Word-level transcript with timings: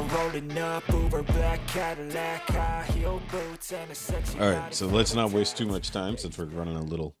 We're 0.00 0.16
rolling 0.16 0.56
up 0.56 0.88
Uber 0.88 1.22
black 1.24 1.66
Cadillac, 1.66 2.48
high 2.48 2.84
heel 2.94 3.20
boots, 3.30 3.70
and 3.70 3.90
a 3.90 3.94
sexy 3.94 4.38
All 4.38 4.50
right, 4.50 4.74
so 4.74 4.86
let's 4.86 5.14
not 5.14 5.30
waste 5.30 5.58
too 5.58 5.66
much 5.66 5.90
time 5.90 6.16
since 6.16 6.38
we're 6.38 6.46
running 6.46 6.76
a 6.76 6.82
little 6.82 7.16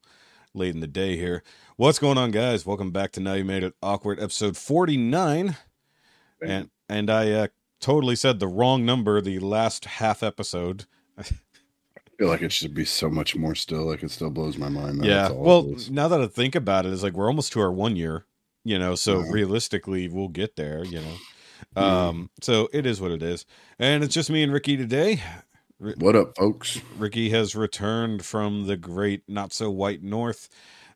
late 0.54 0.74
in 0.74 0.80
the 0.80 0.86
day 0.86 1.14
here. 1.18 1.42
What's 1.76 1.98
going 1.98 2.16
on, 2.16 2.30
guys? 2.30 2.64
Welcome 2.64 2.90
back 2.90 3.12
to 3.12 3.20
Now 3.20 3.34
You 3.34 3.44
Made 3.44 3.64
It 3.64 3.74
Awkward, 3.82 4.18
episode 4.18 4.56
49. 4.56 5.58
And 6.40 6.70
and 6.88 7.10
I 7.10 7.30
uh, 7.32 7.46
totally 7.80 8.16
said 8.16 8.40
the 8.40 8.48
wrong 8.48 8.86
number 8.86 9.20
the 9.20 9.40
last 9.40 9.84
half 9.84 10.22
episode. 10.22 10.86
I 11.18 11.24
feel 12.18 12.28
like 12.28 12.40
it 12.40 12.52
should 12.52 12.72
be 12.72 12.86
so 12.86 13.10
much 13.10 13.36
more 13.36 13.54
still. 13.54 13.84
Like 13.84 14.02
it 14.02 14.10
still 14.10 14.30
blows 14.30 14.56
my 14.56 14.70
mind. 14.70 15.00
that 15.00 15.06
yeah. 15.06 15.28
all 15.28 15.44
Well, 15.44 15.76
now 15.90 16.08
that 16.08 16.22
I 16.22 16.28
think 16.28 16.54
about 16.54 16.86
it, 16.86 16.94
it's 16.94 17.02
like 17.02 17.12
we're 17.12 17.28
almost 17.28 17.52
to 17.52 17.60
our 17.60 17.72
one 17.72 17.96
year, 17.96 18.24
you 18.64 18.78
know, 18.78 18.94
so 18.94 19.20
Yeah. 19.20 19.32
realistically 19.32 20.08
we'll 20.08 20.28
get 20.28 20.56
there, 20.56 20.82
you 20.82 21.00
know. 21.00 21.16
Yeah. 21.76 22.08
Um, 22.08 22.30
so 22.42 22.68
it 22.72 22.86
is 22.86 23.00
what 23.00 23.10
it 23.10 23.22
is. 23.22 23.44
And 23.78 24.02
it's 24.04 24.14
just 24.14 24.30
me 24.30 24.42
and 24.42 24.52
Rikki 24.52 24.76
today. 24.76 25.22
what 25.98 26.16
up, 26.16 26.36
folks? 26.36 26.80
Rikki 26.98 27.30
has 27.30 27.54
returned 27.56 28.24
from 28.24 28.66
the 28.66 28.76
great 28.76 29.22
not 29.28 29.52
so 29.52 29.70
white 29.70 30.02
north. 30.02 30.48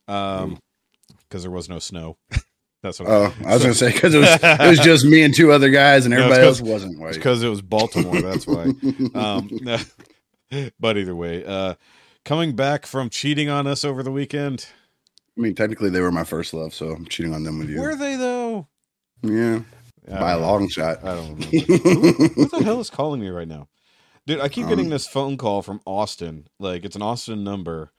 Um 0.09 0.59
because 1.29 1.43
there 1.43 1.51
was 1.51 1.69
no 1.69 1.79
snow. 1.79 2.17
That's 2.83 3.01
what 3.01 3.09
Oh, 3.09 3.35
I 3.47 3.55
was 3.55 3.63
gonna 3.63 3.75
say 3.75 3.91
because 3.93 4.15
it 4.15 4.19
was 4.19 4.39
it 4.43 4.69
was 4.71 4.79
just 4.79 5.05
me 5.07 5.23
and 5.23 5.35
two 5.35 5.53
other 5.53 5.71
guys, 5.71 6.05
and 6.05 6.15
No, 6.15 6.21
everybody 6.25 6.47
else 6.47 6.61
'cause- 6.61 6.69
wasn't 6.69 6.99
white. 7.01 7.15
because 7.15 7.43
it 7.43 7.49
was 7.49 7.63
Baltimore, 7.63 8.21
that's 8.21 8.47
why. 8.47 8.67
Um 9.15 9.49
but 10.79 10.97
either 10.99 11.17
way, 11.17 11.45
uh 11.45 11.75
coming 12.25 12.55
back 12.55 12.87
from 12.87 13.09
cheating 13.11 13.49
on 13.49 13.67
us 13.67 13.85
over 13.85 14.03
the 14.03 14.13
weekend. 14.13 14.67
I 15.37 15.41
mean, 15.41 15.55
technically, 15.55 15.91
they 15.91 16.01
were 16.01 16.13
my 16.13 16.23
first 16.25 16.55
love, 16.55 16.75
so 16.75 16.91
I'm 16.91 17.07
cheating 17.07 17.35
on 17.35 17.43
them 17.43 17.59
with 17.59 17.69
you. 17.71 17.81
Were 17.81 17.97
they 17.97 18.17
though? 18.17 18.69
yeah, 19.23 19.61
by 20.09 20.33
a 20.33 20.39
long 20.39 20.69
shot. 20.69 21.05
I 21.05 21.15
don't. 21.15 21.45
Who 21.45 22.47
the 22.47 22.61
hell 22.65 22.81
is 22.81 22.91
calling 22.91 23.21
me 23.21 23.29
right 23.29 23.49
now? 23.49 23.69
Dude, 24.27 24.41
I 24.41 24.49
keep 24.49 24.69
getting 24.69 24.87
Um, 24.87 24.91
this 24.91 25.07
phone 25.07 25.37
call 25.37 25.63
from 25.63 25.81
Austin. 25.87 26.49
Like 26.59 26.85
it's 26.85 26.97
an 26.97 27.03
Austin 27.03 27.45
number. 27.45 27.91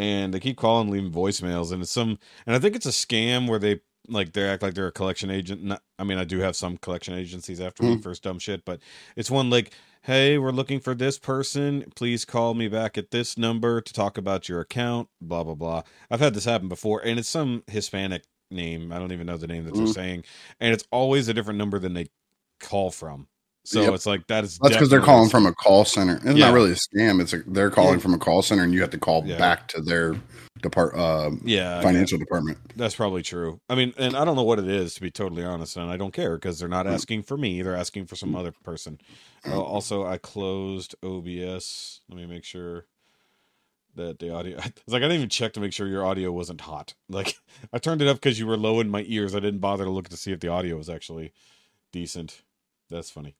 And 0.00 0.32
they 0.32 0.38
keep 0.38 0.56
calling, 0.56 0.90
leaving 0.90 1.10
voicemails, 1.10 1.72
and 1.72 1.82
it's 1.82 1.90
some 1.90 2.18
and 2.46 2.54
I 2.54 2.60
think 2.60 2.76
it's 2.76 2.86
a 2.86 2.90
scam 2.90 3.48
where 3.48 3.58
they 3.58 3.80
like 4.06 4.32
they 4.32 4.48
act 4.48 4.62
like 4.62 4.74
they're 4.74 4.86
a 4.86 4.92
collection 4.92 5.28
agent. 5.28 5.62
Not, 5.64 5.82
I 5.98 6.04
mean, 6.04 6.18
I 6.18 6.24
do 6.24 6.38
have 6.38 6.54
some 6.54 6.76
collection 6.76 7.14
agencies 7.14 7.60
after 7.60 7.82
me 7.82 7.96
Mhm. 7.96 8.02
for 8.04 8.14
dumb 8.14 8.38
shit, 8.38 8.64
but 8.64 8.78
it's 9.16 9.28
one 9.30 9.50
like, 9.50 9.72
hey, 10.02 10.38
we're 10.38 10.52
looking 10.52 10.78
for 10.78 10.94
this 10.94 11.18
person. 11.18 11.84
Please 11.96 12.24
call 12.24 12.54
me 12.54 12.68
back 12.68 12.96
at 12.96 13.10
this 13.10 13.36
number 13.36 13.80
to 13.80 13.92
talk 13.92 14.16
about 14.16 14.48
your 14.48 14.60
account. 14.60 15.08
Blah 15.20 15.42
blah 15.42 15.54
blah. 15.56 15.82
I've 16.12 16.20
had 16.20 16.32
this 16.34 16.44
happen 16.44 16.68
before, 16.68 17.00
and 17.04 17.18
it's 17.18 17.28
some 17.28 17.64
Hispanic 17.66 18.22
name. 18.50 18.92
I 18.92 18.98
don't 18.98 19.12
even 19.12 19.26
know 19.26 19.36
the 19.36 19.46
name 19.46 19.64
that 19.64 19.74
they're 19.74 19.84
Mhm. 19.84 19.94
saying, 19.94 20.24
and 20.60 20.72
it's 20.72 20.84
always 20.90 21.28
a 21.28 21.34
different 21.34 21.58
number 21.58 21.78
than 21.78 21.94
they 21.94 22.06
call 22.60 22.90
from. 22.90 23.28
So 23.64 23.82
Yep. 23.82 23.92
it's 23.94 24.06
like 24.06 24.26
that 24.28 24.44
is 24.44 24.58
That's 24.62 24.74
because 24.76 24.88
they're 24.88 25.00
calling 25.02 25.28
from 25.28 25.44
a 25.44 25.52
call 25.52 25.84
center. 25.84 26.16
It's 26.16 26.24
Yeah. 26.24 26.46
not 26.46 26.54
really 26.54 26.72
a 26.72 26.74
scam. 26.74 27.20
It's 27.20 27.34
a, 27.34 27.42
they're 27.46 27.70
calling 27.70 27.94
Yeah. 27.94 28.02
from 28.02 28.14
a 28.14 28.18
call 28.18 28.40
center, 28.40 28.62
and 28.62 28.72
you 28.72 28.80
have 28.80 28.90
to 28.90 28.98
call 28.98 29.22
Yeah. 29.26 29.36
back 29.36 29.68
to 29.68 29.82
their 29.82 30.14
depart 30.62 30.94
uh, 30.96 31.30
yeah 31.44 31.80
financial 31.82 32.18
department. 32.18 32.58
That's 32.76 32.94
probably 32.94 33.22
true. 33.22 33.60
I 33.68 33.74
mean, 33.74 33.92
and 33.98 34.16
I 34.16 34.24
don't 34.24 34.36
know 34.36 34.42
what 34.42 34.58
it 34.58 34.66
is 34.68 34.94
to 34.94 35.00
be 35.02 35.10
totally 35.10 35.44
honest, 35.44 35.76
and 35.76 35.90
I 35.90 35.96
don't 35.98 36.12
care 36.14 36.36
because 36.36 36.58
they're 36.58 36.68
not 36.68 36.86
Mm. 36.86 36.92
asking 36.94 37.22
for 37.24 37.36
me; 37.36 37.60
they're 37.62 37.76
asking 37.76 38.06
for 38.06 38.16
some 38.16 38.34
other 38.34 38.52
person. 38.64 38.98
Uh, 39.46 39.60
also, 39.60 40.04
I 40.04 40.16
closed 40.16 40.94
OBS. 41.02 42.00
Let 42.08 42.16
me 42.16 42.26
make 42.26 42.44
sure 42.44 42.86
that 43.98 44.18
the 44.18 44.34
audio. 44.34 44.56
It's 44.64 44.82
like 44.88 45.02
I 45.02 45.06
didn't 45.06 45.18
even 45.18 45.28
check 45.28 45.52
to 45.54 45.60
make 45.60 45.72
sure 45.72 45.86
your 45.86 46.06
audio 46.06 46.32
wasn't 46.32 46.62
hot. 46.62 46.94
Like 47.08 47.36
I 47.72 47.78
turned 47.78 48.02
it 48.02 48.08
up 48.08 48.16
because 48.16 48.38
you 48.38 48.46
were 48.46 48.56
low 48.56 48.80
in 48.80 48.88
my 48.90 49.04
ears. 49.06 49.34
I 49.34 49.40
didn't 49.40 49.60
bother 49.60 49.84
to 49.84 49.90
look 49.90 50.08
to 50.08 50.16
see 50.16 50.32
if 50.32 50.40
the 50.40 50.48
audio 50.48 50.76
was 50.76 50.88
actually 50.88 51.32
decent. 51.92 52.42
That's 52.90 53.10
funny. 53.10 53.36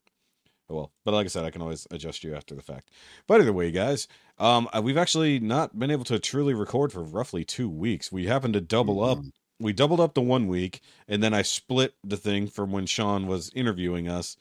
Oh, 0.71 0.75
well, 0.75 0.93
but 1.05 1.15
like 1.15 1.25
I 1.25 1.29
said, 1.29 1.45
I 1.45 1.51
can 1.51 1.63
always 1.63 1.87
adjust 1.91 2.23
you 2.23 2.35
after 2.35 2.55
the 2.55 2.63
fact. 2.63 2.91
But 3.27 3.41
either 3.41 3.55
way, 3.55 3.71
guys, 3.71 4.07
um, 4.39 4.69
uh, 4.77 4.83
we've 4.85 4.99
actually 4.99 5.41
not 5.41 5.79
been 5.79 5.91
able 5.91 6.05
to 6.05 6.19
truly 6.19 6.53
record 6.53 6.93
for 6.93 7.03
roughly 7.03 7.43
two 7.45 7.71
weeks. 7.71 8.13
We 8.13 8.27
happened 8.27 8.53
to 8.55 8.61
double 8.61 9.03
up. 9.03 9.19
Mhm. 9.19 9.33
We 9.59 9.73
doubled 9.73 10.01
up 10.01 10.15
the 10.15 10.21
one 10.21 10.47
week, 10.47 10.81
and 11.09 11.23
then 11.23 11.33
I 11.35 11.43
split 11.43 11.95
the 12.05 12.19
thing 12.19 12.49
from 12.49 12.71
when 12.71 12.85
Sean 12.87 13.27
was 13.27 13.51
interviewing 13.55 14.09
us 14.09 14.37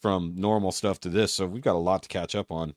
from 0.00 0.34
normal 0.36 0.70
stuff 0.70 1.00
to 1.00 1.08
this. 1.08 1.32
So 1.32 1.46
we've 1.46 1.62
got 1.62 1.74
a 1.76 1.78
lot 1.78 2.02
to 2.02 2.08
catch 2.08 2.34
up 2.34 2.52
on. 2.52 2.74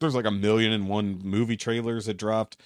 There's 0.00 0.14
like 0.14 0.26
a 0.26 0.30
million 0.30 0.72
and 0.72 0.88
one 0.88 1.20
movie 1.22 1.56
trailers 1.56 2.06
that 2.06 2.14
dropped. 2.14 2.56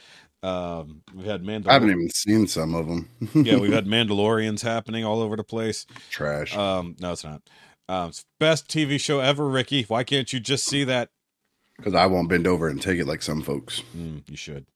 Um, 0.42 1.02
we've 1.14 1.26
had 1.26 1.42
Mandalorians. 1.42 1.68
I 1.68 1.72
haven't 1.74 1.90
even 1.90 2.10
seen 2.10 2.46
some 2.46 2.74
of 2.74 2.88
them. 2.88 3.08
yeah, 3.34 3.58
we've 3.58 3.72
had 3.72 3.86
Mandalorians 3.86 4.62
happening 4.62 5.04
all 5.04 5.20
over 5.20 5.36
the 5.36 5.44
place. 5.44 5.86
trash. 6.10 6.56
Um, 6.56 6.96
no, 6.98 7.12
it's 7.12 7.24
not. 7.24 7.42
Um, 7.88 8.08
it's 8.08 8.24
best 8.38 8.68
TV 8.68 8.98
show 8.98 9.20
ever, 9.20 9.48
Rikki. 9.48 9.82
Why 9.82 10.04
can't 10.04 10.32
you 10.32 10.40
just 10.40 10.64
see 10.64 10.84
that? 10.84 11.10
Because 11.76 11.94
I 11.94 12.06
won't 12.06 12.28
bend 12.28 12.46
over 12.46 12.68
and 12.68 12.80
take 12.80 12.98
it 12.98 13.06
like 13.06 13.22
some 13.22 13.42
folks. 13.42 13.82
Mm, 13.96 14.28
you 14.28 14.36
should. 14.36 14.66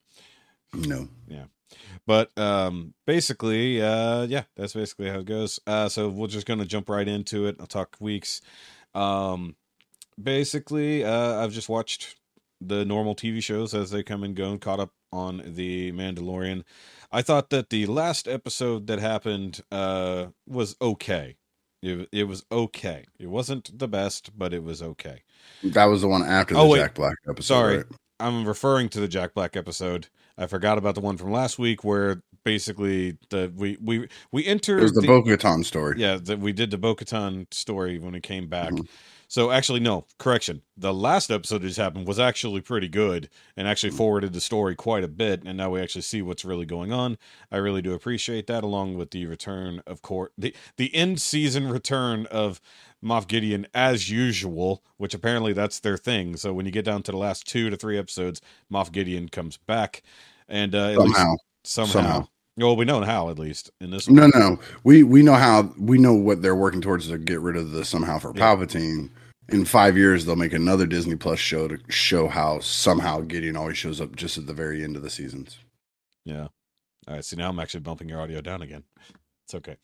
No. 0.73 1.07
Yeah. 1.27 1.45
But 2.07 2.37
um, 2.37 2.93
basically, 3.07 3.81
uh, 3.81 4.23
yeah, 4.23 4.43
that's 4.55 4.73
basically 4.73 5.09
how 5.09 5.19
it 5.19 5.25
goes. 5.25 5.59
Uh, 5.65 5.89
so 5.89 6.09
we're 6.09 6.27
just 6.27 6.45
gonna 6.45 6.65
jump 6.65 6.89
right 6.89 7.07
into 7.07 7.47
it. 7.47 7.57
I'll 7.59 7.67
talk 7.67 7.95
weeks. 7.99 8.41
Um, 8.93 9.55
basically, 10.21 11.03
uh, 11.03 11.43
I've 11.43 11.51
just 11.51 11.69
watched 11.69 12.15
the 12.67 12.85
normal 12.85 13.15
TV 13.15 13.41
shows 13.43 13.73
as 13.73 13.91
they 13.91 14.03
come 14.03 14.23
and 14.23 14.35
go, 14.35 14.51
and 14.51 14.61
caught 14.61 14.79
up 14.79 14.91
on 15.11 15.41
the 15.45 15.91
Mandalorian. 15.93 16.63
I 17.11 17.21
thought 17.21 17.49
that 17.51 17.69
the 17.69 17.85
last 17.85 18.27
episode 18.27 18.87
that 18.87 18.99
happened 18.99 19.61
uh, 19.71 20.27
was 20.47 20.75
okay. 20.81 21.35
It, 21.81 22.09
it 22.11 22.23
was 22.23 22.43
okay. 22.51 23.05
It 23.19 23.27
wasn't 23.27 23.77
the 23.77 23.87
best, 23.87 24.37
but 24.37 24.53
it 24.53 24.63
was 24.63 24.81
okay. 24.81 25.21
That 25.63 25.85
was 25.85 26.01
the 26.01 26.07
one 26.07 26.23
after 26.23 26.53
the 26.55 26.59
Oh, 26.59 26.67
wait. 26.67 26.79
Jack 26.79 26.95
Black 26.95 27.15
episode. 27.29 27.45
Sorry. 27.55 27.77
right? 27.77 27.85
I'm 28.19 28.45
referring 28.47 28.89
to 28.89 28.99
the 28.99 29.07
Jack 29.07 29.33
Black 29.33 29.55
episode. 29.55 30.07
I 30.37 30.47
forgot 30.47 30.77
about 30.77 30.95
the 30.95 31.01
one 31.01 31.17
from 31.17 31.31
last 31.31 31.59
week 31.59 31.83
where 31.83 32.23
basically 32.43 33.17
the 33.29 33.51
we 33.55 33.77
we 33.81 34.07
we 34.31 34.45
entered 34.45 34.79
It 34.79 34.83
was 34.83 34.91
the, 34.93 35.01
the- 35.01 35.07
Bo 35.07 35.21
Katan 35.23 35.63
story. 35.65 35.99
yeah 35.99 36.17
that 36.23 36.39
we 36.39 36.51
did 36.53 36.71
the 36.71 36.77
Bo-Katan 36.77 37.53
story 37.53 37.99
when 37.99 38.15
it 38.15 38.23
came 38.23 38.47
back. 38.47 38.71
Mhm. 38.71 38.87
So 39.27 39.51
actually, 39.51 39.79
no 39.79 40.05
correction. 40.19 40.61
The 40.77 40.93
last 40.93 41.31
episode 41.31 41.61
that 41.61 41.67
just 41.67 41.79
happened 41.79 42.07
was 42.07 42.19
actually 42.19 42.61
pretty 42.61 42.87
good 42.87 43.29
and 43.57 43.67
actually 43.67 43.91
Mm-hmm. 43.91 43.97
forwarded 43.97 44.33
the 44.33 44.41
story 44.41 44.75
quite 44.75 45.03
a 45.03 45.07
bit. 45.07 45.43
And 45.45 45.57
now 45.57 45.69
we 45.71 45.81
actually 45.81 46.01
see 46.03 46.21
what's 46.21 46.45
really 46.45 46.65
going 46.65 46.91
on. 46.91 47.17
I 47.51 47.57
really 47.57 47.81
do 47.81 47.93
appreciate 47.93 48.47
that, 48.47 48.63
along 48.63 48.95
with 48.95 49.11
the 49.11 49.25
return 49.25 49.81
of 49.87 50.01
court 50.01 50.31
the 50.37 50.55
the 50.77 50.93
end 50.95 51.21
season 51.21 51.69
return 51.69 52.25
of 52.27 52.61
Moff 53.03 53.27
Gideon 53.27 53.67
as 53.73 54.09
usual, 54.09 54.83
which 54.97 55.13
apparently 55.13 55.53
that's 55.53 55.79
their 55.79 55.97
thing. 55.97 56.37
So 56.37 56.53
when 56.53 56.65
you 56.65 56.71
get 56.71 56.85
down 56.85 57.03
to 57.03 57.11
the 57.11 57.17
last 57.17 57.47
two 57.47 57.69
to 57.69 57.77
three 57.77 57.97
episodes, 57.97 58.41
Moff 58.71 58.91
Gideon 58.91 59.29
comes 59.29 59.57
back, 59.57 60.01
and 60.47 60.73
uh, 60.75 60.89
at 60.91 60.99
least 60.99 61.29
Somehow. 61.63 62.01
somehow. 62.03 62.27
Well, 62.57 62.75
we 62.75 62.85
know 62.85 63.01
how 63.01 63.29
at 63.29 63.37
least 63.37 63.71
in 63.81 63.89
this 63.91 64.07
one. 64.07 64.15
No, 64.15 64.27
no. 64.33 64.59
We 64.83 65.03
we 65.03 65.21
know 65.21 65.33
how 65.33 65.73
we 65.77 65.97
know 65.97 66.13
what 66.13 66.41
they're 66.41 66.55
working 66.55 66.81
towards 66.81 67.07
to 67.09 67.17
get 67.17 67.41
rid 67.41 67.57
of 67.57 67.71
the 67.71 67.83
somehow 67.83 68.19
for 68.19 68.31
Yeah. 68.35 68.55
Palpatine. 68.55 69.09
In 69.49 69.63
five 69.63 69.95
years, 69.95 70.25
they'll 70.25 70.35
make 70.35 70.53
another 70.53 70.87
Disney 70.87 71.15
Plus 71.15 71.37
show 71.37 71.67
to 71.67 71.77
show 71.89 72.27
how 72.27 72.59
somehow 72.61 73.19
Gideon 73.21 73.55
always 73.55 73.77
shows 73.77 74.01
up 74.01 74.15
just 74.15 74.39
at 74.39 74.47
the 74.47 74.53
very 74.53 74.83
end 74.83 74.95
of 74.95 75.03
the 75.03 75.09
seasons. 75.09 75.59
Yeah. 76.23 76.47
All 77.07 77.13
right. 77.13 77.23
See, 77.23 77.35
now 77.35 77.49
I'm 77.49 77.59
actually 77.59 77.81
bumping 77.81 78.09
your 78.09 78.21
audio 78.21 78.41
down 78.41 78.63
again. 78.63 78.85
It's 79.45 79.53
okay. 79.53 79.77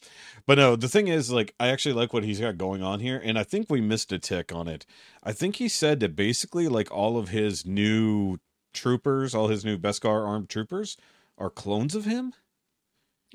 But 0.48 0.58
no, 0.58 0.76
the 0.76 0.88
thing 0.88 1.08
is, 1.08 1.32
like, 1.32 1.54
I 1.60 1.68
actually 1.68 1.94
like 1.94 2.12
what 2.14 2.24
he's 2.24 2.40
got 2.40 2.58
going 2.58 2.82
on 2.82 3.00
here. 3.00 3.22
And 3.24 3.38
I 3.38 3.44
think 3.44 3.70
we 3.70 3.80
missed 3.82 4.12
a 4.12 4.18
tick 4.18 4.52
on 4.52 4.68
it. 4.68 4.88
I 5.24 5.32
think 5.34 5.58
he 5.58 5.70
said 5.70 6.00
that 6.00 6.16
basically, 6.16 6.68
like, 6.68 6.90
all 6.90 7.20
of 7.20 7.30
his 7.30 7.64
new 7.64 8.40
troopers, 8.74 9.36
all 9.36 9.50
his 9.50 9.64
new 9.64 9.78
Beskar 9.78 10.26
armed 10.28 10.50
troopers 10.50 10.98
are 11.38 11.52
clones 11.52 11.94
of 11.94 12.06
him. 12.06 12.34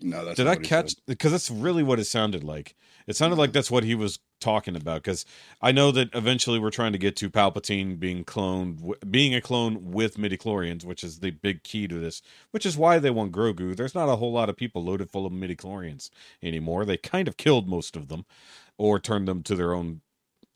No, 0.02 0.24
that's 0.24 0.36
Did 0.36 0.46
I 0.46 0.56
catch? 0.56 0.94
Because 1.06 1.32
that's 1.32 1.50
really 1.50 1.82
what 1.82 1.98
it 1.98 2.04
sounded 2.04 2.44
like. 2.44 2.74
It 3.06 3.16
sounded 3.16 3.36
like 3.36 3.52
that's 3.52 3.70
what 3.70 3.84
he 3.84 3.94
was 3.94 4.18
talking 4.40 4.76
about. 4.76 5.02
Because 5.02 5.24
I 5.62 5.72
know 5.72 5.90
that 5.92 6.10
eventually 6.12 6.58
we're 6.58 6.70
trying 6.70 6.92
to 6.92 6.98
get 6.98 7.16
to 7.16 7.30
Palpatine 7.30 7.98
being 7.98 8.24
cloned, 8.24 8.92
being 9.10 9.34
a 9.34 9.40
clone 9.40 9.92
with 9.92 10.18
midi 10.18 10.36
chlorians, 10.36 10.84
which 10.84 11.02
is 11.02 11.20
the 11.20 11.30
big 11.30 11.62
key 11.62 11.88
to 11.88 11.98
this. 11.98 12.20
Which 12.50 12.66
is 12.66 12.76
why 12.76 12.98
they 12.98 13.10
want 13.10 13.32
Grogu. 13.32 13.74
There's 13.74 13.94
not 13.94 14.10
a 14.10 14.16
whole 14.16 14.32
lot 14.32 14.50
of 14.50 14.56
people 14.56 14.84
loaded 14.84 15.10
full 15.10 15.24
of 15.24 15.32
midi 15.32 15.56
chlorians 15.56 16.10
anymore. 16.42 16.84
They 16.84 16.98
kind 16.98 17.26
of 17.26 17.38
killed 17.38 17.66
most 17.66 17.96
of 17.96 18.08
them, 18.08 18.26
or 18.76 18.98
turned 18.98 19.26
them 19.26 19.42
to 19.44 19.54
their 19.54 19.72
own 19.72 20.02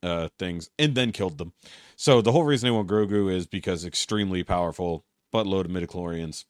uh, 0.02 0.28
things, 0.38 0.69
and 0.78 0.94
then 0.94 1.12
killed 1.12 1.38
them. 1.38 1.54
So 1.96 2.20
the 2.20 2.32
whole 2.32 2.44
reason 2.44 2.66
they 2.66 2.76
want 2.76 2.88
Grogu 2.88 3.32
is 3.32 3.46
because 3.46 3.86
extremely 3.86 4.43
powerful, 4.43 5.06
but 5.32 5.46
buttload 5.46 5.64
of 5.64 5.70
midichlorians, 5.70 6.44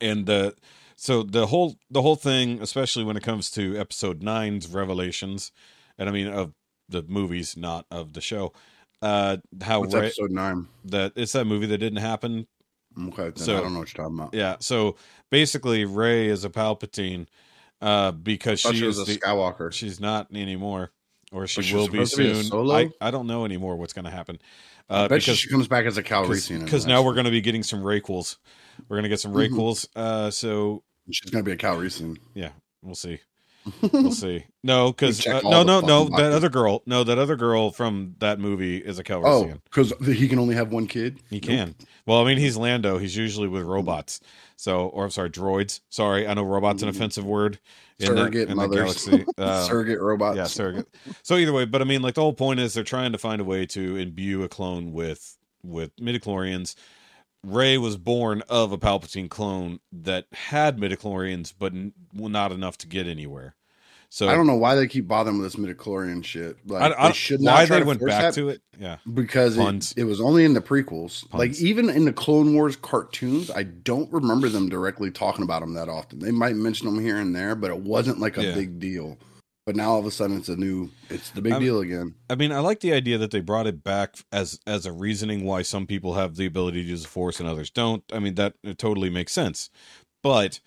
and 0.00 0.26
the 0.26 0.54
so 0.96 1.22
the 1.22 1.46
whole 1.46 1.76
the 1.90 2.02
whole 2.02 2.16
thing, 2.16 2.60
especially 2.60 3.04
when 3.04 3.16
it 3.16 3.22
comes 3.22 3.50
to 3.52 3.76
Episode 3.78 4.22
Nine's 4.22 4.66
revelations, 4.68 5.52
and 5.98 6.08
I 6.08 6.12
mean 6.12 6.26
of 6.26 6.52
the 6.88 7.02
movies, 7.02 7.56
not 7.56 7.86
of 7.90 8.12
the 8.14 8.20
show. 8.20 8.52
Uh, 9.02 9.36
how 9.62 9.80
What's 9.80 9.94
Rey, 9.94 10.06
episode 10.06 10.30
nine? 10.30 10.68
that 10.86 11.12
it's 11.16 11.32
that 11.32 11.44
movie 11.44 11.66
that 11.66 11.78
didn't 11.78 11.98
happen. 12.00 12.46
Okay, 13.08 13.24
then 13.24 13.36
So- 13.36 13.58
I 13.58 13.60
don't 13.60 13.74
know 13.74 13.80
what 13.80 13.92
you're 13.94 14.04
talking 14.04 14.18
about. 14.18 14.32
Yeah, 14.34 14.56
so 14.60 14.96
basically 15.30 15.84
Rey 15.84 16.28
is 16.28 16.44
a 16.46 16.48
Palpatine, 16.50 17.26
uh, 17.82 18.12
because 18.12 18.60
she 18.60 18.74
she 18.76 18.86
is 18.86 18.98
a 18.98 19.04
the 19.04 19.18
Skywalker. 19.18 19.70
she's 19.72 20.00
not 20.00 20.28
anymore. 20.34 20.92
or 21.32 21.46
she 21.48 21.74
will 21.74 21.88
be 21.88 21.98
be 21.98 22.06
soon. 22.06 22.44
solo? 22.44 22.74
I, 22.74 22.88
I 23.00 23.10
don't 23.10 23.26
know 23.26 23.44
anymore 23.44 23.76
what's 23.76 23.92
going 23.92 24.04
to 24.06 24.10
happen. 24.12 24.38
I 24.88 24.94
Uh, 24.94 25.08
bet 25.08 25.18
because 25.18 25.36
she 25.38 25.48
comes 25.50 25.66
back 25.68 25.84
as 25.84 25.98
a 25.98 26.02
Calrissian. 26.02 26.64
because 26.64 26.86
now 26.86 27.02
we're 27.02 27.14
going 27.14 27.24
to 27.26 27.32
be 27.32 27.40
getting 27.42 27.64
some 27.64 27.80
Rayquels. 27.82 28.36
We're 28.88 28.96
going 28.96 29.02
to 29.02 29.08
get 29.08 29.18
some 29.20 29.32
Mhm. 29.34 29.48
Rayquels. 29.50 29.88
Uh, 29.96 30.30
so 30.30 30.84
she's 31.10 31.30
gonna 31.30 31.44
be 31.44 31.52
a 31.52 31.56
Calrissian. 31.56 32.18
yeah, 32.34 32.50
we'll 32.82 32.94
see. 32.94 33.20
We'll 33.92 34.12
see. 34.12 34.44
No, 34.62 34.92
because 34.92 35.26
uh, 35.26 35.40
no, 35.42 35.64
no, 35.64 35.80
no. 35.80 36.04
That 36.08 36.30
other 36.32 36.48
girl. 36.48 36.82
No, 36.86 37.02
that 37.02 37.18
other 37.18 37.34
girl 37.34 37.72
from 37.72 38.14
that 38.20 38.38
movie 38.38 38.76
is 38.76 39.00
a 39.00 39.04
Oh, 39.12 39.54
because 39.64 39.92
he 40.06 40.28
can 40.28 40.38
only 40.38 40.54
have 40.54 40.70
one 40.70 40.86
kid. 40.86 41.18
He 41.30 41.36
Nope. 41.36 41.42
can. 41.42 41.74
Well, 42.06 42.20
I 42.20 42.24
mean, 42.26 42.38
he's 42.38 42.56
Lando. 42.56 42.98
He's 42.98 43.16
usually 43.16 43.48
with 43.48 43.64
robots. 43.64 44.20
So, 44.56 44.86
or 44.86 45.02
I'm 45.04 45.10
sorry, 45.10 45.30
droids. 45.30 45.80
Sorry, 45.88 46.28
I 46.28 46.34
know 46.34 46.44
robots 46.44 46.82
an 46.82 46.88
Mhm. 46.88 46.92
offensive 46.94 47.24
word 47.24 47.58
in, 47.98 48.06
Surrogate 48.06 48.46
the, 48.46 48.52
in 48.52 48.58
the 48.58 48.68
galaxy. 48.68 49.24
Uh, 49.38 49.64
Surrogate 49.66 50.00
robots. 50.00 50.36
yeah, 50.36 50.44
surrogate. 50.46 50.86
So 51.24 51.36
either 51.36 51.52
way, 51.52 51.64
but 51.64 51.82
I 51.82 51.84
mean, 51.84 52.02
like 52.02 52.14
the 52.14 52.20
whole 52.20 52.34
point 52.34 52.60
is 52.60 52.74
they're 52.74 52.84
trying 52.84 53.10
to 53.12 53.18
find 53.18 53.40
a 53.40 53.44
way 53.44 53.66
to 53.66 53.96
imbue 53.96 54.44
a 54.44 54.48
clone 54.48 54.92
with 54.92 55.36
with 55.64 55.94
midichlorians. 55.96 56.76
Rey 57.44 57.78
was 57.78 57.96
born 57.96 58.42
of 58.48 58.72
a 58.72 58.78
Palpatine 58.78 59.28
clone 59.28 59.80
that 59.92 60.26
had 60.32 60.78
midichlorians, 60.78 61.52
but 61.56 61.72
n- 61.72 61.92
not 62.12 62.52
enough 62.52 62.76
to 62.78 62.86
get 62.86 63.06
anywhere. 63.06 63.54
So 64.08 64.28
I 64.28 64.34
don't 64.34 64.46
know 64.46 64.54
why 64.56 64.76
they 64.76 64.86
keep 64.86 65.08
bothering 65.08 65.38
with 65.38 65.52
this 65.52 65.60
midichlorian 65.60 66.24
shit. 66.24 66.56
Like, 66.66 66.92
I, 66.96 67.04
I, 67.04 67.08
they 67.08 67.14
should 67.14 67.40
not 67.40 67.54
why 67.54 67.64
they 67.66 67.82
went 67.82 68.04
back 68.04 68.32
to 68.34 68.48
it. 68.50 68.62
Yeah, 68.78 68.98
because 69.12 69.58
it, 69.58 69.94
it 69.96 70.04
was 70.04 70.20
only 70.20 70.44
in 70.44 70.54
the 70.54 70.60
prequels. 70.60 71.26
Like 71.34 71.58
even 71.60 71.90
in 71.90 72.04
the 72.04 72.12
Clone 72.12 72.54
Wars 72.54 72.76
cartoons, 72.76 73.50
I 73.50 73.64
don't 73.64 74.10
remember 74.12 74.48
them 74.48 74.68
directly 74.68 75.10
talking 75.10 75.42
about 75.42 75.60
them 75.60 75.74
that 75.74 75.88
often. 75.88 76.20
They 76.20 76.30
might 76.30 76.54
mention 76.56 76.86
them 76.86 77.02
here 77.02 77.16
and 77.18 77.34
there, 77.34 77.54
but 77.54 77.70
it 77.70 77.78
wasn't 77.78 78.20
like 78.20 78.38
a 78.38 78.44
Yeah. 78.44 78.54
big 78.54 78.78
deal. 78.78 79.18
But 79.66 79.74
now 79.74 79.90
all 79.90 79.98
of 79.98 80.06
a 80.06 80.12
sudden 80.12 80.36
it's 80.36 80.48
a 80.48 80.54
new, 80.56 80.90
it's 81.10 81.30
the 81.30 81.42
big 81.42 81.52
I'm- 81.54 81.60
deal 81.60 81.80
again. 81.80 82.14
I 82.30 82.36
mean, 82.36 82.52
I 82.52 82.60
like 82.60 82.80
the 82.80 82.92
idea 82.92 83.18
that 83.18 83.32
they 83.32 83.40
brought 83.40 83.66
it 83.66 83.82
back 83.82 84.14
as 84.30 84.60
as 84.64 84.86
a 84.86 84.92
reasoning 84.92 85.44
why 85.44 85.62
some 85.62 85.86
people 85.88 86.14
have 86.14 86.36
the 86.36 86.46
ability 86.46 86.82
to 86.84 86.88
use 86.88 87.02
the 87.02 87.08
Force 87.08 87.40
and 87.40 87.48
others 87.48 87.68
don't. 87.70 88.04
I 88.12 88.20
mean, 88.20 88.36
that 88.36 88.54
it 88.62 88.78
totally 88.78 89.10
makes 89.10 89.32
sense, 89.32 89.68
but 90.22 90.60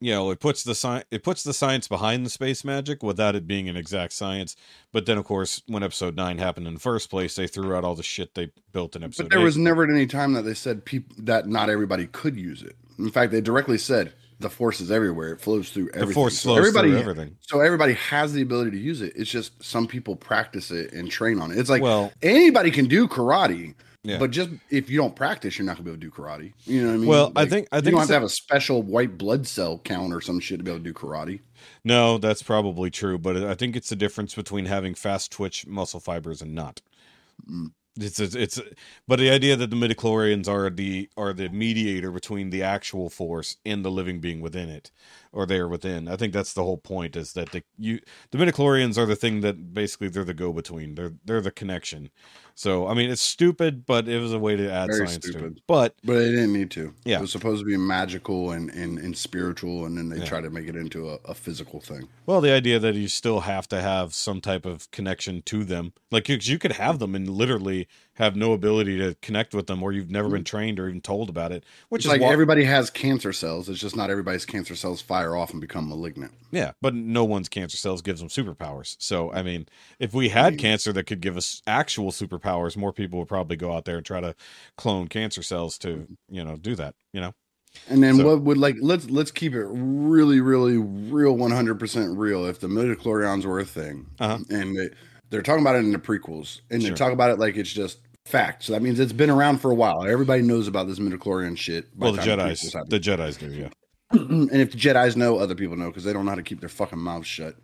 you 0.00 0.10
know, 0.10 0.32
it 0.32 0.40
puts 0.40 0.64
the 0.64 0.72
sci- 0.74 1.04
it 1.12 1.22
puts 1.22 1.44
the 1.44 1.54
science 1.54 1.86
behind 1.86 2.26
the 2.26 2.30
space 2.30 2.64
magic 2.64 3.04
without 3.04 3.36
it 3.36 3.46
being 3.46 3.68
an 3.68 3.76
exact 3.76 4.12
science. 4.12 4.56
But 4.92 5.06
then, 5.06 5.16
of 5.16 5.24
course, 5.24 5.62
when 5.68 5.84
Episode 5.84 6.16
Nine 6.16 6.38
happened 6.38 6.66
in 6.66 6.74
the 6.74 6.80
first 6.80 7.10
place, 7.10 7.36
they 7.36 7.46
threw 7.46 7.74
out 7.76 7.84
all 7.84 7.94
the 7.94 8.02
shit 8.02 8.34
they 8.34 8.50
built 8.72 8.96
in 8.96 9.04
Episode. 9.04 9.22
But 9.24 9.30
there 9.30 9.40
eight. 9.40 9.44
was 9.44 9.56
never 9.56 9.84
at 9.84 9.90
any 9.90 10.06
time 10.08 10.32
that 10.32 10.42
they 10.42 10.54
said 10.54 10.82
that 11.18 11.46
not 11.46 11.70
everybody 11.70 12.08
could 12.08 12.36
use 12.36 12.62
it. 12.62 12.74
In 12.98 13.10
fact, 13.12 13.30
they 13.30 13.40
directly 13.40 13.78
said 13.78 14.12
the 14.40 14.50
force 14.50 14.80
is 14.80 14.90
everywhere. 14.90 15.32
It 15.32 15.40
flows 15.40 15.70
through 15.70 15.88
everything. 15.90 16.08
the 16.08 16.14
Force 16.14 16.38
So 16.38 16.48
flows 16.50 16.58
everybody, 16.58 16.90
through 16.90 16.98
everything. 17.00 17.36
So 17.40 17.60
everybody 17.60 17.94
has 17.94 18.32
the 18.32 18.42
ability 18.42 18.72
to 18.72 18.78
use 18.78 19.00
it. 19.02 19.12
It's 19.16 19.30
just 19.30 19.62
some 19.62 19.86
people 19.86 20.16
practice 20.16 20.70
it 20.70 20.92
and 20.92 21.10
train 21.10 21.40
on 21.40 21.50
it. 21.52 21.58
It's 21.58 21.70
like 21.70 21.82
well, 21.82 22.12
anybody 22.22 22.70
can 22.70 22.86
do 22.86 23.06
karate, 23.08 23.74
Yeah. 24.02 24.18
but 24.18 24.30
just 24.32 24.50
if 24.70 24.90
you 24.90 24.98
don't 24.98 25.14
practice, 25.16 25.58
you're 25.58 25.64
not 25.66 25.76
gonna 25.76 25.84
be 25.84 25.90
able 25.92 26.00
to 26.00 26.06
do 26.06 26.10
karate. 26.10 26.52
You 26.66 26.82
know 26.82 26.88
what 26.88 26.94
I 26.94 26.98
mean? 26.98 27.06
Well, 27.08 27.32
I 27.36 27.46
think- 27.46 27.68
I 27.72 27.76
you 27.76 27.82
think 27.82 27.92
don't 27.92 28.00
have 28.00 28.08
to 28.08 28.14
have 28.14 28.22
a 28.24 28.28
special 28.28 28.82
white 28.82 29.16
blood 29.16 29.46
cell 29.46 29.78
count 29.78 30.12
or 30.12 30.20
some 30.20 30.40
shit 30.40 30.58
to 30.58 30.64
be 30.64 30.70
able 30.70 30.80
to 30.80 30.84
do 30.84 30.92
karate. 30.92 31.40
no, 31.84 32.18
that's 32.18 32.42
probably 32.42 32.90
true. 32.90 33.18
But 33.18 33.36
I 33.38 33.54
think 33.54 33.76
it's 33.76 33.88
the 33.88 33.96
difference 33.96 34.34
between 34.34 34.66
having 34.66 34.94
fast 34.94 35.30
twitch 35.32 35.66
muscle 35.66 36.00
fibers 36.00 36.42
and 36.42 36.54
not. 36.54 36.82
Mm. 37.50 37.72
It's, 37.96 38.18
it's 38.20 38.60
but 39.06 39.20
the 39.20 39.30
idea 39.30 39.56
that 39.56 39.70
the 39.70 39.76
midichlorians 39.76 40.48
are 40.48 40.70
the 40.70 41.08
are 41.16 41.32
the 41.32 41.48
mediator 41.48 42.10
between 42.10 42.50
the 42.50 42.62
actual 42.62 43.08
force 43.10 43.56
and 43.64 43.84
the 43.84 43.90
living 43.90 44.20
being 44.20 44.40
within 44.40 44.68
it 44.68 44.90
or 45.34 45.44
they 45.46 45.58
are 45.58 45.68
within 45.68 46.08
i 46.08 46.16
think 46.16 46.32
that's 46.32 46.54
the 46.54 46.62
whole 46.62 46.78
point 46.78 47.16
is 47.16 47.32
that 47.34 47.50
the 47.50 47.62
you 47.76 47.98
the 48.30 48.38
midichlorians 48.38 48.96
are 48.96 49.04
the 49.06 49.16
thing 49.16 49.40
that 49.42 49.74
basically 49.74 50.08
they're 50.08 50.24
the 50.24 50.32
go 50.34 50.52
between 50.52 50.94
they're 50.94 51.12
they're 51.24 51.40
the 51.40 51.50
connection 51.50 52.08
so 52.54 52.86
i 52.86 52.94
mean 52.94 53.10
it's 53.10 53.20
stupid 53.20 53.84
but 53.84 54.08
it 54.08 54.20
was 54.20 54.32
a 54.32 54.38
way 54.38 54.54
to 54.56 54.70
add 54.70 54.86
Very 54.86 55.06
science 55.08 55.24
to 55.24 55.30
stupid. 55.32 55.56
it 55.58 55.62
but 55.66 55.94
But 56.04 56.14
they 56.14 56.30
didn't 56.30 56.52
need 56.52 56.70
to. 56.72 56.94
Yeah. 57.04 57.18
It 57.18 57.22
was 57.22 57.32
supposed 57.32 57.60
to 57.60 57.66
be 57.66 57.76
magical 57.76 58.52
and, 58.52 58.70
and, 58.70 58.98
and 58.98 59.16
spiritual, 59.16 59.86
and 59.86 59.96
then 59.98 60.08
they 60.08 60.18
Yeah. 60.18 60.24
try 60.24 60.40
to 60.40 60.50
make 60.50 60.68
it 60.68 60.76
into 60.76 61.10
a, 61.10 61.14
a 61.24 61.34
physical 61.34 61.80
thing. 61.80 62.08
well 62.26 62.40
the 62.40 62.52
idea 62.52 62.78
that 62.78 62.94
you 62.94 63.08
still 63.08 63.40
have 63.40 63.66
to 63.68 63.80
have 63.80 64.14
some 64.14 64.40
type 64.40 64.64
of 64.66 64.88
connection 64.92 65.42
to 65.42 65.64
them 65.64 65.92
like 66.12 66.28
you, 66.28 66.38
you 66.40 66.58
could 66.58 66.72
have 66.72 66.98
them 67.00 67.14
and 67.14 67.28
literally 67.28 67.88
have 68.16 68.36
no 68.36 68.52
ability 68.52 68.96
to 68.98 69.14
connect 69.22 69.54
with 69.54 69.66
them 69.66 69.82
or 69.82 69.92
you've 69.92 70.10
never 70.10 70.28
been 70.28 70.44
trained 70.44 70.78
or 70.78 70.88
even 70.88 71.00
told 71.00 71.28
about 71.28 71.50
it 71.52 71.64
which 71.88 72.00
It's 72.00 72.06
is 72.06 72.12
like 72.12 72.20
why- 72.20 72.32
everybody 72.32 72.64
has 72.64 72.90
cancer 72.90 73.32
cells. 73.32 73.68
It's 73.68 73.80
just 73.80 73.96
not 73.96 74.10
everybody's 74.10 74.44
cancer 74.46 74.76
cells 74.76 75.00
fire 75.02 75.36
off 75.36 75.50
and 75.52 75.60
become 75.60 75.88
malignant. 75.88 76.32
Yeah, 76.50 76.72
but 76.80 76.94
no 76.94 77.24
one's 77.24 77.48
cancer 77.48 77.76
cells 77.76 78.02
gives 78.02 78.20
them 78.20 78.28
superpowers. 78.28 78.96
So, 79.00 79.32
I 79.32 79.42
mean, 79.42 79.66
if 79.98 80.14
we 80.14 80.28
had 80.28 80.52
mean- 80.54 80.60
cancer 80.60 80.92
that 80.92 81.04
could 81.04 81.20
give 81.20 81.36
us 81.36 81.60
actual 81.66 82.10
superpowers, 82.12 82.76
more 82.76 82.92
people 82.92 83.18
would 83.18 83.28
probably 83.28 83.56
go 83.56 83.72
out 83.72 83.84
there 83.84 83.96
and 83.96 84.06
try 84.06 84.20
to 84.20 84.34
clone 84.76 85.08
cancer 85.08 85.42
cells 85.42 85.76
to, 85.78 86.06
you 86.30 86.44
know, 86.44 86.56
do 86.56 86.74
that, 86.76 86.94
you 87.12 87.20
know? 87.20 87.34
And 87.88 88.02
then 88.02 88.16
So- 88.18 88.26
what 88.26 88.42
would 88.42 88.58
like 88.58 88.76
let's 88.80 89.10
let's 89.10 89.32
keep 89.32 89.52
it 89.52 89.66
really, 89.68 90.40
really, 90.40 90.76
real, 90.78 91.36
one 91.36 91.50
hundred 91.50 91.80
percent 91.80 92.16
real. 92.16 92.46
If 92.46 92.60
the 92.60 92.68
midichlorians 92.68 93.44
were 93.44 93.58
a 93.58 93.64
thing, 93.64 94.06
Uh-huh. 94.20 94.38
and 94.48 94.76
they, 94.76 94.90
they're 95.30 95.42
talking 95.42 95.62
about 95.62 95.74
it 95.74 95.78
in 95.80 95.90
the 95.90 95.98
prequels, 95.98 96.60
and 96.70 96.80
Sure. 96.80 96.90
they 96.92 96.96
talk 96.96 97.12
about 97.12 97.30
it 97.30 97.40
like 97.40 97.56
it's 97.56 97.72
just 97.72 97.98
fact. 98.26 98.64
So 98.64 98.72
that 98.72 98.82
means 98.82 98.98
it's 99.00 99.12
been 99.12 99.30
around 99.30 99.58
for 99.58 99.70
a 99.70 99.74
while. 99.74 100.04
Everybody 100.04 100.42
knows 100.42 100.68
about 100.68 100.86
this 100.86 100.98
midichlorian 100.98 101.56
shit. 101.56 101.96
by 101.98 102.06
Well, 102.06 102.14
the 102.14 102.22
Jedi's, 102.22 102.62
the 102.88 103.00
Jedi's 103.00 103.36
do, 103.36 103.48
yeah. 103.48 103.68
and 104.10 104.50
if 104.52 104.72
the 104.72 104.78
Jedi's 104.78 105.16
know, 105.16 105.38
other 105.38 105.54
people 105.54 105.76
know 105.76 105.88
because 105.88 106.04
they 106.04 106.12
don't 106.12 106.24
know 106.24 106.30
how 106.30 106.36
to 106.36 106.42
keep 106.42 106.60
their 106.60 106.68
fucking 106.68 106.98
mouths 106.98 107.26
shut. 107.26 107.56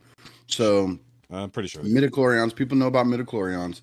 So 0.46 0.98
I'm 1.30 1.50
pretty 1.50 1.68
sure. 1.68 1.82
midichlorians, 1.82 2.54
people 2.54 2.76
know 2.76 2.86
about 2.88 3.06
midichlorians, 3.06 3.80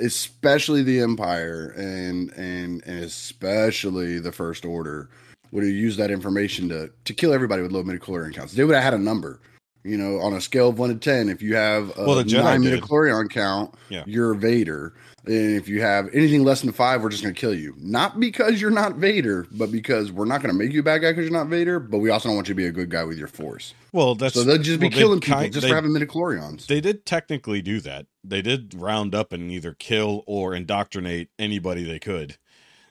especially 0.00 0.82
the 0.82 1.00
Empire 1.00 1.74
and 1.76 2.30
and 2.32 2.82
and 2.84 3.02
especially 3.02 4.18
the 4.18 4.32
First 4.32 4.64
Order 4.64 5.10
would 5.50 5.64
have 5.64 5.72
used 5.72 5.98
that 5.98 6.10
information 6.10 6.68
to 6.68 6.90
to 7.04 7.14
kill 7.14 7.32
everybody 7.32 7.62
with 7.62 7.72
low 7.72 7.82
midichlorian 7.82 8.34
counts. 8.34 8.52
They 8.52 8.64
would 8.64 8.74
have 8.74 8.84
had 8.84 8.94
a 8.94 8.98
number. 8.98 9.40
You 9.84 9.96
know, 9.96 10.20
on 10.20 10.34
a 10.34 10.40
scale 10.40 10.68
of 10.68 10.78
one 10.78 10.90
to 10.90 10.94
ten, 10.94 11.28
if 11.28 11.42
you 11.42 11.56
have 11.56 11.90
a 11.98 12.04
Well, 12.06 12.14
the 12.14 12.22
Jedi 12.22 12.44
nine 12.44 12.62
midichlorian 12.62 13.28
count, 13.28 13.74
Yeah. 13.88 14.04
you're 14.06 14.34
Vader. 14.34 14.94
And 15.24 15.56
if 15.56 15.68
you 15.68 15.80
have 15.82 16.08
anything 16.12 16.42
less 16.42 16.62
than 16.62 16.72
five, 16.72 17.00
we're 17.00 17.10
just 17.10 17.22
going 17.22 17.34
to 17.34 17.40
kill 17.40 17.54
you. 17.54 17.74
Not 17.78 18.18
because 18.18 18.60
you're 18.60 18.72
not 18.72 18.96
Vader, 18.96 19.46
but 19.52 19.70
because 19.70 20.10
we're 20.10 20.24
not 20.24 20.42
going 20.42 20.52
to 20.52 20.58
make 20.58 20.72
you 20.72 20.80
a 20.80 20.82
bad 20.82 20.98
guy 20.98 21.12
because 21.12 21.24
you're 21.24 21.38
not 21.38 21.46
Vader. 21.46 21.78
But 21.78 21.98
we 21.98 22.10
also 22.10 22.28
don't 22.28 22.36
want 22.36 22.48
you 22.48 22.54
to 22.54 22.56
be 22.56 22.66
a 22.66 22.72
good 22.72 22.90
guy 22.90 23.04
with 23.04 23.18
your 23.18 23.28
Force. 23.28 23.72
Well, 23.92 24.16
that's 24.16 24.34
so 24.34 24.42
they'll 24.42 24.58
just 24.58 24.80
be 24.80 24.88
well, 24.88 24.98
killing 24.98 25.20
people 25.20 25.38
kind- 25.40 25.52
just 25.52 25.62
they- 25.62 25.68
for 25.68 25.74
having 25.76 25.92
midichlorians. 25.92 26.66
They 26.66 26.80
did 26.80 27.06
technically 27.06 27.62
do 27.62 27.80
that. 27.80 28.06
They 28.24 28.42
did 28.42 28.74
round 28.74 29.14
up 29.14 29.32
and 29.32 29.50
either 29.50 29.74
kill 29.74 30.24
or 30.26 30.54
indoctrinate 30.54 31.28
anybody 31.38 31.84
they 31.84 31.98
could. 32.00 32.36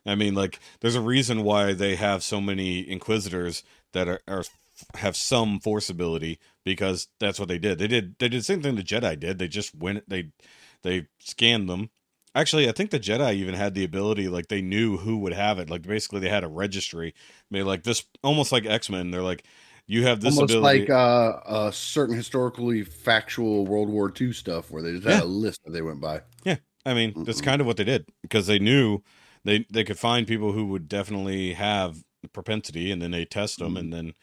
I 0.05 0.15
mean, 0.15 0.33
like, 0.33 0.59
there's 0.79 0.95
a 0.95 1.01
reason 1.01 1.43
why 1.43 1.73
they 1.73 1.95
have 1.95 2.23
so 2.23 2.41
many 2.41 2.89
inquisitors 2.89 3.63
that 3.93 4.07
are, 4.07 4.21
are 4.27 4.43
have 4.95 5.15
some 5.15 5.59
force 5.59 5.89
ability 5.89 6.39
because 6.63 7.07
that's 7.19 7.39
what 7.39 7.49
they 7.49 7.59
did. 7.59 7.77
They 7.77 7.87
did 7.87 8.15
they 8.19 8.29
did 8.29 8.39
the 8.39 8.45
same 8.45 8.61
thing 8.61 8.75
the 8.75 8.83
Jedi 8.83 9.19
did. 9.19 9.37
They 9.37 9.47
just 9.47 9.75
went 9.75 10.09
they 10.09 10.29
they 10.81 11.07
scanned 11.19 11.69
them. 11.69 11.89
Actually, 12.33 12.69
I 12.69 12.71
think 12.71 12.91
the 12.91 12.99
Jedi 12.99 13.33
even 13.35 13.55
had 13.55 13.73
the 13.73 13.83
ability, 13.83 14.29
like 14.29 14.47
they 14.47 14.61
knew 14.61 14.97
who 14.97 15.17
would 15.17 15.33
have 15.33 15.59
it. 15.59 15.69
Like 15.69 15.81
basically, 15.81 16.21
they 16.21 16.29
had 16.29 16.43
a 16.43 16.47
registry. 16.47 17.13
They 17.49 17.61
like 17.63 17.83
this, 17.83 18.05
almost 18.23 18.51
like 18.51 18.65
X 18.65 18.89
Men. 18.89 19.11
They're 19.11 19.21
like, 19.21 19.43
you 19.85 20.03
have 20.05 20.21
this 20.21 20.37
Almost 20.37 20.53
ability. 20.53 20.79
like 20.79 20.89
uh, 20.89 21.39
a 21.45 21.73
certain 21.73 22.15
historically 22.15 22.83
factual 22.83 23.65
World 23.67 23.89
War 23.89 24.09
II 24.19 24.31
stuff 24.31 24.71
where 24.71 24.81
they 24.81 24.93
just 24.93 25.03
had 25.03 25.17
Yeah. 25.17 25.21
a 25.21 25.25
list 25.25 25.59
that 25.65 25.71
they 25.71 25.81
went 25.81 25.99
by. 25.99 26.21
Yeah, 26.45 26.57
I 26.85 26.93
mean, 26.93 27.17
that's 27.25 27.39
Mm-mm. 27.39 27.45
kind 27.45 27.61
of 27.61 27.67
what 27.67 27.77
they 27.77 27.83
did 27.83 28.05
because 28.21 28.47
they 28.47 28.59
knew 28.59 29.01
they 29.43 29.65
they 29.69 29.83
could 29.83 29.99
find 29.99 30.27
people 30.27 30.53
who 30.53 30.67
would 30.67 30.87
definitely 30.87 31.53
have 31.53 32.03
propensity, 32.33 32.91
and 32.91 33.01
then 33.01 33.11
they 33.11 33.25
test 33.25 33.59
them, 33.59 33.75
and 33.77 33.91
then 33.91 34.13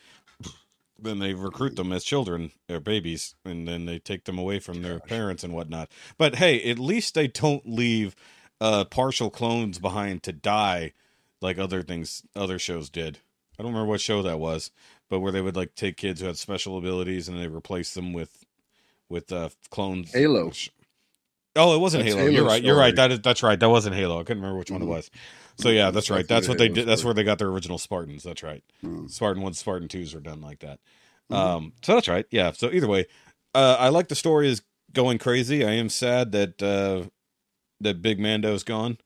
then 0.98 1.18
they 1.20 1.34
recruit 1.34 1.76
them 1.76 1.92
as 1.92 2.04
children 2.04 2.50
or 2.68 2.80
babies, 2.80 3.34
and 3.44 3.68
then 3.68 3.84
they 3.86 3.98
take 3.98 4.24
them 4.24 4.38
away 4.38 4.58
from 4.58 4.82
their 4.82 4.98
parents 4.98 5.44
and 5.44 5.52
whatnot. 5.54 5.90
But 6.16 6.36
hey, 6.36 6.62
at 6.70 6.78
least 6.78 7.14
they 7.14 7.28
don't 7.28 7.68
leave 7.68 8.14
uh 8.60 8.84
partial 8.84 9.30
clones 9.30 9.78
behind 9.78 10.22
to 10.24 10.32
die 10.32 10.92
like 11.40 11.58
other 11.58 11.82
things 11.82 12.22
other 12.34 12.58
shows 12.58 12.90
did. 12.90 13.18
I 13.58 13.62
don't 13.62 13.72
remember 13.72 13.90
what 13.90 14.00
show 14.00 14.22
that 14.22 14.40
was, 14.40 14.70
but 15.08 15.20
where 15.20 15.30
they 15.32 15.40
would 15.40 15.56
like 15.56 15.74
take 15.74 15.96
kids 15.96 16.20
who 16.20 16.26
had 16.26 16.36
special 16.38 16.76
abilities 16.76 17.28
and 17.28 17.38
they 17.38 17.46
replace 17.46 17.94
them 17.94 18.12
with 18.12 18.44
with 19.08 19.32
uh 19.32 19.50
clones. 19.70 20.12
Halo. 20.12 20.50
Oh, 21.56 21.74
it 21.74 21.78
wasn't 21.78 22.04
That's 22.04 22.14
Halo. 22.16 22.28
You're 22.28 22.44
right. 22.44 22.62
You're 22.62 22.76
right. 22.76 22.94
That 22.94 23.10
is 23.12 23.20
that's 23.20 23.42
right. 23.42 23.58
That 23.58 23.68
wasn't 23.70 23.96
Halo. 23.96 24.20
I 24.20 24.24
couldn't 24.24 24.42
remember 24.42 24.58
which 24.58 24.70
one 24.70 24.80
Mhm. 24.80 24.84
it 24.84 24.88
was. 24.88 25.10
So 25.58 25.70
yeah, 25.70 25.90
that's 25.90 26.08
right. 26.08 26.26
That's 26.26 26.48
what 26.48 26.58
they 26.58 26.68
did. 26.68 26.86
That's 26.86 27.04
where 27.04 27.14
they 27.14 27.24
got 27.24 27.38
their 27.38 27.48
original 27.48 27.78
Spartans. 27.78 28.22
That's 28.22 28.42
right. 28.42 28.62
Mm. 28.84 29.10
Spartan 29.10 29.42
ones, 29.42 29.58
Spartan 29.58 29.88
twos 29.88 30.14
are 30.14 30.20
done 30.20 30.40
like 30.40 30.60
that. 30.60 30.78
Mhm. 31.30 31.36
Um, 31.36 31.72
so 31.82 31.94
that's 31.94 32.08
right. 32.08 32.26
Yeah. 32.30 32.52
So 32.52 32.70
either 32.70 32.86
way, 32.86 33.06
uh, 33.54 33.76
I 33.78 33.88
like 33.88 34.08
the 34.08 34.14
story 34.14 34.48
is 34.48 34.62
going 34.92 35.18
crazy. 35.18 35.64
I 35.64 35.72
am 35.72 35.88
sad 35.88 36.32
that 36.32 36.62
uh, 36.62 37.08
that 37.80 38.02
Big 38.02 38.18
Mando's 38.18 38.62
gone. 38.62 38.98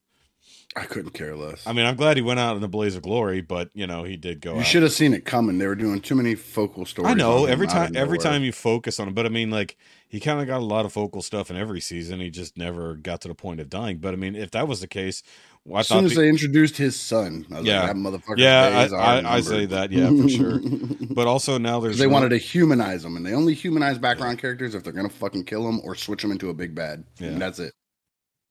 I 0.74 0.84
couldn't 0.84 1.12
care 1.12 1.36
less. 1.36 1.66
I 1.66 1.74
mean, 1.74 1.84
I'm 1.84 1.96
glad 1.96 2.16
he 2.16 2.22
went 2.22 2.40
out 2.40 2.56
in 2.56 2.62
a 2.62 2.68
blaze 2.68 2.96
of 2.96 3.02
glory, 3.02 3.42
but 3.42 3.68
you 3.74 3.86
know, 3.86 4.04
he 4.04 4.16
did 4.16 4.40
go. 4.40 4.54
you 4.54 4.60
out. 4.60 4.66
should 4.66 4.82
have 4.82 4.92
seen 4.92 5.12
it 5.12 5.26
coming. 5.26 5.58
They 5.58 5.66
were 5.66 5.74
doing 5.74 6.00
too 6.00 6.14
many 6.14 6.34
focal 6.34 6.86
stories. 6.86 7.10
I 7.10 7.14
know 7.14 7.44
every 7.44 7.66
time 7.66 7.94
every 7.94 8.18
time 8.18 8.42
you 8.42 8.52
focus 8.52 8.98
on 8.98 9.08
him, 9.08 9.14
but 9.14 9.26
I 9.26 9.28
mean, 9.28 9.50
like 9.50 9.76
he 10.08 10.18
kind 10.18 10.40
of 10.40 10.46
got 10.46 10.60
a 10.60 10.64
lot 10.64 10.86
of 10.86 10.92
focal 10.92 11.20
stuff 11.20 11.50
in 11.50 11.56
every 11.56 11.80
season. 11.80 12.20
He 12.20 12.30
just 12.30 12.56
never 12.56 12.94
got 12.94 13.20
to 13.22 13.28
the 13.28 13.34
point 13.34 13.60
of 13.60 13.68
dying. 13.68 13.98
But 13.98 14.14
I 14.14 14.16
mean, 14.16 14.34
if 14.34 14.50
that 14.52 14.66
was 14.66 14.80
the 14.80 14.86
case, 14.86 15.22
well, 15.64 15.80
As 15.80 15.88
soon 15.88 16.04
as 16.04 16.14
the- 16.14 16.22
they 16.22 16.28
introduced 16.28 16.76
his 16.76 16.98
son, 16.98 17.46
Yeah. 17.48 17.56
like, 17.56 17.64
that 17.88 17.96
motherfucker. 17.96 18.38
yeah, 18.38 18.88
I, 18.92 18.96
I, 19.20 19.36
I 19.36 19.40
say 19.40 19.66
that, 19.66 19.92
yeah, 19.92 20.08
for 20.08 20.28
sure. 20.28 20.60
But 21.14 21.26
also 21.26 21.58
now 21.58 21.78
there's 21.80 21.98
they 21.98 22.06
wanted 22.06 22.30
to 22.30 22.38
humanize 22.38 23.02
them, 23.02 23.16
and 23.16 23.26
they 23.26 23.34
only 23.34 23.52
humanize 23.54 23.98
background 23.98 24.38
characters 24.38 24.74
if 24.74 24.82
they're 24.82 24.92
gonna 24.94 25.08
fucking 25.10 25.44
kill 25.44 25.64
them 25.64 25.80
or 25.84 25.94
switch 25.94 26.22
them 26.22 26.32
into 26.32 26.48
a 26.48 26.54
big 26.54 26.74
bad. 26.74 27.04
Yeah. 27.18 27.28
And 27.28 27.42
that's 27.42 27.58
it. 27.58 27.74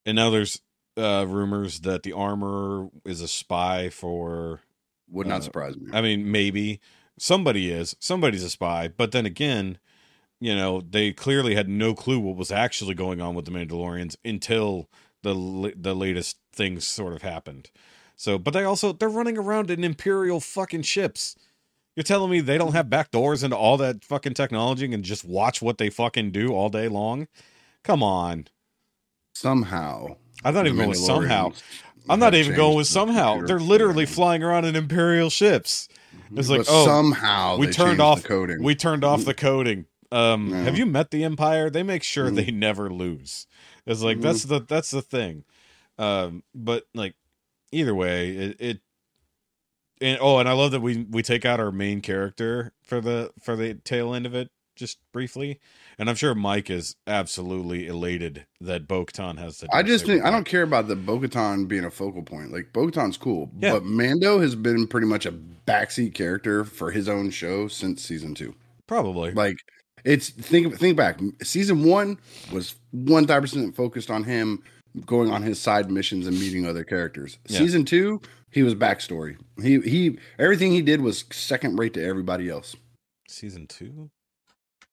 and 0.06 0.16
now 0.16 0.30
there's 0.30 0.60
uh 0.98 1.26
rumors 1.28 1.80
that 1.82 2.04
the 2.04 2.12
armor 2.14 2.90
is 3.06 3.22
a 3.22 3.28
spy 3.28 3.90
for 3.90 4.60
Would 5.10 5.26
not 5.28 5.40
Uh, 5.40 5.44
surprise 5.44 5.76
me. 5.76 5.90
I 5.94 6.02
mean, 6.02 6.32
maybe 6.32 6.80
somebody 7.18 7.72
is. 7.72 7.96
Somebody's 8.00 8.44
a 8.44 8.50
spy. 8.50 8.88
But 8.90 9.12
then 9.12 9.26
again, 9.26 9.80
you 10.40 10.54
know, 10.56 10.82
they 10.82 11.12
clearly 11.14 11.56
had 11.56 11.68
no 11.68 11.94
clue 11.96 12.20
what 12.20 12.36
was 12.36 12.52
actually 12.52 12.94
going 12.94 13.22
on 13.22 13.34
with 13.36 13.46
the 13.46 13.52
Mandalorians 13.52 14.16
until 14.24 14.88
the 15.24 15.74
the 15.76 15.96
latest 15.96 16.38
things 16.54 16.88
sort 16.88 17.14
of 17.14 17.22
happened. 17.22 17.70
So, 18.16 18.38
but 18.38 18.54
they 18.54 18.64
also 18.64 18.94
they're 18.94 19.10
running 19.10 19.38
around 19.38 19.72
in 19.72 19.84
imperial 19.84 20.40
fucking 20.40 20.84
ships. 20.84 21.36
You're 21.96 22.04
telling 22.04 22.32
me 22.32 22.40
they 22.40 22.58
don't 22.58 22.74
have 22.74 22.90
back 22.90 23.12
doors 23.12 23.44
into 23.44 23.58
all 23.58 23.78
that 23.78 24.04
fucking 24.06 24.34
technology 24.34 24.92
and 24.94 25.04
just 25.04 25.26
watch 25.26 25.62
what 25.62 25.78
they 25.78 25.90
fucking 25.90 26.32
do 26.32 26.54
all 26.54 26.70
day 26.70 26.88
long? 26.88 27.28
Come 27.84 28.02
on. 28.02 28.48
somehow, 29.34 30.16
I'm 30.44 30.54
not 30.54 30.66
even 30.66 30.78
going 30.78 30.90
with 30.90 30.98
somehow. 31.00 31.52
I'm 32.10 32.20
not 32.20 32.34
even 32.34 32.56
going 32.56 32.78
with 32.78 32.88
the 32.88 32.94
somehow. 32.94 33.42
They're 33.42 33.60
literally 33.60 34.06
flying 34.06 34.44
around 34.44 34.66
in 34.66 34.76
imperial 34.76 35.30
ships. 35.30 35.88
It's 36.36 36.50
like, 36.50 36.60
But 36.62 36.68
oh, 36.70 36.86
somehow 36.86 37.58
we 37.58 37.68
turned 37.68 38.00
off 38.02 38.22
the 38.22 38.28
coding. 38.28 38.64
We 38.64 38.76
turned 38.76 39.04
off 39.04 39.26
the 39.26 39.34
coding. 39.34 39.86
Um, 40.12 40.50
No. 40.50 40.64
have 40.64 40.78
you 40.78 40.86
met 40.86 41.12
the 41.12 41.24
Empire? 41.24 41.70
They 41.70 41.84
make 41.84 42.04
sure 42.04 42.30
Mhm. 42.30 42.36
they 42.36 42.52
never 42.52 42.90
lose. 42.90 43.48
It's 43.86 44.02
like 44.02 44.18
Mhm. 44.18 44.22
that's 44.22 44.44
the 44.44 44.60
that's 44.62 44.92
the 44.92 45.02
thing. 45.02 45.44
Um, 45.98 46.44
but 46.56 46.86
like 46.94 47.16
either 47.72 47.94
way, 47.96 48.30
it, 48.32 48.58
it 48.62 48.80
and 50.00 50.18
oh, 50.22 50.40
and 50.40 50.50
I 50.50 50.54
love 50.54 50.72
that 50.72 50.82
we 50.82 51.06
we 51.10 51.22
take 51.22 51.46
out 51.46 51.60
our 51.60 51.72
main 51.72 52.02
character 52.02 52.74
for 52.82 53.02
the 53.02 53.32
for 53.42 53.56
the 53.56 53.76
tail 53.76 54.14
end 54.14 54.26
of 54.26 54.34
it 54.34 54.50
just 54.76 55.00
briefly, 55.12 55.60
and 56.00 56.10
I'm 56.10 56.16
sure 56.16 56.34
Mike 56.34 56.70
is 56.70 56.96
absolutely 57.06 57.86
elated 57.88 58.48
that 58.62 58.88
Bo-Katan 58.88 59.38
has 59.38 59.60
the. 59.60 59.68
I 59.72 59.84
just 59.84 60.06
think 60.06 60.24
I 60.24 60.32
don't 60.32 60.46
care 60.46 60.64
about 60.64 60.88
the 60.88 60.96
Bo-Katan 60.96 61.68
being 61.68 61.84
a 61.86 61.92
focal 61.92 62.24
point. 62.24 62.52
Like 62.52 62.74
Bo-Katan's 62.74 63.18
cool, 63.18 63.52
Yeah. 63.60 63.74
but 63.74 63.84
Mando 63.84 64.40
has 64.40 64.56
been 64.56 64.88
pretty 64.88 65.06
much 65.08 65.26
a 65.28 65.32
backseat 65.68 66.14
character 66.16 66.64
for 66.64 66.90
his 66.92 67.08
own 67.10 67.30
show 67.30 67.68
since 67.68 68.02
season 68.04 68.34
two. 68.34 68.56
probably 68.88 69.32
Like 69.34 69.58
it's 70.04 70.30
think 70.30 70.78
think 70.78 70.98
back. 70.98 71.20
Season 71.44 71.84
one 71.84 72.18
was 72.52 72.76
one 72.92 73.28
thousand 73.28 73.42
percent 73.42 73.76
focused 73.76 74.10
on 74.12 74.24
him 74.24 74.64
going 75.06 75.32
on 75.32 75.42
his 75.42 75.60
side 75.60 75.90
missions 75.90 76.28
and 76.28 76.40
meeting 76.40 76.66
other 76.66 76.84
characters. 76.84 77.38
Yeah. 77.48 77.60
Season 77.60 77.86
two, 77.86 78.22
he 78.50 78.64
was 78.64 78.76
backstory. 78.76 79.38
He 79.62 79.80
he 79.82 80.18
everything 80.40 80.72
he 80.72 80.82
did 80.82 81.02
was 81.02 81.24
second 81.32 81.78
rate 81.80 81.94
to 81.96 82.04
everybody 82.04 82.50
else. 82.50 82.76
season 83.28 83.68
two. 83.68 84.10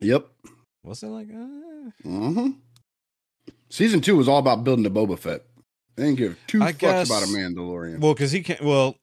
Yep. 0.01 0.29
Was 0.85 1.03
it 1.03 1.09
like? 1.09 1.29
Uh, 1.31 1.91
hmm 2.03 2.51
Season 3.71 4.01
two 4.01 4.17
was 4.17 4.29
all 4.29 4.39
about 4.39 4.65
building 4.65 4.85
the 4.85 4.91
Boba 4.91 5.19
Fett. 5.19 5.43
They 5.97 6.05
didn't 6.05 6.19
give 6.19 6.39
two 6.47 6.63
I 6.63 6.73
fucks 6.73 6.79
guess- 6.79 7.11
about 7.11 7.25
a 7.25 7.27
Mandalorian. 7.27 7.99
well, 8.01 8.15
because 8.15 8.31
he 8.33 8.43
can't. 8.43 8.63
Well, 8.63 8.97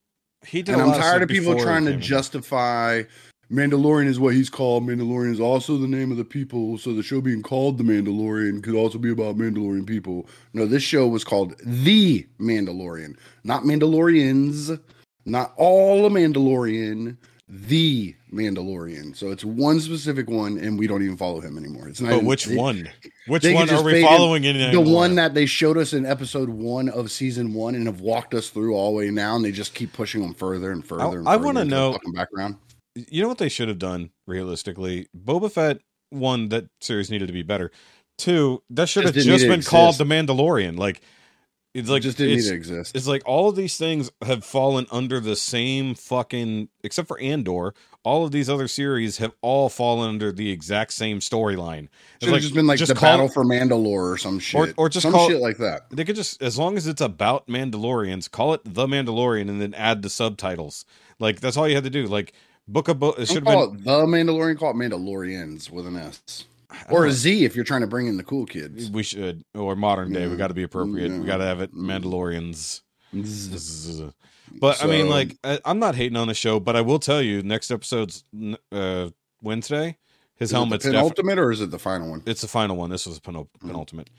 he 0.46 0.62
did. 0.62 0.74
and 0.74 0.82
I'm 0.82 1.00
tired 1.00 1.22
of 1.24 1.30
people 1.30 1.60
trying 1.60 1.86
to 1.86 1.98
justify 1.98 3.04
Mandalorian 3.52 4.08
is 4.08 4.20
what 4.20 4.34
he's 4.34 4.50
called. 4.50 4.84
Mandalorian 4.84 5.32
is 5.32 5.40
also 5.40 5.78
the 5.78 5.88
name 5.88 6.12
of 6.12 6.18
the 6.18 6.26
people. 6.26 6.78
So 6.78 6.94
the 6.94 7.04
show 7.04 7.22
being 7.22 7.44
called 7.44 7.78
The 7.78 7.84
Mandalorian 7.84 8.64
could 8.64 8.76
also 8.76 8.98
be 8.98 9.12
about 9.12 9.38
Mandalorian 9.38 9.86
people. 9.86 10.28
No, 10.54 10.66
this 10.66 10.84
show 10.84 11.08
was 11.08 11.24
called 11.24 11.56
The 11.64 12.26
Mandalorian, 12.40 13.18
not 13.44 13.64
Mandalorians, 13.64 14.80
not 15.26 15.54
all 15.58 16.06
a 16.06 16.10
Mandalorian. 16.10 17.18
The 17.48 18.16
Mandalorian. 18.34 19.16
So 19.16 19.30
it's 19.30 19.46
one 19.46 19.80
specific 19.80 20.28
one, 20.28 20.58
and 20.58 20.80
we 20.80 20.88
don't 20.88 21.04
even 21.04 21.16
follow 21.16 21.40
him 21.42 21.60
anymore. 21.60 21.88
It's 21.88 22.02
not. 22.02 22.10
But 22.10 22.16
even- 22.16 22.26
which 22.26 22.46
they- 22.46 22.56
one? 22.56 22.90
Which 23.28 23.44
one 23.44 23.70
are 23.70 23.84
we 23.84 24.00
in 24.00 24.04
following 24.04 24.44
in? 24.46 24.72
the 24.72 24.82
one 24.82 25.14
that 25.16 25.36
they 25.36 25.46
showed 25.46 25.78
us 25.78 25.94
in 25.94 26.08
episode 26.08 26.50
one 26.50 26.90
of 26.90 27.12
season 27.12 27.54
one 27.54 27.76
and 27.76 27.86
have 27.86 28.02
walked 28.02 28.34
us 28.34 28.50
through 28.50 28.74
all 28.74 28.92
the 28.92 28.98
way 28.98 29.12
now, 29.12 29.36
and 29.36 29.46
they 29.46 29.52
just 29.52 29.76
keep 29.76 29.94
pushing 29.94 30.22
them 30.24 30.34
further 30.34 30.72
and 30.72 30.84
further. 30.84 31.20
and 31.20 31.28
I 31.28 31.36
wanna 31.36 31.66
know- 31.66 31.98
background. 32.16 32.56
You 32.96 33.22
know 33.22 33.28
what 33.28 33.38
they 33.38 33.50
should 33.50 33.68
have 33.68 33.80
done 33.80 34.12
realistically? 34.28 35.08
Boba 35.18 35.52
fett 35.52 35.80
one 36.10 36.50
that 36.50 36.66
series 36.82 37.10
needed 37.12 37.28
to 37.28 37.34
be 37.34 37.44
better. 37.44 37.72
Two 38.18 38.64
that 38.70 38.88
should 38.88 39.04
Just 39.04 39.16
have 39.16 39.26
just 39.26 39.48
been 39.48 39.62
called 39.62 39.98
the 39.98 40.06
mandalorian. 40.06 40.78
Like 40.78 41.02
it's 41.74 41.90
like 41.90 41.96
Like, 41.96 42.04
just 42.04 42.18
didn't 42.18 42.36
it's, 42.38 42.46
need 42.46 42.50
to 42.52 42.56
exist. 42.56 42.96
it's 42.96 43.08
like 43.08 43.22
all 43.26 43.50
of 43.50 43.58
these 43.58 43.78
things 43.78 44.10
have 44.24 44.46
fallen 44.46 44.86
under 44.92 45.20
the 45.20 45.36
same 45.36 45.94
fucking 45.96 46.70
except 46.86 47.10
for 47.10 47.20
andor 47.20 47.74
all 48.06 48.24
of 48.24 48.32
these 48.32 48.50
other 48.50 48.68
series 48.70 49.18
have 49.18 49.34
all 49.42 49.68
fallen 49.68 50.08
under 50.08 50.32
the 50.32 50.52
exact 50.52 50.94
same 50.94 51.20
storyline. 51.20 51.90
It's 52.18 52.26
Should 52.26 52.34
have 52.36 52.42
just 52.44 52.54
been 52.54 52.68
like 52.68 52.80
the 52.80 52.94
call 52.94 53.02
battle 53.14 53.26
it- 53.26 53.34
for 53.34 53.44
Mandalore 53.44 54.14
or 54.14 54.18
some 54.18 54.38
shit, 54.40 54.76
or 54.78 54.88
just 54.90 55.02
some 55.04 55.12
call- 55.12 55.28
shit 55.28 55.42
like 55.42 55.58
that. 55.58 55.90
they 55.90 56.06
could 56.06 56.16
just 56.16 56.42
as 56.42 56.58
long 56.58 56.78
as 56.78 56.86
it's 56.88 57.02
about 57.02 57.48
mandalorians 57.48 58.30
call 58.32 58.54
it 58.54 58.62
the 58.64 58.86
mandalorian 58.88 59.50
and 59.50 59.60
then 59.60 59.74
add 59.74 60.02
the 60.04 60.10
subtitles. 60.10 60.86
Like 61.20 61.42
that's 61.42 61.58
all 61.58 61.68
you 61.68 61.76
had 61.76 61.84
to 61.84 61.90
do. 61.90 62.06
Like 62.08 62.32
book 62.68 62.88
a 62.88 62.94
book 62.94 63.20
it 63.20 63.28
should 63.28 63.44
call 63.44 63.68
been 63.68 63.80
it 63.80 63.86
the 63.86 64.06
Mandalorian. 64.06 64.58
Call 64.58 64.72
it 64.72 64.76
Mandalorians 64.76 65.70
with 65.70 65.88
an 65.88 65.98
S 65.98 66.46
or 66.90 67.06
a. 67.06 67.12
Z 67.12 67.46
if 67.46 67.56
you're 67.56 67.66
trying 67.66 67.82
to 67.82 67.88
bring 67.88 68.08
in 68.08 68.18
the 68.18 68.24
cool 68.24 68.46
kids. 68.46 68.90
We 68.90 69.04
should, 69.04 69.44
or 69.54 69.76
modern 69.76 70.12
day. 70.14 70.28
We 70.28 70.36
got 70.36 70.48
to 70.48 70.54
be 70.54 70.64
appropriate. 70.64 71.12
We 71.12 71.26
got 71.26 71.38
to 71.38 71.46
have 71.46 71.62
it. 71.62 71.74
Mm. 71.74 72.02
Mandalorians. 72.02 72.82
Zzz. 73.24 74.02
But 74.60 74.84
I 74.84 74.88
mean, 74.88 75.10
like, 75.10 75.38
I, 75.44 75.60
I'm 75.66 75.80
not 75.80 75.96
hating 75.96 76.18
on 76.18 76.28
the 76.28 76.34
show, 76.34 76.60
but 76.60 76.76
I 76.76 76.82
will 76.82 77.00
tell 77.00 77.22
you, 77.22 77.42
next 77.42 77.72
episode's 77.72 78.24
uh, 78.72 79.10
Wednesday. 79.42 79.98
His 80.36 80.50
Is 80.50 80.54
helmet's 80.54 80.84
the 80.84 80.92
penultimate 80.92 81.40
or 81.40 81.52
is 81.52 81.62
it 81.62 81.72
the 81.72 81.80
final 81.80 82.10
one? 82.10 82.22
It's 82.26 82.42
the 82.42 82.48
final 82.48 82.76
one. 82.76 82.90
This 82.90 83.06
was 83.06 83.20
penul- 83.20 83.48
Mm. 83.60 83.68
penultimate. 83.68 84.10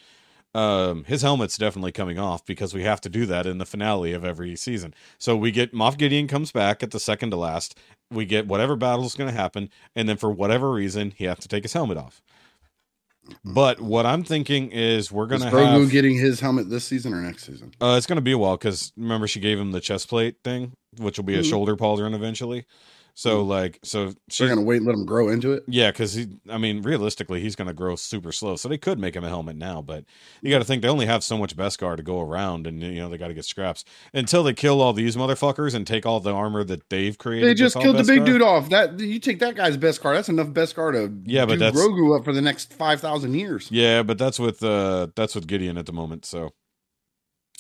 Um, 0.54 1.04
his 1.04 1.20
helmet's 1.20 1.58
definitely 1.58 1.92
coming 1.92 2.18
off 2.18 2.46
because 2.46 2.72
we 2.72 2.82
have 2.84 3.02
to 3.02 3.10
do 3.10 3.26
that 3.26 3.44
in 3.44 3.58
the 3.58 3.66
finale 3.66 4.14
of 4.14 4.24
every 4.24 4.56
season. 4.56 4.94
So 5.18 5.36
we 5.36 5.50
get 5.50 5.74
Moff 5.74 5.98
Gideon 5.98 6.26
comes 6.28 6.50
back 6.50 6.82
at 6.82 6.92
the 6.92 7.00
second 7.00 7.30
to 7.30 7.36
last. 7.36 7.78
We 8.10 8.25
get 8.25 8.46
whatever 8.46 8.76
battle's 8.76 9.14
going 9.14 9.30
to 9.30 9.36
happen, 9.36 9.68
and 9.96 10.08
then 10.08 10.16
for 10.16 10.30
whatever 10.30 10.70
reason, 10.70 11.12
he 11.16 11.25
has 11.25 11.38
to 11.40 11.48
take 11.48 11.64
his 11.64 11.72
helmet 11.72 11.98
off. 11.98 12.22
But 13.44 13.80
what 13.80 14.06
I'm 14.06 14.22
thinking 14.22 14.70
is 14.70 15.10
we're 15.10 15.26
going 15.26 15.40
to 15.40 15.48
Grogu 15.48 15.80
have. 15.82 15.90
getting 15.90 16.16
his 16.16 16.38
helmet 16.38 16.70
this 16.70 16.84
season 16.84 17.12
or 17.12 17.20
next 17.22 17.44
season? 17.44 17.72
Uh, 17.80 17.94
it's 17.96 18.06
going 18.06 18.16
to 18.16 18.22
be 18.22 18.30
a 18.30 18.38
while 18.38 18.56
because 18.56 18.92
remember 18.96 19.26
she 19.26 19.40
gave 19.40 19.58
him 19.58 19.72
the 19.72 19.80
chest 19.80 20.08
plate 20.08 20.36
thing, 20.44 20.72
which 20.98 21.18
will 21.18 21.25
be 21.25 21.34
a 21.34 21.40
Mhm. 21.42 21.50
shoulder 21.50 21.76
pauldron 21.76 22.14
eventually. 22.14 22.64
So 23.18 23.42
like, 23.42 23.78
so 23.82 24.08
They're 24.08 24.14
she's 24.28 24.49
gonna 24.50 24.61
wait 24.61 24.76
and 24.76 24.87
let 24.87 24.94
him 24.94 25.06
grow 25.06 25.30
into 25.30 25.52
it. 25.52 25.64
yeah, 25.66 25.90
because 25.90 26.12
he, 26.12 26.26
I 26.50 26.58
mean, 26.58 26.82
realistically, 26.82 27.40
he's 27.40 27.56
going 27.56 27.66
to 27.66 27.73
grow 27.73 27.96
super 27.96 28.30
slow. 28.30 28.56
So 28.56 28.68
they 28.68 28.76
could 28.76 28.99
make 28.99 29.16
him 29.16 29.25
a 29.25 29.28
helmet 29.30 29.56
now, 29.56 29.80
but 29.80 30.04
you 30.42 30.50
got 30.50 30.58
to 30.58 30.64
think 30.64 30.82
they 30.82 30.88
only 30.88 31.06
have 31.06 31.25
so 31.25 31.38
much 31.38 31.56
Beskar 31.56 31.96
to 31.96 32.02
go 32.02 32.20
around, 32.20 32.66
and 32.66 32.82
you 32.82 32.96
know 33.00 33.08
they 33.08 33.16
got 33.16 33.28
to 33.28 33.35
get 33.35 33.46
scraps 33.46 33.87
until 34.12 34.42
they 34.42 34.52
kill 34.52 34.82
all 34.82 34.92
these 34.92 35.16
motherfuckers 35.16 35.75
and 35.75 35.87
take 35.87 36.04
all 36.04 36.20
the 36.20 36.30
armor 36.30 36.62
that 36.64 36.90
they've 36.90 37.16
created. 37.16 37.49
They 37.49 37.54
just 37.54 37.75
killed 37.80 37.96
the 37.96 38.04
big 38.04 38.26
dude 38.26 38.42
off. 38.42 38.68
That 38.68 39.00
you 39.00 39.18
take 39.18 39.38
that 39.38 39.54
guy's 39.54 39.78
Beskar. 39.78 40.14
That's 40.14 40.28
enough 40.28 40.49
Beskar 40.49 40.92
to 40.92 41.11
Yeah, 41.25 41.46
but 41.46 41.58
that's- 41.58 41.82
Grogu 41.82 42.18
up 42.18 42.23
for 42.23 42.35
the 42.35 42.42
next 42.42 42.75
five 42.75 43.00
thousand 43.00 43.32
years. 43.32 43.68
Yeah, 43.70 44.02
but 44.02 44.18
that's 44.18 44.38
with 44.38 44.62
uh 44.62 45.06
that's 45.16 45.35
with 45.35 45.46
Gideon 45.46 45.78
at 45.78 45.87
the 45.87 45.92
moment. 45.94 46.26
So, 46.26 46.52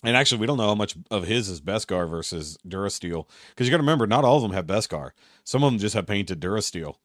and 0.04 0.16
actually, 0.16 0.40
we 0.40 0.46
don't 0.46 0.58
know 0.58 0.66
how 0.68 0.74
much 0.74 0.94
of 1.10 1.24
his 1.26 1.48
is 1.48 1.60
Beskar 1.60 2.08
versus 2.08 2.58
Durasteel 2.66 3.26
because 3.50 3.66
you 3.66 3.70
got 3.70 3.78
to 3.78 3.82
remember, 3.82 4.06
not 4.06 4.24
all 4.24 4.36
of 4.36 4.42
them 4.42 4.52
have 4.52 4.66
Beskar. 4.66 5.10
Some 5.44 5.64
of 5.64 5.72
them 5.72 5.78
just 5.78 5.94
have 5.94 6.06
painted 6.06 6.40
Durasteel. 6.40 6.96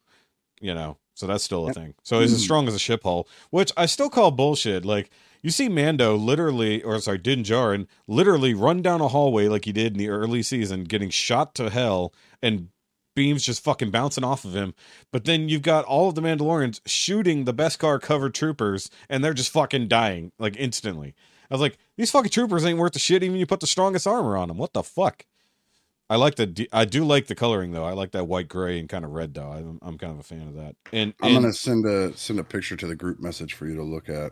You 0.60 0.76
know, 0.76 0.98
so 1.16 1.26
that's 1.26 1.44
still 1.44 1.64
a 1.64 1.68
Yep. 1.68 1.76
thing. 1.76 1.94
So 2.04 2.20
he's 2.20 2.34
as 2.34 2.44
strong 2.44 2.68
as 2.68 2.76
a 2.76 2.80
ship 2.80 3.02
hull, 3.04 3.28
which 3.50 3.72
I 3.76 3.88
still 3.88 4.10
call 4.12 4.30
bullshit. 4.30 4.86
Like 4.86 5.10
you 5.42 5.50
see 5.50 5.70
Mando 5.70 6.16
literally, 6.16 6.84
or 6.84 7.00
sorry, 7.00 7.18
Din 7.18 7.44
Djarin 7.44 7.88
literally 8.08 8.54
run 8.54 8.84
down 8.84 9.02
a 9.02 9.08
hallway 9.08 9.48
like 9.48 9.66
he 9.66 9.72
did 9.72 9.94
in 9.94 9.98
the 9.98 10.10
early 10.10 10.44
season, 10.44 10.84
getting 10.84 11.10
shot 11.10 11.56
to 11.56 11.72
hell 11.72 12.14
and 12.44 12.70
beams 13.16 13.44
just 13.44 13.64
fucking 13.64 13.90
bouncing 13.92 14.24
off 14.24 14.46
of 14.46 14.56
him. 14.56 14.76
But 15.12 15.26
then 15.26 15.50
you've 15.50 15.64
got 15.64 15.84
all 15.86 16.10
of 16.10 16.16
the 16.16 16.22
Mandalorians 16.22 16.80
shooting 16.86 17.46
the 17.46 17.54
Beskar 17.54 18.00
covered 18.00 18.36
troopers, 18.36 18.90
and 19.10 19.24
they're 19.24 19.34
just 19.34 19.52
fucking 19.52 19.88
dying 19.88 20.32
like 20.38 20.56
instantly. 20.58 21.16
I 21.52 21.54
was 21.54 21.62
like, 21.62 21.78
these 21.98 22.10
fucking 22.10 22.32
troopers 22.32 22.66
ain't 22.66 22.80
worth 22.80 22.94
the 22.94 23.00
shit. 23.00 23.24
Even 23.24 23.36
you 23.36 23.46
put 23.46 23.60
the 23.60 23.68
strongest 23.68 24.08
armor 24.08 24.38
on 24.38 24.48
them. 24.48 24.58
What 24.58 24.72
the 24.72 24.84
fuck? 24.84 25.26
I 26.10 26.16
like 26.16 26.36
the 26.36 26.68
I 26.74 26.86
do 26.86 27.06
like 27.06 27.28
the 27.28 27.36
coloring 27.36 27.72
though. 27.72 27.84
I 27.84 27.92
like 27.92 28.12
that 28.12 28.28
white 28.28 28.48
gray 28.48 28.80
and 28.80 28.88
kind 28.90 29.06
of 29.06 29.12
red 29.12 29.34
though. 29.34 29.50
I'm, 29.52 29.80
I'm 29.82 29.98
kind 29.98 30.14
of 30.14 30.20
a 30.20 30.24
fan 30.24 30.48
of 30.48 30.56
that. 30.56 30.76
And, 30.92 31.14
I'm 31.22 31.34
gonna 31.34 31.54
send 31.54 31.86
a 31.86 32.16
send 32.18 32.40
a 32.40 32.44
picture 32.44 32.76
to 32.78 32.88
the 32.88 32.96
group 32.96 33.20
message 33.20 33.54
for 33.54 33.66
you 33.66 33.76
to 33.76 33.84
look 33.84 34.10
at. 34.10 34.32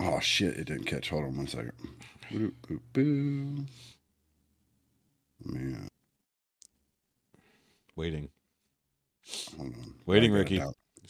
Oh 0.00 0.18
shit! 0.20 0.56
It 0.56 0.66
didn't 0.66 0.84
catch. 0.84 1.10
Hold 1.10 1.24
on 1.24 1.36
one 1.36 1.46
second. 1.46 1.72
Boo, 2.30 2.52
boo, 2.66 2.80
boo. 2.92 3.64
Man, 5.44 5.88
Waiting. 7.94 8.28
hold 9.56 9.74
on. 9.74 9.94
Waiting, 10.06 10.32
Rikki. 10.32 10.62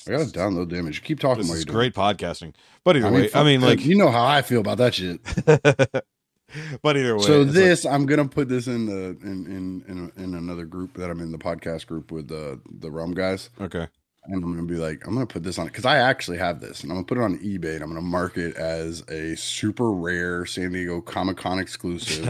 I 0.07 0.11
gotta 0.11 0.25
download 0.27 0.71
the 0.71 0.77
image. 0.77 1.03
Keep 1.03 1.21
talking 1.21 1.43
This 1.47 1.53
is 1.53 1.65
great 1.65 1.95
podcasting. 1.95 2.55
But 2.85 2.97
either 2.97 3.09
doing 3.11 3.25
it. 3.25 3.35
way, 3.35 3.41
I 3.41 3.45
mean, 3.45 3.61
like, 3.61 3.85
you 3.85 3.97
know 3.97 4.11
how 4.11 4.25
I 4.25 4.43
feel 4.43 4.61
about 4.61 4.79
that 4.79 4.95
shit. 4.95 5.21
but 6.83 6.97
either 6.97 7.17
way. 7.17 7.23
So 7.23 7.43
it's 7.43 7.47
like- 7.49 7.55
this, 7.55 7.85
I'm 7.87 8.07
gonna 8.07 8.29
put 8.29 8.49
this 8.49 8.67
in 8.67 8.87
the 8.87 9.17
in 9.23 9.47
in 9.47 9.85
in, 9.89 10.13
in 10.23 10.35
another 10.35 10.65
group 10.65 10.95
that 10.95 11.11
I'm 11.11 11.21
in 11.21 11.33
the 11.33 11.39
podcast 11.39 11.87
group 11.87 12.11
with 12.11 12.29
the 12.29 12.61
the 12.79 12.91
Realm 12.91 13.13
guys, 13.13 13.51
okay. 13.61 13.87
and 14.25 14.43
I'm 14.43 14.55
gonna 14.55 14.67
be 14.67 14.77
like, 14.77 15.07
I'm 15.07 15.15
gonna 15.15 15.27
put 15.27 15.43
this 15.43 15.59
on 15.59 15.67
because 15.67 15.85
I 15.85 15.99
actually 15.99 16.39
have 16.39 16.61
this, 16.61 16.83
and 16.83 16.91
I'm 16.91 16.97
gonna 16.97 17.07
put 17.07 17.19
it 17.19 17.23
on 17.25 17.39
eBay, 17.39 17.75
and 17.75 17.83
I'm 17.83 17.89
gonna 17.91 18.01
mark 18.01 18.39
it 18.39 18.57
as 18.57 19.03
a 19.09 19.37
super 19.37 19.93
rare 19.93 20.47
San 20.47 20.73
Diego 20.73 21.01
Comic 21.01 21.37
Con 21.37 21.59
exclusive 21.59 22.25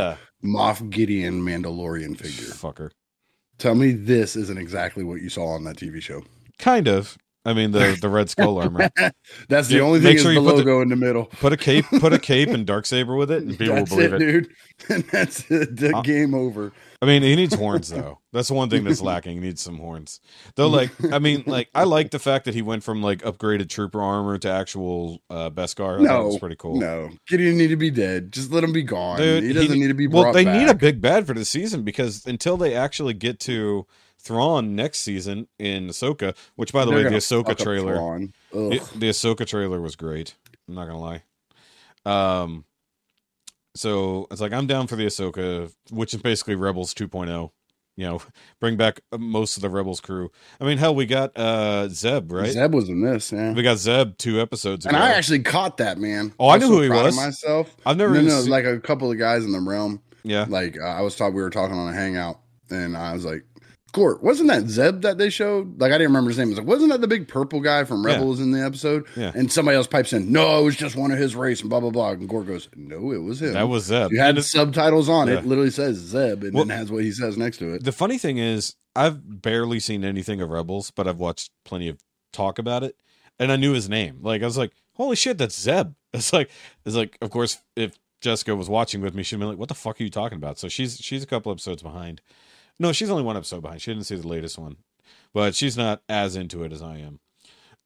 Moff 0.45 0.89
Gideon 0.91 1.43
Mandalorian 1.43 2.17
figure. 2.17 2.53
Fucker. 2.55 2.91
Tell 3.59 3.75
me 3.75 3.91
this 3.91 4.37
isn't 4.37 4.59
exactly 4.59 5.03
what 5.03 5.21
you 5.21 5.29
saw 5.29 5.49
on 5.49 5.65
that 5.65 5.77
TV 5.77 6.01
show. 6.01 6.23
Kind 6.59 6.87
of. 6.89 7.19
I 7.45 7.55
mean, 7.55 7.71
the 7.71 7.97
the 8.01 8.09
red 8.09 8.29
skull 8.29 8.59
armor. 8.63 8.91
That's 9.49 9.69
the 9.69 9.81
only 9.81 10.01
make 10.01 10.17
thing 10.17 10.23
sure 10.23 10.33
is 10.33 10.37
you 10.37 10.43
the 10.43 10.51
put 10.51 10.57
the- 10.57 10.65
logo 10.65 10.83
in 10.83 10.89
the 10.89 10.97
middle. 10.97 11.27
Put 11.27 11.53
a 11.53 11.57
cape, 11.57 11.87
put 12.01 12.13
a 12.13 12.19
cape 12.19 12.49
and 12.51 12.67
dark 12.67 12.85
saber 12.85 13.17
with 13.17 13.31
it, 13.31 13.43
and 13.43 13.51
people 13.59 13.77
That's 13.77 13.91
will 13.91 13.97
believe 13.97 14.13
it. 14.15 14.19
dude. 14.19 14.49
And 14.91 15.03
that's 15.11 15.51
it. 15.51 15.75
The 15.77 15.97
Uh, 15.97 16.03
game 16.03 16.35
over. 16.35 16.73
I 17.03 17.07
mean, 17.07 17.23
he 17.23 17.35
needs 17.37 17.53
horns 17.55 17.89
though. 17.89 18.21
That's 18.33 18.47
the 18.49 18.55
one 18.55 18.71
thing 18.71 18.85
that's 18.85 19.01
lacking. 19.01 19.35
He 19.35 19.41
needs 19.41 19.61
some 19.61 19.77
horns. 19.79 20.21
Though, 20.55 20.69
like, 20.69 20.91
I 21.13 21.19
mean, 21.19 21.43
like, 21.47 21.69
I 21.75 21.83
like 21.85 22.11
the 22.13 22.19
fact 22.21 22.45
that 22.45 22.55
he 22.55 22.63
went 22.63 22.85
from 22.85 23.03
like 23.03 23.23
upgraded 23.23 23.69
trooper 23.71 24.01
armor 24.01 24.39
to 24.39 24.49
actual 24.49 25.21
uh 25.31 25.51
Beskar. 25.51 26.01
I 26.01 26.07
thought 26.07 26.21
it 26.21 26.25
was 26.27 26.35
No, 26.35 26.39
pretty 26.39 26.57
cool. 26.57 26.77
No, 26.79 27.11
Gideon 27.27 27.57
need 27.57 27.69
to 27.69 27.77
be 27.77 27.91
dead. 27.91 28.31
Just 28.33 28.53
let 28.53 28.63
him 28.63 28.73
be 28.73 28.83
gone. 28.85 29.19
Dude, 29.19 29.43
he 29.45 29.53
doesn't 29.53 29.73
he- 29.73 29.81
need 29.81 29.89
to 29.89 29.95
be 29.95 30.07
Well, 30.07 30.33
they 30.33 30.45
back. 30.45 30.61
need 30.61 30.69
a 30.69 30.75
big 30.75 31.01
bad 31.01 31.27
for 31.27 31.35
the 31.35 31.45
season 31.45 31.83
because 31.83 32.25
until 32.27 32.57
they 32.57 32.75
actually 32.75 33.15
get 33.15 33.41
to 33.41 33.85
Thrawn 34.29 34.77
next 34.77 35.01
season 35.01 35.49
in 35.59 35.89
Ahsoka, 35.89 36.37
which 36.57 36.73
by 36.73 36.85
the 36.85 36.91
They're 36.93 37.05
way, 37.05 37.11
the 37.11 37.17
Ahsoka 37.17 37.57
trailer. 37.57 37.95
It- 38.53 38.83
the 38.95 39.09
Ahsoka 39.11 39.47
trailer 39.47 39.81
was 39.81 39.97
great. 39.97 40.35
I'm 40.69 40.75
not 40.75 40.87
gonna 40.87 41.01
lie. 41.01 41.23
Um, 42.05 42.65
so 43.75 44.27
it's 44.31 44.41
like 44.41 44.53
I'm 44.53 44.67
down 44.67 44.87
for 44.87 44.97
the 44.97 45.07
Ahsoka, 45.07 45.73
which 45.91 46.15
is 46.15 46.21
basically 46.23 46.55
Rebels 46.57 46.95
2.0. 46.95 47.51
You 47.97 48.07
know, 48.07 48.23
bring 48.61 48.77
back 48.77 49.01
most 49.19 49.57
of 49.57 49.63
the 49.63 49.69
Rebels 49.71 50.01
crew. 50.01 50.31
I 50.61 50.65
mean, 50.65 50.79
hell, 50.79 50.95
we 50.95 51.07
got 51.07 51.37
uh 51.37 51.89
Zeb, 51.89 52.31
right? 52.31 52.51
Zeb 52.53 52.73
was 52.75 52.89
in 52.89 53.01
this, 53.03 53.33
yeah. 53.33 53.53
We 53.53 53.63
got 53.63 53.79
Zeb 53.79 54.17
two 54.19 54.41
episodes 54.41 54.87
ago. 54.87 54.95
And 54.95 55.03
I 55.03 55.11
actually 55.15 55.41
caught 55.41 55.79
that 55.79 55.99
man. 55.99 56.33
Oh, 56.39 56.49
I 56.49 56.57
was 56.59 56.63
knew 56.63 56.69
so 56.69 56.77
who 56.77 56.83
he 56.83 56.89
was. 56.91 57.17
Myself. 57.17 57.75
I've 57.87 57.97
never 57.97 58.15
no, 58.15 58.21
no, 58.23 58.41
seen- 58.43 58.51
like 58.51 58.65
a 58.67 58.79
couple 58.79 59.11
of 59.11 59.19
guys 59.19 59.45
in 59.45 59.53
the 59.53 59.61
realm. 59.61 60.01
yeah. 60.23 60.47
Like 60.49 60.77
uh, 60.81 60.85
I 60.85 61.01
was 61.01 61.17
taught, 61.17 61.33
we 61.33 61.43
were 61.43 61.51
talking 61.51 61.77
on 61.77 61.89
a 61.89 61.93
hangout, 61.97 62.39
and 62.71 62.97
I 62.97 63.15
was 63.15 63.25
like, 63.25 63.45
"Court, 63.93 64.23
wasn't 64.23 64.49
that 64.49 64.69
Zeb 64.69 65.01
that 65.03 65.19
they 65.19 65.31
showed? 65.31 65.81
Like 65.81 65.91
I 65.93 65.95
didn't 65.99 66.09
remember 66.09 66.31
his 66.31 66.39
name. 66.39 66.49
I 66.49 66.51
was 66.51 66.59
like, 66.59 66.67
wasn't 66.69 66.91
that 66.93 67.01
the 67.01 67.09
big 67.09 67.27
purple 67.29 67.61
guy 67.61 67.85
from 67.85 68.03
Yeah. 68.05 68.15
Rebels 68.15 68.41
in 68.41 68.51
the 68.53 68.65
episode? 68.65 69.07
Yeah. 69.17 69.33
And 69.35 69.51
somebody 69.51 69.77
else 69.77 69.87
pipes 69.87 70.13
in, 70.13 70.31
"No, 70.31 70.61
it 70.61 70.65
was 70.65 70.77
just 70.77 70.95
one 70.97 71.11
of 71.11 71.19
his 71.19 71.35
race," 71.35 71.61
and 71.61 71.71
blah 71.71 71.81
blah 71.81 71.91
blah. 71.91 72.11
And 72.11 72.29
Gore 72.29 72.45
goes, 72.45 72.69
"No, 72.77 73.13
it 73.13 73.23
was 73.23 73.41
him. 73.43 73.55
That 73.55 73.69
was 73.69 73.85
Zeb. 73.85 74.13
You 74.13 74.21
had 74.21 74.43
subtitles 74.45 75.09
on 75.09 75.29
Yeah. 75.29 75.39
it. 75.39 75.47
Literally 75.47 75.71
says 75.71 75.97
Zeb, 75.97 76.45
and 76.45 76.55
Well- 76.55 76.65
then 76.65 76.77
has 76.79 76.91
what 76.93 77.03
he 77.05 77.13
says 77.13 77.37
next 77.39 77.59
to 77.59 77.75
it. 77.75 77.85
the 77.85 77.93
funny 77.93 78.19
thing 78.19 78.39
is, 78.39 78.77
I've 78.95 79.43
barely 79.43 79.81
seen 79.81 80.05
anything 80.05 80.41
of 80.41 80.51
Rebels, 80.51 80.91
but 80.91 81.07
I've 81.09 81.19
watched 81.19 81.51
plenty 81.65 81.89
of 81.89 81.99
talk 82.33 82.59
about 82.59 82.83
it, 82.85 82.97
and 83.39 83.51
I 83.53 83.57
knew 83.57 83.73
his 83.73 83.89
name. 83.89 84.19
Like 84.23 84.43
I 84.43 84.45
was 84.45 84.59
like, 84.59 84.73
"Holy 84.95 85.17
shit, 85.17 85.39
that's 85.39 85.59
Zeb!" 85.59 85.95
It's 86.15 86.33
like, 86.33 86.51
it's 86.87 86.97
like, 86.97 87.17
of 87.21 87.31
course, 87.31 87.59
if 87.77 87.99
Jessica 88.21 88.57
was 88.57 88.69
watching 88.69 89.01
with 89.03 89.15
me, 89.15 89.23
she'd 89.23 89.39
be 89.39 89.45
like, 89.45 89.59
"What 89.59 89.69
the 89.69 89.75
fuck 89.75 90.01
are 90.01 90.05
you 90.05 90.11
talking 90.11 90.37
about?" 90.37 90.59
So 90.59 90.69
she's 90.69 90.97
she's 90.99 91.23
a 91.23 91.27
couple 91.27 91.53
episodes 91.53 91.83
behind. 91.83 92.21
No, 92.79 92.93
she's 92.93 93.11
only 93.11 93.23
one 93.23 93.37
episode 93.37 93.63
behind. 93.63 93.83
She 93.83 93.93
didn't 93.93 94.07
see 94.07 94.17
the 94.17 94.29
latest 94.29 94.59
one, 94.59 94.77
but 95.33 95.55
she's 95.55 95.77
not 95.77 96.03
as 96.09 96.37
into 96.37 96.63
it 96.63 96.73
as 96.73 96.83
I 96.83 96.99
am. 96.99 97.21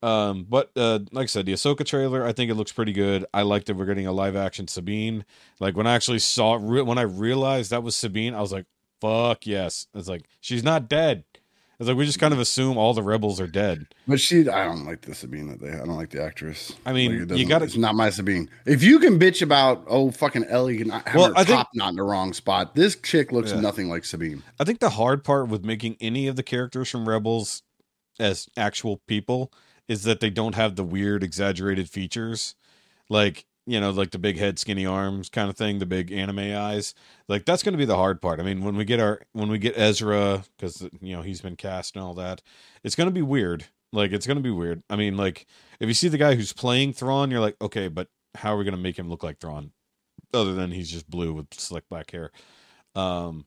Um, 0.02 0.46
but 0.48 0.70
uh, 0.76 1.00
like 1.12 1.24
I 1.24 1.26
said, 1.26 1.46
the 1.46 1.52
Ahsoka 1.52 1.86
trailer, 1.86 2.26
I 2.26 2.32
think 2.32 2.50
it 2.50 2.54
looks 2.54 2.72
pretty 2.72 2.92
good. 2.92 3.24
I 3.32 3.42
like 3.42 3.66
that 3.66 3.76
we're 3.76 3.86
getting 3.86 4.06
a 4.06 4.12
live 4.12 4.34
action 4.34 4.66
Sabine. 4.66 5.24
Like 5.60 5.76
when 5.76 5.86
I 5.86 5.94
actually 5.94 6.18
saw 6.18 6.58
re- 6.60 6.82
when 6.82 6.98
I 6.98 7.02
realized 7.02 7.70
that 7.70 7.84
was 7.84 7.94
Sabine, 7.94 8.34
I 8.34 8.40
was 8.40 8.52
like, 8.52 8.66
"Fuck 9.00 9.46
yes!" 9.46 9.86
It's 9.94 10.08
like 10.08 10.26
she's 10.40 10.64
not 10.64 10.88
dead. 10.88 11.24
It's 11.82 11.88
like 11.88 11.96
we 11.98 12.06
just 12.06 12.20
kind 12.20 12.32
of 12.32 12.38
assume 12.38 12.78
all 12.78 12.94
the 12.94 13.02
rebels 13.02 13.40
are 13.40 13.46
dead. 13.48 13.86
But 14.06 14.20
she, 14.20 14.48
I 14.48 14.64
don't 14.64 14.84
like 14.86 15.00
the 15.00 15.14
Sabine 15.16 15.48
that 15.48 15.60
they. 15.60 15.70
I 15.70 15.78
don't 15.78 15.96
like 15.96 16.10
the 16.10 16.22
actress. 16.22 16.72
I 16.86 16.92
mean, 16.92 17.26
Like, 17.28 17.38
you 17.38 17.44
gotta- 17.46 17.64
It's 17.64 17.76
not 17.76 17.96
my 17.96 18.08
Sabine. 18.10 18.48
If 18.66 18.82
you 18.84 19.00
can 19.00 19.18
bitch 19.18 19.42
about 19.42 19.82
oh 19.88 20.12
fucking 20.12 20.44
Ellie 20.44 20.78
can 20.78 20.90
have 20.90 21.14
Well, 21.14 21.28
her 21.30 21.36
I 21.36 21.42
think- 21.44 21.66
not 21.74 21.90
in 21.90 21.96
the 21.96 22.04
wrong 22.04 22.32
spot, 22.32 22.76
this 22.76 22.94
chick 22.94 23.32
looks 23.32 23.50
Yeah. 23.50 23.60
nothing 23.60 23.88
like 23.88 24.04
Sabine. 24.04 24.44
I 24.60 24.64
think 24.64 24.78
the 24.78 24.90
hard 24.90 25.24
part 25.24 25.48
with 25.48 25.64
making 25.64 25.96
any 26.00 26.28
of 26.28 26.36
the 26.36 26.42
characters 26.44 26.88
from 26.88 27.08
Rebels 27.08 27.62
as 28.20 28.48
actual 28.56 29.02
people 29.08 29.52
is 29.88 30.04
that 30.04 30.20
they 30.20 30.30
don't 30.30 30.54
have 30.54 30.76
the 30.76 30.84
weird 30.84 31.24
exaggerated 31.24 31.90
features. 31.90 32.54
Like, 33.08 33.44
you 33.66 33.80
know, 33.80 33.90
like 33.90 34.10
the 34.10 34.18
big 34.18 34.38
head, 34.38 34.58
skinny 34.58 34.84
arms 34.84 35.28
kind 35.28 35.48
of 35.48 35.56
thing, 35.56 35.78
the 35.78 35.86
big 35.86 36.10
anime 36.12 36.38
eyes. 36.38 36.94
Like 37.28 37.44
that's 37.44 37.62
going 37.62 37.72
to 37.72 37.78
be 37.78 37.84
the 37.84 37.96
hard 37.96 38.20
part. 38.20 38.40
I 38.40 38.42
mean, 38.42 38.64
when 38.64 38.76
we 38.76 38.84
get 38.84 39.00
our 39.00 39.22
when 39.32 39.48
we 39.48 39.58
get 39.58 39.78
Ezra 39.78 40.44
cuz 40.58 40.82
you 41.00 41.16
know, 41.16 41.22
he's 41.22 41.40
been 41.40 41.56
cast 41.56 41.94
and 41.96 42.04
all 42.04 42.14
that, 42.14 42.42
it's 42.82 42.94
going 42.94 43.08
to 43.08 43.14
be 43.14 43.22
weird. 43.22 43.66
Like 43.92 44.12
it's 44.12 44.26
going 44.26 44.38
to 44.38 44.42
be 44.42 44.50
weird. 44.50 44.82
I 44.90 44.96
mean, 44.96 45.16
like 45.16 45.46
if 45.80 45.88
you 45.88 45.94
see 45.94 46.08
the 46.08 46.18
guy 46.18 46.34
who's 46.34 46.52
playing 46.52 46.94
Thrawn, 46.94 47.30
you're 47.30 47.40
like, 47.40 47.56
"Okay, 47.60 47.88
but 47.88 48.08
how 48.36 48.54
are 48.54 48.56
we 48.56 48.64
going 48.64 48.76
to 48.76 48.80
make 48.80 48.98
him 48.98 49.08
look 49.08 49.22
like 49.22 49.38
Thrawn?" 49.38 49.72
Other 50.34 50.54
than 50.54 50.72
he's 50.72 50.90
just 50.90 51.10
blue 51.10 51.32
with 51.34 51.54
slick 51.54 51.88
black 51.88 52.10
hair. 52.10 52.30
Um 52.94 53.46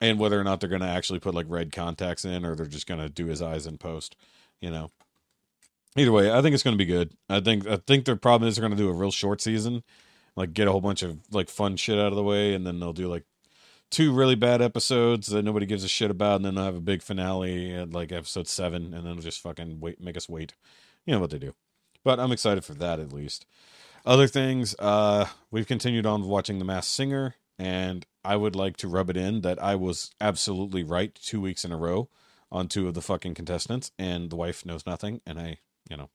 and 0.00 0.18
whether 0.18 0.38
or 0.38 0.44
not 0.44 0.60
they're 0.60 0.68
going 0.68 0.82
to 0.82 0.88
actually 0.88 1.20
put 1.20 1.34
like 1.34 1.46
red 1.48 1.72
contacts 1.72 2.24
in 2.24 2.44
or 2.44 2.56
they're 2.56 2.66
just 2.66 2.88
going 2.88 3.00
to 3.00 3.08
do 3.08 3.26
his 3.26 3.40
eyes 3.40 3.66
in 3.66 3.78
post 3.78 4.16
you 4.60 4.70
know 4.70 4.90
either 5.96 6.12
way 6.12 6.30
i 6.32 6.40
think 6.40 6.54
it's 6.54 6.62
going 6.62 6.76
to 6.76 6.84
be 6.84 6.90
good. 6.90 7.12
I 7.28 7.40
think 7.40 7.66
i 7.66 7.76
think 7.76 8.04
their 8.04 8.16
problem 8.16 8.48
is 8.48 8.56
they're 8.56 8.66
going 8.66 8.76
to 8.76 8.82
do 8.82 8.88
a 8.88 8.94
real 8.94 9.10
short 9.10 9.40
season 9.40 9.82
like 10.36 10.52
get 10.52 10.68
a 10.68 10.72
whole 10.72 10.80
bunch 10.80 11.02
of 11.02 11.18
like 11.30 11.48
fun 11.48 11.76
shit 11.76 11.98
out 11.98 12.12
of 12.12 12.16
the 12.16 12.22
way 12.22 12.54
and 12.54 12.66
then 12.66 12.80
they'll 12.80 12.92
do 12.92 13.08
like 13.08 13.24
two 13.90 14.12
really 14.12 14.34
bad 14.34 14.62
episodes 14.62 15.26
that 15.28 15.44
nobody 15.44 15.66
gives 15.66 15.84
a 15.84 15.88
shit 15.88 16.10
about 16.10 16.36
and 16.36 16.44
then 16.44 16.54
they'll 16.54 16.64
have 16.64 16.76
a 16.76 16.80
big 16.80 17.02
finale 17.02 17.74
at 17.74 17.92
like 17.92 18.10
episode 18.10 18.48
seven 18.48 18.94
and 18.94 19.06
then 19.06 19.14
they'll 19.14 19.16
just 19.16 19.40
fucking 19.40 19.80
wait 19.80 20.00
make 20.00 20.16
us 20.16 20.28
wait. 20.28 20.54
You 21.04 21.14
know 21.14 21.20
what 21.20 21.30
they 21.30 21.38
do. 21.38 21.54
But 22.04 22.18
i'm 22.18 22.32
excited 22.32 22.64
for 22.64 22.74
that 22.74 22.98
at 22.98 23.12
least. 23.12 23.44
Other 24.06 24.26
things 24.26 24.74
uh 24.78 25.26
we've 25.50 25.66
continued 25.66 26.06
on 26.06 26.26
watching 26.26 26.58
the 26.58 26.64
masked 26.64 26.92
singer 26.92 27.34
and 27.58 28.06
I 28.24 28.36
would 28.36 28.56
like 28.56 28.76
to 28.78 28.88
rub 28.88 29.10
it 29.10 29.16
in 29.16 29.40
that 29.42 29.62
I 29.62 29.74
was 29.74 30.10
absolutely 30.20 30.82
right 30.82 31.14
two 31.14 31.40
weeks 31.40 31.64
in 31.64 31.72
a 31.72 31.76
row 31.76 32.08
on 32.50 32.68
two 32.68 32.86
of 32.86 32.94
the 32.94 33.00
fucking 33.00 33.34
contestants, 33.34 33.90
and 33.98 34.30
the 34.30 34.36
wife 34.36 34.66
knows 34.66 34.84
nothing, 34.86 35.20
and 35.26 35.38
I, 35.38 35.58
you 35.90 35.96
know, 35.96 36.10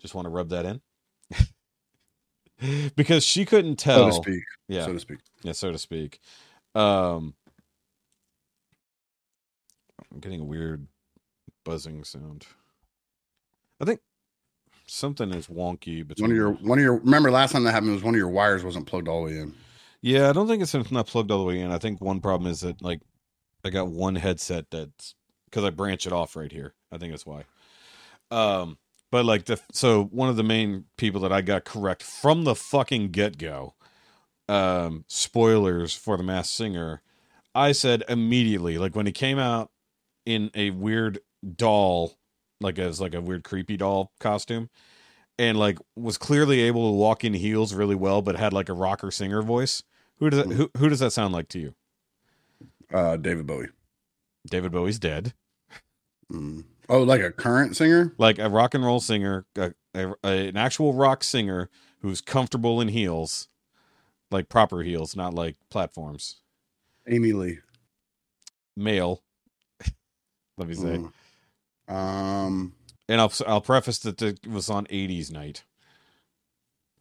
just 0.00 0.14
want 0.14 0.26
to 0.26 0.30
rub 0.30 0.48
that 0.50 0.64
in 0.64 0.80
because 2.96 3.24
she 3.24 3.44
couldn't 3.44 3.76
tell. 3.76 4.12
So 4.12 4.22
to 4.22 4.30
speak. 4.30 4.42
Yeah, 4.68 4.84
So 4.84 4.92
to 4.92 5.00
speak. 5.00 5.18
yeah, 5.42 5.52
so 5.52 5.72
to 5.72 5.78
speak. 5.78 6.20
Um, 6.74 7.34
I'm 10.12 10.20
getting 10.20 10.40
a 10.40 10.44
weird 10.44 10.86
buzzing 11.64 12.04
sound. 12.04 12.46
I 13.80 13.84
think 13.84 14.00
something 14.86 15.32
is 15.32 15.48
wonky 15.48 16.06
between 16.06 16.24
One 16.24 16.30
of 16.30 16.36
your 16.36 16.50
one 16.52 16.78
of 16.78 16.82
your 16.82 16.98
remember 16.98 17.30
last 17.30 17.52
time 17.52 17.64
that 17.64 17.72
happened 17.72 17.92
was 17.92 18.02
one 18.02 18.14
of 18.14 18.18
your 18.18 18.28
wires 18.28 18.64
wasn't 18.64 18.86
plugged 18.86 19.08
all 19.08 19.24
the 19.24 19.32
way 19.32 19.38
in. 19.38 19.54
Yeah, 20.02 20.28
I 20.28 20.32
don't 20.32 20.46
think 20.46 20.62
it's 20.62 20.74
not 20.92 21.06
plugged 21.06 21.30
all 21.30 21.38
the 21.38 21.44
way 21.44 21.60
in. 21.60 21.72
I 21.72 21.78
think 21.78 22.00
one 22.00 22.20
problem 22.20 22.50
is 22.50 22.60
that 22.60 22.82
like 22.82 23.00
I 23.64 23.70
got 23.70 23.88
one 23.88 24.14
headset 24.14 24.66
that's 24.70 25.14
because 25.46 25.64
I 25.64 25.70
branch 25.70 26.06
it 26.06 26.12
off 26.12 26.36
right 26.36 26.52
here. 26.52 26.74
I 26.92 26.98
think 26.98 27.12
that's 27.12 27.26
why. 27.26 27.44
Um, 28.30 28.78
but 29.10 29.24
like 29.24 29.44
the 29.44 29.60
so 29.72 30.04
one 30.04 30.28
of 30.28 30.36
the 30.36 30.42
main 30.42 30.84
people 30.96 31.20
that 31.22 31.32
I 31.32 31.40
got 31.40 31.64
correct 31.64 32.02
from 32.02 32.44
the 32.44 32.54
fucking 32.54 33.10
get 33.10 33.38
go. 33.38 33.74
Um, 34.48 35.04
spoilers 35.08 35.92
for 35.94 36.16
the 36.16 36.22
Masked 36.22 36.54
Singer. 36.54 37.02
I 37.54 37.72
said 37.72 38.04
immediately, 38.08 38.78
like 38.78 38.94
when 38.94 39.06
he 39.06 39.12
came 39.12 39.38
out 39.38 39.70
in 40.24 40.50
a 40.54 40.70
weird 40.70 41.18
doll, 41.56 42.16
like 42.60 42.78
as 42.78 43.00
like 43.00 43.14
a 43.14 43.20
weird 43.20 43.44
creepy 43.44 43.76
doll 43.76 44.12
costume, 44.20 44.70
and 45.38 45.58
like 45.58 45.78
was 45.96 46.18
clearly 46.18 46.60
able 46.60 46.90
to 46.90 46.96
walk 46.96 47.24
in 47.24 47.34
heels 47.34 47.74
really 47.74 47.94
well, 47.94 48.22
but 48.22 48.36
had 48.36 48.52
like 48.52 48.68
a 48.68 48.74
rocker 48.74 49.10
singer 49.10 49.42
voice. 49.42 49.82
Who 50.18 50.30
does 50.30 50.44
that, 50.46 50.54
who 50.54 50.70
who 50.76 50.88
does 50.88 51.00
that 51.00 51.12
sound 51.12 51.34
like 51.34 51.48
to 51.48 51.58
you? 51.58 51.74
Uh, 52.92 53.16
David 53.16 53.46
Bowie. 53.46 53.68
David 54.48 54.72
Bowie's 54.72 54.98
dead. 54.98 55.34
Mm. 56.32 56.64
Oh, 56.88 57.02
like 57.02 57.20
a 57.20 57.32
current 57.32 57.76
singer? 57.76 58.14
Like 58.18 58.38
a 58.38 58.48
rock 58.48 58.74
and 58.74 58.84
roll 58.84 59.00
singer, 59.00 59.44
a, 59.56 59.72
a, 59.94 60.14
a- 60.24 60.48
an 60.48 60.56
actual 60.56 60.92
rock 60.92 61.24
singer 61.24 61.68
who's 62.00 62.20
comfortable 62.20 62.80
in 62.80 62.88
heels, 62.88 63.48
like 64.30 64.48
proper 64.48 64.82
heels, 64.82 65.16
not 65.16 65.34
like 65.34 65.56
platforms. 65.70 66.40
Amy 67.08 67.32
Lee. 67.32 67.58
Male. 68.76 69.22
Let 70.58 70.68
me 70.68 70.74
say, 70.74 71.00
Mm. 71.88 71.92
Um. 71.92 72.72
and 73.08 73.20
I'll 73.20 73.32
I'll 73.46 73.60
preface 73.60 73.98
that 74.00 74.20
it 74.22 74.46
was 74.46 74.68
on 74.68 74.86
'80s 74.86 75.30
night. 75.32 75.62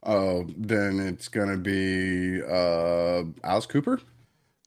Oh, 0.04 0.46
then 0.56 1.00
it's 1.00 1.28
gonna 1.28 1.58
be 1.58 2.42
uh 2.44 3.24
Alice 3.44 3.66
Cooper. 3.66 4.00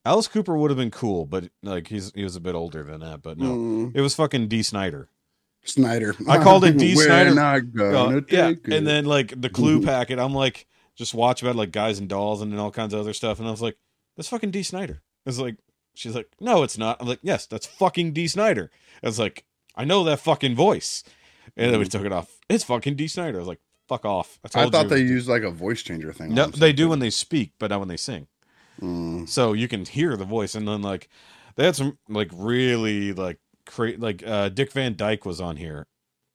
Alice 0.08 0.26
Cooper 0.28 0.56
would 0.56 0.70
have 0.70 0.78
been 0.78 0.90
cool, 0.90 1.26
but 1.26 1.50
like 1.62 1.88
he's 1.88 2.12
he 2.14 2.24
was 2.24 2.34
a 2.34 2.40
bit 2.40 2.54
older 2.54 2.82
than 2.82 3.00
that. 3.00 3.22
But 3.22 3.36
no, 3.38 3.46
Mm, 3.54 3.92
it 3.94 4.00
was 4.00 4.14
fucking 4.14 4.48
Dee 4.48 4.62
Snider. 4.62 5.10
Snider. 5.64 6.14
I 6.28 6.42
called 6.42 6.64
it 6.64 6.78
Dee 6.78 6.94
Snider. 6.94 7.38
Uh, 7.38 8.20
yeah, 8.30 8.48
it. 8.50 8.66
and 8.72 8.86
then 8.86 9.04
like 9.04 9.38
the 9.40 9.50
Clue 9.50 9.82
packet, 9.84 10.18
I'm 10.18 10.32
like 10.34 10.66
just 10.96 11.12
watch 11.14 11.42
about 11.42 11.56
like 11.56 11.70
guys 11.72 11.98
and 11.98 12.08
dolls 12.08 12.40
and 12.42 12.50
then 12.52 12.58
all 12.58 12.70
kinds 12.70 12.94
of 12.94 13.00
other 13.00 13.12
stuff, 13.12 13.38
and 13.38 13.46
I 13.46 13.50
was 13.50 13.60
like, 13.62 13.76
that's 14.16 14.28
fucking 14.28 14.50
Dee 14.50 14.62
Snider. 14.62 15.02
It's 15.26 15.38
like 15.38 15.56
she's 15.94 16.14
like, 16.14 16.28
no, 16.40 16.62
it's 16.62 16.78
not. 16.78 16.96
I'm 17.00 17.06
like, 17.08 17.20
yes, 17.22 17.46
that's 17.46 17.66
fucking 17.66 18.12
Dee 18.14 18.28
Snider. 18.28 18.70
I 19.02 19.06
was 19.08 19.18
like, 19.18 19.44
I 19.76 19.84
know 19.84 20.04
that 20.04 20.20
fucking 20.20 20.54
voice, 20.56 21.04
and 21.56 21.70
then 21.72 21.78
we 21.78 21.84
took 21.86 22.04
it 22.06 22.12
off. 22.12 22.38
It's 22.48 22.64
fucking 22.64 22.96
Dee 22.96 23.08
Snider. 23.08 23.36
I 23.36 23.40
was 23.40 23.48
like, 23.48 23.60
fuck 23.88 24.06
off. 24.06 24.38
I 24.44 24.48
told 24.48 24.72
thought 24.72 24.84
you. 24.84 24.88
they 24.90 25.00
used 25.02 25.28
like 25.28 25.42
a 25.42 25.50
voice 25.50 25.82
changer 25.82 26.12
thing. 26.14 26.32
No, 26.32 26.46
they 26.46 26.72
do 26.72 26.88
when 26.88 26.98
they 27.00 27.10
speak, 27.10 27.52
but 27.58 27.70
not 27.70 27.80
when 27.80 27.88
they 27.88 27.96
sing. 27.98 28.26
Mm. 28.80 29.28
So 29.28 29.52
you 29.52 29.68
can 29.68 29.84
hear 29.84 30.16
the 30.16 30.24
voice, 30.24 30.54
and 30.54 30.66
then 30.66 30.82
like 30.82 31.08
they 31.56 31.64
had 31.64 31.76
some 31.76 31.98
like 32.08 32.30
really 32.32 33.12
like 33.12 33.38
cra- 33.66 33.96
like 33.98 34.22
uh 34.26 34.48
Dick 34.48 34.72
Van 34.72 34.96
Dyke 34.96 35.24
was 35.24 35.40
on 35.40 35.56
here, 35.56 35.86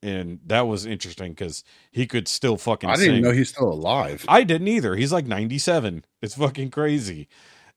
and 0.02 0.40
that 0.46 0.68
was 0.68 0.86
interesting 0.86 1.32
because 1.32 1.64
he 1.92 2.06
could 2.06 2.28
still 2.28 2.58
fucking. 2.58 2.90
I 2.90 2.94
didn't 2.94 3.06
sing. 3.06 3.16
even 3.16 3.24
know 3.24 3.36
he's 3.36 3.50
still 3.50 3.72
alive. 3.72 4.26
I 4.28 4.44
didn't 4.44 4.68
either. 4.68 4.96
He's 4.96 5.14
like 5.14 5.26
97. 5.26 6.06
It's 6.22 6.36
fucking 6.36 6.72
crazy. 6.72 7.28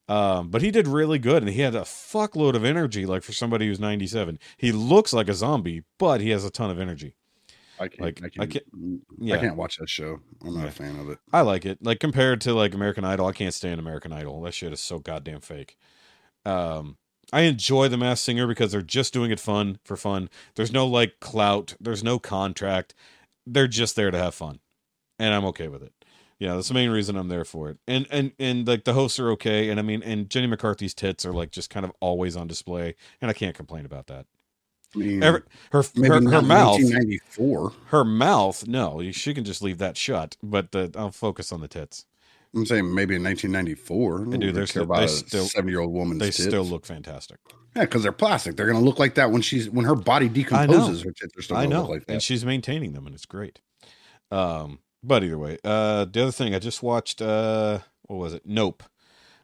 Um, 0.09 0.49
but 0.49 0.61
he 0.61 0.71
did 0.71 0.87
really 0.87 1.19
good, 1.19 1.43
and 1.43 1.51
he 1.51 1.61
had 1.61 1.75
a 1.75 1.81
fuckload 1.81 2.55
of 2.55 2.63
energy. 2.63 3.05
Like 3.05 3.23
for 3.23 3.33
somebody 3.33 3.67
who's 3.67 3.79
97, 3.79 4.39
he 4.57 4.71
looks 4.71 5.11
like 5.13 5.27
a 5.27 5.33
zombie, 5.33 5.83
but 5.99 6.21
he 6.21 6.29
has 6.29 6.45
a 6.45 6.49
ton 6.49 6.69
of 6.71 6.79
energy. 6.79 7.15
I 7.79 7.87
can't. 7.87 8.01
like, 8.01 8.21
I 8.23 8.25
I 8.25 8.29
can't. 8.29 8.51
can't- 8.71 9.31
I 9.33 9.37
can't 9.37 9.55
watch 9.57 9.77
that 9.77 9.89
show. 9.89 10.19
I'm 10.43 10.53
not 10.55 10.63
Yeah. 10.63 10.67
a 10.67 10.71
fan 10.71 10.99
of 10.99 11.09
it. 11.09 11.19
I 11.31 11.41
like 11.41 11.65
it. 11.65 11.79
Like 11.83 11.99
compared 11.99 12.41
to 12.41 12.53
like 12.53 12.73
American 12.73 13.03
Idol, 13.05 13.27
I 13.27 13.33
can't 13.33 13.53
stand 13.53 13.79
American 13.79 14.11
Idol. 14.11 14.41
That 14.41 14.53
shit 14.53 14.73
is 14.73 14.79
so 14.79 14.99
goddamn 14.99 15.41
fake. 15.41 15.77
Um, 16.45 16.97
I 17.33 17.41
enjoy 17.41 17.89
the 17.89 17.97
Masked 17.97 18.25
Singer 18.25 18.47
because 18.47 18.71
they're 18.71 18.81
just 18.81 19.13
doing 19.13 19.31
it 19.31 19.39
fun 19.39 19.79
for 19.83 19.97
fun. 19.97 20.29
There's 20.55 20.71
no 20.71 20.87
like 20.87 21.19
clout. 21.19 21.75
There's 21.79 22.03
no 22.03 22.19
contract. 22.19 22.93
They're 23.45 23.67
just 23.67 23.95
there 23.95 24.11
to 24.11 24.17
have 24.17 24.33
fun, 24.35 24.59
and 25.19 25.33
I'm 25.33 25.45
okay 25.45 25.67
with 25.67 25.83
it. 25.83 25.93
Yeah, 26.39 26.53
that's 26.55 26.67
the 26.67 26.73
main 26.75 26.89
reason 26.91 27.17
I'm 27.17 27.27
there 27.29 27.43
for 27.45 27.69
it. 27.69 27.77
And 27.87 28.07
and 28.11 28.31
and 28.39 28.67
like 28.67 28.83
the 28.85 28.93
hosts 28.93 29.19
are 29.19 29.29
okay, 29.31 29.69
and 29.69 29.79
I 29.79 29.83
mean, 29.83 30.03
and 30.03 30.29
Jenny 30.29 30.47
McCarthy's 30.47 30.93
tits 30.93 31.25
are 31.25 31.33
like 31.33 31.51
just 31.51 31.69
kind 31.69 31.85
of 31.85 31.91
always 31.99 32.37
on 32.37 32.47
display, 32.47 32.95
and 33.21 33.29
I 33.29 33.33
can't 33.33 33.55
complain 33.55 33.85
about 33.85 34.07
that. 34.07 34.25
I 34.95 34.99
mean, 34.99 35.21
Every, 35.23 35.41
her 35.71 35.83
her, 35.95 36.13
her 36.13 36.41
mouth 36.41 36.79
1994. 36.79 37.73
her 37.87 38.03
mouth 38.05 38.67
no 38.67 39.01
she 39.11 39.33
can 39.33 39.43
just 39.43 39.61
leave 39.61 39.77
that 39.79 39.97
shut 39.97 40.37
but 40.41 40.71
the 40.71 40.91
i'll 40.95 41.11
focus 41.11 41.51
on 41.51 41.61
the 41.61 41.67
tits 41.67 42.05
I'm 42.55 42.65
saying 42.65 42.95
maybe 42.95 43.13
in 43.15 43.23
1994. 43.23 44.21
And 44.21 44.39
dude, 44.41 44.55
they're 44.55 44.65
still- 44.65 44.83
about 44.83 44.99
they 44.99 45.03
a 45.03 45.07
still- 45.09 45.45
seven-year-old 45.45 45.91
woman. 45.91 46.17
they 46.17 46.27
tits. 46.27 46.43
still 46.45 46.63
look 46.63 46.85
fantastic 46.85 47.37
Yeah, 47.75 47.83
because 47.83 48.01
they're 48.03 48.13
plastic. 48.13 48.55
They're 48.55 48.65
gonna 48.65 48.79
look 48.79 48.97
like 48.99 49.15
that 49.15 49.31
when 49.31 49.41
she's 49.41 49.69
when 49.69 49.85
her 49.85 49.95
body 49.95 50.29
decomposes. 50.29 51.03
Her 51.03 51.11
tits 51.11 51.37
are 51.37 51.41
still 51.41 51.57
i 51.57 51.65
look 51.65 51.89
like 51.89 52.05
that. 52.07 52.13
and 52.13 52.23
she's 52.23 52.45
maintaining 52.45 52.93
them 52.93 53.05
and 53.05 53.13
it's 53.13 53.25
great 53.25 53.59
um 54.31 54.79
but 55.03 55.23
either 55.23 55.37
way 55.37 55.57
uh 55.65 56.05
the 56.05 56.21
other 56.23 56.31
thing 56.31 56.55
i 56.55 56.59
just 56.59 56.81
watched 56.81 57.21
uh 57.21 57.79
what 58.03 58.15
was 58.17 58.33
it 58.33 58.43
nope 58.45 58.81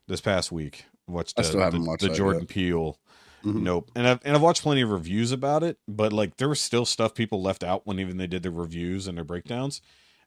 this 0.08 0.22
past 0.22 0.52
week 0.52 0.86
watched 1.08 1.38
I 1.38 1.42
uh, 1.42 1.46
still 1.46 1.60
haven't 1.62 1.84
the, 1.84 1.90
watched 1.90 2.02
the 2.04 2.10
jordan 2.10 2.42
yet. 2.44 2.50
peele 2.50 2.98
Mhm. 3.44 3.62
nope. 3.64 3.92
And 3.96 4.08
I've, 4.08 4.20
and 4.24 4.36
I've 4.36 4.42
watched 4.42 4.62
plenty 4.62 4.82
of 4.82 4.90
reviews 4.90 5.32
about 5.32 5.64
it 5.64 5.78
but 5.88 6.14
like 6.14 6.38
there 6.38 6.50
was 6.50 6.62
still 6.62 6.86
stuff 6.86 7.14
people 7.14 7.42
left 7.42 7.64
out 7.64 7.86
when 7.86 8.00
even 8.00 8.18
they 8.18 8.28
did 8.28 8.44
their 8.44 8.52
reviews 8.52 9.08
and 9.08 9.18
their 9.18 9.26
breakdowns. 9.26 9.82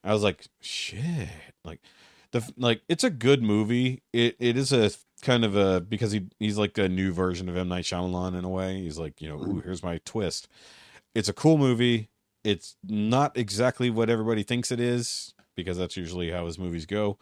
I 0.05 0.13
was 0.13 0.23
like 0.23 0.47
shit. 0.61 1.29
Like 1.65 1.81
the 2.33 2.49
like 2.57 2.83
it's 2.89 3.05
a 3.05 3.11
good 3.11 3.43
movie. 3.43 4.03
It 4.13 4.37
it 4.39 4.57
is 4.57 4.73
a 4.73 4.91
kind 5.23 5.45
of 5.45 5.57
a 5.57 5.81
because 5.81 6.13
he 6.13 6.27
he's 6.39 6.59
like 6.59 6.77
a 6.79 6.89
new 6.89 7.13
version 7.13 7.49
of 7.49 7.57
M. 7.57 7.69
Night 7.69 7.85
Shyamalan 7.85 8.37
in 8.39 8.45
a 8.45 8.49
way. 8.51 8.81
He's 8.83 8.99
like 8.99 9.21
you 9.23 9.29
know 9.29 9.37
ooh, 9.39 9.61
here's 9.65 9.83
my 9.83 9.99
twist. 10.05 10.49
It's 11.15 11.29
a 11.29 11.33
cool 11.33 11.59
movie. 11.59 12.11
It's 12.45 12.77
not 12.87 13.37
exactly 13.37 13.91
what 13.91 14.11
everybody 14.11 14.43
thinks 14.43 14.71
it 14.71 14.81
is 14.81 15.35
because 15.57 15.79
that's 15.79 15.97
usually 15.97 16.31
how 16.31 16.47
his 16.47 16.59
movies 16.59 16.87
go. 16.87 17.19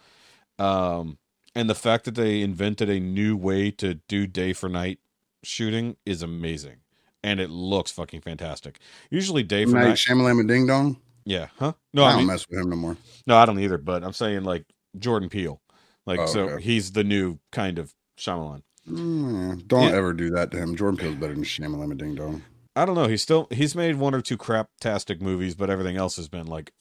Um 0.58 1.18
and 1.54 1.70
the 1.70 1.74
fact 1.74 2.04
that 2.04 2.14
they 2.16 2.42
invented 2.42 2.90
a 2.90 3.00
new 3.00 3.36
way 3.36 3.70
to 3.72 3.94
do 4.08 4.26
day 4.26 4.52
for 4.52 4.68
night 4.68 4.98
shooting 5.44 5.96
is 6.06 6.22
amazing 6.22 6.76
and 7.22 7.40
it 7.40 7.50
looks 7.50 7.90
fucking 7.90 8.20
fantastic 8.20 8.78
usually 9.10 9.42
Dave 9.42 9.70
for 9.70 9.76
Night 9.76 9.96
Shyamalan 9.96 10.40
and 10.40 10.48
Ding 10.48 10.66
Dong. 10.66 10.96
yeah 11.24 11.48
huh 11.58 11.72
no 11.92 12.02
I 12.04 12.08
i 12.08 12.10
don't 12.10 12.18
mean 12.20 12.26
mess 12.28 12.46
with 12.48 12.58
him 12.60 12.70
no 12.70 12.76
more. 12.76 12.96
no 13.26 13.36
i 13.36 13.44
don't 13.46 13.58
either 13.60 13.78
but 13.78 14.02
i'm 14.04 14.12
saying 14.12 14.44
like 14.44 14.64
jordan 14.98 15.28
peele 15.28 15.60
like 16.06 16.20
Oh, 16.20 16.26
so 16.26 16.40
okay. 16.50 16.62
he's 16.62 16.92
the 16.92 17.02
new 17.04 17.38
kind 17.52 17.78
of 17.78 17.94
Shyamalan. 18.18 18.62
Mm, 18.88 19.66
don't 19.66 19.92
ever 19.94 20.12
do 20.12 20.28
that 20.30 20.50
to 20.50 20.58
him. 20.58 20.76
Jordan 20.76 20.98
Peele's 20.98 21.14
better 21.16 21.32
than 21.34 21.42
Shyamalan 21.44 21.90
and 21.90 21.98
Ding 21.98 22.14
Dong. 22.14 22.42
I 22.76 22.84
don't 22.84 22.94
know. 22.94 23.06
He's 23.08 23.22
still 23.22 23.48
he's 23.50 23.74
made 23.74 23.96
one 23.96 24.14
or 24.14 24.20
two 24.20 24.36
craptastic 24.36 25.22
movies, 25.22 25.54
but 25.54 25.70
everything 25.70 25.96
else 25.96 26.16
has 26.16 26.28
been 26.28 26.46
like 26.46 26.72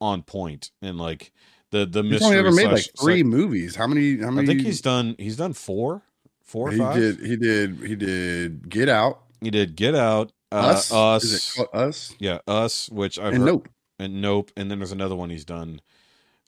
on 0.00 0.22
point 0.22 0.70
and 0.80 0.96
like 0.98 1.32
the 1.70 1.84
the 1.84 2.02
He's 2.02 2.12
mystery. 2.12 2.26
only 2.28 2.38
ever 2.38 2.52
made 2.52 2.66
like 2.72 2.82
slash- 2.84 2.88
three 3.04 3.22
movies. 3.22 3.76
How 3.76 3.86
many? 3.86 4.16
How 4.18 4.30
I 4.38 4.46
think 4.46 4.62
he's 4.62 4.80
done. 4.80 5.14
He's 5.18 5.36
done 5.36 5.52
four, 5.52 6.02
four 6.46 6.68
or 6.68 6.72
he 6.72 6.78
five. 6.78 6.94
did. 6.96 7.20
He 7.20 7.36
did. 7.36 7.76
He 7.80 7.94
did. 7.96 8.68
Get 8.68 8.88
Out. 8.88 9.20
He 9.40 9.50
did 9.50 9.76
Get 9.76 9.94
Out, 9.94 10.32
uh, 10.50 10.56
Us. 10.56 10.92
Us, 10.92 11.24
Is 11.24 11.56
it 11.58 11.68
Us? 11.74 12.14
yeah, 12.18 12.38
Us, 12.48 12.88
which 12.90 13.18
I've 13.18 13.34
and 13.34 13.38
heard, 13.38 13.46
Nope. 13.46 13.68
and 13.98 14.20
Nope, 14.22 14.50
and 14.56 14.70
then 14.70 14.78
there's 14.78 14.92
another 14.92 15.14
one 15.16 15.30
he's 15.30 15.44
done. 15.44 15.80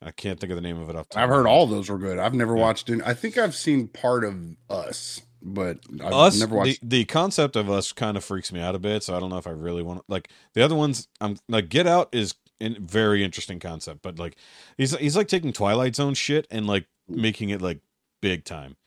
I 0.01 0.11
can't 0.11 0.39
think 0.39 0.51
of 0.51 0.55
the 0.55 0.61
name 0.61 0.79
of 0.79 0.89
it 0.89 0.95
off. 0.95 1.07
I've 1.15 1.29
heard 1.29 1.45
all 1.45 1.67
those 1.67 1.89
were 1.89 1.97
good. 1.99 2.17
I've 2.19 2.33
never 2.33 2.55
Yeah. 2.55 2.61
watched 2.61 2.89
it. 2.89 3.01
I 3.05 3.13
think 3.13 3.37
I've 3.37 3.55
seen 3.55 3.87
part 3.89 4.23
of 4.23 4.55
Us, 4.69 5.21
but 5.41 5.79
I've 6.01 6.13
Us. 6.13 6.39
never 6.39 6.51
the, 6.53 6.57
watched. 6.57 6.89
the 6.89 7.05
concept 7.05 7.55
of 7.57 7.69
Us 7.69 7.91
kind 7.91 8.15
of 8.17 8.23
freaks 8.23 8.51
me 8.53 8.61
out 8.61 8.75
a 8.75 8.79
bit, 8.79 9.03
so 9.03 9.15
I 9.15 9.19
don't 9.19 9.29
know 9.29 9.37
if 9.37 9.47
I 9.47 9.51
really 9.51 9.83
want 9.83 10.03
like 10.07 10.29
the 10.53 10.63
other 10.63 10.75
ones. 10.75 11.07
I'm 11.19 11.37
like 11.49 11.67
Get 11.69 11.85
Out 11.85 12.09
is 12.13 12.33
a 12.61 12.69
very 12.79 13.23
interesting 13.23 13.59
concept, 13.59 14.01
but 14.01 14.17
like 14.17 14.37
he's 14.77 14.97
he's 14.97 15.15
like 15.17 15.27
taking 15.27 15.51
Twilight 15.53 15.95
Zone 15.95 16.13
shit 16.13 16.47
and 16.49 16.65
like 16.65 16.85
making 17.07 17.49
it 17.49 17.61
like 17.61 17.79
big 18.21 18.45
time. 18.45 18.77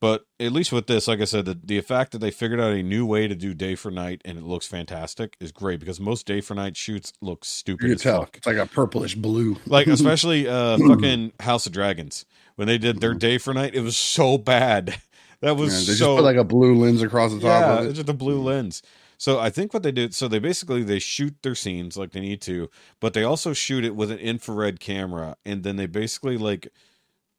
But 0.00 0.26
at 0.38 0.52
least 0.52 0.70
with 0.70 0.86
this, 0.86 1.08
like 1.08 1.20
I 1.20 1.24
said, 1.24 1.44
the, 1.44 1.58
the 1.62 1.80
fact 1.80 2.12
that 2.12 2.18
they 2.18 2.30
figured 2.30 2.60
out 2.60 2.72
a 2.72 2.82
new 2.82 3.04
way 3.04 3.26
to 3.26 3.34
do 3.34 3.52
day 3.52 3.74
for 3.74 3.90
night 3.90 4.22
and 4.24 4.38
it 4.38 4.44
looks 4.44 4.66
fantastic 4.66 5.36
is 5.40 5.50
great 5.50 5.80
because 5.80 5.98
most 5.98 6.24
day 6.24 6.40
for 6.40 6.54
night 6.54 6.76
shoots 6.76 7.12
look 7.20 7.44
stupid 7.44 7.88
you 7.88 7.96
tell 7.96 8.20
fuck. 8.20 8.36
it's 8.36 8.46
like 8.46 8.56
a 8.56 8.66
purplish 8.66 9.16
blue. 9.16 9.56
Like 9.66 9.86
especially 9.88 10.46
uh 10.46 10.78
fucking 10.88 11.32
House 11.40 11.66
of 11.66 11.72
Dragons 11.72 12.26
when 12.54 12.68
they 12.68 12.78
did 12.78 13.00
their 13.00 13.14
day 13.14 13.38
for 13.38 13.52
night, 13.54 13.74
it 13.74 13.80
was 13.82 13.96
so 13.96 14.38
bad. 14.38 15.00
That 15.40 15.56
was 15.56 15.72
Yeah, 15.72 15.92
they 15.92 15.98
just 15.98 16.02
put 16.02 16.24
like 16.24 16.36
a 16.36 16.42
blue 16.42 16.74
lens 16.74 17.00
across 17.00 17.32
the 17.32 17.38
top 17.38 17.44
yeah, 17.44 17.72
of 17.74 17.84
it's 17.84 17.92
it. 17.92 17.94
just 17.98 18.08
a 18.08 18.12
blue 18.12 18.42
lens. 18.42 18.82
So 19.18 19.38
I 19.38 19.50
think 19.50 19.72
what 19.72 19.84
they 19.84 19.92
did, 19.92 20.12
so 20.12 20.26
they 20.26 20.40
basically 20.40 20.82
they 20.82 20.98
shoot 20.98 21.36
their 21.44 21.54
scenes 21.54 21.96
like 21.96 22.10
they 22.10 22.18
need 22.18 22.40
to, 22.42 22.68
but 22.98 23.12
they 23.14 23.22
also 23.22 23.52
shoot 23.52 23.84
it 23.84 23.94
with 23.94 24.10
an 24.10 24.18
infrared 24.18 24.80
camera, 24.80 25.36
and 25.44 25.62
then 25.62 25.76
they 25.76 25.86
basically 25.86 26.36
like 26.36 26.66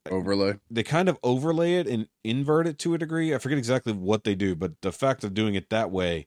Overlay. 0.10 0.60
they 0.70 0.84
kind 0.84 1.08
of 1.10 1.18
overlay 1.24 1.76
it 1.76 1.88
and 1.88 2.08
invert 2.24 2.68
it 2.68 2.80
to 2.80 2.94
a 2.94 2.98
degree. 2.98 3.34
I 3.34 3.38
forget 3.38 3.58
exactly 3.58 3.94
what 3.94 4.24
they 4.24 4.36
do, 4.36 4.56
but 4.56 4.82
the 4.82 4.92
fact 4.92 5.24
of 5.24 5.34
doing 5.34 5.56
it 5.56 5.70
that 5.70 5.92
way 5.92 6.26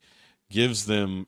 gives 0.50 0.86
them 0.86 1.26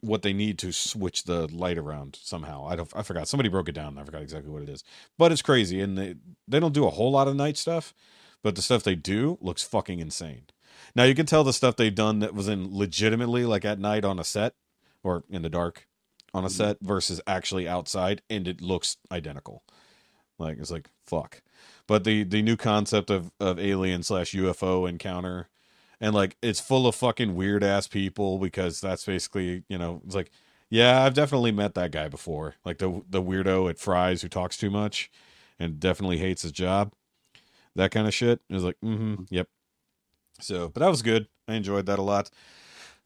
what 0.00 0.22
they 0.22 0.32
need 0.32 0.58
to 0.58 0.72
switch 0.72 1.24
the 1.24 1.46
light 1.54 1.78
around 1.78 2.18
somehow. 2.20 2.66
I 2.66 2.76
don't 2.76 2.92
I 2.94 3.02
forgot. 3.02 3.28
Somebody 3.28 3.48
broke 3.48 3.68
it 3.68 3.74
down. 3.74 3.98
I 3.98 4.04
forgot 4.04 4.22
exactly 4.22 4.50
what 4.50 4.62
it 4.62 4.68
is. 4.68 4.84
But 5.18 5.32
it's 5.32 5.42
crazy 5.42 5.80
and 5.80 5.96
they 5.96 6.16
they 6.46 6.60
don't 6.60 6.74
do 6.74 6.86
a 6.86 6.90
whole 6.90 7.10
lot 7.10 7.28
of 7.28 7.36
night 7.36 7.56
stuff, 7.56 7.94
but 8.42 8.54
the 8.54 8.62
stuff 8.62 8.82
they 8.82 8.94
do 8.94 9.38
looks 9.40 9.62
fucking 9.62 9.98
insane. 9.98 10.42
Now 10.94 11.04
you 11.04 11.14
can 11.14 11.26
tell 11.26 11.44
the 11.44 11.52
stuff 11.52 11.76
they've 11.76 11.94
done 11.94 12.18
that 12.18 12.34
was 12.34 12.48
in 12.48 12.76
legitimately 12.76 13.44
like 13.46 13.64
at 13.64 13.78
night 13.78 14.04
on 14.04 14.18
a 14.18 14.24
set 14.24 14.54
or 15.02 15.24
in 15.30 15.42
the 15.42 15.48
dark 15.48 15.88
on 16.32 16.44
a 16.44 16.48
mm-hmm. 16.48 16.56
set 16.56 16.78
versus 16.82 17.20
actually 17.26 17.66
outside 17.66 18.22
and 18.28 18.46
it 18.46 18.60
looks 18.60 18.98
identical. 19.10 19.62
Like 20.38 20.58
it's 20.58 20.70
like 20.70 20.88
fuck. 21.06 21.42
But 21.86 22.04
the 22.04 22.24
the 22.24 22.42
new 22.42 22.56
concept 22.56 23.10
of 23.10 23.30
of 23.40 23.58
alien 23.58 24.02
slash 24.02 24.32
UFO 24.32 24.88
encounter 24.88 25.48
and 26.00 26.14
like 26.14 26.36
it's 26.42 26.60
full 26.60 26.86
of 26.86 26.94
fucking 26.94 27.34
weird 27.34 27.62
ass 27.64 27.86
people 27.86 28.38
because 28.38 28.80
that's 28.80 29.04
basically 29.04 29.64
you 29.68 29.78
know 29.78 30.02
it's 30.04 30.14
like 30.14 30.30
yeah 30.70 31.02
I've 31.02 31.14
definitely 31.14 31.52
met 31.52 31.74
that 31.74 31.92
guy 31.92 32.08
before 32.08 32.56
like 32.64 32.78
the 32.78 33.02
the 33.08 33.22
weirdo 33.22 33.70
at 33.70 33.78
Fry's 33.78 34.22
who 34.22 34.28
talks 34.28 34.56
too 34.56 34.70
much 34.70 35.10
and 35.58 35.80
definitely 35.80 36.18
hates 36.18 36.42
his 36.42 36.52
job 36.52 36.92
that 37.76 37.90
kind 37.90 38.06
of 38.06 38.14
shit. 38.14 38.40
It 38.48 38.54
was 38.54 38.64
like 38.64 38.76
mm-hmm. 38.84 39.24
yep. 39.30 39.48
So 40.40 40.68
but 40.68 40.80
that 40.80 40.90
was 40.90 41.02
good. 41.02 41.28
I 41.48 41.54
enjoyed 41.54 41.86
that 41.86 41.98
a 41.98 42.02
lot. 42.02 42.30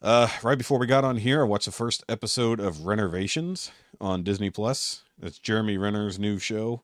Uh 0.03 0.29
right 0.43 0.59
before 0.59 0.79
we 0.79 0.87
got 0.87 1.05
on 1.05 1.19
here 1.19 1.43
I 1.43 1.45
watched 1.45 1.67
the 1.67 1.73
first 1.73 2.05
episode 2.09 2.61
of 2.61 2.79
Rennervations 2.79 3.71
on 4.01 4.23
Disney 4.23 4.51
Plus. 4.51 5.03
It's 5.23 5.39
Jeremy 5.39 5.77
Renner's 5.77 6.19
new 6.19 6.39
show 6.39 6.83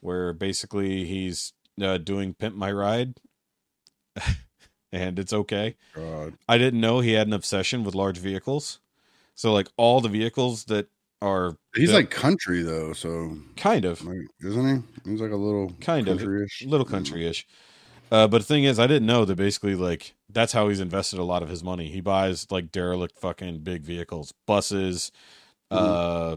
where 0.00 0.32
basically 0.32 1.04
he's 1.04 1.52
uh, 1.82 1.98
doing 1.98 2.34
Pimp 2.34 2.54
My 2.56 2.70
Ride 2.72 3.14
and 4.92 5.18
it's 5.18 5.32
okay 5.32 5.76
God. 5.94 6.34
I 6.48 6.58
didn't 6.58 6.80
know 6.80 7.00
he 7.00 7.12
had 7.12 7.26
an 7.26 7.32
obsession 7.32 7.84
with 7.84 7.94
large 7.94 8.18
vehicles. 8.18 8.80
So 9.34 9.52
like 9.52 9.68
all 9.76 10.00
the 10.00 10.08
vehicles 10.08 10.64
that 10.64 10.88
are 11.22 11.56
He's 11.74 11.92
like 11.92 12.10
country 12.10 12.62
though, 12.62 12.92
so 12.92 13.36
kind 13.56 13.84
of 13.84 14.04
like, 14.04 14.18
isn't 14.42 14.84
he? 15.04 15.10
He's 15.10 15.20
like 15.20 15.30
a 15.30 15.36
little 15.36 15.72
Kind 15.80 16.08
of. 16.08 16.18
country-ish. 16.18 16.62
little 16.66 16.86
country-ish. 16.86 17.46
Uh, 18.10 18.26
but 18.26 18.38
the 18.38 18.44
thing 18.46 18.64
is, 18.64 18.78
I 18.80 18.86
didn't 18.88 19.06
know 19.06 19.24
that 19.24 19.36
basically 19.36 19.76
like 19.76 20.14
that's 20.28 20.52
how 20.52 20.68
he's 20.68 20.80
invested 20.80 21.18
a 21.18 21.24
lot 21.24 21.42
of 21.42 21.48
his 21.48 21.62
money. 21.62 21.88
He 21.88 22.00
buys 22.00 22.50
like 22.50 22.72
derelict 22.72 23.18
fucking 23.20 23.60
big 23.60 23.82
vehicles, 23.82 24.34
buses, 24.46 25.12
uh, 25.70 26.36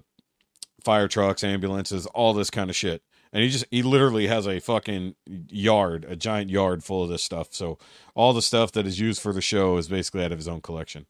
fire 0.83 1.07
trucks, 1.07 1.43
ambulances, 1.43 2.05
all 2.07 2.33
this 2.33 2.49
kind 2.51 2.69
of 2.69 2.75
shit. 2.75 3.01
And 3.33 3.43
he 3.43 3.49
just 3.49 3.65
he 3.71 3.81
literally 3.81 4.27
has 4.27 4.47
a 4.47 4.59
fucking 4.59 5.15
yard, 5.49 6.05
a 6.07 6.15
giant 6.15 6.51
yard 6.51 6.83
full 6.83 7.03
of 7.03 7.09
this 7.09 7.23
stuff. 7.23 7.47
So 7.51 7.79
all 8.13 8.31
the 8.31 8.43
stuff 8.43 8.71
that 8.73 8.85
is 8.85 8.99
used 8.99 9.21
for 9.21 9.33
the 9.33 9.41
show 9.41 9.75
is 9.77 9.87
basically 9.87 10.23
out 10.23 10.31
of 10.31 10.37
his 10.37 10.47
own 10.47 10.61
collection. 10.61 11.07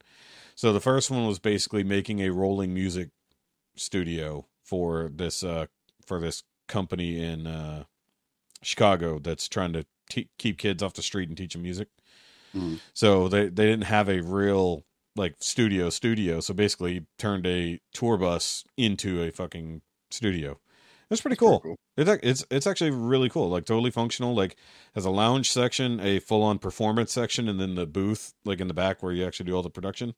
So 0.55 0.71
the 0.71 0.79
first 0.79 1.11
one 1.11 1.27
was 1.27 1.39
basically 1.39 1.83
making 1.83 2.21
a 2.21 2.29
rolling 2.31 2.73
music 2.73 3.09
studio 3.75 4.45
for 4.63 5.11
this 5.13 5.43
uh 5.43 5.65
for 6.05 6.19
this 6.19 6.43
company 6.67 7.21
in 7.21 7.45
uh 7.45 7.83
Chicago 8.61 9.19
that's 9.19 9.49
trying 9.49 9.73
to 9.73 9.85
te- 10.09 10.29
keep 10.37 10.57
kids 10.57 10.81
off 10.81 10.93
the 10.93 11.01
street 11.03 11.27
and 11.27 11.37
teach 11.37 11.53
them 11.53 11.63
music. 11.63 11.89
Mhm. 12.55 12.79
So 12.93 13.27
they 13.27 13.49
they 13.49 13.65
didn't 13.65 13.85
have 13.85 14.07
a 14.07 14.21
real 14.21 14.83
like 15.15 15.35
studio 15.39 15.89
studio. 15.89 16.39
So 16.39 16.53
basically, 16.53 16.93
he 16.93 17.01
turned 17.17 17.45
a 17.45 17.81
tour 17.93 18.17
bus 18.17 18.63
into 18.77 19.21
a 19.21 19.31
fucking 19.31 19.81
studio. 20.09 20.59
It's 21.13 21.21
pretty 21.21 21.37
cool. 21.37 21.59
Pretty 21.59 21.75
It's 21.95 22.09
it's 22.23 22.45
it's 22.51 22.67
actually 22.67 22.91
really 22.91 23.29
cool. 23.29 23.49
Like 23.49 23.65
totally 23.65 23.91
functional. 23.91 24.35
Like 24.35 24.55
has 24.95 25.05
a 25.05 25.09
lounge 25.09 25.51
section, 25.51 25.99
a 25.99 26.19
full 26.19 26.43
on 26.43 26.59
performance 26.59 27.11
section, 27.11 27.47
and 27.47 27.59
then 27.59 27.75
the 27.75 27.85
booth 27.85 28.33
like 28.45 28.59
in 28.59 28.67
the 28.67 28.73
back 28.73 29.01
where 29.01 29.13
you 29.13 29.25
actually 29.25 29.45
do 29.45 29.55
all 29.55 29.63
the 29.63 29.69
production. 29.69 30.13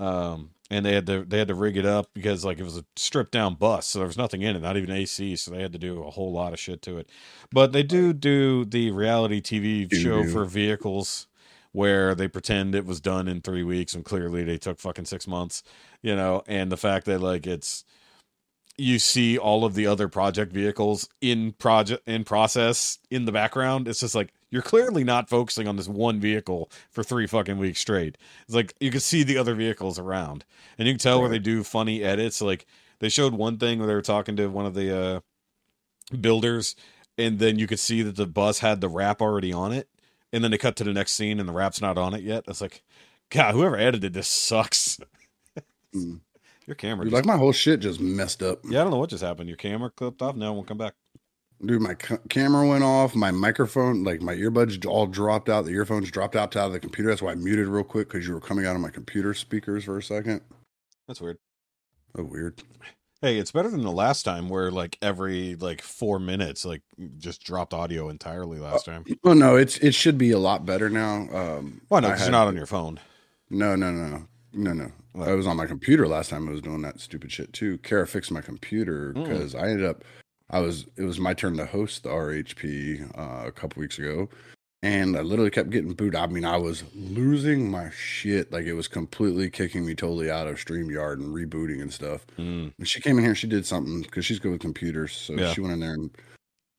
Um, 0.00 0.50
and 0.70 0.84
they 0.84 0.94
had 0.94 1.06
to 1.06 1.24
they 1.24 1.38
had 1.38 1.48
to 1.48 1.54
rig 1.54 1.76
it 1.76 1.86
up 1.86 2.08
because 2.14 2.44
like 2.44 2.58
it 2.58 2.62
was 2.62 2.76
a 2.76 2.84
stripped 2.96 3.32
down 3.32 3.54
bus, 3.54 3.86
so 3.86 3.98
there 3.98 4.06
was 4.06 4.18
nothing 4.18 4.42
in 4.42 4.54
it, 4.54 4.60
not 4.60 4.76
even 4.76 4.90
AC. 4.90 5.34
So 5.36 5.50
they 5.50 5.62
had 5.62 5.72
to 5.72 5.78
do 5.78 6.02
a 6.04 6.10
whole 6.10 6.32
lot 6.32 6.52
of 6.52 6.60
shit 6.60 6.82
to 6.82 6.98
it. 6.98 7.08
But 7.50 7.72
they 7.72 7.82
do 7.82 8.12
do 8.12 8.64
the 8.64 8.90
reality 8.90 9.40
TV 9.40 9.92
show 9.92 10.24
for 10.28 10.44
vehicles 10.44 11.26
where 11.72 12.14
they 12.14 12.28
pretend 12.28 12.74
it 12.74 12.86
was 12.86 13.00
done 13.00 13.28
in 13.28 13.40
three 13.40 13.62
weeks 13.62 13.94
and 13.94 14.04
clearly 14.04 14.42
they 14.42 14.58
took 14.58 14.78
fucking 14.80 15.04
six 15.04 15.26
months, 15.26 15.62
you 16.02 16.14
know, 16.16 16.42
and 16.46 16.72
the 16.72 16.76
fact 16.76 17.06
that 17.06 17.20
like 17.20 17.46
it's 17.46 17.84
you 18.78 19.00
see 19.00 19.36
all 19.36 19.64
of 19.64 19.74
the 19.74 19.86
other 19.86 20.08
project 20.08 20.52
vehicles 20.52 21.08
in 21.20 21.52
project 21.52 22.06
in 22.08 22.24
process 22.24 22.98
in 23.10 23.24
the 23.24 23.32
background. 23.32 23.88
It's 23.88 24.00
just 24.00 24.14
like 24.14 24.32
you're 24.50 24.62
clearly 24.62 25.04
not 25.04 25.28
focusing 25.28 25.66
on 25.66 25.76
this 25.76 25.88
one 25.88 26.20
vehicle 26.20 26.70
for 26.90 27.02
three 27.02 27.26
fucking 27.26 27.58
weeks 27.58 27.80
straight. 27.80 28.16
It's 28.46 28.54
like 28.54 28.72
you 28.80 28.90
can 28.92 29.00
see 29.00 29.24
the 29.24 29.36
other 29.36 29.54
vehicles 29.54 29.98
around, 29.98 30.44
and 30.78 30.86
you 30.86 30.94
can 30.94 31.00
tell 31.00 31.20
where 31.20 31.28
they 31.28 31.40
do 31.40 31.64
funny 31.64 32.02
edits. 32.02 32.40
Like 32.40 32.66
they 33.00 33.08
showed 33.08 33.34
one 33.34 33.58
thing 33.58 33.78
where 33.78 33.88
they 33.88 33.94
were 33.94 34.00
talking 34.00 34.36
to 34.36 34.46
one 34.46 34.64
of 34.64 34.74
the 34.74 34.96
uh, 34.96 35.20
builders, 36.16 36.76
and 37.18 37.40
then 37.40 37.58
you 37.58 37.66
could 37.66 37.80
see 37.80 38.02
that 38.02 38.16
the 38.16 38.26
bus 38.26 38.60
had 38.60 38.80
the 38.80 38.88
wrap 38.88 39.20
already 39.20 39.52
on 39.52 39.72
it, 39.72 39.88
and 40.32 40.44
then 40.44 40.52
they 40.52 40.58
cut 40.58 40.76
to 40.76 40.84
the 40.84 40.92
next 40.92 41.12
scene 41.12 41.40
and 41.40 41.48
the 41.48 41.52
wrap's 41.52 41.80
not 41.80 41.98
on 41.98 42.14
it 42.14 42.22
yet. 42.22 42.44
It's 42.46 42.60
like, 42.60 42.82
God, 43.30 43.54
whoever 43.54 43.76
edited 43.76 44.14
this 44.14 44.28
sucks. 44.28 45.00
Mm. 45.94 46.20
Your 46.68 46.74
camera, 46.74 47.06
Dude, 47.06 47.12
just- 47.12 47.24
like 47.26 47.34
my 47.34 47.38
whole 47.38 47.52
shit 47.52 47.80
just 47.80 47.98
messed 47.98 48.42
up. 48.42 48.60
yeah, 48.64 48.80
I 48.80 48.82
don't 48.82 48.90
know 48.92 48.98
what 48.98 49.08
just 49.08 49.24
happened. 49.24 49.48
Your 49.48 49.56
camera 49.56 49.90
clipped 49.90 50.20
off. 50.20 50.36
Now 50.36 50.52
it 50.52 50.54
won't 50.56 50.68
come 50.68 50.76
back. 50.76 50.92
Dude, 51.64 51.80
my 51.80 51.94
ca- 51.94 52.18
camera 52.28 52.68
went 52.68 52.84
off. 52.84 53.14
My 53.16 53.30
microphone, 53.30 54.04
like 54.04 54.20
my 54.20 54.34
earbuds, 54.34 54.84
all 54.86 55.06
dropped 55.06 55.48
out. 55.48 55.64
The 55.64 55.70
earphones 55.72 56.10
dropped 56.10 56.36
out 56.36 56.54
out 56.56 56.66
of 56.66 56.72
the 56.74 56.78
computer. 56.78 57.08
That's 57.08 57.22
why 57.22 57.32
I 57.32 57.36
muted 57.36 57.68
real 57.68 57.84
quick 57.84 58.08
because 58.10 58.28
you 58.28 58.34
were 58.34 58.40
coming 58.40 58.66
out 58.66 58.76
of 58.76 58.82
my 58.82 58.90
computer 58.90 59.32
speakers 59.32 59.84
for 59.84 59.96
a 59.96 60.02
second. 60.02 60.42
That's 61.08 61.22
weird. 61.22 61.38
Oh, 62.18 62.22
weird. 62.24 62.62
Hey, 63.22 63.38
it's 63.38 63.50
better 63.50 63.70
than 63.70 63.82
the 63.82 63.90
last 63.90 64.22
time 64.24 64.50
where 64.50 64.70
like 64.70 64.98
every 65.02 65.56
like 65.56 65.80
four 65.82 66.20
minutes, 66.20 66.66
like 66.66 66.82
just 67.16 67.42
dropped 67.42 67.72
audio 67.74 68.10
entirely 68.10 68.58
last 68.58 68.84
time. 68.84 69.04
Well, 69.24 69.34
no, 69.34 69.56
it's 69.56 69.78
it 69.78 69.94
should 69.94 70.18
be 70.18 70.30
a 70.32 70.38
lot 70.38 70.64
better 70.66 70.88
now. 70.90 71.28
Um, 71.32 71.80
Why 71.88 72.00
not? 72.00 72.10
I 72.10 72.12
Because 72.12 72.26
you're 72.26 72.32
not 72.32 72.46
on 72.46 72.56
your 72.56 72.66
phone. 72.66 73.00
No, 73.50 73.74
no, 73.74 73.90
no, 73.90 74.06
no, 74.06 74.26
no, 74.52 74.72
no. 74.74 74.92
I 75.20 75.32
was 75.34 75.46
on 75.46 75.56
my 75.56 75.66
computer 75.66 76.06
last 76.08 76.30
time. 76.30 76.48
I 76.48 76.52
was 76.52 76.60
doing 76.62 76.82
that 76.82 77.00
stupid 77.00 77.30
shit 77.32 77.52
too. 77.52 77.78
Kara 77.78 78.06
fixed 78.06 78.30
my 78.30 78.40
computer 78.40 79.12
Mm. 79.14 79.24
because 79.24 79.54
I 79.54 79.68
ended 79.68 79.86
up. 79.86 80.04
I 80.50 80.60
was. 80.60 80.86
It 80.96 81.02
was 81.02 81.18
my 81.20 81.34
turn 81.34 81.56
to 81.58 81.66
host 81.66 82.02
the 82.04 82.10
RHP 82.10 83.02
uh, 83.18 83.46
a 83.46 83.52
couple 83.52 83.80
weeks 83.80 83.98
ago, 83.98 84.28
and 84.82 85.16
I 85.16 85.20
literally 85.20 85.50
kept 85.50 85.70
getting 85.70 85.92
booed. 85.92 86.14
I 86.14 86.26
mean, 86.26 86.44
I 86.46 86.56
was 86.56 86.84
losing 86.94 87.70
my 87.70 87.90
shit. 87.90 88.50
Like 88.52 88.64
it 88.64 88.72
was 88.74 88.88
completely 88.88 89.50
kicking 89.50 89.84
me 89.84 89.94
totally 89.94 90.30
out 90.30 90.46
of 90.46 90.56
Streamyard 90.56 91.14
and 91.14 91.34
rebooting 91.34 91.82
and 91.82 91.92
stuff. 91.92 92.26
Mm. 92.38 92.72
And 92.78 92.88
she 92.88 93.00
came 93.00 93.18
in 93.18 93.24
here. 93.24 93.34
She 93.34 93.46
did 93.46 93.66
something 93.66 94.02
because 94.02 94.24
she's 94.24 94.38
good 94.38 94.52
with 94.52 94.60
computers. 94.60 95.12
So 95.12 95.34
Yeah. 95.34 95.52
she 95.52 95.60
went 95.60 95.74
in 95.74 95.80
there 95.80 95.94
and 95.94 96.10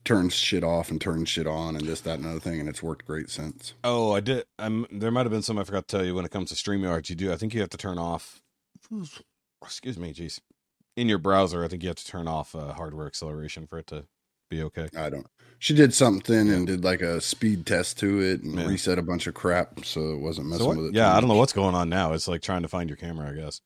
turned 0.05 0.31
shit 0.33 0.63
off 0.63 0.89
and 0.89 0.99
turns 0.99 1.29
shit 1.29 1.45
on 1.47 1.75
and 1.75 1.85
this, 1.85 2.01
that, 2.01 2.17
and 2.19 2.25
other 2.27 2.39
thing, 2.39 2.59
and 2.59 2.67
it's 2.69 2.81
worked 2.81 3.05
great 3.05 3.29
since. 3.29 3.73
Oh, 3.83 4.11
I 4.13 4.19
did. 4.21 4.45
Um, 4.57 4.87
there 4.91 5.11
might 5.11 5.25
have 5.25 5.31
been 5.31 5.41
some 5.41 5.57
I 5.59 5.63
forgot 5.63 5.87
to 5.87 5.97
tell 5.97 6.05
you 6.05 6.15
when 6.15 6.25
it 6.25 6.31
comes 6.31 6.49
to 6.49 6.55
StreamYard. 6.55 7.09
You 7.09 7.15
do. 7.15 7.31
I 7.31 7.35
think 7.35 7.53
you 7.53 7.59
have 7.61 7.69
to 7.69 7.77
turn 7.77 7.97
off. 7.97 8.41
Excuse 9.63 9.97
me, 9.97 10.13
jeez. 10.13 10.39
In 10.95 11.07
your 11.07 11.17
browser, 11.17 11.63
I 11.63 11.67
think 11.67 11.83
you 11.83 11.89
have 11.89 11.97
to 11.97 12.05
turn 12.05 12.27
off 12.27 12.55
uh, 12.55 12.73
hardware 12.73 13.07
acceleration 13.07 13.67
for 13.67 13.79
it 13.79 13.87
to 13.87 14.05
be 14.49 14.63
okay. 14.63 14.87
I 14.97 15.09
don't. 15.09 15.27
She 15.59 15.73
did 15.73 15.93
something 15.93 16.49
and 16.49 16.65
did 16.65 16.83
like 16.83 17.01
a 17.01 17.21
speed 17.21 17.65
test 17.65 17.99
to 17.99 18.19
it 18.21 18.41
and 18.41 18.55
Yeah. 18.55 18.65
reset 18.67 18.97
a 18.97 19.01
bunch 19.01 19.27
of 19.27 19.33
crap, 19.33 19.85
so 19.85 20.13
it 20.13 20.19
wasn't 20.19 20.47
messing 20.47 20.65
So 20.65 20.69
with 20.81 20.85
it. 20.87 20.93
yeah, 20.95 21.15
I 21.15 21.19
don't 21.19 21.29
know 21.29 21.35
what's 21.35 21.53
going 21.53 21.75
on 21.75 21.89
now. 21.89 22.13
It's 22.13 22.27
like 22.27 22.41
trying 22.41 22.61
to 22.63 22.67
find 22.67 22.89
your 22.89 22.97
camera, 22.97 23.29
I 23.29 23.33
guess. 23.33 23.61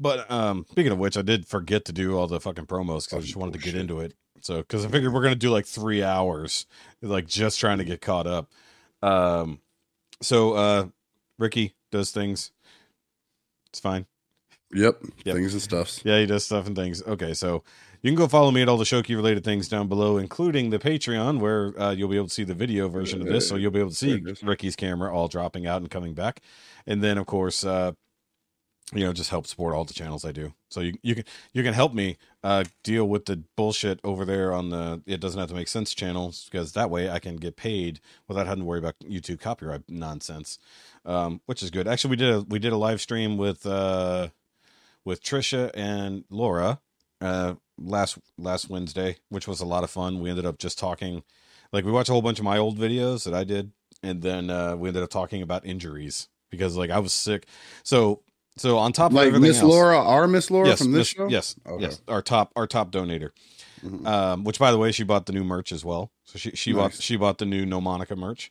But 0.00 0.28
um, 0.30 0.66
speaking 0.70 0.92
of 0.92 0.98
which, 0.98 1.16
I 1.16 1.22
did 1.22 1.46
forget 1.46 1.84
to 1.84 1.92
do 1.92 2.18
all 2.18 2.26
the 2.26 2.40
fucking 2.40 2.66
promos 2.66 3.04
because 3.04 3.12
I 3.12 3.16
Oh, 3.18 3.20
just 3.20 3.36
wanted 3.36 3.52
to 3.54 3.60
get 3.60 3.74
into 3.76 4.00
it. 4.00 4.14
So 4.44 4.58
because 4.58 4.84
I 4.84 4.88
figured 4.88 5.12
we're 5.12 5.22
gonna 5.22 5.34
do 5.34 5.50
like 5.50 5.66
three 5.66 6.02
hours, 6.02 6.66
like 7.00 7.26
just 7.26 7.58
trying 7.58 7.78
to 7.78 7.84
get 7.84 8.00
caught 8.02 8.26
up. 8.26 8.50
Um, 9.02 9.60
so 10.20 10.52
uh, 10.52 10.86
Rikki 11.38 11.74
does 11.90 12.10
things. 12.10 12.52
It's 13.70 13.80
fine. 13.80 14.06
Yep, 14.72 15.02
Yep. 15.24 15.36
things 15.36 15.52
and 15.52 15.62
stuffs. 15.62 16.00
Yeah, 16.04 16.18
he 16.18 16.26
does 16.26 16.44
stuff 16.44 16.66
and 16.66 16.76
things. 16.76 17.02
Okay, 17.02 17.32
so 17.32 17.62
you 18.02 18.10
can 18.10 18.16
go 18.16 18.28
follow 18.28 18.50
me 18.50 18.60
at 18.60 18.68
all 18.68 18.76
the 18.76 18.84
Shoky 18.84 19.16
related 19.16 19.44
things 19.44 19.68
down 19.68 19.88
below, 19.88 20.18
including 20.18 20.70
the 20.70 20.78
Patreon, 20.78 21.38
where 21.38 21.80
uh, 21.80 21.92
you'll 21.92 22.08
be 22.08 22.16
able 22.16 22.26
to 22.28 22.34
see 22.34 22.44
the 22.44 22.54
video 22.54 22.88
version 22.88 23.22
of 23.22 23.28
this. 23.28 23.48
So 23.48 23.56
you'll 23.56 23.70
be 23.70 23.78
able 23.80 23.90
to 23.90 23.96
see 23.96 24.18
There 24.18 24.28
it 24.28 24.32
is. 24.32 24.40
Rikki's 24.40 24.76
camera 24.76 25.14
all 25.14 25.28
dropping 25.28 25.66
out 25.66 25.80
and 25.80 25.90
coming 25.90 26.12
back, 26.12 26.40
and 26.86 27.02
then 27.02 27.16
of 27.18 27.26
course, 27.26 27.64
uh, 27.64 27.92
you 28.92 29.04
know, 29.04 29.12
just 29.12 29.30
help 29.30 29.46
support 29.46 29.74
all 29.74 29.84
the 29.84 29.94
channels 29.94 30.24
I 30.24 30.32
do. 30.32 30.52
So 30.68 30.80
you 30.80 30.94
you 31.02 31.14
can 31.14 31.24
you 31.52 31.62
can 31.62 31.74
help 31.74 31.94
me 31.94 32.18
uh, 32.42 32.64
deal 32.82 33.08
with 33.08 33.24
the 33.26 33.42
bullshit 33.56 34.00
over 34.04 34.24
there 34.24 34.52
on 34.52 34.70
the 34.70 35.02
it 35.06 35.20
doesn't 35.20 35.38
have 35.38 35.48
to 35.48 35.54
make 35.54 35.68
sense 35.68 35.94
channels 35.94 36.48
because 36.50 36.72
that 36.72 36.90
way 36.90 37.08
I 37.08 37.18
can 37.18 37.36
get 37.36 37.56
paid 37.56 38.00
without 38.28 38.46
having 38.46 38.60
to 38.60 38.66
worry 38.66 38.78
about 38.80 38.98
YouTube 39.00 39.40
copyright 39.40 39.82
nonsense, 39.88 40.58
um, 41.04 41.40
which 41.46 41.62
is 41.62 41.70
good. 41.70 41.88
Actually, 41.88 42.10
we 42.10 42.16
did 42.16 42.34
a 42.34 42.40
we 42.42 42.58
did 42.58 42.72
a 42.72 42.78
live 42.78 43.00
stream 43.00 43.36
with. 43.38 43.66
Uh, 43.66 44.28
with 45.04 45.22
Trisha 45.22 45.70
and 45.74 46.24
Laura 46.30 46.80
uh, 47.20 47.54
last 47.78 48.18
last 48.38 48.68
Wednesday, 48.70 49.16
which 49.28 49.48
was 49.48 49.60
a 49.60 49.66
lot 49.66 49.84
of 49.84 49.90
fun. 49.90 50.20
We 50.20 50.30
ended 50.30 50.46
up 50.46 50.58
just 50.58 50.78
talking, 50.78 51.22
like 51.72 51.84
we 51.84 51.92
watched 51.92 52.08
a 52.08 52.12
whole 52.12 52.22
bunch 52.22 52.38
of 52.38 52.44
my 52.44 52.58
old 52.58 52.78
videos 52.78 53.24
that 53.24 53.34
I 53.34 53.44
did, 53.44 53.72
and 54.02 54.22
then 54.22 54.50
uh, 54.50 54.76
we 54.76 54.88
ended 54.88 55.02
up 55.02 55.10
talking 55.10 55.42
about 55.42 55.66
injuries 55.66 56.28
because 56.50 56.76
like 56.76 56.90
I 56.90 56.98
was 56.98 57.12
sick. 57.12 57.46
So 57.82 58.22
so 58.56 58.78
on 58.78 58.92
top 58.92 59.10
of 59.10 59.14
Like 59.16 59.32
Miss 59.34 59.62
Laura, 59.62 59.98
our 59.98 60.26
Miss 60.26 60.50
Laura 60.50 60.68
yes, 60.68 60.78
from 60.78 60.92
this 60.92 60.98
Miss- 60.98 61.08
show. 61.08 61.28
yes, 61.28 61.56
Okay. 61.66 61.82
yes, 61.84 62.00
our 62.08 62.22
top 62.22 62.52
our 62.56 62.66
top 62.66 62.90
donator. 62.90 63.30
Mhm. 63.84 64.06
Um, 64.06 64.44
which 64.44 64.58
by 64.58 64.70
the 64.70 64.78
way, 64.78 64.92
she 64.92 65.02
bought 65.04 65.26
the 65.26 65.32
new 65.32 65.44
merch 65.44 65.70
as 65.72 65.84
well. 65.84 66.10
So 66.24 66.38
she 66.38 66.50
she 66.52 66.72
bought 66.72 66.94
she 66.94 67.16
bought 67.16 67.38
the 67.38 67.44
new 67.46 67.66
No 67.66 67.80
Monica 67.80 68.16
merch. 68.16 68.50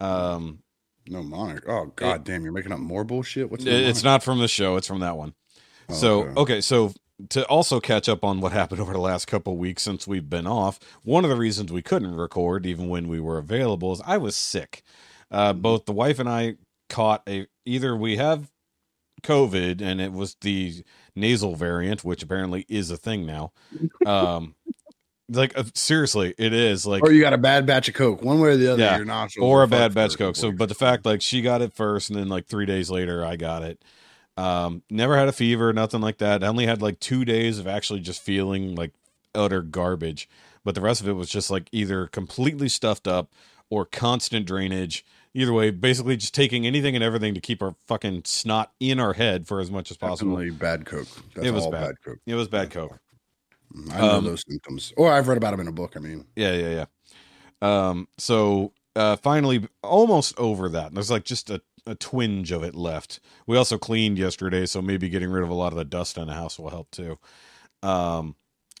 Um, 0.00 0.60
No 1.08 1.22
Monica. 1.22 1.70
Oh 1.70 1.92
god 1.96 2.24
damn, 2.24 2.42
you're 2.44 2.52
making 2.52 2.72
up 2.72 2.78
more 2.78 3.04
bullshit. 3.04 3.50
What's 3.50 3.64
It- 3.64 3.72
it's 3.72 4.02
not 4.02 4.22
from 4.22 4.38
the 4.38 4.48
show 4.48 4.76
it's 4.76 4.86
from 4.86 5.00
that 5.00 5.16
one 5.16 5.34
Oh, 5.88 5.94
so 5.94 6.20
okay. 6.22 6.40
okay 6.40 6.60
so 6.60 6.92
to 7.30 7.44
also 7.46 7.80
catch 7.80 8.08
up 8.08 8.24
on 8.24 8.40
what 8.40 8.52
happened 8.52 8.80
over 8.80 8.92
the 8.92 8.98
last 9.00 9.26
couple 9.26 9.56
weeks 9.56 9.82
since 9.82 10.06
we've 10.06 10.30
been 10.30 10.46
off 10.46 10.78
one 11.02 11.24
of 11.24 11.30
the 11.30 11.36
reasons 11.36 11.70
we 11.72 11.82
couldn't 11.82 12.14
record 12.14 12.64
even 12.66 12.88
when 12.88 13.08
we 13.08 13.20
were 13.20 13.36
available 13.38 13.92
is 13.92 14.00
i 14.06 14.16
was 14.16 14.34
sick 14.36 14.82
uh, 15.30 15.52
both 15.52 15.84
the 15.84 15.92
wife 15.92 16.18
and 16.18 16.28
i 16.28 16.54
caught 16.88 17.22
a 17.28 17.46
either 17.66 17.96
we 17.96 18.16
have 18.16 18.50
covid 19.22 19.80
and 19.80 20.00
it 20.00 20.12
was 20.12 20.36
the 20.40 20.84
nasal 21.14 21.54
variant 21.54 22.04
which 22.04 22.22
apparently 22.22 22.64
is 22.68 22.90
a 22.90 22.96
thing 22.96 23.26
now 23.26 23.52
um 24.06 24.54
like 25.28 25.56
uh, 25.56 25.64
seriously 25.74 26.34
it 26.38 26.52
is 26.52 26.86
like 26.86 27.02
Or 27.02 27.12
you 27.12 27.20
got 27.20 27.32
a 27.32 27.38
bad 27.38 27.66
batch 27.66 27.88
of 27.88 27.94
coke, 27.94 28.22
one 28.22 28.40
way 28.40 28.50
or 28.50 28.56
the 28.56 28.72
other. 28.72 28.82
Yeah, 28.82 28.96
Your 28.96 29.04
nostrils 29.04 29.44
or 29.44 29.62
a 29.62 29.68
bad 29.68 29.94
batch 29.94 30.18
coke. 30.18 30.36
So, 30.36 30.52
but 30.52 30.68
the 30.68 30.74
fact 30.74 31.06
like 31.06 31.22
she 31.22 31.42
got 31.42 31.62
it 31.62 31.72
first, 31.72 32.10
and 32.10 32.18
then 32.18 32.28
like 32.28 32.46
three 32.46 32.66
days 32.66 32.90
later, 32.90 33.24
I 33.24 33.36
got 33.36 33.62
it. 33.62 33.82
Um, 34.36 34.82
never 34.90 35.16
had 35.16 35.28
a 35.28 35.32
fever, 35.32 35.72
nothing 35.72 36.00
like 36.00 36.18
that. 36.18 36.42
I 36.42 36.46
only 36.46 36.66
had 36.66 36.82
like 36.82 37.00
two 37.00 37.24
days 37.24 37.58
of 37.58 37.66
actually 37.66 38.00
just 38.00 38.22
feeling 38.22 38.74
like 38.74 38.92
utter 39.34 39.62
garbage, 39.62 40.28
but 40.64 40.74
the 40.74 40.80
rest 40.80 41.00
of 41.00 41.08
it 41.08 41.12
was 41.12 41.28
just 41.28 41.50
like 41.50 41.68
either 41.72 42.06
completely 42.06 42.68
stuffed 42.68 43.06
up 43.06 43.32
or 43.70 43.84
constant 43.84 44.46
drainage, 44.46 45.04
either 45.34 45.52
way, 45.52 45.70
basically 45.70 46.16
just 46.16 46.34
taking 46.34 46.66
anything 46.66 46.94
and 46.94 47.02
everything 47.04 47.34
to 47.34 47.40
keep 47.40 47.62
our 47.62 47.74
fucking 47.86 48.22
snot 48.24 48.72
in 48.80 49.00
our 49.00 49.12
head 49.14 49.46
for 49.46 49.60
as 49.60 49.70
much 49.70 49.90
as 49.90 49.96
possible. 49.96 50.32
Definitely 50.36 50.58
bad 50.58 50.86
coke. 50.86 51.08
That's 51.34 51.46
It 51.46 51.50
was 51.52 51.64
all 51.64 51.70
bad. 51.70 51.86
bad, 51.86 51.94
coke. 52.04 52.18
It 52.26 52.34
was 52.34 52.48
bad 52.48 52.70
coke. 52.70 52.98
I 53.92 54.00
know 54.00 54.10
Um, 54.18 54.24
those 54.24 54.44
symptoms. 54.48 54.92
Or 54.96 55.12
I've 55.12 55.28
read 55.28 55.38
about 55.38 55.52
them 55.52 55.60
in 55.60 55.68
a 55.68 55.72
book. 55.72 55.96
I 55.96 56.00
mean, 56.00 56.26
Yeah, 56.36 56.52
yeah, 56.52 56.84
yeah. 57.62 57.88
Um, 57.88 58.08
so 58.18 58.72
uh, 58.96 59.16
finally, 59.16 59.66
almost 59.82 60.38
over 60.38 60.68
that. 60.68 60.92
There's 60.94 61.10
like 61.10 61.24
just 61.24 61.48
a, 61.48 61.62
a 61.86 61.94
twinge 61.94 62.52
of 62.52 62.62
it 62.62 62.74
left. 62.74 63.20
We 63.46 63.56
also 63.56 63.78
cleaned 63.78 64.18
yesterday, 64.18 64.66
so 64.66 64.82
maybe 64.82 65.08
getting 65.08 65.30
rid 65.30 65.42
of 65.42 65.48
a 65.48 65.54
lot 65.54 65.72
of 65.72 65.78
the 65.78 65.84
dust 65.84 66.18
in 66.18 66.26
the 66.26 66.34
house 66.34 66.58
will 66.58 66.70
help 66.70 66.90
too. 66.90 67.18
Um, 67.82 68.36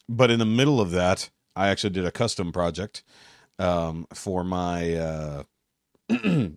but 0.08 0.30
in 0.30 0.38
the 0.38 0.44
middle 0.44 0.80
of 0.80 0.90
that, 0.90 1.30
I 1.56 1.68
actually 1.68 1.90
did 1.90 2.04
a 2.04 2.10
custom 2.10 2.52
project 2.52 3.02
um, 3.58 4.06
for 4.12 4.44
my 4.44 4.94
uh, 4.94 5.42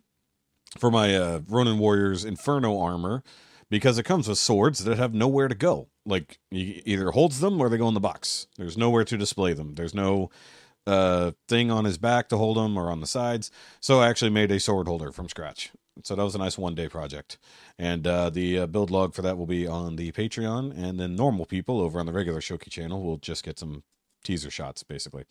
for 0.77 0.91
my 0.91 1.15
uh, 1.15 1.41
Ronin 1.47 1.79
Warriors 1.79 2.25
Inferno 2.25 2.79
armor 2.79 3.23
because 3.69 3.97
it 3.97 4.03
comes 4.03 4.27
with 4.27 4.37
swords 4.37 4.79
that 4.83 4.97
have 4.97 5.13
nowhere 5.13 5.47
to 5.47 5.55
go. 5.55 5.87
Like 6.05 6.39
you 6.51 6.81
either 6.85 7.11
holds 7.11 7.39
them 7.39 7.59
or 7.59 7.69
they 7.69 7.77
go 7.77 7.87
in 7.87 7.93
the 7.93 7.99
box. 7.99 8.47
There's 8.57 8.77
nowhere 8.77 9.03
to 9.05 9.17
display 9.17 9.53
them. 9.53 9.75
There's 9.75 9.93
no 9.95 10.29
uh 10.87 11.31
thing 11.47 11.71
on 11.71 11.85
his 11.85 11.97
back 11.97 12.29
to 12.29 12.37
hold 12.37 12.57
them 12.57 12.77
or 12.77 12.91
on 12.91 13.01
the 13.01 13.07
sides. 13.07 13.49
So 13.79 14.01
I 14.01 14.09
actually 14.09 14.31
made 14.31 14.51
a 14.51 14.59
sword 14.59 14.87
holder 14.87 15.11
from 15.11 15.29
scratch. 15.29 15.71
So 16.03 16.15
that 16.15 16.23
was 16.23 16.35
a 16.35 16.39
nice 16.39 16.57
one 16.57 16.75
day 16.75 16.89
project. 16.89 17.37
And 17.79 18.05
uh, 18.05 18.29
the 18.29 18.59
uh, 18.59 18.67
build 18.67 18.91
log 18.91 19.13
for 19.13 19.21
that 19.21 19.37
will 19.37 19.45
be 19.45 19.65
on 19.65 19.95
the 19.95 20.11
Patreon, 20.11 20.77
and 20.77 20.99
then 20.99 21.15
normal 21.15 21.45
people 21.45 21.79
over 21.79 21.99
on 21.99 22.05
the 22.05 22.11
regular 22.13 22.41
Shoky 22.41 22.69
channel 22.69 23.01
will 23.01 23.17
just 23.17 23.43
get 23.43 23.57
some 23.59 23.83
teaser 24.23 24.49
shots, 24.49 24.83
basically. 24.83 25.23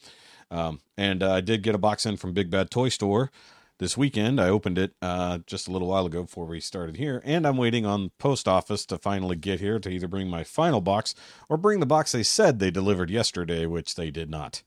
Um, 0.50 0.80
and 0.96 1.22
uh, 1.22 1.32
I 1.32 1.40
did 1.40 1.62
get 1.62 1.74
a 1.74 1.78
box 1.78 2.06
in 2.06 2.16
from 2.16 2.32
Big 2.32 2.50
Bad 2.50 2.70
Toy 2.70 2.88
Store 2.88 3.30
this 3.78 3.96
weekend. 3.96 4.40
I 4.40 4.48
opened 4.48 4.78
it 4.78 4.94
uh, 5.02 5.38
just 5.46 5.68
a 5.68 5.72
little 5.72 5.88
while 5.88 6.06
ago 6.06 6.22
before 6.22 6.46
we 6.46 6.60
started 6.60 6.96
here, 6.96 7.22
and 7.24 7.46
I'm 7.46 7.56
waiting 7.56 7.84
on 7.84 8.10
post 8.18 8.46
office 8.46 8.86
to 8.86 8.98
finally 8.98 9.36
get 9.36 9.60
here 9.60 9.78
to 9.78 9.88
either 9.88 10.08
bring 10.08 10.28
my 10.28 10.44
final 10.44 10.80
box 10.80 11.14
or 11.48 11.56
bring 11.56 11.80
the 11.80 11.86
box 11.86 12.12
they 12.12 12.22
said 12.22 12.58
they 12.58 12.70
delivered 12.70 13.10
yesterday, 13.10 13.66
which 13.66 13.94
they 13.94 14.10
did 14.10 14.30
not. 14.30 14.62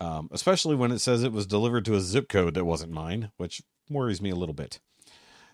Um, 0.00 0.28
especially 0.30 0.76
when 0.76 0.92
it 0.92 1.00
says 1.00 1.22
it 1.22 1.32
was 1.32 1.46
delivered 1.46 1.84
to 1.86 1.94
a 1.94 2.00
zip 2.00 2.28
code 2.28 2.54
that 2.54 2.64
wasn't 2.64 2.92
mine, 2.92 3.32
which 3.36 3.62
worries 3.90 4.22
me 4.22 4.30
a 4.30 4.36
little 4.36 4.54
bit. 4.54 4.80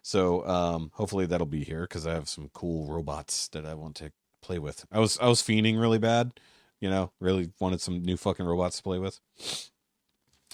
So 0.03 0.47
um, 0.47 0.91
hopefully 0.95 1.25
that'll 1.25 1.47
be 1.47 1.65
here 1.65 1.83
because 1.83 2.07
I 2.07 2.13
have 2.13 2.29
some 2.29 2.51
cool 2.53 2.87
robots 2.93 3.49
that 3.49 3.65
I 3.65 3.73
want 3.73 3.97
to 3.97 4.13
play 4.43 4.59
with. 4.59 4.85
I 4.93 4.99
was 4.99 5.19
I 5.19 5.29
was 5.29 5.43
fiending 5.43 5.81
really 5.81 5.99
bad, 5.99 6.33
you 6.79 6.91
know, 6.91 7.13
really 7.21 7.51
wanted 7.59 7.81
some 7.81 8.03
new 8.03 8.19
fucking 8.19 8.45
robots 8.45 8.77
to 8.77 8.83
play 8.83 8.99
with. 8.99 9.21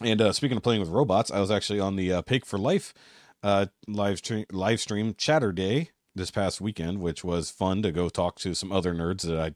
And 0.02 0.20
uh, 0.20 0.32
speaking 0.32 0.56
of 0.56 0.62
playing 0.62 0.80
with 0.80 0.88
robots, 0.88 1.30
I 1.30 1.40
was 1.40 1.50
actually 1.50 1.80
on 1.80 1.96
the 1.96 2.12
uh, 2.12 2.22
Pake 2.22 2.46
for 2.46 2.58
Life 2.58 2.94
uh, 3.42 3.66
live 3.86 4.18
stream 4.18 4.44
live 4.50 4.80
stream 4.80 5.14
Chatter 5.14 5.52
Day 5.52 5.90
this 6.14 6.30
past 6.30 6.60
weekend, 6.60 7.00
which 7.00 7.22
was 7.22 7.50
fun 7.50 7.82
to 7.82 7.92
go 7.92 8.08
talk 8.08 8.38
to 8.40 8.54
some 8.54 8.72
other 8.72 8.94
nerds 8.94 9.22
that 9.22 9.38
I 9.38 9.54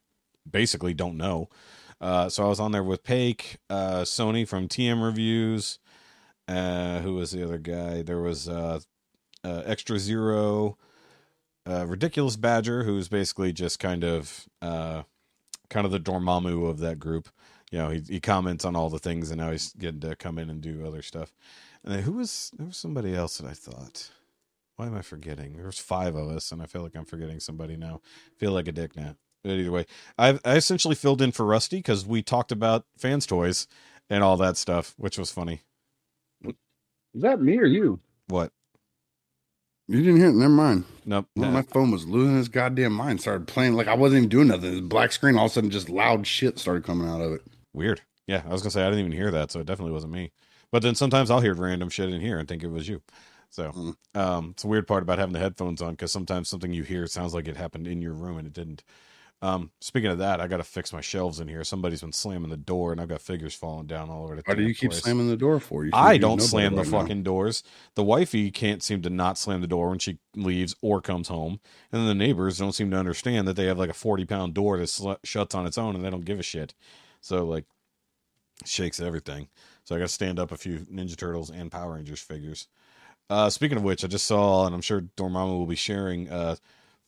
basically 0.51 0.95
don't 0.95 1.17
know. 1.17 1.49
Uh, 2.01 2.29
so 2.29 2.45
I 2.45 2.49
was 2.49 2.61
on 2.61 2.73
there 2.73 2.83
with 2.83 3.03
Pake, 3.03 3.57
uh, 3.71 4.03
Sony 4.03 4.47
from 4.47 4.69
TM 4.69 5.03
Reviews. 5.03 5.79
Uh, 6.47 6.99
who 7.01 7.15
was 7.15 7.31
the 7.31 7.43
other 7.43 7.57
guy? 7.57 8.03
There 8.03 8.21
was 8.21 8.49
uh, 8.49 8.81
uh, 9.43 9.63
Extra 9.65 9.99
Zero, 9.99 10.77
uh, 11.67 11.87
Ridiculous 11.87 12.37
Badger, 12.37 12.85
who's 12.85 13.09
basically 13.09 13.53
just 13.53 13.79
kind 13.79 14.05
of 14.05 14.47
uh, 14.61 15.05
kind 15.71 15.87
of 15.87 15.93
the 15.93 16.01
Dormammu 16.01 16.69
of 16.69 16.81
that 16.81 16.99
group. 16.99 17.31
You 17.75 17.81
know, 17.81 17.91
he, 17.91 18.03
he 18.09 18.21
comments 18.21 18.65
on 18.65 18.77
all 18.77 18.89
the 18.89 19.01
things, 19.01 19.33
and 19.33 19.41
now 19.41 19.51
he's 19.51 19.73
getting 19.73 19.99
to 20.03 20.15
come 20.15 20.39
in 20.39 20.49
and 20.49 20.61
do 20.61 20.87
other 20.87 21.03
stuff. 21.03 21.33
And 21.83 21.93
then 21.93 22.05
who 22.05 22.13
was 22.13 22.53
there 22.57 22.69
was 22.69 22.77
somebody 22.77 23.17
else 23.17 23.39
that 23.39 23.51
I 23.51 23.53
thought. 23.53 24.13
Why 24.77 24.87
am 24.87 24.95
I 24.95 25.03
forgetting? 25.03 25.57
There's 25.57 25.81
five 25.81 26.15
of 26.15 26.29
us, 26.29 26.53
and 26.53 26.63
I 26.63 26.67
feel 26.67 26.83
like 26.83 26.95
I'm 26.95 27.05
forgetting 27.05 27.41
somebody 27.41 27.77
now. 27.77 28.01
feel 28.39 28.53
like 28.53 28.69
a 28.69 28.73
dick 28.73 28.95
now. 28.95 29.17
But 29.43 29.55
either 29.55 29.73
way, 29.73 29.87
I 30.17 30.39
I 30.45 30.55
essentially 30.55 30.95
filled 30.95 31.21
in 31.21 31.33
for 31.33 31.45
Rusty 31.45 31.79
because 31.79 32.07
we 32.07 32.23
talked 32.23 32.53
about 32.53 32.85
fans 32.97 33.27
toys 33.27 33.67
and 34.09 34.23
all 34.23 34.37
that 34.37 34.57
stuff, 34.57 34.95
which 34.97 35.19
was 35.19 35.33
funny. 35.33 35.63
Is 36.45 37.23
that 37.23 37.41
me 37.41 37.59
or 37.59 37.67
you? 37.67 37.99
What? 38.29 38.53
you 39.89 39.99
didn't 39.99 40.19
hear 40.19 40.29
it. 40.29 40.35
Never 40.35 40.49
mind. 40.49 40.85
Nope. 41.05 41.27
Well, 41.35 41.51
my 41.51 41.63
phone 41.63 41.91
was 41.91 42.07
losing 42.07 42.39
its 42.39 42.47
goddamn 42.47 42.93
mind. 42.93 43.21
Started 43.21 43.49
playing 43.49 43.75
like 43.75 43.89
I 43.89 43.95
wasn't 43.95 44.19
even 44.19 44.29
doing 44.29 44.47
nothing. 44.47 44.71
This 44.71 44.81
black 44.81 45.11
screen. 45.11 45.37
All 45.37 45.47
of 45.47 45.51
a 45.51 45.55
sudden, 45.55 45.71
just 45.71 45.89
loud 45.89 46.25
shit 46.25 46.61
started 46.61 46.85
coming 46.85 47.09
out 47.09 47.21
of 47.21 47.33
it. 47.33 47.43
Weird. 47.75 48.01
Yeah, 48.27 48.43
I 48.49 48.53
was 48.53 48.63
gonna 48.63 48.71
say 48.71 48.83
I 48.83 48.87
didn't 48.89 49.01
even 49.01 49.13
hear 49.13 49.31
that, 49.31 49.51
so 49.51 49.61
it 49.61 49.67
definitely 49.67 49.93
wasn't 49.93 50.15
me. 50.15 50.33
But 50.73 50.83
then 50.83 50.95
sometimes 50.95 51.31
I'll 51.31 51.41
hear 51.41 51.53
random 51.55 51.91
shit 51.91 52.09
in 52.13 52.21
here 52.23 52.39
and 52.39 52.49
think 52.49 52.63
it 52.63 52.69
was 52.71 52.89
you. 52.89 53.03
So 53.51 53.71
Mm. 53.71 53.97
um, 54.19 54.51
it's 54.53 54.65
a 54.65 54.67
weird 54.67 54.87
part 54.89 55.03
about 55.03 55.19
having 55.19 55.33
the 55.35 55.39
headphones 55.41 55.83
on 55.83 55.93
because 55.93 56.11
sometimes 56.11 56.49
something 56.49 56.73
you 56.73 56.83
hear 56.85 57.07
sounds 57.07 57.35
like 57.35 57.47
it 57.47 57.57
happened 57.57 57.87
in 57.87 58.01
your 58.01 58.15
room 58.15 58.39
and 58.39 58.47
it 58.47 58.53
didn't. 58.53 58.83
Um, 59.43 59.71
speaking 59.81 60.11
of 60.11 60.19
that, 60.19 60.41
I 60.41 60.47
got 60.49 60.57
to 60.57 60.65
fix 60.65 60.91
my 60.93 61.03
shelves 61.03 61.39
in 61.39 61.49
here. 61.49 61.63
Somebody's 61.65 62.01
been 62.01 62.13
slamming 62.13 62.49
the 62.49 62.57
door 62.57 62.93
and 62.93 63.01
I've 63.01 63.09
got 63.09 63.21
figures 63.21 63.55
falling 63.55 63.87
down 63.87 64.09
all 64.09 64.25
over 64.25 64.37
the. 64.37 64.43
Place. 64.43 64.57
Why 64.57 64.63
do 64.63 64.67
you 64.67 64.75
keep 64.75 64.91
place. 64.91 65.03
slamming 65.03 65.29
the 65.29 65.37
door 65.37 65.61
for? 65.61 65.85
You 65.85 65.91
I 65.93 66.17
don't 66.17 66.41
slam 66.41 66.73
the 66.75 66.81
better 66.81 66.91
by 66.91 66.97
now. 66.97 67.03
fucking 67.03 67.23
doors. 67.25 67.63
The 67.95 68.03
wifey 68.05 68.51
can't 68.51 68.83
seem 68.83 69.03
to 69.03 69.11
not 69.11 69.37
slam 69.37 69.61
the 69.61 69.67
door 69.67 69.91
when 69.91 69.99
she 69.99 70.19
leaves 70.35 70.75
or 70.81 71.03
comes 71.03 71.29
home, 71.29 71.61
and 71.93 72.01
then 72.01 72.09
the 72.09 72.15
neighbors 72.15 72.57
don't 72.59 72.73
seem 72.73 72.91
to 72.93 72.97
understand 72.97 73.47
that 73.47 73.55
they 73.55 73.67
have 73.67 73.79
like 73.79 73.91
a 73.91 73.95
forty 73.95 74.25
pound 74.25 74.55
door 74.55 74.79
that 74.79 74.89
sl- 74.89 75.13
shuts 75.25 75.55
on 75.55 75.67
its 75.67 75.77
own, 75.77 75.95
and 75.95 76.03
they 76.03 76.11
don't 76.11 76.25
give 76.25 76.41
a 76.41 76.43
shit. 76.43 76.73
So 77.25 77.47
like, 77.47 77.65
shakes 78.67 79.01
everything. 79.01 79.49
So 79.85 79.95
I 79.95 79.99
got 79.99 80.05
to 80.05 80.13
stand 80.13 80.39
up 80.39 80.53
a 80.53 80.59
few 80.59 80.81
Ninja 80.81 81.17
Turtles 81.17 81.49
and 81.51 81.73
Power 81.73 81.95
Rangers 81.95 82.21
figures. 82.21 82.69
Uh, 83.31 83.49
speaking 83.49 83.79
of 83.79 83.83
which, 83.83 84.05
I 84.05 84.09
just 84.09 84.27
saw, 84.27 84.67
and 84.67 84.75
I'm 84.75 84.83
sure 84.83 85.01
Dormammu 85.01 85.59
will 85.59 85.67
be 85.67 85.75
sharing. 85.75 86.29
Uh, 86.29 86.57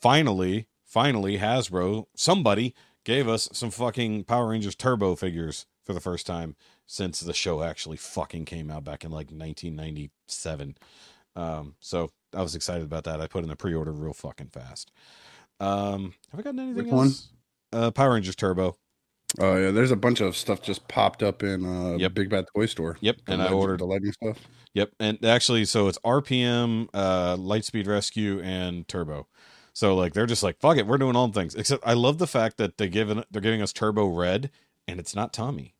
finally, 0.01 0.69
finally, 0.85 1.37
Hasbro, 1.39 2.07
somebody 2.15 2.75
gave 3.05 3.29
us 3.29 3.51
some 3.53 3.71
fucking 3.71 4.25
Power 4.25 4.49
Rangers 4.49 4.75
Turbo 4.75 5.17
figures 5.17 5.67
for 5.85 5.93
the 5.93 6.01
first 6.01 6.27
time 6.27 6.57
since 6.87 7.21
the 7.21 7.35
show 7.35 7.63
actually 7.63 7.99
fucking 7.99 8.47
came 8.47 8.71
out 8.71 8.85
back 8.85 9.05
in 9.05 9.11
like 9.11 9.27
1997. 9.27 10.79
Um, 11.37 11.75
so 11.81 12.11
I 12.35 12.41
was 12.41 12.55
excited 12.55 12.85
about 12.85 13.05
that. 13.05 13.21
I 13.21 13.27
put 13.27 13.43
in 13.43 13.51
the 13.51 13.57
pre-order 13.57 13.93
real 13.93 14.15
fucking 14.15 14.49
fast. 14.49 14.91
Um, 15.61 16.15
have 16.31 16.41
I 16.41 16.43
gotten 16.43 16.61
anything 16.61 16.85
Which 16.85 16.93
one? 16.93 17.07
else? 17.09 17.29
Uh, 17.71 17.91
Power 17.91 18.15
Rangers 18.15 18.37
Turbo. 18.37 18.79
Oh 19.39 19.57
yeah, 19.57 19.71
there's 19.71 19.91
a 19.91 19.97
bunch 19.97 20.21
of 20.21 20.37
stuff 20.37 20.63
just 20.63 20.89
popped 20.89 21.23
up 21.23 21.43
in 21.43 21.65
uh 21.65 21.97
Yep. 21.97 22.15
Big 22.15 22.31
Bad 22.31 22.47
Toy 22.55 22.67
Store. 22.67 22.97
Yep, 23.01 23.17
and 23.27 23.43
I 23.43 23.53
ordered 23.53 23.81
the 23.81 23.85
Lightning 23.87 24.13
stuff. 24.13 24.39
Yep, 24.75 24.93
and 25.01 25.25
actually, 25.25 25.65
so 25.65 25.89
it's 25.89 25.99
RPM, 25.99 26.89
uh, 26.93 27.37
Lightspeed 27.37 27.87
Rescue, 27.87 28.41
and 28.41 28.87
Turbo. 28.89 29.27
So 29.73 29.95
like 29.95 30.15
they're 30.15 30.27
just 30.27 30.43
like 30.43 30.59
fuck 30.59 30.79
it, 30.79 30.87
we're 30.87 30.99
doing 30.99 31.17
all 31.17 31.29
the 31.29 31.39
things. 31.39 31.55
Except 31.55 31.87
I 31.87 31.93
love 31.93 32.19
the 32.19 32.27
fact 32.27 32.57
that 32.57 32.79
they 32.79 32.89
given 32.89 33.25
they're 33.31 33.43
giving 33.43 33.61
us 33.63 33.73
Turbo 33.73 34.07
Red, 34.07 34.51
and 34.89 34.99
it's 34.99 35.15
not 35.15 35.33
Tommy, 35.33 35.75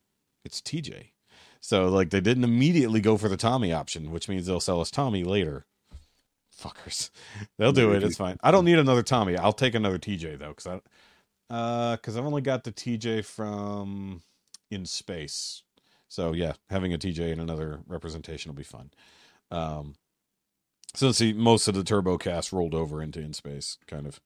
it's 0.45 0.61
TJ. 0.61 1.11
So 1.59 1.87
like 1.87 2.11
they 2.11 2.21
didn't 2.21 2.43
immediately 2.43 3.01
go 3.01 3.17
for 3.17 3.27
the 3.27 3.37
Tommy 3.37 3.73
option, 3.73 4.11
which 4.11 4.29
means 4.29 4.45
they'll 4.45 4.59
sell 4.59 4.81
us 4.81 4.91
Tommy 4.91 5.23
later. 5.23 5.65
Fuckers, 6.55 7.09
they'll 7.57 7.71
do 7.71 7.91
it. 7.93 8.03
It's 8.03 8.17
fine. 8.17 8.37
I 8.43 8.51
don't 8.51 8.65
need 8.65 8.77
another 8.79 9.03
Tommy. 9.03 9.35
I'll 9.35 9.53
take 9.53 9.73
another 9.75 9.97
TJ 9.99 10.37
though, 10.39 10.49
because 10.49 10.67
I, 10.67 10.79
uh, 11.49 11.95
because 11.95 12.17
I've 12.17 12.25
only 12.25 12.41
got 12.41 12.63
the 12.63 12.71
TJ 12.71 13.25
from 13.25 14.21
in 14.69 14.85
space. 14.85 15.63
So 16.07 16.33
yeah, 16.33 16.53
having 16.69 16.93
a 16.93 16.97
TJ 16.97 17.31
and 17.31 17.41
another 17.41 17.81
representation 17.87 18.49
will 18.49 18.57
be 18.57 18.63
fun. 18.63 18.91
Um, 19.51 19.95
let's 21.01 21.17
see, 21.17 21.33
most 21.33 21.67
of 21.67 21.75
the 21.75 21.83
turbo 21.83 22.17
cast 22.17 22.51
rolled 22.51 22.73
over 22.73 23.01
into 23.01 23.19
in 23.19 23.33
space, 23.33 23.77
kind 23.87 24.07
of. 24.07 24.19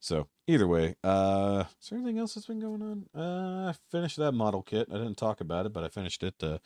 So 0.00 0.28
either 0.46 0.68
way, 0.68 0.94
uh, 1.02 1.64
is 1.80 1.88
there 1.88 1.98
anything 1.98 2.18
else 2.18 2.34
that's 2.34 2.46
been 2.46 2.60
going 2.60 2.82
on? 2.82 3.06
Uh, 3.14 3.70
I 3.70 3.74
finished 3.90 4.16
that 4.18 4.32
model 4.32 4.62
kit. 4.62 4.88
I 4.90 4.94
didn't 4.94 5.16
talk 5.16 5.40
about 5.40 5.66
it, 5.66 5.72
but 5.72 5.84
I 5.84 5.88
finished 5.88 6.22
it. 6.22 6.38
The 6.38 6.60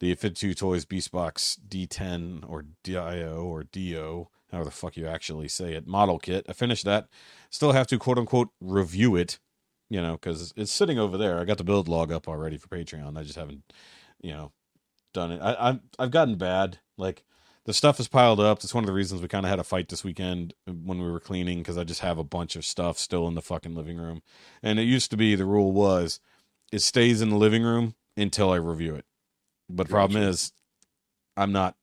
the 0.00 0.14
52Toys 0.14 0.86
Beast 0.86 1.10
Box 1.10 1.58
D10 1.68 2.48
or 2.48 2.66
DIO 2.84 3.42
or 3.42 3.64
DO, 3.64 4.28
however 4.50 4.66
the 4.66 4.70
fuck 4.70 4.96
you 4.96 5.06
actually 5.06 5.48
say 5.48 5.74
it, 5.74 5.86
model 5.86 6.18
kit. 6.18 6.46
I 6.48 6.52
finished 6.52 6.84
that. 6.84 7.08
Still 7.50 7.72
have 7.72 7.86
to 7.88 7.98
quote 7.98 8.18
unquote 8.18 8.50
review 8.60 9.16
it, 9.16 9.38
you 9.88 10.00
know, 10.00 10.12
because 10.12 10.52
it's 10.56 10.72
sitting 10.72 10.98
over 10.98 11.16
there. 11.16 11.38
I 11.38 11.44
got 11.44 11.58
the 11.58 11.64
build 11.64 11.88
log 11.88 12.12
up 12.12 12.28
already 12.28 12.56
for 12.56 12.68
Patreon. 12.68 13.16
I 13.18 13.22
just 13.22 13.36
haven't, 13.36 13.62
you 14.20 14.32
know, 14.32 14.52
done 15.12 15.32
it. 15.32 15.40
I, 15.40 15.70
I've 15.70 15.80
I've 15.98 16.10
gotten 16.10 16.36
bad. 16.36 16.78
Like 16.96 17.24
the 17.64 17.74
stuff 17.74 18.00
is 18.00 18.08
piled 18.08 18.40
up. 18.40 18.60
That's 18.60 18.74
one 18.74 18.84
of 18.84 18.88
the 18.88 18.94
reasons 18.94 19.20
we 19.20 19.28
kind 19.28 19.44
of 19.44 19.50
had 19.50 19.58
a 19.58 19.64
fight 19.64 19.88
this 19.88 20.04
weekend 20.04 20.54
when 20.66 21.00
we 21.00 21.10
were 21.10 21.20
cleaning 21.20 21.58
because 21.58 21.76
I 21.76 21.84
just 21.84 22.00
have 22.00 22.18
a 22.18 22.24
bunch 22.24 22.56
of 22.56 22.64
stuff 22.64 22.98
still 22.98 23.28
in 23.28 23.34
the 23.34 23.42
fucking 23.42 23.74
living 23.74 23.98
room. 23.98 24.22
And 24.62 24.78
it 24.78 24.84
used 24.84 25.10
to 25.10 25.16
be 25.16 25.34
the 25.34 25.44
rule 25.44 25.72
was 25.72 26.20
it 26.72 26.80
stays 26.80 27.20
in 27.20 27.30
the 27.30 27.36
living 27.36 27.62
room 27.62 27.94
until 28.16 28.50
I 28.50 28.56
review 28.56 28.94
it. 28.94 29.04
But 29.68 29.88
the 29.88 29.92
problem 29.92 30.22
is 30.22 30.52
I'm 31.36 31.52
not 31.52 31.76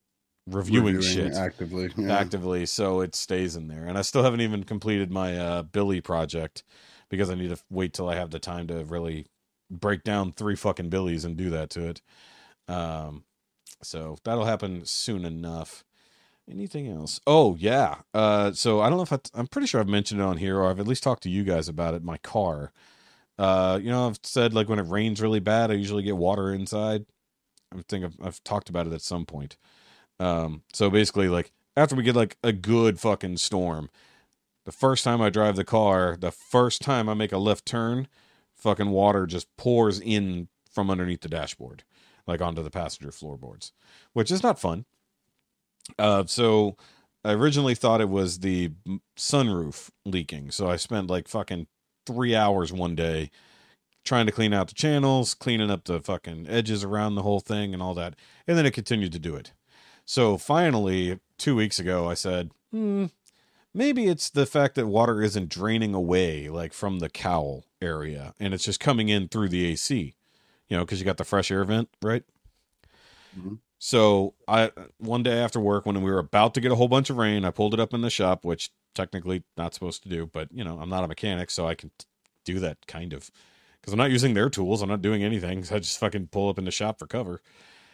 reviewing, 0.47 1.01
shit 1.01 1.33
actively. 1.33 1.89
Yeah. 1.97 2.17
actively, 2.17 2.65
so 2.65 3.01
it 3.01 3.15
stays 3.15 3.55
in 3.55 3.67
there. 3.67 3.85
And 3.85 3.97
I 3.97 4.01
still 4.01 4.23
haven't 4.23 4.41
even 4.41 4.63
completed 4.63 5.11
my 5.11 5.37
uh, 5.37 5.63
Billy 5.63 6.01
project 6.01 6.63
because 7.09 7.29
I 7.29 7.35
need 7.35 7.49
to 7.49 7.57
wait 7.69 7.93
till 7.93 8.09
I 8.09 8.15
have 8.15 8.31
the 8.31 8.39
time 8.39 8.67
to 8.67 8.83
really 8.85 9.27
break 9.69 10.03
down 10.03 10.33
three 10.33 10.55
fucking 10.55 10.89
Billies 10.89 11.25
and 11.25 11.35
do 11.37 11.49
that 11.51 11.69
to 11.71 11.89
it. 11.89 12.01
Um, 12.67 13.23
so 13.81 14.17
that'll 14.23 14.45
happen 14.45 14.85
soon 14.85 15.25
enough. 15.25 15.83
Anything 16.49 16.87
else? 16.87 17.19
Oh 17.25 17.55
yeah. 17.55 18.01
Uh, 18.13 18.51
so 18.51 18.81
I 18.81 18.89
don't 18.89 18.97
know 18.97 19.03
if 19.03 19.13
I, 19.13 19.19
I'm 19.33 19.47
pretty 19.47 19.67
sure 19.67 19.81
I've 19.81 19.87
mentioned 19.87 20.21
it 20.21 20.23
on 20.23 20.37
here, 20.37 20.59
or 20.59 20.69
I've 20.69 20.79
at 20.79 20.87
least 20.87 21.01
talked 21.01 21.23
to 21.23 21.29
you 21.29 21.43
guys 21.43 21.67
about 21.67 21.95
it. 21.95 22.03
My 22.03 22.17
car. 22.17 22.71
Uh, 23.37 23.79
you 23.81 23.89
know, 23.89 24.07
I've 24.07 24.19
said 24.23 24.53
like 24.53 24.69
when 24.69 24.79
it 24.79 24.87
rains 24.87 25.21
really 25.21 25.39
bad, 25.39 25.71
I 25.71 25.73
usually 25.73 26.03
get 26.03 26.17
water 26.17 26.53
inside. 26.53 27.05
I 27.73 27.81
think 27.89 28.05
I've, 28.05 28.15
I've 28.21 28.43
talked 28.43 28.69
about 28.69 28.85
it 28.87 28.93
at 28.93 29.01
some 29.01 29.25
point. 29.25 29.57
Um, 30.19 30.63
so 30.73 30.89
basically, 30.89 31.27
like 31.27 31.51
after 31.75 31.95
we 31.95 32.03
get 32.03 32.15
like 32.15 32.37
a 32.43 32.53
good 32.53 32.99
fucking 32.99 33.37
storm, 33.37 33.89
the 34.65 34.71
first 34.71 35.03
time 35.03 35.21
I 35.21 35.29
drive 35.29 35.55
the 35.55 35.63
car, 35.63 36.17
the 36.19 36.31
first 36.31 36.81
time 36.81 37.07
I 37.07 37.13
make 37.13 37.31
a 37.31 37.37
left 37.37 37.65
turn, 37.65 38.07
fucking 38.55 38.89
water 38.89 39.25
just 39.27 39.47
pours 39.57 39.99
in 39.99 40.47
from 40.71 40.89
underneath 40.89 41.21
the 41.21 41.29
dashboard, 41.29 41.83
like 42.25 42.41
onto 42.41 42.63
the 42.63 42.71
passenger 42.71 43.11
floorboards, 43.11 43.71
which 44.13 44.31
is 44.31 44.43
not 44.43 44.59
fun. 44.59 44.85
Uh, 45.99 46.23
so 46.25 46.75
I 47.23 47.33
originally 47.33 47.75
thought 47.75 48.01
it 48.01 48.09
was 48.09 48.39
the 48.39 48.71
sunroof 49.17 49.89
leaking. 50.05 50.51
So 50.51 50.69
I 50.69 50.75
spent 50.77 51.09
like 51.09 51.27
fucking 51.27 51.67
three 52.05 52.35
hours 52.35 52.71
one 52.71 52.95
day 52.95 53.29
trying 54.03 54.27
to 54.27 54.31
clean 54.31 54.53
out 54.53 54.67
the 54.67 54.75
channels, 54.75 55.33
cleaning 55.33 55.71
up 55.71 55.85
the 55.85 55.99
fucking 55.99 56.45
edges 56.47 56.83
around 56.83 57.15
the 57.15 57.23
whole 57.23 57.39
thing 57.39 57.73
and 57.73 57.81
all 57.81 57.95
that. 57.95 58.15
And 58.47 58.57
then 58.57 58.65
it 58.65 58.73
continued 58.73 59.11
to 59.13 59.19
do 59.19 59.35
it. 59.35 59.53
So 60.05 60.37
finally, 60.37 61.19
two 61.37 61.55
weeks 61.55 61.79
ago, 61.79 62.07
I 62.07 62.13
said, 62.13 62.51
hmm, 62.71 63.05
maybe 63.73 64.07
it's 64.07 64.29
the 64.29 64.45
fact 64.45 64.75
that 64.75 64.87
water 64.87 65.21
isn't 65.21 65.49
draining 65.49 65.93
away 65.93 66.49
like 66.49 66.73
from 66.73 66.99
the 66.99 67.09
cowl 67.09 67.65
area 67.81 68.33
and 68.39 68.53
it's 68.53 68.65
just 68.65 68.79
coming 68.79 69.09
in 69.09 69.27
through 69.27 69.49
the 69.49 69.65
AC, 69.65 70.13
you 70.67 70.77
know, 70.77 70.85
because 70.85 70.99
you 70.99 71.05
got 71.05 71.17
the 71.17 71.23
fresh 71.25 71.51
air 71.51 71.63
vent, 71.63 71.89
right? 72.01 72.23
Mhm. 73.37 73.59
So 73.77 74.33
I 74.47 74.71
one 74.97 75.23
day 75.23 75.37
after 75.37 75.59
work 75.59 75.85
when 75.85 76.01
we 76.01 76.09
were 76.11 76.19
about 76.19 76.53
to 76.55 76.61
get 76.61 76.71
a 76.71 76.75
whole 76.75 76.87
bunch 76.87 77.09
of 77.09 77.17
rain, 77.17 77.43
I 77.45 77.51
pulled 77.51 77.73
it 77.73 77.79
up 77.79 77.93
in 77.93 78.01
the 78.01 78.09
shop, 78.09 78.45
which 78.45 78.71
technically 78.93 79.43
not 79.57 79.73
supposed 79.73 80.03
to 80.03 80.09
do, 80.09 80.25
but 80.27 80.49
you 80.53 80.63
know, 80.63 80.79
I'm 80.79 80.89
not 80.89 81.03
a 81.03 81.07
mechanic, 81.07 81.51
so 81.51 81.67
I 81.67 81.75
can 81.75 81.91
t- 81.97 82.05
do 82.45 82.59
that 82.59 82.87
kind 82.87 83.11
of 83.13 83.29
because 83.81 83.91
I'm 83.93 83.97
not 83.99 84.11
using 84.11 84.33
their 84.33 84.49
tools. 84.49 84.81
I'm 84.81 84.89
not 84.89 85.01
doing 85.01 85.23
anything. 85.23 85.63
So 85.65 85.75
I 85.75 85.79
just 85.79 85.99
fucking 85.99 86.27
pull 86.27 86.49
up 86.49 86.57
in 86.57 86.65
the 86.65 86.71
shop 86.71 86.97
for 86.99 87.07
cover. 87.07 87.41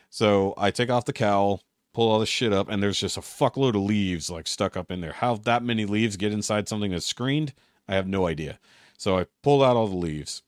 So 0.09 0.53
I 0.57 0.71
take 0.71 0.89
off 0.89 1.05
the 1.05 1.13
cowl, 1.13 1.63
pull 1.93 2.09
all 2.09 2.19
this 2.19 2.29
shit 2.29 2.53
up, 2.53 2.69
and 2.69 2.81
there's 2.81 2.99
just 2.99 3.17
a 3.17 3.21
fuckload 3.21 3.75
of 3.75 3.81
leaves 3.81 4.29
like 4.29 4.47
stuck 4.47 4.77
up 4.77 4.91
in 4.91 5.01
there. 5.01 5.13
How 5.13 5.35
that 5.35 5.63
many 5.63 5.85
leaves 5.85 6.17
get 6.17 6.31
inside 6.31 6.67
something 6.67 6.91
that's 6.91 7.05
screened, 7.05 7.53
I 7.87 7.95
have 7.95 8.07
no 8.07 8.27
idea. 8.27 8.59
So 8.97 9.17
I 9.17 9.25
pull 9.43 9.63
out 9.63 9.75
all 9.75 9.87
the 9.87 9.95
leaves, 9.95 10.43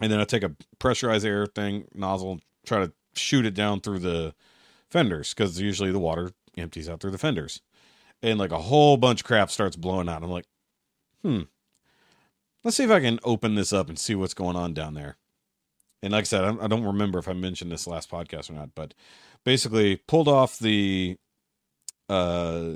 and 0.00 0.10
then 0.10 0.20
I 0.20 0.24
take 0.24 0.42
a 0.42 0.54
pressurized 0.78 1.26
air 1.26 1.46
thing 1.46 1.86
nozzle, 1.94 2.32
and 2.32 2.42
try 2.64 2.78
to 2.78 2.92
shoot 3.14 3.46
it 3.46 3.54
down 3.54 3.80
through 3.80 3.98
the 3.98 4.34
fenders 4.90 5.34
because 5.34 5.60
usually 5.60 5.90
the 5.90 5.98
water 5.98 6.32
empties 6.56 6.88
out 6.88 7.00
through 7.00 7.10
the 7.10 7.18
fenders, 7.18 7.60
and 8.22 8.38
like 8.38 8.52
a 8.52 8.58
whole 8.58 8.96
bunch 8.96 9.20
of 9.20 9.26
crap 9.26 9.50
starts 9.50 9.76
blowing 9.76 10.08
out. 10.08 10.22
I'm 10.22 10.30
like, 10.30 10.46
hmm. 11.22 11.42
Let's 12.64 12.76
see 12.76 12.84
if 12.84 12.90
I 12.90 13.00
can 13.00 13.20
open 13.22 13.54
this 13.54 13.72
up 13.72 13.88
and 13.88 13.98
see 13.98 14.14
what's 14.16 14.34
going 14.34 14.56
on 14.56 14.74
down 14.74 14.94
there. 14.94 15.16
And 16.02 16.12
like 16.12 16.22
I 16.22 16.24
said, 16.24 16.44
I 16.44 16.64
I 16.64 16.66
don't 16.66 16.84
remember 16.84 17.18
if 17.18 17.28
I 17.28 17.32
mentioned 17.32 17.70
this 17.72 17.86
last 17.86 18.10
podcast 18.10 18.50
or 18.50 18.54
not, 18.54 18.70
but 18.74 18.94
basically 19.44 19.96
pulled 19.96 20.28
off 20.28 20.58
the 20.58 21.16
uh, 22.08 22.70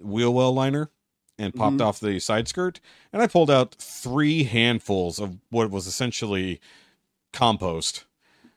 wheel 0.00 0.32
well 0.32 0.52
liner 0.52 0.90
and 1.38 1.54
popped 1.54 1.76
Mhm. 1.76 1.82
off 1.84 2.00
the 2.00 2.18
side 2.20 2.48
skirt, 2.48 2.80
and 3.12 3.20
I 3.20 3.26
pulled 3.26 3.50
out 3.50 3.74
three 3.74 4.44
handfuls 4.44 5.18
of 5.18 5.38
what 5.50 5.70
was 5.70 5.86
essentially 5.86 6.60
compost 7.32 8.04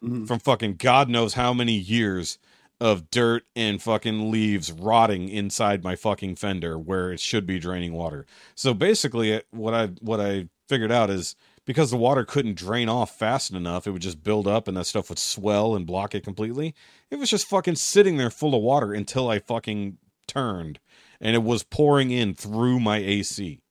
Mhm. 0.02 0.26
from 0.28 0.40
fucking 0.40 0.76
God 0.76 1.10
knows 1.10 1.34
how 1.34 1.54
many 1.54 1.74
years 1.74 2.38
of 2.80 3.10
dirt 3.12 3.46
and 3.58 3.82
fucking 3.82 4.32
leaves 4.32 4.72
rotting 4.72 5.28
inside 5.28 5.84
my 5.84 5.98
fucking 5.98 6.38
fender 6.38 6.80
where 6.80 7.12
it 7.12 7.20
should 7.20 7.46
be 7.46 7.60
draining 7.60 7.92
water. 7.92 8.26
So 8.56 8.74
basically, 8.74 9.32
it- 9.32 9.48
what 9.52 9.74
I 9.74 9.88
what 10.00 10.22
I 10.22 10.48
figured 10.70 10.92
out 10.92 11.10
is 11.10 11.36
because 11.70 11.92
the 11.92 11.98
water 11.98 12.26
couldn't 12.26 12.58
drain 12.58 12.90
off 12.90 13.16
fast 13.16 13.52
enough, 13.52 13.86
it 13.86 13.92
would 13.92 14.02
just 14.02 14.24
build 14.24 14.48
up 14.48 14.68
and 14.68 14.76
that 14.76 14.86
stuff 14.86 15.08
would 15.08 15.20
swell 15.20 15.76
and 15.76 15.86
block 15.86 16.16
it 16.16 16.24
completely. 16.24 16.74
It 17.12 17.20
was 17.20 17.30
just 17.30 17.48
fucking 17.48 17.76
sitting 17.76 18.18
there 18.18 18.32
full 18.32 18.56
of 18.56 18.64
water 18.64 18.92
until 18.92 19.30
I 19.30 19.38
fucking 19.38 20.00
turned 20.26 20.80
and 21.22 21.36
it 21.36 21.44
was 21.44 21.62
pouring 21.62 22.10
in 22.10 22.34
through 22.34 22.80
my 22.80 22.98
AC. 22.98 23.62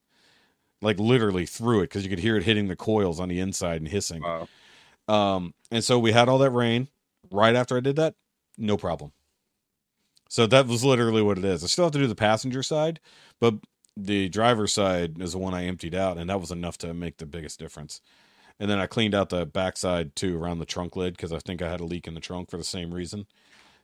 Like 0.81 1.01
literally 1.01 1.45
through 1.45 1.81
it 1.81 1.87
because 1.87 2.05
you 2.05 2.09
could 2.09 2.21
hear 2.21 2.37
it 2.37 2.45
hitting 2.45 2.69
the 2.69 2.77
coils 2.77 3.19
on 3.19 3.31
the 3.31 3.41
inside 3.41 3.81
and 3.81 3.89
hissing. 3.89 4.23
Wow. 4.23 4.47
Um, 5.09 5.55
and 5.73 5.83
so 5.83 5.99
we 5.99 6.13
had 6.13 6.29
all 6.29 6.39
that 6.39 6.51
rain. 6.51 6.87
Right 7.33 7.57
after 7.57 7.77
I 7.77 7.81
did 7.81 7.97
that, 7.97 8.15
no 8.57 8.77
problem. 8.77 9.11
So 10.29 10.47
that 10.47 10.69
was 10.69 10.85
literally 10.85 11.21
what 11.21 11.37
it 11.37 11.45
is. 11.45 11.65
I 11.65 11.67
still 11.67 11.87
have 11.87 11.93
to 11.95 11.99
do 11.99 12.07
the 12.07 12.15
passenger 12.15 12.63
side, 12.63 13.01
but 13.41 13.55
the 13.99 14.29
driver's 14.29 14.73
side 14.73 15.21
is 15.21 15.33
the 15.33 15.39
one 15.39 15.55
I 15.55 15.65
emptied 15.65 15.95
out, 15.95 16.19
and 16.19 16.31
that 16.31 16.41
was 16.41 16.51
enough 16.51 16.79
to 16.79 16.95
make 16.95 17.19
the 17.19 17.27
biggest 17.27 17.59
difference. 17.59 18.01
And 18.61 18.71
then 18.71 18.79
I 18.79 18.87
cleaned 18.87 19.15
out 19.15 19.29
the 19.29 19.45
backside 19.47 20.17
too 20.17 20.41
around 20.41 20.59
the 20.59 20.67
trunk 20.67 20.97
lid 20.97 21.15
because 21.17 21.33
I 21.33 21.39
think 21.39 21.63
I 21.63 21.71
had 21.71 21.81
a 21.81 21.85
leak 21.85 22.07
in 22.07 22.15
the 22.15 22.21
trunk 22.21 22.51
for 22.51 22.57
the 22.57 22.65
same 22.65 22.93
reason. 22.95 23.27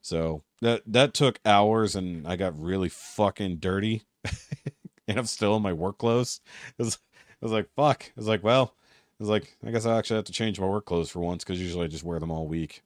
So 0.02 0.42
that 0.60 0.82
that 0.86 1.14
took 1.14 1.40
hours, 1.44 1.96
and 1.96 2.26
I 2.26 2.36
got 2.36 2.58
really 2.58 2.88
fucking 2.88 3.56
dirty, 3.56 4.02
and 5.08 5.18
I'm 5.18 5.26
still 5.26 5.56
in 5.56 5.62
my 5.62 5.72
work 5.72 5.98
clothes. 5.98 6.40
It 6.78 6.82
was, 6.84 6.98
I 7.42 7.46
was 7.46 7.52
like, 7.52 7.68
fuck. 7.74 8.04
I 8.06 8.12
was 8.16 8.28
like, 8.28 8.44
well, 8.44 8.74
I 8.76 9.16
was 9.18 9.28
like, 9.28 9.56
I 9.66 9.70
guess 9.70 9.86
I 9.86 9.98
actually 9.98 10.16
have 10.16 10.26
to 10.26 10.32
change 10.32 10.60
my 10.60 10.66
work 10.66 10.86
clothes 10.86 11.10
for 11.10 11.20
once 11.20 11.44
because 11.44 11.60
usually 11.60 11.84
I 11.84 11.88
just 11.88 12.04
wear 12.04 12.20
them 12.20 12.30
all 12.30 12.46
week. 12.46 12.82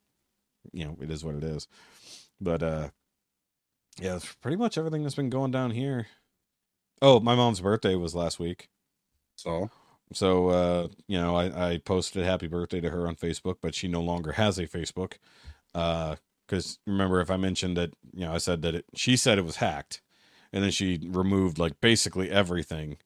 You 0.73 0.85
know, 0.87 0.97
it 1.01 1.11
is 1.11 1.25
what 1.25 1.35
it 1.35 1.45
is. 1.45 1.69
But 2.41 2.63
uh 2.63 2.89
yeah, 4.01 4.13
that's 4.13 4.33
pretty 4.37 4.57
much 4.57 4.79
everything 4.79 5.03
that's 5.03 5.17
been 5.17 5.31
going 5.31 5.51
down 5.51 5.73
here. 5.73 6.07
Oh, 7.01 7.21
my 7.21 7.35
mom's 7.35 7.61
birthday 7.61 7.95
was 7.95 8.15
last 8.15 8.39
week. 8.39 8.69
So 9.37 9.71
So 10.13 10.49
uh, 10.51 10.89
you 11.09 11.19
know, 11.19 11.37
I, 11.37 11.73
I 11.75 11.79
posted 11.79 12.25
happy 12.25 12.49
birthday 12.49 12.81
to 12.81 12.91
her 12.91 13.09
on 13.09 13.17
Facebook, 13.17 13.57
but 13.63 13.75
she 13.75 13.89
no 13.89 14.03
longer 14.03 14.33
has 14.33 14.59
a 14.59 14.67
Facebook. 14.67 15.15
Uh 15.75 16.17
because 16.49 16.79
remember 16.87 17.21
if 17.21 17.31
I 17.31 17.37
mentioned 17.39 17.77
that, 17.79 17.93
you 18.15 18.23
know, 18.27 18.35
I 18.35 18.39
said 18.39 18.63
that 18.63 18.75
it 18.77 18.87
she 18.95 19.17
said 19.17 19.39
it 19.39 19.45
was 19.47 19.57
hacked 19.57 20.03
and 20.53 20.65
then 20.65 20.73
she 20.73 21.01
removed 21.05 21.59
like 21.59 21.81
basically 21.81 22.31
everything. 22.31 22.99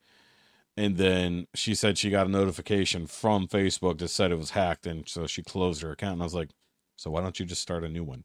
And 0.77 0.97
then 0.97 1.47
she 1.55 1.75
said 1.75 1.99
she 1.99 2.11
got 2.11 2.27
a 2.27 2.31
notification 2.31 3.07
from 3.07 3.47
Facebook 3.49 3.99
that 3.99 4.09
said 4.09 4.33
it 4.33 4.39
was 4.39 4.51
hacked 4.51 4.87
and 4.87 5.09
so 5.09 5.27
she 5.27 5.43
closed 5.43 5.83
her 5.83 5.93
account 5.93 6.15
and 6.15 6.23
I 6.23 6.27
was 6.27 6.35
like, 6.35 6.51
So 6.97 7.11
why 7.11 7.23
don't 7.23 7.39
you 7.41 7.47
just 7.47 7.63
start 7.63 7.85
a 7.85 7.89
new 7.89 8.05
one? 8.05 8.25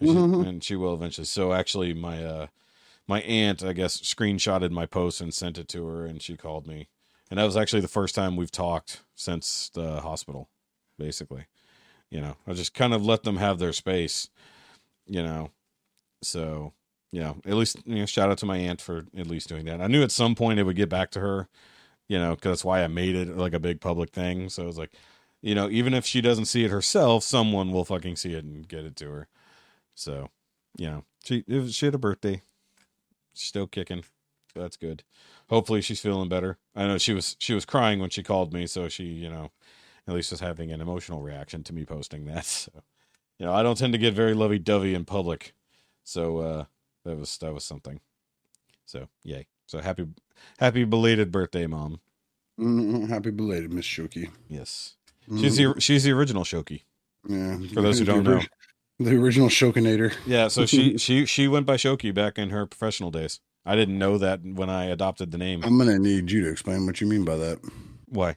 And, 0.00 0.10
she, 0.10 0.16
Mhm. 0.18 0.46
and 0.48 0.64
she 0.64 0.76
will 0.76 0.94
eventually. 0.94 1.26
So 1.26 1.52
actually 1.54 1.94
my 1.94 2.24
uh 2.24 2.46
my 3.08 3.20
aunt, 3.22 3.64
I 3.64 3.72
guess, 3.72 4.00
screenshotted 4.00 4.70
my 4.70 4.86
post 4.86 5.20
and 5.20 5.32
sent 5.32 5.58
it 5.58 5.68
to 5.68 5.86
her 5.86 6.04
and 6.04 6.22
she 6.22 6.36
called 6.36 6.66
me. 6.66 6.88
And 7.30 7.38
that 7.38 7.44
was 7.44 7.56
actually 7.56 7.80
the 7.80 7.88
first 7.88 8.14
time 8.14 8.36
we've 8.36 8.50
talked 8.50 9.02
since 9.14 9.70
the 9.74 10.00
hospital, 10.00 10.48
basically. 10.98 11.46
You 12.10 12.20
know, 12.20 12.36
I 12.46 12.52
just 12.52 12.74
kind 12.74 12.94
of 12.94 13.04
let 13.04 13.22
them 13.22 13.36
have 13.36 13.58
their 13.58 13.72
space, 13.72 14.28
you 15.06 15.22
know. 15.22 15.50
So, 16.22 16.72
yeah, 17.10 17.34
at 17.46 17.54
least, 17.54 17.78
you 17.84 17.96
know, 17.96 18.06
shout 18.06 18.30
out 18.30 18.38
to 18.38 18.46
my 18.46 18.56
aunt 18.56 18.80
for 18.80 19.04
at 19.16 19.26
least 19.26 19.48
doing 19.48 19.66
that. 19.66 19.80
I 19.80 19.86
knew 19.86 20.02
at 20.02 20.10
some 20.10 20.34
point 20.34 20.58
it 20.58 20.64
would 20.64 20.76
get 20.76 20.88
back 20.88 21.10
to 21.12 21.20
her, 21.20 21.48
you 22.08 22.18
know, 22.18 22.34
because 22.34 22.50
that's 22.50 22.64
why 22.64 22.82
I 22.82 22.88
made 22.88 23.14
it 23.14 23.36
like 23.36 23.52
a 23.52 23.60
big 23.60 23.80
public 23.80 24.10
thing. 24.10 24.48
So 24.48 24.64
it 24.64 24.66
was 24.66 24.78
like, 24.78 24.92
you 25.42 25.54
know, 25.54 25.68
even 25.70 25.94
if 25.94 26.04
she 26.04 26.20
doesn't 26.20 26.46
see 26.46 26.64
it 26.64 26.70
herself, 26.70 27.22
someone 27.24 27.72
will 27.72 27.84
fucking 27.84 28.16
see 28.16 28.32
it 28.32 28.44
and 28.44 28.66
get 28.66 28.84
it 28.84 28.96
to 28.96 29.10
her. 29.10 29.28
So, 29.94 30.30
you 30.76 30.86
know, 30.86 31.04
she, 31.22 31.44
she 31.70 31.86
had 31.86 31.94
a 31.94 31.98
birthday. 31.98 32.42
Still 33.40 33.66
kicking. 33.66 34.02
So 34.54 34.60
that's 34.60 34.76
good. 34.76 35.04
Hopefully 35.48 35.80
she's 35.80 36.00
feeling 36.00 36.28
better. 36.28 36.58
I 36.74 36.86
know 36.86 36.98
she 36.98 37.12
was 37.12 37.36
she 37.38 37.54
was 37.54 37.64
crying 37.64 38.00
when 38.00 38.10
she 38.10 38.22
called 38.22 38.52
me, 38.52 38.66
so 38.66 38.88
she, 38.88 39.04
you 39.04 39.28
know, 39.28 39.50
at 40.06 40.14
least 40.14 40.30
was 40.30 40.40
having 40.40 40.72
an 40.72 40.80
emotional 40.80 41.20
reaction 41.22 41.62
to 41.64 41.72
me 41.74 41.84
posting 41.84 42.24
that. 42.26 42.44
So, 42.74 42.82
you 43.38 43.46
know, 43.46 43.52
I 43.54 43.62
don't 43.62 43.78
tend 43.78 43.92
to 43.92 43.98
get 43.98 44.14
very 44.14 44.34
lovey 44.34 44.58
dovey 44.58 44.94
in 44.94 45.04
public. 45.04 45.52
So 46.02 46.38
uh 46.38 46.64
that 47.04 47.16
was 47.16 47.38
that 47.38 47.54
was 47.54 47.62
something. 47.64 48.00
So 48.86 49.08
yay. 49.22 49.46
So 49.66 49.80
happy 49.80 50.06
happy 50.58 50.84
belated 50.84 51.30
birthday, 51.30 51.66
mom. 51.66 52.00
mm, 52.58 53.08
happy 53.08 53.30
belated, 53.30 53.72
Miss 53.72 53.84
Shoky. 53.84 54.30
Yes. 54.48 54.96
She's 55.38 55.56
the 55.56 55.74
she's 55.78 56.04
the 56.04 56.12
original 56.12 56.42
Shoky. 56.42 56.82
yeah. 57.28 57.58
for 57.74 57.82
those 57.82 57.98
who 57.98 58.06
don't 58.06 58.24
know. 58.24 58.40
The 58.98 59.16
original 59.16 59.48
Shokynator. 59.48 60.14
Yeah, 60.26 60.48
so 60.48 60.66
she 60.66 60.98
she 60.98 61.24
she 61.24 61.48
went 61.48 61.66
by 61.66 61.76
Shoky 61.76 62.12
back 62.12 62.38
in 62.38 62.50
her 62.50 62.66
professional 62.66 63.10
days. 63.10 63.40
I 63.64 63.76
didn't 63.76 63.98
know 63.98 64.18
that 64.18 64.40
when 64.42 64.70
I 64.70 64.86
adopted 64.86 65.30
the 65.30 65.38
name. 65.38 65.62
I'm 65.62 65.78
gonna 65.78 65.98
need 65.98 66.30
you 66.30 66.42
to 66.42 66.50
explain 66.50 66.86
what 66.86 67.00
you 67.00 67.06
mean 67.06 67.24
by 67.24 67.36
that. 67.36 67.58
Why? 68.06 68.36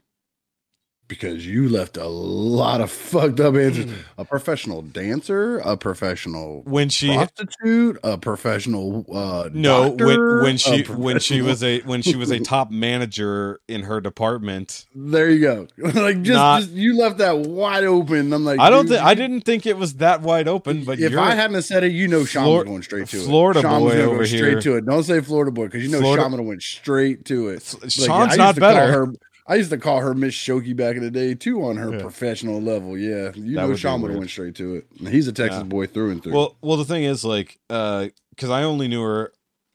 Because 1.12 1.46
you 1.46 1.68
left 1.68 1.98
a 1.98 2.08
lot 2.08 2.80
of 2.80 2.90
fucked 2.90 3.42
up 3.42 3.54
answers. 3.56 3.84
Mm. 3.84 3.96
a 4.18 4.24
professional 4.24 4.82
dancer, 4.82 5.58
a 5.60 5.76
professional 5.76 6.62
when 6.64 6.88
she 6.88 7.14
prostitute, 7.14 8.00
a 8.02 8.18
professional 8.18 9.06
uh 9.14 9.50
no 9.52 9.90
doctor, 9.90 10.06
when 10.06 10.20
when 10.44 10.58
she 10.58 10.84
when 10.84 11.20
she 11.20 11.42
was 11.42 11.62
a 11.64 11.82
when 11.82 12.02
she 12.02 12.16
was 12.16 12.32
a 12.32 12.40
top 12.54 12.72
manager 12.72 13.60
in 13.68 13.84
her 13.84 14.00
department 14.00 14.86
there 14.96 15.30
you 15.30 15.42
go. 15.42 15.68
like 15.78 16.22
just, 16.22 16.38
Not- 16.38 16.62
just 16.62 16.72
you 16.72 16.98
left 16.98 17.18
that 17.18 17.40
wide 17.40 17.84
open. 17.84 18.32
I'm 18.32 18.46
like, 18.46 18.62
i 18.62 18.70
don't 18.70 18.88
think 18.88 19.02
i 19.02 19.14
didn't 19.14 19.42
think 19.42 19.66
it 19.66 19.76
was 19.76 19.96
that 19.96 20.22
wide 20.22 20.48
open 20.48 20.86
but 20.86 20.98
if 21.00 21.18
I 21.18 21.36
hadn't 21.36 21.62
said 21.64 21.84
it, 21.84 21.92
you 21.92 22.08
know 22.08 22.24
Sean 22.24 22.46
Flor- 22.46 22.58
was 22.60 22.68
going 22.68 22.84
straight 22.84 23.08
to 23.10 23.20
Florida 23.20 23.60
it. 23.60 23.64
Sean 23.64 23.84
was 23.84 23.96
boy 23.96 24.02
over 24.02 24.26
straight 24.26 24.40
here. 24.44 24.62
to 24.62 24.76
it. 24.78 24.86
Don't 24.86 25.04
say 25.04 25.20
Florida 25.20 25.52
boy 25.52 25.66
because 25.66 25.84
you 25.84 25.90
know 25.90 26.00
Florida- 26.00 26.24
Sean 26.24 26.46
went 26.46 26.64
straight 26.64 27.26
to 27.26 27.50
it. 27.50 27.76
Like, 27.82 27.92
sean's 27.92 28.28
used 28.30 28.38
not 28.38 28.56
better 28.56 28.92
Her, 28.92 29.14
I 29.52 29.56
used 29.56 29.70
to 29.72 29.78
call 29.78 30.00
her 30.00 30.14
Miss 30.14 30.34
Shoky 30.34 30.74
back 30.74 30.96
in 30.96 31.04
the 31.04 31.12
day 31.12 31.36
too 31.36 31.62
on 31.66 31.76
her 31.76 31.92
Yeah. 31.92 32.02
professional 32.02 32.62
level. 32.62 32.98
Yeah, 32.98 33.34
you 33.36 33.56
That 33.58 33.68
know 33.68 33.76
Sean 33.76 34.02
would 34.02 34.12
have 34.12 34.18
went 34.18 34.30
straight 34.32 34.56
to 34.56 34.76
it. 34.76 34.88
He's 34.98 35.28
a 35.28 35.34
Texas 35.34 35.60
Yeah. 35.60 35.64
boy 35.66 35.88
through 35.88 36.12
and 36.12 36.24
through. 36.24 36.32
Well, 36.32 36.56
well, 36.62 36.78
the 36.78 36.86
thing 36.86 37.04
is, 37.04 37.26
like, 37.26 37.60
uh, 37.70 38.08
because 38.30 38.50
I 38.50 38.64
only 38.64 38.88
knew 38.88 39.02
her. 39.04 39.34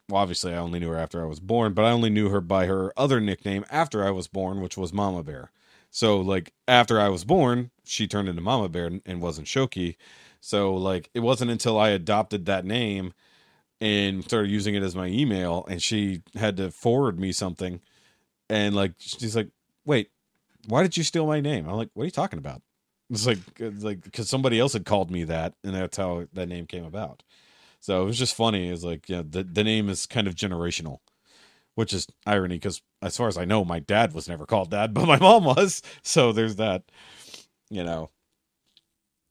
Well, 0.09 0.19
obviously, 0.19 0.51
I 0.51 0.57
only 0.57 0.79
knew 0.79 0.89
her 0.89 0.97
after 0.97 1.21
I 1.21 1.25
was 1.27 1.39
born, 1.39 1.73
but 1.73 1.85
I 1.85 1.91
only 1.91 2.09
knew 2.09 2.29
her 2.29 2.41
by 2.41 2.65
her 2.65 2.91
other 2.97 3.19
nickname 3.19 3.65
after 3.69 4.03
I 4.03 4.09
was 4.09 4.27
born, 4.27 4.61
which 4.61 4.77
was 4.77 4.91
Mama 4.91 5.21
Bear. 5.21 5.51
So, 5.91 6.19
like, 6.19 6.53
after 6.67 6.99
I 6.99 7.09
was 7.09 7.23
born, 7.23 7.69
she 7.85 8.07
turned 8.07 8.29
into 8.29 8.41
Mama 8.41 8.69
Bear 8.69 8.87
and, 8.87 9.01
and 9.05 9.21
wasn't 9.21 9.47
Shoky. 9.47 9.95
So, 10.41 10.73
like, 10.73 11.11
it 11.13 11.19
wasn't 11.19 11.51
until 11.51 11.77
I 11.77 11.89
adopted 11.89 12.45
that 12.45 12.65
name 12.65 13.13
and 13.79 14.23
started 14.23 14.49
using 14.49 14.73
it 14.73 14.81
as 14.81 14.95
my 14.95 15.05
email, 15.07 15.65
and 15.69 15.83
she 15.83 16.21
had 16.35 16.57
to 16.57 16.71
forward 16.71 17.19
me 17.19 17.31
something, 17.31 17.79
and 18.49 18.75
like, 18.75 18.93
she's 18.97 19.35
like, 19.35 19.49
"Wait, 19.87 20.11
why 20.67 20.83
did 20.83 20.97
you 20.97 21.03
steal 21.03 21.25
my 21.25 21.41
name?" 21.41 21.67
I'm 21.67 21.75
like, 21.75 21.89
"What 21.95 22.03
are 22.03 22.05
you 22.07 22.11
talking 22.11 22.39
about?" 22.39 22.61
It's 23.09 23.25
like, 23.25 23.39
it's 23.57 23.83
like 23.83 24.01
because 24.03 24.29
somebody 24.29 24.59
else 24.59 24.73
had 24.73 24.85
called 24.85 25.09
me 25.09 25.23
that, 25.23 25.53
and 25.63 25.73
that's 25.73 25.97
how 25.97 26.25
that 26.33 26.47
name 26.47 26.67
came 26.67 26.85
about. 26.85 27.23
So 27.79 28.01
it 28.03 28.05
was 28.05 28.19
just 28.19 28.35
funny. 28.35 28.69
It's 28.69 28.83
like, 28.83 29.07
yeah, 29.09 29.23
the 29.27 29.43
the 29.43 29.63
name 29.63 29.89
is 29.89 30.05
kind 30.05 30.27
of 30.27 30.35
generational, 30.35 30.99
which 31.75 31.93
is 31.93 32.07
irony 32.25 32.55
because 32.55 32.81
as 33.01 33.15
far 33.17 33.27
as 33.29 33.37
I 33.37 33.45
know, 33.45 33.63
my 33.63 33.79
dad 33.79 34.13
was 34.13 34.27
never 34.27 34.45
called 34.45 34.71
that, 34.71 34.93
but 34.95 35.07
my 35.07 35.17
mom 35.19 35.45
was. 35.45 35.81
So 36.03 36.31
there's 36.33 36.57
that, 36.57 36.83
you 37.69 37.83
know. 37.83 38.09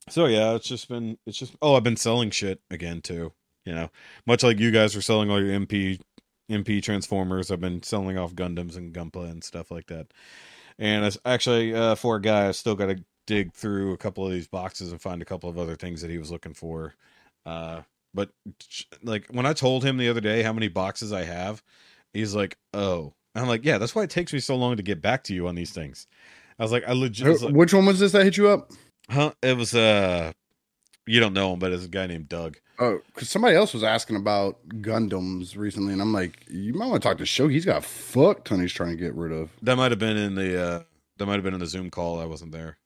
So 0.08 0.26
yeah, 0.26 0.54
it's 0.54 0.68
just 0.68 0.88
been 0.88 1.18
it's 1.26 1.38
just 1.38 1.54
oh, 1.60 1.74
I've 1.74 1.84
been 1.84 1.96
selling 1.96 2.30
shit 2.30 2.60
again 2.70 3.02
too. 3.02 3.32
You 3.66 3.74
know, 3.74 3.90
much 4.26 4.42
like 4.42 4.60
you 4.60 4.70
guys 4.70 4.96
are 4.96 5.02
selling 5.02 5.30
all 5.30 5.42
your 5.42 5.58
MP 5.58 6.00
MP 6.50 6.82
transformers, 6.82 7.50
I've 7.50 7.60
been 7.60 7.82
selling 7.82 8.18
off 8.18 8.34
Gundams 8.34 8.76
and 8.76 8.92
Gunpla 8.94 9.30
and 9.30 9.42
stuff 9.42 9.70
like 9.70 9.86
that. 9.86 10.08
And 10.78 11.04
it's 11.04 11.18
actually 11.24 11.74
uh, 11.74 11.94
for 11.94 12.16
a 12.16 12.20
guy, 12.20 12.48
I 12.48 12.52
still 12.52 12.74
got 12.74 12.86
to 12.86 13.02
dig 13.26 13.52
through 13.52 13.92
a 13.92 13.96
couple 13.96 14.26
of 14.26 14.32
these 14.32 14.48
boxes 14.48 14.92
and 14.92 15.00
find 15.00 15.20
a 15.20 15.26
couple 15.26 15.48
of 15.50 15.58
other 15.58 15.76
things 15.76 16.02
that 16.02 16.10
he 16.10 16.18
was 16.18 16.30
looking 16.30 16.54
for. 16.54 16.94
Uh, 17.44 17.82
but 18.14 18.30
like 19.02 19.26
when 19.30 19.46
I 19.46 19.52
told 19.52 19.84
him 19.84 19.98
the 19.98 20.08
other 20.08 20.20
day 20.20 20.42
how 20.42 20.52
many 20.52 20.68
boxes 20.68 21.12
I 21.12 21.24
have, 21.24 21.62
he's 22.12 22.34
like, 22.34 22.56
"Oh," 22.72 23.14
and 23.34 23.42
I'm 23.42 23.48
like, 23.48 23.64
"Yeah, 23.64 23.78
that's 23.78 23.94
why 23.94 24.02
it 24.02 24.10
takes 24.10 24.32
me 24.32 24.40
so 24.40 24.56
long 24.56 24.76
to 24.76 24.82
get 24.82 25.02
back 25.02 25.24
to 25.24 25.34
you 25.34 25.46
on 25.48 25.54
these 25.54 25.70
things." 25.70 26.06
I 26.58 26.62
was 26.62 26.72
like, 26.72 26.84
"I 26.88 26.92
legit." 26.92 27.42
like, 27.42 27.54
Which 27.54 27.74
one 27.74 27.84
was 27.84 28.00
this 28.00 28.12
that 28.12 28.24
hit 28.24 28.36
you 28.36 28.48
up? 28.48 28.72
huh? 29.10 29.32
It 29.42 29.56
was 29.56 29.74
uh, 29.74 30.32
you 31.06 31.20
don't 31.20 31.34
know 31.34 31.52
him, 31.52 31.58
but 31.58 31.72
it's 31.72 31.84
a 31.84 31.88
guy 31.88 32.06
named 32.06 32.28
Doug. 32.28 32.56
Oh, 32.78 33.00
because 33.06 33.30
somebody 33.30 33.56
else 33.56 33.72
was 33.72 33.82
asking 33.82 34.16
about 34.16 34.58
Gundams 34.68 35.56
recently, 35.56 35.92
and 35.92 36.02
I'm 36.02 36.12
like, 36.12 36.44
you 36.48 36.74
might 36.74 36.86
want 36.86 37.02
to 37.02 37.08
talk 37.08 37.18
to 37.18 37.26
Show. 37.26 37.48
He's 37.48 37.64
got 37.64 37.78
a 37.78 37.80
fuck 37.80 38.44
ton 38.44 38.60
he's 38.60 38.72
trying 38.72 38.90
to 38.90 38.96
get 38.96 39.14
rid 39.14 39.32
of. 39.32 39.50
That 39.62 39.76
might 39.76 39.92
have 39.92 39.98
been 39.98 40.16
in 40.16 40.34
the 40.34 40.62
uh, 40.62 40.82
that 41.16 41.26
might 41.26 41.34
have 41.34 41.44
been 41.44 41.54
in 41.54 41.60
the 41.60 41.66
Zoom 41.66 41.90
call. 41.90 42.20
I 42.20 42.26
wasn't 42.26 42.52
there 42.52 42.78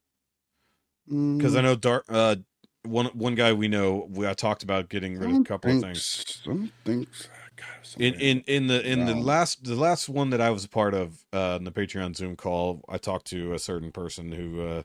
Mm, 1.11 1.39
because 1.39 1.57
I 1.57 1.61
know 1.61 1.75
Dark. 1.75 2.05
Uh, 2.09 2.37
one 2.85 3.07
one 3.07 3.35
guy 3.35 3.53
we 3.53 3.69
know, 3.69 4.07
we 4.11 4.27
I 4.27 4.35
talked 4.35 4.63
about 4.63 4.89
getting 4.89 5.19
rid 5.19 5.31
of 5.31 5.41
a 5.41 5.45
couple 5.45 5.71
of 5.73 5.83
things. 5.83 6.41
Don't. 6.45 6.71
God, 6.85 7.67
in 7.99 8.15
in 8.15 8.41
in 8.47 8.67
the 8.69 8.91
in 8.91 9.05
the 9.05 9.15
last 9.15 9.65
the 9.65 9.75
last 9.75 10.09
one 10.09 10.31
that 10.31 10.41
I 10.41 10.51
was 10.51 10.65
a 10.65 10.69
part 10.69 10.95
of 10.95 11.25
uh, 11.33 11.57
in 11.59 11.65
the 11.65 11.73
Patreon 11.73 12.17
Zoom 12.17 12.37
call, 12.37 12.83
I 12.89 12.97
talked 12.97 13.27
to 13.29 13.53
a 13.53 13.59
certain 13.59 13.93
person 13.93 14.33
who 14.33 14.63
uh, 14.63 14.83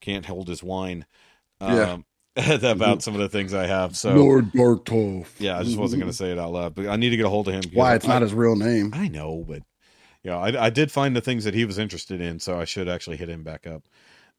can't 0.00 0.26
hold 0.26 0.48
his 0.48 0.62
wine. 0.62 1.06
Yeah. 1.60 1.98
About 2.62 3.02
some 3.02 3.14
of 3.14 3.20
the 3.20 3.28
things 3.30 3.54
I 3.54 3.66
have. 3.66 3.96
So 3.96 4.14
Lord 4.14 4.52
Bartov. 4.52 5.26
yeah, 5.38 5.58
I 5.58 5.62
just 5.62 5.78
wasn't 5.78 6.00
going 6.00 6.12
to 6.12 6.16
say 6.16 6.30
it 6.32 6.38
out 6.38 6.52
loud, 6.52 6.74
but 6.74 6.86
I 6.86 6.96
need 6.96 7.10
to 7.10 7.16
get 7.16 7.24
a 7.24 7.30
hold 7.30 7.48
of 7.48 7.54
him. 7.54 7.62
Why? 7.72 7.94
It's 7.94 8.04
I- 8.04 8.08
not 8.08 8.22
his 8.22 8.34
real 8.34 8.56
name. 8.56 8.90
I 8.94 9.08
know, 9.08 9.44
but 9.46 9.62
yeah, 10.22 10.36
I, 10.36 10.66
I 10.66 10.70
did 10.70 10.92
find 10.92 11.16
the 11.16 11.20
things 11.20 11.44
that 11.44 11.54
he 11.54 11.64
was 11.64 11.78
interested 11.78 12.20
in, 12.20 12.38
so 12.40 12.60
I 12.60 12.64
should 12.64 12.88
actually 12.88 13.16
hit 13.16 13.28
him 13.30 13.42
back 13.42 13.66
up. 13.66 13.84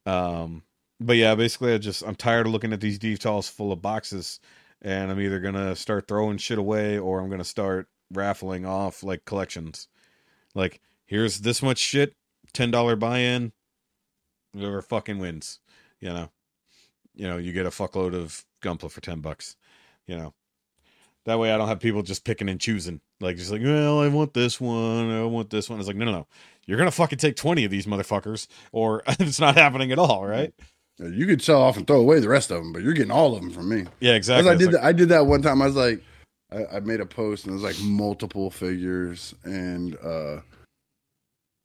Um, 0.06 0.64
but 1.00 1.16
yeah, 1.18 1.34
basically, 1.36 1.74
I 1.74 1.78
just 1.80 2.04
I'm 2.04 2.16
tired 2.16 2.46
of 2.46 2.52
looking 2.52 2.74
at 2.74 2.82
these 2.82 3.00
details 3.00 3.48
full 3.50 3.72
of 3.72 3.82
boxes, 3.82 4.40
and 4.82 5.10
I'm 5.12 5.20
either 5.20 5.40
gonna 5.40 5.76
start 5.76 6.08
throwing 6.08 6.38
shit 6.38 6.58
away 6.60 6.98
or 7.00 7.20
I'm 7.20 7.30
gonna 7.30 7.44
start 7.44 7.88
raffling 8.14 8.66
off 8.66 9.02
like 9.02 9.26
collections. 9.26 9.88
Like, 10.54 10.82
here's 11.06 11.40
this 11.40 11.62
much 11.64 11.78
shit, 11.78 12.16
ten 12.54 12.70
dollar 12.70 12.96
buy-in, 12.96 13.54
whoever 14.54 14.82
fucking 14.82 15.20
wins, 15.20 15.60
you 16.00 16.10
know. 16.10 16.30
You 17.18 17.28
know, 17.28 17.38
you 17.38 17.52
get 17.52 17.66
a 17.66 17.70
fuckload 17.70 18.14
of 18.16 18.46
Gunpla 18.64 18.92
for 18.92 19.02
ten 19.02 19.20
bucks, 19.22 19.56
you 20.06 20.16
know. 20.16 20.34
That 21.26 21.40
way 21.40 21.52
I 21.52 21.58
don't 21.58 21.68
have 21.68 21.82
people 21.82 22.04
just 22.04 22.24
picking 22.24 22.48
and 22.48 22.60
choosing. 22.62 23.02
Like 23.20 23.36
just 23.36 23.52
like, 23.52 23.62
well, 23.62 24.00
I 24.00 24.08
want 24.08 24.34
this 24.34 24.62
one, 24.62 25.12
I 25.12 25.26
want 25.26 25.50
this 25.50 25.70
one. 25.70 25.78
It's 25.80 25.88
like, 25.88 25.98
no, 25.98 26.06
no, 26.06 26.12
no. 26.12 26.28
You're 26.66 26.78
gonna 26.78 26.92
fucking 26.92 27.18
take 27.18 27.36
20 27.36 27.66
of 27.66 27.72
these 27.72 27.86
motherfuckers, 27.86 28.48
or 28.72 29.04
it's 29.08 29.40
not 29.40 29.56
happening 29.56 29.92
at 29.92 30.00
all, 30.00 30.26
right? 30.26 30.54
You 31.00 31.26
could 31.26 31.42
sell 31.42 31.62
off 31.62 31.76
and 31.76 31.86
throw 31.86 32.00
away 32.00 32.20
the 32.20 32.30
rest 32.30 32.50
of 32.50 32.58
them, 32.58 32.72
but 32.74 32.82
you're 32.82 32.94
getting 32.94 33.12
all 33.12 33.36
of 33.36 33.42
them 33.42 33.52
from 33.52 33.68
me. 33.70 33.86
Yeah, 34.00 34.14
exactly. 34.14 34.50
I 34.50 34.56
did 34.56 34.66
like- 34.68 34.72
that. 34.74 34.84
I 34.84 34.92
did 34.94 35.10
that 35.10 35.26
one 35.28 35.42
time. 35.42 35.62
I 35.62 35.66
was 35.66 35.76
like, 35.76 36.02
I, 36.52 36.78
I 36.78 36.80
made 36.80 37.02
a 37.02 37.06
post 37.06 37.46
and 37.46 37.52
it 37.52 37.56
was 37.56 37.64
like 37.64 37.80
multiple 37.84 38.50
figures, 38.50 39.36
and 39.44 39.98
uh, 40.04 40.40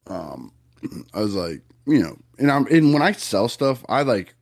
um, 0.06 0.52
I 1.14 1.20
was 1.20 1.34
like, 1.34 1.62
you 1.86 2.02
know, 2.02 2.16
and 2.38 2.50
I'm 2.50 2.66
and 2.66 2.92
when 2.92 3.02
I 3.02 3.12
sell 3.12 3.48
stuff, 3.48 3.84
I 3.88 4.02
like, 4.02 4.34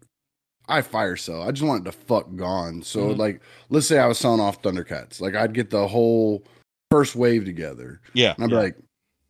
I 0.71 0.83
fire 0.83 1.17
sell. 1.17 1.43
I 1.43 1.51
just 1.51 1.67
want 1.67 1.87
it 1.87 1.91
to 1.91 1.97
fuck 1.97 2.35
gone. 2.37 2.83
So 2.83 3.09
Mhm. 3.09 3.19
like, 3.19 3.41
let's 3.69 3.87
say 3.87 3.99
I 3.99 4.07
was 4.07 4.19
selling 4.19 4.41
off 4.41 4.63
Thundercats, 4.63 5.21
like 5.21 5.35
I'd 5.35 5.53
get 5.55 5.71
the 5.71 5.87
whole 5.89 6.45
first 6.91 7.15
wave 7.17 7.45
together, 7.45 8.01
yeah, 8.15 8.35
and 8.37 8.45
I'd 8.45 8.51
be 8.51 8.57
like, 8.57 8.77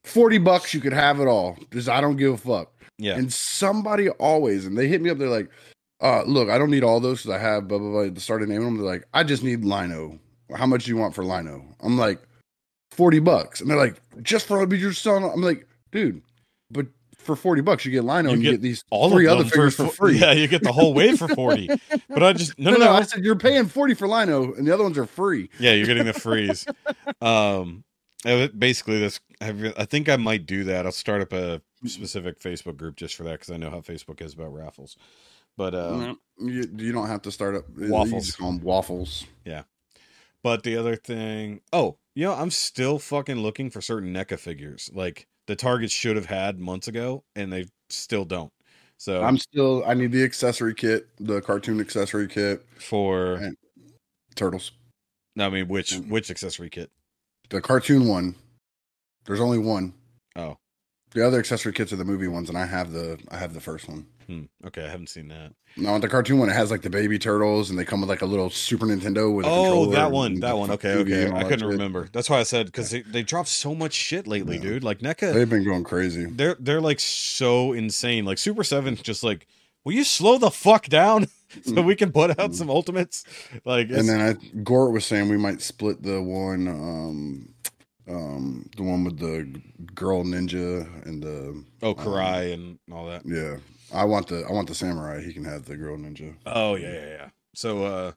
forty 0.04 0.38
bucks, 0.38 0.72
you 0.74 0.80
could 0.80 0.92
have 0.92 1.20
it 1.20 1.26
all. 1.26 1.58
Just 1.72 1.88
I 1.88 2.00
don't 2.00 2.16
give 2.16 2.32
a 2.34 2.36
fuck. 2.38 2.72
yeah. 2.98 3.16
And 3.16 3.32
somebody 3.32 4.08
always, 4.10 4.66
and 4.66 4.76
they 4.76 4.86
hit 4.88 5.00
me 5.00 5.10
up, 5.10 5.18
they're 5.18 5.28
like, 5.28 5.48
uh, 6.02 6.22
look, 6.24 6.48
I 6.50 6.58
don't 6.58 6.70
need 6.70 6.84
all 6.84 7.00
those 7.00 7.22
because 7.22 7.36
I 7.36 7.38
have 7.38 7.66
blah, 7.68 7.78
blah, 7.78 7.90
blah. 8.08 8.18
Started 8.20 8.48
naming 8.48 8.64
them. 8.64 8.76
They're 8.78 8.86
like, 8.86 9.04
I 9.14 9.22
just 9.24 9.42
need 9.42 9.64
Lino. 9.64 10.18
How 10.54 10.66
much 10.66 10.84
do 10.84 10.90
you 10.90 10.96
want 10.96 11.14
for 11.14 11.24
Lino? 11.24 11.64
I'm 11.80 11.96
like, 11.98 12.20
40 12.92 13.18
bucks. 13.20 13.60
And 13.60 13.70
they're 13.70 13.76
like, 13.78 14.00
just 14.22 14.46
for 14.46 14.66
you're 14.74 14.92
selling. 14.94 15.24
I'm 15.24 15.42
like, 15.42 15.66
dude, 15.92 16.22
but 16.70 16.86
for 17.20 17.36
40 17.36 17.62
bucks, 17.62 17.84
you 17.84 17.90
get 17.92 18.04
Lino 18.04 18.28
You 18.28 18.28
and 18.34 18.42
you 18.42 18.50
get 18.50 18.56
get 18.56 18.62
these 18.62 18.84
all 18.90 19.10
three 19.10 19.26
other 19.26 19.44
figures 19.44 19.76
for, 19.76 19.84
fo- 19.86 19.90
free. 19.90 20.18
Yeah, 20.18 20.32
you 20.32 20.48
get 20.48 20.62
the 20.62 20.72
whole 20.72 20.94
wave 20.94 21.18
for 21.18 21.28
40. 21.34 21.68
But 22.08 22.22
I 22.22 22.32
just 22.32 22.58
no, 22.58 22.70
No, 22.72 22.76
no, 22.78 22.84
no. 22.86 22.92
I 22.92 23.02
said, 23.02 23.24
you're 23.24 23.36
paying 23.36 23.66
40 23.66 23.94
for 23.94 24.08
Lino 24.08 24.52
and 24.54 24.66
the 24.66 24.72
other 24.74 24.82
ones 24.84 24.98
are 24.98 25.06
free. 25.06 25.50
Yeah, 25.58 25.72
you're 25.72 25.86
getting 25.86 26.06
the 26.06 26.12
freeze. 26.14 26.66
um, 27.20 27.84
basically, 28.24 28.98
this 28.98 29.20
I 29.40 29.84
think 29.86 30.08
I 30.08 30.16
might 30.16 30.46
do 30.46 30.64
that. 30.64 30.84
I'll 30.86 30.92
start 30.92 31.22
up 31.22 31.32
a 31.32 31.62
specific 31.86 32.40
Facebook 32.40 32.76
group 32.76 32.96
just 32.96 33.14
for 33.14 33.24
that 33.24 33.32
because 33.40 33.50
I 33.50 33.56
know 33.56 33.70
how 33.70 33.80
Facebook 33.80 34.20
is 34.20 34.34
about 34.34 34.52
raffles. 34.52 34.96
But 35.56 35.74
uh, 35.74 36.14
you, 36.38 36.64
you 36.76 36.92
don't 36.92 37.08
have 37.08 37.22
to 37.22 37.32
start 37.32 37.54
up 37.54 37.64
Waffles. 37.76 38.38
waffles. 38.40 39.26
Yeah. 39.44 39.62
But 40.42 40.62
the 40.62 40.76
other 40.76 40.96
thing, 40.96 41.60
oh, 41.72 41.98
you 42.14 42.24
know, 42.24 42.34
I'm 42.34 42.50
still 42.50 42.98
fucking 42.98 43.36
looking 43.36 43.68
for 43.70 43.80
certain 43.80 44.12
NECA 44.14 44.38
figures, 44.38 44.90
like 44.94 45.26
the 45.50 45.56
Target 45.56 45.90
should 45.90 46.14
have 46.14 46.26
had 46.26 46.60
months 46.60 46.86
ago, 46.86 47.24
and 47.34 47.52
they 47.52 47.66
still 47.88 48.24
don't. 48.24 48.52
So 48.98 49.20
I'm 49.20 49.36
still, 49.36 49.82
I 49.84 49.94
need 49.94 50.12
the 50.12 50.22
accessory 50.22 50.74
kit, 50.74 51.08
the 51.18 51.40
cartoon 51.40 51.80
accessory 51.80 52.28
kit, 52.28 52.64
for, 52.78 53.50
turtles. 54.36 54.70
I 55.36 55.48
mean, 55.48 55.66
which 55.66 55.96
which 55.96 56.30
accessory 56.30 56.70
kit? 56.70 56.88
The 57.48 57.60
cartoon 57.60 58.06
one, 58.06 58.36
there's 59.24 59.40
only 59.40 59.58
one. 59.58 59.92
Oh, 60.36 60.56
The 61.12 61.26
other 61.26 61.38
accessory 61.40 61.72
kits 61.72 61.92
are 61.92 61.96
the 61.96 62.04
movie 62.04 62.28
ones, 62.28 62.48
and 62.48 62.56
I 62.56 62.66
have 62.66 62.92
the 62.92 63.18
I 63.30 63.36
have 63.36 63.52
the 63.52 63.60
first 63.60 63.88
one. 63.88 64.06
hmm. 64.28 64.42
okay, 64.66 64.84
I 64.84 64.88
haven't 64.88 65.08
seen 65.08 65.28
that. 65.28 65.52
No, 65.76 65.98
the 65.98 66.08
cartoon 66.08 66.38
one 66.38 66.48
it 66.48 66.52
has 66.52 66.70
like 66.70 66.82
the 66.82 66.90
baby 66.90 67.18
turtles, 67.18 67.68
and 67.70 67.78
they 67.78 67.84
come 67.84 68.00
with 68.00 68.08
like 68.08 68.22
a 68.22 68.26
little 68.26 68.48
Super 68.50 68.86
Nintendo 68.86 69.34
with. 69.34 69.44
A 69.44 69.48
Oh, 69.48 69.86
that 69.86 70.12
one, 70.12 70.38
that 70.40 70.56
one. 70.56 70.70
Okay, 70.70 70.94
okay, 70.94 71.26
I 71.30 71.42
couldn't 71.42 71.60
shit. 71.60 71.68
remember. 71.68 72.08
That's 72.12 72.30
why 72.30 72.38
I 72.38 72.44
said 72.44 72.66
because 72.66 72.90
they, 72.90 73.02
they 73.02 73.22
dropped 73.24 73.48
so 73.48 73.74
much 73.74 73.92
shit 73.92 74.26
lately, 74.28 74.56
Yeah. 74.56 74.62
dude. 74.62 74.84
Like 74.84 75.00
NECA, 75.00 75.32
They've 75.34 75.48
been 75.50 75.64
going 75.64 75.82
crazy. 75.84 76.26
they're 76.26 76.56
they're 76.60 76.80
like 76.80 77.00
so 77.00 77.72
insane. 77.72 78.24
Like 78.24 78.38
Super 78.38 78.62
Seven, 78.62 78.94
just 78.96 79.24
like, 79.24 79.48
will 79.84 79.92
you 79.94 80.04
slow 80.04 80.38
the 80.38 80.50
fuck 80.50 80.86
down 80.86 81.26
so 81.64 81.82
we 81.82 81.96
can 81.96 82.12
put 82.12 82.38
out 82.38 82.54
some 82.54 82.70
ultimates? 82.70 83.24
Like, 83.64 83.90
And 83.90 84.08
then 84.08 84.20
I, 84.20 84.56
Gort 84.62 84.92
was 84.92 85.04
saying 85.06 85.28
we 85.28 85.36
might 85.38 85.60
split 85.60 86.02
the 86.04 86.22
one. 86.22 86.68
um 86.68 87.48
Um, 88.10 88.68
the 88.76 88.82
one 88.82 89.04
with 89.04 89.18
the 89.18 89.60
girl 89.94 90.24
ninja 90.24 90.86
and 91.06 91.22
the 91.22 91.64
Oh, 91.82 91.94
Karai 91.94 92.52
and 92.52 92.78
all 92.92 93.06
that. 93.06 93.22
yeah. 93.24 93.58
I 93.92 94.04
want 94.04 94.26
the 94.28 94.44
I 94.48 94.52
want 94.52 94.68
the 94.68 94.74
samurai. 94.74 95.22
He 95.22 95.32
can 95.32 95.44
have 95.44 95.64
the 95.64 95.76
girl 95.76 95.96
ninja. 95.96 96.34
Oh 96.46 96.74
yeah, 96.74 96.92
yeah, 96.92 97.06
yeah. 97.06 97.28
So 97.54 97.84
uh 97.84 98.12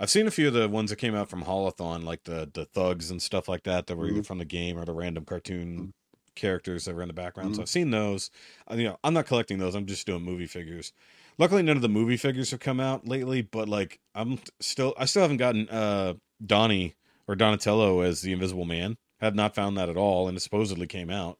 I've 0.00 0.10
seen 0.10 0.26
a 0.26 0.30
few 0.30 0.46
of 0.48 0.54
the 0.54 0.68
ones 0.68 0.90
that 0.90 0.96
came 0.96 1.14
out 1.14 1.28
from 1.28 1.42
Holothon, 1.42 2.04
like 2.04 2.24
the 2.24 2.50
the 2.52 2.64
thugs 2.66 3.10
and 3.10 3.20
stuff 3.22 3.48
like 3.48 3.62
that, 3.64 3.86
that 3.86 3.96
were 3.96 4.08
either 4.08 4.20
Mhm. 4.20 4.26
from 4.26 4.38
the 4.38 4.44
game 4.44 4.78
or 4.78 4.84
the 4.84 4.92
random 4.92 5.24
cartoon 5.24 5.92
characters 6.34 6.84
that 6.84 6.94
were 6.94 7.02
in 7.02 7.08
the 7.08 7.14
background. 7.14 7.54
So 7.56 7.60
Mhm. 7.60 7.62
I've 7.62 7.68
seen 7.68 7.90
those. 7.90 8.30
I, 8.68 8.74
you 8.76 8.84
know, 8.84 8.98
I'm 9.02 9.12
not 9.14 9.26
collecting 9.26 9.58
those. 9.58 9.74
I'm 9.74 9.86
just 9.86 10.06
doing 10.06 10.22
movie 10.22 10.46
figures. 10.46 10.92
Luckily, 11.36 11.62
none 11.62 11.76
of 11.76 11.82
the 11.82 11.88
movie 11.88 12.16
figures 12.16 12.50
have 12.52 12.60
come 12.60 12.80
out 12.80 13.06
lately. 13.08 13.42
But 13.42 13.68
like, 13.68 13.98
I'm 14.14 14.38
still, 14.60 14.94
I 14.98 15.04
still 15.04 15.22
haven't 15.22 15.38
gotten 15.38 15.68
uh 15.68 16.14
Donnie 16.44 16.94
or 17.26 17.34
Donatello 17.34 18.00
as 18.00 18.22
the 18.22 18.32
Invisible 18.32 18.64
Man. 18.64 18.96
Have 19.20 19.34
not 19.34 19.54
found 19.54 19.76
that 19.76 19.88
at 19.88 19.96
all, 19.96 20.28
and 20.28 20.36
it 20.36 20.40
supposedly 20.40 20.86
came 20.86 21.10
out. 21.10 21.38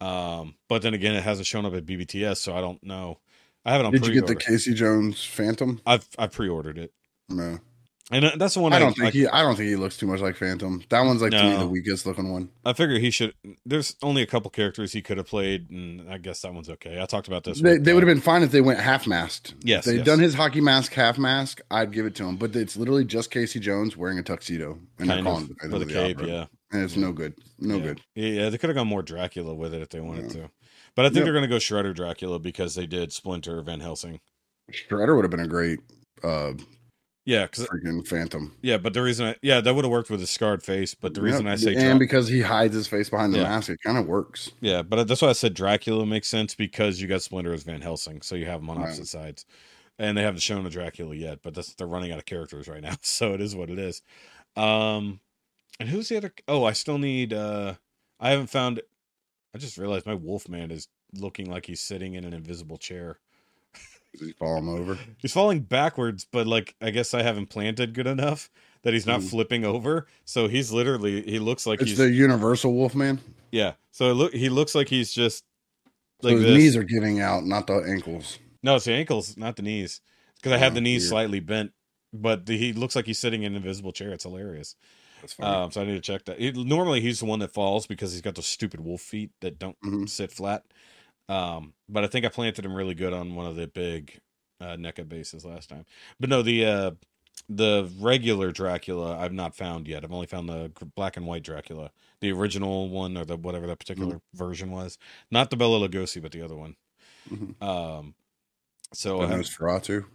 Um, 0.00 0.54
but 0.68 0.82
then 0.82 0.94
again, 0.94 1.14
it 1.14 1.22
hasn't 1.22 1.46
shown 1.46 1.66
up 1.66 1.74
at 1.74 1.84
BBTS, 1.84 2.38
so 2.38 2.54
I 2.54 2.60
don't 2.60 2.82
know. 2.82 3.18
I 3.64 3.72
have 3.72 3.80
it 3.80 3.86
on. 3.86 3.92
Did 3.92 4.06
you 4.06 4.14
get 4.14 4.26
the. 4.26 4.36
Casey 4.36 4.74
Jones 4.74 5.24
Phantom? 5.24 5.80
I've 5.86 6.08
I've 6.18 6.32
pre-ordered 6.32 6.78
it. 6.78 6.92
No. 7.28 7.58
And 8.12 8.24
uh, 8.24 8.32
that's 8.36 8.54
the 8.54 8.60
one 8.60 8.72
I 8.72 8.76
I, 8.76 8.78
don't 8.80 8.94
think 8.94 9.06
I, 9.06 9.10
he. 9.10 9.28
I 9.28 9.42
don't 9.42 9.54
think 9.54 9.68
he 9.68 9.76
looks 9.76 9.96
too 9.96 10.06
much 10.06 10.20
like 10.20 10.34
Phantom. 10.34 10.82
That 10.88 11.02
one's 11.02 11.22
like 11.22 11.30
to 11.30 11.42
me 11.42 11.56
the 11.56 11.68
weakest 11.68 12.06
looking 12.06 12.32
one. 12.32 12.50
I 12.64 12.72
figure 12.72 12.98
he 12.98 13.10
should. 13.10 13.34
There's 13.64 13.94
only 14.02 14.22
a 14.22 14.26
couple 14.26 14.50
characters 14.50 14.92
he 14.92 15.00
could 15.00 15.16
have 15.16 15.28
played, 15.28 15.70
and 15.70 16.10
I 16.10 16.18
guess 16.18 16.40
that 16.40 16.52
one's 16.52 16.68
okay. 16.70 17.00
I 17.00 17.06
talked 17.06 17.28
about 17.28 17.44
this. 17.44 17.60
They, 17.60 17.78
they 17.78 17.92
uh, 17.92 17.94
would 17.94 18.02
have 18.02 18.12
been 18.12 18.20
fine 18.20 18.42
if 18.42 18.50
they 18.50 18.62
went 18.62 18.80
half 18.80 19.06
masked. 19.06 19.54
Yes, 19.62 19.84
they'd 19.84 19.98
yes. 19.98 20.06
done 20.06 20.18
his 20.18 20.34
hockey 20.34 20.60
mask 20.60 20.92
half 20.92 21.18
mask. 21.18 21.60
I'd 21.70 21.92
give 21.92 22.04
it 22.04 22.16
to 22.16 22.24
him. 22.24 22.34
But 22.36 22.56
it's 22.56 22.76
literally 22.76 23.04
just 23.04 23.30
Casey 23.30 23.60
Jones 23.60 23.96
wearing 23.96 24.18
a 24.18 24.24
tuxedo 24.24 24.80
and 24.98 25.08
they're 25.08 25.16
kind 25.18 25.26
calling 25.26 25.44
of 25.44 25.50
it 25.50 25.56
Phantom 25.60 25.78
with 25.78 25.88
a 25.88 25.92
the 25.92 25.92
cape. 25.92 26.18
Opera. 26.18 26.28
Yeah, 26.28 26.46
and 26.72 26.82
it's 26.82 26.96
no 26.96 27.12
good. 27.12 27.34
No 27.58 27.76
yeah. 27.76 27.82
good. 27.82 28.00
Yeah, 28.14 28.48
they 28.50 28.58
could 28.58 28.70
have 28.70 28.76
gone 28.76 28.86
more 28.88 29.02
Dracula 29.02 29.54
with 29.54 29.74
it 29.74 29.82
if 29.82 29.88
they 29.90 30.00
wanted 30.00 30.30
to. 30.30 30.50
But 30.96 31.04
I 31.04 31.08
think 31.08 31.16
Yep. 31.18 31.24
they're 31.24 31.32
going 31.32 31.42
to 31.42 31.48
go 31.48 31.56
Shredder 31.56 31.94
Dracula 31.94 32.38
because 32.38 32.74
they 32.74 32.86
did 32.86 33.12
Splinter 33.12 33.62
Van 33.62 33.80
Helsing. 33.80 34.20
Shredder 34.72 35.14
would 35.16 35.24
have 35.24 35.30
been 35.30 35.40
a 35.40 35.48
great 35.48 35.80
uh 36.22 36.52
Yeah, 37.26 37.44
because 37.46 37.66
freaking 37.66 38.06
Phantom. 38.06 38.54
yeah, 38.62 38.76
but 38.76 38.92
the 38.94 39.02
reason 39.02 39.26
I, 39.28 39.36
yeah 39.42 39.60
that 39.60 39.74
would 39.74 39.84
have 39.84 39.90
worked 39.92 40.10
with 40.10 40.20
his 40.20 40.30
scarred 40.30 40.62
face. 40.62 40.94
But 40.94 41.14
the 41.14 41.22
reason 41.22 41.46
Yep. 41.46 41.52
I 41.52 41.56
say 41.56 41.74
and 41.74 41.82
Dra- 41.90 41.98
because 41.98 42.28
he 42.28 42.40
hides 42.40 42.74
his 42.74 42.86
face 42.88 43.08
behind 43.10 43.32
the 43.32 43.38
Yeah. 43.38 43.44
mask, 43.44 43.68
it 43.70 43.80
kind 43.84 43.98
of 43.98 44.06
works. 44.06 44.50
yeah, 44.60 44.82
but 44.82 45.06
that's 45.08 45.22
why 45.22 45.28
I 45.28 45.32
said 45.34 45.54
Dracula 45.54 46.06
makes 46.06 46.28
sense 46.28 46.54
because 46.54 47.00
you 47.00 47.08
got 47.08 47.22
Splinter 47.22 47.52
as 47.52 47.62
Van 47.62 47.80
Helsing, 47.80 48.22
so 48.22 48.34
you 48.36 48.46
have 48.46 48.60
them 48.60 48.70
on 48.70 48.78
Right. 48.78 48.86
opposite 48.86 49.06
sides. 49.08 49.44
And 49.98 50.16
they 50.16 50.22
haven't 50.22 50.40
shown 50.40 50.64
a 50.64 50.70
Dracula 50.70 51.14
yet, 51.14 51.40
but 51.42 51.52
that's 51.54 51.74
they're 51.74 51.86
running 51.86 52.10
out 52.10 52.18
of 52.18 52.24
characters 52.24 52.68
right 52.68 52.80
now, 52.82 52.94
so 53.02 53.34
it 53.34 53.40
is 53.40 53.54
what 53.54 53.68
it 53.70 53.78
is. 53.78 54.00
Um, 54.56 55.20
and 55.80 55.88
who's 55.88 56.08
the 56.08 56.16
other? 56.18 56.32
Oh, 56.46 56.64
I 56.64 56.72
still 56.72 56.98
need. 56.98 57.32
uh 57.32 57.74
I 58.20 58.30
haven't 58.30 58.48
found. 58.50 58.80
I 59.54 59.58
just 59.58 59.78
realized 59.78 60.06
my 60.06 60.14
Wolfman 60.14 60.70
is 60.70 60.86
looking 61.14 61.50
like 61.50 61.66
he's 61.66 61.80
sitting 61.80 62.14
in 62.14 62.24
an 62.24 62.32
invisible 62.32 62.78
chair. 62.78 63.18
Does 64.12 64.26
he 64.28 64.32
fall 64.34 64.58
him 64.58 64.68
over? 64.68 64.98
He's 65.18 65.32
falling 65.32 65.60
backwards, 65.60 66.26
but 66.30 66.46
like 66.46 66.74
I 66.80 66.90
guess 66.90 67.14
I 67.14 67.22
haven't 67.22 67.46
planted 67.46 67.94
good 67.94 68.06
enough 68.06 68.50
that 68.82 68.92
he's 68.94 69.06
not 69.06 69.20
Mm. 69.20 69.30
flipping 69.30 69.64
over. 69.64 70.06
So 70.24 70.48
he's 70.48 70.72
literally 70.72 71.22
he 71.22 71.38
looks 71.38 71.66
like 71.66 71.80
It's 71.80 71.90
he's 71.90 71.98
the 71.98 72.10
Universal 72.10 72.72
Wolfman. 72.74 73.20
yeah. 73.52 73.72
So 73.92 74.10
it 74.10 74.14
look 74.14 74.34
he 74.34 74.48
looks 74.48 74.74
like 74.74 74.88
he's 74.88 75.12
just 75.12 75.44
So 76.22 76.28
like 76.28 76.36
his 76.36 76.44
this. 76.44 76.56
knees 76.58 76.76
are 76.76 76.84
giving 76.84 77.20
out, 77.20 77.44
not 77.44 77.66
the 77.66 77.74
ankles. 77.88 78.38
no, 78.62 78.76
it's 78.76 78.84
the 78.84 78.92
ankles, 78.92 79.36
not 79.36 79.56
the 79.56 79.62
knees, 79.62 80.00
because 80.36 80.52
I 80.52 80.58
had 80.58 80.72
Oh, 80.72 80.74
the 80.76 80.80
knees 80.82 81.02
weird. 81.02 81.08
slightly 81.10 81.40
bent. 81.40 81.72
But 82.12 82.46
the, 82.46 82.58
he 82.58 82.72
looks 82.72 82.96
like 82.96 83.06
he's 83.06 83.20
sitting 83.20 83.44
in 83.44 83.52
an 83.52 83.56
invisible 83.56 83.92
chair. 83.92 84.10
It's 84.12 84.24
hilarious. 84.24 84.74
Um, 85.40 85.70
so 85.70 85.80
I 85.82 85.84
need 85.84 85.94
to 85.94 86.00
check 86.00 86.24
that. 86.26 86.40
It, 86.40 86.56
normally 86.56 87.00
he's 87.00 87.20
the 87.20 87.26
one 87.26 87.38
that 87.40 87.52
falls 87.52 87.86
because 87.86 88.12
he's 88.12 88.20
got 88.22 88.34
those 88.34 88.46
stupid 88.46 88.80
wolf 88.80 89.00
feet 89.00 89.30
that 89.40 89.58
don't 89.58 89.80
Mhm. 89.82 90.08
sit 90.08 90.32
flat. 90.32 90.64
Um, 91.28 91.74
but 91.88 92.02
I 92.04 92.06
think 92.08 92.26
I 92.26 92.28
planted 92.28 92.64
him 92.64 92.74
really 92.74 92.94
good 92.94 93.12
on 93.12 93.34
one 93.34 93.46
of 93.46 93.56
the 93.56 93.66
big 93.68 94.20
uh, 94.60 94.76
NECA 94.76 95.08
bases 95.08 95.44
last 95.44 95.68
time. 95.70 95.86
But 96.18 96.28
no, 96.28 96.42
the 96.42 96.64
uh, 96.66 96.90
the 97.48 97.90
regular 97.98 98.52
Dracula 98.52 99.16
I've 99.18 99.32
not 99.32 99.54
found 99.56 99.88
yet. 99.88 100.04
I've 100.04 100.12
only 100.12 100.26
found 100.26 100.48
the 100.48 100.70
black 100.96 101.16
and 101.16 101.26
white 101.26 101.42
Dracula, 101.42 101.90
the 102.20 102.30
original 102.32 102.88
one 102.90 103.16
or 103.16 103.24
the 103.24 103.36
whatever 103.36 103.66
that 103.68 103.78
particular 103.78 104.20
version 104.34 104.70
was. 104.70 104.98
Not 105.30 105.50
the 105.50 105.56
Bela 105.56 105.88
Lugosi, 105.88 106.20
but 106.20 106.32
the 106.32 106.42
other 106.42 106.56
one. 106.56 106.76
Mhm. 107.30 107.62
Um, 107.62 108.14
so 108.92 109.20
I 109.22 109.26
That 109.26 109.36
have- 109.36 109.40
Nosferatu. 109.46 110.06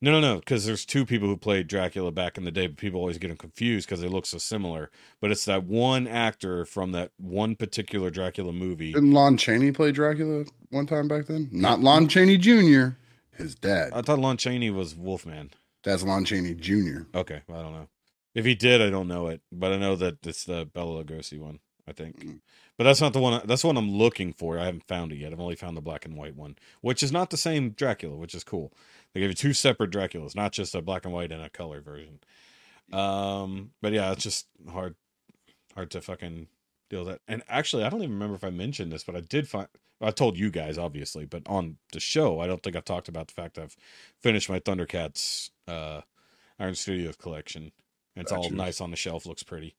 No, 0.00 0.12
no, 0.12 0.20
no, 0.20 0.36
because 0.38 0.64
there's 0.64 0.84
two 0.84 1.04
people 1.04 1.28
who 1.28 1.36
played 1.36 1.66
Dracula 1.66 2.10
back 2.12 2.38
in 2.38 2.44
the 2.44 2.50
day, 2.50 2.66
but 2.68 2.76
people 2.76 3.00
always 3.00 3.18
get 3.18 3.28
them 3.28 3.36
confused 3.36 3.88
because 3.88 4.00
they 4.00 4.08
look 4.08 4.26
so 4.26 4.38
similar. 4.38 4.90
But 5.20 5.30
it's 5.30 5.44
that 5.46 5.64
one 5.64 6.06
actor 6.06 6.64
from 6.64 6.92
that 6.92 7.10
one 7.18 7.56
particular 7.56 8.10
Dracula 8.10 8.52
movie. 8.52 8.92
Didn't 8.92 9.12
Lon 9.12 9.36
Chaney 9.36 9.72
play 9.72 9.90
Dracula 9.92 10.44
one 10.70 10.86
time 10.86 11.08
back 11.08 11.26
then? 11.26 11.48
Not 11.50 11.80
Lon 11.80 12.06
Chaney 12.08 12.36
Jr. 12.38 12.90
His 13.36 13.54
dad. 13.54 13.90
I 13.92 14.02
thought 14.02 14.18
Lon 14.18 14.36
Chaney 14.36 14.70
was 14.70 14.94
Wolfman. 14.94 15.50
That's 15.84 16.02
Lon 16.02 16.24
Chaney 16.24 16.54
Jr. 16.54 17.02
Okay, 17.14 17.42
I 17.48 17.52
don't 17.62 17.72
know. 17.72 17.88
If 18.34 18.44
he 18.44 18.54
did, 18.54 18.80
I 18.82 18.90
don't 18.90 19.08
know 19.08 19.28
it, 19.28 19.40
but 19.50 19.72
I 19.72 19.76
know 19.78 19.96
that 19.96 20.24
it's 20.26 20.44
the 20.44 20.64
Bela 20.72 21.02
Lugosi 21.04 21.38
one. 21.40 21.60
I 21.88 21.92
think, 21.92 22.20
Mm. 22.20 22.40
but 22.76 22.84
that's 22.84 23.00
not 23.00 23.14
the 23.14 23.18
one. 23.18 23.40
That's 23.46 23.62
the 23.62 23.68
one 23.68 23.78
I'm 23.78 23.90
looking 23.90 24.34
for. 24.34 24.58
I 24.58 24.66
haven't 24.66 24.86
found 24.86 25.10
it 25.10 25.16
yet. 25.16 25.32
I've 25.32 25.40
only 25.40 25.56
found 25.56 25.74
the 25.74 25.80
black 25.80 26.04
and 26.04 26.14
white 26.18 26.36
one, 26.36 26.56
which 26.82 27.02
is 27.02 27.10
not 27.10 27.30
the 27.30 27.38
same 27.38 27.70
Dracula, 27.70 28.14
which 28.14 28.34
is 28.34 28.44
cool. 28.44 28.74
They 29.12 29.20
gave 29.20 29.30
you 29.30 29.34
two 29.34 29.52
separate 29.52 29.90
Draculas, 29.90 30.34
not 30.34 30.52
just 30.52 30.74
a 30.74 30.82
black 30.82 31.04
and 31.04 31.14
white 31.14 31.32
and 31.32 31.42
a 31.42 31.50
color 31.50 31.80
version. 31.80 32.20
Um, 32.92 33.70
but 33.80 33.92
yeah, 33.92 34.12
it's 34.12 34.22
just 34.22 34.46
hard, 34.70 34.96
hard 35.74 35.90
to 35.92 36.00
fucking 36.00 36.48
deal 36.90 37.04
with 37.04 37.14
that. 37.14 37.20
And 37.26 37.42
actually, 37.48 37.84
I 37.84 37.88
don't 37.88 38.02
even 38.02 38.14
remember 38.14 38.36
if 38.36 38.44
I 38.44 38.50
mentioned 38.50 38.92
this, 38.92 39.04
but 39.04 39.16
I 39.16 39.20
did 39.20 39.48
find. 39.48 39.68
I 40.00 40.12
told 40.12 40.38
you 40.38 40.50
guys 40.50 40.78
obviously, 40.78 41.24
but 41.24 41.42
on 41.46 41.78
the 41.92 41.98
show, 41.98 42.38
I 42.38 42.46
don't 42.46 42.62
think 42.62 42.76
I've 42.76 42.84
talked 42.84 43.08
about 43.08 43.26
the 43.26 43.34
fact 43.34 43.58
I've 43.58 43.76
finished 44.20 44.48
my 44.48 44.60
Thundercats 44.60 45.50
uh, 45.66 46.02
Iron 46.58 46.76
Studios 46.76 47.16
collection. 47.16 47.72
And 48.14 48.22
it's 48.22 48.32
all 48.32 48.50
nice 48.50 48.80
on 48.80 48.90
the 48.90 48.96
shelf, 48.96 49.26
looks 49.26 49.42
pretty. 49.42 49.76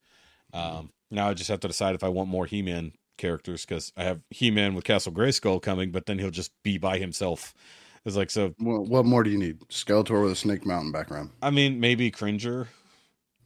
Um, 0.53 0.91
now 1.11 1.29
I 1.29 1.33
just 1.33 1.49
have 1.49 1.59
to 1.61 1.67
decide 1.67 1.95
if 1.95 2.03
I 2.03 2.09
want 2.09 2.29
more 2.29 2.45
He-Man 2.45 2.93
characters 3.17 3.65
because 3.65 3.91
I 3.97 4.03
have 4.03 4.21
He-Man 4.29 4.73
with 4.73 4.85
Castle 4.85 5.11
Grayskull 5.11 5.61
coming, 5.61 5.91
but 5.91 6.05
then 6.05 6.19
he'll 6.19 6.31
just 6.31 6.51
be 6.63 6.77
by 6.77 6.97
himself. 6.97 7.53
It's 8.05 8.15
like 8.15 8.29
so. 8.29 8.53
What, 8.59 8.87
what 8.87 9.05
more 9.05 9.23
do 9.23 9.29
you 9.29 9.37
need? 9.37 9.59
Skeletor 9.69 10.23
with 10.23 10.31
a 10.31 10.35
Snake 10.35 10.65
Mountain 10.65 10.91
background. 10.91 11.31
I 11.41 11.49
mean, 11.49 11.79
maybe 11.79 12.09
Cringer. 12.11 12.67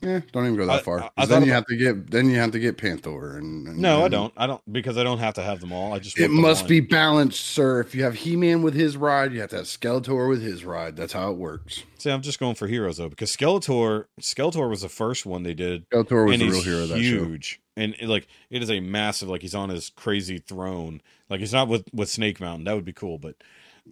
Yeah, 0.02 0.20
don't 0.34 0.44
even 0.44 0.58
go 0.58 0.66
that 0.66 0.80
I- 0.80 0.84
far. 0.84 1.02
I- 1.04 1.10
I 1.16 1.26
then 1.26 1.44
you 1.44 1.52
about- 1.52 1.56
have 1.56 1.66
to 1.68 1.78
get 1.78 2.12
then 2.12 2.30
you 2.30 2.36
have 2.36 2.52
to 2.52 2.60
get 2.60 2.78
Panther 2.78 3.38
and, 3.38 3.66
and 3.70 3.78
No, 3.78 4.04
I 4.04 4.10
don't. 4.10 4.34
I 4.36 4.48
don't 4.48 4.62
because 4.70 4.98
I 4.98 5.04
don't 5.04 5.20
have 5.20 5.36
to 5.36 5.42
have 5.42 5.62
them 5.62 5.72
all. 5.72 5.94
I 5.94 6.00
just 6.00 6.20
It 6.20 6.30
must 6.30 6.68
be 6.68 6.82
balanced, 6.82 7.40
sir. 7.40 7.80
If 7.80 7.96
you 7.96 8.04
have 8.04 8.16
He 8.16 8.36
Man 8.36 8.62
with 8.64 8.74
his 8.74 8.98
ride, 8.98 9.32
you 9.32 9.40
have 9.40 9.52
to 9.52 9.56
have 9.58 9.66
Skeletor 9.66 10.28
with 10.28 10.42
his 10.42 10.66
ride. 10.66 10.98
That's 10.98 11.14
how 11.14 11.32
it 11.32 11.38
works. 11.38 11.84
See, 12.00 12.12
I'm 12.12 12.22
just 12.22 12.38
going 12.38 12.56
for 12.56 12.68
heroes 12.68 12.98
though 12.98 13.08
because 13.08 13.34
Skeletor, 13.34 14.06
Skeletor 14.20 14.70
was 14.70 14.82
the 14.82 14.90
first 14.90 15.26
one 15.26 15.44
they 15.44 15.54
did, 15.54 15.90
Skeletor 15.90 16.26
was 16.26 16.34
and 16.34 16.42
the 16.42 16.54
real 16.54 16.64
hero 16.64 16.86
that 16.86 16.96
show. 16.96 17.02
huge, 17.02 17.62
and 17.78 17.96
it, 17.98 18.10
like 18.10 18.28
it 18.50 18.62
is 18.62 18.70
a 18.70 18.82
massive, 18.82 19.30
like 19.30 19.42
he's 19.42 19.56
on 19.56 19.70
his 19.70 19.90
crazy 19.90 20.38
throne. 20.38 21.02
Like 21.30 21.40
he's 21.40 21.54
not 21.54 21.70
with 21.70 21.86
with 21.94 22.10
Snake 22.10 22.42
Mountain. 22.42 22.66
That 22.66 22.76
would 22.76 22.84
be 22.84 22.92
cool, 22.92 23.20
but 23.20 23.36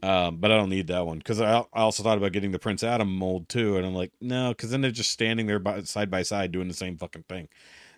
um, 0.04 0.38
but 0.38 0.52
I 0.52 0.58
don't 0.58 0.70
need 0.70 0.88
that 0.88 1.06
one 1.06 1.18
because 1.18 1.42
I, 1.42 1.60
I 1.60 1.82
also 1.82 2.02
thought 2.04 2.18
about 2.18 2.32
getting 2.32 2.52
the 2.52 2.60
Prince 2.60 2.84
Adam 2.84 3.14
mold 3.14 3.50
too, 3.50 3.78
and 3.78 3.86
I'm 3.86 3.94
like, 3.94 4.12
no, 4.22 4.50
because 4.50 4.72
then 4.72 4.82
they're 4.82 4.92
just 4.92 5.12
standing 5.12 5.48
there 5.48 5.60
by, 5.60 5.82
side 5.84 6.10
by 6.10 6.24
side 6.24 6.52
doing 6.52 6.68
the 6.68 6.74
same 6.74 6.98
fucking 6.98 7.26
thing. 7.28 7.50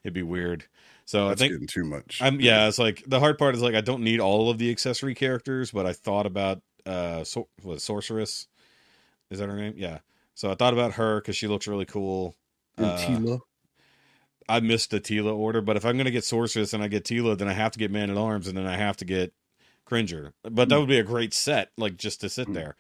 It'd 0.04 0.14
be 0.14 0.24
weird. 0.24 0.66
So 1.06 1.30
That's 1.30 1.42
I 1.42 1.46
think 1.46 1.54
getting 1.54 1.68
too 1.68 1.86
much. 1.86 2.20
I'm 2.22 2.40
yeah. 2.40 2.68
It's 2.68 2.80
like 2.80 3.04
the 3.06 3.20
hard 3.20 3.38
part 3.38 3.56
is 3.56 3.62
like 3.62 3.76
I 3.76 3.82
don't 3.82 4.04
need 4.04 4.20
all 4.20 4.50
of 4.50 4.58
the 4.58 4.72
accessory 4.72 5.16
characters, 5.16 5.72
but 5.72 5.86
I 5.86 5.94
thought 5.94 6.26
about 6.26 6.62
uh, 6.86 7.24
so, 7.24 7.48
what 7.62 7.82
sorceress 7.82 8.48
is 9.30 9.40
that 9.40 9.50
her 9.50 9.56
name? 9.56 9.74
Yeah. 9.78 10.00
So 10.36 10.52
I 10.52 10.56
thought 10.56 10.74
about 10.74 10.94
her 10.94 11.22
because 11.22 11.36
she 11.36 11.48
looks 11.48 11.68
really 11.68 11.86
cool. 11.86 12.36
And 12.78 12.86
Uh, 12.88 12.98
Teela. 12.98 13.40
I 14.50 14.60
missed 14.60 14.92
the 14.92 15.00
Teela 15.00 15.34
order, 15.34 15.62
but 15.62 15.78
if 15.78 15.86
I'm 15.86 15.96
gonna 15.98 16.12
get 16.12 16.26
sorceress 16.26 16.74
and 16.74 16.84
I 16.84 16.88
get 16.88 17.06
Teela, 17.06 17.38
then 17.38 17.48
I 17.48 17.54
have 17.54 17.72
to 17.74 17.80
get 17.80 17.92
Man 17.92 18.10
at 18.10 18.18
Arms 18.18 18.48
and 18.48 18.58
then 18.58 18.66
I 18.66 18.76
have 18.76 18.98
to 18.98 19.06
get 19.06 19.34
Cringer. 19.94 20.34
But 20.44 20.70
that 20.70 20.80
would 20.80 20.90
be 20.90 20.98
a 21.00 21.04
great 21.04 21.34
set, 21.34 21.72
like 21.78 21.98
just 21.98 22.22
to 22.22 22.30
sit 22.30 22.48
Mm. 22.48 22.54
there. 22.56 22.76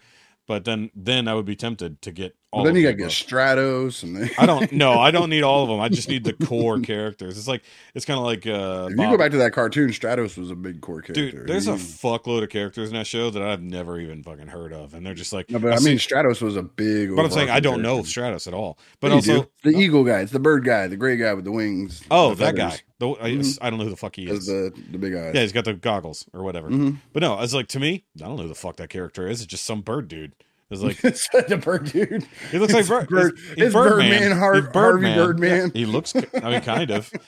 But 0.47 0.66
then 0.66 0.89
then 0.95 1.28
I 1.28 1.36
would 1.36 1.45
be 1.45 1.55
tempted 1.55 2.01
to 2.01 2.11
get 2.11 2.36
all. 2.54 2.64
But 2.64 2.68
then 2.70 2.76
you 2.76 2.84
gotta 2.84 2.95
get. 2.95 3.10
Stratos 3.10 4.04
and 4.04 4.16
then 4.16 4.30
I 4.38 4.45
don't 4.45 4.72
no, 4.72 4.93
I 4.99 5.12
don't 5.12 5.30
need 5.32 5.43
all 5.43 5.64
of 5.64 5.70
them. 5.70 5.80
I 5.80 5.89
just 5.89 6.08
need 6.10 6.24
the 6.24 6.34
core 6.34 6.80
characters. 6.80 7.38
It's 7.38 7.47
like 7.47 7.64
it's 7.95 8.06
kind 8.06 8.20
of 8.20 8.26
like 8.26 8.45
uh 8.47 8.86
If 8.86 8.91
you 8.91 8.97
Bob- 8.97 9.12
go 9.12 9.18
back 9.18 9.32
to 9.32 9.38
that 9.38 9.54
cartoon, 9.54 9.89
Stratos 9.89 10.38
was 10.38 10.51
a 10.51 10.56
big 10.56 10.82
core 10.82 11.01
character. 11.01 11.32
Dude, 11.32 11.47
there's 11.47 11.68
a 11.68 11.74
fuckload 11.74 12.43
of 12.43 12.49
characters 12.49 12.89
in 12.89 12.95
that 12.95 13.08
show 13.08 13.30
that 13.30 13.41
I've 13.41 13.62
never 13.62 13.99
even 13.99 14.24
fucking 14.24 14.47
heard 14.47 14.72
of, 14.74 14.93
and 14.93 15.06
they're 15.06 15.14
just 15.14 15.34
like. 15.34 15.49
no, 15.49 15.60
but 15.60 15.72
I 15.72 15.76
I've 15.76 15.84
mean, 15.84 15.97
seen- 15.99 16.18
Stratos 16.18 16.41
was 16.41 16.56
a 16.56 16.64
big. 16.64 17.16
but 17.16 17.26
I'm 17.26 17.32
saying 17.32 17.49
I 17.49 17.60
don't 17.60 17.82
know 17.82 17.99
Stratos 17.99 18.47
at 18.47 18.54
all. 18.54 18.78
But 18.99 19.10
Yeah, 19.10 19.16
also, 19.16 19.49
the 19.64 19.72
eagle 19.72 20.04
guy, 20.04 20.20
it's 20.22 20.32
the 20.32 20.39
bird 20.39 20.64
guy, 20.64 20.88
the 20.88 20.97
gray 20.97 21.18
guy 21.18 21.34
with 21.34 21.45
the 21.45 21.51
wings. 21.51 22.01
oh, 22.12 22.30
the 22.36 22.45
that 22.45 22.56
guy. 22.56 22.80
The, 22.99 23.10
I, 23.10 23.32
Mhm. 23.32 23.58
I 23.62 23.70
don't 23.70 23.80
know 23.80 23.86
who 23.86 23.89
the 23.89 23.97
fuck 23.97 24.16
he 24.16 24.30
is. 24.30 24.45
the 24.45 24.72
the 24.91 24.97
big 24.97 25.14
eyes. 25.16 25.34
yeah, 25.36 25.41
he's 25.41 25.51
got 25.51 25.66
the 25.66 25.74
goggles 25.74 26.26
or 26.34 26.41
whatever. 26.43 26.70
Mhm. 26.70 26.97
But 27.12 27.22
no, 27.22 27.39
it's 27.41 27.54
like 27.54 27.68
to 27.70 27.80
me, 27.80 28.06
I 28.22 28.26
don't 28.28 28.38
know 28.38 28.43
who 28.43 28.47
the 28.49 28.56
fuck 28.56 28.78
that 28.78 28.89
character 28.89 29.28
is. 29.28 29.41
It's 29.41 29.47
just 29.49 29.66
some 29.66 29.82
bird 29.82 30.08
dude. 30.08 30.34
It's 30.82 31.03
like 31.03 31.03
it's 31.03 31.28
the 31.49 31.57
bird 31.57 31.86
dude. 31.91 32.26
he 32.51 32.57
looks 32.59 32.74
like 32.74 32.82
It's 32.82 32.89
bird. 32.89 33.07
Bird- 33.09 33.38
he's 33.55 33.57
it's 33.65 33.74
Birdman, 33.74 34.09
Birdman. 34.09 34.38
Har- 34.38 34.61
Birdman. 34.61 35.17
Birdman. 35.17 35.71
Yeah, 35.74 35.80
he 35.80 35.86
looks. 35.86 36.15
I 36.15 36.49
mean, 36.49 36.61
kind 36.61 36.89
of. 36.91 37.11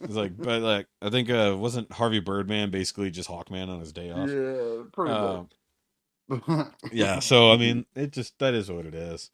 It's 0.00 0.14
like, 0.14 0.36
but 0.36 0.60
like, 0.62 0.86
I 1.00 1.08
think 1.10 1.30
uh 1.30 1.56
wasn't 1.58 1.90
Harvey 1.92 2.20
Birdman 2.20 2.70
basically 2.70 3.10
just 3.10 3.28
Hawkman 3.28 3.68
on 3.68 3.80
his 3.80 3.92
day 3.92 4.10
off? 4.10 4.28
Yeah, 4.28 4.82
pretty 4.92 5.12
Um, 5.12 5.48
yeah 6.92 7.18
so 7.18 7.52
i 7.52 7.56
mean 7.58 7.84
it 7.94 8.10
just 8.10 8.38
that 8.38 8.54
is 8.54 8.70
what 8.72 8.86
it 8.86 8.94
is 8.94 9.30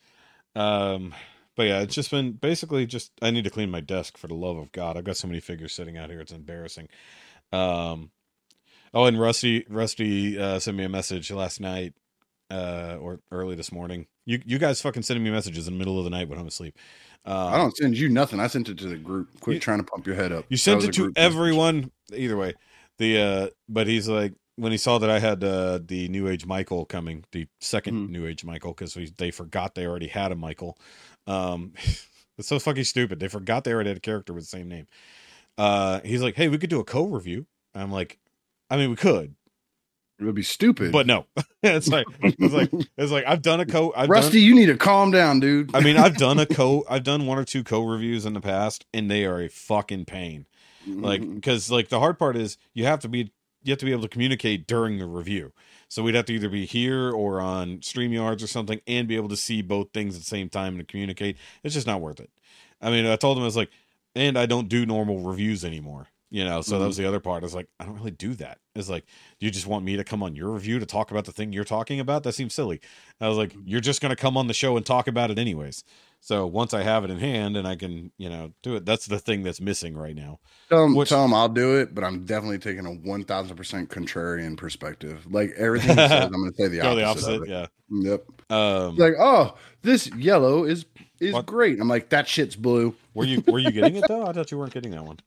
um 0.56 1.14
but 1.56 1.62
yeah 1.68 1.78
it's 1.82 1.94
just 1.94 2.10
been 2.10 2.32
basically 2.32 2.84
just 2.84 3.12
i 3.22 3.30
need 3.30 3.44
to 3.44 3.50
clean 3.50 3.70
my 3.70 3.78
desk 3.80 4.18
for 4.18 4.26
the 4.26 4.34
love 4.34 4.56
of 4.56 4.72
god 4.72 4.96
i've 4.96 5.04
got 5.04 5.16
so 5.16 5.28
many 5.28 5.38
figures 5.38 5.72
sitting 5.72 5.96
out 5.96 6.10
here 6.10 6.20
it's 6.20 6.32
embarrassing 6.32 6.88
um 7.52 8.10
oh 8.92 9.04
and 9.04 9.20
rusty 9.20 9.64
rusty 9.68 10.36
uh 10.36 10.58
sent 10.58 10.76
me 10.76 10.82
a 10.82 10.88
message 10.88 11.30
last 11.30 11.60
night 11.60 11.94
uh 12.50 12.96
or 13.00 13.20
early 13.30 13.54
this 13.54 13.70
morning 13.72 14.06
you 14.26 14.40
you 14.44 14.58
guys 14.58 14.80
fucking 14.80 15.02
sending 15.02 15.22
me 15.22 15.30
messages 15.30 15.68
in 15.68 15.74
the 15.74 15.78
middle 15.78 15.98
of 15.98 16.04
the 16.04 16.10
night 16.10 16.28
when 16.28 16.38
i'm 16.38 16.46
asleep 16.46 16.76
uh, 17.26 17.48
I 17.52 17.58
don't 17.58 17.76
send 17.76 17.98
you 17.98 18.08
nothing. 18.08 18.40
I 18.40 18.46
sent 18.46 18.70
it 18.70 18.78
to 18.78 18.86
the 18.86 18.96
group. 18.96 19.28
Quit 19.40 19.54
You- 19.56 19.60
trying 19.60 19.76
to 19.76 19.84
pump 19.84 20.06
your 20.06 20.16
head 20.16 20.32
up. 20.32 20.46
You 20.48 20.56
sent 20.56 20.82
it 20.84 20.94
to 20.94 21.02
group 21.02 21.16
message. 21.16 21.32
everyone. 21.34 21.90
Either 22.14 22.34
way, 22.38 22.54
the 22.96 23.18
uh, 23.20 23.48
but 23.68 23.86
he's 23.86 24.08
like 24.08 24.32
when 24.56 24.72
he 24.72 24.78
saw 24.78 24.96
that 24.96 25.10
I 25.10 25.18
had 25.18 25.44
uh, 25.44 25.80
the 25.84 26.08
New 26.08 26.28
Age 26.28 26.46
Michael 26.46 26.86
coming, 26.86 27.24
the 27.32 27.46
2nd 27.60 27.92
Mhm. 27.92 28.08
New 28.08 28.26
Age 28.26 28.42
Michael, 28.42 28.72
because 28.72 28.96
they 29.18 29.30
forgot 29.30 29.74
they 29.74 29.84
already 29.86 30.06
had 30.08 30.32
a 30.32 30.34
Michael. 30.34 30.78
Um, 31.26 31.74
it's 32.38 32.48
so 32.48 32.58
fucking 32.58 32.84
stupid. 32.84 33.20
They 33.20 33.28
forgot 33.28 33.64
they 33.64 33.74
already 33.74 33.90
had 33.90 33.98
a 33.98 34.00
character 34.00 34.32
with 34.32 34.44
the 34.44 34.48
same 34.48 34.68
name. 34.68 34.86
Uh, 35.58 36.00
he's 36.02 36.22
like, 36.22 36.36
hey, 36.36 36.48
we 36.48 36.56
could 36.56 36.70
do 36.70 36.80
a 36.80 36.84
co-review. 36.84 37.44
I'm 37.74 37.92
like, 37.92 38.18
I 38.70 38.78
mean, 38.78 38.88
we 38.88 38.96
could, 38.96 39.34
It 40.20 40.24
would 40.24 40.34
be 40.34 40.42
stupid. 40.42 40.92
but 40.92 41.06
no. 41.06 41.26
it's 41.62 41.88
like 41.88 42.06
it's 42.22 42.52
like 42.52 42.70
it's 42.98 43.10
like 43.10 43.24
I've 43.26 43.42
done 43.42 43.60
a 43.60 43.66
co. 43.66 43.92
I've 43.96 44.10
Rusty, 44.10 44.38
Done, 44.38 44.48
you 44.48 44.54
need 44.54 44.66
to 44.66 44.76
calm 44.76 45.10
down, 45.10 45.40
dude. 45.40 45.74
I 45.74 45.80
mean, 45.80 45.96
I've 45.96 46.16
done 46.16 46.38
a 46.38 46.46
co. 46.54 46.84
I've 46.88 47.04
done 47.04 47.26
one 47.26 47.38
or 47.38 47.44
two 47.44 47.64
co-reviews 47.64 48.26
in 48.26 48.34
the 48.34 48.40
past, 48.40 48.84
and 48.92 49.10
they 49.10 49.24
are 49.24 49.40
a 49.40 49.48
fucking 49.48 50.04
pain. 50.04 50.46
like 50.86 51.22
mm-hmm. 51.22 51.34
because 51.36 51.70
like 51.70 51.88
the 51.88 52.00
hard 52.00 52.18
part 52.18 52.36
is 52.36 52.58
you 52.74 52.84
have 52.84 53.00
to 53.00 53.08
be 53.08 53.32
you 53.62 53.72
have 53.72 53.78
to 53.78 53.84
be 53.84 53.92
able 53.92 54.02
to 54.02 54.08
communicate 54.08 54.66
during 54.66 54.98
the 54.98 55.06
review 55.06 55.52
so 55.88 56.02
we'd 56.02 56.14
have 56.14 56.24
to 56.26 56.32
either 56.32 56.48
be 56.48 56.66
here 56.66 57.10
or 57.10 57.40
on 57.40 57.78
streamyards 57.78 58.42
or 58.42 58.46
something 58.46 58.80
and 58.86 59.08
be 59.08 59.16
able 59.16 59.28
to 59.28 59.36
see 59.36 59.62
both 59.62 59.92
things 59.92 60.14
at 60.14 60.22
the 60.22 60.26
same 60.26 60.48
time 60.48 60.78
and 60.78 60.88
communicate 60.88 61.36
it's 61.62 61.74
just 61.74 61.86
not 61.86 62.00
worth 62.00 62.20
it 62.20 62.30
i 62.80 62.90
mean 62.90 63.06
i 63.06 63.16
told 63.16 63.36
him 63.36 63.42
i 63.42 63.46
was 63.46 63.56
like 63.56 63.70
and 64.14 64.38
i 64.38 64.46
don't 64.46 64.68
do 64.68 64.86
normal 64.86 65.20
reviews 65.20 65.64
anymore 65.64 66.08
you 66.30 66.44
know 66.44 66.60
so 66.60 66.78
that 66.78 66.84
Mhm. 66.84 66.88
was 66.88 66.96
the 66.96 67.06
other 67.06 67.20
part 67.20 67.42
i 67.42 67.46
was 67.46 67.54
like 67.54 67.68
i 67.80 67.84
don't 67.84 67.96
really 67.96 68.10
do 68.12 68.34
that 68.34 68.58
it's 68.76 68.88
like 68.88 69.04
you 69.40 69.50
just 69.50 69.66
want 69.66 69.84
me 69.84 69.96
to 69.96 70.04
come 70.04 70.22
on 70.22 70.36
your 70.36 70.50
review 70.52 70.78
to 70.78 70.86
talk 70.86 71.10
about 71.10 71.24
the 71.24 71.32
thing 71.32 71.52
you're 71.52 71.64
talking 71.64 71.98
about 72.00 72.22
that 72.22 72.32
seems 72.34 72.54
silly 72.54 72.80
i 73.20 73.28
was 73.28 73.36
like 73.36 73.54
you're 73.64 73.80
just 73.80 74.00
going 74.00 74.10
to 74.10 74.16
come 74.16 74.36
on 74.36 74.46
the 74.46 74.54
show 74.54 74.76
and 74.76 74.86
talk 74.86 75.08
about 75.08 75.30
it 75.30 75.38
anyways 75.38 75.82
so 76.20 76.46
once 76.46 76.72
i 76.72 76.82
have 76.82 77.02
it 77.04 77.10
in 77.10 77.18
hand 77.18 77.56
and 77.56 77.66
i 77.66 77.74
can 77.74 78.12
you 78.16 78.28
know 78.28 78.52
do 78.62 78.76
it 78.76 78.86
that's 78.86 79.06
the 79.06 79.18
thing 79.18 79.42
that's 79.42 79.60
missing 79.60 79.96
right 79.96 80.14
now 80.14 80.38
tell 80.68 80.84
him, 80.84 80.94
which- 80.94 81.08
tell 81.08 81.24
him 81.24 81.34
I'll 81.34 81.48
do 81.48 81.78
it, 81.80 81.94
but 81.94 82.04
I'm 82.04 82.24
definitely 82.24 82.58
taking 82.58 82.86
a 82.86 82.92
one 82.92 83.24
thousand 83.24 83.56
percent 83.56 83.88
contrarian 83.90 84.56
perspective. 84.56 85.26
Like 85.28 85.52
everything 85.56 85.96
says, 85.96 86.10
I'm 86.26 86.30
going 86.30 86.52
to 86.52 86.56
say 86.56 86.68
the 86.68 86.80
opposite. 86.82 86.96
the 86.96 87.04
opposite 87.04 87.48
yeah 87.48 87.66
Yep. 87.92 88.24
Um, 88.52 88.96
like, 88.96 89.14
oh, 89.18 89.56
this 89.82 90.06
yellow 90.14 90.62
is 90.64 90.86
is 91.18 91.32
What? 91.34 91.46
great. 91.46 91.80
I'm 91.80 91.88
like, 91.88 92.10
that 92.10 92.28
shit's 92.28 92.54
blue. 92.54 92.94
were 93.14 93.24
you 93.24 93.42
were 93.48 93.58
you 93.58 93.72
getting 93.72 93.96
it 93.96 94.06
though? 94.06 94.24
I 94.24 94.32
thought 94.32 94.52
you 94.52 94.58
weren't 94.58 94.72
getting 94.72 94.92
that 94.92 95.04
one. 95.04 95.18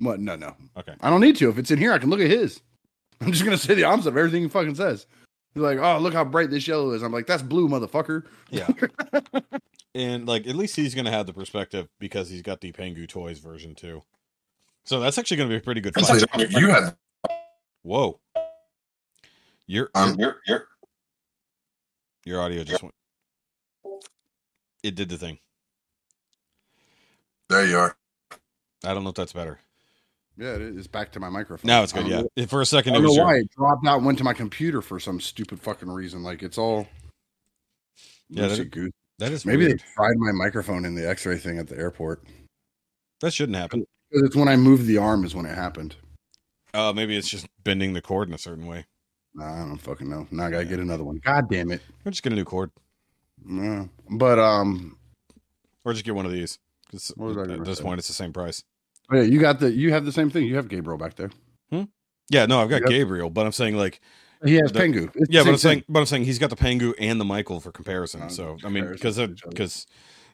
What? 0.00 0.20
No, 0.20 0.36
no. 0.36 0.54
Okay. 0.76 0.94
I 1.00 1.10
don't 1.10 1.20
need 1.20 1.36
to. 1.36 1.48
If 1.48 1.58
it's 1.58 1.70
in 1.70 1.78
here, 1.78 1.92
I 1.92 1.98
can 1.98 2.10
look 2.10 2.20
at 2.20 2.30
his. 2.30 2.60
I'm 3.20 3.32
just 3.32 3.44
gonna 3.44 3.58
say 3.58 3.74
the 3.74 3.84
opposite 3.84 4.10
of 4.10 4.16
everything 4.16 4.42
he 4.42 4.48
fucking 4.48 4.76
says. 4.76 5.06
He's 5.54 5.62
like, 5.62 5.78
oh, 5.78 5.98
look 5.98 6.14
how 6.14 6.24
bright 6.24 6.50
this 6.50 6.68
yellow 6.68 6.92
is. 6.92 7.02
I'm 7.02 7.12
like, 7.12 7.26
that's 7.26 7.42
blue, 7.42 7.68
motherfucker. 7.68 8.24
Yeah. 8.50 8.68
and 9.94 10.26
like 10.26 10.46
at 10.46 10.54
least 10.54 10.76
he's 10.76 10.94
gonna 10.94 11.10
have 11.10 11.26
the 11.26 11.32
perspective 11.32 11.88
because 11.98 12.30
he's 12.30 12.42
got 12.42 12.60
the 12.60 12.70
Pangu 12.72 13.08
toys 13.08 13.38
version 13.38 13.74
too. 13.74 14.02
So 14.84 15.00
that's 15.00 15.18
actually 15.18 15.38
gonna 15.38 15.50
be 15.50 15.56
a 15.56 15.60
pretty 15.60 15.80
good 15.80 15.94
fight. 15.94 16.24
you 16.50 16.68
have. 16.68 16.96
Whoa. 17.82 18.20
Your 19.66 19.90
um, 19.94 20.16
you're, 20.18 20.40
you're 20.46 20.68
your 22.24 22.40
audio 22.40 22.64
just 22.64 22.82
went. 22.82 22.94
It 24.82 24.94
did 24.94 25.08
the 25.08 25.18
thing. 25.18 25.38
there. 27.48 27.66
You 27.66 27.78
are. 27.78 27.96
I 28.84 28.94
don't 28.94 29.02
know 29.02 29.10
if 29.10 29.16
that's 29.16 29.32
better. 29.32 29.60
Yeah, 30.38 30.54
it 30.54 30.62
is 30.62 30.86
back 30.86 31.10
to 31.12 31.20
my 31.20 31.28
microphone. 31.28 31.66
Now 31.66 31.82
it's 31.82 31.92
good. 31.92 32.02
don't 32.02 32.10
Yeah. 32.10 32.22
know- 32.36 32.46
For 32.46 32.60
a 32.62 32.66
second, 32.66 32.92
I 32.92 32.96
don't 32.96 33.06
know 33.06 33.14
your, 33.14 33.24
why 33.24 33.36
it 33.38 33.50
dropped 33.50 33.84
out 33.86 33.96
and 33.96 34.06
went 34.06 34.18
to 34.18 34.24
my 34.24 34.32
computer 34.34 34.80
for 34.80 35.00
some 35.00 35.20
stupid 35.20 35.60
fucking 35.60 35.90
reason. 35.90 36.22
Like 36.22 36.42
it's 36.44 36.56
all. 36.56 36.86
Yeah, 38.28 38.46
that- 38.46 38.70
goose. 38.70 38.92
that 39.18 39.32
is 39.32 39.44
Maybe 39.44 39.66
weird. 39.66 39.80
they 39.80 39.84
fried 39.96 40.16
my 40.16 40.30
microphone 40.32 40.84
in 40.84 40.94
the 40.94 41.08
X-ray 41.08 41.38
thing 41.38 41.58
at 41.58 41.66
the 41.66 41.76
airport. 41.76 42.22
that 43.20 43.32
shouldn't 43.34 43.56
happen. 43.56 43.84
It's 44.12 44.36
when 44.36 44.46
I 44.48 44.54
moved 44.56 44.86
the 44.86 44.96
arm 44.98 45.24
is 45.24 45.34
when 45.34 45.44
it 45.44 45.54
happened. 45.56 45.96
Uh, 46.72 46.92
maybe 46.94 47.16
it's 47.16 47.28
just 47.28 47.48
bending 47.64 47.92
the 47.94 48.00
cord 48.00 48.28
in 48.28 48.34
a 48.34 48.38
certain 48.38 48.66
way. 48.66 48.86
Nah, 49.34 49.54
I 49.64 49.66
don't 49.66 49.78
fucking 49.78 50.08
know. 50.08 50.28
Now 50.30 50.46
I 50.46 50.50
gotta 50.50 50.64
get 50.66 50.78
another 50.78 51.02
one. 51.02 51.16
God 51.24 51.50
damn 51.50 51.72
it. 51.72 51.80
Or 52.04 52.12
just 52.12 52.22
get 52.22 52.32
a 52.32 52.36
new 52.36 52.44
cord, 52.44 52.70
Yeah. 53.44 53.86
But 54.08 54.38
um, 54.38 54.96
or 55.84 55.92
just 55.94 56.04
get 56.04 56.14
one 56.14 56.26
of 56.26 56.32
these. 56.32 56.58
'Cause 56.90 57.12
What 57.16 57.34
was 57.34 57.48
I 57.50 57.52
at 57.54 57.64
this 57.64 57.80
point, 57.80 57.98
it's 57.98 58.08
the 58.08 58.14
same 58.14 58.32
price. 58.32 58.62
Oh 59.10 59.16
yeah, 59.16 59.22
you 59.22 59.40
got 59.40 59.60
the 59.60 59.70
you 59.72 59.92
have 59.92 60.04
the 60.04 60.12
same 60.12 60.30
thing. 60.30 60.44
You 60.46 60.56
have 60.56 60.68
Gabriel 60.68 60.98
back 60.98 61.14
there. 61.16 61.30
Hmm? 61.70 61.84
Yeah, 62.30 62.46
no, 62.46 62.60
I've 62.60 62.68
got 62.68 62.82
Yep. 62.82 62.90
Gabriel, 62.90 63.30
but 63.30 63.46
I'm 63.46 63.52
saying 63.52 63.76
like 63.76 64.00
He 64.44 64.54
has 64.56 64.70
The- 64.72 64.78
Pangu. 64.80 65.10
It's 65.14 65.30
Yeah, 65.30 65.42
but 65.44 65.50
I'm 65.50 65.56
saying, 65.56 65.78
thing. 65.80 65.84
but 65.88 66.00
I'm 66.00 66.06
saying 66.06 66.24
he's 66.24 66.38
got 66.38 66.50
the 66.50 66.56
Pangu 66.56 66.94
and 66.98 67.20
the 67.20 67.24
Michael 67.24 67.60
for 67.60 67.72
comparison. 67.72 68.22
Uh, 68.22 68.28
so 68.28 68.56
I 68.64 68.68
mean, 68.68 68.86
because 68.90 69.16
to 69.16 69.28
because 69.48 69.86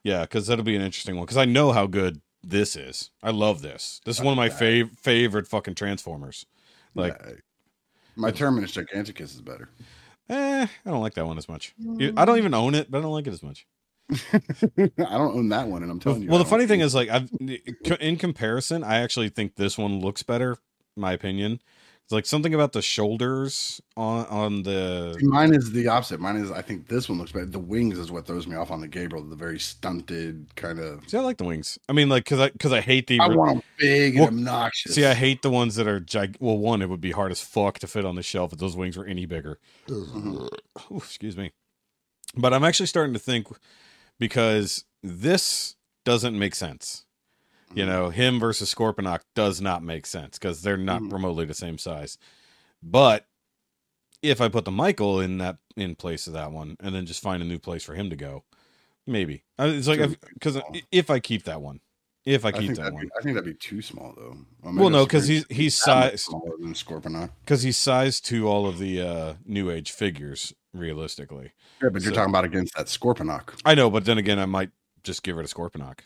yeah, 0.02 0.22
because 0.22 0.46
that'll 0.46 0.64
be 0.64 0.76
an 0.76 0.82
interesting 0.82 1.16
one. 1.16 1.24
Because 1.24 1.36
I 1.38 1.44
know 1.46 1.72
how 1.72 1.86
good 1.86 2.20
this 2.42 2.76
is. 2.76 3.10
I 3.22 3.30
love 3.30 3.62
this. 3.62 4.00
This 4.04 4.18
is 4.18 4.22
one 4.22 4.32
of 4.32 4.36
my 4.36 4.50
fav- 4.50 4.98
favorite 4.98 5.46
fucking 5.48 5.76
Transformers. 5.76 6.44
Like, 6.94 7.16
Yeah. 7.24 7.32
my 8.16 8.30
Terminus 8.30 8.72
Giganticus 8.72 9.34
is 9.34 9.40
better. 9.40 9.70
eh, 10.28 10.66
I 10.84 10.90
don't 10.90 11.00
like 11.00 11.14
that 11.14 11.26
one 11.26 11.38
as 11.38 11.48
much. 11.48 11.74
I 11.98 12.24
don't 12.26 12.36
even 12.38 12.52
own 12.54 12.74
it, 12.74 12.90
but 12.90 12.98
I 12.98 13.00
don't 13.02 13.12
like 13.12 13.26
it 13.26 13.32
as 13.32 13.42
much. 13.42 13.66
I 14.12 14.88
don't 14.96 15.36
own 15.36 15.48
that 15.48 15.68
one, 15.68 15.82
and 15.82 15.90
I'm 15.90 16.00
telling 16.00 16.22
you. 16.22 16.28
well, 16.28 16.38
the 16.38 16.44
funny 16.44 16.66
thing 16.66 16.80
own- 16.82 16.86
is, 16.86 16.94
like, 16.94 17.08
I've 17.08 17.30
in 18.00 18.16
comparison, 18.16 18.84
I 18.84 18.98
actually 18.98 19.28
think 19.30 19.56
this 19.56 19.78
one 19.78 20.00
looks 20.00 20.22
better. 20.22 20.58
My 20.96 21.12
opinion. 21.12 21.60
It's 22.04 22.12
like 22.12 22.26
something 22.26 22.52
about 22.52 22.72
the 22.72 22.82
shoulders 22.82 23.80
on 23.96 24.26
on 24.26 24.62
the 24.62 25.18
mine 25.22 25.54
is 25.54 25.72
the 25.72 25.88
opposite. 25.88 26.20
Mine 26.20 26.36
is 26.36 26.50
I 26.50 26.60
think 26.60 26.86
this 26.86 27.08
one 27.08 27.16
looks 27.16 27.32
better. 27.32 27.46
The 27.46 27.58
wings 27.58 27.98
is 27.98 28.12
what 28.12 28.26
throws 28.26 28.46
me 28.46 28.56
off 28.56 28.70
on 28.70 28.82
the 28.82 28.88
Gabriel. 28.88 29.24
The 29.24 29.34
very 29.34 29.58
stunted 29.58 30.54
kind 30.54 30.78
of. 30.78 31.08
See, 31.08 31.16
I 31.16 31.20
like 31.22 31.38
the 31.38 31.44
wings. 31.44 31.78
I 31.88 31.94
mean, 31.94 32.10
like, 32.10 32.26
cause 32.26 32.38
I 32.40 32.50
cause 32.50 32.74
I 32.74 32.82
hate 32.82 33.06
the 33.06 33.20
I 33.20 33.28
want 33.28 33.54
them 33.54 33.62
big 33.78 34.16
Well, 34.16 34.28
and 34.28 34.36
obnoxious. 34.38 34.94
See, 34.94 35.06
I 35.06 35.14
hate 35.14 35.40
the 35.40 35.48
ones 35.50 35.76
that 35.76 35.88
are 35.88 35.98
gig. 35.98 36.36
Well, 36.40 36.58
one, 36.58 36.82
it 36.82 36.90
would 36.90 37.00
be 37.00 37.12
hard 37.12 37.32
as 37.32 37.40
fuck 37.40 37.78
to 37.78 37.86
fit 37.86 38.04
on 38.04 38.16
the 38.16 38.22
shelf 38.22 38.52
if 38.52 38.58
those 38.58 38.76
wings 38.76 38.98
were 38.98 39.06
any 39.06 39.24
bigger. 39.24 39.58
Mhm. 39.88 40.50
Ooh, 40.92 40.96
excuse 40.98 41.38
me. 41.38 41.52
But 42.36 42.52
I'm 42.52 42.64
actually 42.64 42.86
starting 42.86 43.14
to 43.14 43.18
think 43.20 43.48
because 44.18 44.84
this 45.02 45.76
doesn't 46.04 46.38
make 46.38 46.54
sense. 46.54 47.04
Mm-hmm. 47.68 47.78
You 47.78 47.86
know, 47.86 48.10
him 48.10 48.38
versus 48.40 48.72
Scorponok 48.74 49.20
does 49.34 49.60
not 49.60 49.82
make 49.82 50.06
sense 50.06 50.38
because 50.38 50.62
they're 50.62 50.76
not 50.76 51.02
Mhm. 51.02 51.12
remotely 51.12 51.44
the 51.44 51.54
same 51.54 51.78
size. 51.78 52.18
But 52.82 53.26
if 54.22 54.40
I 54.40 54.48
put 54.48 54.64
the 54.64 54.70
Michael 54.70 55.20
in 55.20 55.38
that 55.38 55.58
in 55.76 55.94
place 55.96 56.26
of 56.26 56.32
that 56.34 56.52
one, 56.52 56.76
and 56.80 56.94
then 56.94 57.04
just 57.06 57.22
find 57.22 57.42
a 57.42 57.46
new 57.46 57.58
place 57.58 57.82
for 57.82 57.94
him 57.94 58.10
to 58.10 58.16
go, 58.16 58.44
maybe 59.06 59.42
it's 59.58 59.88
like 59.88 60.00
because 60.34 60.58
if 60.92 61.10
I 61.10 61.18
keep 61.20 61.44
that 61.44 61.60
one, 61.60 61.80
if 62.24 62.44
I 62.44 62.48
I 62.48 62.52
keep 62.52 62.60
think, 62.68 62.78
that 62.78 62.92
one, 62.92 63.02
be, 63.02 63.10
I 63.18 63.22
think 63.22 63.34
that'd 63.34 63.44
be 63.44 63.54
too 63.58 63.82
small 63.82 64.14
though. 64.16 64.36
Well, 64.62 64.88
no, 64.88 65.04
'cause 65.06 65.26
he's- 65.26 65.44
he's 65.50 65.74
size- 65.76 66.22
smaller 66.22 66.56
than 66.58 66.72
Scorponok. 66.74 67.30
because 67.40 67.62
he's 67.62 67.76
sized 67.76 68.24
to 68.26 68.48
all 68.48 68.66
of 68.66 68.78
the 68.78 69.00
uh 69.00 69.34
new 69.44 69.70
age 69.70 69.90
figures 69.90 70.54
realistically 70.74 71.52
Yeah, 71.82 71.88
but 71.90 72.02
you're 72.02 72.12
talking 72.12 72.30
about 72.30 72.44
against 72.44 72.74
that 72.76 72.86
Scorponok. 72.86 73.58
i 73.64 73.74
know 73.74 73.90
but 73.90 74.04
then 74.04 74.18
again 74.18 74.38
i 74.38 74.46
might 74.46 74.70
just 75.02 75.22
give 75.22 75.38
it 75.38 75.44
a 75.50 75.54
scorponok 75.54 76.00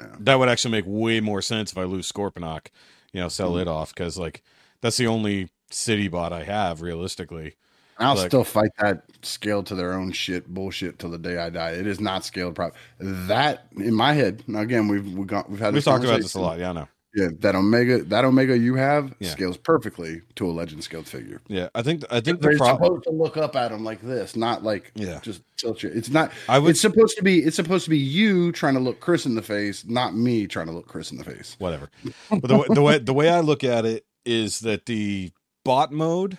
Yeah. 0.00 0.08
that 0.20 0.38
would 0.38 0.48
actually 0.48 0.70
make 0.72 0.84
way 0.86 1.20
more 1.20 1.42
sense 1.42 1.72
if 1.72 1.78
i 1.78 1.84
lose 1.84 2.10
scorponok 2.10 2.68
you 3.12 3.20
know 3.20 3.28
sell 3.28 3.52
Mhm. 3.54 3.62
it 3.62 3.68
off 3.68 3.94
because 3.94 4.16
like 4.18 4.42
that's 4.80 4.96
the 4.96 5.06
only 5.06 5.50
city 5.70 6.08
bot 6.08 6.32
i 6.32 6.44
have 6.44 6.82
realistically 6.82 7.56
I'll 7.98 8.16
Like- 8.16 8.28
still 8.30 8.42
fight 8.42 8.70
that 8.78 9.02
scaled 9.22 9.66
to 9.66 9.74
their 9.74 9.92
own 9.92 10.10
shit 10.12 10.48
bullshit 10.48 10.98
till 10.98 11.10
the 11.10 11.18
day 11.18 11.36
I 11.36 11.50
die. 11.50 11.72
It 11.72 11.86
is 11.86 12.00
not 12.00 12.24
scaled 12.24 12.54
prop. 12.56 12.74
That 12.98 13.66
in 13.76 13.94
my 13.94 14.14
head. 14.14 14.42
Now 14.48 14.60
again, 14.60 14.88
we've 14.88 15.06
we 15.12 15.24
got 15.26 15.48
we've 15.48 15.60
had 15.60 15.74
we've 15.74 15.84
talked 15.84 16.02
about 16.02 16.20
this 16.20 16.34
a 16.34 16.40
lot 16.40 16.58
yeah 16.58 16.70
i 16.70 16.72
know 16.72 16.88
Yeah, 17.14 17.28
that 17.40 17.54
omega 17.54 18.02
that 18.04 18.24
omega 18.24 18.56
you 18.56 18.74
have 18.76 19.14
Yeah. 19.20 19.28
scales 19.30 19.56
perfectly 19.58 20.22
to 20.36 20.46
a 20.46 20.52
legend 20.52 20.82
scaled 20.82 21.06
figure. 21.06 21.40
yeah 21.46 21.68
i 21.74 21.82
think 21.82 22.04
i 22.10 22.20
think 22.20 22.40
They're 22.40 22.52
the 22.52 22.58
problem 22.58 22.84
supposed 23.02 23.04
to 23.04 23.10
look 23.10 23.36
up 23.36 23.54
at 23.54 23.70
them 23.70 23.84
like 23.84 24.00
this, 24.00 24.34
not 24.34 24.62
like 24.64 24.92
Yeah. 24.94 25.20
just 25.22 25.42
tilt 25.58 25.82
your. 25.82 25.92
It's 25.92 26.08
not. 26.08 26.32
i 26.48 26.58
would 26.58 26.70
It's 26.70 26.80
supposed 26.80 27.16
to 27.18 27.22
be. 27.22 27.40
It's 27.40 27.56
supposed 27.56 27.84
to 27.84 27.90
be 27.90 27.98
you 27.98 28.50
trying 28.52 28.74
to 28.74 28.80
look 28.80 29.00
Chris 29.00 29.26
in 29.26 29.34
the 29.34 29.42
face, 29.42 29.84
not 29.86 30.16
me 30.16 30.46
trying 30.46 30.66
to 30.66 30.72
look 30.72 30.86
Chris 30.88 31.10
in 31.12 31.18
the 31.18 31.24
face. 31.24 31.54
whatever 31.58 31.90
but 32.30 32.48
the, 32.48 32.56
way- 32.56 32.66
the 32.70 32.82
way 32.82 32.98
the 32.98 33.12
way 33.14 33.28
i 33.28 33.40
look 33.40 33.62
at 33.62 33.84
it 33.84 34.06
is 34.24 34.60
that 34.60 34.86
the 34.86 35.32
bot 35.64 35.92
mode 35.92 36.38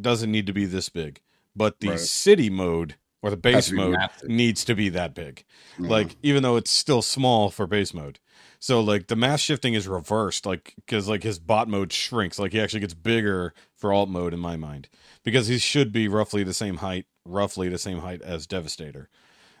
doesn't 0.00 0.30
need 0.32 0.46
to 0.46 0.52
be 0.52 0.64
this 0.66 0.88
big 0.88 1.20
but 1.54 1.80
the 1.80 1.90
Right. 1.90 2.00
city 2.00 2.50
mode 2.50 2.96
or 3.22 3.30
the 3.30 3.36
base 3.36 3.70
mode 3.70 3.92
massive. 3.92 4.28
needs 4.28 4.64
to 4.64 4.74
be 4.74 4.88
that 4.90 5.14
big 5.14 5.44
Yeah. 5.78 5.88
like 5.88 6.16
even 6.22 6.42
though 6.42 6.56
it's 6.56 6.70
still 6.70 7.02
small 7.02 7.50
for 7.50 7.66
base 7.66 7.92
mode 7.94 8.18
So 8.64 8.80
like 8.80 9.08
the 9.08 9.14
mass 9.14 9.42
shifting 9.42 9.74
is 9.74 9.86
reversed, 9.86 10.46
like 10.46 10.72
because 10.76 11.06
like 11.06 11.22
his 11.22 11.38
bot 11.38 11.68
mode 11.68 11.92
shrinks, 11.92 12.38
like 12.38 12.52
he 12.52 12.60
actually 12.62 12.80
gets 12.80 12.94
bigger 12.94 13.52
for 13.76 13.92
alt 13.92 14.08
mode 14.08 14.32
in 14.32 14.40
my 14.40 14.56
mind, 14.56 14.88
because 15.22 15.48
he 15.48 15.58
should 15.58 15.92
be 15.92 16.08
roughly 16.08 16.44
the 16.44 16.54
same 16.54 16.78
height, 16.78 17.04
roughly 17.26 17.68
the 17.68 17.76
same 17.76 17.98
height 17.98 18.22
as 18.22 18.46
Devastator, 18.46 19.10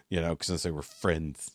you 0.08 0.22
know, 0.22 0.38
since 0.40 0.62
they 0.62 0.70
were 0.70 0.80
friends. 0.80 1.50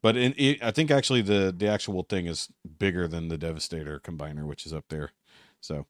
But 0.00 0.16
in 0.16 0.32
it, 0.38 0.62
I 0.62 0.70
think 0.70 0.90
actually 0.90 1.20
the 1.20 1.54
the 1.54 1.68
actual 1.68 2.04
thing 2.04 2.24
is 2.24 2.48
bigger 2.78 3.06
than 3.06 3.28
the 3.28 3.36
Devastator 3.36 4.00
combiner, 4.00 4.46
which 4.46 4.64
is 4.64 4.72
up 4.72 4.86
there. 4.88 5.10
So 5.60 5.84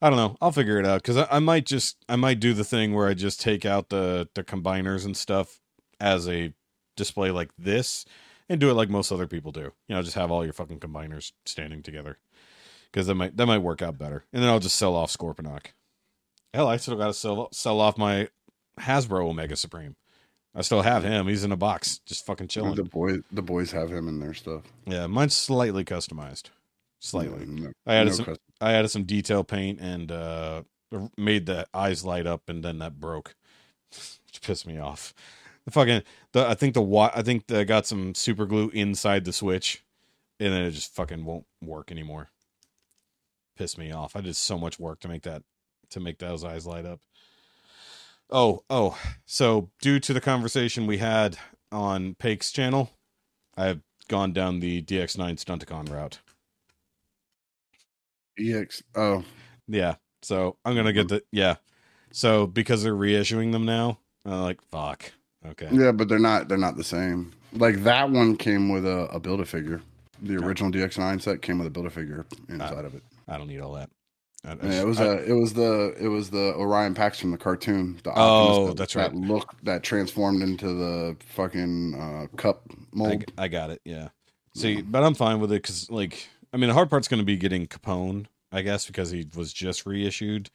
I 0.00 0.10
don't 0.10 0.16
know. 0.16 0.36
I'll 0.40 0.52
figure 0.52 0.78
it 0.78 0.86
out 0.86 1.02
because 1.02 1.16
I, 1.16 1.26
I 1.28 1.38
might 1.40 1.66
just 1.66 1.96
I 2.08 2.14
might 2.14 2.38
do 2.38 2.54
the 2.54 2.62
thing 2.62 2.94
where 2.94 3.08
I 3.08 3.14
just 3.14 3.40
take 3.40 3.66
out 3.66 3.88
the 3.88 4.28
the 4.34 4.44
combiners 4.44 5.04
and 5.04 5.16
stuff 5.16 5.58
as 5.98 6.28
a 6.28 6.54
display 6.94 7.32
like 7.32 7.50
this 7.58 8.04
and 8.48 8.60
do 8.60 8.70
it 8.70 8.74
like 8.74 8.88
most 8.90 9.10
other 9.12 9.26
people 9.26 9.52
do. 9.52 9.72
You 9.88 9.94
know, 9.96 10.02
just 10.02 10.14
have 10.16 10.30
all 10.30 10.44
your 10.44 10.52
fucking 10.52 10.80
combiners 10.80 11.32
standing 11.46 11.82
together 11.82 12.18
because 12.92 13.06
that 13.06 13.14
might 13.14 13.36
that 13.36 13.46
might 13.46 13.58
work 13.58 13.82
out 13.82 13.98
better. 13.98 14.24
And 14.32 14.42
then 14.42 14.50
I'll 14.50 14.60
just 14.60 14.76
sell 14.76 14.94
off 14.94 15.12
Scorponok. 15.16 15.66
Hell, 16.52 16.68
I 16.68 16.76
still 16.76 16.96
got 16.96 17.08
to 17.08 17.14
sell 17.14 17.48
sell 17.52 17.80
off 17.80 17.98
my 17.98 18.28
Hasbro 18.80 19.28
Omega 19.28 19.56
Supreme. 19.56 19.96
I 20.54 20.62
still 20.62 20.82
have 20.82 21.02
him. 21.02 21.26
He's 21.26 21.42
in 21.42 21.50
a 21.50 21.56
box, 21.56 21.98
just 22.06 22.24
fucking 22.26 22.46
chilling. 22.46 22.76
The 22.76 22.84
boy, 22.84 23.18
the 23.32 23.42
boys 23.42 23.72
have 23.72 23.90
him 23.90 24.06
in 24.06 24.20
their 24.20 24.34
stuff. 24.34 24.62
Yeah, 24.86 25.08
mine's 25.08 25.34
slightly 25.34 25.84
customized. 25.84 26.50
Slightly. 27.00 27.44
No, 27.44 27.72
I 27.86 27.96
added 27.96 28.10
no 28.10 28.16
some. 28.16 28.24
custom- 28.26 28.44
I 28.60 28.72
added 28.74 28.88
some 28.88 29.02
detail 29.04 29.42
paint 29.42 29.80
and 29.80 30.12
uh 30.12 30.62
made 31.18 31.46
the 31.46 31.66
eyes 31.74 32.04
light 32.04 32.26
up, 32.26 32.48
and 32.48 32.62
then 32.64 32.78
that 32.78 33.00
broke, 33.00 33.34
which 33.90 34.40
pissed 34.42 34.64
me 34.66 34.78
off. 34.78 35.12
The 35.64 35.70
fucking 35.70 36.02
the 36.32 36.46
I 36.46 36.54
think 36.54 36.74
the 36.74 36.82
wa- 36.82 37.12
I 37.14 37.22
think 37.22 37.46
they 37.46 37.64
got 37.64 37.86
some 37.86 38.14
super 38.14 38.46
glue 38.46 38.70
inside 38.70 39.24
the 39.24 39.32
switch, 39.32 39.82
and 40.38 40.52
then 40.52 40.62
it 40.62 40.72
just 40.72 40.94
fucking 40.94 41.24
won't 41.24 41.46
work 41.62 41.90
anymore. 41.90 42.28
Piss 43.56 43.78
me 43.78 43.92
off. 43.92 44.16
I 44.16 44.20
did 44.20 44.36
so 44.36 44.58
much 44.58 44.78
work 44.78 45.00
to 45.00 45.08
make 45.08 45.22
that 45.22 45.42
to 45.90 46.00
make 46.00 46.18
those 46.18 46.44
eyes 46.44 46.66
light 46.66 46.84
up. 46.84 47.00
Oh, 48.30 48.64
oh. 48.68 48.98
So 49.26 49.70
due 49.80 50.00
to 50.00 50.12
the 50.12 50.20
conversation 50.20 50.86
we 50.86 50.98
had 50.98 51.38
on 51.70 52.14
Pake's 52.14 52.50
channel, 52.50 52.90
I've 53.56 53.82
gone 54.08 54.32
down 54.32 54.60
the 54.60 54.82
DX9 54.82 55.42
Stunticon 55.42 55.90
route. 55.90 56.18
EX. 58.38 58.82
Oh, 58.94 59.24
Yeah. 59.68 59.96
So 60.22 60.56
I'm 60.64 60.74
gonna 60.74 60.92
get 60.92 61.06
mm-hmm. 61.06 61.16
the 61.16 61.24
yeah. 61.30 61.56
So 62.10 62.46
because 62.46 62.82
they're 62.82 62.94
reissuing 62.94 63.52
them 63.52 63.66
now, 63.66 63.98
I'm 64.24 64.42
like 64.42 64.62
fuck. 64.62 65.12
Okay. 65.46 65.68
yeah, 65.72 65.92
but 65.92 66.08
they're 66.08 66.18
not. 66.18 66.48
They're 66.48 66.58
not 66.58 66.76
the 66.76 66.84
same. 66.84 67.32
Like 67.52 67.82
that 67.84 68.10
one 68.10 68.36
came 68.36 68.68
with 68.70 68.86
a, 68.86 69.06
a 69.12 69.20
build 69.20 69.40
a 69.40 69.44
figure. 69.44 69.80
The 70.22 70.36
original 70.36 70.70
DX9 70.70 71.20
set 71.20 71.42
came 71.42 71.58
with 71.58 71.66
a 71.66 71.70
build 71.70 71.86
a 71.86 71.90
figure 71.90 72.24
inside 72.48 72.84
of 72.84 72.94
it. 72.94 73.02
I 73.28 73.36
don't 73.38 73.48
need 73.48 73.60
all 73.60 73.72
that. 73.74 73.90
I- 74.44 74.52
I 74.52 74.56
Yeah, 74.62 74.80
it 74.82 74.86
was 74.86 75.00
I- 75.00 75.04
a. 75.04 75.12
It 75.22 75.32
was 75.32 75.52
the. 75.54 75.94
It 76.00 76.08
was 76.08 76.30
the 76.30 76.54
Orion 76.54 76.94
Pax 76.94 77.18
from 77.20 77.30
the 77.30 77.38
cartoon. 77.38 77.98
The 78.04 78.10
Oh, 78.10 78.14
Optimus 78.16 78.68
that- 78.68 78.76
that's 78.76 78.94
that 78.94 79.12
right. 79.12 79.14
look 79.14 79.54
that 79.64 79.82
transformed 79.82 80.42
into 80.42 80.66
the 80.66 81.16
fucking 81.26 81.94
uh, 81.94 82.36
cup 82.36 82.62
I, 82.70 82.74
mold. 82.92 83.24
I 83.38 83.48
got 83.48 83.70
it. 83.70 83.80
Yeah. 83.84 84.08
See, 84.56 84.74
Yeah. 84.74 84.80
but 84.84 85.02
I'm 85.04 85.14
fine 85.14 85.40
with 85.40 85.52
it 85.52 85.62
because 85.62 85.90
like 85.90 86.28
I 86.52 86.56
mean 86.56 86.68
the 86.68 86.74
hard 86.74 86.88
part's 86.90 87.08
gonna 87.08 87.22
be 87.24 87.36
getting 87.36 87.66
Capone, 87.66 88.26
I 88.52 88.62
guess, 88.62 88.86
because 88.86 89.10
he 89.10 89.26
was 89.36 89.52
just 89.52 89.84
reissued. 89.86 90.50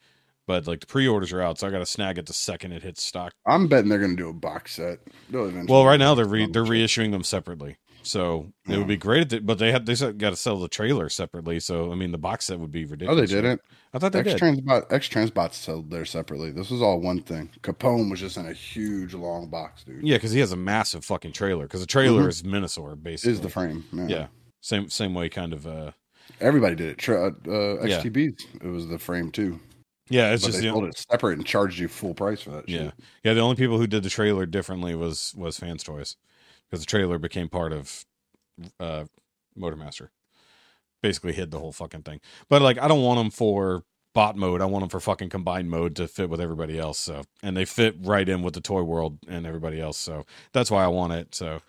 But 0.46 0.66
like 0.66 0.80
the 0.80 0.86
pre-orders 0.86 1.32
are 1.32 1.40
out, 1.42 1.58
so 1.58 1.66
I 1.66 1.70
got 1.70 1.78
to 1.78 1.86
snag 1.86 2.18
it 2.18 2.26
the 2.26 2.32
second 2.32 2.72
it 2.72 2.82
hits 2.82 3.02
stock. 3.04 3.32
I'm 3.46 3.68
betting 3.68 3.88
they're 3.88 3.98
going 4.00 4.16
to 4.16 4.22
do 4.22 4.28
a 4.30 4.32
box 4.32 4.74
set. 4.74 4.98
Well, 5.32 5.84
right 5.84 5.98
now 5.98 6.14
they're 6.14 6.24
re- 6.24 6.48
they're 6.50 6.64
reissuing 6.64 7.12
them 7.12 7.22
separately, 7.22 7.76
so 8.02 8.52
it 8.68 8.76
would 8.76 8.88
be 8.88 8.96
great. 8.96 9.22
If 9.22 9.28
they, 9.28 9.38
but 9.38 9.58
they 9.58 9.70
have 9.70 9.86
they 9.86 9.94
got 10.12 10.30
to 10.30 10.36
sell 10.36 10.58
the 10.58 10.68
trailer 10.68 11.08
separately. 11.08 11.60
So 11.60 11.92
I 11.92 11.94
mean, 11.94 12.10
the 12.10 12.18
box 12.18 12.46
set 12.46 12.58
would 12.58 12.72
be 12.72 12.84
ridiculous. 12.84 13.16
Oh, 13.16 13.20
they 13.20 13.26
didn't. 13.42 13.60
I 13.94 13.98
thought 13.98 14.12
they 14.12 14.20
X 14.20 14.30
did. 14.32 14.40
Transbot 14.40 14.92
X 14.92 15.08
Transbots 15.08 15.54
sold 15.54 15.90
there 15.90 16.04
separately. 16.04 16.50
This 16.50 16.70
was 16.70 16.82
all 16.82 17.00
one 17.00 17.20
thing. 17.22 17.50
Capone 17.62 18.10
was 18.10 18.18
just 18.20 18.36
in 18.36 18.46
a 18.46 18.52
huge 18.52 19.14
long 19.14 19.48
box, 19.48 19.84
dude. 19.84 20.02
Yeah, 20.02 20.16
because 20.16 20.32
he 20.32 20.40
has 20.40 20.50
a 20.52 20.56
massive 20.56 21.04
fucking 21.04 21.32
trailer. 21.32 21.64
Because 21.66 21.80
the 21.80 21.86
trailer 21.86 22.28
is 22.28 22.42
Minosaur, 22.42 22.96
basically. 22.96 23.34
Mm-hmm. 23.34 23.38
Is 23.38 23.42
the 23.42 23.50
frame? 23.50 23.84
Yeah. 23.92 24.06
yeah, 24.08 24.26
same 24.62 24.88
same 24.90 25.14
way, 25.14 25.28
kind 25.28 25.52
of. 25.52 25.66
uh 25.66 25.92
Everybody 26.40 26.74
did 26.76 26.88
it. 26.90 26.98
Tra- 26.98 27.28
uh, 27.28 27.84
Yeah. 27.84 28.00
XTBs. 28.00 28.64
It 28.64 28.68
was 28.68 28.86
the 28.88 28.98
frame 28.98 29.30
too. 29.30 29.60
Yeah, 30.10 30.32
it's 30.32 30.42
but 30.42 30.48
just 30.48 30.60
they 30.60 30.66
the 30.68 30.72
sold 30.74 30.84
it 30.86 30.98
separate 30.98 31.38
and 31.38 31.46
charged 31.46 31.78
you 31.78 31.88
full 31.88 32.14
price 32.14 32.42
for 32.42 32.50
that. 32.50 32.68
yeah, 32.68 32.78
Shit. 32.78 32.94
yeah. 33.24 33.34
The 33.34 33.40
only 33.40 33.56
people 33.56 33.78
who 33.78 33.86
did 33.86 34.02
the 34.02 34.10
trailer 34.10 34.44
differently 34.46 34.94
was 34.94 35.32
was 35.36 35.56
Fans 35.58 35.82
Toys, 35.82 36.16
because 36.68 36.80
the 36.84 36.86
trailer 36.90 37.18
became 37.18 37.48
part 37.48 37.72
of 37.72 38.04
uh 38.78 39.04
Motormaster. 39.58 40.08
Basically, 41.02 41.32
hid 41.32 41.50
the 41.50 41.58
whole 41.58 41.72
fucking 41.72 42.02
thing. 42.02 42.20
But 42.50 42.60
like, 42.60 42.78
I 42.78 42.86
don't 42.88 43.02
want 43.02 43.18
them 43.18 43.30
for 43.30 43.84
bot 44.12 44.36
mode. 44.36 44.60
I 44.60 44.66
want 44.66 44.82
them 44.82 44.90
for 44.90 45.00
fucking 45.00 45.30
combined 45.30 45.70
mode 45.70 45.96
to 45.96 46.06
fit 46.08 46.28
with 46.28 46.40
everybody 46.40 46.78
else. 46.78 46.98
So, 46.98 47.22
and 47.42 47.56
they 47.56 47.64
fit 47.64 47.96
right 48.02 48.28
in 48.28 48.42
with 48.42 48.52
the 48.54 48.60
toy 48.60 48.82
world 48.82 49.18
and 49.28 49.46
everybody 49.46 49.80
else. 49.80 49.96
So 49.96 50.26
that's 50.52 50.70
why 50.70 50.84
I 50.84 50.88
want 50.88 51.12
it. 51.14 51.34
So, 51.34 51.62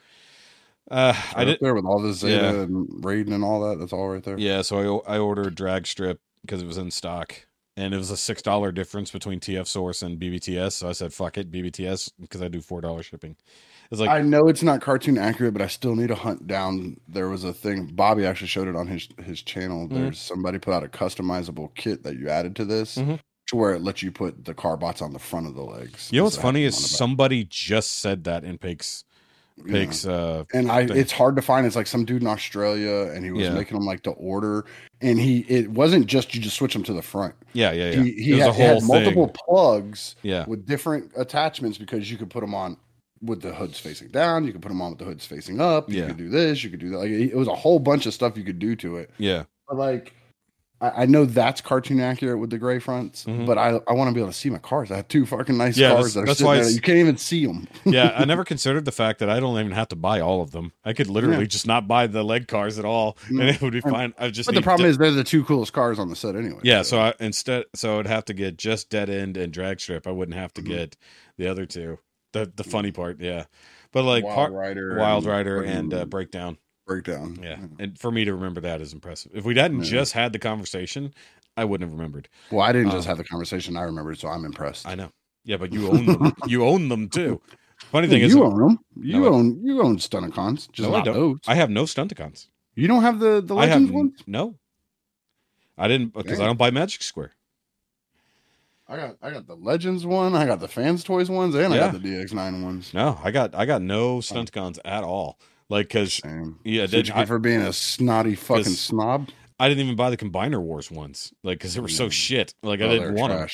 uh, 0.90 1.14
I 1.36 1.46
did. 1.46 1.60
there 1.62 1.74
with 1.76 1.86
all 1.86 2.02
the 2.02 2.12
Zeta 2.14 2.34
Yeah. 2.36 2.50
and 2.64 2.88
Raiden 3.04 3.32
and 3.34 3.44
all 3.44 3.70
that. 3.70 3.80
That's 3.80 3.94
all 3.94 4.10
right 4.10 4.24
there. 4.24 4.38
Yeah, 4.38 4.64
so 4.64 5.04
I 5.08 5.16
I 5.16 5.20
ordered 5.20 5.56
drag 5.56 5.88
strip 5.88 6.20
because 6.42 6.62
it 6.62 6.68
was 6.68 6.78
in 6.78 6.92
stock, 6.92 7.46
and 7.82 7.94
it 7.94 7.98
was 7.98 8.12
a 8.12 8.18
six 8.18 8.42
dollar 8.42 8.72
difference 8.72 9.12
between 9.12 9.40
TF 9.40 9.68
Source 9.68 10.02
and 10.02 10.20
BBTS. 10.20 10.74
So 10.74 10.90
I 10.90 10.92
said, 10.94 11.14
"Fuck 11.14 11.38
it, 11.38 11.52
BBTS," 11.52 12.12
because 12.20 12.42
I 12.42 12.48
do 12.48 12.62
four 12.62 12.82
dollar 12.82 13.04
shipping. 13.04 13.36
It's 13.92 14.00
like, 14.00 14.10
I 14.10 14.22
know 14.22 14.48
it's 14.48 14.64
not 14.64 14.80
cartoon 14.82 15.18
accurate, 15.18 15.52
but 15.54 15.62
I 15.62 15.68
still 15.68 15.96
need 15.96 16.08
to 16.08 16.16
hunt 16.16 16.48
down. 16.48 16.96
There 17.10 17.28
was 17.28 17.44
a 17.44 17.52
thing. 17.54 17.88
Bobby 17.88 18.26
actually 18.26 18.48
showed 18.48 18.68
it 18.70 18.76
on 18.76 18.88
his 18.88 19.10
his 19.24 19.42
channel. 19.42 19.88
Mm-hmm. 19.88 19.96
There's 19.96 20.20
somebody 20.20 20.60
put 20.60 20.74
out 20.74 20.84
a 20.84 20.88
customizable 20.88 21.74
kit 21.76 22.04
that 22.04 22.18
you 22.18 22.30
added 22.30 22.56
to 22.58 22.66
this, 22.66 22.98
Mhm. 22.98 23.20
to 23.48 23.56
where 23.58 23.74
it 23.74 23.82
lets 23.82 24.02
you 24.02 24.12
put 24.12 24.46
the 24.46 24.54
car 24.54 24.78
bots 24.78 25.02
on 25.02 25.12
the 25.12 25.20
front 25.20 25.48
of 25.48 25.56
the 25.56 25.64
legs. 25.64 26.10
you 26.12 26.20
know 26.20 26.24
what's 26.24 26.38
funny 26.38 26.64
is 26.64 26.76
them 26.76 26.78
on 26.78 26.82
the 26.84 26.88
back. 26.90 26.98
somebody 26.98 27.44
just 27.44 27.92
said 28.00 28.24
that 28.24 28.46
in 28.46 28.58
Yeah. 29.66 29.92
Uh, 30.08 30.44
and 30.54 30.72
I 30.72 30.88
thing. 30.88 30.98
it's 30.98 31.12
hard 31.12 31.36
to 31.36 31.42
find. 31.42 31.66
It's 31.68 31.76
like 31.76 31.88
some 31.88 32.06
dude 32.06 32.22
in 32.22 32.28
Australia, 32.28 33.12
and 33.14 33.24
he 33.24 33.32
was 33.32 33.44
Yeah. 33.44 33.54
making 33.54 33.78
them 33.78 33.86
like 33.86 34.02
to 34.04 34.12
order, 34.12 34.66
and 35.02 35.20
he 35.20 35.40
it 35.48 35.70
wasn't 35.70 36.08
just 36.08 36.34
you 36.34 36.42
just 36.42 36.56
switch 36.56 36.74
them 36.74 36.84
to 36.84 36.94
the 36.94 37.02
front. 37.02 37.36
yeah, 37.54 37.72
yeah, 37.72 37.92
yeah. 37.92 38.04
He, 38.04 38.12
he 38.14 38.40
had, 38.40 38.54
had 38.56 38.84
multiple 38.84 39.28
plugs 39.28 40.16
Yeah, 40.24 40.46
with 40.48 40.66
different 40.66 41.12
attachments 41.16 41.78
because 41.78 42.10
you 42.10 42.18
could 42.18 42.30
put 42.30 42.42
them 42.42 42.56
on 42.56 42.78
with 43.22 43.42
the 43.42 43.54
hoods 43.54 43.78
facing 43.80 44.08
down. 44.08 44.46
You 44.46 44.52
could 44.52 44.62
put 44.64 44.70
them 44.70 44.82
on 44.82 44.92
with 44.92 45.00
the 45.00 45.06
hoods 45.06 45.26
facing 45.26 45.62
up. 45.62 45.90
You 45.90 46.00
Yeah. 46.02 46.08
could 46.08 46.18
do 46.18 46.30
this. 46.30 46.64
You 46.64 46.72
could 46.72 46.80
do 46.80 46.90
that. 46.90 46.98
Like 46.98 47.12
it 47.12 47.36
was 47.36 47.48
a 47.48 47.54
whole 47.56 47.78
bunch 47.80 48.06
of 48.08 48.14
stuff 48.16 48.36
you 48.38 48.44
could 48.44 48.58
do 48.60 48.76
to 48.78 48.98
it. 48.98 49.12
yeah, 49.20 49.44
But 49.68 49.78
like, 49.78 50.14
I, 50.82 51.04
I 51.04 51.06
know 51.06 51.26
that's 51.26 51.62
cartoon 51.62 52.00
accurate 52.00 52.40
with 52.40 52.50
the 52.50 52.58
gray 52.58 52.80
fronts, 52.80 53.26
Mhm. 53.26 53.46
but 53.46 53.58
I, 53.58 53.80
I 53.88 53.94
want 53.94 54.10
to 54.10 54.14
be 54.14 54.20
able 54.20 54.32
to 54.32 54.38
see 54.38 54.50
my 54.50 54.58
cars. 54.58 54.92
I 54.92 54.98
have 54.98 55.08
two 55.08 55.26
fucking 55.26 55.56
nice 55.58 55.78
Yeah, 55.78 55.90
that's- 55.90 56.04
cars 56.04 56.14
that 56.16 56.20
are 56.22 56.26
that's 56.26 56.40
sitting 56.40 56.48
why 56.48 56.60
there. 56.62 56.70
You 56.72 56.82
can't 56.82 56.98
even 56.98 57.18
see 57.18 57.46
them. 57.46 57.68
yeah. 57.86 58.14
I 58.18 58.26
never 58.26 58.44
considered 58.54 58.86
the 58.86 58.92
fact 58.92 59.20
that 59.20 59.30
I 59.30 59.40
don't 59.40 59.58
even 59.60 59.72
have 59.72 59.88
to 59.90 59.96
buy 59.96 60.20
all 60.20 60.42
of 60.42 60.52
them. 60.52 60.72
I 60.84 60.94
could 60.94 61.08
literally 61.08 61.42
Yeah. 61.42 61.46
just 61.48 61.68
not 61.68 61.88
buy 61.88 62.08
the 62.08 62.24
leg 62.24 62.48
cars 62.48 62.80
at 62.80 62.86
all, 62.86 63.18
and 63.30 63.42
it 63.42 63.62
would 63.62 63.74
be 63.74 63.82
Mm. 63.82 63.92
fine. 63.92 64.14
I 64.18 64.30
just. 64.32 64.48
But 64.48 64.56
the 64.56 64.62
problem 64.62 64.86
to- 64.86 64.90
is 64.90 64.98
they're 64.98 65.12
the 65.12 65.24
two 65.24 65.44
coolest 65.44 65.72
cars 65.74 66.00
on 66.00 66.10
the 66.10 66.16
set 66.16 66.36
anyway. 66.36 66.60
Yeah, 66.64 66.82
so 66.82 67.00
I 67.00 67.14
instead 67.20 67.66
so 67.76 68.00
I'd 68.00 68.08
have 68.08 68.26
to 68.26 68.34
get 68.34 68.58
just 68.58 68.90
dead 68.90 69.10
end 69.10 69.38
and 69.38 69.54
drag 69.54 69.80
strip. 69.80 70.08
I 70.08 70.12
wouldn't 70.12 70.36
have 70.38 70.54
to 70.56 70.62
Mhm. 70.62 70.68
get 70.68 70.98
the 71.38 71.48
other 71.48 71.66
two. 71.66 72.00
The 72.34 72.52
the 72.56 72.64
funny 72.64 72.92
part, 72.92 73.20
yeah. 73.22 73.46
But 73.92 74.04
like 74.06 74.24
Wild 74.24 74.54
Rider, 74.54 74.96
Wild 74.98 75.26
and 75.26 75.34
Rider 75.34 75.58
fucking 75.64 75.78
and 75.78 75.94
uh, 75.94 76.06
Breakdown. 76.06 76.58
Breakdown. 76.86 77.40
Yeah. 77.42 77.58
And 77.80 77.98
for 77.98 78.12
me 78.12 78.26
to 78.26 78.34
remember 78.34 78.62
that 78.62 78.82
is 78.82 78.94
impressive. 78.94 79.32
If 79.36 79.46
we 79.46 79.56
hadn't 79.56 79.84
Yeah. 79.84 79.90
just 79.92 80.14
had 80.14 80.34
the 80.34 80.40
conversation, 80.40 81.14
I 81.58 81.66
wouldn't 81.66 81.90
have 81.90 81.98
remembered. 81.98 82.28
Well, 82.52 82.62
I 82.62 82.72
didn't 82.72 82.92
just 82.92 83.08
Um, 83.08 83.12
have 83.12 83.18
the 83.18 83.24
conversation. 83.24 83.78
I 83.78 83.82
remembered, 83.84 84.18
so 84.20 84.28
I'm 84.28 84.46
impressed. 84.46 84.88
I 84.88 84.96
know. 84.96 85.12
Yeah, 85.44 85.58
but 85.58 85.72
you 85.74 85.90
own 85.90 86.06
them. 86.06 86.34
you 86.48 86.66
own 86.66 86.90
them 86.90 87.10
too. 87.10 87.42
Funny 87.92 88.08
thing 88.08 88.22
is 88.22 88.34
you 88.34 88.44
own 88.44 88.60
them. 88.60 88.80
You 89.00 89.22
No, 89.22 89.34
own 89.34 89.64
you 89.66 89.82
own 89.82 89.98
Stunticons, 89.98 90.72
just 90.72 90.88
No, 90.90 90.96
I 90.96 91.02
don't. 91.02 91.14
those. 91.16 91.38
I 91.48 91.56
have 91.56 91.70
no 91.70 91.84
Stunticons. 91.84 92.48
you 92.76 92.88
don't 92.88 93.02
have 93.02 93.20
the 93.20 93.42
the 93.42 93.56
I 93.56 93.66
have 93.66 93.72
Legends 93.82 93.92
ones. 93.92 94.20
no. 94.28 94.56
I 95.78 95.88
didn't 95.88 96.14
because 96.14 96.40
I 96.40 96.46
don't 96.46 96.58
buy 96.58 96.70
Magic 96.70 97.02
Square. 97.02 97.32
I 98.88 98.98
got 98.98 99.16
I 99.22 99.32
got 99.32 99.48
the 99.48 99.56
Legends 99.56 100.06
one. 100.06 100.36
I 100.36 100.46
got 100.46 100.60
the 100.60 100.68
Fans 100.68 101.04
Toys 101.04 101.30
ones, 101.30 101.56
and 101.56 101.74
I 101.74 101.78
got 101.78 101.94
the 101.94 102.00
DX9 102.00 102.62
ones. 102.64 102.94
No, 102.94 103.20
I 103.24 103.32
got 103.32 103.56
I 103.56 103.66
got 103.66 103.82
no 103.82 104.18
Stunticons 104.20 104.78
at 104.86 105.04
all. 105.04 105.40
Like 105.72 105.88
because 105.88 106.16
Same. 106.16 106.60
yeah, 106.64 106.86
Did 106.86 107.08
you 107.08 107.14
I- 107.16 107.26
for 107.26 107.40
being 107.40 107.62
a 107.62 107.74
snotty 107.74 108.36
fucking 108.36 108.64
snob? 108.66 109.30
I 109.60 109.70
didn't 109.70 109.84
even 109.86 109.96
buy 109.96 110.10
the 110.10 110.18
Combiner 110.18 110.60
Wars 110.62 110.92
ones, 110.92 111.34
like 111.44 111.60
because 111.60 111.74
they 111.76 111.80
were 111.82 111.88
so 111.88 112.08
Mm. 112.08 112.12
shit. 112.12 112.54
Like 112.62 112.82
I 112.82 112.86
Oh, 112.86 112.90
didn't 112.90 113.04
they're 113.04 113.14
want 113.14 113.32
them. 113.34 113.48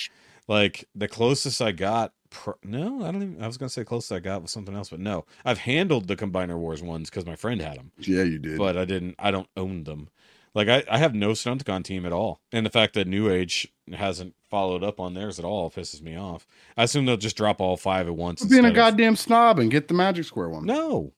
Like 0.47 0.85
the 0.95 1.07
closest 1.07 1.61
I 1.61 1.71
got, 1.73 2.13
pr- 2.29 2.51
no, 2.63 3.03
I 3.05 3.11
don't 3.11 3.21
even. 3.23 3.43
I 3.43 3.47
was 3.47 3.57
gonna 3.57 3.69
say 3.69 3.83
closest 3.83 4.11
I 4.13 4.19
got 4.19 4.41
was 4.41 4.51
something 4.51 4.73
else, 4.75 4.89
but 4.89 4.99
no, 4.99 5.25
I've 5.45 5.59
handled 5.59 6.07
the 6.07 6.15
Combiner 6.15 6.57
Wars 6.57 6.81
ones 6.81 7.09
because 7.09 7.25
my 7.25 7.35
friend 7.35 7.61
had 7.61 7.77
them, 7.77 7.91
Yeah, 7.99 8.23
you 8.23 8.39
did. 8.39 8.57
but 8.57 8.77
I 8.77 8.85
didn't. 8.85 9.15
I 9.19 9.29
don't 9.31 9.49
own 9.57 9.83
them. 9.83 10.09
Like 10.55 10.69
I, 10.69 10.83
I 10.89 10.97
have 10.97 11.13
no 11.13 11.31
Stunticon 11.31 11.83
team 11.83 12.05
at 12.05 12.13
all, 12.13 12.39
and 12.51 12.65
the 12.65 12.69
fact 12.71 12.93
that 12.95 13.05
New 13.07 13.29
Age 13.29 13.67
hasn't 13.93 14.33
followed 14.49 14.83
up 14.83 14.99
on 14.99 15.13
theirs 15.13 15.37
at 15.37 15.45
all 15.45 15.69
pisses 15.69 16.01
me 16.01 16.15
off. 16.17 16.47
I 16.77 16.83
assume 16.83 17.05
they'll 17.05 17.17
just 17.17 17.37
drop 17.37 17.59
all 17.61 17.75
five 17.77 18.07
at 18.07 18.15
once. 18.15 18.41
Being 18.43 18.63
a 18.63 18.67
instead 18.67 18.69
of- 18.69 18.75
goddamn 18.75 19.15
snob 19.17 19.59
and 19.59 19.69
get 19.69 19.87
the 19.89 19.93
Magic 19.93 20.23
Square 20.25 20.49
one. 20.49 20.65
No, 20.65 21.11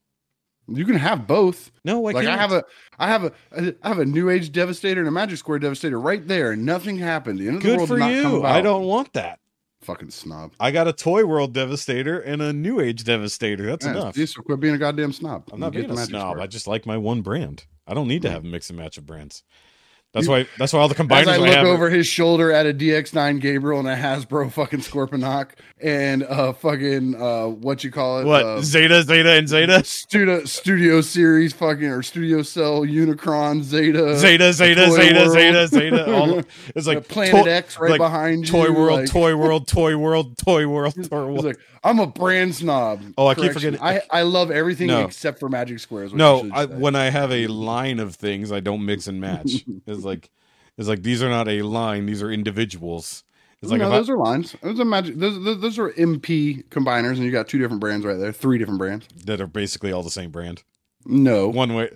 You 0.73 0.85
can 0.85 0.95
have 0.95 1.27
both. 1.27 1.71
No, 1.85 2.05
I 2.07 2.11
like 2.11 2.25
can't. 2.25 2.37
I 2.37 2.41
have 2.41 2.51
a, 2.51 2.63
I 2.99 3.07
have 3.07 3.23
a, 3.25 3.33
I 3.83 3.87
have 3.87 3.99
a 3.99 4.05
New 4.05 4.29
Age 4.29 4.51
Devastator 4.51 4.99
and 5.01 5.07
a 5.07 5.11
Magic 5.11 5.37
Square 5.37 5.59
Devastator 5.59 5.99
right 5.99 6.25
there, 6.27 6.51
and 6.51 6.65
nothing 6.65 6.97
happened. 6.97 7.39
The 7.39 7.47
end 7.47 7.57
of 7.57 7.63
the 7.63 7.75
world 7.77 7.87
for 7.89 7.97
not 7.97 8.05
come 8.07 8.15
you. 8.33 8.39
about. 8.39 8.55
I 8.55 8.61
don't 8.61 8.83
want 8.85 9.13
that. 9.13 9.39
fucking 9.81 10.11
snob. 10.11 10.51
I 10.59 10.71
got 10.71 10.87
a 10.87 10.93
Toy 10.93 11.25
World 11.25 11.53
Devastator 11.53 12.19
and 12.19 12.41
a 12.41 12.51
New 12.53 12.79
Age 12.79 13.03
Devastator. 13.03 13.65
That's 13.65 13.85
Yeah, 13.85 13.91
enough. 13.91 14.15
so 14.15 14.41
quit 14.41 14.59
being 14.59 14.75
a 14.75 14.77
goddamn 14.77 15.13
snob. 15.13 15.43
I'm 15.53 15.59
not 15.59 15.71
being 15.73 15.89
a 15.89 15.97
snob. 15.97 16.31
Square. 16.33 16.41
I 16.43 16.47
just 16.47 16.67
like 16.67 16.85
my 16.85 16.97
one 16.97 17.21
brand. 17.21 17.65
I 17.87 17.93
don't 17.93 18.07
need 18.07 18.21
to 18.23 18.27
Mm. 18.27 18.31
have 18.31 18.43
a 18.43 18.47
mix 18.47 18.69
and 18.69 18.77
match 18.77 18.97
of 18.97 19.05
brands. 19.05 19.43
That's 20.13 20.25
You- 20.25 20.31
why. 20.31 20.47
That's 20.57 20.73
why 20.73 20.79
all 20.79 20.87
the 20.87 20.95
As 20.99 21.07
combiners 21.07 21.27
I 21.27 21.35
I, 21.35 21.37
look 21.37 21.57
over 21.67 21.89
his 21.89 22.07
shoulder 22.07 22.51
at 22.51 22.65
a 22.65 22.73
DX9 22.73 23.39
Gabriel 23.41 23.79
and 23.79 23.87
a 23.87 23.95
Hasbro 23.95 24.51
fucking 24.51 24.79
Scorponok 24.79 25.49
and 25.81 26.23
uh 26.23 26.51
fucking 26.51 27.15
uh 27.15 27.45
what 27.47 27.83
you 27.83 27.91
call 27.91 28.19
it 28.19 28.25
what 28.25 28.43
uh, 28.43 28.61
Zeta, 28.61 29.03
Zeta, 29.03 29.31
and 29.33 29.47
Zeta, 29.47 29.83
studio 29.85 30.43
studio 30.45 31.01
series 31.01 31.53
fucking 31.53 31.85
or 31.85 32.01
studio 32.01 32.41
cell 32.41 32.81
Unicron 32.81 33.61
Zeta 33.61 34.17
Zeta, 34.17 34.51
Zeta, 34.51 34.85
Toy 34.87 34.95
Zeta, 34.97 35.19
World. 35.19 35.31
Zeta, 35.31 35.67
Zeta. 35.67 36.13
All 36.15 36.41
it's 36.75 36.87
like 36.87 37.07
Planet 37.07 37.45
to- 37.45 37.51
X 37.53 37.79
right 37.79 37.91
like 37.91 37.99
behind 37.99 38.45
you 38.47 38.51
Toy 38.51 38.71
World, 38.71 39.01
like- 39.01 39.09
Toy 39.11 39.35
World, 39.35 39.67
Toy 39.67 39.95
World, 39.95 40.37
Toy 40.37 40.67
World, 40.67 40.95
Toy 40.95 40.99
He's 41.01 41.11
World. 41.11 41.45
like, 41.45 41.59
I'm 41.83 41.99
a 41.99 42.07
brand 42.07 42.55
snob. 42.55 43.01
Oh, 43.17 43.27
I 43.27 43.35
keep 43.35 43.51
forgetting- 43.53 43.81
I, 43.81 44.01
I 44.11 44.21
love 44.23 44.51
everything 44.51 44.87
No. 44.87 45.05
except 45.05 45.39
for 45.39 45.49
Magic 45.49 45.79
Squares. 45.79 46.13
No, 46.13 46.49
I, 46.53 46.65
when 46.65 46.95
I 46.95 47.09
have 47.09 47.31
a 47.31 47.47
line 47.47 47.99
of 47.99 48.15
things, 48.15 48.51
I 48.51 48.59
don't 48.59 48.85
mix 48.85 49.07
and 49.07 49.19
match. 49.21 49.63
It's 49.87 50.03
like, 50.03 50.29
it's 50.77 50.87
like 50.87 51.03
these 51.03 51.21
are 51.23 51.29
not 51.29 51.47
a 51.47 51.61
line; 51.61 52.05
these 52.05 52.21
are 52.23 52.31
individuals. 52.31 53.23
It's 53.61 53.71
like 53.71 53.79
no, 53.79 53.87
if 53.87 53.93
I- 53.93 53.97
those 53.97 54.09
are 54.09 54.17
lines. 54.17 54.55
Those 54.61 54.79
are 54.79 54.85
magic. 54.85 55.15
Those, 55.17 55.43
those, 55.43 55.59
those 55.61 55.79
are 55.79 55.89
MP 55.91 56.63
combiners, 56.69 57.15
and 57.15 57.19
you 57.23 57.31
got 57.31 57.47
two 57.49 57.57
different 57.57 57.81
brands 57.81 58.05
right 58.05 58.17
there. 58.17 58.31
Three 58.31 58.57
different 58.57 58.79
brands. 58.79 59.07
that 59.25 59.41
are 59.41 59.47
basically 59.47 59.91
all 59.91 60.03
the 60.03 60.09
same 60.09 60.31
brand. 60.31 60.63
No, 61.05 61.47
One 61.47 61.73
way, 61.75 61.89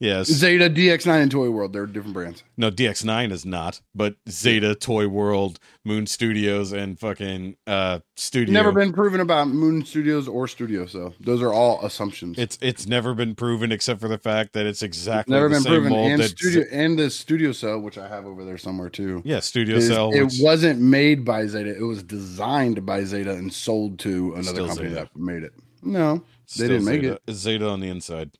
yes. 0.00 0.26
Zeta, 0.28 0.68
DX9, 0.70 1.22
and 1.22 1.30
Toy 1.30 1.50
World. 1.50 1.72
They're 1.72 1.86
different 1.86 2.14
brands. 2.14 2.42
No, 2.56 2.70
DX9 2.70 3.32
is 3.32 3.44
not, 3.46 3.80
but 3.94 4.16
Zeta, 4.28 4.74
Toy 4.74 5.08
World, 5.08 5.58
Moon 5.84 6.06
Studios, 6.06 6.72
and 6.72 6.98
fucking 6.98 7.56
uh 7.66 8.00
Studio. 8.16 8.52
Never 8.52 8.72
been 8.72 8.92
proven 8.92 9.20
about 9.20 9.48
Moon 9.48 9.84
Studios 9.84 10.28
or 10.28 10.48
Studio. 10.48 10.86
So 10.86 11.14
those 11.20 11.40
are 11.42 11.52
all 11.52 11.84
assumptions. 11.84 12.38
It's 12.38 12.58
it's 12.60 12.86
never 12.86 13.14
been 13.14 13.34
proven 13.34 13.72
except 13.72 14.00
for 14.00 14.08
the 14.08 14.18
fact 14.18 14.52
that 14.54 14.66
it's 14.66 14.82
exactly 14.82 15.34
never 15.34 15.48
the 15.48 15.54
been 15.56 15.62
same 15.62 15.72
proven. 15.82 15.92
And 15.92 16.22
studio 16.24 16.64
and 16.70 16.98
the 16.98 17.10
Studio 17.10 17.52
Cell, 17.52 17.78
which 17.80 17.98
I 17.98 18.08
have 18.08 18.26
over 18.26 18.44
there 18.44 18.58
somewhere 18.58 18.88
too. 18.90 19.22
yeah 19.24 19.40
Studio 19.40 19.76
is- 19.76 19.86
Cell. 19.88 20.10
it 20.12 20.22
which- 20.24 20.40
wasn't 20.40 20.80
made 20.80 21.24
by 21.24 21.46
Zeta. 21.46 21.76
It 21.76 21.82
was 21.82 22.02
designed 22.02 22.84
by 22.84 23.04
Zeta 23.04 23.32
and 23.32 23.52
sold 23.52 23.98
to 24.00 24.34
another 24.34 24.66
company 24.66 24.88
Zeta. 24.90 25.08
that 25.12 25.16
made 25.16 25.42
it. 25.42 25.52
No, 25.82 26.24
they 26.56 26.66
didn't 26.68 26.84
make 26.86 27.02
Zeta. 27.02 27.12
it. 27.14 27.22
It's 27.28 27.38
Zeta 27.38 27.68
on 27.68 27.80
the 27.80 27.88
inside. 27.88 28.30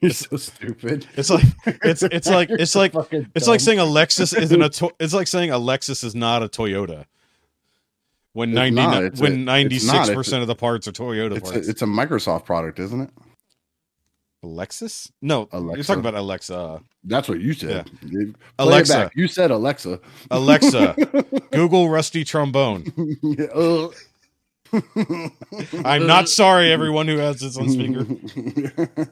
You're 0.00 0.10
so 0.10 0.36
stupid. 0.36 1.06
It's 1.16 1.30
like 1.30 1.44
it's 1.66 2.02
it's 2.02 2.28
like 2.28 2.50
it's 2.50 2.74
like 2.74 2.92
it's 3.10 3.48
like 3.48 3.60
saying 3.60 3.78
a 3.78 3.84
Lexus 3.84 4.36
isn't 4.42 4.62
a 4.62 4.68
to- 4.68 4.94
it's 5.00 5.14
like 5.14 5.26
saying 5.26 5.50
a 5.50 5.58
Lexus 5.58 6.04
is 6.04 6.14
not 6.14 6.42
a 6.42 6.48
Toyota. 6.48 7.06
When 8.32 8.50
It's 8.50 8.56
ninety 8.56 8.74
not. 8.82 9.02
It's 9.04 9.20
a- 9.20 9.22
when 9.22 9.44
ninety 9.44 9.78
six 9.78 10.10
percent 10.10 10.42
of 10.42 10.48
the 10.48 10.54
parts 10.54 10.86
are 10.88 10.92
Toyota 10.92 11.36
It's 11.36 11.50
parts. 11.50 11.66
a, 11.66 11.70
it's 11.70 11.82
a 11.82 11.86
Microsoft 11.86 12.44
product, 12.44 12.78
isn't 12.78 13.00
it? 13.00 13.10
Lexus? 14.44 15.10
No, 15.22 15.48
you're 15.52 15.82
talking 15.84 16.00
about 16.00 16.14
Alexa. 16.14 16.82
That's 17.04 17.28
what 17.30 17.40
you 17.40 17.54
said. 17.54 17.90
It 18.02 18.36
Alexa. 18.58 19.10
You 19.14 19.26
said 19.26 19.50
Alexa. 19.50 20.00
Alexa, 20.30 20.94
Google 21.50 21.88
rusty 21.88 22.24
trombone. 22.24 22.84
Yeah, 23.22 23.46
uh. 23.46 23.88
I'm 25.84 26.06
not 26.06 26.28
sorry, 26.28 26.72
everyone 26.72 27.06
who 27.08 27.18
has 27.18 27.40
this 27.40 27.56
on 27.56 27.68
speaker. 27.70 28.06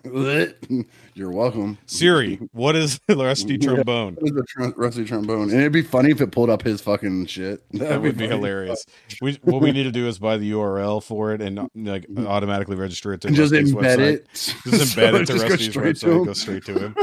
You're 1.14 1.30
welcome. 1.30 1.78
Siri, 1.86 2.36
what 2.52 2.74
is 2.76 2.98
the 3.06 3.16
rusty 3.16 3.58
trombone? 3.58 4.14
What 4.14 4.32
is 4.32 4.36
a 4.36 4.42
tr- 4.44 4.80
rusty 4.80 5.04
trombone? 5.04 5.50
And 5.50 5.60
it'd 5.60 5.72
be 5.72 5.82
funny 5.82 6.10
if 6.10 6.20
it 6.20 6.32
pulled 6.32 6.50
up 6.50 6.62
his 6.62 6.80
fucking 6.80 7.26
shit. 7.26 7.62
That 7.72 8.00
would 8.00 8.16
be 8.16 8.26
funny. 8.26 8.36
hilarious. 8.36 8.84
We, 9.20 9.38
what 9.42 9.60
we 9.62 9.72
need 9.72 9.84
to 9.84 9.92
do 9.92 10.08
is 10.08 10.18
buy 10.18 10.36
the 10.38 10.50
URL 10.52 11.02
for 11.02 11.32
it 11.32 11.40
and 11.42 11.68
like 11.74 12.06
automatically 12.26 12.76
register 12.76 13.12
it 13.12 13.20
to 13.22 13.28
And 13.28 13.36
just 13.36 13.52
embed 13.52 13.74
website. 13.74 13.98
it. 14.00 14.28
Just 14.32 14.94
So 14.94 15.00
embed 15.00 15.14
it 15.14 15.20
it 15.22 15.26
to 15.26 15.32
Rusty's 15.34 15.74
to 15.74 15.80
website. 15.80 16.02
him. 16.18 16.24
Go 16.24 16.32
straight 16.32 16.64
to 16.66 16.78
him. 16.78 16.96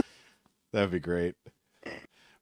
That'd 0.74 0.92
be 0.92 1.00
great. 1.00 1.36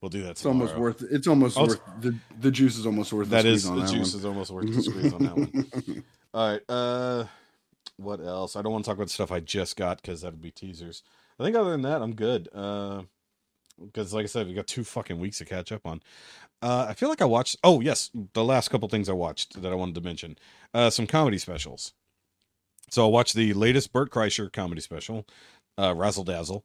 We'll 0.08 0.22
do 0.22 0.24
that. 0.24 0.32
It's 0.32 0.46
almost 0.46 0.78
worth. 0.78 1.04
It's 1.12 1.28
almost 1.28 1.58
worth 1.58 1.82
the 2.00 2.16
the 2.40 2.50
juice 2.50 2.78
is 2.78 2.86
almost 2.86 3.12
worth. 3.12 3.30
That 3.30 3.42
the 3.42 3.50
is 3.50 3.66
squeeze 3.66 3.76
the 3.76 3.88
on 3.88 3.94
juice 3.94 4.12
that 4.14 4.20
is 4.20 4.26
almost 4.26 4.52
worth 4.52 4.74
the 4.74 4.82
squeeze 4.82 5.12
on 5.14 5.24
that 5.24 5.36
one. 5.36 6.04
All 6.34 6.50
right. 6.50 6.62
Uh, 6.70 7.26
what 7.98 8.22
else? 8.22 8.56
I 8.56 8.62
don't 8.62 8.72
want 8.72 8.86
to 8.86 8.90
talk 8.90 8.96
about 8.96 9.10
stuff 9.10 9.34
I 9.34 9.42
just 9.42 9.76
got 9.76 10.02
because 10.02 10.22
that'd 10.22 10.42
be 10.42 10.50
teasers. 10.50 11.04
I 11.38 11.44
think 11.44 11.58
other 11.58 11.72
than 11.72 11.82
that, 11.82 12.02
I'm 12.02 12.16
good. 12.16 12.48
Uh, 12.56 13.02
because 13.84 14.14
like 14.14 14.24
I 14.24 14.28
said, 14.28 14.48
we 14.48 14.54
got 14.54 14.68
two 14.68 14.86
fucking 14.86 15.20
weeks 15.20 15.40
to 15.40 15.46
catch 15.46 15.74
up 15.74 15.86
on. 15.86 16.02
Uh, 16.62 16.86
I 16.88 16.94
feel 16.94 17.10
like 17.10 17.22
I 17.22 17.26
watched. 17.26 17.58
Oh 17.62 17.82
yes, 17.82 18.10
the 18.32 18.46
last 18.46 18.70
couple 18.70 18.88
things 18.88 19.10
I 19.10 19.14
watched 19.14 19.62
that 19.62 19.74
I 19.74 19.76
wanted 19.76 19.96
to 19.96 20.02
mention. 20.02 20.38
Uh, 20.74 20.90
some 20.90 21.06
comedy 21.06 21.38
specials. 21.38 21.92
So 22.90 23.06
I 23.06 23.10
watched 23.10 23.34
the 23.34 23.54
latest 23.54 23.92
Bert 23.92 24.10
Kreischer 24.10 24.54
comedy 24.54 24.80
special, 24.80 25.28
uh, 25.78 25.94
Razzle 25.94 26.24
Dazzle. 26.24 26.64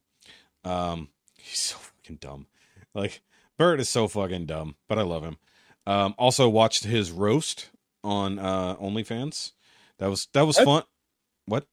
Um, 0.62 1.08
he's 1.38 1.58
so 1.58 1.76
fucking 1.78 2.18
dumb. 2.20 2.46
Like 2.94 3.20
Bert 3.62 3.78
is 3.80 3.88
so 3.88 4.08
fucking 4.08 4.46
dumb, 4.46 4.74
but 4.88 4.98
I 4.98 5.02
love 5.02 5.22
him. 5.22 5.36
Um, 5.86 6.14
also 6.18 6.48
watched 6.48 6.82
his 6.82 7.12
roast 7.12 7.70
on 8.02 8.40
uh 8.40 8.74
OnlyFans. 8.76 9.52
That 9.98 10.10
was 10.10 10.26
that 10.32 10.42
was 10.42 10.56
What? 10.56 10.64
fun. 10.64 10.82
What? 11.46 11.66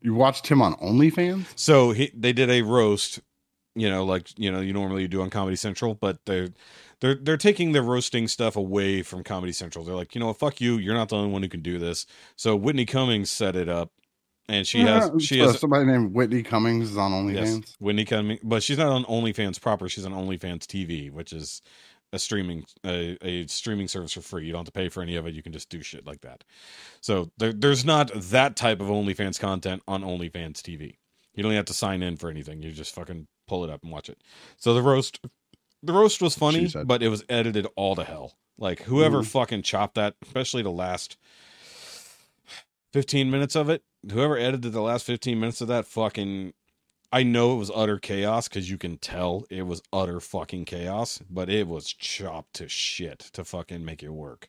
You 0.00 0.14
watched 0.14 0.46
him 0.46 0.62
on 0.62 0.74
OnlyFans? 0.76 1.44
So 1.56 1.92
he 1.92 2.10
they 2.14 2.32
did 2.32 2.48
a 2.48 2.62
roast, 2.62 3.20
you 3.74 3.90
know, 3.90 4.02
like 4.04 4.28
you 4.38 4.50
know 4.50 4.60
you 4.60 4.72
normally 4.72 5.06
do 5.08 5.20
on 5.20 5.28
Comedy 5.28 5.56
Central, 5.56 5.94
but 5.94 6.20
they're 6.24 6.48
they're 7.00 7.16
they're 7.16 7.36
taking 7.36 7.72
the 7.72 7.82
roasting 7.82 8.26
stuff 8.26 8.56
away 8.56 9.02
from 9.02 9.22
Comedy 9.22 9.52
Central. 9.52 9.84
They're 9.84 9.94
like, 9.94 10.14
you 10.14 10.20
know, 10.20 10.28
what, 10.28 10.38
fuck 10.38 10.58
you, 10.60 10.78
you're 10.78 10.94
not 10.94 11.10
the 11.10 11.16
only 11.16 11.30
one 11.30 11.42
who 11.42 11.50
can 11.50 11.60
do 11.60 11.78
this. 11.78 12.06
So 12.36 12.56
Whitney 12.56 12.86
Cummings 12.86 13.30
set 13.30 13.56
it 13.56 13.68
up, 13.68 13.92
and 14.50 14.66
she 14.66 14.80
has 14.80 15.10
she 15.20 15.38
so 15.38 15.46
has 15.46 15.58
somebody 15.60 15.86
named 15.86 16.12
Whitney 16.12 16.42
Cummings 16.42 16.90
is 16.90 16.96
on 16.96 17.12
OnlyFans. 17.12 17.34
yes, 17.62 17.76
Whitney 17.78 18.04
Cummings, 18.04 18.40
but 18.42 18.62
she's 18.62 18.78
not 18.78 18.88
on 18.88 19.04
OnlyFans 19.04 19.60
proper. 19.60 19.88
She's 19.88 20.04
on 20.04 20.12
OnlyFans 20.12 20.64
TV, 20.66 21.10
which 21.10 21.32
is 21.32 21.62
a 22.12 22.18
streaming 22.18 22.64
a, 22.84 23.16
a 23.22 23.46
streaming 23.46 23.86
service 23.88 24.12
for 24.12 24.20
free. 24.20 24.44
You 24.44 24.52
don't 24.52 24.60
have 24.60 24.66
to 24.66 24.72
pay 24.72 24.88
for 24.88 25.02
any 25.02 25.16
of 25.16 25.26
it. 25.26 25.34
You 25.34 25.42
can 25.42 25.52
just 25.52 25.68
do 25.70 25.80
shit 25.82 26.06
like 26.06 26.20
that. 26.22 26.44
So 27.00 27.30
there, 27.38 27.52
there's 27.52 27.84
not 27.84 28.10
that 28.14 28.56
type 28.56 28.80
of 28.80 28.88
OnlyFans 28.88 29.38
content 29.38 29.82
on 29.86 30.02
OnlyFans 30.02 30.60
TV. 30.60 30.96
You 31.34 31.44
don't 31.44 31.52
have 31.52 31.66
to 31.66 31.72
sign 31.74 32.02
in 32.02 32.16
for 32.16 32.28
anything. 32.28 32.62
You 32.62 32.72
just 32.72 32.94
fucking 32.94 33.28
pull 33.46 33.62
it 33.64 33.70
up 33.70 33.82
and 33.84 33.92
watch 33.92 34.08
it. 34.08 34.18
So 34.56 34.74
the 34.74 34.82
roast, 34.82 35.20
the 35.82 35.92
roast 35.92 36.20
was 36.20 36.36
funny, 36.36 36.68
but 36.84 37.02
it 37.02 37.08
was 37.08 37.24
edited 37.28 37.66
all 37.76 37.94
to 37.94 38.02
hell. 38.04 38.34
Like 38.58 38.82
whoever 38.82 39.20
Mhm. 39.22 39.26
fucking 39.26 39.62
chopped 39.62 39.94
that, 39.94 40.16
especially 40.22 40.62
the 40.62 40.70
last 40.70 41.16
15 42.92 43.30
minutes 43.30 43.54
of 43.54 43.70
it, 43.70 43.82
whoever 44.10 44.36
edited 44.38 44.72
the 44.72 44.80
last 44.80 45.04
15 45.06 45.38
minutes 45.38 45.60
of 45.60 45.68
that 45.68 45.86
fucking 45.86 46.52
I 47.12 47.24
know 47.24 47.54
it 47.54 47.56
was 47.56 47.72
utter 47.74 47.98
chaos 47.98 48.46
because 48.48 48.70
you 48.70 48.78
can 48.78 48.96
tell 48.96 49.44
it 49.50 49.62
was 49.62 49.82
utter 49.92 50.20
fucking 50.20 50.64
chaos, 50.66 51.20
but 51.28 51.48
it 51.50 51.66
was 51.66 51.92
chopped 51.92 52.54
to 52.54 52.68
shit 52.68 53.18
to 53.32 53.42
fucking 53.44 53.84
make 53.84 54.04
it 54.04 54.10
work. 54.12 54.48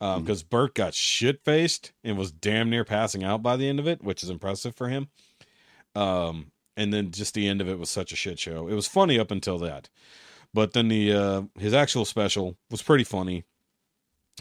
Um, 0.00 0.20
Mhm. 0.22 0.24
because 0.26 0.42
Bert 0.44 0.74
got 0.76 0.94
shit 0.94 1.42
faced 1.44 1.92
and 2.04 2.16
was 2.16 2.30
damn 2.30 2.70
near 2.70 2.84
passing 2.84 3.24
out 3.24 3.42
by 3.42 3.56
the 3.56 3.68
end 3.68 3.80
of 3.80 3.88
it, 3.88 4.04
which 4.04 4.22
is 4.22 4.30
impressive 4.30 4.76
for 4.76 4.88
him. 4.88 5.08
Um, 5.96 6.52
and 6.76 6.92
then 6.92 7.10
just 7.10 7.34
the 7.34 7.48
end 7.48 7.60
of 7.60 7.68
it 7.68 7.78
was 7.78 7.90
such 7.90 8.12
a 8.12 8.16
shit 8.16 8.38
show. 8.38 8.68
It 8.68 8.74
was 8.74 8.86
funny 8.86 9.18
up 9.18 9.30
until 9.32 9.58
that, 9.58 9.88
but 10.54 10.74
then 10.74 10.88
the 10.88 11.12
uh 11.12 11.42
his 11.58 11.72
actual 11.74 12.04
special 12.04 12.56
was 12.70 12.82
pretty 12.82 13.04
funny. 13.04 13.44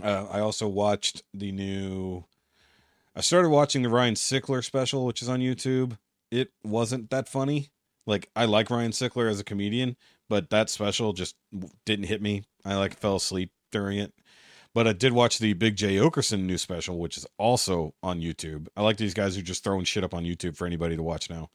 Uh, 0.04 0.28
I 0.30 0.40
also 0.42 0.68
watched 0.68 1.24
the 1.34 1.52
new. 1.52 2.26
I 3.16 3.22
started 3.22 3.50
watching 3.50 3.82
the 3.82 3.90
Ryan 3.90 4.16
Sickler 4.16 4.64
special, 4.64 5.06
which 5.06 5.22
is 5.22 5.30
on 5.30 5.40
YouTube. 5.40 5.98
It 6.32 6.52
wasn't 6.64 7.10
that 7.12 7.30
funny. 7.30 7.70
Like 8.06 8.30
I 8.36 8.46
like 8.46 8.70
Ryan 8.70 8.92
Sickler 8.92 9.30
as 9.30 9.40
a 9.40 9.44
comedian, 9.44 9.96
but 10.30 10.50
that 10.50 10.70
special 10.70 11.14
just 11.14 11.36
didn't 11.86 12.06
hit 12.06 12.22
me. 12.22 12.44
I 12.66 12.76
like 12.76 12.98
fell 12.98 13.16
asleep 13.16 13.52
during 13.72 13.98
it. 13.98 14.14
But 14.74 14.88
I 14.88 14.94
did 14.94 15.14
watch 15.14 15.40
the 15.40 15.54
Big 15.54 15.78
Jay 15.78 15.96
Oakerson 15.96 16.44
new 16.44 16.58
special, 16.58 17.00
which 17.00 17.16
is 17.16 17.26
also 17.38 17.94
on 18.04 18.20
YouTube. 18.20 18.68
I 18.76 18.82
like 18.82 18.98
these 18.98 19.14
guys 19.14 19.36
who 19.36 19.42
just 19.42 19.64
throwing 19.64 19.86
shit 19.86 20.04
up 20.04 20.14
on 20.14 20.26
YouTube 20.26 20.58
for 20.58 20.68
anybody 20.68 20.98
to 20.98 21.04
watch 21.04 21.30
now. 21.30 21.50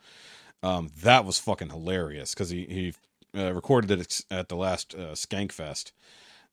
Um, 0.62 0.90
that 1.02 1.26
was 1.26 1.38
fucking 1.38 1.68
hilarious 1.68 2.32
because 2.32 2.48
he 2.48 2.64
he 2.64 2.94
uh, 3.38 3.52
recorded 3.52 3.90
it 3.90 4.22
at 4.30 4.48
the 4.48 4.56
last 4.56 4.94
uh, 4.94 5.12
Skankfest 5.12 5.92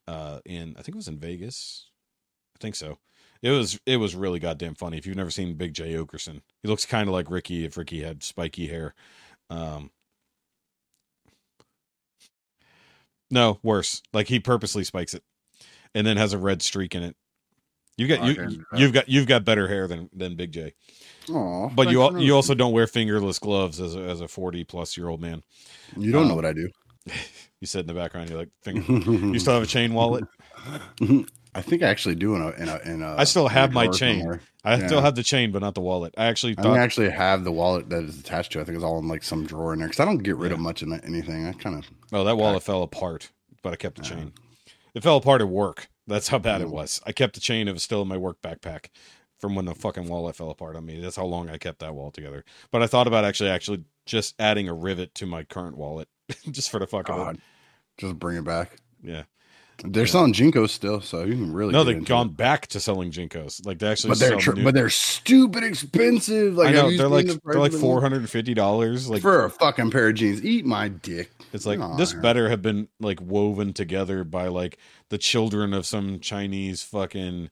uh, 0.08 0.40
in 0.46 0.76
I 0.78 0.82
think 0.82 0.90
it 0.90 0.96
was 0.96 1.08
in 1.08 1.18
Vegas. 1.18 1.90
I 2.56 2.58
think 2.60 2.76
so. 2.76 2.98
It 3.42 3.52
was 3.52 3.80
it 3.86 3.98
was 3.98 4.16
really 4.16 4.40
goddamn 4.40 4.76
funny. 4.76 4.98
If 4.98 5.06
you've 5.06 5.18
never 5.18 5.32
seen 5.32 5.56
Big 5.56 5.74
Jay 5.74 5.94
Oakerson, 5.94 6.42
he 6.62 6.70
looks 6.70 6.86
kind 6.86 7.08
of 7.08 7.14
like 7.14 7.30
Ricky 7.30 7.66
if 7.66 7.78
Ricky 7.78 8.02
had 8.02 8.24
spiky 8.24 8.68
hair. 8.68 8.96
Um, 9.50 9.92
no, 13.30 13.60
worse. 13.64 14.02
Like 14.14 14.28
he 14.28 14.40
purposely 14.40 14.84
spikes 14.84 15.14
it, 15.14 15.24
and 15.94 16.06
then 16.06 16.18
has 16.18 16.34
a 16.34 16.38
red 16.38 16.62
streak 16.62 16.96
in 16.96 17.04
it. 17.04 17.16
You 17.98 18.08
got 18.08 18.24
you 18.26 18.42
okay. 18.42 18.56
you've 18.76 18.94
got 18.94 19.10
you've 19.10 19.28
got 19.28 19.44
better 19.44 19.68
hair 19.68 19.88
than 19.88 20.10
than 20.14 20.36
Big 20.36 20.52
Jay. 20.52 20.74
Aw, 21.32 21.70
But 21.70 21.90
you 21.90 22.02
al- 22.04 22.20
you 22.20 22.36
also 22.36 22.54
don't 22.54 22.72
wear 22.72 22.86
fingerless 22.86 23.40
gloves 23.40 23.82
as 23.82 23.96
a, 23.96 24.00
as 24.00 24.22
a 24.22 24.28
40 24.28 24.64
plus 24.66 24.96
year 24.96 25.10
old 25.10 25.20
man. 25.20 25.44
you 25.98 26.12
don't 26.12 26.26
know 26.26 26.32
um, 26.32 26.36
what 26.36 26.46
I 26.46 26.54
do. 26.54 26.70
You 27.60 27.66
said 27.66 27.82
in 27.82 27.88
the 27.88 27.96
background 27.96 28.30
you're 28.30 28.38
like 28.38 28.52
finger 28.62 28.84
You 29.12 29.40
still 29.40 29.56
have 29.56 29.64
a 29.64 29.66
chain 29.66 29.96
wallet? 29.96 30.26
I 31.56 31.62
think 31.62 31.82
I 31.84 31.88
actually 31.88 32.16
do 32.16 32.36
in 32.36 32.42
a 32.42 32.50
in 32.52 32.70
a. 32.70 32.80
In 32.86 33.02
a 33.04 33.16
I 33.18 33.24
still 33.24 33.48
have 33.48 33.72
my 33.74 33.88
chain. 33.88 34.20
somewhere. 34.20 34.42
I 34.64 34.76
Yeah. 34.78 34.88
still 34.88 35.02
have 35.02 35.16
the 35.16 35.24
chain 35.24 35.52
but 35.52 35.62
not 35.62 35.76
the 35.76 35.82
wallet. 35.82 36.14
I 36.18 36.26
actually 36.26 36.54
I 36.54 36.56
thought 36.62 36.64
don't 36.74 36.78
actually 36.80 37.10
have 37.10 37.44
the 37.44 37.52
wallet 37.52 37.90
that 37.90 38.04
is 38.04 38.20
attached 38.20 38.52
to. 38.54 38.60
it. 38.60 38.64
I 38.64 38.66
think 38.66 38.76
it's 38.76 38.84
all 38.84 39.00
in 39.00 39.08
like 39.08 39.24
some 39.24 39.46
drawer 39.46 39.74
in 39.74 39.80
there 39.80 39.88
because 39.88 40.00
I 40.02 40.06
don't 40.06 40.18
get 40.20 40.36
rid 40.36 40.52
of 40.52 40.58
Yeah. 40.60 40.64
much 40.64 40.82
of 40.82 40.92
anything. 41.04 41.48
I 41.48 41.54
kind 41.54 41.78
of 41.78 41.86
Oh, 42.12 42.24
that 42.24 42.38
wallet 42.38 42.64
fell 42.64 42.84
apart, 42.84 43.32
but 43.64 43.74
I 43.74 43.76
kept 43.78 43.98
the 43.98 44.04
chain. 44.04 44.34
It 44.94 45.04
fell 45.04 45.18
apart 45.18 45.42
at 45.42 45.50
work. 45.50 45.90
That's 46.06 46.28
how 46.30 46.38
bad 46.40 46.62
it 46.62 46.68
Mm. 46.68 46.72
was. 46.72 47.02
I 47.06 47.12
kept 47.12 47.34
the 47.36 47.40
chain. 47.42 47.68
It 47.68 47.74
was 47.74 47.84
still 47.84 48.02
in 48.02 48.08
my 48.08 48.18
work 48.18 48.42
backpack 48.42 48.88
from 49.40 49.56
when 49.56 49.66
the 49.66 49.76
fucking 49.76 50.08
wallet 50.08 50.36
fell 50.36 50.50
apart 50.50 50.76
on 50.76 50.86
me. 50.86 51.00
That's 51.00 51.16
how 51.18 51.26
long 51.26 51.50
I 51.50 51.58
kept 51.58 51.80
that 51.80 51.94
wallet 51.96 52.14
together. 52.16 52.44
But 52.72 52.82
I 52.82 52.88
thought 52.88 53.08
about 53.08 53.24
actually 53.26 53.50
actually 53.50 53.84
just 54.06 54.36
adding 54.40 54.68
a 54.70 54.74
rivet 54.74 55.14
to 55.16 55.26
my 55.26 55.44
current 55.44 55.78
wallet 55.78 56.08
just 56.52 56.70
for 56.72 56.80
the 56.80 56.88
fuck 56.88 57.10
of 57.10 57.36
it. 57.36 57.40
Just 57.98 58.18
bring 58.20 58.38
it 58.38 58.44
back. 58.44 58.78
Yeah. 59.04 59.24
They're 59.84 60.08
selling 60.08 60.34
JNCOs 60.34 60.70
still, 60.72 61.02
so 61.02 61.24
you 61.24 61.34
can 61.34 61.54
really 61.54 61.72
No, 61.72 61.84
they've 61.84 62.04
gone 62.04 62.28
it. 62.28 62.38
back 62.38 62.66
to 62.68 62.80
selling 62.80 63.12
JNCOs. 63.12 63.66
Like 63.66 63.78
they 63.80 63.88
actually 63.88 64.10
But 64.10 64.20
they're 64.20 64.36
tr- 64.38 64.54
new- 64.54 64.64
but 64.64 64.74
they're 64.74 64.90
stupid 64.90 65.64
expensive. 65.64 66.56
Like 66.56 66.70
I 66.70 66.72
know 66.72 66.96
they're 66.98 67.08
like 67.08 67.28
the 67.28 67.40
they're 67.46 67.60
like 67.60 67.74
four 67.74 68.02
hundred 68.02 68.22
and 68.22 68.30
fifty 68.30 68.54
dollars. 68.54 69.10
Like 69.10 69.22
for 69.22 69.46
a 69.46 69.50
fucking 69.50 69.92
pair 69.92 70.10
of 70.10 70.16
jeans. 70.16 70.44
Eat 70.44 70.66
my 70.66 70.88
dick. 70.88 71.32
It's 71.54 71.66
like 71.66 71.80
Aw, 71.80 71.96
this 71.96 72.14
better 72.14 72.50
have 72.50 72.62
been 72.62 72.88
like 73.00 73.22
woven 73.22 73.72
together 73.74 74.24
by 74.24 74.48
like 74.48 74.78
the 75.10 75.18
children 75.18 75.74
of 75.74 75.86
some 75.86 76.20
Chinese 76.20 76.82
fucking 76.84 77.50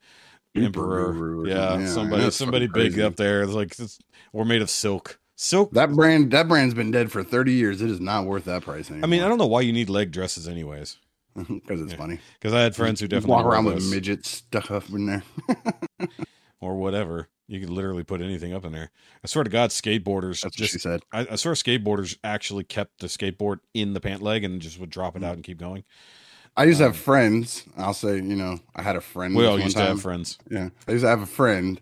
emperor. 0.55 1.09
Emperor 1.11 1.47
Yeah. 1.47 1.79
Yeah, 1.79 1.87
somebody 1.87 2.31
somebody 2.31 2.65
big 2.67 2.93
crazy. 2.93 3.03
up 3.03 3.15
there. 3.17 3.43
It's 3.43 3.53
like 3.53 3.77
it's, 3.79 3.99
we're 4.33 4.45
made 4.45 4.61
of 4.61 4.69
silk. 4.69 5.19
Silk. 5.37 5.71
That 5.73 5.91
brand 5.91 6.31
that 6.31 6.47
brand's 6.47 6.73
been 6.73 6.91
dead 6.91 7.11
for 7.11 7.23
30 7.23 7.53
years. 7.53 7.81
It 7.81 7.89
is 7.89 7.99
not 7.99 8.25
worth 8.25 8.45
that 8.45 8.63
price 8.63 8.89
anymore. 8.89 9.05
I 9.05 9.09
mean, 9.09 9.21
I 9.21 9.27
don't 9.27 9.37
know 9.37 9.45
why 9.47 9.61
you 9.61 9.73
need 9.73 9.89
leg 9.89 10.11
dresses 10.11 10.47
anyways. 10.47 10.97
because 11.47 11.81
it's 11.81 11.91
Yeah. 11.91 11.97
funny. 11.97 12.19
Because 12.39 12.53
I 12.53 12.61
had 12.61 12.75
friends 12.75 12.99
who 12.99 13.07
definitely 13.07 13.31
walk 13.35 13.45
around 13.45 13.65
with 13.65 14.25
stuck 14.25 14.71
up 14.71 14.89
in 14.89 15.05
there. 15.05 15.23
or 16.61 16.75
whatever. 16.77 17.27
You 17.47 17.59
could 17.59 17.69
literally 17.69 18.03
put 18.03 18.21
anything 18.21 18.53
up 18.53 18.65
in 18.65 18.71
there. 18.71 18.89
I 19.23 19.27
swear 19.27 19.43
to 19.43 19.49
God, 19.49 19.69
skateboarders 19.69 20.41
That's 20.41 20.59
what 20.59 20.69
she 20.69 20.79
said. 20.79 21.03
I, 21.11 21.27
I 21.31 21.35
swear 21.35 21.53
skateboarders 21.53 22.17
actually 22.23 22.63
kept 22.63 23.01
the 23.01 23.07
skateboard 23.07 23.59
in 23.73 23.93
the 23.93 24.01
pant 24.01 24.21
leg 24.23 24.43
and 24.43 24.59
just 24.61 24.79
would 24.79 24.89
drop 24.89 25.15
it 25.15 25.21
Mm. 25.21 25.25
out 25.25 25.35
and 25.35 25.43
keep 25.43 25.59
going. 25.59 25.83
I 26.57 26.63
used 26.63 26.79
to 26.79 26.85
Um, 26.85 26.93
have 26.93 26.99
friends. 26.99 27.63
I'll 27.77 27.93
say, 27.93 28.15
you 28.15 28.35
know, 28.35 28.59
I 28.75 28.81
had 28.81 28.95
a 28.95 29.01
friend. 29.01 29.35
We 29.35 29.45
all 29.45 29.59
used 29.59 29.77
to 29.77 29.83
have 29.83 30.01
friends. 30.01 30.39
Yeah, 30.49 30.69
I 30.87 30.91
used 30.93 31.03
to 31.03 31.09
have 31.09 31.21
a 31.21 31.25
friend 31.27 31.79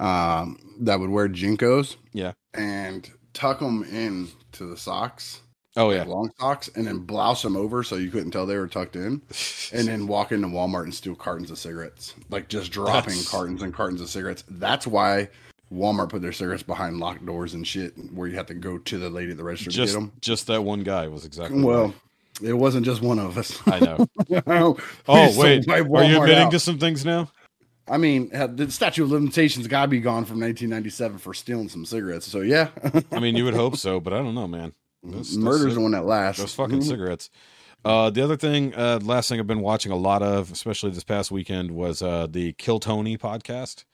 um, 0.00 0.58
that 0.80 1.00
would 1.00 1.10
wear 1.10 1.28
JNCOs. 1.28 1.96
Yeah. 2.12 2.32
and 2.54 3.10
tuck 3.32 3.58
them 3.58 3.82
in 3.82 4.28
to 4.52 4.64
the 4.66 4.76
socks, 4.76 5.40
Oh 5.76 5.90
yeah. 5.90 6.04
long 6.04 6.30
socks, 6.38 6.68
and 6.76 6.86
then 6.86 6.98
blouse 6.98 7.42
them 7.42 7.56
over 7.56 7.82
so 7.82 7.96
you 7.96 8.10
couldn't 8.10 8.30
tell 8.30 8.46
they 8.46 8.56
were 8.56 8.68
tucked 8.68 8.94
in. 8.96 9.20
and 9.72 9.88
then 9.88 10.06
walk 10.06 10.30
into 10.32 10.46
Walmart 10.48 10.84
and 10.84 10.94
steal 10.94 11.14
cartons 11.16 11.50
of 11.50 11.58
cigarettes, 11.58 12.14
like 12.30 12.48
just 12.48 12.70
dropping 12.70 13.10
That's- 13.14 13.28
cartons 13.28 13.62
and 13.62 13.74
cartons 13.74 14.00
of 14.00 14.08
cigarettes. 14.08 14.44
That's 14.48 14.86
why 14.86 15.28
Walmart 15.72 16.10
put 16.10 16.22
their 16.22 16.32
cigarettes 16.32 16.62
behind 16.62 16.98
locked 16.98 17.26
doors 17.26 17.54
and 17.54 17.66
shit, 17.66 17.94
where 18.12 18.28
you 18.28 18.36
have 18.36 18.46
to 18.46 18.54
go 18.54 18.78
to 18.78 18.98
the 18.98 19.10
lady 19.10 19.32
at 19.32 19.36
the 19.36 19.42
register 19.44 19.70
just 19.70 19.94
to 19.94 19.98
get 19.98 20.04
them. 20.06 20.12
just 20.20 20.46
that 20.46 20.62
one 20.62 20.82
guy 20.84 21.08
was 21.08 21.24
exactly 21.24 21.60
Well, 21.62 21.86
right. 21.86 21.94
it 22.50 22.52
wasn't 22.52 22.84
just 22.86 23.02
one 23.02 23.18
of 23.18 23.36
us. 23.36 23.60
I 23.66 23.80
know. 23.80 24.06
oh, 25.08 25.40
wait, 25.40 25.68
are 25.68 26.04
you 26.04 26.22
admitting 26.22 26.50
to 26.50 26.60
some 26.60 26.78
things 26.78 27.04
now? 27.04 27.30
I 27.88 27.98
mean, 27.98 28.28
the 28.30 28.70
statute 28.70 29.02
of 29.04 29.10
limitations 29.10 29.66
got 29.66 29.82
to 29.82 29.88
be 29.88 30.00
gone 30.00 30.24
from 30.24 30.40
1997 30.40 31.18
for 31.18 31.34
stealing 31.34 31.68
some 31.68 31.84
cigarettes. 31.84 32.26
So 32.30 32.40
yeah, 32.40 32.68
I 33.10 33.18
mean, 33.18 33.34
you 33.36 33.44
would 33.44 33.54
hope 33.54 33.76
so, 33.78 33.98
but 34.00 34.12
I 34.12 34.18
don't 34.18 34.34
know, 34.34 34.46
man. 34.48 34.72
Those- 35.04 35.36
murder's 35.36 35.74
the 35.74 35.80
one 35.80 35.92
that 35.92 36.04
lasts. 36.06 36.40
those 36.40 36.54
fucking 36.54 36.82
cigarettes. 36.82 37.30
Uh, 37.84 38.08
the 38.08 38.22
other 38.22 38.36
thing, 38.36 38.74
uh, 38.74 38.98
last 39.02 39.28
thing 39.28 39.38
I've 39.38 39.46
been 39.46 39.60
watching 39.60 39.92
a 39.92 39.96
lot 39.96 40.22
of, 40.22 40.50
especially 40.50 40.90
this 40.90 41.04
past 41.04 41.30
weekend, 41.30 41.70
was 41.72 42.00
uh, 42.00 42.26
the 42.30 42.54
Kill 42.54 42.80
Tony 42.80 43.18
podcast. 43.18 43.84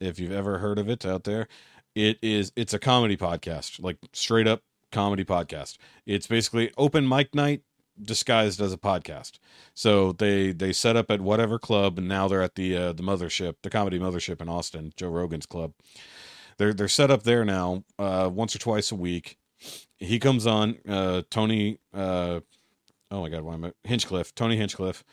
If 0.00 0.18
you've 0.18 0.32
ever 0.32 0.58
heard 0.58 0.78
of 0.78 0.88
it 0.90 1.06
out 1.06 1.24
there, 1.24 1.48
it 1.94 2.18
is 2.20 2.52
it's 2.56 2.74
a 2.74 2.78
comedy 2.78 3.16
podcast, 3.16 3.82
like 3.82 3.96
straight 4.12 4.46
up 4.46 4.62
comedy 4.90 5.24
podcast. 5.24 5.78
It's 6.04 6.26
basically 6.26 6.72
open 6.76 7.08
mic 7.08 7.34
night 7.34 7.62
disguised 8.00 8.60
as 8.60 8.72
a 8.72 8.78
podcast. 8.78 9.38
So 9.74 10.12
they 10.12 10.52
they 10.52 10.72
set 10.72 10.96
up 10.96 11.10
at 11.10 11.20
whatever 11.20 11.58
club, 11.58 11.98
and 11.98 12.08
now 12.08 12.28
they're 12.28 12.42
at 12.42 12.56
the 12.56 12.76
uh, 12.76 12.92
the 12.92 13.02
mothership, 13.02 13.54
the 13.62 13.70
comedy 13.70 13.98
mothership 13.98 14.42
in 14.42 14.48
Austin, 14.48 14.92
Joe 14.96 15.08
Rogan's 15.08 15.46
club. 15.46 15.72
They're 16.58 16.74
they're 16.74 16.88
set 16.88 17.10
up 17.10 17.22
there 17.22 17.44
now, 17.44 17.84
uh, 17.98 18.28
once 18.32 18.54
or 18.54 18.58
twice 18.58 18.92
a 18.92 18.96
week. 18.96 19.38
He 20.02 20.18
comes 20.18 20.48
on, 20.48 20.78
uh, 20.88 21.22
Tony. 21.30 21.78
Uh, 21.94 22.40
oh 23.10 23.20
my 23.20 23.28
God, 23.28 23.42
why 23.42 23.54
am 23.54 23.66
I 23.66 23.72
Hinchcliffe? 23.84 24.34
Tony 24.34 24.56
Hinchcliffe 24.56 25.04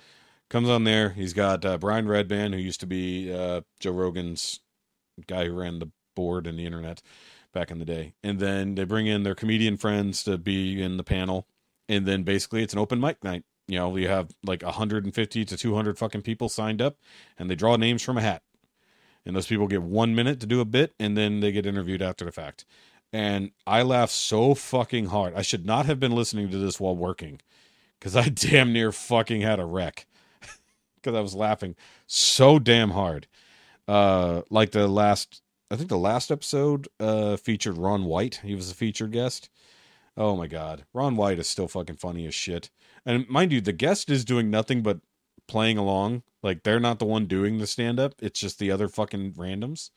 comes 0.49 0.67
on 0.67 0.83
there. 0.83 1.09
He's 1.09 1.33
got 1.33 1.63
uh, 1.63 1.77
Brian 1.77 2.07
Redban, 2.07 2.53
who 2.53 2.59
used 2.59 2.79
to 2.79 2.87
be 2.87 3.31
uh, 3.31 3.61
Joe 3.79 3.91
Rogan's 3.91 4.61
guy 5.27 5.45
who 5.45 5.53
ran 5.53 5.77
the 5.77 5.91
board 6.15 6.47
and 6.47 6.57
the 6.57 6.65
internet 6.65 7.03
back 7.53 7.69
in 7.69 7.77
the 7.77 7.85
day. 7.85 8.13
And 8.23 8.39
then 8.39 8.73
they 8.73 8.83
bring 8.83 9.05
in 9.05 9.21
their 9.21 9.35
comedian 9.35 9.77
friends 9.77 10.23
to 10.23 10.39
be 10.39 10.81
in 10.81 10.97
the 10.97 11.03
panel. 11.03 11.45
And 11.87 12.07
then 12.07 12.23
basically 12.23 12.63
it's 12.63 12.73
an 12.73 12.79
open 12.79 12.99
mic 12.99 13.23
night. 13.23 13.43
You 13.67 13.77
know, 13.77 13.95
you 13.95 14.07
have 14.07 14.31
like 14.43 14.63
150 14.63 15.45
to 15.45 15.57
200 15.57 15.99
fucking 15.99 16.23
people 16.23 16.49
signed 16.49 16.81
up 16.81 16.97
and 17.37 17.47
they 17.47 17.55
draw 17.55 17.75
names 17.75 18.01
from 18.01 18.17
a 18.17 18.21
hat. 18.21 18.41
And 19.23 19.35
those 19.35 19.45
people 19.45 19.67
get 19.67 19.83
one 19.83 20.15
minute 20.15 20.39
to 20.39 20.47
do 20.47 20.61
a 20.61 20.65
bit 20.65 20.95
and 20.99 21.15
then 21.15 21.41
they 21.41 21.51
get 21.51 21.67
interviewed 21.67 22.01
after 22.01 22.25
the 22.25 22.31
fact. 22.31 22.65
And 23.11 23.51
I 23.65 23.81
laughed 23.81 24.13
so 24.13 24.53
fucking 24.53 25.07
hard. 25.07 25.33
I 25.35 25.41
should 25.41 25.65
not 25.65 25.85
have 25.87 25.99
been 25.99 26.11
listening 26.11 26.49
to 26.51 26.57
this 26.57 26.79
while 26.79 26.95
working 26.95 27.41
because 27.99 28.15
I 28.15 28.29
damn 28.33 28.73
near 28.73 28.91
fucking 28.91 29.41
had 29.41 29.59
a 29.59 29.65
wreck 29.65 30.05
because 30.95 31.15
I 31.15 31.21
was 31.21 31.35
laughing 31.35 31.75
so 32.07 32.59
damn 32.59 32.91
hard. 32.91 33.27
Uh, 33.87 34.43
like 34.49 34.71
the 34.71 34.87
last, 34.87 35.41
I 35.71 35.75
think 35.75 35.89
the 35.89 35.97
last 35.97 36.31
episode 36.31 36.87
uh 36.99 37.37
featured 37.37 37.77
Ron 37.77 38.05
White. 38.05 38.41
He 38.43 38.55
was 38.55 38.69
a 38.69 38.75
featured 38.75 39.11
guest. 39.11 39.49
Oh 40.15 40.35
my 40.35 40.47
god, 40.47 40.85
Ron 40.93 41.15
White 41.15 41.39
is 41.39 41.47
still 41.47 41.67
fucking 41.67 41.95
funny 41.95 42.27
as 42.27 42.35
shit. 42.35 42.69
And 43.05 43.27
mind 43.29 43.51
you, 43.51 43.61
the 43.61 43.73
guest 43.73 44.09
is 44.09 44.25
doing 44.25 44.49
nothing 44.51 44.83
but 44.83 44.99
playing 45.47 45.77
along. 45.77 46.23
Like 46.43 46.63
they're 46.63 46.79
not 46.79 46.99
the 46.99 47.05
one 47.05 47.25
doing 47.25 47.57
the 47.57 47.67
stand 47.67 47.99
up. 47.99 48.13
It's 48.21 48.39
just 48.39 48.59
the 48.59 48.71
other 48.71 48.87
fucking 48.87 49.33
randoms. 49.33 49.89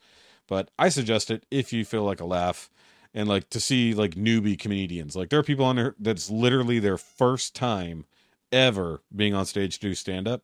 But 0.49 0.71
I 0.79 0.89
suggest 0.89 1.31
it 1.31 1.45
if 1.51 1.73
you 1.73 1.85
feel 1.85 2.05
like 2.05 2.21
a 2.21 2.25
laugh 2.25 2.71
and 3.15 3.29
like 3.29 3.49
to 3.51 3.61
see 3.61 3.95
like 3.95 4.15
newbie 4.15 4.59
comedians. 4.59 5.15
Like 5.17 5.29
there 5.31 5.39
are 5.39 5.43
people 5.45 5.65
on 5.65 5.77
there 5.77 5.95
that's 5.99 6.31
literally 6.31 6.79
their 6.79 6.97
first 6.99 7.55
time 7.55 8.05
ever 8.51 9.03
being 9.15 9.35
on 9.35 9.47
stage 9.47 9.75
to 9.79 9.89
do 9.89 9.95
stand 9.95 10.29
up 10.29 10.43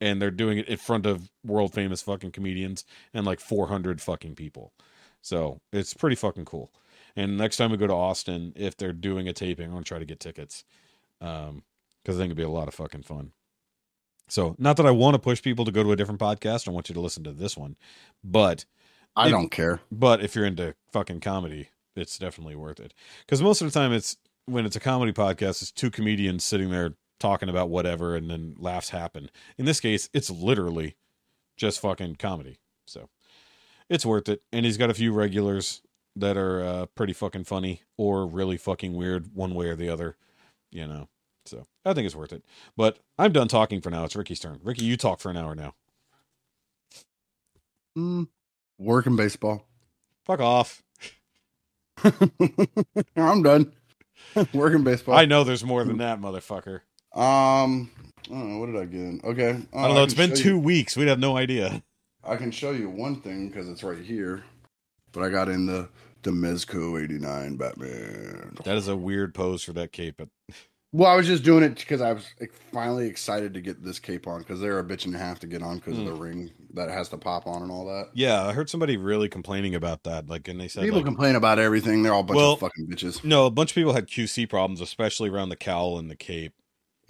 and 0.00 0.20
they're 0.20 0.30
doing 0.30 0.58
it 0.58 0.68
in 0.68 0.76
front 0.76 1.06
of 1.06 1.30
world 1.44 1.72
famous 1.72 2.02
fucking 2.02 2.30
comedians 2.32 2.84
and 3.14 3.24
like 3.26 3.40
400 3.40 4.00
fucking 4.00 4.34
people. 4.34 4.72
So, 5.22 5.60
it's 5.72 5.94
pretty 5.94 6.16
fucking 6.16 6.44
cool. 6.44 6.70
And 7.16 7.36
next 7.38 7.56
time 7.56 7.70
we 7.70 7.76
go 7.78 7.86
to 7.86 7.92
Austin, 7.94 8.52
if 8.56 8.76
they're 8.76 8.92
doing 8.92 9.26
a 9.26 9.32
taping, 9.32 9.66
I'm 9.66 9.72
going 9.72 9.84
to 9.84 9.88
try 9.88 9.98
to 9.98 10.04
get 10.04 10.20
tickets. 10.20 10.64
Um 11.20 11.62
cuz 12.04 12.16
I 12.16 12.18
think 12.20 12.26
it'd 12.28 12.36
be 12.36 12.42
a 12.42 12.48
lot 12.48 12.68
of 12.68 12.74
fucking 12.74 13.02
fun. 13.02 13.32
So, 14.28 14.54
not 14.58 14.76
that 14.76 14.86
I 14.86 14.90
want 14.90 15.14
to 15.14 15.18
push 15.20 15.40
people 15.40 15.64
to 15.64 15.70
go 15.72 15.82
to 15.82 15.92
a 15.92 15.96
different 15.96 16.20
podcast. 16.20 16.66
I 16.66 16.72
want 16.72 16.88
you 16.88 16.94
to 16.94 17.00
listen 17.00 17.22
to 17.24 17.32
this 17.32 17.56
one. 17.56 17.76
But 18.24 18.64
I 19.16 19.26
if- 19.26 19.32
don't 19.32 19.50
care. 19.50 19.80
but 19.90 20.20
if 20.22 20.34
you're 20.34 20.44
into 20.46 20.74
fucking 20.92 21.20
comedy, 21.20 21.70
it's 21.96 22.18
definitely 22.18 22.56
worth 22.56 22.80
it. 22.80 22.94
Because 23.20 23.42
most 23.42 23.60
of 23.60 23.72
the 23.72 23.78
time, 23.78 23.92
it's 23.92 24.16
when 24.46 24.64
it's 24.64 24.76
a 24.76 24.80
comedy 24.80 25.12
podcast, 25.12 25.62
it's 25.62 25.72
two 25.72 25.90
comedians 25.90 26.44
sitting 26.44 26.70
there 26.70 26.94
talking 27.18 27.48
about 27.48 27.70
whatever, 27.70 28.14
and 28.14 28.30
then 28.30 28.54
laughs 28.58 28.90
happen. 28.90 29.30
In 29.58 29.64
this 29.64 29.80
case, 29.80 30.08
it's 30.12 30.30
literally 30.30 30.96
just 31.56 31.80
fucking 31.80 32.16
comedy. 32.16 32.58
So 32.86 33.08
it's 33.88 34.06
worth 34.06 34.28
it. 34.28 34.42
And 34.52 34.64
he's 34.64 34.76
got 34.76 34.90
a 34.90 34.94
few 34.94 35.12
regulars 35.12 35.82
that 36.14 36.36
are 36.36 36.62
uh, 36.62 36.86
pretty 36.94 37.12
fucking 37.12 37.44
funny 37.44 37.82
or 37.96 38.26
really 38.26 38.56
fucking 38.56 38.94
weird, 38.94 39.34
one 39.34 39.54
way 39.54 39.68
or 39.68 39.76
the 39.76 39.88
other. 39.88 40.16
You 40.70 40.86
know. 40.86 41.08
So 41.46 41.66
I 41.84 41.94
think 41.94 42.06
it's 42.06 42.16
worth 42.16 42.32
it. 42.32 42.44
But 42.76 42.98
I'm 43.18 43.32
done 43.32 43.48
talking 43.48 43.80
for 43.80 43.90
now. 43.90 44.04
It's 44.04 44.16
Ricky's 44.16 44.40
turn. 44.40 44.60
Ricky, 44.62 44.84
you 44.84 44.96
talk 44.96 45.20
for 45.20 45.30
an 45.30 45.36
hour 45.36 45.54
now. 45.54 45.74
Mm, 47.96 48.28
working 48.78 49.16
baseball. 49.16 49.64
Fuck 50.24 50.40
off. 50.40 50.82
I'm 53.16 53.42
done. 53.42 53.72
working 54.52 54.84
baseball. 54.84 55.16
I 55.16 55.24
know 55.24 55.44
there's 55.44 55.64
more 55.64 55.84
than 55.84 55.98
that, 55.98 56.20
motherfucker. 56.20 56.80
Um, 57.14 57.90
I 58.26 58.30
don't 58.30 58.52
know. 58.52 58.58
What 58.58 58.66
did 58.66 58.76
I 58.76 58.84
get? 58.84 59.00
in? 59.00 59.20
Okay. 59.24 59.50
Uh, 59.72 59.78
I 59.78 59.86
don't 59.86 59.94
know. 59.94 60.02
It's 60.02 60.14
been 60.14 60.34
two 60.34 60.50
you- 60.50 60.58
weeks. 60.58 60.96
We'd 60.96 61.08
have 61.08 61.18
no 61.18 61.36
idea. 61.36 61.82
I 62.24 62.36
can 62.36 62.50
show 62.50 62.72
you 62.72 62.90
one 62.90 63.20
thing 63.20 63.48
because 63.48 63.68
it's 63.68 63.84
right 63.84 63.98
here. 63.98 64.44
But 65.12 65.22
I 65.22 65.28
got 65.30 65.48
in 65.48 65.66
the 65.66 65.88
the 66.22 66.32
Mezco 66.32 67.02
'89 67.02 67.56
Batman. 67.56 68.56
That 68.64 68.76
is 68.76 68.88
a 68.88 68.96
weird 68.96 69.32
pose 69.32 69.62
for 69.62 69.72
that 69.74 69.92
cape. 69.92 70.16
But 70.18 70.28
Well, 70.96 71.10
I 71.10 71.14
was 71.14 71.26
just 71.26 71.42
doing 71.42 71.62
it 71.62 71.74
because 71.76 72.00
I 72.00 72.14
was 72.14 72.26
finally 72.72 73.06
excited 73.06 73.52
to 73.52 73.60
get 73.60 73.84
this 73.84 73.98
cape 73.98 74.26
on 74.26 74.38
because 74.38 74.60
they're 74.60 74.78
a 74.78 74.82
bitch 74.84 75.04
and 75.04 75.14
a 75.14 75.18
half 75.18 75.38
to 75.40 75.46
get 75.46 75.62
on 75.62 75.76
because 75.76 75.96
Mm. 75.96 76.00
of 76.00 76.06
the 76.06 76.12
ring 76.14 76.50
that 76.72 76.88
has 76.88 77.10
to 77.10 77.18
pop 77.18 77.46
on 77.46 77.60
and 77.60 77.70
all 77.70 77.84
that. 77.84 78.06
Yeah, 78.14 78.46
I 78.46 78.54
heard 78.54 78.70
somebody 78.70 78.96
really 78.96 79.28
complaining 79.28 79.74
about 79.74 80.04
that. 80.04 80.30
Like, 80.30 80.48
and 80.48 80.58
they 80.58 80.68
said, 80.68 80.84
People 80.84 81.00
like, 81.00 81.04
complain 81.04 81.34
about 81.36 81.58
everything. 81.58 82.02
They're 82.02 82.14
all 82.14 82.20
a 82.20 82.24
bunch 82.24 82.36
Well- 82.38 82.52
of 82.54 82.60
fucking 82.60 82.86
bitches. 82.86 83.22
no, 83.22 83.44
a 83.44 83.50
bunch 83.50 83.72
of 83.72 83.74
people 83.74 83.92
had 83.92 84.06
QC 84.06 84.46
problems, 84.46 84.80
especially 84.80 85.28
around 85.28 85.50
the 85.50 85.56
cowl 85.56 85.98
and 85.98 86.10
the 86.10 86.16
cape. 86.16 86.54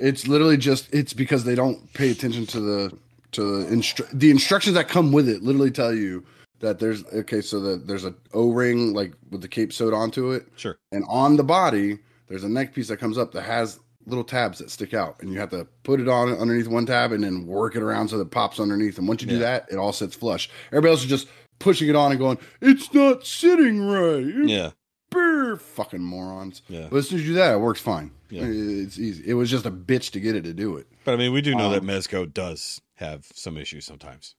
It's 0.01 0.27
literally 0.27 0.57
just 0.57 0.93
it's 0.93 1.13
because 1.13 1.45
they 1.45 1.55
don't 1.55 1.93
pay 1.95 2.11
attention 2.11 2.45
to 2.47 2.61
the 2.61 2.93
to 3.33 3.63
the 3.63 3.71
instru- 3.73 4.09
the 4.13 4.31
instructions 4.33 4.75
that 4.75 4.89
come 4.89 5.13
with 5.13 5.29
it. 5.29 5.45
Literally 5.45 5.71
tell 5.71 5.95
you 5.95 6.25
that 6.59 6.81
there's 6.81 7.05
okay, 7.15 7.41
so 7.41 7.61
that 7.61 7.87
there's 7.87 8.05
a 8.05 8.15
O 8.35 8.51
ring 8.51 8.95
like 8.95 9.13
with 9.31 9.43
the 9.43 9.49
cape 9.49 9.73
sewed 9.73 9.95
onto 9.95 10.33
it, 10.33 10.47
Sure. 10.57 10.77
and 10.91 11.05
on 11.09 11.37
the 11.37 11.45
body 11.45 11.99
there's 12.29 12.45
a 12.45 12.49
neck 12.49 12.75
piece 12.75 12.89
that 12.89 12.99
comes 12.99 13.19
up 13.19 13.33
that 13.33 13.43
has 13.43 13.79
little 14.07 14.25
tabs 14.25 14.59
that 14.59 14.71
stick 14.71 14.95
out, 14.95 15.21
and 15.21 15.33
you 15.33 15.39
have 15.41 15.51
to 15.51 15.67
put 15.83 16.01
it 16.01 16.09
on 16.09 16.33
underneath 16.33 16.69
one 16.69 16.87
tab 16.87 17.13
and 17.13 17.25
then 17.25 17.47
work 17.47 17.75
it 17.75 17.83
around 17.83 18.09
so 18.09 18.19
that 18.19 18.27
it 18.27 18.31
pops 18.31 18.61
underneath. 18.61 18.99
And 18.99 19.09
once 19.09 19.23
you 19.23 19.29
do 19.29 19.39
that, 19.41 19.67
it 19.71 19.77
all 19.77 19.93
sits 19.93 20.15
flush. 20.15 20.49
Everybody 20.69 20.93
else 20.93 21.03
is 21.03 21.09
just 21.09 21.29
pushing 21.59 21.89
it 21.89 21.97
on 21.97 22.13
and 22.13 22.21
going, 22.21 22.39
"It's 22.61 22.93
not 22.95 23.27
sitting 23.27 23.81
right." 23.83 24.25
Yeah. 24.49 24.71
Brr, 25.11 25.57
fucking 25.57 26.03
morons. 26.03 26.63
Yeah. 26.69 26.89
But 26.91 26.99
as 26.99 27.09
soon 27.09 27.19
as 27.21 27.25
you 27.27 27.33
do 27.33 27.39
that, 27.39 27.55
it 27.55 27.59
works 27.61 27.81
fine. 27.81 28.11
Yeah. 28.29 28.43
It's 28.45 28.99
easy. 28.99 29.23
It 29.27 29.35
was 29.35 29.51
just 29.51 29.65
a 29.65 29.71
bitch 29.71 30.11
to 30.13 30.21
get 30.21 30.35
it 30.35 30.43
to 30.43 30.53
do 30.53 30.77
it. 30.77 30.87
But 31.05 31.15
I 31.15 31.17
mean, 31.17 31.33
we 31.33 31.41
do 31.41 31.55
know 31.55 31.71
that 31.71 31.81
Um, 31.81 31.87
Mezco 31.87 32.33
does 32.33 32.81
have 32.95 33.27
some 33.33 33.57
issues 33.57 33.85
sometimes. 33.85 34.35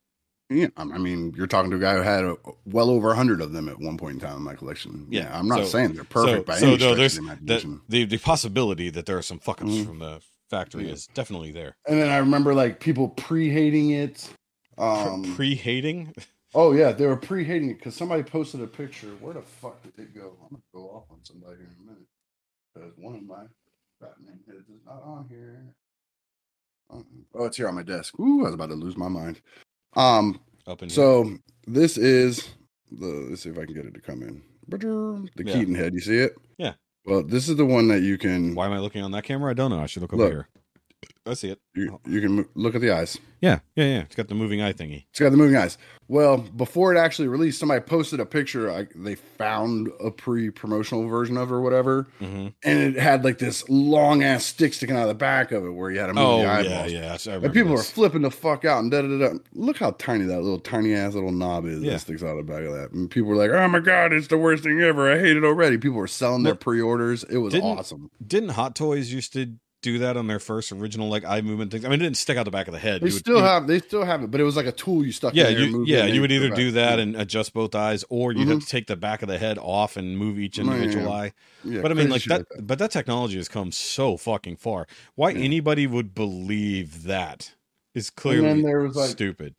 Yeah, 0.49 0.67
I 0.77 0.83
I 0.83 0.97
mean, 0.97 1.33
you're 1.35 1.47
talking 1.47 1.71
to 1.71 1.77
a 1.77 1.79
guy 1.79 1.95
who 1.95 2.01
had 2.01 2.23
a, 2.23 2.35
well 2.65 2.89
over 2.89 3.13
hundred 3.13 3.41
of 3.41 3.51
them 3.51 3.67
at 3.67 3.79
one 3.79 3.97
point 3.97 4.15
in 4.15 4.19
time 4.21 4.37
in 4.37 4.43
my 4.43 4.55
collection. 4.55 5.05
Yeah, 5.09 5.37
I'm 5.37 5.47
not 5.47 5.59
so- 5.59 5.65
saying 5.65 5.93
they're 5.93 6.03
perfect 6.05 6.45
by 6.45 6.57
so 6.57 6.67
any 6.67 6.77
no, 6.77 6.93
stretch 6.93 6.97
there's 6.97 7.17
of 7.17 7.45
the 7.45 7.79
the, 7.89 8.05
the 8.05 8.17
possibility 8.17 8.89
that 8.89 9.05
there 9.05 9.17
are 9.17 9.21
some 9.21 9.39
fuck 9.39 9.61
ups 9.61 9.71
Mhm. 9.71 9.85
from 9.85 9.99
the 9.99 10.21
factory 10.49 10.85
Yeah. 10.85 10.93
is 10.93 11.07
definitely 11.07 11.51
there. 11.51 11.75
And 11.85 11.99
then 11.99 12.09
I 12.09 12.17
remember 12.17 12.53
like 12.53 12.79
people 12.79 13.09
pre-hating 13.09 13.89
it. 13.89 14.29
Um, 14.77 15.35
Pre 15.35 15.53
hating, 15.55 16.13
oh 16.55 16.71
yeah, 16.71 16.91
they 16.93 17.07
were 17.07 17.17
pre-hating 17.17 17.71
it 17.71 17.79
because 17.79 17.95
somebody 17.95 18.23
posted 18.23 18.61
a 18.61 18.67
picture. 18.67 19.07
Where 19.19 19.33
the 19.33 19.41
fuck 19.41 19.81
did 19.83 19.99
it 19.99 20.15
go? 20.15 20.37
I'm 20.43 20.49
gonna 20.49 20.61
go 20.73 20.89
off 20.95 21.05
on 21.11 21.17
somebody 21.23 21.57
here 21.57 21.67
in 21.77 21.83
a 21.83 21.91
minute 21.91 22.07
because 22.73 22.93
one 22.97 23.15
of 23.15 23.23
my 23.23 23.43
Batman 23.99 24.39
heads 24.47 24.69
is 24.69 24.79
not 24.85 25.01
on 25.03 25.25
here. 25.29 25.73
Oh, 27.33 27.45
it's 27.45 27.57
here 27.57 27.67
on 27.67 27.75
my 27.75 27.83
desk. 27.83 28.17
Ooh, 28.19 28.41
I 28.41 28.45
was 28.45 28.53
about 28.53 28.69
to 28.69 28.75
lose 28.75 28.95
my 28.95 29.09
mind. 29.09 29.41
Um, 29.97 30.39
up 30.67 30.81
in 30.83 30.89
here. 30.89 30.95
So 30.95 31.37
this 31.65 31.97
is 31.97 32.47
the. 32.91 33.27
Let's 33.29 33.41
see 33.41 33.49
if 33.49 33.57
I 33.57 33.65
can 33.65 33.73
get 33.73 33.85
it 33.85 33.93
to 33.95 34.01
come 34.01 34.21
in. 34.21 34.41
The 34.69 35.27
Yeah. 35.37 35.53
Keaton 35.53 35.75
head. 35.75 35.93
You 35.93 35.99
see 36.01 36.17
it? 36.17 36.35
Yeah. 36.57 36.73
Well, 37.05 37.23
this 37.23 37.47
is 37.49 37.55
the 37.55 37.65
one 37.65 37.87
that 37.87 38.01
you 38.01 38.17
can. 38.17 38.53
Why 38.53 38.65
am 38.65 38.73
I 38.73 38.79
looking 38.79 39.01
on 39.01 39.11
that 39.11 39.23
camera? 39.23 39.49
I 39.51 39.53
don't 39.53 39.71
know. 39.71 39.79
I 39.79 39.85
should 39.85 40.01
look 40.01 40.13
over 40.13 40.23
Look. 40.23 40.31
here. 40.33 40.47
I 41.27 41.33
see 41.33 41.49
it. 41.49 41.59
You, 41.75 41.99
you 42.07 42.21
can 42.21 42.31
mo- 42.37 42.45
look 42.55 42.73
at 42.73 42.81
the 42.81 42.89
eyes. 42.91 43.17
Yeah, 43.41 43.59
yeah, 43.75 43.83
yeah. 43.85 43.99
It's 43.99 44.15
got 44.15 44.29
the 44.29 44.33
moving 44.35 44.61
eye 44.61 44.73
thingy. 44.73 45.05
It's 45.11 45.19
got 45.19 45.29
the 45.29 45.37
moving 45.37 45.55
eyes. 45.57 45.77
Well, 46.07 46.37
before 46.37 46.95
it 46.95 46.97
actually 46.97 47.27
released, 47.27 47.59
somebody 47.59 47.81
posted 47.81 48.19
a 48.21 48.25
picture. 48.25 48.71
Like 48.71 48.93
they 48.95 49.13
found 49.15 49.89
a 50.03 50.09
pre-promotional 50.09 51.05
version 51.07 51.37
of 51.37 51.51
it 51.51 51.53
or 51.53 51.61
whatever, 51.61 52.07
Mm-hmm. 52.21 52.47
and 52.63 52.79
it 52.79 52.95
had 52.99 53.23
like 53.25 53.37
this 53.37 53.67
long 53.69 54.23
ass 54.23 54.45
stick 54.45 54.73
sticking 54.73 54.95
out 54.95 55.03
of 55.03 55.07
the 55.09 55.13
back 55.15 55.51
of 55.51 55.65
it 55.65 55.69
where 55.69 55.91
you 55.91 55.99
had 55.99 56.07
to 56.07 56.13
move 56.13 56.23
Oh 56.23 56.37
the 56.37 56.43
yeah, 56.63 56.85
yeah. 56.85 57.17
I 57.27 57.31
And 57.35 57.53
people 57.53 57.71
this. 57.75 57.79
were 57.89 57.93
flipping 57.93 58.21
the 58.21 58.31
fuck 58.31 58.63
out 58.65 58.79
and 58.79 58.89
da 58.89 59.01
da 59.01 59.07
da. 59.19 59.29
da. 59.33 59.39
Look 59.53 59.77
how 59.77 59.91
tiny 59.91 60.23
that 60.25 60.41
little 60.41 60.59
tiny 60.59 60.93
ass 60.95 61.13
little 61.13 61.31
knob 61.33 61.65
is 61.65 61.81
Yeah. 61.83 61.91
that 61.93 61.99
sticks 61.99 62.23
out 62.23 62.37
of 62.37 62.47
the 62.47 62.51
back 62.51 62.63
of 62.63 62.73
that. 62.73 62.91
And 62.93 63.11
people 63.11 63.29
were 63.29 63.35
like, 63.35 63.51
"Oh 63.51 63.67
my 63.67 63.81
god, 63.81 64.13
it's 64.13 64.27
the 64.27 64.37
worst 64.37 64.63
thing 64.63 64.81
ever! 64.81 65.11
I 65.11 65.19
hate 65.19 65.35
it 65.37 65.43
already." 65.43 65.77
People 65.77 65.97
were 65.97 66.07
selling 66.07 66.43
their 66.43 66.55
pre-orders. 66.55 67.23
It 67.25 67.37
was 67.37 67.53
didn't- 67.53 67.77
awesome. 67.77 68.09
Didn't 68.25 68.49
Hot 68.49 68.75
Toys 68.75 69.11
used 69.13 69.33
to 69.33 69.53
do 69.81 69.99
that 69.99 70.17
on 70.17 70.27
their 70.27 70.39
first 70.39 70.71
original 70.71 71.07
like 71.09 71.23
eye 71.25 71.41
movement 71.41 71.71
things? 71.71 71.85
I 71.85 71.89
mean, 71.89 71.99
it 71.99 72.03
didn't 72.03 72.17
stick 72.17 72.37
out 72.37 72.45
the 72.45 72.51
back 72.51 72.67
of 72.67 72.73
the 72.73 72.79
head. 72.79 73.01
They 73.01 73.07
You 73.07 73.13
would- 73.13 73.19
still 73.19 73.37
you- 73.37 73.43
have 73.43 73.67
they 73.67 73.79
still 73.79 74.03
have 74.03 74.23
it, 74.23 74.31
but 74.31 74.41
it 74.41 74.43
was 74.43 74.55
like 74.55 74.65
a 74.65 74.71
tool 74.71 75.05
you 75.05 75.11
stuck. 75.11 75.33
Yeah, 75.35 75.49
in 75.49 75.57
you, 75.71 75.85
yeah, 75.85 76.05
you 76.05 76.21
would 76.21 76.31
either 76.31 76.49
do 76.49 76.71
that 76.71 76.99
and 76.99 77.15
adjust 77.15 77.53
both 77.53 77.75
eyes, 77.75 78.03
or 78.09 78.31
you'd 78.33 78.47
have 78.47 78.59
to 78.61 78.65
take 78.67 78.87
the 78.87 78.95
back 78.95 79.21
of 79.21 79.27
the 79.27 79.37
head 79.37 79.57
off 79.59 79.97
and 79.97 80.17
move 80.17 80.39
each 80.39 80.59
Oh, 80.59 80.63
yeah, 80.63 80.71
individual 80.73 81.05
yeah. 81.05 81.11
eye. 81.11 81.33
Yeah, 81.63 81.81
but 81.81 81.91
I 81.91 81.95
mean, 81.95 82.09
crazy 82.09 82.29
like 82.29 82.47
that, 82.49 82.65
But 82.67 82.79
that 82.79 82.91
technology 82.91 83.37
has 83.37 83.47
come 83.47 83.71
so 83.71 84.17
fucking 84.17 84.57
far. 84.57 84.87
Why 85.15 85.31
anybody 85.33 85.85
would 85.87 86.13
believe 86.15 87.03
that 87.03 87.53
is 87.93 88.09
clearly 88.09 88.47
then 88.47 88.61
there 88.63 88.79
was 88.81 88.95
like 88.95 89.09
stupid. 89.09 89.55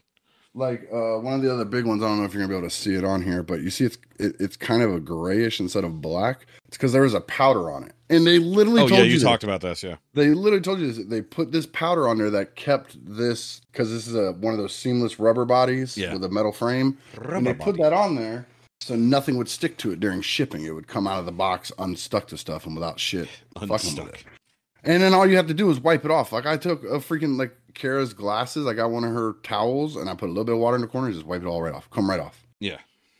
like 0.54 0.82
uh, 0.92 1.18
one 1.20 1.34
of 1.34 1.42
the 1.42 1.52
other 1.52 1.64
big 1.64 1.84
ones. 1.84 2.02
I 2.02 2.06
don't 2.08 2.18
know 2.18 2.24
if 2.24 2.32
you're 2.34 2.42
gonna 2.42 2.52
be 2.52 2.58
able 2.58 2.68
to 2.68 2.74
see 2.74 2.94
it 2.94 3.04
on 3.04 3.22
here, 3.22 3.42
but 3.42 3.60
you 3.62 3.70
see 3.70 3.84
it's 3.84 3.98
it, 4.18 4.34
it's 4.40 4.56
kind 4.56 4.82
of 4.82 4.92
a 4.92 4.98
grayish 5.00 5.60
instead 5.60 5.84
of 5.84 6.00
black. 6.00 6.46
It's 6.66 6.76
because 6.76 6.92
there 6.92 7.02
was 7.02 7.14
a 7.14 7.20
powder 7.20 7.70
on 7.70 7.84
it, 7.84 7.92
and 8.10 8.26
they 8.26 8.38
literally 8.38 8.82
Oh 8.82 8.88
told 8.88 9.00
yeah, 9.00 9.06
you, 9.06 9.14
you 9.14 9.20
talked 9.20 9.44
about 9.44 9.60
this. 9.60 9.82
Yeah, 9.82 9.96
They 10.14 10.28
literally 10.28 10.62
told 10.62 10.80
you 10.80 10.90
this. 10.92 11.06
They 11.06 11.22
put 11.22 11.52
this 11.52 11.66
powder 11.66 12.08
on 12.08 12.18
there 12.18 12.30
that 12.30 12.56
kept 12.56 12.96
this 13.04 13.60
because 13.72 13.90
this 13.90 14.06
is 14.06 14.14
a 14.14 14.32
one 14.32 14.54
of 14.54 14.58
those 14.58 14.74
seamless 14.74 15.18
rubber 15.18 15.44
bodies 15.44 15.96
Yeah. 15.96 16.12
with 16.14 16.24
a 16.24 16.28
metal 16.28 16.52
frame, 16.52 16.98
and 17.20 17.46
they 17.46 17.54
put 17.54 17.76
that 17.78 17.92
on 17.92 18.14
there 18.16 18.46
so 18.80 18.94
nothing 18.94 19.36
would 19.36 19.48
stick 19.48 19.76
to 19.78 19.90
it 19.92 20.00
during 20.00 20.20
shipping. 20.22 20.64
It 20.64 20.70
would 20.70 20.86
come 20.86 21.06
out 21.06 21.18
of 21.18 21.26
the 21.26 21.32
box 21.32 21.72
unstuck 21.78 22.28
to 22.28 22.38
stuff 22.38 22.64
and 22.66 22.74
without 22.74 22.98
shit 23.00 23.28
unstuck. 23.56 24.24
And 24.84 25.02
then 25.02 25.12
all 25.12 25.26
you 25.26 25.36
have 25.36 25.48
to 25.48 25.54
do 25.54 25.68
is 25.70 25.80
wipe 25.80 26.04
it 26.04 26.10
off. 26.10 26.32
Like 26.32 26.46
I 26.46 26.56
took 26.56 26.84
a 26.84 26.98
freaking 26.98 27.36
like 27.38 27.52
Kara's 27.74 28.14
glasses. 28.14 28.66
I 28.66 28.74
got 28.74 28.90
one 28.90 29.04
of 29.04 29.12
her 29.12 29.34
towels 29.42 29.96
and 29.96 30.08
I 30.08 30.14
put 30.14 30.26
a 30.26 30.32
little 30.32 30.44
bit 30.44 30.54
of 30.54 30.60
water 30.60 30.76
in 30.76 30.80
the 30.80 30.86
corner 30.86 31.08
and 31.08 31.14
just 31.16 31.26
wipe 31.26 31.42
it 31.42 31.46
all 31.46 31.60
right 31.60 31.74
off. 31.74 31.90
Come 31.90 32.08
right 32.08 32.20
off. 32.20 32.46
Yeah, 32.60 32.78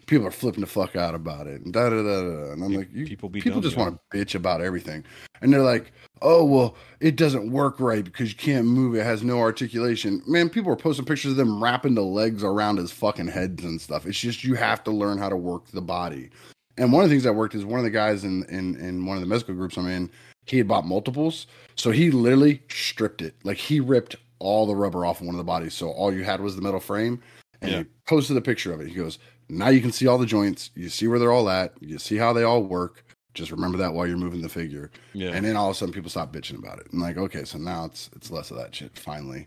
People 0.09 0.27
are 0.27 0.33
flipping 0.33 0.63
the 0.63 0.67
fuck 0.67 0.97
out 0.97 1.15
about 1.15 1.47
it. 1.47 1.61
And 1.61 1.73
da 1.73 1.89
da 1.91 2.03
da 2.03 2.21
da. 2.23 2.53
And 2.53 2.65
I'm 2.65 2.75
like, 2.75 2.89
you, 2.93 3.07
people 3.07 3.31
people 3.31 3.61
just 3.61 3.77
want 3.77 3.97
to 4.11 4.17
bitch 4.19 4.35
about 4.35 4.61
everything. 4.61 5.05
And 5.41 5.53
they're 5.53 5.63
like, 5.63 5.93
oh 6.23 6.45
well, 6.45 6.75
it 7.01 7.15
doesn't 7.15 7.53
work 7.53 7.79
right 7.79 8.05
because 8.05 8.31
you 8.31 8.37
can't 8.37 8.67
move. 8.67 8.97
It 8.97 9.05
has 9.05 9.23
no 9.23 9.39
articulation. 9.39 10.23
Man, 10.27 10.49
people 10.49 10.73
are 10.73 10.77
posting 10.77 11.05
pictures 11.05 11.33
of 11.33 11.37
them 11.37 11.63
wrapping 11.63 11.95
the 11.95 12.03
legs 12.03 12.43
around 12.43 12.79
his 12.79 12.91
fucking 12.91 13.29
heads 13.29 13.63
and 13.65 13.81
stuff. 13.81 14.07
It's 14.07 14.19
just 14.19 14.43
you 14.43 14.55
have 14.57 14.83
to 14.85 14.91
learn 14.91 15.19
how 15.19 15.29
to 15.29 15.37
work 15.37 15.67
the 15.69 15.83
body. 15.83 16.31
And 16.79 16.93
one 16.93 17.05
of 17.05 17.11
the 17.11 17.15
things 17.15 17.25
that 17.25 17.35
worked 17.35 17.55
is 17.55 17.65
one 17.65 17.79
of 17.79 17.85
the 17.85 17.91
guys 17.91 18.25
in 18.25 18.45
in 18.45 18.77
in 18.77 19.05
one 19.07 19.17
of 19.17 19.21
the 19.21 19.29
medical 19.29 19.55
groups 19.55 19.77
I'm 19.77 19.87
in, 19.89 20.11
he 20.47 20.57
had 20.59 20.67
bought 20.69 20.87
multiples, 20.87 21.47
so 21.77 21.91
he 21.91 22.11
literally 22.11 22.63
stripped 22.71 23.21
it. 23.21 23.35
Like 23.45 23.59
he 23.59 23.79
ripped 23.79 24.17
all 24.39 24.67
the 24.67 24.75
rubber 24.75 25.05
off 25.05 25.21
one 25.21 25.35
of 25.35 25.39
the 25.39 25.45
bodies, 25.45 25.75
so 25.75 25.91
all 25.91 26.13
you 26.15 26.25
had 26.25 26.41
was 26.41 26.57
the 26.57 26.63
metal 26.63 26.81
frame. 26.81 27.21
And 27.61 27.71
Yeah. 27.71 27.79
he 27.79 27.85
posted 28.07 28.37
a 28.37 28.41
picture 28.41 28.73
of 28.73 28.81
it. 28.81 28.87
He 28.87 28.95
goes, 28.95 29.19
"Now 29.49 29.69
you 29.69 29.81
can 29.81 29.93
see 29.93 30.07
all 30.07 30.19
the 30.19 30.27
joints. 30.27 30.71
You 30.75 30.89
see 30.89 31.07
where 31.07 31.19
they're 31.19 31.33
all 31.33 31.49
at. 31.49 31.75
You 31.81 31.99
see 31.99 32.17
how 32.17 32.33
they 32.33 32.43
all 32.43 32.63
work. 32.63 33.05
Just 33.35 33.51
remember 33.51 33.79
that 33.79 33.93
while 33.93 34.07
you're 34.07 34.17
moving 34.17 34.43
the 34.43 34.49
figure." 34.49 34.91
yeah. 35.13 35.31
And 35.31 35.45
then 35.45 35.57
all 35.57 35.69
of 35.69 35.77
a 35.77 35.79
sudden, 35.79 35.95
people 35.95 36.11
stop 36.11 36.33
bitching 36.33 36.59
about 36.59 36.79
it. 36.81 36.89
And 36.93 37.01
like, 37.01 37.17
okay, 37.17 37.45
so 37.45 37.59
now 37.59 37.85
it's 37.85 38.11
it's 38.15 38.31
less 38.31 38.51
of 38.51 38.57
that 38.59 38.75
shit. 38.75 38.97
Finally, 38.99 39.47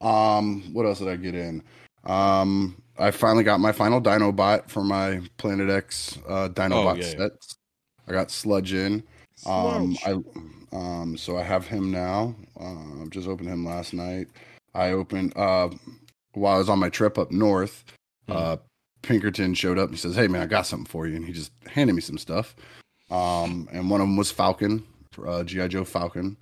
um, 0.00 0.62
what 0.72 0.86
else 0.86 0.98
did 0.98 1.08
I 1.08 1.16
get 1.16 1.34
in? 1.34 1.62
Um, 2.04 2.82
I 2.98 3.10
finally 3.10 3.44
got 3.44 3.60
my 3.60 3.72
final 3.72 4.00
Dinobot 4.00 4.68
for 4.68 4.82
my 4.82 5.20
Planet 5.36 5.70
X 5.70 6.18
uh, 6.28 6.48
Dinobot 6.48 6.92
Oh, 6.92 6.94
yeah, 6.94 7.14
yeah. 7.18 7.28
I 8.08 8.12
got 8.12 8.30
Sludge 8.30 8.72
in. 8.72 9.02
Um, 9.46 9.96
I 10.04 10.16
um, 10.72 11.16
so 11.16 11.36
I 11.36 11.42
have 11.42 11.66
him 11.66 11.90
now. 11.90 12.34
Um, 12.58 13.08
just 13.10 13.28
opened 13.28 13.48
him 13.48 13.64
last 13.64 13.92
night. 13.92 14.28
I 14.74 14.90
opened 14.92 15.36
uh 15.36 15.68
while 16.34 16.54
I 16.54 16.58
was 16.58 16.68
on 16.68 16.78
my 16.78 16.88
trip 16.88 17.18
up 17.18 17.30
north. 17.30 17.84
Hmm. 18.28 18.32
Uh, 18.32 18.56
Pinkerton 19.02 19.54
showed 19.54 19.78
up 19.78 19.90
and 19.90 19.98
says, 19.98 20.14
"Hey 20.14 20.28
man, 20.28 20.42
I 20.42 20.46
got 20.46 20.66
something 20.66 20.86
for 20.86 21.06
you," 21.06 21.16
and 21.16 21.24
he 21.24 21.32
just 21.32 21.52
handed 21.66 21.92
me 21.94 22.00
some 22.00 22.18
stuff. 22.18 22.54
Um, 23.10 23.68
and 23.72 23.90
one 23.90 24.00
of 24.00 24.06
them 24.06 24.16
was 24.16 24.30
Falcon, 24.30 24.84
uh, 25.26 25.42
GI 25.42 25.68
Joe 25.68 25.84
Falcon. 25.84 26.36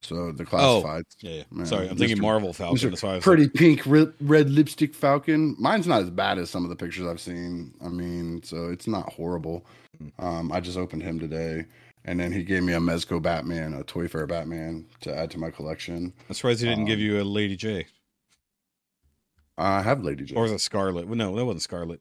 So 0.00 0.30
the 0.30 0.44
classifieds. 0.44 1.16
yeah, 1.20 1.30
yeah. 1.30 1.42
Yeah, 1.50 1.64
Sorry, 1.64 1.88
I'm 1.88 1.96
thinking 1.96 2.20
Marvel 2.20 2.52
Falcon. 2.52 2.90
That's 2.90 3.02
why 3.02 3.10
I 3.10 3.14
was 3.16 3.24
Pretty 3.24 3.48
pink 3.48 3.82
red, 3.84 4.12
red 4.20 4.48
lipstick 4.48 4.94
Falcon. 4.94 5.56
Mine's 5.58 5.88
not 5.88 6.02
as 6.02 6.10
bad 6.10 6.38
as 6.38 6.50
some 6.50 6.62
of 6.62 6.70
the 6.70 6.76
pictures 6.76 7.06
I've 7.06 7.20
seen. 7.20 7.74
I 7.84 7.88
mean, 7.88 8.42
so 8.44 8.68
it's 8.68 8.86
not 8.86 9.12
horrible. 9.12 9.66
Um, 10.20 10.52
I 10.52 10.60
just 10.60 10.78
opened 10.78 11.02
him 11.02 11.18
today, 11.18 11.64
and 12.04 12.20
then 12.20 12.30
he 12.30 12.44
gave 12.44 12.62
me 12.62 12.74
a 12.74 12.78
Mezco 12.78 13.20
Batman, 13.20 13.74
a 13.74 13.82
Toy 13.82 14.06
Fair 14.06 14.28
Batman 14.28 14.86
to 15.00 15.14
add 15.14 15.32
to 15.32 15.38
my 15.38 15.50
collection. 15.50 16.12
I'm 16.28 16.34
surprised 16.34 16.60
he 16.60 16.68
didn't 16.68 16.84
give 16.84 17.00
um, 17.00 17.04
you 17.04 17.20
a 17.20 17.24
Lady 17.24 17.56
Jaye 17.56 17.86
I 19.58 19.82
have 19.82 20.02
Lady 20.04 20.24
Jaye. 20.24 20.36
or 20.36 20.42
was 20.42 20.52
it 20.52 20.60
Scarlett? 20.60 21.06
Well, 21.08 21.16
no, 21.16 21.34
that 21.36 21.44
wasn't 21.44 21.62
Scarlett. 21.62 22.00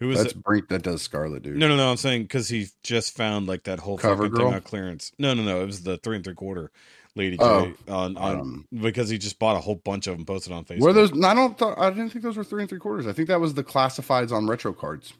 Who 0.00 0.08
was 0.08 0.18
That's 0.20 0.32
it? 0.32 0.42
Brink 0.44 0.68
that 0.68 0.82
does 0.82 1.02
Scarlett, 1.02 1.42
dude. 1.42 1.56
No, 1.56 1.66
no, 1.68 1.76
no. 1.76 1.90
I'm 1.90 1.96
saying 1.96 2.22
because 2.22 2.48
he 2.48 2.66
just 2.82 3.16
found 3.16 3.46
like 3.48 3.64
that 3.64 3.80
whole 3.80 3.98
Cover 3.98 4.24
fucking 4.24 4.36
girl? 4.36 4.46
thing 4.48 4.54
on 4.54 4.60
clearance. 4.60 5.12
No, 5.18 5.34
no, 5.34 5.42
no. 5.42 5.60
It 5.60 5.66
was 5.66 5.82
the 5.82 5.96
three 5.98 6.14
and 6.16 6.24
three 6.24 6.34
quarter 6.34 6.70
Lady 7.16 7.36
Jaye 7.36 7.74
Oh, 7.88 7.92
on, 7.94 8.16
on 8.16 8.40
Um, 8.40 8.68
because 8.72 9.08
he 9.08 9.18
just 9.18 9.38
bought 9.40 9.56
a 9.56 9.60
whole 9.60 9.74
bunch 9.74 10.06
of 10.06 10.16
them, 10.16 10.24
posted 10.24 10.52
on 10.52 10.64
Facebook. 10.64 10.80
were 10.80 10.92
those? 10.92 11.10
I 11.24 11.34
don't. 11.34 11.58
Th- 11.58 11.74
I 11.76 11.90
didn't 11.90 12.10
think 12.10 12.22
those 12.24 12.36
were 12.36 12.44
three 12.44 12.62
and 12.62 12.68
three 12.68 12.78
quarters. 12.78 13.06
I 13.08 13.12
think 13.12 13.26
that 13.28 13.40
was 13.40 13.54
the 13.54 13.64
classifieds 13.64 14.30
on 14.30 14.46
retro 14.46 14.72
cards. 14.72 15.14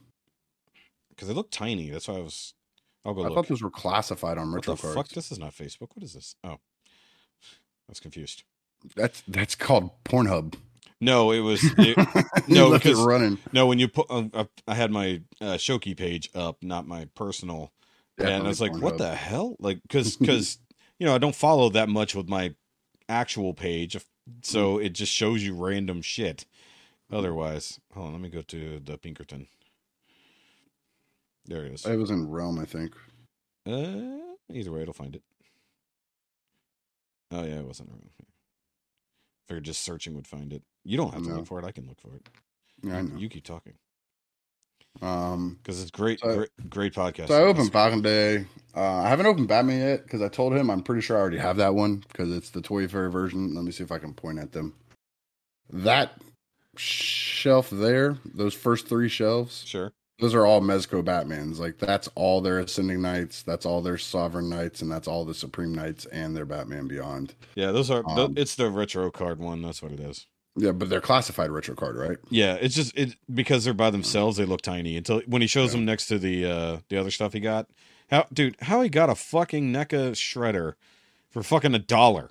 because 1.10 1.26
they 1.26 1.34
look 1.34 1.50
tiny. 1.50 1.90
That's 1.90 2.06
why 2.06 2.14
I 2.16 2.20
was. 2.20 2.54
I'll 3.04 3.14
go 3.14 3.22
I 3.22 3.24
look. 3.24 3.34
thought 3.34 3.48
those 3.48 3.62
were 3.62 3.70
classified 3.70 4.38
on 4.38 4.48
what 4.50 4.56
retro 4.56 4.74
the 4.76 4.82
cards. 4.82 4.94
fuck? 4.96 5.08
This 5.08 5.32
is 5.32 5.38
not 5.40 5.52
Facebook. 5.54 5.88
What 5.94 6.04
is 6.04 6.12
this? 6.14 6.36
Oh, 6.44 6.50
I 6.50 6.58
was 7.88 7.98
confused. 7.98 8.44
That's 8.94 9.22
that's 9.26 9.56
called 9.56 9.90
Pornhub. 10.04 10.54
No, 11.00 11.30
it 11.30 11.40
was 11.40 11.60
it, 11.78 11.96
No, 12.48 12.68
left 12.68 12.84
it 12.84 12.88
because- 12.90 13.04
running. 13.04 13.38
no. 13.52 13.66
When 13.66 13.78
you 13.78 13.88
put, 13.88 14.06
uh, 14.10 14.24
uh, 14.34 14.44
I 14.66 14.74
had 14.74 14.90
my 14.90 15.22
uh, 15.40 15.54
Shoky 15.56 15.96
page 15.96 16.28
up, 16.34 16.62
not 16.62 16.86
my 16.88 17.06
personal, 17.14 17.72
and 18.18 18.28
I 18.28 18.48
was 18.48 18.60
like, 18.60 18.72
"What 18.72 18.94
Pornhub. 18.94 18.98
the 18.98 19.14
hell?" 19.14 19.56
Like, 19.60 19.80
because 19.82 20.16
because 20.16 20.58
you 20.98 21.06
know, 21.06 21.14
I 21.14 21.18
don't 21.18 21.34
follow 21.36 21.68
that 21.70 21.88
much 21.88 22.14
with 22.16 22.28
my 22.28 22.54
actual 23.08 23.54
page, 23.54 23.96
so 24.42 24.78
it 24.78 24.90
just 24.90 25.12
shows 25.12 25.42
you 25.44 25.54
random 25.54 26.02
shit. 26.02 26.46
Otherwise, 27.12 27.78
hold 27.94 28.08
on, 28.08 28.12
let 28.14 28.20
me 28.20 28.28
go 28.28 28.42
to 28.42 28.80
the 28.80 28.98
Pinkerton. 28.98 29.46
There 31.46 31.64
it 31.64 31.72
is. 31.74 31.86
It 31.86 31.96
was 31.96 32.10
in 32.10 32.28
Realm, 32.28 32.58
I 32.58 32.64
think. 32.66 32.94
Uh, 33.66 34.18
either 34.52 34.72
way, 34.72 34.82
it'll 34.82 34.92
find 34.92 35.14
it. 35.14 35.22
Oh 37.30 37.44
yeah, 37.44 37.60
it 37.60 37.64
wasn't 37.66 37.90
wrong. 37.90 38.10
Figured 39.46 39.64
just 39.64 39.82
searching 39.82 40.14
would 40.14 40.26
find 40.26 40.52
it. 40.52 40.62
You 40.88 40.96
don't 40.96 41.12
have 41.12 41.22
to 41.24 41.28
No. 41.28 41.34
look 41.36 41.46
for 41.46 41.58
it. 41.58 41.66
I 41.66 41.70
can 41.70 41.86
look 41.86 42.00
for 42.00 42.14
it. 42.14 42.26
Yeah, 42.82 42.96
I 42.96 43.00
You- 43.00 43.08
know. 43.08 43.16
You 43.18 43.28
keep 43.28 43.44
talking 43.44 43.74
Um, 45.02 45.58
because 45.62 45.80
it's 45.82 45.90
great, 45.90 46.18
So- 46.20 46.34
great, 46.36 46.70
great 46.70 46.94
podcast. 46.94 47.28
so 47.28 47.34
I 47.34 47.42
opened 47.46 47.70
Falcon 47.72 48.00
Day. 48.02 48.46
Uh, 48.74 48.80
I 49.02 49.08
haven't 49.08 49.26
opened 49.26 49.46
Batman 49.48 49.80
yet 49.80 50.02
because 50.04 50.22
I 50.22 50.28
told 50.28 50.54
him 50.54 50.70
I'm 50.70 50.82
pretty 50.82 51.02
sure 51.02 51.16
I 51.16 51.20
already 51.20 51.36
have 51.38 51.58
that 51.58 51.74
one 51.74 51.96
because 52.08 52.32
it's 52.34 52.50
the 52.50 52.62
Toy 52.62 52.88
Fair 52.88 53.10
version. 53.10 53.54
Let 53.54 53.64
me 53.64 53.70
see 53.70 53.84
if 53.84 53.92
I 53.92 53.98
can 53.98 54.14
point 54.14 54.38
at 54.38 54.52
them. 54.52 54.74
That 55.70 56.20
shelf 56.76 57.68
there, 57.70 58.18
those 58.24 58.54
first 58.54 58.88
three 58.88 59.08
shelves, 59.10 59.62
Sure. 59.66 59.92
those 60.20 60.34
are 60.34 60.46
all 60.46 60.60
Mezco 60.62 61.02
Batmans. 61.04 61.58
Like 61.58 61.78
that's 61.78 62.08
all 62.14 62.40
their 62.40 62.58
Ascending 62.60 63.02
Knights, 63.02 63.42
that's 63.42 63.66
all 63.66 63.82
their 63.82 63.98
Sovereign 63.98 64.48
Knights, 64.48 64.80
and 64.82 64.90
that's 64.90 65.06
all 65.06 65.24
the 65.26 65.34
Supreme 65.34 65.74
Knights 65.74 66.06
and 66.06 66.34
their 66.34 66.46
Batman 66.46 66.88
Beyond. 66.88 67.34
Yeah, 67.54 67.72
those 67.72 67.90
are. 67.90 68.02
Um, 68.08 68.34
it's 68.38 68.54
the 68.56 68.70
retro 68.70 69.10
card 69.10 69.38
one. 69.38 69.60
That's 69.62 69.82
what 69.82 69.92
it 69.92 70.00
is. 70.00 70.26
Yeah, 70.58 70.72
but 70.72 70.88
they're 70.90 71.00
classified 71.00 71.50
retro 71.50 71.74
card, 71.74 71.96
right? 71.96 72.18
Yeah, 72.30 72.54
it's 72.54 72.74
just 72.74 72.96
it 72.96 73.14
because 73.32 73.64
they're 73.64 73.74
by 73.74 73.90
themselves. 73.90 74.36
They 74.36 74.44
look 74.44 74.62
tiny 74.62 74.96
until 74.96 75.20
when 75.26 75.40
he 75.42 75.48
shows 75.48 75.70
Yeah. 75.72 75.78
them 75.78 75.84
next 75.86 76.06
to 76.08 76.18
the 76.18 76.44
uh 76.44 76.78
the 76.88 76.98
other 76.98 77.10
stuff 77.10 77.32
he 77.32 77.40
got. 77.40 77.68
How, 78.10 78.26
dude? 78.32 78.56
How 78.62 78.80
he 78.82 78.88
got 78.88 79.10
a 79.10 79.14
fucking 79.14 79.72
NECA 79.72 80.12
shredder 80.12 80.74
for 81.30 81.42
fucking 81.42 81.74
a 81.74 81.78
dollar? 81.78 82.30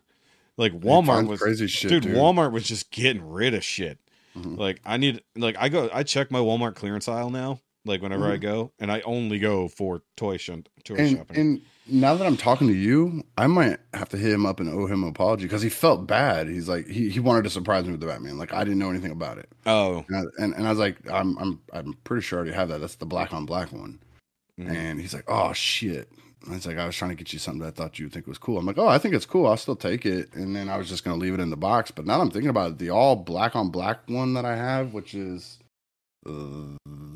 Like 0.57 0.73
Walmart 0.73 1.27
was, 1.27 1.39
crazy 1.39 1.67
shit, 1.67 1.89
dude, 1.89 2.03
dude. 2.03 2.15
Walmart 2.15 2.51
was 2.51 2.63
just 2.63 2.89
getting 2.91 3.27
rid 3.27 3.53
of 3.53 3.63
shit. 3.63 3.99
Mhm. 4.35 4.57
Like 4.57 4.81
I 4.85 4.97
need, 4.97 5.21
like 5.35 5.55
I 5.59 5.69
go, 5.69 5.89
I 5.93 6.01
check 6.03 6.31
my 6.31 6.39
Walmart 6.39 6.75
clearance 6.75 7.07
aisle 7.07 7.29
now. 7.29 7.59
Like 7.87 8.01
whenever 8.01 8.25
I 8.25 8.37
Mhm. 8.37 8.41
go, 8.41 8.71
and 8.79 8.91
I 8.91 9.01
only 9.01 9.39
go 9.39 9.67
for 9.67 10.01
toy 10.15 10.37
sh- 10.37 10.49
toy 10.83 10.95
and 10.95 11.17
shopping. 11.17 11.37
and 11.37 11.61
now 11.89 12.13
that 12.15 12.27
I'm 12.27 12.35
talking 12.37 12.67
to 12.67 12.73
you, 12.73 13.23
I 13.37 13.47
might 13.47 13.79
have 13.93 14.09
to 14.09 14.17
hit 14.17 14.31
him 14.31 14.45
up 14.45 14.59
and 14.59 14.69
owe 14.69 14.85
him 14.87 15.03
an 15.03 15.09
apology 15.09 15.43
because 15.45 15.61
he 15.61 15.69
felt 15.69 16.05
bad. 16.05 16.47
He's 16.49 16.67
like 16.67 16.87
he, 16.87 17.09
he 17.09 17.19
wanted 17.19 17.43
to 17.45 17.49
surprise 17.49 17.85
me 17.85 17.91
with 17.91 18.01
the 18.01 18.07
Batman. 18.07 18.37
Like 18.37 18.53
I 18.53 18.63
didn't 18.63 18.79
know 18.79 18.89
anything 18.89 19.11
about 19.11 19.37
it, 19.37 19.49
oh, 19.65 20.03
and 20.09 20.17
I, 20.17 20.43
and, 20.43 20.53
and 20.55 20.67
I 20.67 20.69
was 20.69 20.79
like, 20.79 20.97
I'm 21.09 21.37
I'm 21.37 21.59
I'm 21.73 21.93
pretty 22.03 22.21
sure 22.23 22.37
I 22.37 22.41
already 22.41 22.55
have 22.55 22.69
that. 22.69 22.81
That's 22.81 22.95
the 22.95 23.05
black 23.05 23.33
on 23.33 23.45
black 23.45 23.71
one. 23.71 23.99
Mhm. 24.59 24.69
And 24.75 24.99
he's 24.99 25.13
like, 25.13 25.25
oh 25.29 25.53
shit. 25.53 26.09
And 26.45 26.55
it's 26.55 26.65
like 26.65 26.77
I 26.77 26.85
was 26.85 26.95
trying 26.95 27.09
to 27.11 27.15
get 27.15 27.33
you 27.33 27.39
something 27.39 27.59
that 27.61 27.67
I 27.67 27.71
thought 27.71 27.99
you'd 27.99 28.13
think 28.13 28.25
was 28.25 28.37
cool. 28.37 28.57
I'm 28.57 28.65
like, 28.65 28.77
oh, 28.77 28.87
I 28.87 28.97
think 28.99 29.13
it's 29.13 29.25
cool. 29.25 29.47
I'll 29.47 29.57
still 29.57 29.75
take 29.75 30.05
it. 30.05 30.33
And 30.33 30.55
then 30.55 30.69
I 30.69 30.77
was 30.77 30.87
just 30.87 31.03
gonna 31.03 31.17
leave 31.17 31.33
it 31.33 31.39
in 31.41 31.49
the 31.49 31.57
box. 31.57 31.91
But 31.91 32.05
now 32.05 32.17
that 32.17 32.21
I'm 32.23 32.31
thinking 32.31 32.49
about 32.49 32.71
it, 32.71 32.77
the 32.79 32.89
all 32.89 33.15
black 33.15 33.55
on 33.55 33.69
black 33.69 33.99
one 34.07 34.33
that 34.35 34.45
I 34.45 34.55
have, 34.55 34.93
which 34.93 35.13
is 35.13 35.56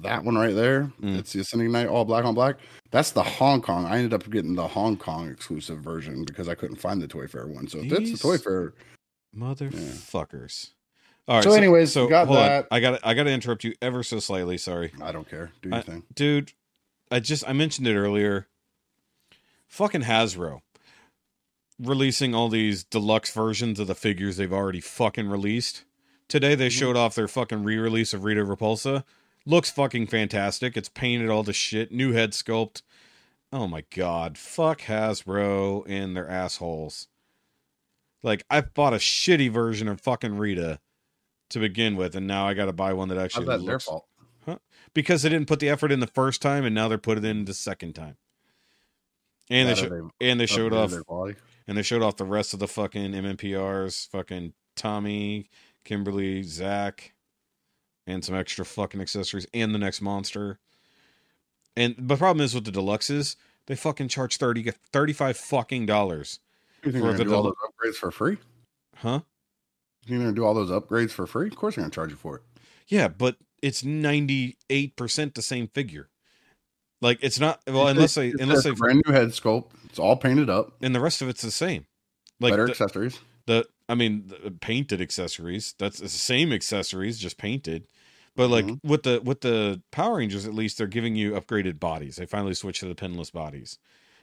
that 0.04 0.24
one 0.24 0.36
right 0.38 0.56
there, 0.56 0.92
Mm. 1.02 1.18
it's 1.20 1.34
the 1.34 1.42
Ascending 1.42 1.72
Knight 1.72 1.88
all 1.88 2.06
black 2.06 2.26
on 2.26 2.34
black. 2.34 2.58
That's 2.92 3.12
the 3.12 3.24
Hong 3.24 3.62
Kong. 3.62 3.86
I 3.86 3.98
ended 3.98 4.14
up 4.14 4.30
getting 4.30 4.56
the 4.56 4.68
Hong 4.68 4.98
Kong 4.98 5.30
exclusive 5.30 5.80
version 5.80 6.26
because 6.26 6.50
I 6.50 6.56
couldn't 6.56 6.78
find 6.78 7.02
the 7.02 7.08
Toy 7.08 7.28
Fair 7.28 7.48
one. 7.48 7.68
So 7.68 7.80
if 7.80 7.92
it's 7.92 8.12
the 8.14 8.18
Toy 8.18 8.38
Fair, 8.38 8.74
motherfuckers. 9.38 10.72
All 11.28 11.36
right. 11.36 11.44
So 11.44 11.54
anyways, 11.54 11.92
so 11.94 12.08
got 12.08 12.28
hold 12.28 12.40
on. 12.40 12.64
I 12.72 12.80
got 12.80 13.00
I 13.04 13.14
got 13.14 13.24
to 13.24 13.32
interrupt 13.32 13.64
you 13.64 13.74
ever 13.82 14.02
so 14.04 14.20
slightly. 14.20 14.58
Sorry. 14.58 14.92
I 15.02 15.12
don't 15.12 15.30
care. 15.30 15.52
Do 15.62 15.70
your 15.70 15.78
I- 15.78 15.82
thing. 15.82 16.04
dude 16.14 16.54
i 17.14 17.20
just 17.20 17.46
i 17.46 17.52
mentioned 17.52 17.86
it 17.88 17.96
earlier 17.98 18.48
fucking 19.68 20.04
hasbro 20.04 20.62
releasing 21.78 22.34
all 22.34 22.48
these 22.48 22.86
deluxe 22.86 23.34
versions 23.34 23.82
of 23.82 23.88
the 23.88 23.96
figures 23.96 24.38
they've 24.38 24.54
already 24.54 24.80
fucking 24.80 25.28
released 25.28 25.84
today 26.32 26.56
they 26.56 26.68
Mhm. 26.70 26.80
showed 26.80 26.98
off 26.98 27.14
their 27.16 27.28
fucking 27.28 27.64
re-release 27.64 28.14
of 28.14 28.24
rita 28.24 28.42
repulsa. 28.46 29.04
Looks 29.46 29.70
fucking 29.70 30.08
fantastic. 30.08 30.78
It's 30.78 30.90
painted 30.90 31.30
all 31.30 31.44
the 31.44 31.54
shit. 31.54 31.92
New 31.92 32.14
head 32.14 32.32
sculpt. 32.32 32.82
Oh 33.52 33.68
my 33.68 33.84
god. 33.94 34.38
Fuck 34.38 34.82
hasbro 34.82 35.84
and 35.88 36.16
their 36.16 36.30
assholes. 36.30 37.08
Like 38.24 38.46
i 38.50 38.62
bought 38.62 38.94
a 38.94 38.98
shitty 38.98 39.52
version 39.52 39.88
of 39.88 40.00
fucking 40.00 40.38
rita 40.38 40.80
to 41.50 41.60
begin 41.60 41.96
with 41.98 42.16
and 42.16 42.26
now 42.28 42.48
i 42.48 42.54
gotta 42.54 42.72
buy 42.72 42.94
one 42.94 43.10
that 43.10 43.16
How's 43.18 43.26
actually 43.26 43.46
that 43.48 43.58
their 43.66 43.74
looks 43.74 43.86
fault? 43.86 44.06
because 44.94 45.22
they 45.24 45.30
didn't 45.30 45.48
put 45.48 45.60
the 45.60 45.70
effort 45.70 45.92
in 45.92 46.00
the 46.02 46.08
first 46.08 46.42
time 46.42 46.64
and 46.64 46.74
now 46.76 46.88
they're 46.88 46.98
put 46.98 47.18
it 47.18 47.26
in 47.26 47.46
the 47.46 47.54
second 47.54 47.94
time. 47.94 48.18
And 49.50 49.68
they 49.70 49.76
sho- 49.76 50.12
and 50.22 50.40
they 50.40 50.46
showed 50.46 50.72
off 50.74 50.94
and 51.68 51.78
they 51.78 51.82
showed 51.84 52.02
off 52.04 52.16
the 52.18 52.26
rest 52.26 52.54
of 52.54 52.60
the 52.60 52.68
fucking 52.68 53.12
MMPRs, 53.14 54.08
fucking 54.10 54.54
Tommy, 54.76 55.50
Kimberly, 55.84 56.44
Zach, 56.44 57.14
and 58.08 58.24
some 58.24 58.36
extra 58.36 58.66
fucking 58.66 59.02
accessories 59.02 59.48
and 59.54 59.74
the 59.74 59.80
next 59.80 60.02
monster. 60.02 60.60
And 61.76 61.96
the 61.98 62.18
problem 62.18 62.44
is 62.44 62.54
with 62.54 62.66
the 62.66 62.72
deluxes, 62.72 63.36
they 63.68 63.76
fucking 63.76 64.10
charge 64.10 64.38
30 64.38 64.72
35 64.92 65.38
fucking 65.38 65.86
dollars. 65.86 66.40
You 66.84 66.92
think 66.92 67.04
for 67.04 67.10
they're 67.14 67.18
gonna 67.18 67.18
the 67.18 67.24
do 67.26 67.36
all 67.36 67.44
those 67.44 67.54
upgrades 67.64 67.96
for 67.96 68.12
free? 68.12 68.38
Huh? 68.98 69.22
You 70.06 70.08
think 70.08 70.10
they're 70.10 70.20
gonna 70.20 70.34
do 70.34 70.46
all 70.46 70.54
those 70.54 70.72
upgrades 70.72 71.12
for 71.12 71.28
free? 71.28 71.48
Of 71.48 71.56
course 71.56 71.76
they're 71.76 71.84
gonna 71.84 71.92
charge 71.92 72.10
you 72.10 72.16
for 72.16 72.38
it. 72.38 72.42
Yeah, 72.88 73.08
but 73.08 73.38
it's 73.62 73.84
98% 73.84 75.34
the 75.36 75.42
same 75.42 75.68
figure. 75.68 76.10
Like 77.02 77.20
it's 77.22 77.40
not 77.40 77.62
well 77.68 77.88
It's 77.88 77.96
unless 77.98 78.16
they 78.16 78.32
unless 78.32 78.66
a 78.66 78.70
they 78.70 78.76
brand 78.76 79.02
new 79.06 79.14
head 79.14 79.30
sculpt. 79.30 79.68
It's 79.86 80.00
all 80.00 80.16
painted 80.18 80.50
up. 80.50 80.74
and 80.82 80.94
the 80.94 81.00
rest 81.00 81.22
of 81.22 81.30
it's 81.30 81.42
the 81.42 81.52
same. 81.52 81.86
Like 82.40 82.54
better 82.54 82.66
the, 82.66 82.72
accessories. 82.72 83.20
the 83.48 83.66
I 83.92 83.96
mean 83.96 84.28
the 84.28 84.52
painted 84.52 85.02
accessories. 85.02 85.76
That's 85.78 86.00
the 86.00 86.10
same 86.10 86.54
accessories, 86.54 87.20
just 87.20 87.38
painted. 87.38 87.88
But 88.36 88.50
like 88.50 88.74
Mhm. 88.74 88.80
with 88.84 89.04
the 89.04 89.22
with 89.24 89.42
the 89.42 89.82
Power 89.92 90.18
Rangers, 90.18 90.46
at 90.48 90.54
least 90.56 90.78
they're 90.78 90.88
giving 90.88 91.16
you 91.16 91.34
upgraded 91.34 91.80
bodies. 91.80 92.16
They 92.18 92.26
finally 92.26 92.54
switched 92.56 92.82
to 92.82 92.88
the 92.88 92.96
pinless 92.96 93.32
bodies. 93.32 93.80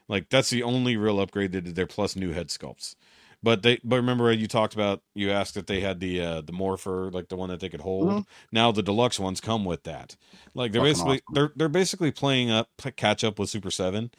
Like 0.09 0.31
that's 0.31 0.51
the 0.51 0.62
only 0.62 0.97
real 0.97 1.20
upgrade 1.20 1.53
they 1.53 1.61
did 1.61 1.77
there, 1.77 1.86
plus 1.86 2.16
new 2.16 2.32
head 2.32 2.49
sculpts. 2.49 2.97
But 3.43 3.62
they 3.62 3.78
but 3.85 3.97
remember 3.97 4.32
you 4.32 4.49
talked 4.49 4.74
about 4.74 5.03
you 5.15 5.31
asked 5.31 5.57
if 5.57 5.66
they 5.66 5.81
had 5.81 6.01
the 6.01 6.20
uh 6.20 6.40
the 6.43 6.53
morpher, 6.53 7.11
like 7.12 7.28
the 7.28 7.36
one 7.36 7.51
that 7.51 7.61
they 7.61 7.69
could 7.69 7.82
hold. 7.82 8.20
Mhm. 8.20 8.27
Now 8.53 8.73
the 8.73 8.82
deluxe 8.82 9.20
ones 9.20 9.40
come 9.40 9.65
with 9.65 9.85
that. 9.85 10.16
Like 10.55 10.73
they're 10.73 10.81
Fucking 10.81 10.90
basically 10.90 11.23
awesome. 11.28 11.35
they're 11.35 11.53
they're 11.57 11.69
basically 11.69 12.11
playing 12.11 12.51
up 12.51 12.70
catch 12.97 13.23
up 13.24 13.39
with 13.39 13.51
Super 13.51 13.70
Seven. 13.70 14.11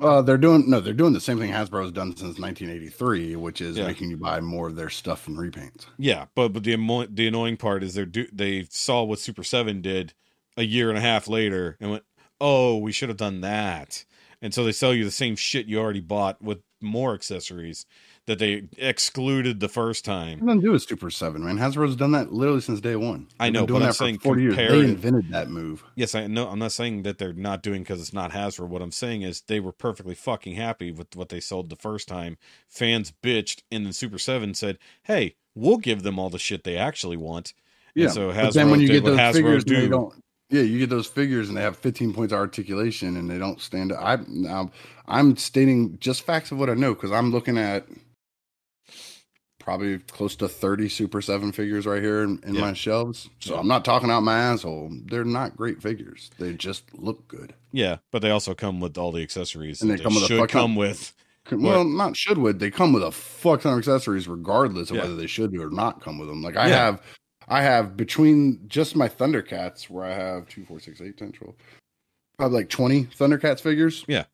Uh, 0.00 0.22
they're 0.22 0.38
doing 0.38 0.68
no, 0.70 0.80
they're 0.80 0.94
doing 0.94 1.12
the 1.12 1.20
same 1.20 1.38
thing 1.38 1.50
Hasbro 1.50 1.82
has 1.82 1.92
done 1.92 2.16
since 2.16 2.38
1983, 2.38 3.36
which 3.36 3.60
is 3.60 3.76
Yeah. 3.76 3.86
making 3.86 4.10
you 4.10 4.16
buy 4.16 4.40
more 4.40 4.68
of 4.68 4.76
their 4.76 4.88
stuff 4.88 5.28
and 5.28 5.36
repaints. 5.36 5.86
Yeah, 5.98 6.26
but 6.34 6.48
but 6.54 6.64
the 6.64 6.72
amo- 6.74 7.06
the 7.06 7.26
annoying 7.28 7.58
part 7.58 7.82
is 7.82 7.94
they 7.94 8.06
do 8.06 8.26
they 8.32 8.66
saw 8.70 9.02
what 9.02 9.18
Super 9.18 9.44
Seven 9.44 9.82
did 9.82 10.14
a 10.56 10.62
year 10.64 10.88
and 10.88 10.96
a 10.96 11.02
half 11.02 11.28
later 11.28 11.76
and 11.80 11.90
went, 11.90 12.04
oh, 12.40 12.78
we 12.78 12.90
should 12.92 13.10
have 13.10 13.18
done 13.18 13.42
that, 13.42 14.04
and 14.40 14.54
so 14.54 14.64
they 14.64 14.72
sell 14.72 14.94
you 14.94 15.04
the 15.04 15.10
same 15.10 15.36
shit 15.36 15.66
you 15.66 15.78
already 15.78 16.00
bought 16.00 16.40
with 16.40 16.60
more 16.80 17.12
accessories 17.14 17.84
that 18.26 18.38
they 18.38 18.64
excluded 18.78 19.60
the 19.60 19.68
first 19.68 20.04
time. 20.04 20.38
Nothing 20.44 20.60
to 20.60 20.66
do 20.68 20.72
with 20.72 20.82
Super 20.82 21.10
Seven, 21.10 21.44
man. 21.44 21.58
Hasbro's 21.58 21.96
done 21.96 22.12
that 22.12 22.32
literally 22.32 22.60
since 22.60 22.80
day 22.80 22.94
one. 22.94 23.26
I 23.40 23.46
They've 23.46 23.54
know, 23.54 23.60
been 23.60 23.66
doing 23.66 23.80
but 23.80 23.86
I'm 23.88 23.92
saying 23.94 24.18
40 24.18 24.42
years. 24.42 24.56
They 24.56 24.80
invented 24.80 25.30
that 25.30 25.50
move. 25.50 25.82
Yes, 25.96 26.14
I 26.14 26.26
know. 26.28 26.48
I'm 26.48 26.58
not 26.60 26.72
saying 26.72 27.02
that 27.02 27.18
they're 27.18 27.32
not 27.32 27.62
doing 27.62 27.82
because 27.82 28.00
it's 28.00 28.12
not 28.12 28.30
Hasbro. 28.30 28.68
What 28.68 28.82
I'm 28.82 28.92
saying 28.92 29.22
is 29.22 29.42
they 29.42 29.58
were 29.60 29.72
perfectly 29.72 30.14
fucking 30.14 30.54
happy 30.54 30.92
with 30.92 31.16
what 31.16 31.30
they 31.30 31.40
sold 31.40 31.68
the 31.68 31.76
first 31.76 32.06
time. 32.06 32.36
Fans 32.68 33.12
bitched, 33.22 33.62
and 33.72 33.84
then 33.86 33.92
Super 33.92 34.18
Seven 34.18 34.54
said, 34.54 34.78
"Hey, 35.02 35.34
we'll 35.54 35.78
give 35.78 36.02
them 36.04 36.18
all 36.18 36.30
the 36.30 36.38
shit 36.38 36.62
they 36.64 36.76
actually 36.76 37.16
want." 37.16 37.54
And 37.96 38.04
Yeah. 38.04 38.10
so 38.10 38.28
but 38.28 38.36
Hasbro 38.36 38.52
then 38.52 38.70
when 38.70 38.80
you 38.80 38.88
get 38.88 39.04
those 39.04 39.18
Hasbro 39.18 39.32
figures, 39.32 39.64
and 39.64 39.76
they 39.76 39.80
do. 39.82 39.88
don't. 39.88 40.14
Yeah, 40.48 40.62
you 40.62 40.78
get 40.78 40.90
those 40.90 41.06
figures 41.06 41.48
and 41.48 41.56
they 41.56 41.62
have 41.62 41.78
15 41.78 42.12
points 42.12 42.32
of 42.32 42.38
articulation 42.38 43.16
and 43.16 43.30
they 43.30 43.38
don't 43.38 43.58
stand 43.58 43.90
up. 43.90 44.00
I 44.02 44.18
now 44.28 44.70
I'm 45.08 45.34
stating 45.38 45.96
just 45.98 46.22
facts 46.26 46.52
of 46.52 46.58
what 46.58 46.68
I 46.68 46.74
know 46.74 46.92
because 46.94 47.10
I'm 47.10 47.30
looking 47.32 47.56
at 47.56 47.86
probably 49.62 49.98
close 49.98 50.34
to 50.36 50.48
30 50.48 50.88
Super 50.88 51.22
7 51.22 51.52
figures 51.52 51.86
right 51.86 52.02
here 52.02 52.22
in, 52.22 52.40
in 52.44 52.54
Yeah. 52.54 52.60
my 52.62 52.72
shelves. 52.72 53.30
So 53.40 53.54
Yeah. 53.54 53.60
I'm 53.60 53.68
not 53.68 53.84
talking 53.84 54.10
out 54.10 54.22
my 54.22 54.36
asshole. 54.38 54.90
They're 55.06 55.24
not 55.24 55.56
great 55.56 55.80
figures. 55.80 56.30
They 56.38 56.52
just 56.54 56.84
look 56.94 57.26
good. 57.28 57.54
Yeah, 57.70 57.98
but 58.10 58.22
they 58.22 58.30
also 58.30 58.54
come 58.54 58.80
with 58.80 58.98
all 58.98 59.12
the 59.12 59.22
accessories 59.22 59.80
And 59.80 59.90
that 59.90 59.98
they 59.98 60.02
come 60.02 60.14
with 60.14 60.24
should 60.24 60.40
fuck 60.40 60.50
ton- 60.50 60.62
come 60.62 60.76
with. 60.76 61.12
Well, 61.50 61.84
not 61.84 62.16
should 62.16 62.38
would. 62.38 62.58
They 62.60 62.70
come 62.70 62.92
with 62.92 63.02
a 63.02 63.10
fuck 63.10 63.62
ton 63.62 63.72
of 63.72 63.78
accessories 63.78 64.28
regardless 64.28 64.90
of 64.90 64.96
Yeah. 64.96 65.02
whether 65.02 65.16
they 65.16 65.26
should 65.26 65.56
or 65.56 65.70
not 65.70 66.00
come 66.00 66.18
with 66.18 66.28
them. 66.28 66.42
Like 66.42 66.56
I 66.56 66.68
have 66.68 67.02
I 67.48 67.62
have 67.62 67.96
between 67.96 68.60
just 68.68 68.94
my 68.94 69.08
Thundercats 69.08 69.90
where 69.90 70.04
I 70.04 70.12
have 70.14 70.48
two, 70.48 70.64
four, 70.64 70.78
six, 70.78 71.00
eight, 71.00 71.16
10, 71.18 71.32
12, 71.32 71.54
probably 72.38 72.58
like 72.60 72.68
20 72.68 73.04
Thundercats 73.06 73.60
figures. 73.60 74.04
Yeah. 74.06 74.24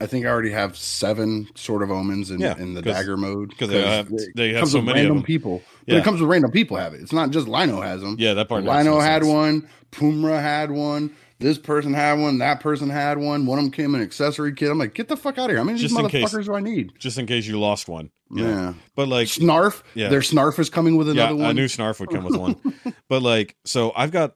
I 0.00 0.06
think 0.06 0.26
I 0.26 0.28
already 0.28 0.50
have 0.50 0.76
seven 0.76 1.48
Sword 1.54 1.82
of 1.82 1.90
Omens 1.90 2.30
in, 2.30 2.40
Yeah, 2.40 2.56
in 2.58 2.74
the 2.74 2.82
dagger 2.82 3.16
mode. 3.16 3.56
'cause 3.56 3.68
they 3.70 3.80
have- 3.82 4.10
they 4.36 4.50
have 4.52 4.60
comes 4.60 4.72
so 4.72 4.78
with 4.78 4.86
many 4.86 5.00
of 5.00 5.04
random 5.04 5.16
them. 5.18 5.24
people. 5.24 5.62
But 5.86 5.96
it 5.96 6.04
comes 6.04 6.20
with 6.20 6.28
random 6.30 6.50
people 6.50 6.76
have 6.76 6.92
it. 6.92 7.00
It's 7.00 7.12
not 7.12 7.30
just 7.30 7.48
Lion-O 7.48 7.80
has 7.80 8.02
them. 8.02 8.16
Yeah, 8.18 8.34
that 8.34 8.48
part. 8.48 8.64
Lion-O 8.64 9.00
had 9.00 9.22
sense. 9.22 9.32
one. 9.32 9.68
Pumra 9.92 10.40
had 10.40 10.70
one. 10.70 11.10
this 11.40 11.56
person 11.56 11.94
had 11.94 12.18
one, 12.18 12.38
that 12.38 12.58
person 12.58 12.90
had 12.90 13.16
one. 13.16 13.46
One 13.46 13.58
of 13.60 13.64
them 13.64 13.70
came 13.70 13.94
an 13.94 14.02
accessory 14.02 14.52
kit. 14.52 14.72
I'm 14.72 14.78
like, 14.78 14.92
get 14.94 15.06
the 15.06 15.16
fuck 15.16 15.38
out 15.38 15.44
of 15.44 15.50
here. 15.50 15.58
How 15.58 15.62
many 15.62 15.76
of 15.76 15.80
these 15.80 15.90
Just 15.92 16.00
in 16.00 16.08
case. 16.08 16.32
do 16.46 16.52
I 16.52 16.58
need? 16.58 16.90
just 16.98 17.16
in 17.16 17.26
case 17.26 17.46
you 17.46 17.60
lost 17.60 17.88
one. 17.88 18.10
know? 18.28 18.42
Yeah. 18.42 18.74
But 18.96 19.06
like, 19.06 19.28
Snarf. 19.28 19.82
Yeah. 19.94 20.08
Their 20.08 20.18
Snarf 20.20 20.58
is 20.58 20.68
coming 20.68 20.96
with 20.96 21.06
yeah, 21.06 21.12
another 21.28 21.44
I 21.44 21.46
one. 21.46 21.54
knew 21.56 21.66
Snarf 21.66 22.00
would 22.00 22.10
come 22.10 22.24
with 22.24 22.34
one. 22.36 22.56
but 23.08 23.22
like, 23.22 23.54
so 23.64 23.92
I've 23.94 24.10
got 24.10 24.34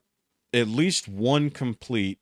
at 0.55 0.69
least 0.69 1.09
one 1.09 1.51
complete, 1.51 2.21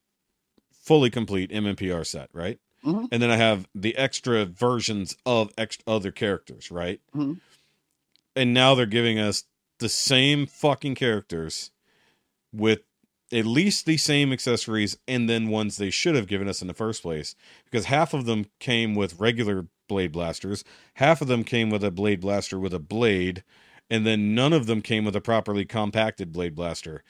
fully 0.83 1.11
complete 1.11 1.51
MMPR 1.53 2.07
set, 2.07 2.31
right? 2.33 2.59
Mhm. 2.85 3.09
And 3.13 3.23
then 3.23 3.31
I 3.31 3.37
have 3.37 3.67
the 3.75 3.97
extra 3.97 4.45
versions 4.45 5.17
of 5.27 5.51
ex- 5.59 5.79
other 5.87 6.11
characters, 6.11 6.71
right? 6.71 7.01
Mhm. 7.15 7.41
And 8.37 8.55
now 8.55 8.75
they're 8.75 8.87
giving 8.87 9.19
us 9.19 9.45
the 9.79 9.89
same 9.89 10.47
fucking 10.47 10.95
characters 10.95 11.71
with 12.53 12.81
at 13.33 13.47
least 13.47 13.87
the 13.87 13.97
same 13.97 14.33
accessories 14.33 14.99
and 15.07 15.29
then 15.29 15.49
ones 15.49 15.77
they 15.77 15.91
should 15.91 16.15
have 16.17 16.27
given 16.27 16.49
us 16.49 16.61
in 16.63 16.69
the 16.69 16.75
first 16.75 17.03
place 17.03 17.35
because 17.65 17.87
half 17.87 18.13
of 18.13 18.27
them 18.27 18.47
came 18.59 18.95
with 18.95 19.21
regular 19.21 19.67
blade 19.89 20.13
blasters 20.13 20.65
half 20.95 21.21
of 21.23 21.29
them 21.29 21.45
came 21.45 21.71
with 21.71 21.85
a 21.85 21.91
blade 21.91 22.21
blaster 22.21 22.59
with 22.59 22.75
a 22.75 22.79
blade 22.81 23.45
and 23.89 24.05
then 24.07 24.35
none 24.35 24.53
of 24.53 24.67
them 24.67 24.83
came 24.83 25.05
with 25.05 25.15
a 25.17 25.21
properly 25.21 25.65
compacted 25.65 26.33
blade 26.33 26.55
blaster 26.57 27.03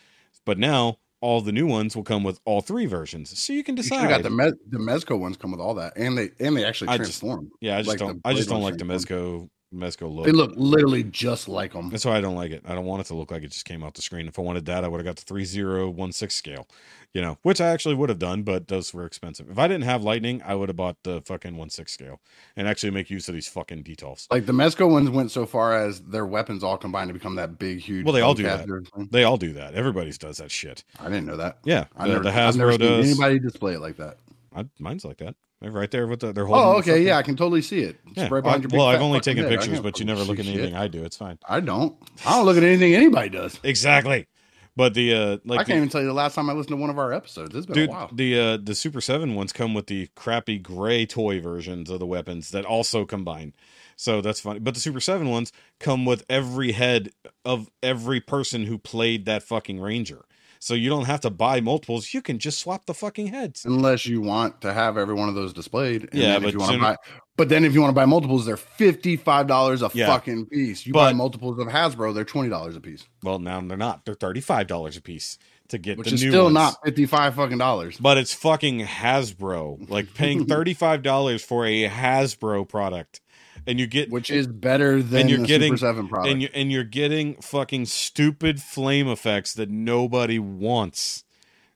but 0.45 0.59
now 0.59 0.99
all 1.23 1.41
the 1.41 1.53
new 1.53 1.67
ones 1.67 1.95
will 1.95 2.03
come 2.03 2.25
with 2.25 2.41
all 2.45 2.61
three 2.63 2.87
versions 2.87 3.39
so 3.39 3.53
you 3.53 3.63
can 3.63 3.77
You 3.77 3.83
decide 3.83 4.09
got 4.09 4.23
the 4.23 4.31
Me- 4.31 4.53
the 4.69 4.79
Mezco 4.79 5.19
ones 5.19 5.37
come 5.37 5.51
with 5.51 5.61
all 5.61 5.75
that, 5.75 5.93
and 5.97 6.17
they 6.17 6.31
and 6.41 6.57
they 6.57 6.65
actually 6.65 6.89
I 6.89 6.97
just- 6.99 7.21
transform. 7.21 7.51
yeah 7.61 7.77
i 7.77 7.79
just 7.81 7.89
like 7.89 7.99
don't 7.99 8.21
i 8.25 8.33
just 8.35 8.49
don't 8.49 8.63
like 8.63 8.79
the 8.79 8.85
mezco 8.85 9.49
mezco 9.75 10.13
look 10.13 10.27
They 10.27 10.33
look 10.33 10.53
literally 10.57 11.03
just 11.05 11.49
like 11.49 11.73
them. 11.73 11.91
That's 11.91 12.05
why 12.05 12.17
I 12.17 12.21
don't 12.21 12.35
like 12.35 12.51
it. 12.51 12.63
I 12.67 12.75
don't 12.75 12.85
want 12.85 13.01
it 13.03 13.07
to 13.07 13.15
look 13.15 13.31
like 13.31 13.43
it 13.43 13.53
just 13.53 13.65
came 13.65 13.83
out 13.85 13.95
the 13.95 14.03
screen. 14.03 14.27
If 14.29 14.39
I 14.39 14.43
wanted 14.43 14.67
that, 14.67 14.85
I 14.85 14.89
would 14.89 14.99
have 14.99 15.05
got 15.05 15.17
the 15.17 15.23
3016 15.25 16.29
scale, 16.31 16.67
you 17.15 17.21
know, 17.23 17.39
which 17.43 17.61
I 17.61 17.69
actually 17.69 17.95
would 17.95 18.09
have 18.09 18.19
done, 18.19 18.43
but 18.43 18.69
those 18.69 18.93
were 18.93 19.05
expensive. 19.07 19.51
If 19.51 19.59
I 19.59 19.69
didn't 19.69 19.85
have 19.85 20.03
lightning, 20.03 20.43
I 20.45 20.55
would 20.55 20.69
have 20.69 20.77
bought 20.77 20.97
the 21.05 21.23
fucking 21.23 21.55
16 21.57 21.87
scale 21.87 22.21
and 22.57 22.67
actually 22.69 22.91
make 22.91 23.11
use 23.11 23.29
of 23.29 23.35
these 23.35 23.49
fucking 23.49 23.85
detolfs. 23.85 24.27
Like 24.31 24.47
the 24.47 24.53
Mezco 24.53 24.91
ones 24.91 25.09
went 25.11 25.31
so 25.31 25.47
far 25.47 25.75
as 25.75 26.01
their 26.01 26.27
weapons 26.27 26.65
all 26.65 26.77
combined 26.77 27.09
to 27.09 27.15
become 27.15 27.37
that 27.37 27.59
big, 27.59 27.79
huge. 27.81 28.05
Well, 28.05 28.13
they 28.15 28.21
all 28.23 28.35
do 28.35 28.43
that. 28.45 28.67
They 29.11 29.25
all 29.25 29.37
do 29.37 29.53
that. 29.55 29.75
Everybody's 29.75 30.19
does 30.19 30.39
that 30.39 30.51
shit. 30.51 30.85
I 30.99 31.05
didn't 31.05 31.27
know 31.27 31.37
that. 31.37 31.59
Yeah. 31.65 31.85
I 31.97 32.07
The, 32.07 32.13
never, 32.13 32.25
the 32.25 32.31
I've 32.33 32.57
never 32.57 32.73
Hasbro 32.73 32.79
seen 32.79 32.89
does. 32.89 33.07
anybody 33.09 33.39
display 33.39 33.75
it 33.75 33.81
like 33.81 33.97
that. 33.99 34.17
I, 34.55 34.67
mine's 34.79 35.05
like 35.05 35.19
that. 35.19 35.37
Right 35.62 35.91
there 35.91 36.07
with 36.07 36.20
the, 36.20 36.32
they're 36.32 36.47
holding. 36.47 36.65
Oh, 36.65 36.78
okay, 36.78 37.03
yeah, 37.05 37.19
I 37.19 37.23
can 37.23 37.37
totally 37.37 37.61
see 37.61 37.81
it. 37.81 37.97
It's 38.07 38.16
Yeah. 38.16 38.28
right 38.31 38.43
behind 38.43 38.65
I- 38.65 38.69
your 38.70 38.78
well, 38.78 38.87
I've 38.89 39.03
only 39.03 39.20
taken 39.20 39.45
head. 39.45 39.51
Pictures, 39.61 39.81
but 39.81 39.99
you 40.01 40.07
never 40.07 40.23
look 40.23 40.39
at 40.39 40.47
anything 40.47 40.70
shit. 40.70 40.74
I 40.74 40.89
do. 40.89 41.05
It's 41.05 41.19
fine. 41.19 41.39
I 41.47 41.61
don't. 41.61 41.97
I 42.24 42.37
don't 42.37 42.47
look 42.47 42.57
at 42.57 42.62
anything 42.62 42.95
anybody 42.95 43.28
does. 43.28 43.61
Exactly. 43.62 44.27
But 44.74 44.95
the, 44.95 45.12
uh, 45.12 45.37
like, 45.45 45.61
I 45.61 45.65
can't 45.65 45.66
the- 45.69 45.77
even 45.77 45.89
tell 45.91 46.01
you 46.01 46.07
the 46.07 46.15
last 46.15 46.35
time 46.35 46.49
I 46.49 46.55
listened 46.55 46.70
to 46.77 46.81
one 46.81 46.89
of 46.89 46.99
our 46.99 47.12
episodes. 47.12 47.55
It's 47.55 47.66
been 47.66 47.74
Dude, 47.74 47.89
a 47.91 47.93
while. 47.93 48.11
the 48.12 48.41
uh, 48.41 48.57
the 48.62 48.74
Super 48.74 49.03
Seven 49.03 49.35
ones 49.35 49.53
come 49.53 49.74
with 49.74 49.87
the 49.89 50.09
crappy 50.15 50.57
gray 50.59 51.05
toy 51.05 51.41
versions 51.41 51.91
of 51.91 51.99
the 51.99 52.07
weapons 52.07 52.51
that 52.53 52.65
also 52.65 53.05
combine. 53.05 53.53
So 53.97 54.23
that's 54.23 54.41
funny. 54.41 54.61
But 54.61 54.73
the 54.73 54.81
Super 54.81 55.01
Seven 55.01 55.28
ones 55.28 55.53
come 55.78 56.07
with 56.07 56.24
every 56.31 56.73
head 56.73 57.11
of 57.45 57.69
every 57.82 58.20
person 58.23 58.65
who 58.65 58.78
played 58.78 59.27
that 59.27 59.43
fucking 59.43 59.78
Ranger. 59.78 60.23
So 60.62 60.74
you 60.74 60.91
don't 60.91 61.07
have 61.07 61.20
to 61.23 61.31
buy 61.31 61.61
multiples. 61.62 62.12
You 62.12 62.20
can 62.20 62.39
just 62.39 62.59
swap 62.61 62.85
the 62.85 62.93
fucking 62.93 63.28
heads. 63.28 63.65
Unless 63.65 64.05
you 64.05 64.20
want 64.20 64.61
to 64.61 64.73
have 64.74 64.99
every 64.99 65.15
one 65.15 65.28
of 65.31 65.35
those 65.35 65.55
displayed. 65.55 66.03
And 66.12 66.15
Yeah, 66.20 66.39
but 66.39 66.49
if 66.49 66.53
you 66.53 66.59
want 66.61 66.70
to 66.73 66.74
soon- 66.74 66.82
buy, 66.82 66.97
but 67.39 67.49
then 67.49 67.65
if 67.65 67.73
you 67.73 67.81
want 67.81 67.91
to 67.91 67.95
buy 67.95 68.05
multiples, 68.05 68.45
they're 68.45 68.59
fifty 68.59 69.16
five 69.16 69.47
dollars 69.47 69.81
a 69.82 69.91
Yeah. 69.95 70.07
fucking 70.07 70.47
piece. 70.47 70.87
You 70.87 70.93
buy 70.93 71.15
multiples 71.15 71.59
of 71.59 71.66
Hasbro, 71.69 72.15
they're 72.15 72.24
twenty 72.27 72.51
dollars 72.51 72.77
a 72.77 72.81
piece, 72.81 73.07
Well, 73.23 73.39
now 73.39 73.61
they're 73.62 73.78
not. 73.78 74.05
They're 74.05 74.15
thirty 74.15 74.43
five 74.43 74.66
dollars 74.66 74.97
a 74.99 75.01
piece 75.01 75.39
to 75.69 75.78
get 75.78 75.97
which 75.97 76.09
the 76.11 76.16
is 76.16 76.23
new 76.24 76.31
still 76.31 76.45
ones. 76.45 76.55
not 76.55 76.77
fifty 76.85 77.07
five 77.07 77.35
fucking 77.37 77.57
dollars. 77.59 77.97
But 77.99 78.19
it's 78.19 78.35
fucking 78.35 78.81
Hasbro. 78.81 79.89
Like 79.89 80.12
paying 80.15 80.45
thirty 80.47 80.74
five 80.74 81.03
dollars 81.03 81.43
for 81.43 81.65
a 81.65 81.89
Hasbro 81.89 82.69
product, 82.69 83.20
and 83.66 83.78
you 83.81 83.87
get 83.87 84.11
Which 84.11 84.31
is 84.31 84.47
better 84.47 85.03
than 85.03 85.23
and 85.23 85.31
you're 85.31 85.39
the 85.41 85.47
getting- 85.47 85.73
Super 85.77 85.78
Seven 85.78 86.09
product. 86.09 86.31
and 86.32 86.43
you're 86.43 86.51
and 86.55 86.73
you're 86.73 86.85
getting 86.85 87.35
fucking 87.41 87.87
stupid 87.87 88.61
flame 88.62 89.09
effects 89.09 89.55
that 89.55 89.70
nobody 89.70 90.39
wants. 90.39 91.24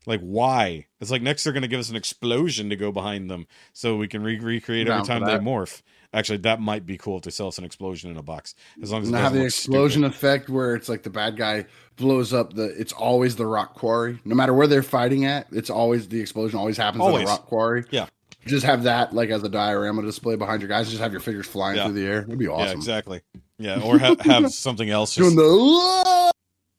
Like 0.06 0.20
why? 0.20 0.86
It's 1.01 1.11
like 1.11 1.23
next 1.23 1.44
they're 1.44 1.52
gonna 1.52 1.69
give 1.69 1.81
us 1.81 1.90
an 1.90 1.97
explosion 1.97 2.69
to 2.70 2.77
go 2.77 2.93
behind 2.93 3.31
them 3.31 3.47
so 3.73 3.97
we 3.97 4.06
can 4.09 4.23
re- 4.23 4.39
recreate 4.39 4.89
every 4.89 5.05
time 5.05 5.24
they 5.24 5.39
morph. 5.39 5.82
Actually, 6.12 6.39
that 6.39 6.61
might 6.61 6.86
be 6.86 6.97
cool 6.97 7.16
if 7.16 7.24
they 7.24 7.31
sell 7.32 7.48
us 7.48 7.59
an 7.59 7.65
explosion 7.65 8.09
in 8.09 8.16
a 8.16 8.23
box, 8.23 8.55
as 8.81 8.93
long 8.93 9.02
as 9.02 9.09
it 9.09 9.15
have 9.16 9.32
the 9.32 9.44
explosion 9.44 10.02
stupid. 10.02 10.15
effect 10.15 10.48
where 10.48 10.77
it's 10.77 10.89
like 10.89 11.02
the 11.02 11.11
bad 11.11 11.36
guy 11.36 11.65
blows 11.97 12.32
up 12.32 12.52
the 12.55 12.66
it's 12.81 12.93
always 12.93 13.35
the 13.35 13.47
rock 13.47 13.74
quarry 13.74 14.20
no 14.24 14.35
matter 14.35 14.52
where 14.55 14.66
they're 14.69 14.82
fighting 14.82 15.24
at 15.24 15.47
it's 15.52 15.70
always 15.70 16.09
the 16.09 16.20
explosion 16.20 16.59
always 16.59 16.77
happens 16.77 17.01
at 17.02 17.06
Always. 17.06 17.24
the 17.24 17.31
rock 17.31 17.47
quarry 17.47 17.85
Yeah. 17.90 18.06
Just 18.47 18.65
have 18.66 18.85
that 18.85 19.12
like 19.12 19.31
as 19.31 19.43
a 19.43 19.49
diorama 19.49 20.03
display 20.03 20.37
behind 20.37 20.62
your 20.62 20.69
guys 20.69 20.89
just 20.89 21.01
have 21.03 21.12
your 21.12 21.21
figures 21.21 21.47
flying 21.47 21.77
Yeah. 21.77 21.85
through 21.87 21.95
the 21.95 22.07
air 22.07 22.23
it'd 22.23 22.39
be 22.39 22.49
awesome. 22.49 22.66
Yeah, 22.69 22.73
exactly. 22.75 23.21
Yeah, 23.59 23.81
or 23.83 23.99
ha- 23.99 24.16
have 24.21 24.51
something 24.53 24.91
else. 24.91 25.15
doing 25.15 25.37
the 25.37 26.33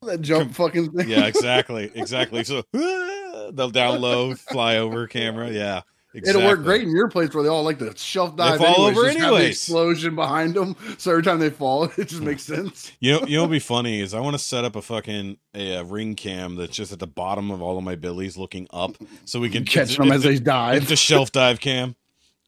that 0.03 0.21
jump 0.21 0.53
fucking 0.53 0.91
thing 0.91 1.09
yeah, 1.09 1.25
exactly, 1.25 1.91
exactly. 1.95 2.43
So 2.43 2.63
they'll 2.73 3.69
down 3.71 4.01
low, 4.01 4.35
fly 4.35 4.77
over 4.77 5.07
camera. 5.07 5.49
Yeah, 5.49 5.81
exactly. 6.15 6.43
It'll 6.43 6.51
work 6.57 6.63
great 6.63 6.83
in 6.83 6.89
your 6.95 7.07
place 7.09 7.33
where 7.33 7.43
they 7.43 7.49
all 7.49 7.63
like 7.63 7.77
to 7.79 7.95
shelf 7.97 8.35
dive. 8.35 8.59
They 8.59 8.65
fall 8.65 8.87
anyways. 8.87 8.97
over 8.97 9.05
Just 9.07 9.17
have 9.19 9.29
the 9.29 9.35
anyways. 9.35 9.49
explosion 9.55 10.15
behind 10.15 10.53
them, 10.55 10.75
so 10.97 11.11
every 11.11 11.23
time 11.23 11.39
they 11.39 11.49
fall, 11.49 11.83
it 11.97 12.07
just 12.07 12.21
makes 12.21 12.43
sense. 12.43 12.91
You 12.99 13.13
know, 13.13 13.25
you 13.27 13.35
know, 13.37 13.43
what'd 13.43 13.51
be 13.51 13.59
funny 13.75 13.99
is 14.01 14.13
I 14.13 14.19
want 14.21 14.33
to 14.35 14.39
set 14.39 14.65
up 14.65 14.75
a 14.75 14.81
fucking 14.81 15.37
a, 15.53 15.77
uh 15.77 15.83
ring 15.83 16.15
cam 16.15 16.55
that's 16.55 16.75
just 16.75 16.91
at 16.91 16.99
the 16.99 17.07
bottom 17.07 17.51
of 17.51 17.61
all 17.61 17.77
of 17.77 17.83
my 17.83 17.95
billies, 17.95 18.37
looking 18.37 18.67
up, 18.71 18.95
so 19.25 19.39
we 19.39 19.49
can 19.49 19.65
Catch 19.75 19.97
them 19.97 20.11
as 20.11 20.23
they 20.23 20.39
dive. 20.39 20.83
It's 20.83 20.91
a 20.91 20.95
shelf 20.95 21.31
dive 21.31 21.59
cam. 21.59 21.95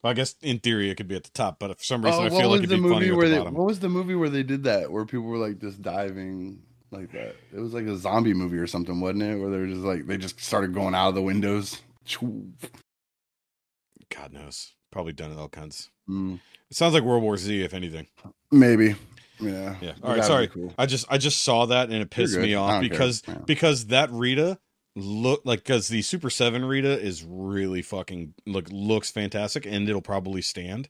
Well, 0.02 0.12
I 0.12 0.14
guess 0.14 0.36
in 0.42 0.60
theory 0.60 0.90
it 0.90 0.94
could 0.94 1.08
be 1.08 1.16
at 1.16 1.24
the 1.24 1.30
top, 1.30 1.58
but 1.58 1.76
for 1.76 1.84
some 1.84 2.04
reason 2.04 2.22
Oh, 2.22 2.26
I 2.26 2.30
feel 2.30 2.48
like 2.50 2.58
it'd 2.58 2.70
the 2.70 2.76
be 2.76 2.80
movie 2.80 3.10
where 3.10 3.26
at 3.26 3.30
the 3.30 3.34
they? 3.34 3.38
bottom. 3.38 3.54
What 3.54 3.66
was 3.66 3.80
the 3.80 3.88
movie 3.88 4.14
where 4.14 4.28
they 4.28 4.44
did 4.44 4.62
that? 4.64 4.92
Where 4.92 5.04
people 5.04 5.26
were 5.26 5.38
like 5.38 5.58
just 5.60 5.82
diving 5.82 6.60
like 6.92 7.10
that? 7.12 7.34
It 7.52 7.58
was 7.58 7.74
like 7.74 7.86
a 7.86 7.96
zombie 7.96 8.32
movie 8.32 8.58
or 8.58 8.68
something, 8.68 9.00
wasn't 9.00 9.22
it? 9.24 9.36
Where 9.36 9.50
they 9.50 9.58
were 9.58 9.66
just 9.66 9.80
like 9.80 10.06
they 10.06 10.16
just 10.16 10.40
started 10.40 10.72
going 10.72 10.94
out 10.94 11.08
of 11.08 11.14
the 11.16 11.22
windows. 11.22 11.80
God 14.14 14.32
knows, 14.32 14.74
probably 14.90 15.12
done 15.12 15.32
it 15.32 15.38
all 15.38 15.48
kinds. 15.48 15.90
Mm, 16.08 16.40
It 16.70 16.76
sounds 16.76 16.94
like 16.94 17.02
World 17.02 17.22
War 17.22 17.36
Z, 17.36 17.62
if 17.62 17.74
anything. 17.74 18.06
maybe. 18.50 18.94
Yeah. 19.40 19.76
Yeah. 19.80 19.92
All 20.02 20.14
right. 20.14 20.24
Sorry. 20.24 20.48
cool. 20.48 20.74
I 20.76 20.86
just 20.86 21.06
I 21.08 21.18
just 21.18 21.42
saw 21.42 21.66
that 21.66 21.90
and 21.90 22.02
it 22.02 22.10
pissed 22.10 22.36
me 22.36 22.54
off 22.54 22.80
because 22.80 23.22
Yeah. 23.28 23.34
because 23.46 23.86
that 23.86 24.10
Rita 24.10 24.58
look 24.96 25.42
like 25.44 25.60
because 25.60 25.86
the 25.88 26.02
Super 26.02 26.28
Seven 26.28 26.64
Rita 26.64 27.00
is 27.00 27.22
really 27.24 27.82
fucking 27.82 28.34
look 28.46 28.66
looks 28.72 29.10
fantastic 29.12 29.64
and 29.64 29.88
it'll 29.88 30.02
probably 30.02 30.42
stand. 30.42 30.88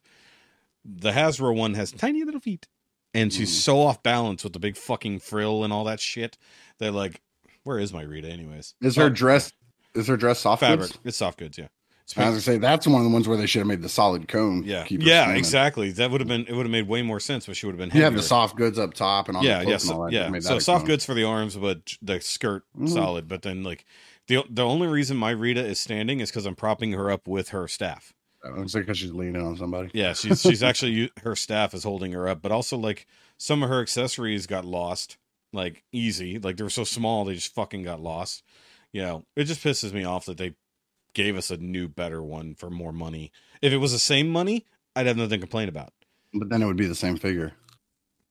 The 0.84 1.10
Hasbro 1.10 1.54
one 1.54 1.74
has 1.74 1.92
tiny 1.92 2.24
little 2.24 2.40
feet, 2.40 2.66
and 3.12 3.30
she's 3.32 3.50
Mm. 3.50 3.60
so 3.62 3.80
off 3.82 4.02
balance 4.02 4.44
with 4.44 4.54
the 4.54 4.58
big 4.60 4.76
fucking 4.78 5.18
frill 5.18 5.62
and 5.62 5.70
all 5.72 5.84
that 5.84 6.00
shit. 6.00 6.38
That 6.78 6.92
like, 6.92 7.20
where 7.64 7.78
is 7.78 7.92
my 7.92 8.00
Rita 8.02 8.28
anyways? 8.30 8.74
Is 8.80 8.96
her 8.96 9.04
Oh, 9.04 9.08
dress? 9.10 9.52
Is 9.94 10.06
her 10.06 10.16
dress 10.16 10.38
soft 10.40 10.60
fabric? 10.60 10.90
goods? 10.92 10.98
It's 11.04 11.16
soft 11.18 11.38
goods, 11.38 11.58
yeah. 11.58 11.68
It's 12.08 12.16
I 12.16 12.22
was 12.30 12.30
gonna 12.30 12.40
say 12.40 12.58
that's 12.58 12.86
one 12.86 13.02
of 13.02 13.04
the 13.04 13.12
ones 13.12 13.28
where 13.28 13.36
they 13.36 13.44
should 13.46 13.58
have 13.58 13.66
made 13.66 13.82
the 13.82 13.88
solid 13.90 14.28
cone. 14.28 14.62
yeah, 14.64 14.84
keep 14.84 15.02
yeah, 15.02 15.32
exactly. 15.34 15.90
That 15.92 16.10
would 16.10 16.22
have 16.22 16.28
been 16.28 16.46
it. 16.46 16.54
Would 16.54 16.64
have 16.64 16.70
made 16.70 16.88
way 16.88 17.02
more 17.02 17.20
sense, 17.20 17.44
but 17.46 17.54
she 17.54 17.66
would 17.66 17.78
have 17.78 17.90
been. 17.90 17.94
You 17.94 18.04
have 18.04 18.14
the 18.14 18.22
soft 18.22 18.56
goods 18.56 18.78
up 18.78 18.94
top 18.94 19.28
and 19.28 19.36
all. 19.36 19.44
yeah, 19.44 19.60
yeah, 19.60 19.72
and 19.72 19.82
so, 19.82 19.94
all 19.94 20.10
yeah. 20.12 20.38
So 20.40 20.58
soft 20.58 20.80
cone. 20.82 20.86
goods 20.86 21.04
for 21.04 21.12
the 21.12 21.24
arms, 21.24 21.56
but 21.56 21.96
the 22.00 22.18
skirt 22.20 22.64
Mhm. 22.78 22.88
solid. 22.88 23.28
But 23.28 23.42
then 23.42 23.62
like 23.62 23.84
the 24.26 24.42
the 24.48 24.64
only 24.64 24.86
reason 24.86 25.18
my 25.18 25.30
Rita 25.30 25.62
is 25.62 25.78
standing 25.78 26.20
is 26.20 26.30
because 26.30 26.46
I'm 26.46 26.54
propping 26.56 26.92
her 26.92 27.10
up 27.10 27.28
with 27.28 27.50
her 27.50 27.68
staff. 27.68 28.14
It's 28.42 28.74
like 28.74 28.84
because 28.84 28.96
she's 28.96 29.12
leaning 29.12 29.44
on 29.44 29.56
somebody. 29.58 29.90
Yeah, 29.92 30.12
she's 30.14 30.40
she's 30.40 30.62
actually 30.62 31.10
her 31.24 31.36
staff 31.36 31.74
is 31.74 31.84
holding 31.84 32.12
her 32.12 32.26
up, 32.26 32.40
but 32.40 32.52
also 32.52 32.78
like 32.78 33.06
some 33.36 33.62
of 33.62 33.68
her 33.68 33.82
accessories 33.82 34.46
got 34.46 34.64
lost, 34.64 35.18
like 35.52 35.84
easy, 35.92 36.38
like 36.38 36.56
they 36.56 36.62
were 36.64 36.70
so 36.70 36.84
small 36.84 37.26
they 37.26 37.34
just 37.34 37.54
fucking 37.54 37.82
got 37.82 38.00
lost. 38.00 38.42
You 38.94 39.02
know, 39.02 39.24
it 39.36 39.44
just 39.44 39.62
pisses 39.62 39.92
me 39.92 40.04
off 40.04 40.24
that 40.24 40.38
they 40.38 40.54
gave 41.14 41.36
us 41.36 41.50
a 41.50 41.56
new, 41.56 41.88
better 41.88 42.22
one 42.22 42.54
for 42.54 42.70
more 42.70 42.92
money. 42.92 43.32
If 43.62 43.72
it 43.72 43.78
was 43.78 43.92
the 43.92 43.98
same 43.98 44.28
money, 44.28 44.64
I'd 44.94 45.06
have 45.06 45.16
nothing 45.16 45.30
to 45.30 45.38
complain 45.38 45.68
about. 45.68 45.92
But 46.34 46.48
then 46.48 46.62
it 46.62 46.66
would 46.66 46.76
be 46.76 46.86
the 46.86 46.94
same 46.94 47.16
figure. 47.16 47.52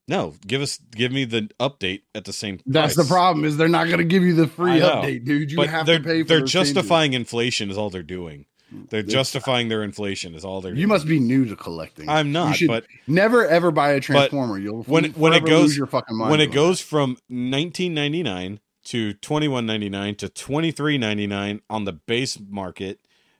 No, 0.10 0.36
give 0.46 0.62
us 0.62 0.78
give 0.96 1.12
me 1.12 1.26
the 1.26 1.50
update 1.60 2.04
at 2.16 2.24
the 2.24 2.32
same. 2.32 2.60
That's 2.66 2.96
the 2.96 3.04
problem 3.04 3.44
is 3.44 3.58
they're 3.58 3.68
not 3.68 3.88
going 3.88 3.98
to 3.98 4.06
give 4.06 4.24
you 4.24 4.34
the 4.36 4.48
free 4.48 4.80
update, 4.80 5.26
dude. 5.26 5.52
You 5.52 5.58
but 5.58 5.68
have 5.70 5.86
to 5.88 6.00
pay 6.00 6.22
for 6.22 6.28
they're 6.30 6.40
those 6.40 6.52
changes. 6.52 6.74
justifying 6.74 7.12
inflation 7.14 7.70
is 7.70 7.78
all 7.78 7.90
they're 7.90 8.04
doing. 8.04 8.46
They're 8.90 9.00
It's- 9.02 9.12
justifying 9.14 9.68
their 9.70 9.84
inflation 9.84 10.34
is 10.36 10.46
all 10.46 10.62
they're. 10.62 10.74
You 10.76 10.88
must 10.88 11.08
be 11.08 11.20
new 11.20 11.46
to 11.46 11.56
collecting. 11.58 12.08
I'm 12.08 12.32
not, 12.32 12.58
but 12.68 12.86
never 13.06 13.46
ever 13.48 13.72
buy 13.72 13.92
a 13.92 14.00
transformer. 14.00 14.58
You'll 14.58 14.84
when- 14.84 15.12
when 15.12 15.34
it 15.34 15.46
goes- 15.46 15.76
your 15.76 15.88
fucking 15.88 16.16
mind 16.18 16.32
when 16.32 16.40
it 16.40 16.48
doing 16.48 16.56
goes 16.56 16.80
from 16.82 17.18
19.99 17.30 18.60
to 18.88 19.14
21.99 19.16 20.18
to 20.18 20.28
23.99 20.28 21.62
on 21.70 21.86
the 21.86 21.94
base 21.94 22.38
market 22.50 23.00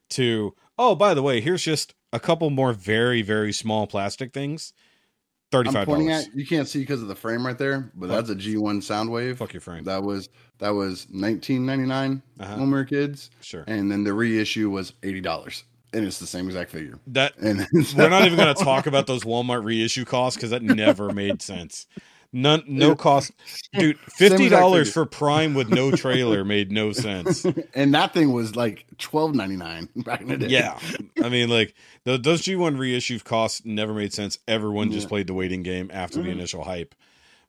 to 0.10 0.54
oh 0.78 0.96
by 0.96 1.14
the 1.14 1.22
way 1.22 1.42
here's 1.42 1.64
just 1.64 1.94
a 2.14 2.20
couple 2.20 2.50
more 2.50 2.74
very 2.74 3.22
very 3.22 3.52
small 3.54 3.88
plastic 3.88 4.34
things 4.34 4.74
35 5.52 5.76
I'm 5.78 5.86
pointing 5.86 6.12
at. 6.12 6.26
You 6.36 6.46
can't 6.46 6.68
see 6.68 6.80
because 6.80 7.02
of 7.02 7.08
the 7.08 7.16
frame 7.16 7.46
right 7.46 7.58
there, 7.58 7.90
but 7.96 8.10
that's 8.10 8.30
a 8.30 8.36
G1 8.36 8.80
Soundwave. 8.80 9.38
Fuck 9.38 9.54
your 9.54 9.62
frame. 9.62 9.86
That 9.86 10.04
was 10.04 10.28
that 10.58 10.72
was 10.72 11.06
19.99 11.06 12.22
Uh-huh. 12.38 12.56
when 12.58 12.68
we 12.68 12.74
were 12.74 12.84
kids, 12.84 13.30
Sure. 13.40 13.64
and 13.66 13.90
then 13.90 14.04
the 14.04 14.14
reissue 14.14 14.70
was 14.70 14.92
eighty 15.04 15.22
dollars, 15.22 15.64
and 15.94 16.06
it's 16.06 16.20
the 16.20 16.28
same 16.28 16.48
exact 16.48 16.70
figure. 16.72 17.00
That 17.08 17.38
And 17.38 17.66
we're 17.96 18.10
not 18.10 18.26
even 18.26 18.36
going 18.38 18.54
to 18.54 18.62
talk 18.62 18.88
about 18.88 19.08
those 19.08 19.24
Walmart 19.24 19.64
reissue 19.64 20.04
costs 20.04 20.36
because 20.36 20.50
that 20.50 20.64
never 20.64 21.14
made 21.14 21.42
sense. 21.42 21.86
None, 22.34 22.64
no 22.68 22.96
cost, 22.96 23.32
dude. 23.74 23.98
Fifty 24.00 24.50
dollars 24.50 24.92
for 24.92 25.06
Prime 25.06 25.54
with 25.54 25.70
no 25.70 25.92
trailer 25.92 26.44
made 26.44 26.72
no 26.72 26.92
sense. 26.92 27.46
and 27.74 27.94
that 27.94 28.14
thing 28.14 28.34
was 28.34 28.56
like 28.56 28.86
twelve 28.98 29.34
ninety 29.34 29.56
nine 29.56 29.88
back 29.96 30.22
in 30.22 30.28
the 30.28 30.38
day. 30.38 30.48
Yeah, 30.48 30.78
I 31.24 31.30
mean, 31.30 31.50
like 31.50 31.74
th- 32.06 32.22
those 32.24 32.42
G 32.42 32.56
one 32.56 32.78
reissue 32.78 33.20
costs 33.20 33.64
never 33.66 33.94
made 33.94 34.14
sense. 34.14 34.40
Everyone 34.48 34.92
just 34.92 35.06
Yeah. 35.06 35.10
played 35.10 35.28
the 35.28 35.34
waiting 35.34 35.64
game 35.64 35.90
after 35.94 36.22
the 36.22 36.30
Mhm. 36.30 36.34
initial 36.34 36.64
hype. 36.66 36.94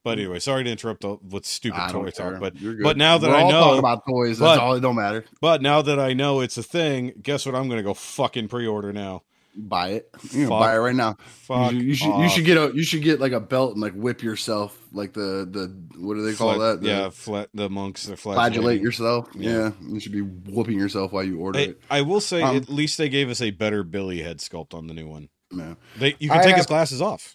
But 0.04 0.18
anyway, 0.20 0.38
sorry 0.38 0.62
to 0.62 0.70
interrupt 0.70 1.00
the, 1.02 1.18
with 1.28 1.44
stupid 1.44 1.80
I 1.80 1.90
toy 1.90 2.10
talk. 2.10 2.38
But 2.38 2.54
but 2.82 2.96
now 2.96 3.18
that 3.18 3.28
We're 3.30 3.36
I 3.36 3.42
all 3.42 3.50
know, 3.50 3.78
about 3.78 4.04
toys, 4.08 4.38
but- 4.38 4.50
that's 4.50 4.60
all. 4.60 4.74
It 4.74 4.80
don't 4.80 4.94
matter. 4.94 5.24
but 5.40 5.60
now 5.60 5.82
that 5.82 5.98
I 5.98 6.12
know 6.12 6.40
it's 6.40 6.56
a 6.56 6.62
thing, 6.62 7.14
guess 7.20 7.44
what? 7.44 7.56
I'm 7.56 7.66
going 7.66 7.78
to 7.78 7.82
go 7.82 7.94
fucking 7.94 8.46
pre-order 8.48 8.92
now. 8.92 9.24
Buy 9.56 9.88
it. 9.88 10.08
You 10.30 10.44
know, 10.44 10.50
buy 10.50 10.74
it 10.74 10.78
right 10.78 10.94
now. 10.94 11.16
Fuck 11.26 11.72
you, 11.72 11.78
should, 11.78 11.86
you 11.86 11.94
should 11.94 12.18
you 12.20 12.28
should 12.28 12.44
get 12.44 12.56
a 12.58 12.72
you 12.74 12.84
should 12.84 13.02
get 13.02 13.18
like 13.20 13.32
a 13.32 13.40
belt 13.40 13.72
and 13.72 13.80
like 13.82 13.92
whip 13.94 14.22
yourself 14.22 14.78
like 14.92 15.12
the 15.14 15.48
the 15.50 15.98
what 15.98 16.14
do 16.14 16.22
they 16.24 16.34
call 16.36 16.54
Fla- 16.54 16.74
that? 16.74 16.80
The 16.82 16.88
yeah, 16.88 17.08
flat 17.10 17.48
the 17.54 17.68
monks 17.68 18.08
are 18.08 18.16
flagellate 18.16 18.80
yourself. 18.80 19.28
Yeah. 19.34 19.50
Yeah. 19.50 19.70
you 19.88 19.98
should 20.00 20.12
be 20.12 20.20
whooping 20.20 20.78
yourself 20.78 21.10
while 21.12 21.24
you 21.24 21.40
order 21.40 21.58
Hey, 21.58 21.64
it. 21.70 21.80
I 21.90 22.02
will 22.02 22.20
say, 22.20 22.40
Um, 22.42 22.56
at 22.56 22.68
least 22.68 22.98
they 22.98 23.08
gave 23.08 23.30
us 23.30 23.40
a 23.42 23.50
better 23.50 23.82
Billy 23.82 24.22
head 24.22 24.38
sculpt 24.38 24.74
on 24.74 24.86
the 24.86 24.94
new 24.94 25.08
one. 25.08 25.28
Yeah. 25.50 25.74
They 25.98 26.14
you 26.20 26.28
can 26.28 26.38
I 26.38 26.42
take 26.42 26.50
have- 26.50 26.56
his 26.58 26.66
glasses 26.66 27.02
off. 27.02 27.34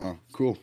Oh, 0.00 0.18
cool. 0.32 0.58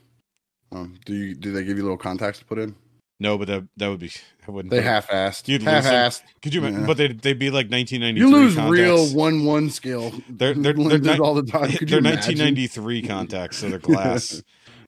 Um, 0.74 0.99
do 1.06 1.14
you 1.16 1.34
do 1.36 1.53
they 1.53 1.64
give 1.64 1.78
you 1.78 1.84
little 1.84 1.98
contacts 1.98 2.40
to 2.40 2.45
put 2.45 2.57
in? 2.60 2.76
No, 3.20 3.38
but 3.38 3.48
that 3.50 3.68
that 3.78 3.88
would 3.90 4.00
be 4.00 4.12
I 4.48 4.52
wouldn't. 4.52 4.72
They 4.72 4.82
half-assed. 4.82 5.48
You'd 5.48 5.62
lose 5.64 5.70
half-assed. 5.72 6.22
Could 6.41 6.54
you? 6.54 6.66
Yeah. 6.66 6.86
But 6.88 6.98
they 6.98 7.08
they'd 7.10 7.38
be 7.38 7.50
like 7.50 7.70
1993. 7.70 8.20
You 8.20 8.32
lose 8.32 8.56
contacts. 8.56 8.72
real 8.72 9.08
one-one 9.16 9.70
skill. 9.70 10.12
They're- 10.30 10.54
they're- 10.54 10.74
they're 10.74 11.00
ni- 11.00 11.20
all 11.20 11.34
the 11.36 11.44
time. 11.44 11.70
Could 11.72 11.90
They're 11.90 12.02
1993 12.02 13.02
contacts, 13.04 13.58
so 13.58 13.70
they're 13.70 13.80
glass. 13.91 14.41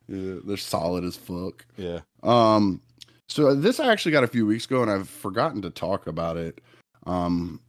Yeah, 0.08 0.36
they're 0.46 0.58
solid 0.58 1.04
as 1.04 1.16
fuck. 1.18 1.66
yeah. 1.78 2.00
Um, 2.24 2.82
so 3.28 3.54
this 3.56 3.80
I 3.80 3.92
actually 3.92 4.12
got 4.14 4.24
a 4.24 4.28
few 4.28 4.46
weeks 4.46 4.66
ago, 4.66 4.82
and 4.82 4.90
I've 4.92 5.10
forgotten 5.10 5.62
to 5.64 5.70
talk 5.70 6.08
about 6.08 6.38
it. 6.38 6.60
Um, 7.06 7.60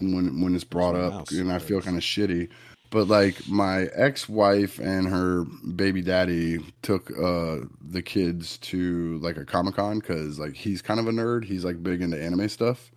when 0.00 0.40
when 0.40 0.54
it's 0.54 0.64
brought 0.64 0.96
up, 0.96 1.30
and 1.30 1.52
I 1.52 1.58
feel 1.58 1.80
kind 1.80 1.96
of 1.96 2.02
shitty. 2.02 2.48
But 2.94 3.08
like 3.08 3.48
my 3.48 3.88
ex-wife 3.92 4.78
and 4.78 5.08
her 5.08 5.44
baby 5.74 6.00
daddy 6.00 6.58
took 6.82 7.10
uh 7.18 7.66
the 7.82 8.02
kids 8.02 8.56
to 8.58 9.18
like 9.18 9.36
a 9.36 9.44
comic 9.44 9.74
con 9.74 9.98
because 9.98 10.38
like 10.38 10.54
he's 10.54 10.80
kind 10.80 11.00
of 11.00 11.08
a 11.08 11.10
nerd. 11.10 11.42
He's 11.44 11.64
like 11.64 11.82
big 11.82 12.02
into 12.02 12.22
anime 12.22 12.48
stuff. 12.48 12.92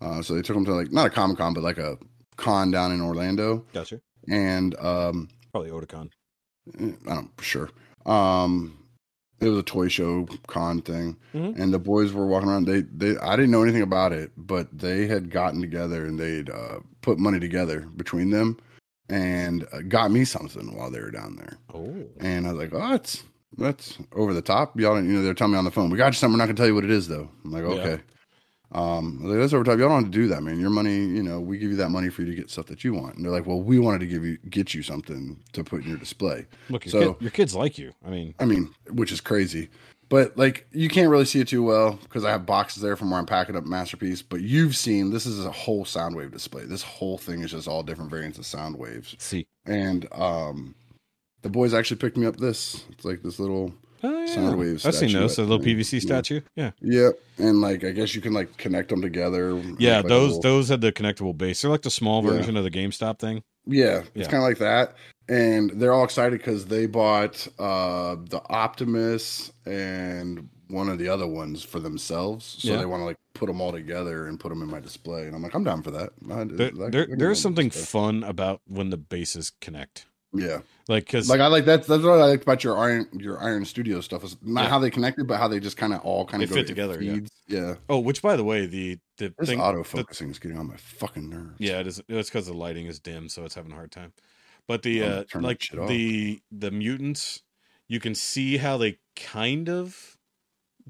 Uh, 0.00 0.22
so 0.22 0.34
they 0.34 0.42
took 0.42 0.54
him 0.56 0.64
to 0.66 0.72
like 0.72 0.92
not 0.92 1.06
a 1.06 1.10
comic 1.10 1.38
con, 1.38 1.54
but 1.54 1.64
like 1.64 1.78
a 1.78 1.98
con 2.36 2.70
down 2.70 2.92
in 2.92 3.00
Orlando, 3.00 3.64
Gotcha. 3.72 4.00
and 4.28 4.76
um, 4.78 5.28
Probably 5.50 5.70
Otakon. 5.70 6.10
Eh, 6.78 6.92
I 7.10 7.14
don't 7.16 7.30
sure. 7.40 7.68
Um, 8.06 8.78
it 9.40 9.48
was 9.48 9.58
a 9.58 9.62
toy 9.64 9.88
show 9.88 10.28
con 10.46 10.82
thing, 10.82 11.16
Mhm. 11.34 11.58
and 11.58 11.74
the 11.74 11.80
boys 11.80 12.12
were 12.12 12.28
walking 12.28 12.48
around. 12.48 12.66
They 12.68 12.82
they 12.82 13.18
I 13.18 13.34
didn't 13.34 13.50
know 13.50 13.64
anything 13.64 13.82
about 13.82 14.12
it, 14.12 14.30
but 14.36 14.68
they 14.76 15.08
had 15.08 15.30
gotten 15.30 15.60
together 15.60 16.04
and 16.04 16.16
they'd 16.16 16.48
uh, 16.48 16.78
put 17.00 17.18
money 17.18 17.40
together 17.40 17.80
between 17.96 18.30
them, 18.30 18.56
and 19.08 19.66
uh, 19.72 19.80
got 19.88 20.10
me 20.10 20.24
something 20.24 20.76
while 20.76 20.90
they 20.90 21.00
were 21.00 21.10
down 21.10 21.36
there. 21.36 21.58
Oh. 21.74 22.04
And 22.20 22.46
I 22.46 22.52
was 22.52 22.58
like, 22.60 22.74
oh, 22.74 22.90
that's 22.90 23.22
that's 23.58 23.98
over 24.12 24.32
the 24.32 24.42
top. 24.42 24.78
Y'all, 24.80 24.94
don't, 24.94 25.06
you 25.06 25.12
know, 25.14 25.22
they're 25.22 25.34
telling 25.34 25.52
me 25.52 25.58
on 25.58 25.64
the 25.64 25.70
phone. 25.70 25.90
We 25.90 25.98
got 25.98 26.06
you 26.08 26.12
something. 26.14 26.32
We're 26.34 26.38
not 26.38 26.46
gonna 26.46 26.56
tell 26.56 26.66
you 26.66 26.74
what 26.74 26.84
it 26.84 26.90
is 26.90 27.08
though. 27.08 27.28
I'm 27.44 27.50
like, 27.52 27.62
Yeah. 27.64 27.68
okay. 27.68 28.02
Um, 28.74 29.18
like, 29.22 29.38
that's 29.38 29.52
over 29.52 29.64
the 29.64 29.70
top. 29.70 29.78
Y'all 29.78 29.90
don't 29.90 30.04
have 30.04 30.10
to 30.12 30.18
do 30.18 30.28
that, 30.28 30.42
man. 30.42 30.58
Your 30.58 30.70
money, 30.70 30.94
you 30.96 31.22
know, 31.22 31.38
we 31.40 31.58
give 31.58 31.68
you 31.70 31.76
that 31.76 31.90
money 31.90 32.08
for 32.08 32.22
you 32.22 32.30
to 32.30 32.34
get 32.34 32.48
stuff 32.48 32.64
that 32.66 32.82
you 32.82 32.94
want. 32.94 33.16
And 33.16 33.24
they're 33.24 33.30
like, 33.30 33.44
well, 33.46 33.60
we 33.60 33.78
wanted 33.78 33.98
to 34.00 34.06
give 34.06 34.24
you 34.24 34.38
get 34.48 34.72
you 34.72 34.82
something 34.82 35.38
to 35.52 35.62
put 35.62 35.82
in 35.82 35.88
your 35.90 35.98
display. 35.98 36.46
Look, 36.70 36.86
your, 36.86 36.90
So- 36.90 37.12
kid, 37.14 37.22
your 37.22 37.30
kids 37.32 37.54
like 37.54 37.76
you. 37.76 37.92
I 38.02 38.08
mean, 38.08 38.34
I 38.38 38.46
mean, 38.46 38.74
which 38.90 39.12
is 39.12 39.20
crazy. 39.20 39.68
But 40.12 40.36
like 40.36 40.66
you 40.72 40.90
can't 40.90 41.08
really 41.08 41.24
see 41.24 41.40
it 41.40 41.48
too 41.48 41.62
well 41.62 41.98
because 42.02 42.22
I 42.22 42.30
have 42.32 42.44
boxes 42.44 42.82
there 42.82 42.96
from 42.96 43.10
where 43.10 43.18
I'm 43.18 43.24
packing 43.24 43.56
up 43.56 43.64
masterpiece. 43.64 44.20
But 44.20 44.42
you've 44.42 44.76
seen 44.76 45.08
this 45.10 45.24
is 45.24 45.42
a 45.42 45.50
whole 45.50 45.86
Soundwave 45.86 46.30
display. 46.32 46.66
This 46.66 46.82
whole 46.82 47.16
thing 47.16 47.40
is 47.40 47.50
just 47.52 47.66
all 47.66 47.82
different 47.82 48.10
variants 48.10 48.36
of 48.38 48.44
Soundwaves. 48.44 49.18
see. 49.18 49.46
And 49.64 50.06
um 50.12 50.74
the 51.40 51.48
boys 51.48 51.72
actually 51.72 51.96
picked 51.96 52.18
me 52.18 52.26
up 52.26 52.36
this. 52.36 52.84
It's 52.90 53.06
like 53.06 53.22
this 53.22 53.38
little 53.38 53.72
Oh, 54.04 54.24
yeah. 54.26 54.36
Soundwave 54.36 54.84
I've 54.84 54.94
seen 54.96 55.12
those. 55.14 55.38
A 55.38 55.44
little 55.44 55.66
yeah. 55.66 55.76
PVC 55.76 55.94
Yeah. 55.94 56.00
statue. 56.00 56.40
Yeah. 56.56 56.70
Yep. 56.82 57.18
And 57.38 57.60
like 57.62 57.82
I 57.82 57.92
guess 57.92 58.14
you 58.14 58.20
can 58.20 58.34
like 58.34 58.54
connect 58.58 58.90
them 58.90 59.00
together. 59.00 59.56
Yeah. 59.78 59.98
Like 60.00 60.08
those 60.08 60.26
little- 60.34 60.42
those 60.42 60.68
had 60.68 60.82
the 60.82 60.92
connectable 60.92 61.38
base. 61.38 61.62
They're 61.62 61.70
like 61.70 61.82
the 61.82 61.90
small 61.90 62.22
Yeah. 62.22 62.32
version 62.32 62.58
of 62.58 62.64
the 62.64 62.70
GameStop 62.70 63.18
thing. 63.18 63.42
Yeah, 63.64 64.00
it's 64.00 64.10
Yeah. 64.14 64.24
kind 64.24 64.42
of 64.42 64.48
like 64.48 64.58
that. 64.58 64.94
And 65.32 65.70
they're 65.80 65.92
all 65.92 66.04
excited 66.04 66.38
because 66.38 66.66
they 66.66 66.86
bought 66.86 67.46
uh 67.58 68.16
the 68.28 68.42
Optimus 68.50 69.52
and 69.66 70.48
one 70.68 70.88
of 70.88 70.98
the 70.98 71.08
other 71.08 71.26
ones 71.26 71.62
for 71.62 71.80
themselves. 71.80 72.56
So 72.60 72.72
Yeah. 72.72 72.78
they 72.78 72.86
want 72.86 73.00
to 73.02 73.04
like 73.04 73.16
put 73.34 73.46
them 73.46 73.60
all 73.60 73.72
together 73.72 74.26
and 74.26 74.38
put 74.40 74.48
them 74.50 74.62
in 74.62 74.68
my 74.68 74.80
display. 74.80 75.26
And 75.26 75.34
I'm 75.36 75.42
like, 75.42 75.54
I'm 75.54 75.64
down 75.64 75.82
for 75.82 75.90
that. 75.92 76.10
I- 76.30 76.44
There, 76.44 76.70
there, 76.90 77.06
there's 77.16 77.40
something 77.40 77.70
fun 77.70 78.24
about 78.24 78.60
when 78.66 78.90
the 78.90 78.96
bases 78.96 79.52
connect. 79.60 80.06
Yeah, 80.34 80.60
Like, 80.88 81.04
because 81.04 81.28
like 81.28 81.40
I 81.40 81.48
like 81.48 81.66
that's 81.66 81.86
That's 81.86 82.02
what 82.02 82.18
I 82.18 82.24
like 82.24 82.40
about 82.40 82.64
your 82.64 82.78
Iron 82.78 83.06
your 83.12 83.38
Iron 83.42 83.66
Studio 83.66 84.00
stuff. 84.00 84.24
Is 84.24 84.34
not 84.40 84.62
Yeah. 84.62 84.68
how 84.70 84.78
they 84.78 84.88
connected, 84.90 85.26
but 85.26 85.36
how 85.36 85.46
they 85.46 85.60
just 85.60 85.76
kind 85.76 85.92
of 85.92 86.00
all 86.00 86.24
kind 86.24 86.42
of 86.42 86.48
fit 86.50 86.66
together, 86.66 87.02
yeah. 87.02 87.18
Yeah, 87.46 87.74
oh, 87.90 87.98
which 87.98 88.22
by 88.22 88.36
the 88.36 88.44
way, 88.44 88.64
the 88.64 88.98
the 89.18 89.34
this 89.38 89.50
thing, 89.50 89.58
autofocusing 89.58 90.30
is 90.30 90.38
getting 90.38 90.56
on 90.56 90.68
my 90.68 90.76
fucking 90.78 91.28
nerves. 91.28 91.56
yeah, 91.58 91.80
it 91.80 91.86
is. 91.86 92.00
It's 92.08 92.30
because 92.30 92.46
the 92.46 92.54
lighting 92.54 92.86
is 92.86 92.98
dim, 92.98 93.28
so 93.28 93.44
it's 93.44 93.54
having 93.54 93.72
a 93.72 93.74
hard 93.74 93.92
time. 93.92 94.14
But 94.68 94.82
the 94.82 95.02
uh, 95.02 95.24
like 95.34 95.68
the 95.76 96.42
the 96.50 96.70
mutants, 96.70 97.42
you 97.88 98.00
can 98.00 98.14
see 98.14 98.58
how 98.58 98.76
they 98.78 99.00
kind 99.16 99.68
of 99.68 100.18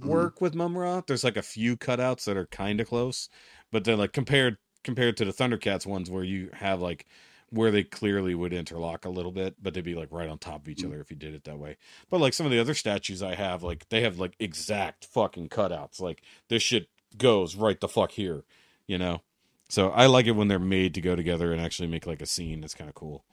Mm-hmm. 0.02 0.26
work 0.26 0.40
with 0.40 0.54
Mumm-Ra. 0.54 1.02
There's 1.06 1.24
like 1.24 1.36
a 1.36 1.42
few 1.42 1.76
cutouts 1.76 2.24
that 2.24 2.36
are 2.36 2.46
kind 2.46 2.80
of 2.80 2.88
close, 2.88 3.28
but 3.70 3.84
then 3.84 3.98
like 3.98 4.12
compared 4.12 4.58
compared 4.84 5.16
to 5.18 5.24
the 5.24 5.32
Thundercats 5.32 5.86
ones 5.86 6.10
where 6.10 6.24
you 6.24 6.50
have 6.54 6.80
like 6.82 7.06
where 7.50 7.70
they 7.70 7.84
clearly 7.84 8.34
would 8.34 8.52
interlock 8.52 9.04
a 9.04 9.10
little 9.10 9.30
bit, 9.32 9.56
but 9.62 9.74
they'd 9.74 9.84
be 9.84 9.94
like 9.94 10.10
right 10.10 10.28
on 10.28 10.38
top 10.38 10.62
of 10.62 10.68
each 10.68 10.82
Mm. 10.82 10.84
other 10.84 11.00
if 11.00 11.10
you 11.10 11.16
did 11.16 11.34
it 11.34 11.44
that 11.44 11.58
way. 11.58 11.76
But 12.10 12.20
like 12.20 12.32
some 12.34 12.46
of 12.46 12.52
the 12.52 12.58
other 12.58 12.74
statues 12.74 13.22
I 13.22 13.34
have, 13.34 13.62
like 13.62 13.88
they 13.90 14.00
have 14.02 14.18
like 14.18 14.34
exact 14.38 15.04
fucking 15.04 15.50
cutouts. 15.50 16.00
Like 16.00 16.22
this 16.48 16.62
shit 16.62 16.88
goes 17.18 17.54
right 17.56 17.78
the 17.78 17.88
fuck 17.88 18.12
here, 18.12 18.44
you 18.86 18.98
know. 18.98 19.22
So 19.68 19.90
I 19.90 20.06
like 20.06 20.26
it 20.26 20.32
when 20.32 20.48
they're 20.48 20.58
made 20.58 20.94
to 20.94 21.00
go 21.00 21.14
together 21.16 21.52
and 21.52 21.60
actually 21.60 21.88
make 21.88 22.06
like 22.06 22.22
a 22.22 22.26
scene. 22.26 22.64
It's 22.64 22.74
kind 22.74 22.88
of 22.88 22.94
cool. 22.94 23.24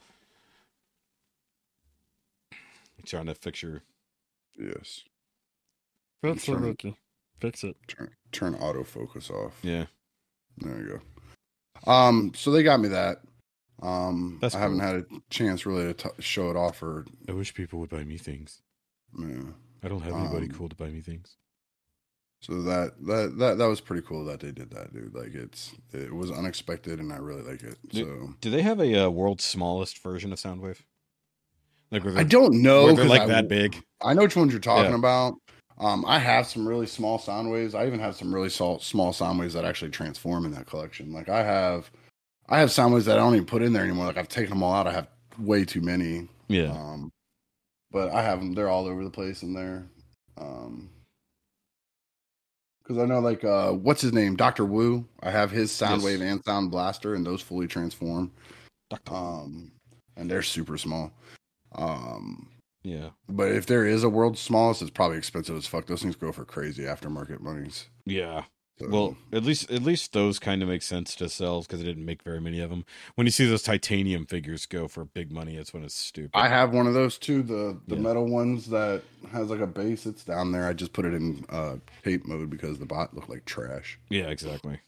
Trying 3.05 3.26
to 3.27 3.35
fix 3.35 3.61
your 3.63 3.84
Yes. 4.57 5.03
Fix 6.21 6.43
it, 6.43 6.51
Turn- 6.53 6.61
Ricky. 6.63 6.97
Fix 7.39 7.63
it. 7.63 7.77
Turn 7.88 8.09
turn 8.31 8.53
autofocus 8.55 9.31
off. 9.31 9.57
yeah. 9.63 9.85
There 10.57 10.77
you 10.77 11.01
go. 11.85 11.91
Um, 11.91 12.34
so 12.35 12.51
they 12.51 12.63
got 12.63 12.81
me 12.81 12.89
that. 12.89 13.21
Um, 13.81 14.39
That's 14.41 14.55
I 14.55 14.59
haven't 14.59 14.80
cool. 14.80 14.88
had 14.88 14.95
a 14.97 15.05
chance 15.30 15.65
really 15.65 15.85
to 15.85 15.93
t- 15.93 16.09
show 16.21 16.49
it 16.49 16.57
off 16.57 16.84
or 16.84 17.05
I 17.30 17.31
wish 17.31 17.53
people 17.53 17.80
would 17.80 17.89
buy 17.89 18.03
me 18.03 18.17
things. 18.17 18.61
yeah. 19.17 19.43
I 19.81 19.88
don't 19.88 20.01
have 20.01 20.13
anybody 20.13 20.47
Um, 20.47 20.51
cool 20.51 20.67
to 20.67 20.76
buy 20.76 20.89
me 20.89 20.99
things. 20.99 21.38
So 22.41 22.61
that 22.63 22.95
that 23.05 23.38
that 23.38 23.57
that 23.57 23.65
was 23.67 23.80
pretty 23.80 24.05
cool 24.05 24.26
that 24.26 24.41
they 24.41 24.51
did 24.51 24.71
that, 24.71 24.91
dude. 24.93 25.13
Like 25.15 25.34
it's 25.34 25.71
it 25.93 26.13
was 26.13 26.30
unexpected 26.31 26.99
and 26.99 27.13
I 27.13 27.17
really 27.17 27.43
like 27.43 27.63
it. 27.63 27.77
Dude, 27.88 28.05
So 28.07 28.34
Do 28.41 28.49
they 28.49 28.61
have 28.61 28.81
a 28.81 29.05
uh, 29.05 29.09
world's 29.09 29.45
smallest 29.45 29.99
version 30.03 30.34
of 30.34 30.39
Soundwave? 30.39 30.80
Like 31.91 32.05
I 32.05 32.23
don't 32.23 32.61
know. 32.61 32.87
they're 32.87 32.95
'cause 32.97 33.07
like 33.07 33.21
I- 33.21 33.27
that 33.27 33.47
big. 33.47 33.75
I 34.01 34.13
know 34.13 34.21
which 34.23 34.35
ones 34.35 34.51
you're 34.51 34.59
talking 34.61 34.91
Yeah. 34.91 34.97
about. 34.97 35.35
Um, 35.79 36.03
I 36.05 36.19
have 36.19 36.45
some 36.45 36.67
really 36.67 36.85
small 36.87 37.17
Soundwaves. 37.17 37.73
I 37.73 37.87
even 37.87 37.99
have 37.99 38.15
some 38.15 38.33
really 38.33 38.49
small, 38.49 38.79
small 38.79 39.13
Soundwaves 39.13 39.53
that 39.53 39.63
actually 39.65 39.91
transform 39.91 40.45
in 40.45 40.51
that 40.51 40.67
collection. 40.67 41.13
Like 41.13 41.29
I 41.29 41.41
have, 41.43 41.89
I 42.49 42.59
have 42.59 42.69
Soundwaves 42.69 43.05
that 43.05 43.17
I 43.17 43.21
don't 43.21 43.33
even 43.35 43.45
put 43.45 43.61
in 43.61 43.71
there 43.73 43.83
anymore. 43.83 44.05
Like 44.05 44.17
I've 44.17 44.27
taken 44.27 44.49
them 44.51 44.63
all 44.63 44.73
out. 44.73 44.87
I 44.87 44.91
have 44.91 45.07
way 45.39 45.63
too 45.65 45.81
many. 45.81 46.27
Yeah. 46.47 46.71
Um, 46.71 47.11
but 47.91 48.09
I 48.11 48.21
have 48.23 48.39
them. 48.39 48.53
They're 48.53 48.69
all 48.69 48.87
over 48.87 49.03
the 49.03 49.09
place 49.09 49.41
in 49.41 49.53
there. 49.53 49.87
Um, 50.37 50.89
because 52.83 52.97
I 53.01 53.05
know 53.05 53.19
like 53.19 53.43
uh, 53.43 53.71
what's 53.71 54.01
his 54.01 54.13
name, 54.13 54.35
Doctor 54.35 54.65
Wu. 54.65 55.05
I 55.21 55.29
have 55.31 55.51
his 55.51 55.71
sound 55.71 56.01
Yes. 56.01 56.05
wave 56.05 56.21
and 56.21 56.43
sound 56.43 56.71
blaster, 56.71 57.15
and 57.15 57.25
those 57.25 57.41
fully 57.41 57.67
transform. 57.67 58.31
Um, 59.07 59.71
and 60.17 60.29
they're 60.29 60.41
super 60.41 60.77
small. 60.77 61.11
Um, 61.73 62.49
yeah. 62.83 63.09
but 63.27 63.51
if 63.51 63.65
there 63.65 63.85
is 63.85 64.03
a 64.03 64.09
world's 64.09 64.39
smallest, 64.39 64.81
it's 64.81 64.91
probably 64.91 65.17
expensive 65.17 65.55
as 65.55 65.67
fuck. 65.67 65.85
Those 65.87 66.01
things 66.01 66.15
go 66.15 66.31
for 66.31 66.45
crazy 66.45 66.83
aftermarket 66.83 67.39
monies. 67.41 67.87
Yeah. 68.05 68.43
So, 68.79 68.87
Well, 68.87 69.17
at 69.33 69.43
least 69.43 69.69
at 69.69 69.81
least 69.83 70.13
those 70.13 70.39
kind 70.39 70.63
of 70.63 70.69
make 70.69 70.81
sense 70.83 71.13
to 71.15 71.27
sell 71.27 71.61
because 71.63 71.81
it 71.81 71.83
didn't 71.83 72.05
make 72.05 72.23
very 72.23 72.39
many 72.39 72.61
of 72.61 72.69
them. 72.69 72.85
When 73.15 73.27
you 73.27 73.31
see 73.31 73.45
those 73.45 73.61
titanium 73.61 74.25
figures 74.25 74.65
go 74.65 74.87
for 74.87 75.03
big 75.03 75.33
money, 75.33 75.57
it's 75.57 75.73
when 75.73 75.83
it's 75.83 75.93
stupid. 75.95 76.31
I 76.33 76.47
have 76.47 76.73
one 76.73 76.87
of 76.87 76.93
those 76.93 77.17
too. 77.17 77.43
The 77.43 77.77
the 77.89 77.95
Yeah. 77.97 78.01
metal 78.01 78.25
ones 78.25 78.67
that 78.69 79.03
has 79.33 79.49
like 79.49 79.59
a 79.59 79.67
base. 79.67 80.05
It's 80.05 80.23
down 80.23 80.53
there. 80.53 80.65
I 80.65 80.71
just 80.71 80.93
put 80.93 81.03
it 81.03 81.13
in 81.13 81.43
uh, 81.49 81.75
tape 82.05 82.25
mode 82.25 82.49
because 82.49 82.79
the 82.79 82.85
bot 82.85 83.13
looked 83.13 83.29
like 83.29 83.43
trash. 83.43 83.99
yeah, 84.09 84.29
exactly. 84.29 84.79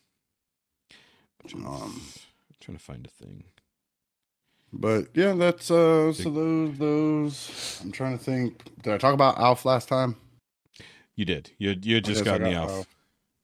Um, 1.55 2.01
trying 2.61 2.77
to 2.77 2.83
find 2.83 3.05
a 3.05 3.09
thing. 3.09 3.43
But 4.73 5.07
yeah, 5.13 5.33
that's 5.33 5.69
uh. 5.69 6.13
So 6.13 6.29
those 6.29 6.77
those. 6.77 7.81
I'm 7.83 7.91
trying 7.91 8.17
to 8.17 8.23
think. 8.23 8.63
Did 8.83 8.93
I 8.93 8.97
talk 8.97 9.13
about 9.13 9.37
Alf 9.37 9.65
last 9.65 9.89
time? 9.89 10.15
You 11.15 11.25
did. 11.25 11.51
You 11.57 11.75
you 11.81 12.01
just 12.01 12.23
got, 12.23 12.35
I 12.35 12.37
gotten 12.37 12.53
the 12.53 12.59
got 12.59 12.69
Alf. 12.69 12.87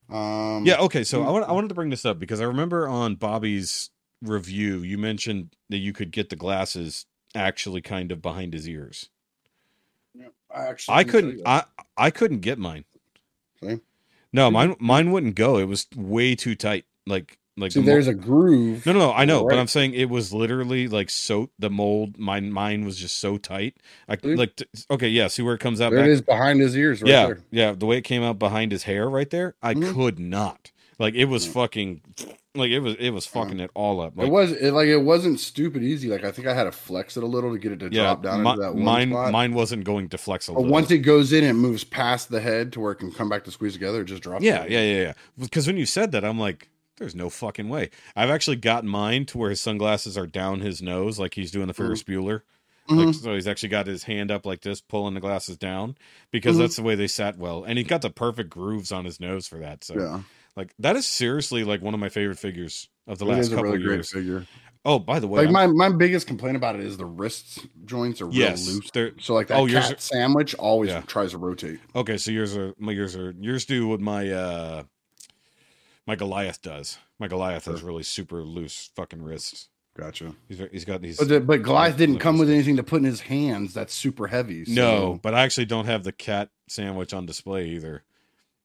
Um. 0.09 0.65
Yeah. 0.65 0.77
Okay. 0.79 1.03
So 1.03 1.23
I 1.23 1.25
mm, 1.25 1.33
want 1.33 1.49
I 1.49 1.51
wanted 1.51 1.69
to 1.69 1.75
bring 1.75 1.89
this 1.89 2.05
up 2.05 2.19
because 2.19 2.39
I 2.39 2.45
remember 2.45 2.87
on 2.87 3.15
Bobby's 3.15 3.89
review 4.21 4.79
you 4.79 4.97
mentioned 4.97 5.55
that 5.69 5.77
you 5.77 5.93
could 5.93 6.11
get 6.11 6.29
the 6.29 6.35
glasses 6.35 7.05
actually 7.35 7.81
kind 7.81 8.11
of 8.11 8.21
behind 8.21 8.53
his 8.53 8.67
ears. 8.67 9.09
I 10.53 10.67
actually 10.67 10.95
I 10.95 11.03
couldn't. 11.03 11.41
I 11.45 11.63
I 11.97 12.09
couldn't 12.09 12.39
get 12.39 12.57
mine. 12.57 12.85
See? 13.61 13.79
No, 14.33 14.49
mine 14.49 14.75
mine 14.79 15.11
wouldn't 15.11 15.35
go. 15.35 15.57
It 15.57 15.65
was 15.65 15.87
way 15.95 16.35
too 16.35 16.55
tight. 16.55 16.85
Like 17.05 17.37
like 17.57 17.71
See, 17.71 17.79
the 17.79 17.85
mo- 17.85 17.91
there's 17.91 18.07
a 18.07 18.13
groove. 18.13 18.85
no 18.85 18.93
no 18.93 18.99
no. 18.99 19.13
I 19.13 19.25
know, 19.25 19.45
but 19.45 19.57
I'm 19.57 19.67
saying 19.67 19.93
it 19.93 20.09
was 20.09 20.31
literally 20.33 20.87
like 20.87 21.09
so 21.09 21.49
the 21.59 21.69
mold. 21.69 22.17
Mine 22.17 22.51
mine 22.51 22.85
was 22.85 22.97
just 22.97 23.17
so 23.17 23.37
tight. 23.37 23.77
Like 24.07 24.55
t- 24.55 24.65
okay 24.91 25.07
yeah. 25.09 25.27
See 25.27 25.41
where 25.41 25.55
it 25.55 25.59
comes 25.59 25.81
out. 25.81 25.89
There 25.91 25.99
back? 25.99 26.07
it 26.07 26.11
is 26.11 26.21
behind 26.21 26.61
his 26.61 26.75
ears, 26.77 27.01
right 27.01 27.09
yeah 27.09 27.25
there. 27.25 27.39
yeah. 27.51 27.71
The 27.73 27.85
way 27.85 27.97
it 27.97 28.03
came 28.03 28.23
out 28.23 28.37
behind 28.39 28.71
his 28.71 28.83
hair 28.83 29.09
right 29.09 29.29
there, 29.29 29.55
I 29.61 29.73
Mhm. 29.73 29.93
could 29.93 30.19
not. 30.19 30.71
Like 30.99 31.13
it 31.15 31.25
was 31.25 31.45
Yeah. 31.45 31.51
fucking. 31.53 32.01
Like 32.55 32.71
it 32.71 32.79
was 32.79 32.95
it 32.99 33.11
was 33.11 33.27
fucking 33.27 33.59
it 33.59 33.69
all 33.75 34.01
up. 34.01 34.13
Like, 34.17 34.27
it 34.27 34.31
was 34.31 34.51
it, 34.51 34.71
like 34.71 34.87
it 34.87 34.97
wasn't 34.97 35.39
stupid 35.39 35.83
easy. 35.83 36.09
Like 36.09 36.23
I 36.23 36.31
think 36.31 36.47
I 36.47 36.55
had 36.55 36.63
to 36.63 36.71
flex 36.71 37.15
it 37.15 37.21
a 37.21 37.27
little 37.27 37.53
to 37.53 37.59
get 37.59 37.71
it 37.71 37.79
to 37.81 37.89
yeah. 37.91 38.01
drop 38.03 38.23
down 38.23 38.41
mi- 38.41 38.49
into 38.49 38.61
that 38.63 38.73
one 38.73 38.83
mine 38.83 39.09
spot. 39.11 39.31
mine 39.31 39.53
wasn't 39.53 39.83
going 39.83 40.09
to 40.09 40.17
flex 40.17 40.47
a 40.47 40.53
but 40.53 40.61
little. 40.61 40.71
once 40.73 40.89
it 40.89 40.99
goes 40.99 41.31
in, 41.33 41.43
it 41.43 41.53
moves 41.53 41.83
past 41.83 42.29
the 42.31 42.41
head 42.41 42.73
to 42.73 42.79
where 42.79 42.93
it 42.93 42.95
can 42.95 43.11
come 43.11 43.29
back 43.29 43.43
to 43.43 43.51
squeeze 43.51 43.73
together. 43.73 44.01
It 44.01 44.05
just 44.05 44.23
drops. 44.23 44.43
Yeah, 44.43 44.65
yeah, 44.67 44.81
yeah, 44.81 45.01
yeah. 45.03 45.13
Because 45.37 45.67
when 45.67 45.77
you 45.77 45.85
said 45.85 46.11
that, 46.13 46.25
I'm 46.25 46.39
like, 46.39 46.67
there's 46.97 47.15
no 47.15 47.29
fucking 47.29 47.69
way. 47.69 47.89
I've 48.15 48.29
actually 48.29 48.57
got 48.57 48.83
mine 48.85 49.25
to 49.27 49.37
where 49.37 49.49
his 49.49 49.61
sunglasses 49.61 50.17
are 50.17 50.27
down 50.27 50.59
his 50.61 50.81
nose, 50.81 51.17
like 51.19 51.33
he's 51.35 51.51
doing 51.51 51.67
the 51.67 51.73
Ferris 51.73 52.03
Bueller. 52.03 52.41
Like, 52.89 53.09
Mhm. 53.09 53.15
so 53.21 53.33
he's 53.35 53.47
actually 53.47 53.69
got 53.69 53.85
his 53.85 54.03
hand 54.03 54.31
up 54.31 54.45
like 54.45 54.61
this, 54.61 54.79
pulling 54.79 55.13
the 55.13 55.19
glasses 55.19 55.57
down, 55.57 55.97
because 56.31 56.55
Mhm. 56.55 56.59
that's 56.59 56.75
the 56.77 56.83
way 56.83 56.95
they 56.95 57.07
sat 57.07 57.37
well. 57.37 57.63
And 57.65 57.77
he 57.77 57.83
got 57.83 58.01
the 58.01 58.09
perfect 58.09 58.49
grooves 58.49 58.91
on 58.93 59.03
his 59.03 59.19
nose 59.19 59.45
for 59.45 59.59
that. 59.59 59.83
So, 59.83 59.95
yeah. 59.99 60.21
like, 60.55 60.73
that 60.79 60.95
is 60.95 61.05
seriously 61.05 61.63
like 61.65 61.81
one 61.81 61.93
of 61.93 61.99
my 61.99 62.07
favorite 62.09 62.39
figures 62.39 62.87
of 63.05 63.19
the 63.19 63.25
It 63.25 63.29
last 63.29 63.39
is 63.39 63.47
a 63.51 63.55
couple 63.55 63.71
really 63.71 63.83
great 63.83 63.95
years. 63.95 64.11
figure. 64.11 64.47
Oh, 64.85 64.99
by 64.99 65.19
the 65.19 65.27
way, 65.27 65.45
Like 65.45 65.53
I'm- 65.53 65.75
my 65.75 65.89
my 65.89 65.97
biggest 65.97 66.27
complaint 66.27 66.55
about 66.55 66.75
it 66.75 66.81
is 66.81 66.95
the 66.95 67.05
wrists 67.05 67.59
joints 67.83 68.21
are 68.21 68.25
real 68.27 68.35
yes, 68.35 68.65
loose. 68.67 68.89
they're 68.91 69.11
So 69.19 69.33
like 69.33 69.47
that 69.47 69.57
Oh, 69.57 69.67
cat 69.67 70.01
sandwich 70.01 70.55
always 70.55 70.91
Yeah. 70.91 71.01
tries 71.01 71.31
to 71.31 71.37
rotate. 71.37 71.79
okay. 71.93 72.15
So 72.17 72.31
yours 72.31 72.55
are 72.55 72.73
my 72.79 72.93
yours 72.93 73.13
are 73.17 73.35
yours 73.37 73.65
do 73.65 73.87
what 73.89 73.99
my 73.99 74.29
uh 74.31 74.83
my 76.07 76.15
Goliath 76.15 76.61
does. 76.61 76.97
My 77.19 77.27
Goliath 77.27 77.65
has 77.65 77.83
really 77.83 78.03
super 78.03 78.41
loose 78.43 78.89
fucking 78.95 79.21
wrists. 79.21 79.69
Gotcha. 79.97 80.35
He's 80.47 80.61
he's 80.71 80.85
got 80.85 81.01
these. 81.01 81.17
But 81.17 81.27
the, 81.27 81.39
but 81.39 81.63
Goliath 81.63 81.97
didn't 81.97 82.19
come 82.19 82.37
with 82.37 82.49
anything 82.49 82.77
to 82.77 82.83
put 82.83 82.97
in 82.99 83.03
his 83.03 83.21
hands. 83.21 83.73
That's 83.73 83.93
super 83.93 84.27
heavy. 84.27 84.63
So. 84.65 84.71
No, 84.73 85.19
but 85.21 85.33
I 85.33 85.41
actually 85.41 85.65
don't 85.65 85.85
have 85.87 86.03
the 86.03 86.11
cat 86.11 86.49
sandwich 86.67 87.13
on 87.13 87.25
display 87.25 87.69
either. 87.69 88.03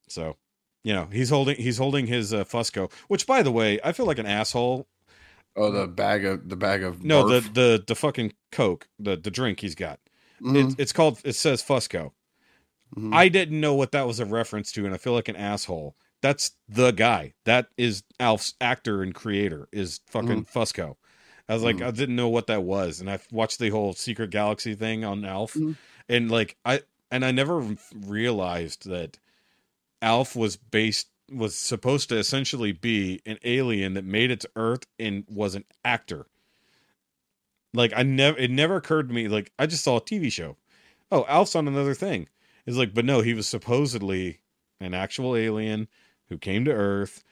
So, 0.07 0.37
you 0.83 0.93
know, 0.93 1.07
he's 1.11 1.29
holding 1.31 1.55
he's 1.55 1.77
holding 1.79 2.05
his 2.07 2.33
uh, 2.33 2.43
Fusco, 2.43 2.91
which 3.07 3.25
by 3.25 3.41
the 3.41 3.51
way, 3.51 3.79
I 3.83 3.93
feel 3.93 4.05
like 4.05 4.19
an 4.19 4.27
asshole. 4.27 4.87
Oh, 5.55 5.71
the 5.71 5.87
bag 5.87 6.23
of 6.25 6.49
the 6.49 6.55
bag 6.55 6.83
of 6.83 7.03
No, 7.03 7.27
the 7.27 7.39
barf. 7.39 7.53
the 7.55 7.83
the 7.87 7.95
fucking 7.95 8.33
Coke, 8.51 8.87
the 8.99 9.15
the 9.17 9.31
drink 9.31 9.59
he's 9.61 9.75
got. 9.75 9.99
Mhm, 10.41 10.73
It, 10.73 10.79
it's 10.79 10.93
called 10.93 11.19
it 11.25 11.33
says 11.33 11.63
Fusco. 11.63 12.11
mhm. 12.95 13.13
I 13.13 13.27
didn't 13.27 13.59
know 13.59 13.73
what 13.73 13.91
that 13.93 14.05
was 14.05 14.19
a 14.19 14.25
reference 14.25 14.71
to 14.73 14.85
and 14.85 14.93
I 14.93 14.97
feel 14.97 15.13
like 15.13 15.29
an 15.29 15.35
asshole. 15.35 15.95
That's 16.23 16.51
the 16.69 16.91
guy. 16.91 17.33
That 17.43 17.67
is 17.77 18.01
Alf's 18.17 18.53
actor 18.61 19.03
and 19.03 19.13
creator 19.13 19.67
is 19.73 19.99
fucking 20.07 20.45
Fusco. 20.45 20.95
I 21.49 21.53
was 21.53 21.63
like, 21.63 21.75
Mhm. 21.75 21.85
I 21.87 21.91
didn't 21.91 22.15
know 22.15 22.29
what 22.29 22.47
that 22.47 22.63
was, 22.63 23.01
and 23.01 23.11
I 23.11 23.19
watched 23.29 23.59
the 23.59 23.69
whole 23.69 23.91
Secret 23.93 24.29
Galaxy 24.29 24.73
thing 24.73 25.03
on 25.03 25.25
Alf, 25.25 25.53
Mhm. 25.55 25.75
and 26.07 26.31
like 26.31 26.55
I 26.63 26.81
and 27.11 27.25
I 27.25 27.31
never 27.31 27.75
realized 27.93 28.87
that 28.89 29.19
Alf 30.01 30.35
was 30.35 30.55
based 30.55 31.09
was 31.29 31.55
supposed 31.55 32.07
to 32.09 32.17
essentially 32.17 32.71
be 32.71 33.21
an 33.25 33.37
alien 33.43 33.93
that 33.95 34.05
made 34.05 34.31
it 34.31 34.39
to 34.41 34.49
Earth 34.55 34.85
and 34.97 35.25
was 35.27 35.55
an 35.55 35.65
actor. 35.83 36.27
Like 37.73 37.91
I 37.95 38.03
never, 38.03 38.37
it 38.37 38.49
never 38.51 38.77
occurred 38.77 39.09
to 39.09 39.13
me. 39.13 39.27
Like 39.27 39.51
I 39.59 39.65
just 39.65 39.83
saw 39.83 39.97
a 39.97 40.01
TV 40.01 40.31
show. 40.31 40.55
Oh, 41.11 41.25
Alf's 41.27 41.55
on 41.55 41.67
another 41.67 41.93
thing. 41.93 42.29
It's 42.65 42.77
like, 42.77 42.93
but 42.93 43.03
no, 43.03 43.19
he 43.21 43.33
was 43.33 43.47
supposedly 43.47 44.39
an 44.79 44.93
actual 44.93 45.35
alien 45.35 45.87
who 46.29 46.37
came 46.37 46.65
to 46.65 46.71
Earth, 46.71 47.23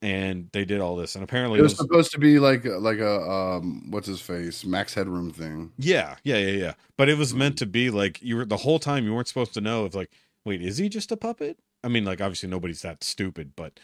and 0.00 0.48
they 0.52 0.64
did 0.64 0.80
all 0.80 0.96
this. 0.96 1.14
And 1.14 1.24
apparently, 1.24 1.58
It 1.58 1.62
was 1.62 1.72
it 1.72 1.78
was- 1.78 1.86
supposed 1.88 2.12
to 2.12 2.18
be 2.18 2.38
like 2.38 2.64
like 2.64 2.98
a 2.98 3.20
um 3.20 3.90
what's 3.90 4.06
his 4.06 4.20
face 4.20 4.64
Max 4.64 4.94
Headroom 4.94 5.30
thing. 5.32 5.72
Yeah, 5.78 6.16
yeah, 6.22 6.38
yeah, 6.38 6.50
yeah. 6.52 6.72
But 6.96 7.08
it 7.08 7.18
was 7.18 7.34
meant 7.34 7.58
to 7.58 7.66
be 7.66 7.90
like 7.90 8.22
you 8.22 8.36
were 8.36 8.44
the 8.44 8.58
whole 8.58 8.78
time 8.78 9.04
you 9.04 9.14
weren't 9.14 9.28
supposed 9.28 9.54
to 9.54 9.60
know 9.60 9.84
if 9.86 9.94
like, 9.94 10.10
wait, 10.44 10.62
is 10.62 10.78
he 10.78 10.88
just 10.88 11.10
a 11.12 11.16
puppet? 11.16 11.58
I 11.84 11.88
mean, 11.88 12.04
like 12.04 12.20
obviously 12.20 12.48
nobody's 12.48 12.82
that 12.82 13.02
stupid, 13.04 13.52
but 13.56 13.78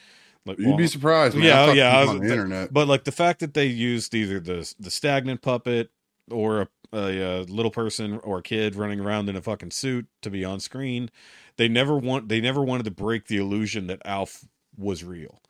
like 0.47 0.59
You'd 0.59 0.77
be 0.77 0.87
surprised. 0.87 1.35
Man. 1.37 1.45
Yeah, 1.47 1.67
to 1.67 1.75
yeah, 1.77 1.97
I 1.97 2.01
was- 2.03 2.11
on 2.11 2.19
the 2.21 2.31
internet. 2.31 2.73
but 2.73 2.87
like 2.87 3.05
the 3.05 3.13
fact 3.13 3.41
that 3.41 3.55
they 3.55 3.67
used 3.67 4.15
either 4.15 4.39
the 4.41 4.73
the 4.79 4.91
stagnant 4.91 5.43
puppet 5.43 5.91
or 6.31 6.63
a, 6.63 6.69
a, 6.93 7.41
uh 7.41 7.45
little 7.45 7.71
person 7.71 8.19
or 8.23 8.39
a 8.39 8.43
kid 8.43 8.77
running 8.77 9.01
around 9.01 9.29
in 9.29 9.37
a 9.37 9.43
fucking 9.43 9.71
suit 9.73 10.07
to 10.23 10.31
be 10.31 10.45
on 10.45 10.61
screen, 10.61 11.11
they 11.57 11.69
never 11.69 11.97
want 11.99 12.29
they 12.29 12.41
never 12.41 12.63
wanted 12.63 12.85
to 12.85 12.91
break 12.91 13.27
the 13.27 13.37
illusion 13.39 13.87
that 13.89 14.03
Alf 14.05 14.45
was 14.77 15.05
real. 15.05 15.41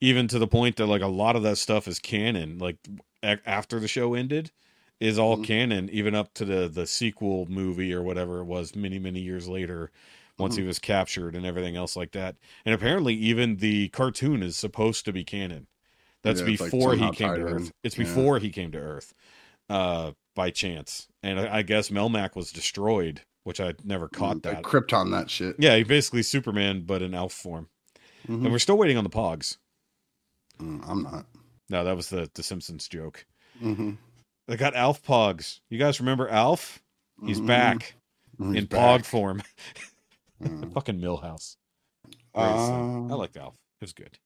Even 0.00 0.28
to 0.28 0.38
the 0.38 0.46
point 0.46 0.76
that 0.76 0.86
like 0.86 1.02
a 1.02 1.06
lot 1.06 1.36
of 1.36 1.42
that 1.44 1.58
stuff 1.58 1.86
is 1.88 1.98
canon. 1.98 2.58
Like 2.58 2.76
a- 3.22 3.38
after 3.46 3.78
the 3.80 3.88
show 3.88 4.14
ended, 4.14 4.50
is 5.00 5.18
all 5.18 5.36
Mhm. 5.38 5.44
canon, 5.44 5.90
even 5.90 6.14
up 6.14 6.34
to 6.34 6.44
the 6.44 6.68
the 6.68 6.86
sequel 6.86 7.46
movie 7.48 7.92
or 7.92 8.02
whatever 8.02 8.40
it 8.40 8.44
was 8.44 8.74
many 8.76 8.98
many 8.98 9.20
years 9.20 9.48
later. 9.48 9.90
Once 10.36 10.56
he 10.56 10.64
was 10.64 10.80
captured 10.80 11.36
and 11.36 11.46
everything 11.46 11.76
else 11.76 11.94
like 11.94 12.10
that, 12.10 12.34
and 12.66 12.74
apparently 12.74 13.14
even 13.14 13.58
the 13.58 13.88
cartoon 13.90 14.42
is 14.42 14.56
supposed 14.56 15.04
to 15.04 15.12
be 15.12 15.22
canon. 15.22 15.68
That's 16.22 16.40
Yeah, 16.40 16.48
it's, 16.48 16.60
like, 16.60 16.72
before 16.72 16.96
he 16.96 17.10
came 17.10 17.34
to. 17.34 17.40
Earth. 17.42 17.72
It's 17.84 17.96
Yeah. 17.96 18.02
before 18.04 18.38
he 18.40 18.50
came 18.50 18.72
to 18.72 18.78
Earth, 18.78 19.14
uh, 19.70 20.10
by 20.34 20.50
chance. 20.50 21.06
And 21.22 21.38
I, 21.38 21.58
I 21.58 21.62
guess 21.62 21.88
Melmac 21.90 22.34
was 22.34 22.50
destroyed, 22.50 23.20
which 23.44 23.60
I 23.60 23.74
never 23.84 24.08
caught 24.08 24.38
Mm, 24.38 24.46
like 24.46 24.56
that. 24.56 24.62
Krypton 24.64 25.10
that 25.12 25.30
shit. 25.30 25.56
Yeah, 25.58 25.76
he 25.76 25.84
basically 25.84 26.22
Superman, 26.22 26.82
but 26.84 27.00
in 27.02 27.14
elf 27.14 27.32
form. 27.32 27.68
Mhm. 28.26 28.44
And 28.44 28.52
we're 28.52 28.58
still 28.58 28.76
waiting 28.78 28.96
on 28.96 29.04
the 29.04 29.10
Pogs. 29.10 29.58
Mm, 30.58 30.82
I'm 30.88 31.02
not. 31.02 31.26
No, 31.70 31.84
that 31.84 31.96
was 31.96 32.08
the 32.10 32.30
the 32.34 32.42
Simpsons 32.42 32.88
joke. 32.88 33.24
Mm-hmm. 33.62 33.92
They 34.48 34.56
got 34.56 34.74
Alf 34.76 35.02
Pogs. 35.02 35.60
You 35.70 35.78
guys 35.78 36.00
remember 36.00 36.28
Alf? 36.28 36.82
He's 37.24 37.40
Mhm. 37.40 37.46
back 37.46 37.94
He's 38.38 38.56
in 38.56 38.64
back. 38.66 39.02
Pog 39.02 39.04
form. 39.06 39.42
Mm. 40.42 40.72
Fucking 40.74 41.00
Milhouse. 41.00 41.56
Very. 42.34 42.46
I 42.48 43.10
Uh, 43.10 43.16
liked 43.16 43.36
Alf. 43.36 43.54
It 43.80 43.84
was 43.84 43.92
good. 43.92 44.18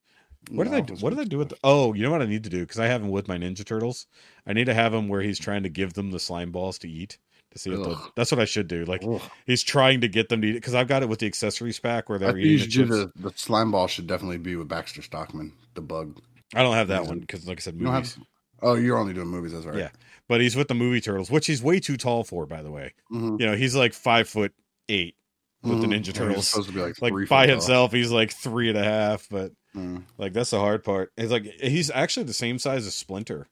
What 0.50 0.64
did 0.64 0.70
no, 0.70 0.78
I 0.78 0.80
do? 0.80 0.94
What 0.94 1.10
did 1.10 1.18
I 1.18 1.24
do 1.24 1.38
with? 1.38 1.50
The, 1.50 1.58
oh, 1.62 1.92
you 1.92 2.02
know 2.02 2.10
what 2.10 2.22
I 2.22 2.26
need 2.26 2.44
to 2.44 2.50
do 2.50 2.60
because 2.60 2.78
I 2.78 2.86
have 2.86 3.02
him 3.02 3.10
with 3.10 3.28
my 3.28 3.36
Ninja 3.36 3.64
Turtles. 3.64 4.06
I 4.46 4.52
need 4.52 4.64
to 4.66 4.74
have 4.74 4.94
him 4.94 5.08
where 5.08 5.20
he's 5.20 5.38
trying 5.38 5.62
to 5.64 5.68
give 5.68 5.92
them 5.94 6.10
the 6.10 6.20
slime 6.20 6.50
balls 6.52 6.78
to 6.78 6.88
eat 6.88 7.18
to 7.52 7.58
see 7.58 7.70
if 7.72 7.78
the, 7.82 7.96
that's 8.14 8.30
what 8.30 8.40
I 8.40 8.44
should 8.44 8.68
do. 8.68 8.84
Like 8.84 9.02
Ugh. 9.06 9.20
he's 9.46 9.62
trying 9.62 10.00
to 10.02 10.08
get 10.08 10.28
them 10.28 10.42
to 10.42 10.52
because 10.52 10.74
I've 10.74 10.88
got 10.88 11.02
it 11.02 11.08
with 11.08 11.18
the 11.20 11.26
accessories 11.26 11.78
pack 11.80 12.08
where 12.08 12.18
they're 12.18 12.36
you 12.36 12.52
eating 12.52 12.66
the 12.66 12.70
should 12.72 12.88
do 12.88 13.02
chips. 13.06 13.12
the, 13.16 13.30
the 13.30 13.36
slime 13.38 13.70
ball 13.70 13.86
should 13.86 14.06
definitely 14.06 14.38
be 14.38 14.56
with 14.56 14.68
Baxter 14.68 15.02
Stockman, 15.02 15.52
the 15.74 15.80
bug. 15.80 16.18
I 16.54 16.62
don't 16.62 16.74
have 16.74 16.88
that 16.88 17.00
He's 17.00 17.08
one 17.08 17.18
because, 17.20 17.46
like 17.46 17.58
I 17.58 17.60
said, 17.60 17.74
You 17.78 17.86
movies. 17.86 18.14
have. 18.14 18.24
Oh, 18.60 18.74
you're 18.74 18.98
only 18.98 19.14
doing 19.14 19.28
movies. 19.28 19.52
That's 19.52 19.66
right. 19.66 19.76
Yeah. 19.78 19.90
But 20.28 20.40
he's 20.40 20.56
with 20.56 20.68
the 20.68 20.74
movie 20.74 21.00
turtles, 21.00 21.30
which 21.30 21.46
he's 21.46 21.62
way 21.62 21.78
too 21.80 21.96
tall 21.96 22.24
for, 22.24 22.44
by 22.46 22.62
the 22.62 22.70
way. 22.70 22.92
Mhm. 23.12 23.40
You 23.40 23.46
know, 23.46 23.56
he's 23.56 23.74
like 23.76 23.92
five 23.94 24.28
foot 24.28 24.52
eight 24.88 25.14
with 25.62 25.80
the 25.80 25.86
Mhm. 25.86 26.02
Ninja 26.04 26.12
Turtles. 26.14 26.48
supposed 26.48 26.68
to 26.68 26.74
be 26.74 26.80
like, 26.80 27.00
Like 27.00 27.12
three 27.12 27.26
by 27.26 27.46
himself, 27.46 27.92
he's 27.92 28.10
like 28.10 28.32
three 28.32 28.68
and 28.68 28.76
a 28.78 28.84
half. 28.84 29.26
But 29.30 29.52
Mm. 29.76 30.04
like 30.16 30.32
that's 30.32 30.50
the 30.50 30.58
hard 30.58 30.82
part. 30.82 31.12
He's 31.16 31.30
like 31.30 31.44
he's 31.44 31.90
actually 31.90 32.24
the 32.24 32.32
same 32.32 32.58
size 32.58 32.86
as 32.86 32.94
Splinter, 32.94 33.46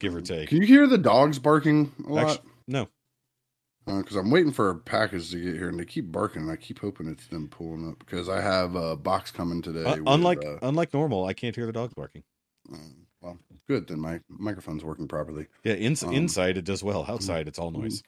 give 0.00 0.14
or 0.14 0.20
take. 0.22 0.48
Can 0.48 0.58
you 0.58 0.66
hear 0.66 0.86
the 0.86 0.98
dogs 0.98 1.38
barking 1.38 1.92
a 2.06 2.12
lot? 2.12 2.42
No, 2.66 2.88
Because 3.86 4.16
I'm 4.16 4.30
waiting 4.30 4.52
for 4.52 4.70
a 4.70 4.76
package 4.76 5.30
to 5.30 5.40
get 5.42 5.54
here, 5.56 5.68
and 5.68 5.78
they 5.80 5.84
keep 5.84 6.12
barking. 6.12 6.42
And 6.42 6.50
I 6.50 6.56
keep 6.56 6.78
hoping 6.78 7.08
it's 7.08 7.26
them 7.26 7.48
pulling 7.48 7.88
up 7.88 7.98
because 7.98 8.28
I 8.28 8.40
have 8.40 8.74
a 8.76 8.96
box 8.96 9.30
coming 9.30 9.62
today. 9.62 9.84
Uh, 9.84 9.96
with, 9.96 10.02
unlike 10.06 10.44
uh, 10.44 10.58
unlike 10.62 10.92
normal, 10.94 11.24
I 11.24 11.32
can't 11.32 11.56
hear 11.56 11.66
the 11.66 11.72
dogs 11.72 11.94
barking. 11.94 12.22
um, 12.72 13.06
well, 13.20 13.38
good. 13.66 13.88
Then 13.88 13.98
my 14.00 14.20
microphone's 14.28 14.84
working 14.84 15.08
properly. 15.08 15.46
Yeah, 15.64 15.74
ins- 15.74 16.02
Um, 16.04 16.12
inside 16.14 16.56
it 16.56 16.64
does 16.64 16.82
well. 16.84 17.04
Outside 17.08 17.48
it's 17.48 17.58
all 17.58 17.70
noise. 17.70 18.02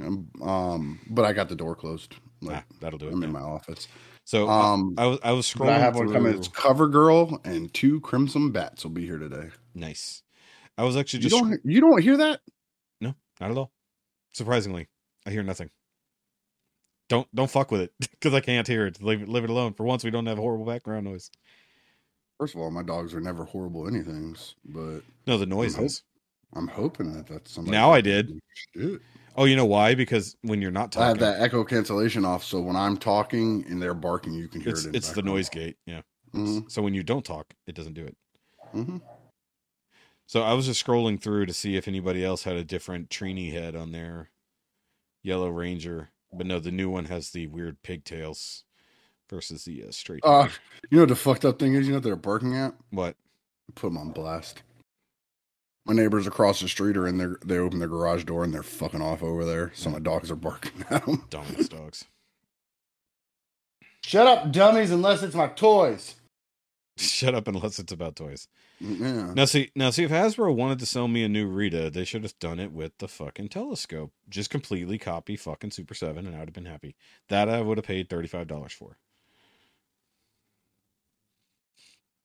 Um, 0.00 0.28
um, 0.42 1.00
but 1.10 1.24
I 1.24 1.32
got 1.32 1.48
the 1.48 1.56
door 1.56 1.74
closed. 1.74 2.16
Like 2.40 2.56
Ah, 2.58 2.64
that'll 2.80 2.98
do 2.98 3.08
it. 3.08 3.12
I'm 3.12 3.22
in 3.22 3.32
my 3.32 3.40
office. 3.40 3.88
So 4.24 4.48
uh, 4.48 4.52
Um, 4.74 4.94
I 4.98 5.06
was 5.06 5.18
I 5.22 5.32
was 5.32 5.46
scrolling. 5.52 5.70
I 5.70 5.78
have 5.78 5.94
one 5.96 6.12
coming. 6.12 6.34
It's 6.34 6.48
Cover 6.48 6.88
Girl 6.88 7.40
and 7.44 7.72
two 7.72 8.00
Crimson 8.00 8.50
Bats 8.52 8.84
will 8.84 8.90
be 8.90 9.04
here 9.06 9.18
today. 9.18 9.50
Nice. 9.74 10.22
I 10.76 10.84
was 10.84 10.96
actually 10.96 11.22
You 11.24 11.28
just 11.30 11.42
don't 11.42 11.60
you 11.64 11.80
don't 11.80 12.02
hear 12.02 12.16
that? 12.18 12.40
No, 13.00 13.14
not 13.40 13.50
at 13.50 13.56
all. 13.56 13.70
Surprisingly, 14.32 14.88
I 15.26 15.30
hear 15.30 15.42
nothing. 15.42 15.70
Don't 17.08 17.28
don't 17.34 17.50
fuck 17.50 17.70
with 17.70 17.82
it 17.82 17.92
because 18.00 18.32
I 18.34 18.40
can't 18.40 18.66
hear 18.66 18.86
it. 18.86 19.02
Leave 19.02 19.22
it 19.22 19.28
leave 19.28 19.44
it 19.44 19.50
alone. 19.50 19.74
For 19.74 19.84
once, 19.84 20.04
we 20.04 20.10
don't 20.10 20.26
have 20.26 20.38
horrible 20.38 20.64
background 20.64 21.04
noise. 21.04 21.30
First 22.38 22.54
of 22.54 22.60
all, 22.60 22.70
my 22.70 22.82
dogs 22.82 23.14
are 23.14 23.20
never 23.20 23.44
horrible 23.44 23.84
anythings, 23.84 24.54
but 24.64 25.00
No, 25.26 25.38
the 25.38 25.46
noise 25.46 25.76
hope- 25.76 25.84
is. 25.86 26.02
I'm 26.54 26.68
hoping 26.68 27.12
that 27.14 27.26
that's 27.26 27.50
something. 27.50 27.70
Now 27.70 27.92
I 27.92 28.02
did. 28.02 28.38
Shit. 28.74 29.00
Oh, 29.36 29.44
you 29.44 29.56
know 29.56 29.64
why? 29.64 29.94
Because 29.94 30.36
when 30.42 30.60
you're 30.60 30.70
not 30.70 30.92
talking, 30.92 31.04
I 31.04 31.08
have 31.08 31.18
that 31.20 31.40
echo 31.40 31.64
cancellation 31.64 32.26
off, 32.26 32.44
so 32.44 32.60
when 32.60 32.76
I'm 32.76 32.98
talking 32.98 33.64
and 33.68 33.80
they're 33.80 33.94
barking, 33.94 34.34
you 34.34 34.48
can 34.48 34.60
hear 34.60 34.70
it's 34.72 34.84
it. 34.84 34.88
in 34.88 34.94
it's 34.94 35.12
the 35.12 35.22
noise 35.22 35.48
gate. 35.48 35.76
Yeah. 35.86 36.02
hmm 36.32 36.60
So 36.68 36.82
when 36.82 36.92
you 36.92 37.02
don't 37.02 37.24
talk, 37.24 37.54
it 37.66 37.74
doesn't 37.74 37.94
do 37.94 38.04
it. 38.04 38.16
hmm 38.72 38.98
So 40.32 40.40
I 40.40 40.54
was 40.54 40.64
just 40.64 40.82
scrolling 40.82 41.20
through 41.20 41.44
to 41.44 41.52
see 41.52 41.76
if 41.76 41.86
anybody 41.86 42.24
else 42.24 42.44
had 42.44 42.56
a 42.56 42.64
different 42.64 43.10
Trini 43.10 43.52
head 43.52 43.76
on 43.76 43.92
their 43.92 44.30
Yellow 45.22 45.50
Ranger, 45.50 46.08
but 46.32 46.46
no, 46.46 46.58
the 46.58 46.70
new 46.70 46.88
one 46.88 47.04
has 47.04 47.32
the 47.32 47.48
weird 47.48 47.82
pigtails 47.82 48.64
versus 49.28 49.66
the 49.66 49.84
uh, 49.84 49.90
straight. 49.90 50.22
Uh, 50.24 50.48
you 50.90 50.96
know 50.96 51.02
what 51.02 51.10
the 51.10 51.16
fucked 51.16 51.44
up 51.44 51.58
thing 51.58 51.74
is? 51.74 51.84
You 51.86 51.92
know 51.92 51.96
what 51.98 52.04
they're 52.04 52.16
barking 52.16 52.56
at? 52.56 52.72
what? 52.88 53.14
Put 53.74 53.88
them 53.88 53.98
on 53.98 54.12
blast. 54.12 54.62
My 55.84 55.92
neighbors 55.92 56.26
across 56.26 56.60
the 56.60 56.68
street 56.68 56.96
are 56.96 57.06
in 57.06 57.18
their. 57.18 57.36
They 57.44 57.58
open 57.58 57.78
their 57.78 57.88
garage 57.88 58.24
door 58.24 58.42
and 58.42 58.54
they're 58.54 58.62
fucking 58.62 59.02
off 59.02 59.22
over 59.22 59.44
there. 59.44 59.70
So 59.74 59.90
my 59.90 59.98
dogs 59.98 60.30
are 60.30 60.36
barking 60.36 60.82
at 60.90 61.04
them. 61.04 61.26
Dumbass 61.28 61.68
dogs. 61.68 62.06
Shut 64.02 64.26
up, 64.26 64.50
dummies! 64.50 64.92
Unless 64.92 65.24
it's 65.24 65.34
my 65.34 65.48
toys. 65.48 66.14
Shut 66.96 67.34
up 67.34 67.48
unless 67.48 67.78
it's 67.78 67.92
about 67.92 68.16
toys. 68.16 68.48
Yeah. 68.82 69.32
Now 69.34 69.44
see, 69.44 69.70
now 69.76 69.90
see 69.90 70.02
if 70.04 70.10
Hasbro 70.10 70.54
wanted 70.56 70.80
to 70.80 70.86
sell 70.86 71.06
me 71.06 71.22
a 71.22 71.28
new 71.28 71.46
Rita, 71.46 71.88
they 71.90 72.04
should 72.04 72.24
have 72.24 72.38
done 72.40 72.58
it 72.58 72.72
with 72.72 72.98
the 72.98 73.08
fucking 73.08 73.48
telescope. 73.50 74.12
Just 74.28 74.50
completely 74.50 74.98
copy 74.98 75.36
fucking 75.36 75.70
Super7, 75.70 76.18
and 76.18 76.34
I 76.34 76.40
would 76.40 76.48
have 76.48 76.52
been 76.54 76.66
happy. 76.66 76.96
That 77.28 77.48
I 77.48 77.60
would 77.60 77.78
have 77.78 77.86
paid 77.86 78.08
thirty 78.10 78.28
five 78.28 78.48
dollars 78.48 78.72
for. 78.72 78.98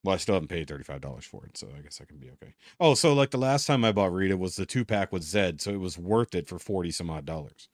Well, 0.04 0.16
I 0.16 0.18
still 0.18 0.36
haven't 0.36 0.50
paid 0.50 0.68
thirty 0.68 0.84
five 0.84 1.02
dollars 1.02 1.26
for 1.26 1.46
it, 1.46 1.58
so 1.58 1.68
I 1.78 1.82
guess 1.82 2.02
I 2.02 2.06
can 2.06 2.18
be 2.18 2.32
okay. 2.32 2.56
Oh, 2.80 2.96
so 2.96 3.14
like 3.14 3.32
the 3.32 3.38
last 3.38 3.68
time 3.68 3.86
I 3.86 3.92
bought 3.92 4.14
Rita 4.14 4.38
was 4.38 4.56
the 4.56 4.66
two 4.66 4.86
pack 4.86 5.12
with 5.12 5.24
Zedd, 5.24 5.62
so 5.62 5.72
it 5.72 5.80
was 5.80 5.98
worth 5.98 6.34
it 6.34 6.48
for 6.48 6.60
forty 6.60 6.92
some 6.92 7.10
odd 7.10 7.26
dollars. 7.26 7.70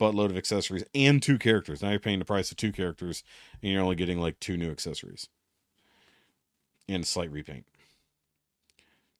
Buttload 0.00 0.30
of 0.30 0.36
accessories 0.36 0.84
and 0.94 1.22
two 1.22 1.38
characters. 1.38 1.82
Now 1.82 1.90
you're 1.90 2.00
paying 2.00 2.20
the 2.20 2.24
price 2.26 2.50
of 2.50 2.56
two 2.58 2.72
characters, 2.72 3.24
and 3.62 3.72
you're 3.72 3.82
only 3.82 3.96
getting 3.96 4.20
like 4.20 4.38
two 4.40 4.56
new 4.56 4.70
accessories 4.70 5.28
and 6.88 7.02
a 7.02 7.06
slight 7.06 7.30
repaint. 7.32 7.66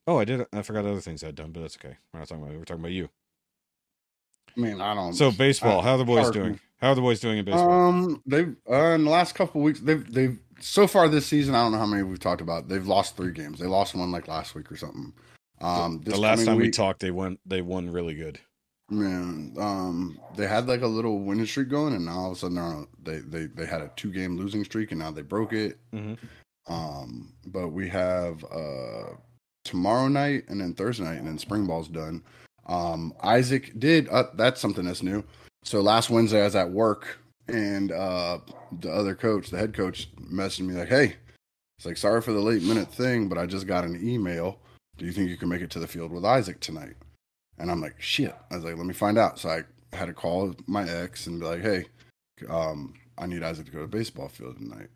Oh, 0.06 0.18
I 0.18 0.24
did. 0.24 0.46
I 0.52 0.62
forgot 0.62 0.84
other 0.84 1.00
things 1.00 1.24
I'd 1.24 1.34
done, 1.34 1.50
but 1.52 1.60
that's 1.60 1.76
okay. 1.76 1.96
We're 2.12 2.20
not 2.20 2.28
talking 2.28 2.44
about. 2.44 2.56
We're 2.56 2.64
talking 2.64 2.82
about 2.82 2.92
you. 2.92 3.08
I 4.56 4.60
mean, 4.60 4.80
I 4.80 4.94
don't. 4.94 5.12
So 5.12 5.30
baseball. 5.30 5.80
uh, 5.80 5.82
how 5.82 5.92
are 5.92 5.98
the 5.98 6.04
boys 6.04 6.30
doing? 6.30 6.60
How 6.80 6.90
are 6.90 6.94
the 6.94 7.00
boys 7.00 7.20
doing 7.20 7.38
in 7.38 7.44
baseball? 7.44 7.70
Um, 7.70 8.22
they've 8.26 8.54
uh, 8.70 8.94
in 8.94 9.04
the 9.04 9.10
last 9.10 9.34
couple 9.34 9.60
of 9.60 9.64
weeks, 9.64 9.80
they've 9.80 10.10
they've 10.12 10.38
so 10.60 10.86
far 10.86 11.08
this 11.08 11.26
season. 11.26 11.54
I 11.54 11.62
don't 11.62 11.72
know 11.72 11.78
how 11.78 11.86
many 11.86 12.02
we've 12.02 12.20
talked 12.20 12.40
about. 12.40 12.68
They've 12.68 12.86
lost 12.86 13.16
three 13.16 13.32
games. 13.32 13.58
They 13.58 13.66
lost 13.66 13.94
one 13.94 14.12
like 14.12 14.28
last 14.28 14.54
week 14.54 14.70
or 14.70 14.76
something. 14.76 15.12
Um, 15.60 16.00
the 16.04 16.10
this 16.10 16.18
last 16.18 16.44
time 16.44 16.56
we 16.56 16.70
talked, 16.70 17.00
they 17.00 17.10
won. 17.10 17.38
They 17.44 17.62
won 17.62 17.90
really 17.90 18.14
good. 18.14 18.38
Man, 18.88 19.54
um, 19.58 20.20
they 20.36 20.46
had 20.46 20.68
like 20.68 20.82
a 20.82 20.86
little 20.86 21.18
winning 21.18 21.46
streak 21.46 21.68
going, 21.68 21.92
and 21.94 22.06
now 22.06 22.18
all 22.18 22.30
of 22.30 22.36
a 22.36 22.40
sudden 22.40 22.54
they're 22.54 22.64
on 22.64 22.86
they 23.02 23.18
they 23.18 23.46
they 23.46 23.66
had 23.66 23.80
a 23.80 23.90
two 23.96 24.12
game 24.12 24.36
losing 24.36 24.64
streak, 24.64 24.92
and 24.92 25.00
now 25.00 25.10
they 25.10 25.22
broke 25.22 25.52
it. 25.52 25.78
Mhm. 25.92 26.18
Um, 26.68 27.32
but 27.46 27.68
we 27.68 27.88
have 27.88 28.44
uh 28.44 29.14
tomorrow 29.66 30.08
night 30.08 30.44
and 30.48 30.60
then 30.60 30.74
Thursday 30.74 31.04
night, 31.04 31.18
and 31.18 31.26
then 31.26 31.38
spring 31.38 31.66
ball's 31.66 31.88
done. 31.88 32.22
Um, 32.66 33.12
Isaac 33.22 33.78
did 33.78 34.08
uh, 34.08 34.24
that's 34.34 34.60
something 34.60 34.84
that's 34.84 35.02
new. 35.02 35.22
So 35.62 35.80
last 35.80 36.10
Wednesday 36.10 36.40
I 36.40 36.44
was 36.44 36.56
at 36.56 36.70
work, 36.70 37.18
and 37.48 37.92
uh 37.92 38.38
the 38.80 38.90
other 38.90 39.14
coach, 39.14 39.50
the 39.50 39.58
head 39.58 39.74
coach, 39.74 40.08
messaged 40.16 40.66
me 40.66 40.74
like, 40.74 40.88
"Hey, 40.88 41.16
it's 41.78 41.86
like 41.86 41.96
sorry 41.96 42.22
for 42.22 42.32
the 42.32 42.40
late 42.40 42.62
minute 42.62 42.92
thing, 42.92 43.28
but 43.28 43.38
I 43.38 43.46
just 43.46 43.66
got 43.66 43.84
an 43.84 44.00
email. 44.02 44.58
Do 44.98 45.04
you 45.04 45.12
think 45.12 45.28
you 45.28 45.36
can 45.36 45.48
make 45.48 45.62
it 45.62 45.70
to 45.70 45.78
the 45.78 45.86
field 45.86 46.12
with 46.12 46.24
Isaac 46.24 46.60
tonight?" 46.60 46.94
And 47.58 47.70
I'm 47.70 47.80
like, 47.80 48.00
shit. 48.00 48.34
I 48.50 48.56
was 48.56 48.64
like, 48.64 48.76
let 48.76 48.86
me 48.86 48.94
find 48.94 49.18
out. 49.18 49.38
So 49.38 49.48
I 49.48 49.62
had 49.96 50.06
to 50.06 50.12
call 50.12 50.54
my 50.66 50.88
ex 50.88 51.26
and 51.26 51.40
be 51.40 51.46
like, 51.46 51.62
hey, 51.62 51.86
um, 52.48 52.94
I 53.18 53.26
need 53.26 53.42
Isaac 53.42 53.66
to 53.66 53.72
go 53.72 53.78
to 53.78 53.86
the 53.86 53.96
baseball 53.96 54.28
field 54.28 54.58
tonight. 54.58 54.88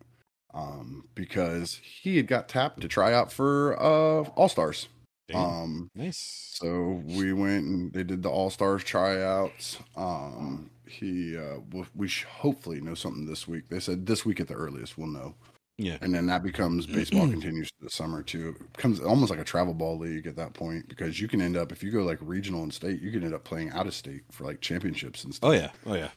Um, 0.53 1.05
because 1.15 1.79
he 1.83 2.17
had 2.17 2.27
got 2.27 2.49
tapped 2.49 2.81
to 2.81 2.87
try 2.87 3.13
out 3.13 3.31
for 3.31 3.75
uh 3.81 4.29
All 4.35 4.49
Stars. 4.49 4.87
Um, 5.33 5.89
nice. 5.95 6.49
so 6.55 7.01
we 7.05 7.31
went 7.31 7.63
and 7.65 7.93
they 7.93 8.03
did 8.03 8.21
the 8.21 8.29
All 8.29 8.49
Stars 8.49 8.83
tryouts. 8.83 9.77
Um, 9.95 10.69
he 10.85 11.37
uh, 11.37 11.59
we- 11.71 11.85
we 11.95 12.07
sh- 12.09 12.25
hopefully 12.25 12.81
know 12.81 12.95
something 12.95 13.25
this 13.25 13.47
week. 13.47 13.69
They 13.69 13.79
said 13.79 14.05
this 14.05 14.25
week 14.25 14.41
at 14.41 14.49
the 14.49 14.55
earliest 14.55 14.97
we'll 14.97 15.07
know 15.07 15.35
Yeah. 15.77 15.95
and 16.01 16.13
then 16.13 16.25
that 16.25 16.43
becomes 16.43 16.85
baseball 16.97 17.29
continues 17.29 17.69
to 17.69 17.85
the 17.85 17.89
summer 17.89 18.21
too. 18.23 18.55
It 18.59 18.73
becomes 18.73 18.99
almost 18.99 19.29
like 19.29 19.39
a 19.39 19.45
travel 19.45 19.73
ball 19.73 19.97
league 19.97 20.27
at 20.27 20.35
that 20.35 20.53
point 20.53 20.89
because 20.89 21.21
you 21.21 21.29
can 21.29 21.39
end 21.41 21.55
up 21.55 21.71
if 21.71 21.81
you 21.81 21.91
go 21.91 22.03
like 22.03 22.17
regional 22.19 22.63
and 22.63 22.73
state, 22.73 23.01
you 23.01 23.09
can 23.11 23.23
end 23.23 23.33
up 23.33 23.45
playing 23.45 23.69
out 23.69 23.87
of 23.87 23.93
state 23.93 24.23
for 24.31 24.43
like 24.43 24.59
championships 24.59 25.23
and 25.23 25.33
stuff. 25.33 25.49
Oh 25.49 25.53
yeah. 25.53 25.71
Oh 25.85 25.95
yeah. 25.95 26.09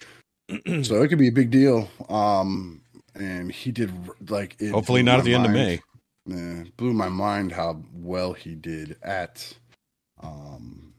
So 0.83 1.03
it 1.03 1.09
could 1.09 1.19
be 1.21 1.29
a 1.29 1.33
big 1.33 1.51
deal. 1.53 1.89
Um, 2.09 2.81
and 3.15 3.51
he 3.51 3.73
did 3.73 3.93
like 4.31 4.57
it 4.59 4.71
Hopefully 4.71 5.03
not 5.03 5.19
at 5.19 5.25
the 5.25 5.35
end 5.35 5.47
of 5.47 5.53
mind. 5.53 5.67
May. 5.67 5.81
Yeah, 6.27 6.65
blew 6.77 6.95
my 6.95 7.09
mind 7.09 7.53
how 7.53 7.83
well 7.93 8.33
he 8.33 8.55
did 8.55 8.97
at 9.03 9.53
um 10.23 10.95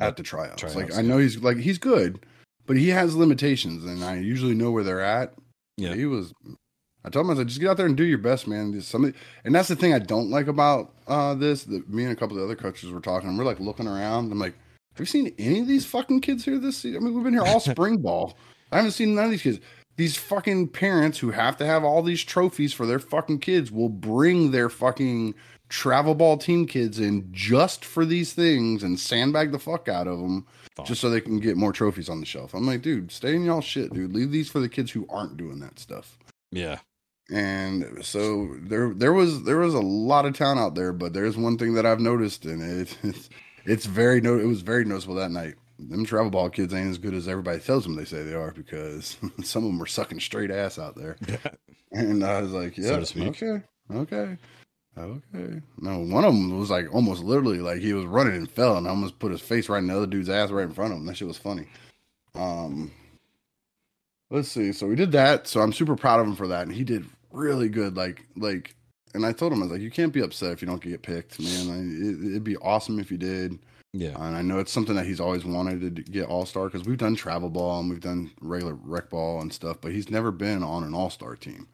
at 0.00 0.16
the 0.16 0.22
tryouts. 0.22 0.60
tryouts, 0.60 0.76
like 0.76 0.94
I 0.94 1.02
know 1.02 1.18
he's 1.18 1.38
like 1.38 1.58
he's 1.58 1.78
good, 1.78 2.24
but 2.66 2.76
he 2.76 2.88
has 2.88 3.14
limitations, 3.16 3.84
and 3.84 4.04
I 4.04 4.16
usually 4.16 4.54
know 4.54 4.70
where 4.70 4.84
they're 4.84 5.00
at. 5.00 5.34
Yeah. 5.76 5.94
he 5.94 6.06
was. 6.06 6.32
I 7.04 7.10
told 7.10 7.26
him 7.26 7.30
I 7.30 7.36
said, 7.36 7.46
just 7.46 7.60
get 7.60 7.70
out 7.70 7.76
there 7.76 7.86
and 7.86 7.96
do 7.96 8.04
your 8.04 8.18
best, 8.18 8.48
man. 8.48 8.72
Just 8.72 8.88
Somebody, 8.88 9.16
and 9.44 9.54
that's 9.54 9.68
the 9.68 9.76
thing 9.76 9.94
I 9.94 10.00
don't 10.00 10.30
like 10.30 10.48
about 10.48 10.92
uh 11.06 11.34
this. 11.34 11.64
That 11.64 11.88
me 11.88 12.02
and 12.04 12.12
a 12.12 12.16
couple 12.16 12.36
of 12.36 12.40
the 12.40 12.44
other 12.44 12.60
coaches 12.60 12.90
were 12.90 13.00
talking. 13.00 13.28
and 13.28 13.38
We're 13.38 13.44
like 13.44 13.60
looking 13.60 13.86
around. 13.86 14.32
I'm 14.32 14.38
like, 14.38 14.54
have 14.94 15.00
you 15.00 15.06
seen 15.06 15.32
any 15.38 15.60
of 15.60 15.68
these 15.68 15.86
fucking 15.86 16.20
kids 16.20 16.44
here 16.44 16.58
this 16.58 16.78
season? 16.78 17.00
I 17.00 17.04
mean, 17.04 17.14
we've 17.14 17.22
been 17.24 17.32
here 17.32 17.44
all 17.44 17.60
spring 17.60 17.98
ball. 17.98 18.36
I 18.72 18.76
haven't 18.76 18.90
seen 18.92 19.14
none 19.14 19.26
of 19.26 19.30
these 19.30 19.42
kids. 19.42 19.60
These 19.98 20.16
fucking 20.16 20.68
parents 20.68 21.18
who 21.18 21.32
have 21.32 21.56
to 21.56 21.66
have 21.66 21.82
all 21.82 22.02
these 22.02 22.22
trophies 22.22 22.72
for 22.72 22.86
their 22.86 23.00
fucking 23.00 23.40
kids 23.40 23.72
will 23.72 23.88
bring 23.88 24.52
their 24.52 24.68
fucking 24.68 25.34
travel 25.68 26.14
ball 26.14 26.38
team 26.38 26.66
kids 26.66 27.00
in 27.00 27.28
just 27.32 27.84
for 27.84 28.06
these 28.06 28.32
things 28.32 28.84
and 28.84 28.98
sandbag 28.98 29.50
the 29.50 29.58
fuck 29.58 29.88
out 29.88 30.06
of 30.06 30.20
them 30.20 30.46
Fuck. 30.76 30.86
just 30.86 31.00
so 31.00 31.10
they 31.10 31.20
can 31.20 31.40
get 31.40 31.56
more 31.56 31.72
trophies 31.72 32.08
on 32.08 32.20
the 32.20 32.26
shelf. 32.26 32.54
I'm 32.54 32.64
like, 32.64 32.80
dude, 32.80 33.10
stay 33.10 33.34
in 33.34 33.44
y'all 33.44 33.60
shit, 33.60 33.92
dude. 33.92 34.12
Leave 34.12 34.30
these 34.30 34.48
for 34.48 34.60
the 34.60 34.68
kids 34.68 34.92
who 34.92 35.04
aren't 35.10 35.36
doing 35.36 35.58
that 35.58 35.80
stuff. 35.80 36.16
Yeah. 36.52 36.78
And 37.28 37.98
so 38.06 38.54
there, 38.60 38.94
there 38.94 39.12
was 39.12 39.42
there 39.42 39.58
was 39.58 39.74
a 39.74 39.80
lot 39.80 40.26
of 40.26 40.34
town 40.34 40.58
out 40.58 40.76
there, 40.76 40.92
but 40.92 41.12
there's 41.12 41.36
one 41.36 41.58
thing 41.58 41.74
that 41.74 41.84
I've 41.84 41.98
noticed, 42.00 42.44
and 42.44 42.62
it, 42.62 42.96
it's 43.02 43.28
it's 43.64 43.86
very 43.86 44.20
no, 44.20 44.38
it 44.38 44.46
was 44.46 44.62
very 44.62 44.84
noticeable 44.84 45.16
that 45.16 45.32
night. 45.32 45.56
Them 45.78 46.04
travel 46.04 46.30
ball 46.30 46.50
kids 46.50 46.74
ain't 46.74 46.90
as 46.90 46.98
good 46.98 47.14
as 47.14 47.28
everybody 47.28 47.60
tells 47.60 47.84
them 47.84 47.94
they 47.94 48.04
say 48.04 48.22
they 48.22 48.34
are 48.34 48.50
because 48.50 49.16
some 49.42 49.64
of 49.64 49.70
them 49.70 49.78
were 49.78 49.86
sucking 49.86 50.20
straight 50.20 50.50
ass 50.50 50.78
out 50.78 50.96
there. 50.96 51.16
And 51.90 52.22
I 52.22 52.42
was 52.42 52.52
like, 52.52 52.76
yeah, 52.76 53.02
speak. 53.02 53.28
okay, 53.28 53.62
okay, 53.94 54.36
okay. 54.98 55.60
No, 55.78 56.00
one 56.00 56.24
of 56.24 56.34
them 56.34 56.58
was 56.58 56.70
like 56.70 56.92
almost 56.94 57.22
literally 57.22 57.60
like 57.60 57.78
he 57.78 57.94
was 57.94 58.04
running 58.04 58.36
and 58.36 58.50
fell 58.50 58.76
and 58.76 58.86
almost 58.86 59.18
put 59.18 59.32
his 59.32 59.40
face 59.40 59.70
right 59.70 59.78
in 59.78 59.86
the 59.86 59.96
other 59.96 60.06
dude's 60.06 60.28
ass 60.28 60.50
right 60.50 60.66
in 60.66 60.74
front 60.74 60.92
of 60.92 60.98
him. 60.98 61.06
That 61.06 61.16
shit 61.16 61.26
was 61.28 61.38
funny. 61.38 61.66
Um, 62.34 62.92
let's 64.30 64.48
see. 64.48 64.72
So 64.72 64.86
we 64.86 64.96
did 64.96 65.12
that. 65.12 65.46
So 65.48 65.60
I'm 65.60 65.72
super 65.72 65.96
proud 65.96 66.20
of 66.20 66.26
him 66.26 66.36
for 66.36 66.48
that, 66.48 66.66
and 66.66 66.74
he 66.74 66.84
did 66.84 67.06
really 67.32 67.68
good. 67.68 67.96
Like, 67.96 68.26
like, 68.36 68.74
and 69.14 69.24
I 69.24 69.32
told 69.32 69.52
him 69.52 69.60
I 69.60 69.62
was 69.62 69.72
like, 69.72 69.80
you 69.80 69.90
can't 69.90 70.12
be 70.12 70.22
upset 70.22 70.52
if 70.52 70.62
you 70.62 70.68
don't 70.68 70.82
get 70.82 71.02
picked, 71.02 71.40
man. 71.40 71.70
I, 71.70 71.78
it, 71.78 72.30
it'd 72.32 72.44
be 72.44 72.56
awesome 72.58 72.98
if 72.98 73.10
you 73.10 73.16
did. 73.18 73.58
Yeah. 73.92 74.14
And 74.14 74.36
I 74.36 74.42
know 74.42 74.58
it's 74.58 74.72
something 74.72 74.94
that 74.96 75.06
he's 75.06 75.20
always 75.20 75.44
wanted 75.44 75.96
to 75.96 76.02
get 76.02 76.26
all 76.26 76.46
star 76.46 76.66
because 76.66 76.86
we've 76.86 76.98
done 76.98 77.16
travel 77.16 77.48
ball 77.48 77.80
and 77.80 77.88
we've 77.88 78.00
done 78.00 78.30
regular 78.40 78.74
rec 78.74 79.10
ball 79.10 79.40
and 79.40 79.52
stuff, 79.52 79.78
but 79.80 79.92
he's 79.92 80.10
never 80.10 80.30
been 80.30 80.62
on 80.62 80.84
an 80.84 80.94
all 80.94 81.10
star 81.10 81.36
team. 81.36 81.68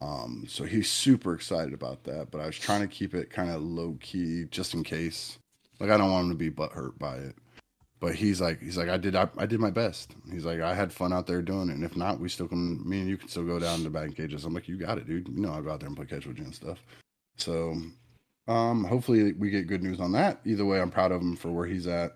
Um, 0.00 0.44
so 0.48 0.64
he's 0.64 0.90
super 0.90 1.34
excited 1.34 1.74
about 1.74 2.04
that. 2.04 2.30
But 2.30 2.40
I 2.40 2.46
was 2.46 2.56
trying 2.56 2.82
to 2.82 2.86
keep 2.86 3.14
it 3.14 3.30
kind 3.30 3.50
of 3.50 3.62
low 3.62 3.98
key 4.00 4.46
just 4.50 4.74
in 4.74 4.84
case. 4.84 5.38
Like 5.80 5.90
I 5.90 5.96
don't 5.96 6.10
want 6.10 6.26
him 6.26 6.30
to 6.30 6.36
be 6.36 6.50
butthurt 6.50 6.98
by 6.98 7.16
it. 7.16 7.34
But 8.00 8.14
he's 8.14 8.40
like, 8.40 8.60
he's 8.60 8.78
like, 8.78 8.88
I 8.88 8.96
did, 8.96 9.16
I, 9.16 9.28
I 9.38 9.46
did 9.46 9.58
my 9.58 9.70
best. 9.70 10.14
He's 10.30 10.44
like, 10.44 10.60
I 10.60 10.72
had 10.72 10.92
fun 10.92 11.12
out 11.12 11.26
there 11.26 11.42
doing 11.42 11.68
it, 11.68 11.74
and 11.74 11.82
if 11.82 11.96
not, 11.96 12.20
we 12.20 12.28
still 12.28 12.46
can. 12.46 12.88
Me 12.88 13.00
and 13.00 13.08
you 13.08 13.16
can 13.16 13.28
still 13.28 13.44
go 13.44 13.58
down 13.58 13.82
to 13.82 13.90
batting 13.90 14.12
cages. 14.12 14.44
I'm 14.44 14.54
like, 14.54 14.68
you 14.68 14.76
got 14.76 14.98
it, 14.98 15.06
dude. 15.08 15.28
You 15.28 15.40
know, 15.40 15.52
I'll 15.52 15.62
go 15.62 15.72
out 15.72 15.80
there 15.80 15.88
and 15.88 15.96
play 15.96 16.06
catch 16.06 16.24
with 16.24 16.38
you 16.38 16.44
and 16.44 16.54
stuff. 16.54 16.78
So, 17.38 17.76
um, 18.48 18.84
hopefully 18.84 19.32
we 19.34 19.50
get 19.50 19.66
good 19.66 19.82
news 19.82 20.00
on 20.00 20.12
that. 20.12 20.40
Either 20.44 20.64
way, 20.64 20.80
I'm 20.80 20.90
proud 20.90 21.12
of 21.12 21.20
him 21.20 21.36
for 21.36 21.50
where 21.52 21.66
he's 21.66 21.86
at. 21.86 22.14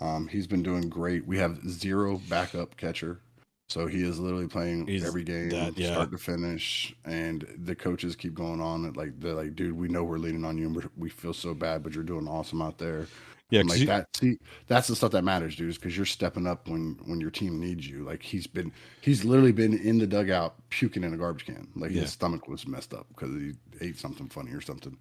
Um, 0.00 0.28
he's 0.28 0.46
been 0.46 0.62
doing 0.62 0.88
great. 0.88 1.26
We 1.26 1.38
have 1.38 1.58
zero 1.68 2.20
backup 2.28 2.76
catcher. 2.76 3.20
So 3.68 3.88
he 3.88 4.02
is 4.04 4.20
literally 4.20 4.46
playing 4.46 4.86
He's 4.86 5.04
every 5.04 5.24
game, 5.24 5.48
that- 5.48 5.76
yeah. 5.76 5.92
start 5.94 6.12
to 6.12 6.18
finish, 6.18 6.94
and 7.04 7.44
the 7.64 7.74
coaches 7.74 8.14
keep 8.14 8.32
going 8.32 8.60
on. 8.60 8.84
it 8.84 8.96
Like 8.96 9.18
they're 9.18 9.34
like, 9.34 9.56
"Dude, 9.56 9.76
we 9.76 9.88
know 9.88 10.04
we're 10.04 10.18
leaning 10.18 10.44
on 10.44 10.56
you, 10.56 10.66
and 10.68 10.88
we 10.96 11.08
feel 11.08 11.32
so 11.34 11.52
bad, 11.52 11.82
but 11.82 11.92
you're 11.92 12.04
doing 12.04 12.28
awesome 12.28 12.62
out 12.62 12.78
there." 12.78 13.08
Yeah, 13.50 13.62
like 13.66 13.80
you- 13.80 13.86
that. 13.86 14.06
See, 14.16 14.38
that's 14.68 14.86
the 14.86 14.94
stuff 14.94 15.10
that 15.12 15.24
matters, 15.24 15.56
dude. 15.56 15.70
Is 15.70 15.78
because 15.78 15.96
you're 15.96 16.06
stepping 16.06 16.46
up 16.46 16.68
when 16.68 16.96
when 17.06 17.20
your 17.20 17.30
team 17.32 17.58
needs 17.58 17.88
you. 17.88 18.04
Like 18.04 18.22
he's 18.22 18.46
been, 18.46 18.72
he's 19.00 19.24
literally 19.24 19.50
been 19.52 19.76
in 19.76 19.98
the 19.98 20.06
dugout 20.06 20.54
puking 20.70 21.02
in 21.02 21.12
a 21.12 21.16
garbage 21.16 21.46
can. 21.46 21.66
Like 21.74 21.90
Yeah. 21.90 22.02
his 22.02 22.12
stomach 22.12 22.46
was 22.46 22.68
messed 22.68 22.94
up 22.94 23.08
because 23.08 23.30
he 23.34 23.54
ate 23.80 23.98
something 23.98 24.28
funny 24.28 24.52
or 24.52 24.60
something. 24.60 24.96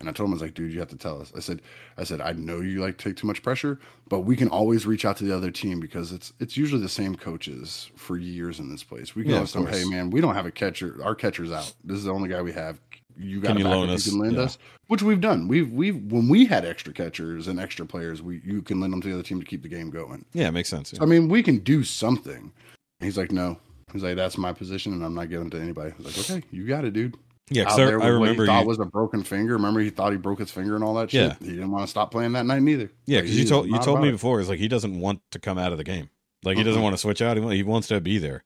And 0.00 0.08
I 0.08 0.12
told 0.12 0.28
him, 0.28 0.32
I 0.32 0.36
was 0.36 0.42
like, 0.42 0.54
dude, 0.54 0.72
you 0.72 0.78
have 0.78 0.88
to 0.90 0.96
tell 0.96 1.20
us. 1.20 1.32
I 1.36 1.40
said, 1.40 1.60
I 1.96 2.04
said, 2.04 2.20
I 2.20 2.30
know 2.32 2.60
you 2.60 2.80
like 2.80 2.98
take 2.98 3.16
too 3.16 3.26
much 3.26 3.42
pressure, 3.42 3.80
but 4.08 4.20
we 4.20 4.36
can 4.36 4.48
always 4.48 4.86
reach 4.86 5.04
out 5.04 5.16
to 5.16 5.24
the 5.24 5.34
other 5.36 5.50
team 5.50 5.80
because 5.80 6.12
it's 6.12 6.32
it's 6.38 6.56
usually 6.56 6.80
the 6.80 6.88
same 6.88 7.16
coaches 7.16 7.90
for 7.96 8.16
years 8.16 8.60
in 8.60 8.70
this 8.70 8.84
place. 8.84 9.16
We 9.16 9.22
can 9.22 9.30
Yeah, 9.30 9.36
always 9.38 9.52
tell 9.52 9.64
them, 9.64 9.72
hey 9.72 9.84
man, 9.84 10.10
we 10.10 10.20
don't 10.20 10.34
have 10.36 10.46
a 10.46 10.52
catcher. 10.52 11.00
Our 11.02 11.14
catcher's 11.16 11.50
out. 11.50 11.74
This 11.82 11.98
is 11.98 12.04
the 12.04 12.12
only 12.12 12.28
guy 12.28 12.40
we 12.42 12.52
have. 12.52 12.80
You 13.20 13.40
got 13.40 13.58
you 13.58 13.64
backup 13.64 13.70
loan 13.72 13.88
you 13.88 13.94
us? 13.94 14.08
can 14.08 14.20
lend 14.20 14.36
Yeah. 14.36 14.42
us, 14.42 14.58
which 14.86 15.02
we've 15.02 15.20
done. 15.20 15.48
We've 15.48 15.72
we've 15.72 15.96
when 16.12 16.28
we 16.28 16.46
had 16.46 16.64
extra 16.64 16.92
catchers 16.92 17.48
and 17.48 17.58
extra 17.58 17.84
players, 17.84 18.22
we 18.22 18.40
you 18.44 18.62
can 18.62 18.78
lend 18.80 18.92
them 18.92 19.00
to 19.02 19.08
the 19.08 19.14
other 19.14 19.24
team 19.24 19.40
to 19.40 19.46
keep 19.46 19.62
the 19.62 19.68
game 19.68 19.90
going. 19.90 20.24
yeah, 20.32 20.46
it 20.46 20.52
makes 20.52 20.68
sense. 20.68 20.90
So, 20.90 20.98
I 21.02 21.06
mean, 21.06 21.28
we 21.28 21.42
can 21.42 21.58
do 21.58 21.82
something. 21.82 22.52
He's 23.00 23.18
like, 23.18 23.32
no. 23.32 23.58
He's 23.92 24.04
like, 24.04 24.14
that's 24.16 24.38
my 24.38 24.52
position, 24.52 24.92
and 24.92 25.02
I'm 25.04 25.14
not 25.14 25.30
giving 25.30 25.46
it 25.48 25.50
to 25.50 25.60
anybody. 25.60 25.92
I 25.92 25.94
was 26.02 26.06
like, 26.16 26.30
okay, 26.30 26.46
you 26.52 26.66
got 26.68 26.84
it, 26.84 26.92
dude. 26.92 27.16
Yeah, 27.50 27.70
Out 27.70 27.76
there 27.76 28.00
I, 28.02 28.08
remember 28.08 28.42
he 28.42 28.46
thought 28.46 28.62
you. 28.62 28.68
was 28.68 28.78
a 28.78 28.84
broken 28.84 29.22
finger. 29.22 29.54
Remember, 29.54 29.80
he 29.80 29.90
thought 29.90 30.12
he 30.12 30.18
broke 30.18 30.38
his 30.38 30.50
finger 30.50 30.74
and 30.74 30.84
all 30.84 30.94
that 30.94 31.10
shit. 31.10 31.22
Yeah. 31.40 31.46
He 31.46 31.54
didn't 31.54 31.70
want 31.70 31.84
to 31.84 31.88
stop 31.90 32.10
playing 32.10 32.32
that 32.32 32.44
night 32.46 32.60
neither. 32.62 32.90
Yeah, 33.06 33.20
because 33.22 33.36
he 33.36 33.42
you 33.42 33.48
told 33.48 33.66
you 33.68 33.78
told 33.78 34.00
me 34.02 34.08
it. 34.08 34.12
before. 34.12 34.40
It's 34.40 34.48
like 34.48 34.58
he 34.58 34.68
doesn't 34.68 34.98
want 35.00 35.20
to 35.30 35.38
come 35.38 35.56
out 35.58 35.72
of 35.72 35.78
the 35.78 35.84
game. 35.84 36.10
Like 36.44 36.56
he 36.56 36.62
doesn't 36.62 36.78
Uh-uh. 36.80 36.84
want 36.84 36.94
to 36.94 36.98
switch 37.00 37.22
out. 37.22 37.36
He, 37.36 37.56
he 37.56 37.62
wants 37.62 37.88
to 37.88 38.00
be 38.00 38.18
there. 38.18 38.44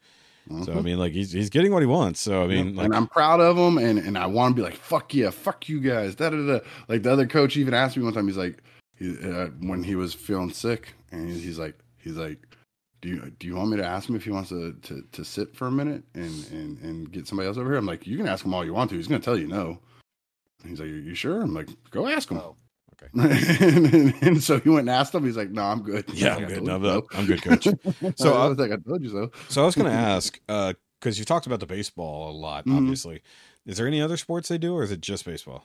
So 0.64 0.72
I 0.72 0.76
Mhm. 0.76 0.84
mean, 0.84 0.98
like 0.98 1.12
he's 1.12 1.30
he's 1.32 1.50
getting 1.50 1.72
what 1.72 1.82
he 1.82 1.86
wants. 1.86 2.20
So 2.20 2.42
I 2.42 2.46
mean, 2.48 2.68
Yep. 2.68 2.76
like 2.76 2.84
and 2.86 2.94
I'm 2.96 3.06
proud 3.06 3.40
of 3.40 3.56
him, 3.56 3.78
and, 3.78 3.98
and 3.98 4.18
I 4.18 4.26
want 4.26 4.54
to 4.56 4.60
be 4.60 4.64
like, 4.64 4.74
fuck 4.74 5.14
yeah, 5.14 5.30
fuck 5.30 5.68
you 5.68 5.80
guys. 5.80 6.14
Da, 6.16 6.30
da, 6.30 6.36
da. 6.46 6.58
Like 6.88 7.02
the 7.04 7.12
other 7.12 7.26
coach 7.26 7.56
even 7.56 7.74
asked 7.74 7.96
me 7.96 8.02
one 8.02 8.12
time, 8.12 8.26
he's 8.26 8.36
like, 8.36 8.62
he, 8.98 9.16
uh, 9.22 9.46
when 9.60 9.84
he 9.84 9.94
was 9.94 10.14
feeling 10.14 10.50
sick, 10.52 10.94
and 11.12 11.28
he- 11.28 11.38
he's 11.40 11.58
like, 11.60 11.76
he's 11.98 12.16
like, 12.16 12.38
do 13.02 13.08
you 13.08 13.32
do 13.38 13.46
you 13.46 13.56
want 13.56 13.70
me 13.70 13.76
to 13.76 13.84
ask 13.84 14.08
him 14.08 14.16
if 14.16 14.24
he 14.24 14.30
wants 14.30 14.48
to 14.48 14.72
to, 14.72 15.02
to 15.12 15.24
sit 15.24 15.54
for 15.54 15.66
a 15.66 15.70
minute 15.70 16.04
and, 16.14 16.46
and 16.50 16.78
and 16.78 17.12
get 17.12 17.26
somebody 17.26 17.48
else 17.48 17.58
over 17.58 17.68
here? 17.68 17.76
I'm 17.76 17.84
like, 17.84 18.06
you 18.06 18.16
can 18.16 18.26
ask 18.26 18.44
him 18.44 18.54
all 18.54 18.64
you 18.64 18.72
want 18.72 18.90
to. 18.90 18.96
He's 18.96 19.08
gonna 19.08 19.20
tell 19.20 19.36
you 19.36 19.48
no. 19.48 19.78
And 20.62 20.70
he's 20.70 20.80
like, 20.80 20.88
are 20.88 20.92
you 20.92 21.14
sure? 21.14 21.42
I'm 21.42 21.52
like, 21.52 21.68
go 21.90 22.06
ask 22.06 22.30
him. 22.30 22.38
Oh, 22.38 22.54
okay. 22.94 23.10
and, 23.66 24.14
and 24.22 24.42
so 24.42 24.60
he 24.60 24.68
went 24.68 24.88
and 24.88 24.90
asked 24.90 25.12
him. 25.12 25.24
He's 25.24 25.36
like, 25.36 25.50
no, 25.50 25.64
I'm 25.64 25.82
good. 25.82 26.04
Yeah, 26.14 26.36
I'm 26.36 26.46
good. 26.46 26.68
"I 26.68 26.78
No, 26.78 27.02
I'm 27.12 27.26
good, 27.26 27.42
coach. 27.42 27.64
so 28.16 28.32
I 28.32 28.46
uh, 28.46 28.48
was 28.50 28.58
like, 28.58 28.70
I 28.70 28.76
told 28.76 29.02
you 29.02 29.10
so. 29.10 29.30
So 29.48 29.62
I 29.62 29.66
was 29.66 29.74
going 29.74 29.90
to 29.90 29.96
ask 29.96 30.38
because 30.46 31.18
you 31.18 31.24
talked 31.24 31.46
about 31.46 31.58
the 31.58 31.66
baseball 31.66 32.30
a 32.30 32.36
lot. 32.36 32.66
Mhm. 32.66 32.76
Obviously, 32.76 33.22
is 33.66 33.76
there 33.78 33.88
any 33.88 34.00
other 34.00 34.16
sports 34.16 34.48
they 34.48 34.58
do, 34.58 34.74
or 34.74 34.84
is 34.84 34.92
it 34.92 35.00
just 35.00 35.24
baseball? 35.24 35.64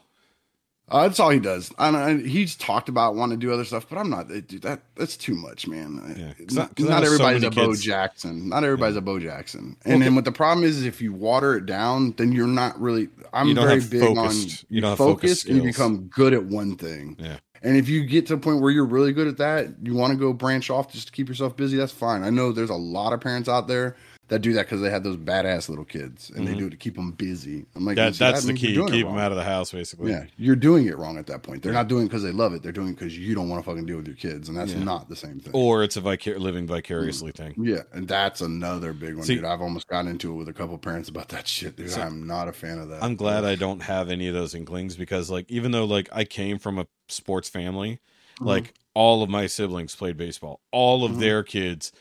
Uh, 0.89 1.01
that's 1.03 1.19
all 1.19 1.29
he 1.31 1.39
does. 1.39 1.69
I, 1.77 2.13
he's 2.13 2.55
talked 2.55 2.87
about 2.87 3.15
wanting 3.15 3.37
to 3.39 3.45
do 3.45 3.51
other 3.51 3.65
stuff, 3.65 3.87
but 3.89 3.97
I'm 3.97 4.09
not. 4.09 4.29
dude, 4.29 4.61
that 4.61 4.79
that's 4.95 5.17
too 5.17 5.35
much, 5.35 5.67
man. 5.67 6.15
Yeah, 6.17 6.45
'cause 6.45 6.57
I- 6.57 6.61
not 6.61 6.75
'cause 6.75 6.85
not 6.87 7.01
know 7.03 7.07
so 7.09 7.13
everybody's 7.15 7.43
a 7.43 7.49
Bo 7.51 7.67
kids- 7.67 7.81
Jackson. 7.83 8.47
Not 8.49 8.63
everybody's 8.63 8.95
a 8.95 9.01
Bo 9.01 9.19
Jackson. 9.19 9.75
And 9.83 9.95
Well, 9.95 9.99
then 9.99 10.15
what 10.15 10.23
the 10.23 10.31
problem 10.31 10.65
is, 10.65 10.77
is 10.77 10.85
if 10.85 11.01
you 11.01 11.11
water 11.11 11.55
it 11.57 11.65
down, 11.65 12.13
then 12.17 12.31
you're 12.31 12.47
not 12.47 12.79
really. 12.79 13.09
I'm 13.33 13.53
very 13.53 13.81
big 13.81 13.99
focused- 14.15 14.63
on 14.63 14.65
you 14.69 14.79
don't 14.81 14.95
focus 14.95 15.41
focus, 15.41 15.45
and 15.45 15.57
you 15.57 15.63
become 15.63 16.03
good 16.05 16.33
at 16.33 16.45
one 16.45 16.77
thing. 16.77 17.17
Yeah. 17.19 17.37
And 17.63 17.75
if 17.75 17.89
you 17.89 18.05
get 18.05 18.27
to 18.27 18.35
a 18.35 18.37
point 18.37 18.61
where 18.61 18.71
you're 18.71 18.85
really 18.85 19.11
good 19.11 19.27
at 19.27 19.37
that, 19.37 19.67
you 19.83 19.93
want 19.93 20.11
to 20.13 20.17
go 20.17 20.31
branch 20.31 20.69
off 20.69 20.93
just 20.93 21.07
to 21.07 21.11
keep 21.11 21.27
yourself 21.27 21.57
busy. 21.57 21.75
That's 21.75 21.91
fine. 21.91 22.23
I 22.23 22.29
know 22.29 22.51
there's 22.53 22.69
a 22.69 22.75
lot 22.75 23.11
of 23.13 23.19
parents 23.19 23.49
out 23.49 23.67
there 23.67 23.97
that 24.29 24.39
do 24.39 24.51
that 24.53 24.65
because 24.65 24.81
they 24.81 24.89
have 24.89 25.03
those 25.03 25.15
badass 25.17 25.69
little 25.69 25.85
kids, 25.85 26.29
and 26.35 26.45
they 26.47 26.53
Mhm. 26.53 26.57
do 26.57 26.67
it 26.67 26.69
to 26.71 26.75
keep 26.77 26.95
them 26.95 27.11
busy. 27.11 27.65
I'm 27.75 27.85
like, 27.85 27.95
That 27.95 28.13
"See, 28.15 28.19
that's 28.19 28.43
the 28.43 28.53
key. 28.53 28.75
Keep 28.75 29.05
them 29.07 29.17
out 29.17 29.31
of 29.31 29.37
the 29.37 29.43
house, 29.43 29.71
basically. 29.71 30.11
Yeah, 30.11 30.25
you're 30.37 30.55
doing 30.57 30.85
it 30.87 30.97
wrong 30.97 31.17
at 31.17 31.27
that 31.27 31.43
point. 31.43 31.63
They're 31.63 31.71
Yeah. 31.71 31.79
not 31.79 31.87
doing 31.87 32.03
it 32.03 32.09
because 32.09 32.23
they 32.23 32.31
love 32.33 32.53
it. 32.53 32.61
They're 32.61 32.71
doing 32.73 32.89
it 32.89 32.95
because 32.99 33.17
you 33.17 33.35
don't 33.35 33.47
want 33.47 33.63
to 33.63 33.69
fucking 33.69 33.85
deal 33.85 33.97
with 33.97 34.07
your 34.07 34.17
kids, 34.17 34.49
and 34.49 34.57
that's 34.57 34.73
Yeah. 34.73 34.83
not 34.83 35.07
the 35.07 35.15
same 35.15 35.39
thing. 35.39 35.51
Or 35.53 35.81
it's 35.83 35.95
a 35.95 36.01
vicar- 36.01 36.37
living 36.39 36.67
vicariously 36.67 37.31
thing. 37.31 37.53
yeah, 37.57 37.83
and 37.93 38.07
that's 38.07 38.41
another 38.41 38.91
big 38.91 39.15
one, 39.15 39.25
See- 39.25 39.35
dude. 39.35 39.45
I've 39.45 39.61
almost 39.61 39.87
gotten 39.87 40.11
into 40.11 40.31
it 40.31 40.35
with 40.35 40.49
a 40.49 40.53
couple 40.53 40.77
parents 40.77 41.07
about 41.07 41.29
that 41.29 41.47
shit, 41.47 41.77
dude. 41.77 41.89
So- 41.91 42.01
I'm 42.01 42.27
not 42.27 42.47
a 42.49 42.53
fan 42.53 42.79
of 42.79 42.89
that. 42.89 43.03
I'm 43.03 43.15
glad 43.15 43.45
I 43.45 43.55
don't 43.55 43.81
have 43.83 44.09
any 44.09 44.27
of 44.27 44.33
those 44.33 44.53
inklings 44.53 44.95
because, 44.97 45.29
like, 45.29 45.49
even 45.49 45.71
though 45.71 45.85
like 45.85 46.09
I 46.11 46.25
came 46.25 46.59
from 46.59 46.77
a 46.79 46.87
sports 47.07 47.47
family, 47.47 47.99
Mhm. 48.41 48.45
like 48.45 48.73
all 48.93 49.23
of 49.23 49.29
my 49.29 49.47
siblings 49.47 49.95
played 49.95 50.17
baseball. 50.17 50.59
All 50.71 51.05
of 51.05 51.13
Mhm. 51.13 51.19
their 51.19 51.43
kids 51.43 51.91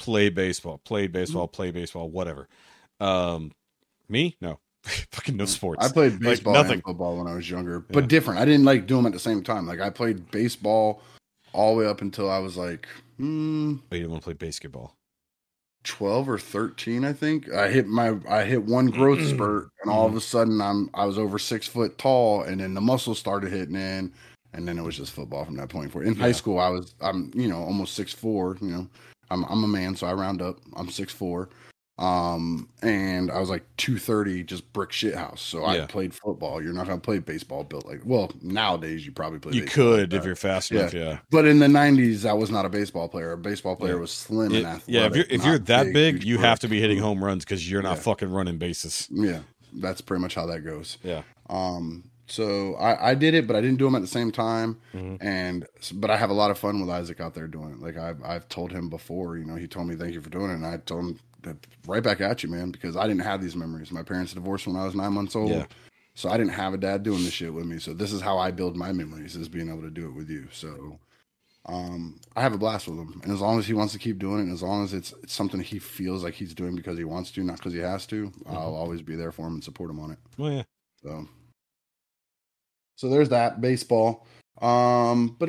play 0.00 0.28
baseball, 0.30 0.78
played 0.78 1.12
baseball, 1.12 1.46
Mm-hmm. 1.46 1.54
play 1.56 1.70
baseball, 1.70 2.08
whatever. 2.10 2.48
Um, 3.00 3.52
me, 4.08 4.36
no, 4.40 4.58
fucking 5.12 5.36
no 5.36 5.44
sports. 5.44 5.84
I 5.86 5.92
played 5.92 6.12
Like, 6.14 6.20
baseball 6.20 6.54
nothing. 6.54 6.72
and 6.74 6.82
football 6.82 7.16
when 7.18 7.26
I 7.26 7.34
was 7.34 7.48
younger, 7.48 7.84
Yeah. 7.88 7.94
but 7.94 8.08
different. 8.08 8.40
I 8.40 8.44
didn't 8.44 8.64
like 8.64 8.86
do 8.86 8.96
them 8.96 9.06
at 9.06 9.12
the 9.12 9.18
same 9.18 9.42
time. 9.42 9.66
Like 9.66 9.80
I 9.80 9.90
played 9.90 10.30
baseball 10.30 11.02
all 11.52 11.74
the 11.74 11.80
way 11.82 11.86
up 11.86 12.00
until 12.00 12.30
I 12.30 12.38
was 12.38 12.56
like 12.56 12.88
hmm, 13.18 13.74
Oh, 13.92 13.94
you 13.94 14.00
didn't 14.00 14.10
want 14.12 14.22
to 14.22 14.24
play 14.24 14.34
basketball. 14.34 14.96
12 15.84 16.28
or 16.28 16.38
13 16.38 17.06
i 17.06 17.12
think 17.12 17.50
i 17.54 17.70
hit 17.70 17.86
my 17.86 18.14
i 18.28 18.44
hit 18.44 18.62
one 18.62 18.88
growth 18.88 19.26
spurt 19.26 19.70
and 19.80 19.90
all 19.90 20.06
of 20.06 20.14
a 20.14 20.20
sudden 20.20 20.60
i'm 20.60 20.90
i 20.92 21.06
was 21.06 21.18
over 21.18 21.38
six 21.38 21.66
foot 21.66 21.96
tall 21.96 22.42
and 22.42 22.60
then 22.60 22.74
the 22.74 22.80
muscles 22.82 23.18
started 23.18 23.50
hitting 23.50 23.76
in 23.76 24.12
and 24.52 24.68
then 24.68 24.78
it 24.78 24.82
was 24.82 24.94
just 24.98 25.10
football 25.12 25.42
from 25.42 25.56
that 25.56 25.70
point 25.70 25.90
forward 25.90 26.06
in 26.06 26.14
high 26.14 26.32
school 26.32 26.58
i 26.58 26.68
was 26.68 26.94
i'm 27.00 27.30
you 27.34 27.48
know 27.48 27.56
almost 27.62 27.94
six 27.94 28.12
four 28.12 28.58
you 28.60 28.68
know 28.70 28.86
i'm 29.30 29.44
i'm 29.44 29.64
a 29.64 29.68
man 29.68 29.94
so 29.96 30.06
i 30.06 30.12
round 30.12 30.40
up 30.42 30.58
i'm 30.76 30.88
six 30.90 31.12
four 31.12 31.48
um 31.98 32.66
and 32.82 33.30
i 33.30 33.38
was 33.38 33.50
like 33.50 33.62
230 33.76 34.42
just 34.44 34.72
brick 34.72 34.90
shit 34.90 35.14
house 35.14 35.42
so 35.42 35.60
Yeah. 35.70 35.82
i 35.82 35.86
played 35.86 36.14
football 36.14 36.62
you're 36.62 36.72
not 36.72 36.86
gonna 36.86 36.98
play 37.00 37.18
baseball 37.18 37.62
built 37.62 37.84
like 37.86 38.00
well 38.06 38.32
nowadays 38.40 39.04
you 39.04 39.12
probably 39.12 39.38
play 39.38 39.52
You 39.52 39.62
baseball 39.64 39.84
like 39.90 39.98
could 40.00 40.12
if 40.14 40.24
you're 40.24 40.34
fast 40.36 40.72
enough. 40.72 40.94
Yeah. 40.94 41.18
but 41.30 41.44
in 41.44 41.58
the 41.58 41.66
90s 41.66 42.24
i 42.24 42.32
was 42.32 42.50
not 42.50 42.64
a 42.64 42.70
baseball 42.70 43.06
player 43.08 43.32
a 43.32 43.36
baseball 43.38 43.76
player 43.76 43.94
Yeah. 43.94 44.00
was 44.00 44.12
slim 44.12 44.52
It- 44.52 44.58
and 44.58 44.66
athletic 44.66 44.84
yeah, 44.88 45.06
if 45.06 45.14
you're 45.16 45.26
if 45.28 45.44
you're 45.44 45.58
that 45.58 45.92
big, 45.92 46.14
huge 46.16 46.24
you 46.24 46.38
have 46.38 46.58
to 46.60 46.68
be 46.68 46.80
hitting 46.80 46.98
home 46.98 47.22
runs 47.22 47.44
because 47.44 47.70
you're 47.70 47.82
not 47.82 47.96
Yeah. 47.96 48.02
fucking 48.02 48.30
running 48.30 48.56
bases. 48.56 49.06
Yeah, 49.10 49.40
that's 49.74 50.00
pretty 50.00 50.22
much 50.22 50.34
how 50.34 50.46
that 50.46 50.64
goes. 50.64 50.96
Yeah. 51.02 51.22
Um, 51.50 52.04
so 52.30 52.74
I, 52.76 53.10
I 53.10 53.14
did 53.14 53.34
it, 53.34 53.46
but 53.46 53.56
I 53.56 53.60
didn't 53.60 53.78
do 53.78 53.84
them 53.84 53.94
at 53.94 54.02
the 54.02 54.08
same 54.08 54.30
time. 54.30 54.78
Mhm. 54.94 55.18
And 55.20 55.66
but 55.94 56.10
I 56.10 56.16
have 56.16 56.30
a 56.30 56.34
lot 56.34 56.50
of 56.50 56.58
fun 56.58 56.80
with 56.80 56.90
Isaac 56.90 57.20
out 57.20 57.34
there 57.34 57.46
doing 57.46 57.72
it. 57.72 57.80
Like 57.80 57.96
I've 57.96 58.22
I've 58.24 58.48
told 58.48 58.72
him 58.72 58.88
before, 58.88 59.36
you 59.36 59.44
know, 59.44 59.56
he 59.56 59.66
told 59.66 59.88
me 59.88 59.96
thank 59.96 60.14
you 60.14 60.20
for 60.20 60.30
doing 60.30 60.50
it, 60.50 60.54
and 60.54 60.66
I 60.66 60.78
told 60.78 61.04
him 61.04 61.18
that 61.42 61.56
right 61.86 62.02
back 62.02 62.20
at 62.20 62.42
you, 62.42 62.48
man, 62.48 62.70
because 62.70 62.96
I 62.96 63.06
didn't 63.06 63.22
have 63.22 63.40
these 63.42 63.56
memories. 63.56 63.90
My 63.90 64.02
parents 64.02 64.34
divorced 64.34 64.66
when 64.66 64.76
I 64.76 64.84
was 64.84 64.94
nine 64.94 65.12
months 65.12 65.34
old. 65.34 65.50
Yeah. 65.50 65.66
So 66.14 66.28
I 66.28 66.36
didn't 66.36 66.52
have 66.52 66.74
a 66.74 66.78
dad 66.78 67.02
doing 67.02 67.24
this 67.24 67.32
shit 67.32 67.54
with 67.54 67.64
me. 67.64 67.78
So 67.78 67.94
this 67.94 68.12
is 68.12 68.20
how 68.20 68.36
I 68.38 68.50
build 68.50 68.76
my 68.76 68.92
memories 68.92 69.36
is 69.36 69.48
being 69.48 69.68
able 69.70 69.82
to 69.82 69.90
do 69.90 70.06
it 70.06 70.12
with 70.14 70.28
you. 70.28 70.48
So 70.52 70.98
um 71.66 72.18
I 72.36 72.42
have 72.42 72.52
a 72.54 72.58
blast 72.58 72.88
with 72.88 72.98
him. 72.98 73.20
And 73.22 73.32
as 73.32 73.40
long 73.40 73.58
as 73.58 73.66
he 73.66 73.74
wants 73.74 73.92
to 73.92 73.98
keep 73.98 74.18
doing 74.18 74.40
it, 74.40 74.42
and 74.44 74.52
as 74.52 74.62
long 74.62 74.84
as 74.84 74.92
it's, 74.92 75.14
it's 75.22 75.32
something 75.32 75.60
he 75.60 75.78
feels 75.78 76.24
like 76.24 76.34
he's 76.34 76.54
doing 76.54 76.74
because 76.74 76.98
he 76.98 77.04
wants 77.04 77.30
to, 77.32 77.44
not 77.44 77.56
because 77.56 77.72
he 77.72 77.78
has 77.80 78.06
to, 78.06 78.32
I'll 78.46 78.74
always 78.74 79.02
be 79.02 79.14
there 79.16 79.32
for 79.32 79.46
him 79.46 79.54
and 79.54 79.64
support 79.64 79.90
him 79.90 80.00
on 80.00 80.10
it. 80.10 80.18
Well, 80.36 80.52
yeah. 80.52 80.62
So, 81.02 81.28
so 83.00 83.08
there's 83.08 83.30
that 83.30 83.62
baseball. 83.62 84.26
Um, 84.60 85.34
but 85.38 85.48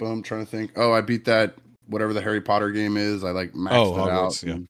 I'm 0.00 0.22
trying 0.22 0.44
to 0.44 0.50
think. 0.50 0.70
Oh, 0.76 0.92
I 0.92 1.00
beat 1.00 1.24
that 1.24 1.54
whatever 1.88 2.12
the 2.12 2.22
Harry 2.22 2.40
Potter 2.40 2.70
game 2.70 2.96
is. 2.96 3.24
I 3.24 3.30
like 3.32 3.52
maxed 3.54 3.72
Oh, 3.72 3.94
it 4.06 4.10
out. 4.10 4.30
Hogwarts, 4.30 4.44
yeah. 4.46 4.52
and- 4.54 4.68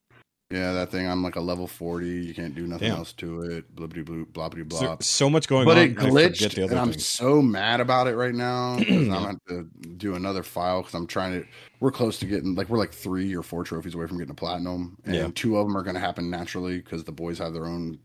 yeah, 0.51 0.73
that 0.73 0.91
thing. 0.91 1.07
I'm 1.09 1.23
like 1.23 1.37
a 1.37 1.41
level 1.41 1.67
40. 1.67 2.07
You 2.07 2.35
can't 2.35 2.55
do 2.55 2.67
nothing 2.67 2.89
Damn. 2.89 2.99
else 2.99 3.15
to 3.15 3.41
it. 3.41 3.75
Blibbity 3.75 4.05
bloop, 4.05 4.27
bloppity 4.33 4.71
So, 4.71 4.85
blop. 4.87 5.03
so 5.03 5.31
much 5.31 5.49
going 5.49 5.65
But 5.65 5.79
on. 5.79 5.85
it 5.85 5.91
I 5.99 6.09
forget 6.11 6.33
glitched, 6.33 6.55
the 6.55 6.65
other 6.65 6.73
and 6.73 6.81
I'm 6.81 6.91
things. 6.91 7.07
so 7.07 7.41
mad 7.41 7.81
about 7.81 8.07
it 8.07 8.17
right 8.17 8.35
now. 8.35 8.75
I'm 8.75 9.09
going 9.09 9.41
to 9.49 9.63
do 9.97 10.15
another 10.15 10.43
file 10.43 10.81
because 10.83 10.95
I'm 10.95 11.07
trying 11.07 11.41
to. 11.41 11.47
We're 11.81 11.91
close 11.91 12.19
to 12.19 12.27
getting 12.27 12.55
like 12.55 12.69
we're 12.69 12.77
like 12.77 12.93
three 12.93 13.35
or 13.35 13.43
four 13.43 13.65
trophies 13.65 13.95
away 13.95 14.07
from 14.07 14.19
getting 14.19 14.33
a 14.33 14.35
platinum, 14.35 14.99
and 15.07 15.15
Yeah. 15.15 15.29
two 15.35 15.57
of 15.57 15.67
them 15.67 15.75
are 15.77 15.83
going 15.83 15.95
to 15.95 16.01
happen 16.01 16.29
naturally 16.31 16.79
because 16.79 17.05
the 17.05 17.13
boys 17.13 17.39
have 17.39 17.53
their 17.55 17.65
own. 17.67 17.99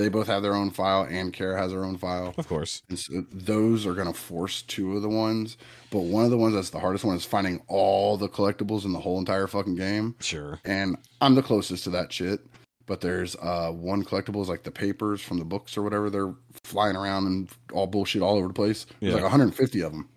They 0.00 0.08
both 0.08 0.26
have 0.28 0.42
their 0.42 0.54
own 0.54 0.70
file, 0.70 1.06
and 1.08 1.32
Kara 1.32 1.58
has 1.60 1.72
her 1.72 1.84
own 1.84 1.96
file. 1.98 2.32
Of 2.38 2.48
course. 2.48 2.82
And 2.88 2.98
so 2.98 3.24
those 3.32 3.84
are 3.86 3.92
going 3.94 4.06
to 4.06 4.18
force 4.18 4.62
two 4.62 4.96
of 4.96 5.02
the 5.02 5.08
ones. 5.08 5.56
But 5.90 6.00
one 6.00 6.24
of 6.24 6.30
the 6.30 6.38
ones 6.38 6.54
that's 6.54 6.70
the 6.70 6.80
hardest 6.80 7.04
one 7.04 7.16
is 7.16 7.24
finding 7.24 7.60
all 7.68 8.16
the 8.16 8.28
collectibles 8.28 8.84
in 8.84 8.92
the 8.92 9.00
whole 9.00 9.18
entire 9.18 9.46
fucking 9.46 9.74
game. 9.76 10.14
Sure. 10.20 10.58
And 10.64 10.96
I'm 11.20 11.34
the 11.34 11.42
closest 11.42 11.84
to 11.84 11.90
that 11.90 12.12
shit. 12.12 12.40
But 12.86 13.00
there's 13.02 13.36
uh 13.36 13.70
one 13.70 14.04
collectible 14.04 14.42
is 14.42 14.48
like 14.48 14.64
the 14.64 14.70
papers 14.70 15.20
from 15.20 15.38
the 15.38 15.44
books 15.44 15.76
or 15.76 15.82
whatever. 15.82 16.10
They're 16.10 16.34
flying 16.64 16.96
around 16.96 17.26
and 17.26 17.48
all 17.72 17.86
bullshit 17.86 18.22
all 18.22 18.36
over 18.36 18.48
the 18.48 18.54
place. 18.54 18.86
There's 19.00 19.10
Yeah. 19.10 19.14
like 19.14 19.22
150 19.24 19.80
of 19.82 19.92
them. 19.92 20.08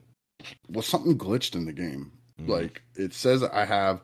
Well, 0.70 0.82
something 0.82 1.18
glitched 1.18 1.54
in 1.56 1.66
the 1.66 1.74
game. 1.74 2.12
Mhm. 2.42 2.48
Like 2.48 2.82
it 2.96 3.14
says 3.14 3.44
I 3.44 3.66
have 3.66 4.02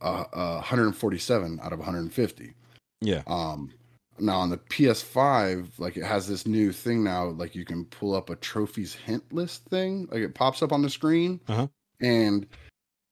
uh, 0.00 0.24
uh 0.32 0.54
147 0.56 1.60
out 1.62 1.72
of 1.72 1.78
150. 1.78 2.54
Yeah. 3.02 3.22
Um, 3.26 3.72
now 4.20 4.38
on 4.40 4.50
the 4.50 4.58
PS5, 4.58 5.78
like 5.78 5.96
it 5.96 6.04
has 6.04 6.26
this 6.28 6.46
new 6.46 6.72
thing 6.72 7.02
now, 7.04 7.26
like 7.26 7.54
you 7.54 7.64
can 7.64 7.84
pull 7.86 8.14
up 8.14 8.30
a 8.30 8.36
trophies 8.36 8.94
hint 8.94 9.24
list 9.32 9.64
thing, 9.66 10.08
like 10.10 10.20
it 10.22 10.34
pops 10.34 10.62
up 10.62 10.72
on 10.72 10.82
the 10.82 10.90
screen, 10.90 11.40
Uh-huh. 11.48 11.66
and 12.00 12.46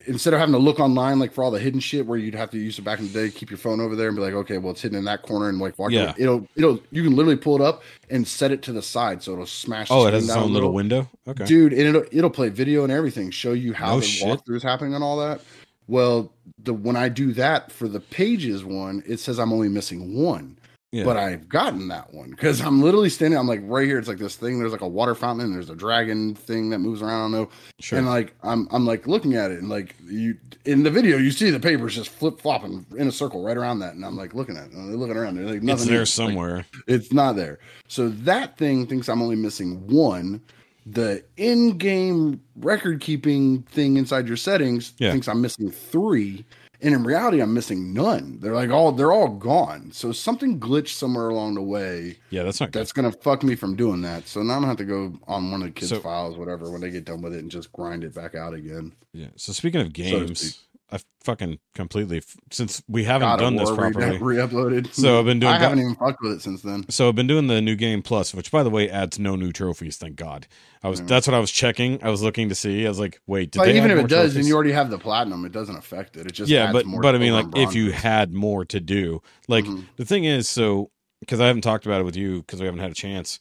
instead 0.06 0.34
of 0.34 0.38
having 0.40 0.52
to 0.52 0.58
look 0.58 0.80
online 0.80 1.18
like 1.18 1.32
for 1.32 1.42
all 1.42 1.50
the 1.50 1.58
hidden 1.58 1.80
shit 1.80 2.04
where 2.06 2.18
you'd 2.18 2.34
have 2.34 2.50
to 2.50 2.58
use 2.58 2.78
it 2.78 2.82
back 2.82 2.98
in 2.98 3.06
the 3.06 3.12
day, 3.12 3.30
keep 3.30 3.48
your 3.50 3.56
phone 3.56 3.80
over 3.80 3.96
there 3.96 4.08
and 4.08 4.16
be 4.16 4.22
like, 4.22 4.34
okay, 4.34 4.58
well 4.58 4.72
it's 4.72 4.82
hidden 4.82 4.98
in 4.98 5.04
that 5.06 5.22
corner 5.22 5.48
and 5.48 5.58
like 5.58 5.78
walk. 5.78 5.92
Yeah. 5.92 6.12
It'll 6.18 6.46
it'll 6.56 6.78
you 6.90 7.02
can 7.02 7.16
literally 7.16 7.38
pull 7.38 7.54
it 7.56 7.62
up 7.62 7.82
and 8.10 8.28
set 8.28 8.50
it 8.52 8.60
to 8.64 8.72
the 8.72 8.82
side 8.82 9.22
so 9.22 9.32
it'll 9.32 9.46
smash. 9.46 9.88
Oh, 9.90 10.06
it 10.06 10.12
has 10.12 10.24
its 10.24 10.36
own 10.36 10.52
little 10.52 10.72
window. 10.72 11.08
Okay. 11.26 11.46
dude 11.46 11.72
and 11.72 11.80
it'll, 11.82 12.04
it'll 12.12 12.28
play 12.30 12.50
video 12.50 12.82
and 12.84 12.92
everything 12.92 13.30
show 13.30 13.52
you 13.54 13.72
how 13.72 13.94
No 13.94 14.00
the 14.00 14.06
shit. 14.06 14.28
walkthrough 14.28 14.56
is 14.56 14.62
happening 14.62 14.94
and 14.94 15.02
all 15.02 15.16
that 15.18 15.40
well 15.88 16.30
the 16.62 16.72
when 16.74 16.96
i 16.96 17.08
do 17.10 17.32
that 17.34 17.70
for 17.72 17.88
the 17.88 18.00
pages 18.00 18.64
one 18.64 19.02
it 19.06 19.20
says 19.20 19.38
i'm 19.38 19.52
only 19.52 19.68
missing 19.68 20.14
one 20.14 20.56
Yeah. 20.94 21.02
but 21.04 21.16
i've 21.16 21.48
gotten 21.48 21.88
that 21.88 22.14
one 22.14 22.30
because 22.30 22.60
i'm 22.60 22.80
literally 22.80 23.08
standing 23.10 23.36
i'm 23.36 23.48
like 23.48 23.60
right 23.64 23.84
here 23.86 23.98
it's 23.98 24.06
like 24.06 24.18
this 24.18 24.36
thing 24.36 24.60
there's 24.60 24.70
like 24.70 24.80
a 24.80 24.86
water 24.88 25.16
fountain 25.16 25.46
and 25.46 25.54
there's 25.54 25.68
a 25.68 25.74
dragon 25.74 26.36
thing 26.36 26.70
that 26.70 26.78
moves 26.78 27.02
around 27.02 27.12
i 27.12 27.22
don't 27.24 27.32
know 27.32 27.48
sure. 27.80 27.98
and 27.98 28.06
like 28.06 28.32
i'm 28.44 28.68
i'm 28.70 28.86
like 28.86 29.08
looking 29.08 29.34
at 29.34 29.50
it 29.50 29.58
and 29.58 29.68
like 29.68 29.96
you 30.04 30.36
in 30.66 30.84
the 30.84 30.90
video 30.90 31.16
you 31.18 31.32
see 31.32 31.50
the 31.50 31.58
papers 31.58 31.96
just 31.96 32.10
flip 32.10 32.40
flopping 32.40 32.86
in 32.96 33.08
a 33.08 33.12
circle 33.12 33.42
right 33.44 33.56
around 33.56 33.80
that 33.80 33.94
and 33.94 34.04
i'm 34.06 34.16
like 34.16 34.34
looking 34.34 34.56
at 34.56 34.66
it 34.66 34.72
and 34.72 34.88
they're 34.88 34.96
looking 34.96 35.16
around 35.16 35.34
they're 35.36 35.44
like 35.46 35.62
nothing 35.62 35.82
it's 35.82 35.90
there 35.90 36.02
is. 36.02 36.16
Like, 36.18 36.28
somewhere. 36.28 36.64
it's 36.86 37.12
not 37.12 37.34
there. 37.34 37.58
So 37.88 38.08
that 38.10 38.56
thing 38.56 38.86
thinks 38.86 39.08
I'm 39.08 39.20
only 39.20 39.36
missing 39.36 39.86
one. 39.88 40.40
The 40.86 41.24
in-game 41.36 42.40
record 42.56 43.00
keeping 43.00 43.62
thing 43.62 43.96
inside 43.96 44.28
your 44.28 44.36
settings 44.36 44.92
Yeah. 44.98 45.10
thinks 45.12 45.28
I'm 45.28 45.40
missing 45.40 45.70
three. 45.70 46.44
And 46.84 46.94
in 46.94 47.02
reality, 47.02 47.40
I'm 47.40 47.54
missing 47.54 47.92
none. 47.94 48.38
They're 48.40 48.54
like 48.54 48.70
all 48.70 48.92
they're 48.92 49.10
all 49.12 49.28
gone. 49.28 49.90
So 49.92 50.12
something 50.12 50.60
glitched 50.60 50.94
somewhere 50.94 51.30
along 51.30 51.54
the 51.54 51.62
way 51.62 52.18
yeah, 52.30 52.42
that's 52.42 52.60
not 52.60 52.72
good. 52.72 52.78
that's 52.80 52.92
gonna 52.92 53.10
fuck 53.10 53.42
me 53.42 53.54
from 53.56 53.74
doing 53.74 54.02
that. 54.02 54.28
So 54.28 54.42
now 54.42 54.52
I'm 54.54 54.58
gonna 54.60 54.68
have 54.68 54.76
to 54.76 54.84
go 54.84 55.18
on 55.26 55.50
one 55.50 55.62
of 55.62 55.68
the 55.68 55.72
kids' 55.72 55.88
So- 55.90 56.00
files, 56.00 56.36
whatever, 56.36 56.70
when 56.70 56.82
they 56.82 56.90
get 56.90 57.06
done 57.06 57.22
with 57.22 57.34
it 57.34 57.38
and 57.38 57.50
just 57.50 57.72
grind 57.72 58.04
it 58.04 58.14
back 58.14 58.34
out 58.34 58.52
again. 58.54 58.92
Yeah. 59.14 59.28
So 59.36 59.52
speaking 59.54 59.80
of 59.80 59.92
games, 59.94 60.40
speak. 60.40 60.60
I 60.94 61.00
fucking 61.24 61.58
completely 61.74 62.22
since 62.52 62.80
we 62.86 63.02
haven't 63.02 63.26
God 63.28 63.38
done 63.40 63.56
this 63.56 63.68
properly. 63.70 64.18
re-uploaded. 64.18 64.94
So 64.94 65.18
I've 65.18 65.24
been 65.24 65.40
doing 65.40 65.52
I 65.52 65.58
haven't 65.58 65.80
even 65.80 65.96
fucked 65.96 66.22
with 66.22 66.32
it 66.34 66.40
since 66.42 66.62
then. 66.62 66.88
So 66.88 67.08
I've 67.08 67.16
been 67.16 67.26
doing 67.26 67.48
the 67.48 67.60
new 67.60 67.74
game 67.74 68.00
plus, 68.00 68.32
which 68.32 68.52
by 68.52 68.62
the 68.62 68.70
way 68.70 68.88
adds 68.88 69.18
no 69.18 69.34
new 69.34 69.50
trophies. 69.50 69.96
Thank 69.96 70.14
God. 70.14 70.46
I 70.84 70.88
was 70.88 71.00
Yeah. 71.00 71.06
that's 71.06 71.26
what 71.26 71.34
I 71.34 71.40
was 71.40 71.50
checking. 71.50 72.02
I 72.04 72.10
was 72.10 72.22
looking 72.22 72.48
to 72.48 72.54
see. 72.54 72.86
I 72.86 72.88
was 72.88 73.00
like, 73.00 73.20
wait, 73.26 73.50
did 73.50 73.58
But 73.58 73.68
even 73.70 73.90
if 73.90 73.98
it 73.98 74.08
does, 74.08 74.10
trophies? 74.32 74.36
and 74.36 74.46
you 74.46 74.54
already 74.54 74.72
have 74.72 74.88
the 74.90 74.98
platinum, 74.98 75.44
it 75.44 75.50
doesn't 75.52 75.76
affect 75.76 76.16
it. 76.16 76.26
It 76.28 76.32
just 76.32 76.48
yeah, 76.48 76.64
adds 76.64 76.72
but 76.74 76.86
more 76.86 77.00
but 77.02 77.16
I 77.16 77.18
mean, 77.18 77.32
like 77.32 77.46
if 77.56 77.74
you 77.74 77.90
had 77.90 78.32
more 78.32 78.64
to 78.66 78.78
do, 78.78 79.20
like 79.48 79.64
Mhm. 79.64 79.86
the 79.96 80.04
thing 80.04 80.24
is, 80.24 80.48
so 80.48 80.90
because 81.20 81.40
I 81.40 81.46
haven't 81.48 81.62
talked 81.62 81.86
about 81.86 82.00
it 82.00 82.04
with 82.04 82.16
you 82.16 82.40
because 82.42 82.60
we 82.60 82.66
haven't 82.66 82.80
had 82.80 82.92
a 82.92 82.94
chance. 82.94 83.40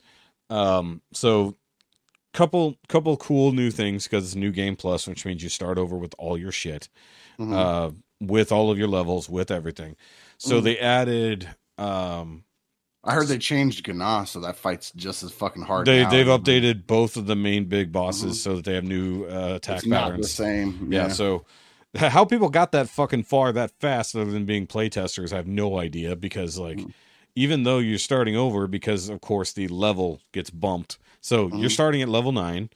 Um, 0.49 1.01
so 1.11 1.55
couple 2.33 2.77
couple 2.87 3.15
cool 3.17 3.51
new 3.51 3.69
things 3.69 4.05
because 4.05 4.23
it's 4.25 4.33
new 4.35 4.51
game 4.51 4.75
plus, 4.75 5.07
which 5.07 5.23
means 5.23 5.43
you 5.43 5.49
start 5.49 5.77
over 5.77 5.95
with 5.95 6.15
all 6.17 6.35
your 6.35 6.51
shit, 6.51 6.89
Mhm. 7.39 7.53
uh, 7.53 7.91
with 8.19 8.51
all 8.51 8.71
of 8.71 8.77
your 8.77 8.87
levels, 8.87 9.29
with 9.29 9.51
everything. 9.51 9.95
So 10.37 10.59
Mhm. 10.59 10.63
they 10.63 10.79
added. 10.79 11.49
Um, 11.77 12.43
I 13.03 13.13
heard 13.13 13.27
they 13.27 13.37
changed 13.37 13.83
Gana, 13.83 14.25
so 14.25 14.39
that 14.39 14.55
fight's 14.55 14.91
just 14.91 15.23
as 15.23 15.31
fucking 15.31 15.63
hard. 15.63 15.85
they 15.87 16.03
now. 16.03 16.09
they've 16.09 16.27
updated 16.27 16.87
both 16.87 17.17
of 17.17 17.25
the 17.25 17.35
main 17.35 17.65
big 17.65 17.91
bosses 17.91 18.37
Mhm. 18.37 18.41
so 18.41 18.55
that 18.55 18.65
they 18.65 18.75
have 18.75 18.85
new 18.85 19.25
uh, 19.25 19.55
attack 19.55 19.77
It's 19.79 19.85
not 19.85 20.05
the 20.05 20.09
patterns. 20.11 20.31
same. 20.31 20.87
Yeah. 20.91 21.09
so 21.09 21.43
how 21.95 22.23
people 22.25 22.49
got 22.49 22.71
that 22.71 22.89
fucking 22.89 23.23
far 23.23 23.51
that 23.51 23.71
fast 23.79 24.15
other 24.15 24.31
than 24.31 24.45
being 24.45 24.65
playtesters, 24.67 25.33
I 25.33 25.35
have 25.35 25.47
no 25.47 25.79
idea 25.79 26.15
because 26.15 26.57
like 26.57 26.77
Mhm. 26.77 26.93
even 27.35 27.63
though 27.63 27.79
you're 27.79 27.97
starting 27.99 28.35
over 28.37 28.67
because 28.67 29.09
of 29.09 29.19
course 29.21 29.51
the 29.51 29.67
level 29.67 30.21
gets 30.31 30.49
bumped. 30.49 30.97
So 31.19 31.47
you're 31.49 31.69
Mhm. 31.69 31.71
starting 31.73 32.01
at 32.01 32.09
level 32.09 32.31
9. 32.31 32.69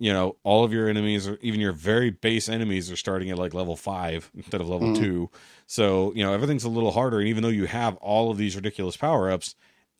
You 0.00 0.12
know, 0.12 0.36
all 0.44 0.62
of 0.64 0.72
your 0.72 0.88
enemies 0.88 1.26
or 1.26 1.38
even 1.42 1.58
your 1.60 1.72
very 1.72 2.10
base 2.10 2.48
enemies 2.48 2.90
are 2.90 2.96
starting 2.96 3.30
at 3.30 3.38
like 3.38 3.52
level 3.52 3.74
5 3.76 4.30
instead 4.34 4.60
of 4.60 4.68
level 4.68 4.88
Mhm. 4.88 4.94
2. 4.94 5.30
So, 5.66 6.12
you 6.14 6.22
know, 6.22 6.32
everything's 6.32 6.62
a 6.64 6.68
little 6.68 6.92
harder 6.92 7.18
and 7.18 7.28
even 7.28 7.42
though 7.42 7.48
you 7.48 7.66
have 7.66 7.96
all 7.96 8.30
of 8.30 8.36
these 8.38 8.54
ridiculous 8.54 8.96
power-ups, 8.96 9.56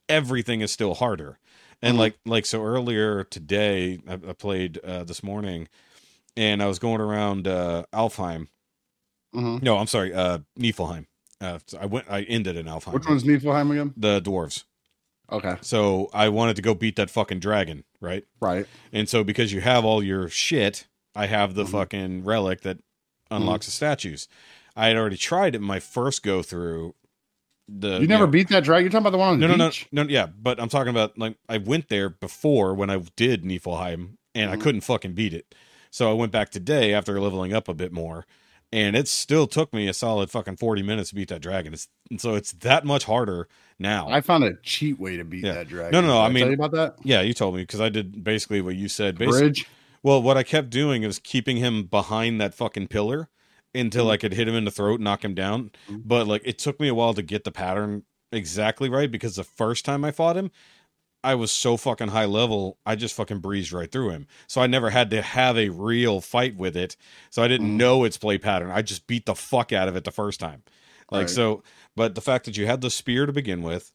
everything 0.08 0.60
is 0.60 0.70
still 0.72 0.94
harder. 0.94 1.38
And 1.82 1.96
Mhm. 1.96 1.98
like 1.98 2.18
like 2.24 2.46
so 2.46 2.62
earlier 2.64 3.24
today 3.24 3.98
I, 4.08 4.14
I 4.14 4.32
played 4.34 4.78
uh, 4.84 5.02
this 5.04 5.22
morning 5.22 5.68
and 6.36 6.62
I 6.62 6.66
was 6.66 6.78
going 6.78 7.00
around 7.00 7.48
uh 7.48 7.84
Alfheim. 7.92 8.48
Mhm. 9.34 9.62
No, 9.62 9.78
I'm 9.78 9.86
sorry, 9.88 10.14
uh 10.14 10.38
Niflheim. 10.58 11.06
Uh 11.40 11.58
so 11.66 11.78
I 11.78 11.86
went 11.86 12.06
I 12.08 12.22
ended 12.22 12.56
in 12.56 12.66
Alfheim. 12.66 12.92
Which 12.94 13.06
one's 13.06 13.24
Niflheim 13.24 13.70
again? 13.72 13.94
the 13.96 14.20
dwarves. 14.20 14.64
Okay, 15.30 15.56
So 15.60 16.08
I 16.14 16.28
wanted 16.30 16.56
to 16.56 16.62
go 16.62 16.74
beat 16.74 16.96
that 16.96 17.10
fucking 17.10 17.40
dragon, 17.40 17.84
right? 18.00 18.24
right. 18.40 18.66
And 18.92 19.08
so 19.08 19.22
because 19.22 19.52
you 19.52 19.60
have 19.60 19.84
all 19.84 20.02
your 20.02 20.28
shit, 20.28 20.86
I 21.14 21.26
have 21.26 21.54
the 21.54 21.64
Mhm. 21.64 21.70
fucking 21.70 22.24
relic 22.24 22.62
that 22.62 22.78
unlocks 23.30 23.66
the 23.66 23.72
statues. 23.72 24.26
I 24.74 24.88
had 24.88 24.96
already 24.96 25.18
tried 25.18 25.54
it 25.54 25.60
my 25.60 25.80
first 25.80 26.22
go 26.22 26.42
through. 26.42 26.94
The 27.68 28.00
You 28.00 28.06
never 28.06 28.24
know- 28.24 28.30
beat 28.32 28.48
that 28.48 28.64
dragon. 28.64 28.84
You're 28.84 28.90
talking 28.90 29.02
about 29.02 29.10
the 29.10 29.18
one 29.18 29.28
on 29.34 29.40
the 29.40 29.46
no, 29.46 29.52
no, 29.54 29.64
no, 29.64 29.68
beach? 29.70 29.86
no, 29.92 30.02
yeah, 30.04 30.26
but 30.26 30.58
I'm 30.58 30.70
talking 30.70 30.88
about 30.90 31.18
like 31.18 31.36
I 31.48 31.58
went 31.58 31.88
there 31.90 32.08
before 32.08 32.72
when 32.72 32.88
I 32.88 32.96
did 33.16 33.44
Niflheim 33.44 34.14
and 34.34 34.50
I 34.50 34.56
Mhm. 34.56 34.60
couldn't 34.62 34.80
fucking 34.82 35.12
beat 35.12 35.34
it. 35.34 35.54
So 35.90 36.10
I 36.10 36.14
went 36.14 36.32
back 36.32 36.48
today 36.50 36.94
after 36.94 37.20
leveling 37.20 37.52
up 37.52 37.68
a 37.68 37.74
bit 37.74 37.92
more, 37.92 38.24
and 38.72 38.96
it 38.96 39.08
still 39.08 39.46
took 39.46 39.74
me 39.74 39.86
a 39.88 39.92
solid 39.92 40.30
fucking 40.30 40.56
40 40.56 40.82
minutes 40.82 41.10
to 41.10 41.14
beat 41.16 41.28
that 41.28 41.42
dragon. 41.42 41.74
It's 41.74 41.88
and 42.10 42.18
so 42.18 42.34
it's 42.34 42.52
that 42.52 42.86
much 42.86 43.04
harder 43.04 43.48
now. 43.78 44.08
I 44.08 44.20
found 44.20 44.44
a 44.44 44.54
cheat 44.62 44.98
way 44.98 45.16
to 45.16 45.24
beat 45.24 45.44
Yeah. 45.44 45.54
that 45.54 45.68
dragon. 45.68 45.92
No, 45.92 46.00
no, 46.00 46.08
no, 46.08 46.18
I 46.20 46.24
tell 46.24 46.30
mean- 46.32 46.46
you 46.48 46.52
about 46.54 46.72
that 46.72 46.96
yeah, 47.04 47.20
you 47.20 47.32
told 47.34 47.54
me 47.54 47.62
because 47.62 47.80
I 47.80 47.88
did 47.88 48.22
basically 48.24 48.60
what 48.60 48.76
you 48.76 48.88
said. 48.88 49.18
Basically, 49.18 49.40
bridge. 49.40 49.66
well, 50.02 50.20
what 50.22 50.36
I 50.36 50.42
kept 50.42 50.70
doing 50.70 51.02
is 51.02 51.18
keeping 51.18 51.56
him 51.58 51.84
behind 51.84 52.40
that 52.40 52.54
fucking 52.54 52.88
pillar 52.88 53.28
until 53.74 54.06
Mhm. 54.06 54.10
I 54.12 54.16
could 54.16 54.32
hit 54.34 54.48
him 54.48 54.54
in 54.54 54.64
the 54.64 54.70
throat, 54.70 54.94
and 54.96 55.04
knock 55.04 55.24
him 55.24 55.34
down. 55.34 55.70
Mhm. 55.90 56.02
But 56.04 56.26
like 56.26 56.42
it 56.44 56.58
took 56.58 56.80
me 56.80 56.88
a 56.88 56.94
while 56.94 57.14
to 57.14 57.22
get 57.22 57.44
the 57.44 57.52
pattern 57.52 58.04
exactly 58.32 58.88
right 58.88 59.10
because 59.10 59.36
the 59.36 59.44
first 59.44 59.84
time 59.84 60.04
I 60.04 60.10
fought 60.10 60.36
him, 60.36 60.50
I 61.24 61.34
was 61.34 61.50
so 61.50 61.76
fucking 61.76 62.08
high 62.08 62.24
level, 62.26 62.78
I 62.86 62.94
just 62.94 63.14
fucking 63.14 63.40
breezed 63.40 63.72
right 63.72 63.90
through 63.90 64.10
him. 64.10 64.26
So 64.46 64.60
I 64.60 64.66
never 64.68 64.90
had 64.90 65.10
to 65.10 65.20
have 65.20 65.58
a 65.58 65.68
real 65.70 66.20
fight 66.20 66.56
with 66.56 66.76
it. 66.76 66.96
So 67.30 67.42
I 67.42 67.48
didn't 67.48 67.72
Mhm. 67.72 67.76
know 67.76 68.04
its 68.04 68.16
play 68.16 68.38
pattern. 68.38 68.70
I 68.70 68.82
just 68.82 69.06
beat 69.06 69.26
the 69.26 69.34
fuck 69.34 69.72
out 69.72 69.88
of 69.88 69.96
it 69.96 70.04
the 70.04 70.12
first 70.12 70.38
time. 70.40 70.62
Like 71.10 71.22
Right. 71.22 71.30
so, 71.30 71.62
but 71.98 72.14
the 72.14 72.20
fact 72.20 72.44
that 72.46 72.56
you 72.56 72.64
had 72.66 72.80
the 72.80 72.90
spear 72.90 73.26
to 73.26 73.32
begin 73.32 73.60
with, 73.62 73.90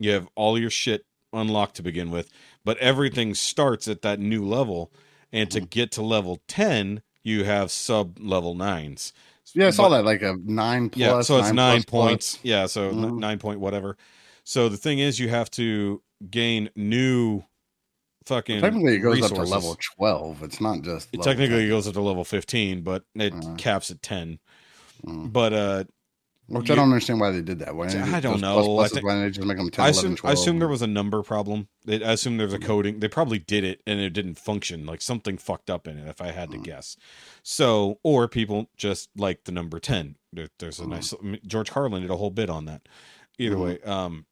you 0.00 0.10
have 0.10 0.28
all 0.34 0.58
your 0.58 0.68
shit 0.68 1.06
unlocked 1.32 1.76
to 1.76 1.82
begin 1.82 2.10
with, 2.10 2.28
but 2.64 2.76
everything 2.78 3.34
starts 3.34 3.86
at 3.88 4.02
that 4.02 4.18
new 4.18 4.44
level, 4.44 4.92
and 5.32 5.48
to 5.52 5.60
get 5.60 5.92
to 5.92 6.02
level 6.02 6.40
ten, 6.48 7.02
you 7.22 7.44
have 7.44 7.70
sub 7.70 8.18
level 8.20 8.54
nines. 8.54 9.12
Yeah, 9.54 9.68
I 9.68 9.70
saw 9.70 9.88
But- 9.88 9.98
that 9.98 10.04
like 10.04 10.22
a 10.22 10.34
nine 10.44 10.90
plus. 10.90 11.00
yeah, 11.00 11.20
so 11.22 11.38
it's 11.38 11.52
nine, 11.52 11.82
plus 11.82 11.84
plus. 11.84 12.08
points. 12.08 12.38
Yeah, 12.42 12.66
so 12.66 12.90
Mhm. 12.92 13.18
nine 13.18 13.38
point 13.38 13.60
whatever. 13.60 13.96
So 14.44 14.68
the 14.68 14.76
thing 14.76 14.98
is, 14.98 15.18
you 15.20 15.28
have 15.28 15.50
to 15.52 16.02
gain 16.30 16.68
new 16.74 17.42
fucking. 18.26 18.60
Technically, 18.60 18.96
it 18.96 19.00
goes 19.00 19.22
up 19.22 19.30
to 19.32 19.42
level 19.42 19.76
twelve. 19.96 20.42
It's 20.42 20.60
not 20.60 20.82
just. 20.82 21.08
It 21.12 21.22
technically 21.22 21.60
10. 21.60 21.68
goes 21.68 21.86
up 21.86 21.94
to 21.94 22.00
level 22.00 22.24
fifteen, 22.24 22.82
but 22.82 23.04
it 23.14 23.32
Uh. 23.32 23.54
caps 23.56 23.90
at 23.90 24.02
ten. 24.02 24.40
Mm. 25.06 25.32
But 25.32 25.52
uh, 25.52 25.84
Which 26.48 26.68
you- 26.68 26.74
I 26.74 26.76
don't 26.76 26.84
understand 26.92 27.18
why 27.18 27.32
they 27.32 27.40
did 27.42 27.58
that. 27.58 27.74
Why 27.74 27.86
I 27.86 28.20
don't 28.20 28.40
know. 28.40 28.62
plus 28.62 28.92
I 28.92 29.00
pluses, 29.00 29.02
why 29.02 29.10
didn't 29.14 29.22
they 29.24 29.30
just 29.30 29.46
make 29.46 29.56
them 29.56 29.68
10, 29.70 29.84
I 29.84 29.88
11, 29.88 29.98
assume 29.98 30.12
I 30.12 30.16
12? 30.16 30.34
assume 30.34 30.58
there 30.60 30.68
was 30.68 30.82
a 30.82 30.86
number 30.86 31.22
problem. 31.24 31.68
They, 31.84 32.04
I 32.04 32.12
assume 32.12 32.36
there 32.36 32.46
was 32.46 32.54
a 32.54 32.58
coding. 32.60 33.00
They 33.00 33.08
probably 33.08 33.40
did 33.40 33.64
it 33.64 33.82
and 33.86 33.98
it 33.98 34.10
didn't 34.10 34.38
function. 34.38 34.86
Like 34.86 35.02
something 35.02 35.38
fucked 35.38 35.70
up 35.70 35.88
in 35.88 35.98
it. 35.98 36.06
If 36.08 36.20
I 36.20 36.30
had 36.30 36.52
to 36.52 36.58
Mm. 36.58 36.62
guess, 36.64 36.96
so 37.42 37.98
or 38.04 38.28
people 38.28 38.70
just 38.76 39.10
like 39.16 39.44
the 39.44 39.52
number 39.52 39.80
ten. 39.80 40.16
There, 40.32 40.48
there's 40.60 40.78
a 40.78 40.84
Mm. 40.84 40.88
nice 40.88 41.14
George 41.46 41.70
Carlin 41.70 42.02
did 42.02 42.10
a 42.12 42.16
whole 42.16 42.30
bit 42.30 42.48
on 42.48 42.66
that. 42.66 42.82
Either 43.38 43.56
Mhm. 43.56 43.64
way, 43.64 43.80
um, 43.80 44.26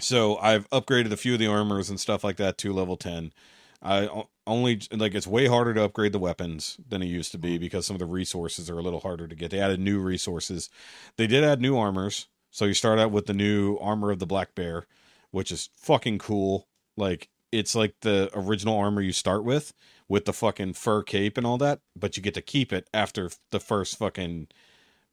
so 0.00 0.36
I've 0.38 0.68
upgraded 0.70 1.12
a 1.12 1.16
few 1.16 1.34
of 1.34 1.38
the 1.38 1.46
armors 1.46 1.88
and 1.90 1.98
stuff 2.00 2.22
like 2.24 2.36
that 2.36 2.58
to 2.58 2.72
level 2.72 2.96
ten. 2.96 3.32
I 3.80 4.06
o- 4.08 4.28
only 4.48 4.80
like 4.90 5.14
it's 5.14 5.26
way 5.26 5.46
harder 5.46 5.74
to 5.74 5.84
upgrade 5.84 6.12
the 6.12 6.18
weapons 6.18 6.78
than 6.88 7.02
it 7.02 7.06
used 7.06 7.32
to 7.32 7.38
be 7.38 7.58
because 7.58 7.86
some 7.86 7.94
of 7.94 8.00
the 8.00 8.06
resources 8.06 8.68
are 8.68 8.78
a 8.78 8.82
little 8.82 9.00
harder 9.00 9.28
to 9.28 9.34
get. 9.36 9.50
They 9.50 9.60
added 9.60 9.78
new 9.78 10.00
resources. 10.00 10.70
They 11.16 11.26
did 11.26 11.44
add 11.44 11.60
new 11.60 11.76
armors. 11.76 12.26
So 12.50 12.64
you 12.64 12.74
start 12.74 12.98
out 12.98 13.10
with 13.10 13.26
the 13.26 13.34
new 13.34 13.76
armor 13.76 14.10
of 14.10 14.18
the 14.18 14.26
black 14.26 14.54
bear, 14.54 14.86
which 15.30 15.52
is 15.52 15.68
fucking 15.76 16.18
cool. 16.18 16.66
Like 16.96 17.28
it's 17.52 17.74
like 17.74 17.94
the 18.00 18.30
original 18.34 18.76
armor 18.76 19.00
you 19.02 19.12
start 19.12 19.44
with 19.44 19.72
with 20.08 20.24
the 20.24 20.32
fucking 20.32 20.72
fur 20.72 21.02
cape 21.02 21.36
and 21.36 21.46
all 21.46 21.58
that, 21.58 21.80
but 21.94 22.16
you 22.16 22.22
get 22.22 22.34
to 22.34 22.42
keep 22.42 22.72
it 22.72 22.88
after 22.94 23.30
the 23.50 23.60
first 23.60 23.98
fucking 23.98 24.48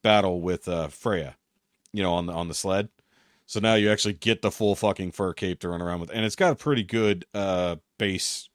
battle 0.02 0.41
with 0.41 0.68
uh 0.68 0.88
Freya, 0.88 1.36
you 1.91 2.02
know, 2.02 2.14
on 2.14 2.26
the 2.26 2.34
on 2.34 2.48
the 2.48 2.53
sled. 2.53 2.90
So 3.45 3.60
now 3.60 3.76
you 3.76 3.91
actually 3.91 4.14
get 4.14 4.41
the 4.41 4.49
full 4.52 4.76
fucking 4.76 5.12
fur 5.12 5.34
cape 5.34 5.60
to 5.60 5.70
run 5.70 5.82
around 5.82 5.99
with. 5.99 6.10
And 6.12 6.26
it's 6.26 6.36
got 6.36 6.52
a 6.52 6.56
pretty 6.56 6.84
good 6.84 7.26
uh 7.34 7.78
base 7.98 8.49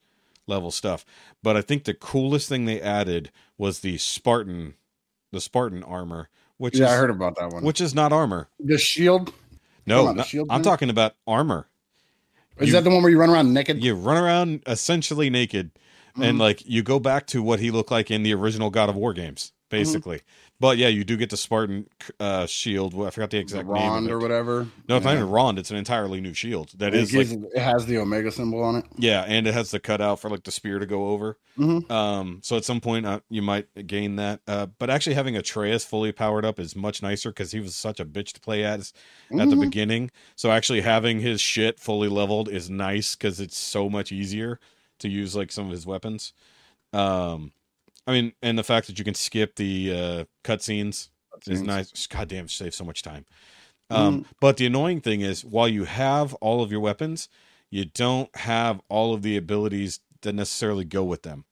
level 0.50 0.70
stuff. 0.70 1.06
But 1.42 1.56
I 1.56 1.62
think 1.62 1.84
the 1.84 1.94
coolest 1.94 2.48
thing 2.48 2.66
they 2.66 2.80
added 2.82 3.30
was 3.56 3.80
the 3.80 3.96
Spartan 3.96 4.74
the 5.32 5.40
Spartan 5.40 5.82
armor, 5.84 6.28
which 6.58 6.76
Yeah, 6.76 6.86
is 6.86 6.92
I 6.92 6.96
heard 6.96 7.10
about 7.10 7.36
that 7.36 7.50
one. 7.52 7.62
which 7.64 7.80
is 7.80 7.94
not 7.94 8.12
armor. 8.12 8.48
the 8.58 8.76
shield 8.78 9.32
No, 9.86 10.06
the 10.08 10.12
not- 10.14 10.26
shield 10.26 10.48
I'm 10.50 10.58
thing? 10.62 10.64
talking 10.70 10.90
about 10.90 11.14
armor. 11.26 11.68
is 12.58 12.66
You- 12.66 12.72
that 12.74 12.84
the 12.84 12.90
one 12.90 13.00
where 13.02 13.10
you 13.10 13.18
run 13.18 13.30
around 13.30 13.54
naked? 13.54 13.82
You 13.82 13.94
run 13.94 14.18
around 14.18 14.62
essentially 14.66 15.30
naked, 15.30 15.70
and 16.16 16.36
Mhm. 16.36 16.40
like 16.40 16.62
you 16.66 16.82
go 16.82 16.98
back 16.98 17.26
to 17.28 17.42
what 17.42 17.60
he 17.60 17.70
looked 17.70 17.90
like 17.90 18.10
in 18.10 18.22
the 18.22 18.34
original 18.34 18.68
God 18.70 18.90
of 18.90 18.96
War 18.96 19.14
games. 19.14 19.52
basically. 19.70 20.20
But 20.60 20.76
yeah, 20.76 20.88
you 20.88 21.04
do 21.04 21.16
get 21.16 21.30
the 21.30 21.38
Spartan 21.38 21.86
uh, 22.20 22.44
shield. 22.44 22.92
I 22.94 23.08
forgot 23.08 23.30
the 23.30 23.38
The 23.38 23.42
exact 23.42 23.66
name. 23.66 23.74
Rond 23.76 24.06
Of 24.06 24.12
or 24.12 24.18
whatever. 24.18 24.68
No, 24.88 24.96
it's 24.96 25.06
not 25.06 25.14
even 25.14 25.30
Rond. 25.30 25.58
It's 25.58 25.70
an 25.70 25.78
entirely 25.78 26.20
new 26.20 26.34
shield. 26.34 26.72
That 26.76 26.94
It, 26.94 27.00
is 27.00 27.14
like 27.14 27.28
it 27.54 27.58
has 27.62 27.86
the 27.86 27.96
Omega 27.96 28.30
symbol 28.30 28.62
on 28.62 28.76
it. 28.76 28.84
yeah, 28.98 29.22
and 29.26 29.46
it 29.46 29.54
has 29.54 29.70
the 29.70 29.80
cutout 29.80 30.20
for 30.20 30.28
like 30.28 30.42
the 30.44 30.50
spear 30.50 30.78
to 30.78 30.84
go 30.84 31.08
over. 31.08 31.38
Mhm. 31.58 31.90
Um, 31.90 32.40
so 32.42 32.58
at 32.58 32.66
some 32.66 32.80
point 32.82 33.06
uh, 33.06 33.20
you 33.30 33.40
might 33.40 33.68
gain 33.86 34.16
that. 34.16 34.40
Uh, 34.46 34.66
but 34.66 34.90
actually 34.90 35.14
having 35.14 35.34
Atreus 35.34 35.82
fully 35.84 36.12
powered 36.12 36.44
up 36.44 36.60
is 36.60 36.76
much 36.76 37.02
nicer 37.02 37.30
because 37.30 37.52
he 37.52 37.60
was 37.60 37.74
such 37.74 37.98
a 37.98 38.04
bitch 38.04 38.32
to 38.34 38.40
play 38.40 38.62
as 38.62 38.92
at 39.32 39.48
the 39.48 39.56
Mhm. 39.56 39.60
beginning. 39.62 40.10
So 40.36 40.50
actually 40.50 40.82
having 40.82 41.20
his 41.20 41.40
shit 41.40 41.80
fully 41.80 42.08
leveled 42.08 42.50
is 42.50 42.68
nice 42.68 43.14
because 43.16 43.40
it's 43.40 43.56
so 43.56 43.88
much 43.88 44.12
easier 44.12 44.60
to 44.98 45.08
use 45.08 45.34
like 45.34 45.50
some 45.52 45.64
of 45.66 45.72
his 45.72 45.86
weapons. 45.86 46.34
Um, 46.92 47.52
I 48.06 48.12
mean, 48.12 48.32
and 48.42 48.58
the 48.58 48.64
fact 48.64 48.86
that 48.86 48.98
you 48.98 49.04
can 49.04 49.14
skip 49.14 49.56
the 49.56 49.92
uh, 49.92 50.24
cutscenes 50.44 51.08
is 51.46 51.62
nice. 51.62 52.06
God 52.06 52.28
damn, 52.28 52.48
saves 52.48 52.76
so 52.76 52.84
much 52.84 53.02
time. 53.02 53.24
Um, 53.90 54.26
But 54.40 54.56
the 54.56 54.66
annoying 54.66 55.00
thing 55.00 55.20
is, 55.20 55.44
while 55.44 55.68
you 55.68 55.84
have 55.84 56.34
all 56.34 56.62
of 56.62 56.70
your 56.70 56.80
weapons, 56.80 57.28
you 57.70 57.84
don't 57.84 58.34
have 58.36 58.80
all 58.88 59.14
of 59.14 59.22
the 59.22 59.36
abilities 59.36 60.00
that 60.22 60.34
necessarily 60.34 60.84
go 60.84 61.04
with 61.04 61.22
them. 61.22 61.44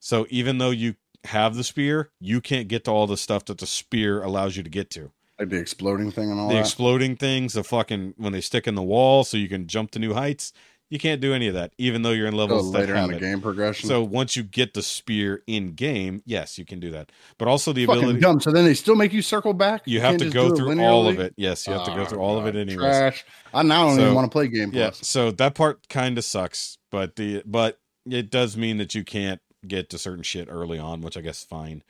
So 0.00 0.26
even 0.30 0.58
though 0.58 0.70
you 0.70 0.96
have 1.24 1.56
the 1.56 1.64
spear, 1.64 2.10
you 2.20 2.40
can't 2.40 2.68
get 2.68 2.84
to 2.84 2.90
all 2.90 3.06
the 3.06 3.16
stuff 3.16 3.44
that 3.46 3.58
the 3.58 3.66
spear 3.66 4.22
allows 4.22 4.56
you 4.56 4.62
to 4.62 4.70
get 4.70 4.90
to. 4.90 5.10
Like 5.38 5.50
the 5.50 5.58
exploding 5.58 6.10
thing 6.10 6.30
and 6.30 6.40
all 6.40 6.48
the 6.48 6.54
that. 6.54 6.60
exploding 6.60 7.16
things, 7.16 7.52
the 7.52 7.64
fucking 7.64 8.14
when 8.16 8.32
they 8.32 8.40
stick 8.40 8.66
in 8.66 8.74
the 8.74 8.82
wall, 8.82 9.22
so 9.22 9.36
you 9.36 9.48
can 9.48 9.66
jump 9.66 9.90
to 9.92 9.98
new 9.98 10.14
heights. 10.14 10.52
You 10.88 11.00
can't 11.00 11.20
do 11.20 11.34
any 11.34 11.48
of 11.48 11.54
that, 11.54 11.72
even 11.78 12.02
though 12.02 12.12
you're 12.12 12.28
in 12.28 12.36
levels 12.36 12.68
later 12.68 12.94
in 12.94 13.10
the 13.10 13.16
it. 13.16 13.20
game 13.20 13.40
progression. 13.40 13.88
So 13.88 14.04
once 14.04 14.36
you 14.36 14.44
get 14.44 14.72
the 14.72 14.82
spear 14.82 15.42
in 15.48 15.72
game, 15.72 16.22
yes, 16.24 16.58
you 16.58 16.64
can 16.64 16.78
do 16.78 16.92
that. 16.92 17.10
But 17.38 17.48
also 17.48 17.72
the 17.72 17.86
fucking 17.86 18.02
ability 18.02 18.20
dumb. 18.20 18.40
So 18.40 18.52
then 18.52 18.64
they 18.64 18.74
still 18.74 18.94
make 18.94 19.12
you 19.12 19.20
circle 19.20 19.52
back. 19.52 19.82
you 19.84 20.00
have 20.00 20.16
to 20.18 20.30
go 20.30 20.54
through 20.54 20.80
all 20.80 21.08
of 21.08 21.18
it. 21.18 21.34
Yes, 21.36 21.66
you 21.66 21.72
have 21.72 21.84
to 21.86 21.90
go 21.90 22.02
Oh, 22.02 22.04
through 22.04 22.20
all 22.20 22.38
of 22.38 22.46
it 22.46 22.52
God, 22.52 22.60
anyways. 22.60 22.78
Trash. 22.78 23.24
I 23.52 23.62
now 23.64 23.86
don't 23.86 23.96
So- 23.96 24.02
even 24.02 24.14
want 24.14 24.26
to 24.26 24.30
play 24.30 24.46
Game 24.46 24.70
Yeah, 24.72 24.90
Plus. 24.90 25.06
so 25.06 25.32
that 25.32 25.54
part 25.56 25.88
kind 25.88 26.16
of 26.18 26.24
sucks, 26.24 26.78
but 26.92 27.16
the 27.16 27.42
but 27.44 27.80
it 28.08 28.30
does 28.30 28.56
mean 28.56 28.76
that 28.78 28.94
you 28.94 29.02
can't 29.02 29.40
get 29.66 29.90
to 29.90 29.98
certain 29.98 30.22
shit 30.22 30.46
early 30.48 30.78
on, 30.78 31.00
which 31.00 31.16
I 31.16 31.20
guess 31.20 31.38
is 31.40 31.44
fine. 31.44 31.82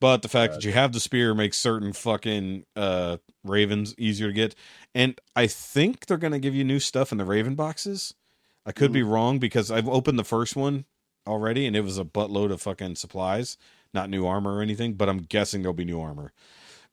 But 0.00 0.22
the 0.22 0.28
fact 0.28 0.54
that 0.54 0.64
you 0.64 0.72
have 0.72 0.92
the 0.92 0.98
spear 0.98 1.34
makes 1.34 1.56
certain 1.58 1.92
fucking 1.92 2.64
uh 2.74 3.18
ravens 3.44 3.94
easier 3.96 4.26
to 4.28 4.32
get. 4.32 4.54
And 4.94 5.20
I 5.36 5.46
think 5.46 6.06
they're 6.06 6.16
gonna 6.16 6.38
give 6.40 6.54
you 6.54 6.64
new 6.64 6.80
stuff 6.80 7.12
in 7.12 7.18
the 7.18 7.24
raven 7.24 7.54
boxes. 7.54 8.14
I 8.66 8.72
could 8.72 8.90
Mm. 8.90 8.94
be 8.94 9.02
wrong 9.02 9.38
because 9.38 9.70
I've 9.70 9.88
opened 9.88 10.18
the 10.18 10.24
first 10.24 10.54
one 10.56 10.84
already 11.26 11.66
and 11.66 11.74
it 11.76 11.80
was 11.82 11.98
a 11.98 12.04
buttload 12.04 12.50
of 12.52 12.60
fucking 12.62 12.96
supplies, 12.96 13.56
not 13.94 14.10
new 14.10 14.26
armor 14.26 14.56
or 14.56 14.62
anything, 14.62 14.94
but 14.94 15.08
I'm 15.08 15.18
guessing 15.18 15.62
there'll 15.62 15.72
be 15.74 15.84
new 15.84 16.00
armor. 16.00 16.32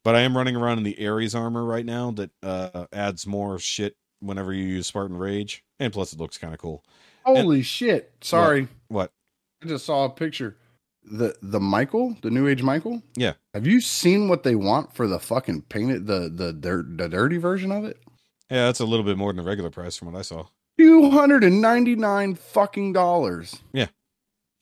But 0.04 0.14
I 0.14 0.20
am 0.20 0.36
running 0.36 0.56
around 0.56 0.78
in 0.78 0.84
the 0.84 1.06
Ares 1.06 1.34
armor 1.34 1.64
right 1.64 1.84
now 1.84 2.10
that 2.12 2.30
uh 2.42 2.86
adds 2.92 3.26
more 3.26 3.58
shit 3.58 3.96
whenever 4.20 4.52
you 4.52 4.64
use 4.64 4.86
Spartan 4.86 5.16
Rage. 5.16 5.64
And 5.78 5.92
plus 5.92 6.12
it 6.12 6.18
looks 6.18 6.38
kind 6.38 6.54
of 6.54 6.60
cool. 6.60 6.84
Holy 7.24 7.62
shit! 7.62 8.12
Sorry, 8.22 8.68
What? 8.88 9.12
I 9.62 9.66
just 9.66 9.84
saw 9.84 10.04
a 10.04 10.10
picture. 10.10 10.56
The 11.04 11.34
the 11.42 11.60
Michael, 11.60 12.16
the 12.22 12.30
New 12.30 12.48
Age 12.48 12.62
Michael. 12.62 13.02
Yeah. 13.16 13.34
Have 13.54 13.66
you 13.66 13.80
seen 13.80 14.28
what 14.28 14.42
they 14.44 14.54
want 14.54 14.94
for 14.94 15.06
the 15.06 15.18
fucking 15.18 15.62
painted 15.62 16.06
the 16.06 16.28
the 16.28 16.52
dirt 16.52 16.96
the 16.96 17.08
dirty 17.08 17.36
version 17.38 17.70
of 17.72 17.84
it? 17.84 17.98
Yeah, 18.50 18.66
that's 18.66 18.80
a 18.80 18.86
little 18.86 19.04
bit 19.04 19.18
more 19.18 19.30
than 19.32 19.42
the 19.44 19.48
regular 19.48 19.70
price 19.70 19.96
from 19.96 20.10
what 20.12 20.18
I 20.18 20.22
saw. 20.22 20.46
Two 20.78 21.10
hundred 21.10 21.42
and 21.44 21.60
ninety 21.60 21.96
nine 21.96 22.34
fucking 22.34 22.92
dollars. 22.92 23.60
Yeah. 23.72 23.86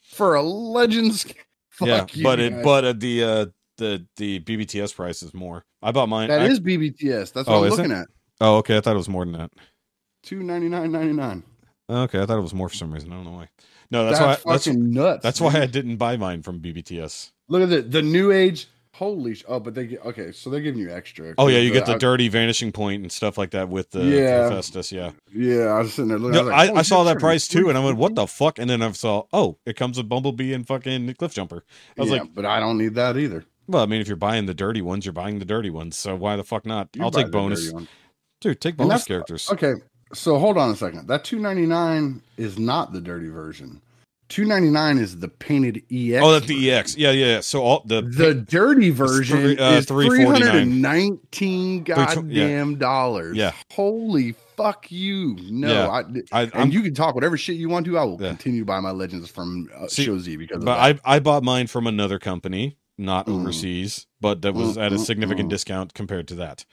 For 0.03 0.35
a 0.35 0.43
Legends. 0.43 1.25
Fuck 1.71 1.89
yeah, 1.89 2.07
you 2.13 2.23
but 2.25 2.41
it 2.41 2.53
guys. 2.55 2.65
but 2.65 2.85
uh, 2.85 2.93
the 2.97 3.23
uh 3.25 3.47
the 3.77 4.07
the 4.17 4.41
BBTS 4.41 4.95
price 4.95 5.23
is 5.23 5.35
more. 5.35 5.65
I 5.83 5.93
bought 5.93 6.09
mine. 6.09 6.29
that 6.29 6.41
I- 6.41 6.47
is 6.47 6.59
BBTS. 6.61 7.33
That's 7.35 7.47
what 7.47 7.49
Oh, 7.49 7.59
I'm 7.65 7.67
is 7.67 7.75
it? 7.75 7.83
looking 7.83 7.93
at. 7.93 8.07
Oh, 8.41 8.57
okay. 8.59 8.79
I 8.79 8.81
thought 8.81 8.95
it 8.95 8.99
was 8.99 9.09
more 9.11 9.25
than 9.27 9.33
that. 9.35 9.51
Two 10.23 10.43
ninety 10.43 10.69
nine 10.69 10.91
ninety 10.91 11.13
nine. 11.13 11.43
Okay, 11.89 12.21
I 12.21 12.27
thought 12.27 12.39
it 12.39 12.43
was 12.43 12.55
more 12.55 12.69
for 12.69 12.75
some 12.75 12.91
reason. 12.93 13.13
I 13.13 13.17
don't 13.17 13.25
know 13.27 13.33
why. 13.33 13.49
No, 13.93 14.07
that's, 14.07 14.19
That's, 14.19 14.45
why. 14.45 14.53
That's 14.55 14.65
fucking 14.67 14.91
nuts. 14.91 15.23
that's 15.23 15.41
why. 15.41 15.61
I 15.61 15.67
didn't 15.67 15.97
buy 15.99 16.17
mine 16.17 16.43
from 16.43 16.59
BBTS. 16.61 17.31
Look 17.49 17.63
at 17.63 17.69
the 17.69 17.83
the 17.83 18.03
new 18.03 18.33
age. 18.33 18.67
Holy 18.99 19.35
sh- 19.35 19.45
oh, 19.47 19.61
but 19.61 19.75
they 19.75 19.87
get 19.87 20.05
okay. 20.07 20.33
So 20.33 20.49
they're 20.49 20.61
giving 20.63 20.81
you 20.81 20.91
extra. 20.91 21.35
Oh 21.37 21.49
yeah, 21.49 21.59
you 21.59 21.71
get 21.71 21.85
the 21.85 21.95
I- 21.97 21.99
dirty 21.99 22.29
vanishing 22.29 22.73
point 22.73 23.03
and 23.03 23.13
stuff 23.13 23.37
like 23.37 23.51
that 23.51 23.69
with 23.69 23.91
the 23.91 24.03
Yeah. 24.05 24.45
Hephaestus. 24.45 24.91
Yeah, 24.91 25.11
Yeah, 25.35 25.65
I 25.67 25.81
was 25.81 25.93
sitting 25.93 26.09
there 26.09 26.19
looking. 26.19 26.47
No, 26.47 26.51
I, 26.51 26.57
like, 26.57 26.57
I 26.57 26.67
holy 26.69 26.85
saw 26.85 27.05
that 27.05 27.19
price 27.19 27.47
too, 27.47 27.69
and 27.69 27.77
I 27.77 27.85
went, 27.85 27.99
"What 27.99 28.15
the 28.15 28.27
fuck?" 28.27 28.59
And 28.59 28.71
then 28.71 28.81
I 28.81 28.91
saw, 28.93 29.25
"Oh, 29.35 29.59
it 29.67 29.77
comes 29.77 29.99
with 29.99 30.09
Bumblebee 30.09 30.55
and 30.55 30.67
fucking 30.67 31.13
Cliff 31.15 31.35
Jumper." 31.35 31.63
I 31.99 32.03
was 32.03 32.11
Yeah, 32.11 32.21
like, 32.23 32.35
but 32.35 32.47
I 32.47 32.59
don't 32.59 32.79
need 32.79 32.95
that 32.95 33.19
either. 33.19 33.45
"Well, 33.67 33.83
I 33.83 33.87
mean, 33.87 34.01
if 34.01 34.07
you're 34.09 34.17
buying 34.17 34.47
the 34.47 34.55
dirty 34.55 34.81
ones, 34.81 35.05
you're 35.05 35.13
buying 35.13 35.41
the 35.41 35.45
dirty 35.45 35.69
ones. 35.71 35.99
So 35.99 36.17
why 36.17 36.37
the 36.37 36.45
fuck 36.45 36.65
not? 36.65 36.89
You 36.95 37.03
I'll 37.03 37.11
take 37.11 37.31
bonus, 37.31 37.71
dude. 38.41 38.61
Take 38.63 38.79
bonus 38.79 39.05
characters. 39.05 39.51
Okay, 39.51 39.75
so 40.15 40.39
hold 40.39 40.57
on 40.57 40.71
a 40.71 40.77
second. 40.77 41.07
That 41.09 41.23
two 41.23 41.39
ninety 41.39 41.67
nine 41.67 42.23
is 42.39 42.59
not 42.59 42.95
the 42.95 43.01
dirty 43.03 43.29
version. 43.29 43.83
Two 44.29 44.45
ninety 44.45 44.71
nine 44.71 44.99
is 44.99 45.19
the 45.19 45.29
painted 45.29 45.83
EX. 45.91 46.23
Oh, 46.25 46.33
that's 46.33 46.47
the 46.47 46.71
EX. 46.71 46.97
Yeah, 46.97 47.13
yeah. 47.13 47.27
yeah. 47.35 47.41
So 47.41 47.63
all 47.63 47.83
the 47.87 48.03
The 48.03 48.35
dirty 48.35 48.91
version 48.91 49.39
three- 49.41 49.59
uh, 49.59 49.73
is 49.75 49.87
three 49.87 50.09
$349. 50.09 50.27
hundred 50.33 50.55
and 50.57 50.83
nineteen 50.83 51.85
Three 51.85 51.95
tw- 51.95 51.99
yeah. 51.99 52.05
goddamn 52.05 52.75
dollars. 52.79 53.37
Yeah. 53.37 53.53
Holy 53.73 54.35
fuck 54.57 54.91
you! 54.91 55.37
No, 55.51 55.69
Yeah. 55.69 56.03
I, 56.33 56.43
I, 56.43 56.51
and 56.55 56.73
you 56.75 56.81
can 56.83 56.95
talk 56.95 57.15
whatever 57.15 57.37
shit 57.37 57.57
you 57.57 57.69
want 57.69 57.87
to. 57.87 57.99
I 57.99 58.05
will 58.05 58.21
Yeah. 58.21 58.29
continue 58.31 58.61
to 58.63 58.67
buy 58.67 58.81
my 58.81 58.91
legends 58.91 59.31
from 59.31 59.69
uh, 59.77 59.87
See, 59.87 60.05
Show 60.05 60.19
Z 60.19 60.37
because 60.37 60.57
of 60.59 60.65
but 60.65 60.77
that. 60.77 61.01
I 61.05 61.17
I 61.17 61.19
bought 61.21 61.43
mine 61.45 61.67
from 61.69 61.87
another 61.87 62.19
company, 62.19 62.79
not 62.99 63.27
Mm. 63.27 63.41
overseas, 63.43 64.07
but 64.21 64.43
that 64.43 64.55
was 64.55 64.77
at 64.77 64.93
a 64.93 64.97
Mm, 64.97 64.99
mm, 64.99 65.05
significant 65.07 65.47
mm. 65.49 65.51
discount 65.51 65.95
compared 65.95 66.27
to 66.29 66.35
that. 66.37 66.65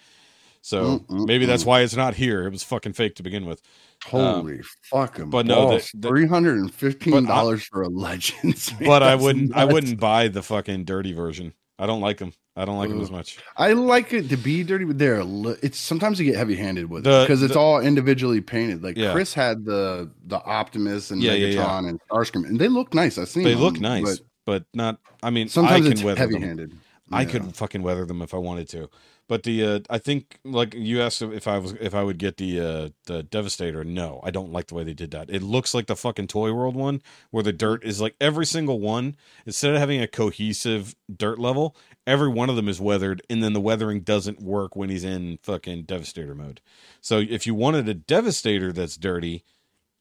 So 0.66 1.00
Mm, 1.00 1.06
mm, 1.08 1.28
maybe 1.28 1.46
that's 1.46 1.64
mm. 1.64 1.68
why 1.68 1.82
it's 1.82 1.96
not 1.96 2.16
here. 2.16 2.48
It 2.48 2.52
was 2.52 2.64
fucking 2.64 2.94
fake 2.94 3.16
to 3.16 3.24
begin 3.24 3.46
with. 3.46 3.62
Holy 4.06 4.62
fucking 4.90 5.26
uh, 5.26 5.28
but 5.28 5.46
no, 5.46 5.68
balls! 5.68 5.92
the- 5.92 5.98
the- 6.00 6.08
three 6.08 6.26
hundred 6.26 6.58
and 6.58 6.74
fifteen 6.74 7.26
dollars 7.26 7.64
for 7.66 7.82
a 7.84 7.90
legends. 7.90 8.72
man, 8.80 8.88
But 8.88 9.04
I 9.04 9.16
wouldn't 9.16 9.54
I 9.56 9.66
wouldn't 9.66 10.00
buy 10.00 10.30
the 10.30 10.42
fucking 10.42 10.86
dirty 10.86 11.12
version. 11.14 11.54
I 11.78 11.86
don't 11.86 12.00
like 12.02 12.18
them. 12.18 12.34
I 12.56 12.66
don't 12.66 12.78
like 12.78 12.90
them 12.90 13.02
as 13.02 13.10
much. 13.12 13.40
I 13.58 13.74
like 13.74 14.14
it 14.14 14.30
to 14.30 14.38
be 14.38 14.64
dirty, 14.64 14.86
but 14.86 15.00
they're 15.00 15.22
it's 15.62 15.78
sometimes 15.78 16.18
you 16.20 16.26
get 16.26 16.38
heavy 16.38 16.56
handed 16.56 16.90
with 16.90 17.04
The- 17.04 17.22
it 17.22 17.24
because 17.26 17.44
it's 17.44 17.54
the- 17.56 17.60
all 17.60 17.82
individually 17.82 18.40
painted. 18.42 18.84
Like 18.84 18.96
Yeah. 18.98 19.12
Chris 19.12 19.34
had 19.34 19.66
the 19.66 20.10
the 20.28 20.38
Optimus 20.38 21.12
and 21.12 21.22
Yeah, 21.22 21.34
yeah, 21.34 21.48
yeah. 21.48 21.64
Megatron 21.66 21.90
and 21.90 22.00
Starscream, 22.10 22.46
and 22.48 22.58
they 22.60 22.70
look 22.70 22.94
nice. 22.94 23.18
I've 23.18 23.28
seen 23.28 23.44
They 23.44 23.52
them, 23.54 23.62
look 23.64 23.80
nice, 23.82 24.20
but 24.20 24.20
but 24.46 24.66
not. 24.74 25.00
I 25.22 25.30
mean, 25.30 25.50
sometimes 25.50 25.88
I 25.88 25.90
it's 25.92 26.00
can 26.02 26.08
weather 26.08 26.20
heavy 26.20 26.40
handed. 26.40 26.78
I 27.12 27.26
could 27.26 27.56
fucking 27.56 27.84
weather 27.84 28.06
them 28.06 28.22
if 28.22 28.34
I 28.34 28.38
wanted 28.38 28.70
to. 28.70 28.90
But 29.34 29.42
the 29.42 29.66
uh, 29.66 29.80
I 29.90 29.98
think 29.98 30.38
like 30.44 30.76
you 30.76 31.02
asked 31.02 31.24
if 31.24 31.48
I 31.48 31.58
was 31.58 31.74
if 31.82 31.96
I 31.96 32.04
would 32.04 32.20
get 32.20 32.38
the 32.38 32.60
uh, 32.60 32.90
the 33.08 33.24
Devastator. 33.24 33.84
No, 33.84 34.22
I 34.24 34.30
don't 34.30 34.52
like 34.52 34.68
the 34.68 34.76
way 34.76 34.84
they 34.84 34.94
did 34.94 35.10
that. 35.10 35.32
It 35.32 35.42
looks 35.42 35.74
like 35.74 35.88
the 35.88 35.96
fucking 35.96 36.28
Toy 36.28 36.54
World 36.54 36.76
one 36.76 37.02
where 37.32 37.42
the 37.42 37.52
dirt 37.52 37.84
is 37.84 38.00
like 38.00 38.16
every 38.22 38.46
single 38.46 38.80
one 38.80 39.16
instead 39.48 39.74
of 39.74 39.80
having 39.80 40.00
a 40.00 40.08
cohesive 40.08 40.96
dirt 41.18 41.40
level, 41.40 41.76
every 42.06 42.28
one 42.28 42.48
of 42.48 42.56
them 42.56 42.70
is 42.70 42.80
weathered 42.80 43.24
and 43.28 43.44
then 43.44 43.54
the 43.54 43.60
weathering 43.60 44.02
doesn't 44.02 44.40
work 44.40 44.76
when 44.76 44.92
he's 44.92 45.04
in 45.04 45.40
fucking 45.42 45.86
Devastator 45.86 46.36
mode. 46.36 46.62
So 47.02 47.18
if 47.18 47.48
you 47.48 47.56
wanted 47.56 47.90
a 47.90 47.96
Devastator 47.96 48.72
that's 48.72 48.98
dirty, 48.98 49.44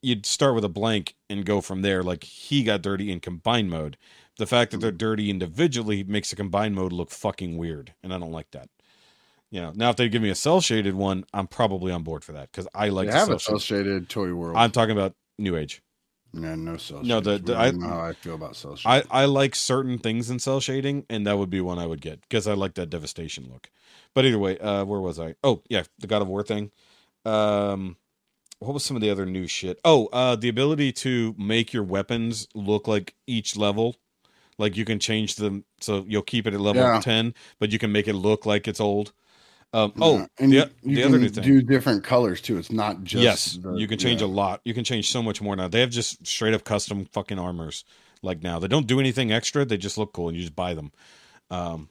you'd 0.02 0.26
start 0.26 0.54
with 0.54 0.64
a 0.66 0.68
blank 0.68 1.14
and 1.30 1.46
go 1.46 1.62
from 1.62 1.80
there 1.80 2.02
like 2.02 2.24
he 2.24 2.64
got 2.64 2.82
dirty 2.82 3.10
in 3.10 3.18
combined 3.18 3.70
mode. 3.70 3.96
The 4.36 4.46
fact 4.46 4.72
that 4.72 4.82
they're 4.82 4.92
dirty 4.92 5.30
individually 5.30 6.04
makes 6.04 6.28
the 6.28 6.36
combined 6.36 6.74
mode 6.74 6.92
look 6.92 7.10
fucking 7.10 7.56
weird, 7.56 7.94
and 8.02 8.12
I 8.12 8.18
don't 8.18 8.32
like 8.32 8.50
that. 8.50 8.68
You 9.52 9.60
know, 9.60 9.72
now 9.76 9.90
if 9.90 9.96
they 9.96 10.08
give 10.08 10.22
me 10.22 10.30
a 10.30 10.34
cell 10.34 10.60
shaded 10.60 10.94
one, 10.94 11.24
I'm 11.34 11.46
probably 11.46 11.92
on 11.92 12.02
board 12.02 12.24
for 12.24 12.32
that 12.32 12.50
because 12.50 12.66
I 12.74 12.88
like 12.88 13.06
They 13.08 13.12
have 13.12 13.26
cell 13.26 13.36
a 13.36 13.40
cell 13.40 13.58
shaded. 13.58 14.08
toy 14.08 14.32
world. 14.34 14.56
I'm 14.56 14.70
talking 14.72 14.96
about 14.96 15.14
New 15.38 15.56
Age. 15.56 15.82
yeah, 16.32 16.54
no 16.54 16.78
cell. 16.78 17.02
No, 17.04 17.20
the- 17.20 17.38
the- 17.38 17.54
I 17.54 17.70
know 17.70 17.86
how 17.86 18.00
I 18.00 18.12
feel 18.14 18.34
about 18.34 18.56
cell 18.56 18.78
I. 18.86 19.02
I 19.10 19.26
like 19.26 19.54
certain 19.54 19.98
things 19.98 20.30
in 20.30 20.38
cell 20.38 20.58
shading, 20.60 21.04
and 21.10 21.26
that 21.26 21.36
would 21.36 21.50
be 21.50 21.60
one 21.60 21.78
I 21.78 21.86
would 21.86 22.00
get 22.00 22.22
because 22.22 22.48
I 22.48 22.54
like 22.54 22.72
that 22.74 22.88
devastation 22.88 23.50
look. 23.52 23.70
But 24.14 24.24
either 24.24 24.38
way, 24.38 24.56
uh, 24.58 24.84
where 24.86 25.00
was 25.00 25.20
I? 25.20 25.34
Oh 25.44 25.62
yeah, 25.68 25.82
the 25.98 26.06
God 26.06 26.22
of 26.22 26.28
War 26.28 26.42
thing. 26.42 26.72
Um, 27.26 27.96
what 28.58 28.72
was 28.72 28.84
some 28.84 28.96
of 28.96 29.02
the 29.02 29.10
other 29.10 29.26
new 29.26 29.46
shit? 29.46 29.78
Oh, 29.84 30.06
uh, 30.14 30.36
the 30.36 30.48
ability 30.48 30.92
to 30.92 31.34
make 31.36 31.74
your 31.74 31.82
weapons 31.84 32.48
look 32.54 32.88
like 32.88 33.14
each 33.26 33.54
level. 33.56 33.96
Like 34.56 34.76
you 34.78 34.84
can 34.86 34.98
change 34.98 35.36
them 35.36 35.64
so 35.80 36.04
you'll 36.08 36.22
keep 36.22 36.46
it 36.46 36.54
at 36.54 36.60
level 36.60 36.82
Yeah. 36.82 37.00
ten, 37.00 37.34
but 37.58 37.70
you 37.72 37.78
can 37.78 37.92
make 37.92 38.08
it 38.08 38.14
look 38.14 38.46
like 38.46 38.66
it's 38.68 38.80
old. 38.80 39.12
Um, 39.72 39.92
Yeah, 39.96 40.04
oh, 40.04 40.26
and 40.38 40.52
the, 40.52 40.56
you, 40.56 40.64
you 40.82 40.96
the 40.96 41.02
can 41.02 41.10
other 41.10 41.18
new 41.18 41.28
thing. 41.28 41.44
do 41.44 41.62
different 41.62 42.04
colors 42.04 42.40
too. 42.40 42.58
It's 42.58 42.72
not 42.72 43.04
just 43.04 43.22
yes, 43.22 43.58
the- 43.62 43.74
you 43.74 43.88
can 43.88 43.98
change 43.98 44.20
yeah. 44.20 44.26
a 44.26 44.28
lot. 44.28 44.60
You 44.64 44.74
can 44.74 44.84
change 44.84 45.10
so 45.10 45.22
much 45.22 45.40
more 45.42 45.56
now. 45.56 45.68
They 45.68 45.80
have 45.80 45.90
just 45.90 46.26
straight 46.26 46.54
up 46.54 46.64
custom 46.64 47.06
fucking 47.06 47.38
armors. 47.38 47.84
Like 48.22 48.42
now, 48.42 48.58
they 48.58 48.68
don't 48.68 48.86
do 48.86 49.00
anything 49.00 49.32
extra. 49.32 49.64
They 49.64 49.76
just 49.78 49.98
look 49.98 50.12
cool, 50.12 50.28
and 50.28 50.36
you 50.36 50.42
just 50.44 50.54
buy 50.56 50.74
them. 50.74 50.92
Um, 51.50 51.88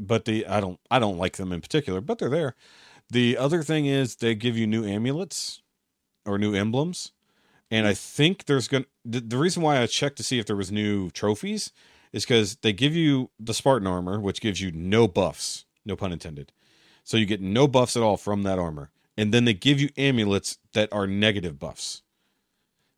but 0.00 0.24
the 0.24 0.46
I 0.46 0.60
don't 0.60 0.80
I 0.90 0.98
don't 0.98 1.18
like 1.18 1.36
them 1.36 1.52
in 1.52 1.60
particular, 1.60 2.00
but 2.00 2.18
they're 2.18 2.28
there. 2.30 2.54
The 3.10 3.36
other 3.38 3.62
thing 3.62 3.86
is 3.86 4.16
they 4.16 4.34
give 4.34 4.56
you 4.56 4.66
new 4.66 4.84
amulets 4.84 5.62
or 6.26 6.38
new 6.38 6.54
emblems, 6.54 7.12
and 7.70 7.86
I 7.86 7.94
think 7.94 8.46
there's 8.46 8.68
gonna 8.68 8.86
the, 9.04 9.20
the 9.20 9.38
reason 9.38 9.62
why 9.62 9.80
I 9.80 9.86
checked 9.86 10.16
to 10.18 10.22
see 10.22 10.38
if 10.38 10.46
there 10.46 10.56
was 10.56 10.72
new 10.72 11.10
trophies 11.10 11.72
is 12.12 12.24
because 12.24 12.56
they 12.56 12.72
give 12.72 12.94
you 12.94 13.30
the 13.38 13.54
Spartan 13.54 13.86
armor, 13.86 14.18
which 14.20 14.40
gives 14.40 14.60
you 14.60 14.72
no 14.72 15.06
buffs, 15.08 15.64
no 15.84 15.94
pun 15.96 16.12
intended. 16.12 16.52
So 17.08 17.16
you 17.16 17.24
get 17.24 17.40
no 17.40 17.66
buffs 17.66 17.96
at 17.96 18.02
all 18.02 18.18
from 18.18 18.42
that 18.42 18.58
armor, 18.58 18.90
and 19.16 19.32
then 19.32 19.46
they 19.46 19.54
give 19.54 19.80
you 19.80 19.88
amulets 19.96 20.58
that 20.74 20.92
are 20.92 21.06
negative 21.06 21.58
buffs. 21.58 22.02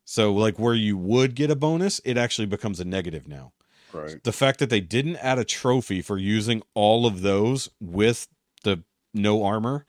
So 0.04 0.32
like 0.32 0.58
where 0.58 0.74
you 0.74 0.96
would 0.96 1.36
get 1.36 1.48
a 1.48 1.54
bonus, 1.54 2.00
it 2.04 2.16
actually 2.16 2.46
becomes 2.46 2.80
a 2.80 2.84
negative 2.84 3.28
now. 3.28 3.52
Right. 3.92 4.20
The 4.24 4.32
fact 4.32 4.58
that 4.58 4.68
they 4.68 4.80
didn't 4.80 5.18
add 5.18 5.38
a 5.38 5.44
trophy 5.44 6.02
for 6.02 6.18
using 6.18 6.64
all 6.74 7.06
of 7.06 7.22
those 7.22 7.70
with 7.80 8.26
the 8.64 8.82
no 9.14 9.44
armor 9.44 9.86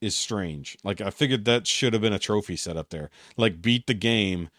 is 0.00 0.14
strange. 0.14 0.78
Like 0.84 1.00
I 1.00 1.10
figured 1.10 1.44
that 1.46 1.66
should 1.66 1.94
have 1.94 2.02
been 2.02 2.12
a 2.12 2.20
trophy 2.20 2.54
set 2.54 2.76
up 2.76 2.90
there. 2.90 3.10
Like 3.36 3.60
beat 3.60 3.88
the 3.88 3.94
game 3.94 4.50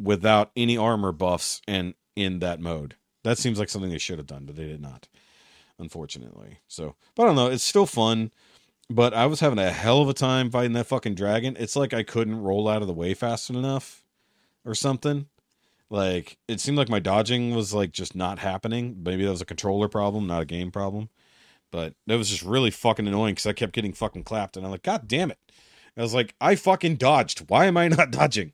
without 0.00 0.52
any 0.54 0.78
armor 0.78 1.10
buffs 1.10 1.60
and 1.66 1.94
in 2.14 2.38
that 2.38 2.60
mode. 2.60 2.94
That 3.24 3.36
seems 3.36 3.58
like 3.58 3.68
something 3.68 3.90
they 3.90 3.98
should 3.98 4.18
have 4.18 4.28
done, 4.28 4.44
but 4.44 4.54
they 4.54 4.66
did 4.68 4.80
not. 4.80 5.08
Unfortunately. 5.78 6.58
So, 6.66 6.96
but 7.14 7.24
I 7.24 7.26
don't 7.26 7.36
know, 7.36 7.46
it's 7.46 7.64
still 7.64 7.86
fun. 7.86 8.32
But 8.90 9.12
I 9.12 9.26
was 9.26 9.40
having 9.40 9.58
a 9.58 9.70
hell 9.70 10.00
of 10.00 10.08
a 10.08 10.14
time 10.14 10.50
fighting 10.50 10.72
that 10.72 10.86
fucking 10.86 11.14
dragon. 11.14 11.56
It's 11.58 11.76
like 11.76 11.92
I 11.92 12.02
couldn't 12.02 12.40
roll 12.40 12.68
out 12.68 12.80
of 12.80 12.88
the 12.88 12.94
way 12.94 13.12
fast 13.12 13.50
enough 13.50 14.02
or 14.64 14.74
something. 14.74 15.26
Like 15.90 16.38
it 16.48 16.60
seemed 16.60 16.78
like 16.78 16.88
my 16.88 16.98
dodging 16.98 17.54
was 17.54 17.74
like 17.74 17.92
just 17.92 18.14
not 18.14 18.38
happening. 18.38 18.96
Maybe 19.02 19.24
that 19.24 19.30
was 19.30 19.42
a 19.42 19.46
controller 19.46 19.88
problem, 19.88 20.26
not 20.26 20.42
a 20.42 20.46
game 20.46 20.70
problem. 20.70 21.10
But 21.70 21.94
that 22.06 22.16
was 22.16 22.30
just 22.30 22.42
really 22.42 22.70
fucking 22.70 23.06
annoying 23.06 23.34
because 23.34 23.46
I 23.46 23.52
kept 23.52 23.74
getting 23.74 23.92
fucking 23.92 24.24
clapped, 24.24 24.56
and 24.56 24.64
I'm 24.64 24.72
like, 24.72 24.82
God 24.82 25.06
damn 25.06 25.30
it! 25.30 25.38
I 25.98 26.02
was 26.02 26.14
like, 26.14 26.34
I 26.40 26.54
fucking 26.54 26.96
dodged. 26.96 27.50
Why 27.50 27.66
am 27.66 27.76
I 27.76 27.88
not 27.88 28.10
dodging? 28.12 28.52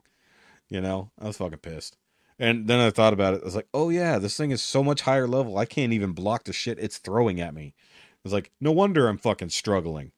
You 0.69 0.81
know, 0.81 1.11
I 1.21 1.27
was 1.27 1.37
fucking 1.37 1.59
pissed. 1.59 1.97
And 2.39 2.67
then 2.67 2.81
I 2.81 2.91
thought 2.91 3.13
about 3.13 3.35
it. 3.35 3.43
I 3.43 3.45
was 3.45 3.55
like, 3.55 3.69
oh 3.73 3.91
yeah, 3.91 4.19
this 4.19 4.37
thing 4.37 4.51
is 4.51 4.63
so 4.63 4.83
much 4.83 5.03
higher 5.03 5.29
level. 5.29 5.57
I 5.57 5.67
can't 5.67 5.93
even 5.93 6.13
block 6.13 6.45
the 6.45 6.53
shit 6.53 6.79
it's 6.79 6.99
throwing 6.99 7.41
at 7.41 7.55
me. 7.55 7.75
I 7.77 8.21
was 8.25 8.33
like, 8.33 8.51
no 8.61 8.73
wonder 8.73 9.07
I'm 9.07 9.19
fucking 9.19 9.51
struggling. 9.51 10.13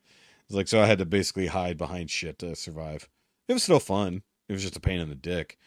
It's 0.46 0.54
like 0.54 0.68
so 0.68 0.80
I 0.80 0.86
had 0.86 0.98
to 0.98 1.06
basically 1.06 1.48
hide 1.48 1.76
behind 1.76 2.10
shit 2.10 2.38
to 2.38 2.54
survive. 2.54 3.08
It 3.48 3.52
was 3.52 3.64
still 3.64 3.80
fun. 3.80 4.22
It 4.48 4.52
was 4.52 4.62
just 4.62 4.76
a 4.76 4.80
pain 4.80 5.00
in 5.00 5.08
the 5.08 5.14
dick. 5.14 5.58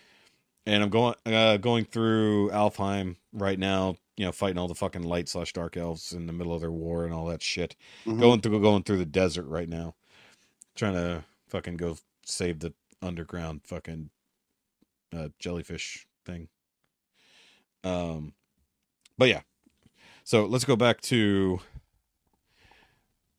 And 0.65 0.83
I'm 0.83 0.89
going 0.89 1.15
uh, 1.25 1.57
going 1.57 1.85
through 1.85 2.49
Alfheim 2.51 3.17
right 3.33 3.59
now. 3.59 3.97
You 4.17 4.25
know, 4.25 4.31
fighting 4.31 4.57
all 4.57 4.67
the 4.67 4.75
fucking 4.75 5.03
light 5.03 5.29
slash 5.29 5.53
dark 5.53 5.77
elves 5.77 6.11
in 6.11 6.27
the 6.27 6.33
middle 6.33 6.53
of 6.53 6.59
their 6.59 6.71
war 6.71 7.05
and 7.05 7.13
all 7.13 7.25
that 7.27 7.41
shit. 7.41 7.75
Mhm. 8.05 8.19
Going 8.19 8.41
through 8.41 8.61
going 8.61 8.83
through 8.83 8.97
the 8.97 9.05
desert 9.05 9.45
right 9.45 9.69
now, 9.69 9.95
trying 10.75 10.93
to 10.93 11.23
fucking 11.47 11.77
go 11.77 11.97
save 12.25 12.59
the 12.59 12.73
underground 13.01 13.61
fucking 13.63 14.09
uh, 15.15 15.29
jellyfish 15.39 16.05
thing. 16.29 16.47
Um, 17.83 18.33
but 19.17 19.29
yeah. 19.29 19.41
So 20.23 20.45
let's 20.45 20.65
go 20.65 20.75
back 20.75 21.01
to 21.01 21.59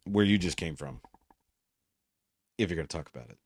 where 0.05 0.25
you 0.25 0.39
just 0.39 0.57
came 0.57 0.77
from. 0.77 1.01
If 2.59 2.69
you're 2.69 2.77
going 2.77 2.89
to 2.89 2.97
talk 2.97 3.09
about 3.15 3.31
it. 3.31 3.39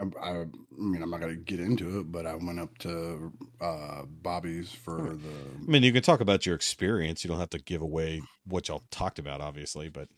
I, 0.00 0.04
I 0.20 0.44
mean, 0.76 1.02
I'm 1.02 1.10
not 1.10 1.20
gonna 1.20 1.36
get 1.36 1.60
into 1.60 2.00
it, 2.00 2.10
but 2.10 2.26
I 2.26 2.34
went 2.34 2.58
up 2.58 2.76
to 2.78 3.32
uh, 3.60 4.02
Bobby's 4.06 4.72
for 4.72 4.98
I 5.00 5.10
the. 5.12 5.30
I 5.68 5.70
mean, 5.70 5.84
you 5.84 5.92
can 5.92 6.02
talk 6.02 6.20
about 6.20 6.44
your 6.44 6.56
experience. 6.56 7.22
You 7.22 7.28
don't 7.28 7.38
have 7.38 7.50
to 7.50 7.60
give 7.60 7.80
away 7.80 8.20
what 8.44 8.66
y'all 8.66 8.82
talked 8.90 9.20
about, 9.20 9.40
obviously, 9.40 9.88
but 9.88 10.08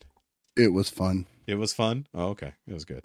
It 0.55 0.73
was 0.73 0.89
fun. 0.89 1.27
it 1.45 1.55
was 1.55 1.73
fun. 1.75 2.07
Oh, 2.15 2.29
okay. 2.29 2.53
It 2.67 2.73
was 2.73 2.85
good. 2.85 3.03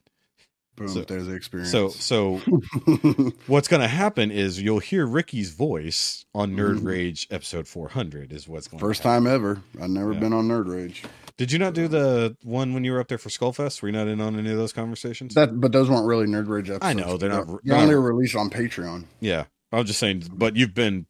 Boom, 0.77 0.89
So- 0.89 1.03
there's 1.03 1.27
the 1.27 1.35
experience. 1.35 1.71
So, 1.71 1.89
so 1.91 2.37
what's 3.47 3.69
going 3.69 3.83
to 3.83 3.89
happen 3.89 4.31
is 4.31 4.61
you'll 4.61 4.79
hear 4.79 5.07
Rikki's 5.07 5.51
voice 5.51 6.25
on 6.35 6.53
Nerd 6.57 6.79
Mhm. 6.81 6.87
Rage 6.87 7.27
episode 7.31 7.69
400 7.69 8.33
is 8.33 8.49
what's 8.49 8.69
going 8.69 8.81
First 8.81 9.03
time 9.03 9.27
ever. 9.27 9.63
I've 9.81 9.91
never 9.91 10.13
Yeah. 10.13 10.21
been 10.21 10.33
on 10.33 10.49
Nerd 10.49 10.69
Rage. 10.69 11.03
Did 11.37 11.53
you 11.53 11.59
not 11.59 11.75
do 11.75 11.89
the 11.89 12.37
one 12.43 12.73
when 12.73 12.85
you 12.85 12.93
were 12.93 13.01
up 13.01 13.09
there 13.09 13.19
for 13.19 13.29
Skullfest? 13.29 13.83
Were 13.83 13.89
you 13.89 13.93
not 13.93 14.09
in 14.09 14.21
on 14.21 14.39
any 14.39 14.51
of 14.51 14.57
those 14.57 14.73
conversations? 14.73 15.35
That, 15.35 15.61
but 15.61 15.73
those 15.73 15.91
weren't 15.91 16.07
really 16.07 16.27
Nerd 16.27 16.49
Rage 16.49 16.71
episodes. 16.71 16.85
I 16.85 16.93
know, 16.95 17.17
they're 17.19 17.29
not- 17.31 17.49
They're 17.65 17.77
only 17.77 17.95
released 17.95 18.37
on 18.37 18.49
Patreon. 18.51 19.05
yeah. 19.21 19.45
I 19.73 19.77
was 19.79 19.87
just 19.87 19.99
saying, 20.01 20.25
but 20.33 20.55
you've 20.57 20.75
been 20.75 21.07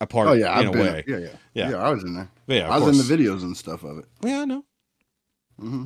a 0.00 0.06
part 0.08 0.26
Oh 0.28 0.32
yeah, 0.32 0.58
in 0.60 0.66
I've 0.66 0.74
a 0.74 0.76
been. 0.76 0.80
way. 0.92 1.04
Yeah, 1.06 1.16
yeah, 1.18 1.28
Yeah. 1.54 1.70
yeah, 1.70 1.76
I 1.76 1.90
was 1.90 2.02
in 2.02 2.14
there. 2.14 2.28
But 2.46 2.54
yeah, 2.56 2.68
I 2.68 2.78
was 2.78 2.98
in 3.00 3.06
the 3.16 3.24
videos 3.24 3.42
and 3.42 3.56
stuff 3.56 3.84
of 3.84 3.98
it. 3.98 4.06
Yeah, 4.24 4.40
I 4.40 4.44
know. 4.44 4.64
hmm 5.58 5.84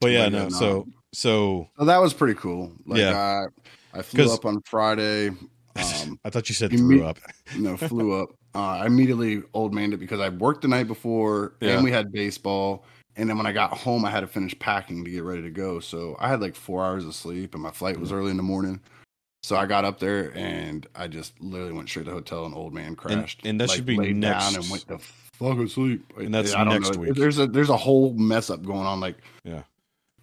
But 0.00 0.10
yeah, 0.10 0.28
no. 0.28 0.38
yeah, 0.38 0.44
no. 0.44 0.48
So, 0.50 0.88
so 1.14 1.68
So 1.78 1.84
that 1.84 1.98
was 2.00 2.12
pretty 2.12 2.34
cool. 2.34 2.72
Like 2.86 2.98
Yeah. 3.00 3.46
I, 3.94 3.98
I 3.98 4.02
flew 4.02 4.32
up 4.32 4.44
on 4.44 4.60
Friday. 4.62 5.28
Um, 5.76 6.18
I 6.24 6.30
thought 6.30 6.48
you 6.48 6.54
said 6.54 6.70
threw 6.70 6.80
meet- 6.98 7.02
up. 7.02 7.18
no, 7.56 7.76
flew 7.76 8.20
up. 8.22 8.30
Uh, 8.56 8.78
I 8.82 8.86
immediately 8.86 9.42
old 9.52 9.74
maned 9.74 9.94
it 9.94 9.96
because 9.96 10.20
I 10.20 10.28
worked 10.28 10.62
the 10.62 10.68
night 10.68 10.86
before 10.86 11.54
Yeah. 11.60 11.70
and 11.74 11.82
we 11.82 11.90
had 11.90 12.12
baseball. 12.12 12.84
And 13.16 13.28
then 13.28 13.36
when 13.36 13.46
I 13.46 13.52
got 13.52 13.76
home, 13.76 14.04
I 14.04 14.10
had 14.10 14.20
to 14.20 14.28
finish 14.28 14.56
packing 14.60 15.04
to 15.04 15.10
get 15.10 15.24
ready 15.24 15.42
to 15.42 15.50
go. 15.50 15.80
So 15.80 16.14
I 16.20 16.28
had 16.28 16.40
like 16.40 16.54
four 16.54 16.84
hours 16.84 17.04
of 17.04 17.16
sleep, 17.16 17.54
and 17.54 17.62
my 17.64 17.72
flight 17.72 17.98
was 17.98 18.12
early 18.12 18.30
in 18.30 18.36
the 18.36 18.44
morning. 18.44 18.78
So 19.42 19.56
I 19.56 19.66
got 19.66 19.84
up 19.84 19.98
there 19.98 20.30
and 20.38 20.86
I 20.94 21.08
just 21.08 21.32
literally 21.40 21.72
went 21.72 21.88
straight 21.88 22.04
to 22.04 22.10
the 22.10 22.14
hotel. 22.16 22.44
and 22.46 22.54
old 22.54 22.72
man 22.72 22.94
crashed. 22.94 23.44
and 23.44 23.60
that 23.60 23.70
should 23.70 23.86
be 23.86 23.96
laid 23.96 24.14
next- 24.14 24.52
down 24.52 24.62
and 24.62 24.70
went 24.70 24.86
to 24.86 24.98
fucking 25.32 25.66
sleep. 25.66 26.04
And 26.16 26.32
that's 26.32 26.54
I 26.54 26.62
don't 26.62 26.74
next 26.74 26.94
know. 26.94 27.00
week. 27.00 27.14
There's 27.16 27.40
a 27.40 27.48
there's 27.48 27.70
a 27.70 27.76
whole 27.76 28.12
mess 28.14 28.50
up 28.50 28.62
going 28.62 28.86
on. 28.86 29.00
Like 29.00 29.16
Yeah. 29.42 29.62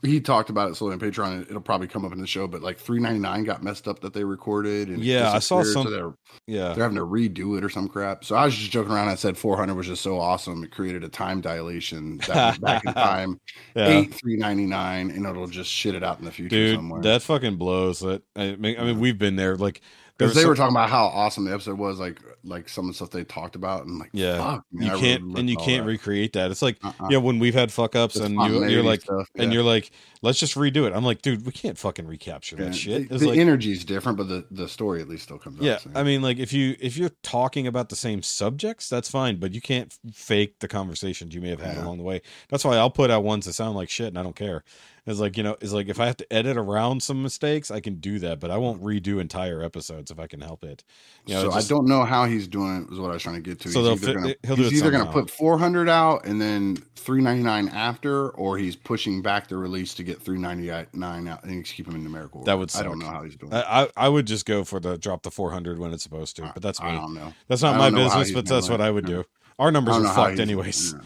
He 0.04 0.20
talked 0.20 0.50
about 0.50 0.70
it 0.72 0.76
slowly 0.76 0.94
on 0.94 1.00
Patreon. 1.00 1.44
It'll 1.50 1.62
probably 1.62 1.88
come 1.88 2.04
up 2.06 2.12
in 2.12 2.20
the 2.20 2.26
show, 2.28 2.48
but 2.48 2.62
like 2.62 2.78
399 2.80 3.44
got 3.44 3.64
messed 3.64 3.88
up 3.88 4.00
that 4.02 4.14
they 4.14 4.24
recorded. 4.24 4.90
And 4.90 5.04
Yeah, 5.04 5.32
I 5.32 5.40
saw 5.40 5.60
disappeared, 5.62 5.74
so 5.74 5.84
some- 5.84 5.92
they're, 5.94 6.14
Yeah. 6.48 6.74
they're 6.74 6.84
having 6.84 6.98
to 6.98 7.06
redo 7.06 7.58
it 7.58 7.64
or 7.64 7.70
some 7.70 7.88
crap. 7.88 8.24
So 8.26 8.36
I 8.36 8.46
was 8.46 8.56
just 8.56 8.72
joking 8.72 8.92
around. 8.92 9.10
I 9.10 9.16
said 9.16 9.38
400 9.38 9.76
was 9.76 9.88
just 9.88 10.02
so 10.02 10.20
awesome. 10.20 10.64
It 10.64 10.72
created 10.72 11.04
a 11.04 11.10
time 11.10 11.42
dilation 11.42 12.18
that 12.28 12.60
back 12.62 12.84
in 12.86 12.94
time. 12.96 13.40
Yeah. 13.76 13.88
Eight 13.88 14.14
399, 14.14 15.12
and 15.12 15.26
it'll 15.26 15.48
just 15.48 15.70
shit 15.72 15.96
it 15.96 16.04
out 16.04 16.20
in 16.20 16.26
the 16.26 16.32
future 16.32 16.50
Dude, 16.50 16.76
somewhere. 16.78 17.02
that 17.02 17.22
fucking 17.22 17.58
blows. 17.58 18.00
That 18.00 18.24
I 18.36 18.56
mean, 18.56 18.78
I 18.80 18.84
mean, 18.86 19.00
we've 19.00 19.18
been 19.20 19.36
there. 19.36 19.56
Like, 19.56 19.82
because 20.22 20.36
they 20.36 20.42
some- 20.42 20.50
were 20.50 20.56
talking 20.56 20.76
about 20.76 20.90
how 20.90 21.06
awesome 21.06 21.46
the 21.46 21.54
episode 21.54 21.78
was, 21.78 22.00
like 22.00 22.20
like 22.44 22.68
some 22.68 22.86
of 22.86 22.90
the 22.90 22.96
stuff 22.96 23.12
they 23.12 23.24
talked 23.24 23.56
about, 23.56 23.86
and 23.86 24.00
like 24.00 24.10
Yeah. 24.14 24.38
fuck, 24.38 24.66
man, 24.72 24.88
you 24.88 24.94
I 24.96 25.00
can't 25.00 25.22
really 25.24 25.40
and 25.42 25.50
you 25.50 25.58
can't 25.58 25.86
that. 25.86 25.92
recreate 25.92 26.34
that. 26.34 26.50
It's 26.50 26.62
like 26.64 26.78
Uh-uh. 26.84 27.08
yeah, 27.12 27.18
when 27.18 27.38
we've 27.38 27.54
had 27.54 27.72
fuck 27.72 27.96
ups 27.96 28.16
and 28.16 28.34
you, 28.36 28.66
you're 28.68 28.82
like 28.84 29.02
stuff, 29.02 29.30
and 29.36 29.54
you're 29.54 29.62
like, 29.62 29.92
let's 30.24 30.40
just 30.40 30.56
redo 30.56 30.88
it. 30.88 30.94
I'm 30.94 31.04
like, 31.04 31.22
dude, 31.22 31.46
we 31.46 31.52
can't 31.52 31.78
fucking 31.78 32.08
recapture 32.08 32.56
Yeah, 32.58 32.66
that 32.66 32.76
shit. 32.76 33.10
The, 33.10 33.16
It's 33.16 33.24
the 33.24 33.30
like, 33.30 33.38
energy's 33.40 33.86
different, 33.86 34.18
but 34.18 34.28
the, 34.28 34.46
the 34.50 34.68
story 34.68 35.02
at 35.02 35.08
least 35.08 35.24
still 35.24 35.38
comes 35.38 35.60
yeah, 35.62 35.74
out. 35.74 35.82
I 35.94 36.02
mean, 36.04 36.24
like 36.24 36.40
if 36.40 36.52
you 36.52 36.76
if 36.80 36.98
you're 36.98 37.12
talking 37.22 37.68
about 37.68 37.90
the 37.90 37.96
same 37.96 38.24
subjects, 38.24 38.90
that's 38.90 39.10
fine, 39.12 39.36
but 39.38 39.54
you 39.54 39.62
can't 39.62 39.96
fake 40.12 40.60
the 40.62 40.68
conversations 40.68 41.36
you 41.36 41.42
may 41.42 41.50
have 41.50 41.62
had 41.62 41.76
Yeah. 41.76 41.84
along 41.86 41.98
the 42.00 42.04
way. 42.04 42.22
That's 42.50 42.66
why 42.66 42.78
I'll 42.78 42.90
put 42.90 43.12
out 43.12 43.24
ones 43.24 43.46
that 43.46 43.54
sound 43.54 43.76
like 43.76 43.90
shit, 43.92 44.08
and 44.08 44.18
I 44.18 44.24
don't 44.24 44.36
care. 44.36 44.64
It's 45.08 45.20
like 45.20 45.36
you 45.36 45.42
know, 45.42 45.58
it's 45.62 45.74
like 45.74 45.90
if 45.90 46.00
I 46.00 46.06
have 46.06 46.18
to 46.18 46.32
edit 46.32 46.58
around 46.58 47.02
some 47.02 47.24
mistakes, 47.24 47.72
I 47.72 47.80
can 47.80 47.96
do 47.96 48.20
that, 48.20 48.40
but 48.40 48.52
I 48.52 48.58
won't 48.58 48.84
redo 48.84 49.20
entire 49.20 49.64
episodes 49.64 50.12
if 50.12 50.20
I 50.20 50.28
can 50.28 50.42
help 50.42 50.64
it. 50.64 50.84
You 51.26 51.34
know, 51.34 51.42
so 51.46 51.52
just- 51.56 51.72
I 51.72 51.76
don't 51.76 51.88
know 51.88 52.04
how 52.04 52.26
he's 52.26 52.48
doing 52.48 52.84
it. 52.88 52.94
Is 52.94 53.00
what 53.00 53.10
I 53.10 53.14
was 53.16 53.24
trying 53.24 53.36
to 53.36 53.42
get 53.42 53.60
to. 53.62 53.70
So 53.70 53.80
he's 53.82 54.04
either 54.04 54.06
fit- 54.06 54.16
gonna, 54.16 54.36
he'll 54.44 54.56
he's 54.58 54.74
it 54.74 54.76
either 54.86 54.92
going 54.92 55.06
to 55.08 55.12
put 55.12 55.32
400 55.32 55.90
out 55.90 56.26
and 56.28 56.40
then 56.40 56.76
399 56.98 57.70
after, 57.70 58.30
or 58.30 58.60
he's 58.60 58.76
pushing 58.76 59.24
back 59.24 59.48
the 59.48 59.58
release 59.58 59.96
to 59.96 60.04
get 60.04 60.22
399 60.22 61.28
out 61.28 61.44
and 61.46 61.66
keeping 61.66 61.94
them 61.94 62.02
in 62.02 62.04
numerical. 62.04 62.44
That 62.44 62.60
would 62.60 62.72
I 62.76 62.84
don't 62.84 63.00
know 63.00 63.08
how 63.08 63.24
he's 63.24 63.36
doing. 63.36 63.54
I, 63.54 63.60
it. 63.84 63.92
I 63.98 64.06
I 64.06 64.10
would 64.10 64.28
just 64.28 64.46
go 64.46 64.64
for 64.64 64.80
the 64.80 65.00
drop 65.00 65.24
the 65.24 65.32
400 65.32 65.80
when 65.80 65.94
it's 65.94 66.04
supposed 66.04 66.36
to, 66.36 66.52
but 66.54 66.62
that's 66.62 66.80
I 66.80 66.92
don't 66.94 67.16
know. 67.16 67.34
That's 67.48 67.64
not 67.64 67.76
my 67.76 67.90
don't 67.90 67.96
know 68.00 68.10
how 68.10 68.20
business, 68.20 68.36
but 68.36 68.46
that's 68.46 68.70
what 68.70 68.82
I 68.82 68.92
would 68.92 69.06
do. 69.08 69.24
Our 69.58 69.72
numbers 69.72 69.98
are 69.98 70.14
fucked 70.14 70.40
anyways. 70.40 70.94
yeah. 70.94 71.00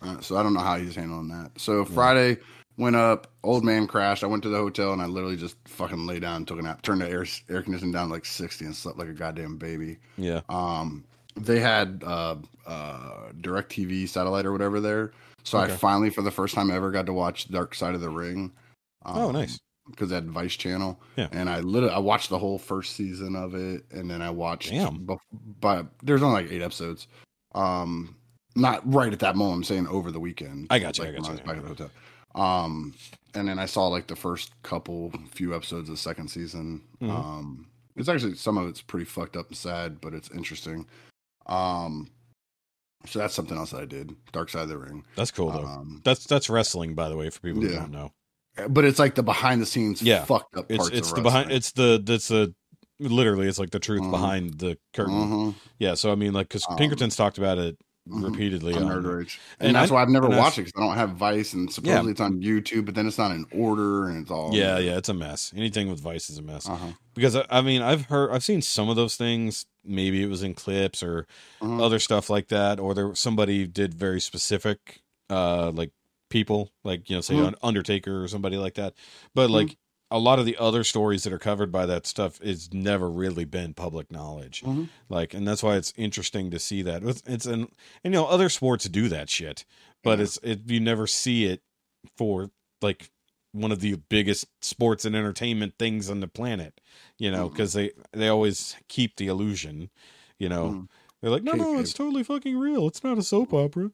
Uh, 0.00 0.20
so 0.20 0.36
I 0.36 0.42
don't 0.42 0.54
know 0.54 0.60
how 0.60 0.76
he's 0.76 0.94
handling 0.94 1.28
that. 1.28 1.50
So 1.56 1.84
Friday 1.84 2.36
went 2.78 2.96
up. 2.96 3.26
Old 3.44 3.64
man 3.64 3.86
crashed. 3.86 4.24
I 4.24 4.26
went 4.28 4.42
to 4.44 4.48
the 4.48 4.56
hotel 4.56 4.92
and 4.94 5.02
I 5.02 5.06
literally 5.06 5.36
just 5.36 5.56
fucking 5.66 6.06
lay 6.06 6.20
down, 6.20 6.46
took 6.46 6.58
a 6.58 6.62
nap, 6.62 6.80
turned 6.82 7.02
the 7.02 7.08
air 7.10 7.26
air 7.50 7.62
conditioning 7.62 7.92
down 7.92 8.08
to 8.08 8.14
like 8.14 8.24
60 8.24 8.64
and 8.64 8.74
slept 8.74 8.98
like 8.98 9.08
a 9.08 9.12
goddamn 9.12 9.58
baby. 9.58 9.98
Yeah. 10.16 10.40
Um, 10.48 11.04
they 11.36 11.60
had 11.60 12.02
uh, 12.06 12.36
uh, 12.66 13.30
DirecTV 13.40 14.08
satellite 14.08 14.46
or 14.46 14.52
whatever 14.52 14.80
there. 14.80 15.12
So 15.44 15.58
Okay. 15.58 15.72
I 15.72 15.76
finally, 15.76 16.10
for 16.10 16.22
the 16.22 16.30
first 16.30 16.54
time 16.54 16.70
ever, 16.70 16.90
got 16.90 17.06
to 17.06 17.12
watch 17.12 17.48
Dark 17.50 17.74
Side 17.74 17.94
of 17.94 18.00
the 18.00 18.10
Ring. 18.10 18.52
Oh, 19.04 19.30
nice. 19.30 19.58
Because 19.88 20.10
had 20.10 20.28
Vice 20.30 20.54
Channel. 20.56 21.00
Yeah. 21.16 21.28
And 21.32 21.48
I 21.48 21.60
literally 21.60 21.94
I 21.94 21.98
watched 21.98 22.28
the 22.28 22.38
whole 22.38 22.58
first 22.58 22.94
season 22.96 23.34
of 23.36 23.54
it, 23.54 23.84
and 23.90 24.10
then 24.10 24.20
I 24.20 24.28
watched. 24.30 24.70
Damn. 24.70 25.06
bef- 25.06 25.18
But 25.60 25.86
there's 26.02 26.22
only 26.22 26.42
like 26.42 26.52
eight 26.52 26.60
episodes. 26.60 27.06
Um, 27.54 28.16
not 28.54 28.82
right 28.92 29.12
at 29.12 29.20
that 29.20 29.36
moment. 29.36 29.58
I'm 29.58 29.64
saying 29.64 29.86
over 29.86 30.10
the 30.10 30.20
weekend. 30.20 30.66
I 30.68 30.78
got 30.78 30.98
you, 30.98 31.04
I 31.04 31.12
got 31.12 31.24
you, 31.24 31.30
was 31.32 31.40
back 31.40 31.56
at 31.56 31.62
the 31.62 31.68
hotel. 31.68 31.90
Um, 32.38 32.94
and 33.34 33.48
then 33.48 33.58
I 33.58 33.66
saw 33.66 33.88
like 33.88 34.06
the 34.06 34.16
first 34.16 34.52
couple 34.62 35.12
few 35.32 35.54
episodes 35.54 35.88
of 35.88 35.94
the 35.96 36.00
second 36.00 36.28
season. 36.28 36.82
Mhm. 37.00 37.10
Um, 37.10 37.66
it's 37.96 38.08
actually 38.08 38.34
some 38.36 38.56
of 38.56 38.68
it's 38.68 38.80
pretty 38.80 39.04
fucked 39.04 39.36
up 39.36 39.48
and 39.48 39.56
sad, 39.56 40.00
but 40.00 40.14
it's 40.14 40.30
interesting. 40.30 40.86
Um, 41.46 42.08
so 43.06 43.18
that's 43.18 43.34
something 43.34 43.56
else 43.56 43.70
that 43.70 43.80
I 43.82 43.84
did. 43.86 44.14
Dark 44.32 44.48
Side 44.50 44.62
of 44.62 44.68
the 44.68 44.78
Ring. 44.78 45.04
That's 45.16 45.30
cool 45.30 45.50
though. 45.50 45.64
Um, 45.66 46.00
that's 46.04 46.26
that's 46.26 46.48
wrestling, 46.50 46.94
by 46.94 47.08
the 47.08 47.16
way, 47.16 47.30
for 47.30 47.40
people 47.40 47.62
who 47.62 47.68
Yeah. 47.70 47.80
don't 47.80 47.92
know. 47.92 48.12
but 48.70 48.84
it's 48.84 48.98
like 48.98 49.14
the 49.14 49.22
behind 49.22 49.62
the 49.62 49.66
scenes 49.66 50.02
Yeah. 50.02 50.24
fucked 50.24 50.56
up 50.56 50.66
It's 50.68 50.88
it's 50.88 51.10
of 51.10 51.14
the 51.16 51.22
behind 51.22 51.52
it's 51.52 51.70
the 51.72 52.02
that's 52.04 52.26
the 52.26 52.52
literally 52.98 53.46
it's 53.46 53.60
like 53.60 53.70
the 53.70 53.78
truth 53.78 54.00
Mhm. 54.02 54.10
behind 54.10 54.54
the 54.58 54.76
curtain. 54.92 55.14
Mhm. 55.14 55.54
Yeah, 55.78 55.94
so 55.94 56.10
I 56.10 56.16
mean, 56.16 56.32
like 56.32 56.48
because 56.48 56.64
Um, 56.68 56.76
Pinkerton's 56.76 57.14
talked 57.14 57.38
about 57.38 57.58
it. 57.58 57.78
Repeatedly 58.08 58.74
on 58.74 58.82
Nerd 58.84 59.04
Rage. 59.18 59.40
And, 59.60 59.68
and 59.68 59.76
that's 59.76 59.90
I- 59.90 59.94
why 59.94 60.02
I've 60.02 60.08
never 60.08 60.28
watched 60.28 60.58
it 60.58 60.66
because 60.66 60.80
I 60.80 60.86
don't 60.86 60.96
have 60.96 61.10
Vice, 61.10 61.52
and 61.52 61.72
supposedly 61.72 62.12
it's 62.12 62.20
on 62.20 62.40
YouTube, 62.40 62.86
but 62.86 62.94
then 62.94 63.06
it's 63.06 63.18
not 63.18 63.30
in 63.30 63.46
order, 63.52 64.08
and 64.08 64.22
it's 64.22 64.30
all 64.30 64.54
Yeah, 64.54 64.78
yeah, 64.78 64.96
it's 64.96 65.08
a 65.08 65.14
mess. 65.14 65.52
Anything 65.56 65.88
with 65.88 66.00
Vice 66.00 66.30
is 66.30 66.38
a 66.38 66.42
mess. 66.42 66.68
Uh-huh. 66.68 66.88
Because 67.14 67.36
I, 67.36 67.44
I 67.50 67.60
mean, 67.60 67.82
I've 67.82 68.06
heard, 68.06 68.30
I've 68.32 68.44
seen 68.44 68.62
some 68.62 68.88
of 68.88 68.96
those 68.96 69.16
things. 69.16 69.66
Maybe 69.84 70.22
it 70.22 70.28
was 70.28 70.42
in 70.42 70.54
clips 70.54 71.02
or 71.02 71.26
Mhm. 71.60 71.82
other 71.82 71.98
stuff 71.98 72.28
like 72.30 72.48
that, 72.48 72.78
or 72.80 72.94
there 72.94 73.14
somebody 73.14 73.66
did 73.66 73.94
very 73.94 74.20
specific, 74.20 75.00
uh, 75.30 75.70
like 75.70 75.90
people, 76.30 76.70
like 76.84 77.08
you 77.08 77.16
know, 77.16 77.20
say 77.22 77.34
Mhm. 77.34 77.54
Undertaker 77.62 78.22
or 78.22 78.28
somebody 78.28 78.56
like 78.56 78.74
that. 78.74 78.94
Mm-hmm. 78.94 79.28
But 79.34 79.50
like 79.50 79.76
a 80.10 80.18
lot 80.18 80.38
of 80.38 80.46
the 80.46 80.56
other 80.56 80.84
stories 80.84 81.22
that 81.24 81.32
are 81.32 81.38
covered 81.38 81.70
by 81.70 81.84
that 81.86 82.06
stuff 82.06 82.40
is 82.40 82.72
never 82.72 83.10
really 83.10 83.44
been 83.44 83.74
public 83.74 84.10
knowledge. 84.10 84.62
Mhm. 84.62 84.88
Like, 85.08 85.34
and 85.34 85.46
that's 85.46 85.62
why 85.62 85.76
it's 85.76 85.92
interesting 85.96 86.50
to 86.50 86.58
see 86.58 86.80
that 86.82 87.02
it's, 87.02 87.22
it's 87.26 87.44
an, 87.46 87.68
and 88.02 88.14
you 88.14 88.20
know, 88.20 88.26
other 88.26 88.48
sports 88.48 88.88
do 88.88 89.08
that 89.08 89.28
shit, 89.28 89.64
but 90.02 90.18
Yeah. 90.18 90.22
it's 90.24 90.38
it 90.42 90.60
you 90.66 90.80
never 90.80 91.06
see 91.06 91.44
it 91.44 91.62
for 92.16 92.50
like 92.80 93.10
one 93.52 93.72
of 93.72 93.80
the 93.80 93.96
biggest 94.08 94.46
sports 94.62 95.04
and 95.04 95.14
entertainment 95.16 95.74
things 95.78 96.08
on 96.08 96.20
the 96.20 96.28
planet, 96.28 96.80
you 97.18 97.30
know, 97.30 97.48
because 97.50 97.74
they 97.74 97.90
they 98.12 98.28
always 98.28 98.76
keep 98.88 99.16
the 99.16 99.26
illusion, 99.26 99.90
you 100.38 100.48
know. 100.48 100.70
Mhm. 100.70 100.88
They're 101.20 101.30
like, 101.32 101.42
no, 101.42 101.52
no, 101.54 101.78
it's 101.80 101.92
totally 101.92 102.22
fucking 102.22 102.56
real. 102.56 102.86
It's 102.86 103.02
not 103.02 103.18
a 103.18 103.22
soap 103.24 103.52
opera. 103.52 103.90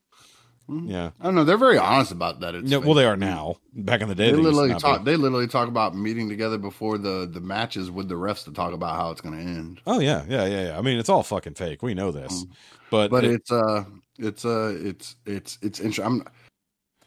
Mhm. 0.69 0.91
Yeah, 0.91 1.11
I 1.20 1.24
don't 1.24 1.35
know. 1.35 1.45
They're 1.45 1.59
very 1.59 1.77
honest 1.78 2.11
about 2.11 2.41
that. 2.41 2.55
It's 2.55 2.70
fake. 2.70 2.85
well, 2.85 2.95
they 2.95 3.05
are 3.05 3.16
now. 3.16 3.57
Back 3.74 4.01
in 4.01 4.09
the 4.09 4.15
day, 4.15 4.31
They 4.31 4.36
they, 4.36 4.43
literally 4.43 4.69
not 4.70 4.77
be. 4.78 4.81
talk. 4.82 5.05
They 5.05 5.16
literally 5.16 5.47
talk 5.47 5.69
about 5.69 5.95
meeting 5.95 6.28
together 6.28 6.57
before 6.59 6.97
the 6.97 7.28
the 7.31 7.41
matches 7.41 7.91
with 7.91 8.09
the 8.09 8.15
refs 8.15 8.45
to 8.45 8.53
talk 8.53 8.73
about 8.73 8.97
how 8.97 9.11
it's 9.11 9.20
going 9.20 9.36
to 9.36 9.43
end. 9.45 9.81
Oh 9.86 10.01
yeah, 10.01 10.24
yeah, 10.28 10.47
yeah, 10.47 10.66
yeah. 10.69 10.78
I 10.78 10.81
mean, 10.82 10.99
it's 10.99 11.09
all 11.11 11.23
fucking 11.23 11.55
fake. 11.55 11.82
We 11.82 11.93
know 11.95 12.11
this, 12.12 12.45
Mhm. 12.45 12.49
but, 12.91 13.11
But 13.11 13.24
it- 13.24 13.32
it's 13.32 13.53
uh, 13.53 13.85
it's 14.19 14.45
uh, 14.45 14.74
it's 14.81 15.16
it's 15.27 15.59
it's 15.61 15.81
interesting. 15.81 16.05
I'm. 16.23 16.24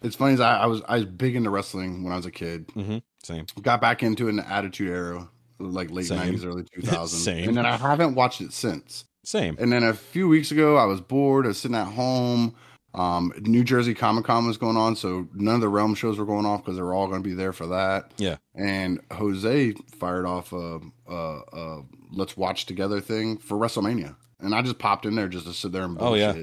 It's 0.03 0.15
funny. 0.15 0.33
as 0.33 0.39
I, 0.41 0.57
I 0.57 0.65
was 0.67 0.81
I 0.87 0.97
was 0.97 1.05
big 1.05 1.35
into 1.35 1.49
wrestling 1.49 2.03
when 2.03 2.13
I 2.13 2.17
was 2.17 2.27
a 2.27 2.31
kid. 2.31 2.67
mhm, 2.75 3.01
same. 3.23 3.47
Got 3.63 3.81
back 3.81 4.03
into 4.03 4.27
an 4.29 4.39
Attitude 4.39 4.89
Era, 4.91 5.27
like 5.57 5.89
late 5.89 6.11
nineties, 6.11 6.45
early 6.45 6.63
two 6.75 6.81
thousands, 6.83 7.23
Same. 7.23 7.47
and 7.49 7.57
then 7.57 7.65
I 7.65 7.75
haven't 7.77 8.13
watched 8.13 8.41
it 8.41 8.53
since. 8.53 9.05
Same. 9.23 9.57
And 9.59 9.71
then 9.73 9.81
a 9.83 9.95
few 9.95 10.27
weeks 10.27 10.51
ago, 10.51 10.77
I 10.77 10.85
was 10.85 11.01
bored. 11.01 11.45
I 11.45 11.47
was 11.49 11.57
sitting 11.57 11.75
at 11.75 11.87
home. 11.87 12.53
Um, 12.97 13.31
New 13.41 13.63
Jersey 13.63 13.93
Comic 13.93 14.25
Con 14.25 14.47
was 14.47 14.57
going 14.57 14.75
on, 14.77 14.95
so 14.95 15.27
none 15.33 15.55
of 15.55 15.61
the 15.61 15.69
Realm 15.69 15.93
shows 15.95 16.17
were 16.17 16.25
going 16.25 16.45
off 16.45 16.63
because 16.63 16.75
they 16.77 16.81
were 16.81 16.93
all 16.93 17.07
going 17.07 17.21
to 17.21 17.29
be 17.29 17.35
there 17.35 17.53
for 17.53 17.67
that. 17.67 18.11
Yeah. 18.17 18.37
And 18.55 18.99
Jose 19.11 19.73
fired 19.99 20.25
off 20.25 20.51
a, 20.51 20.79
a, 21.07 21.13
a 21.53 21.81
let's 22.11 22.35
watch 22.35 22.65
together 22.65 22.99
thing 22.99 23.37
for 23.37 23.57
WrestleMania, 23.57 24.15
and 24.39 24.55
I 24.55 24.61
just 24.63 24.79
popped 24.79 25.05
in 25.05 25.15
there 25.15 25.27
just 25.27 25.45
to 25.45 25.53
sit 25.53 25.71
there 25.71 25.83
and 25.83 25.97
Oh, 26.01 26.15
yeah. 26.15 26.41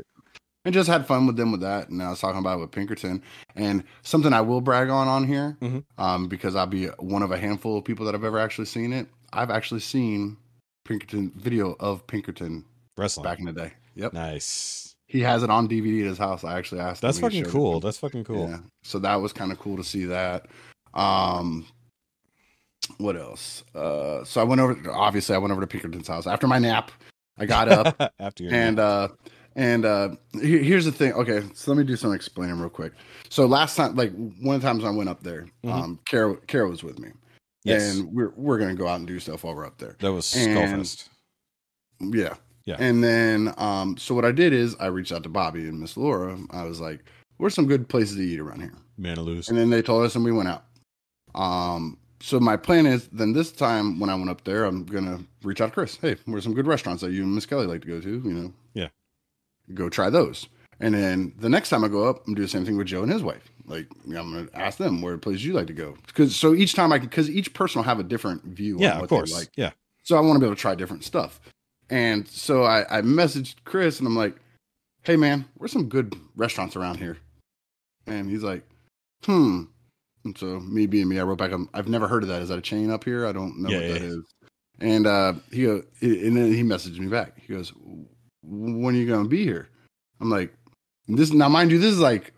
And 0.66 0.72
just 0.72 0.88
had 0.88 1.06
fun 1.06 1.26
with 1.26 1.36
them 1.36 1.52
with 1.52 1.60
that. 1.60 1.90
And 1.90 2.02
I 2.02 2.08
was 2.08 2.20
talking 2.20 2.38
about 2.38 2.56
it 2.56 2.62
with 2.62 2.70
Pinkerton. 2.70 3.22
And 3.54 3.84
something 4.00 4.32
I 4.32 4.40
will 4.40 4.62
brag 4.62 4.88
on 4.88 5.08
on 5.08 5.26
here, 5.28 5.58
Mhm. 5.60 5.84
um, 5.98 6.26
because 6.26 6.56
I'll 6.56 6.66
be 6.66 6.86
one 6.98 7.22
of 7.22 7.30
a 7.32 7.36
handful 7.36 7.76
of 7.76 7.84
people 7.84 8.06
that 8.06 8.14
have 8.14 8.24
ever 8.24 8.38
actually 8.38 8.64
seen 8.64 8.94
it. 8.94 9.08
I've 9.30 9.50
actually 9.50 9.80
seen 9.80 10.38
Pinkerton 10.86 11.32
video 11.36 11.76
of 11.80 12.06
Pinkerton 12.06 12.64
Wrestling. 12.96 13.24
back 13.24 13.40
in 13.40 13.44
the 13.44 13.52
day. 13.52 13.72
Yep. 13.94 14.14
Nice. 14.14 14.83
He 15.14 15.20
has 15.20 15.44
it 15.44 15.48
on 15.48 15.68
DVD 15.68 16.00
at 16.00 16.06
his 16.08 16.18
house. 16.18 16.42
I 16.42 16.58
actually 16.58 16.80
asked. 16.80 17.00
That's 17.00 17.20
fucking 17.20 17.44
cool. 17.44 17.78
That's 17.78 17.98
fucking 17.98 18.24
cool. 18.24 18.48
Yeah. 18.48 18.58
So 18.82 18.98
that 18.98 19.14
was 19.14 19.32
kind 19.32 19.52
of 19.52 19.60
cool 19.60 19.76
to 19.76 19.84
see 19.84 20.06
that. 20.06 20.46
Um, 20.92 21.66
what 22.98 23.16
else? 23.16 23.62
Uh, 23.76 24.24
so 24.24 24.40
I 24.40 24.44
went 24.44 24.60
over. 24.60 24.76
Obviously, 24.90 25.36
I 25.36 25.38
went 25.38 25.52
over 25.52 25.60
to 25.60 25.68
Pinkerton's 25.68 26.08
house 26.08 26.26
after 26.26 26.48
my 26.48 26.58
nap. 26.58 26.90
I 27.38 27.46
got 27.46 27.68
up 27.68 28.12
After 28.18 28.42
your 28.42 28.52
and 28.54 28.80
uh, 28.80 29.08
and 29.54 29.84
uh, 29.84 30.08
here- 30.32 30.64
here's 30.64 30.84
the 30.84 30.90
thing. 30.90 31.12
Okay, 31.12 31.44
so 31.54 31.70
let 31.70 31.78
me 31.78 31.84
do 31.84 31.94
some 31.94 32.12
explaining 32.12 32.58
real 32.58 32.68
quick. 32.68 32.92
So 33.28 33.46
last 33.46 33.76
time, 33.76 33.94
like 33.94 34.12
one 34.40 34.56
of 34.56 34.62
the 34.62 34.66
times 34.66 34.82
I 34.84 34.90
went 34.90 35.08
up 35.08 35.22
there, 35.22 35.46
Mhm. 35.64 35.72
um, 35.72 36.00
Carol, 36.06 36.36
Carol 36.48 36.70
was 36.70 36.82
with 36.82 36.98
me, 36.98 37.10
yes, 37.62 37.94
and 37.96 38.12
we're 38.12 38.32
we're 38.36 38.58
gonna 38.58 38.74
go 38.74 38.88
out 38.88 38.98
and 38.98 39.06
do 39.06 39.20
stuff 39.20 39.44
while 39.44 39.54
we're 39.54 39.64
up 39.66 39.78
there. 39.78 39.94
that 40.00 40.12
was 40.12 40.26
Skullfest. 40.26 41.08
Yeah. 42.00 42.34
Yeah. 42.66 42.76
And 42.78 43.04
then 43.04 43.52
um 43.58 43.96
so 43.96 44.14
what 44.14 44.24
I 44.24 44.32
did 44.32 44.52
is 44.52 44.74
I 44.80 44.86
reached 44.86 45.12
out 45.12 45.22
to 45.24 45.28
Bobby 45.28 45.68
and 45.68 45.80
Miss 45.80 45.96
Laura. 45.96 46.38
I 46.50 46.64
was 46.64 46.80
like, 46.80 47.00
Where's 47.36 47.54
some 47.54 47.66
good 47.66 47.88
places 47.88 48.16
to 48.16 48.22
eat 48.22 48.40
around 48.40 48.60
here? 48.60 48.72
Manaloos. 48.98 49.48
And 49.48 49.58
then 49.58 49.70
they 49.70 49.82
told 49.82 50.04
us 50.04 50.14
and 50.14 50.24
we 50.24 50.32
went 50.32 50.48
out. 50.48 50.64
Um 51.34 51.98
so 52.20 52.40
my 52.40 52.56
plan 52.56 52.86
is 52.86 53.08
then 53.08 53.32
this 53.34 53.52
time 53.52 54.00
when 54.00 54.08
I 54.08 54.14
went 54.14 54.30
up 54.30 54.44
there, 54.44 54.64
I'm 54.64 54.84
gonna 54.86 55.20
reach 55.42 55.60
out 55.60 55.66
to 55.66 55.72
Chris. 55.72 55.96
Hey, 56.00 56.16
where's 56.24 56.44
some 56.44 56.54
good 56.54 56.66
restaurants 56.66 57.02
that 57.02 57.12
you 57.12 57.22
and 57.22 57.34
Miss 57.34 57.44
Kelly 57.46 57.66
like 57.66 57.82
to 57.82 57.88
go 57.88 58.00
to? 58.00 58.08
You 58.08 58.32
know. 58.34 58.52
Yeah. 58.72 58.88
Go 59.74 59.88
try 59.88 60.08
those. 60.10 60.46
And 60.80 60.94
then 60.94 61.34
the 61.38 61.48
next 61.48 61.68
time 61.70 61.84
I 61.84 61.88
go 61.88 62.08
up, 62.08 62.26
I'm 62.26 62.34
do 62.34 62.42
the 62.42 62.48
same 62.48 62.64
thing 62.64 62.76
with 62.76 62.86
Joe 62.86 63.02
and 63.02 63.12
his 63.12 63.22
wife. 63.22 63.50
Like 63.66 63.86
I'm 64.06 64.12
gonna 64.12 64.48
ask 64.54 64.78
them 64.78 65.02
where 65.02 65.18
places 65.18 65.44
you 65.44 65.52
like 65.52 65.66
to 65.66 65.72
go. 65.74 65.96
Because 66.06 66.34
so 66.34 66.54
each 66.54 66.74
time 66.74 66.92
I 66.92 66.98
can 66.98 67.08
because 67.08 67.28
each 67.28 67.52
person 67.52 67.78
will 67.80 67.84
have 67.84 68.00
a 68.00 68.04
different 68.04 68.42
view 68.44 68.78
Yeah, 68.80 69.00
of 69.00 69.08
course. 69.08 69.32
like. 69.32 69.50
Yeah. 69.56 69.72
So 70.02 70.16
I 70.16 70.20
want 70.20 70.34
to 70.36 70.40
be 70.40 70.46
able 70.46 70.54
to 70.56 70.60
try 70.60 70.74
different 70.74 71.04
stuff. 71.04 71.40
And 71.90 72.26
so 72.28 72.64
I, 72.64 72.98
I 72.98 73.02
messaged 73.02 73.56
Chris 73.64 73.98
and 73.98 74.06
I'm 74.06 74.16
like, 74.16 74.36
hey 75.02 75.16
man, 75.16 75.44
where's 75.54 75.72
some 75.72 75.88
good 75.88 76.14
restaurants 76.36 76.76
around 76.76 76.96
here? 76.96 77.18
And 78.06 78.28
he's 78.28 78.42
like, 78.42 78.64
hmm. 79.24 79.64
And 80.24 80.36
so 80.38 80.60
me 80.60 80.86
being 80.86 81.08
me, 81.08 81.18
I 81.18 81.22
wrote 81.22 81.38
back, 81.38 81.52
I'm, 81.52 81.68
I've 81.74 81.88
never 81.88 82.08
heard 82.08 82.22
of 82.22 82.30
that. 82.30 82.40
Is 82.40 82.48
that 82.48 82.58
a 82.58 82.62
chain 82.62 82.90
up 82.90 83.04
here? 83.04 83.26
I 83.26 83.32
don't 83.32 83.58
know 83.60 83.68
Yeah, 83.68 83.76
what 83.76 83.86
yeah, 83.86 83.92
that 83.92 84.02
yeah. 84.02 84.08
is. 84.08 84.34
And 84.80 85.06
uh, 85.06 85.32
he 85.52 85.64
go, 85.64 85.82
and 86.00 86.36
then 86.36 86.52
he 86.52 86.62
messaged 86.62 86.98
me 86.98 87.06
back. 87.06 87.38
He 87.38 87.52
goes, 87.52 87.72
when 88.42 88.94
are 88.94 88.98
you 88.98 89.06
going 89.06 89.22
to 89.24 89.28
be 89.28 89.44
here? 89.44 89.68
I'm 90.20 90.30
like, 90.30 90.52
this 91.06 91.32
now, 91.32 91.48
mind 91.48 91.70
you, 91.70 91.78
this 91.78 91.92
is 91.92 92.00
like 92.00 92.32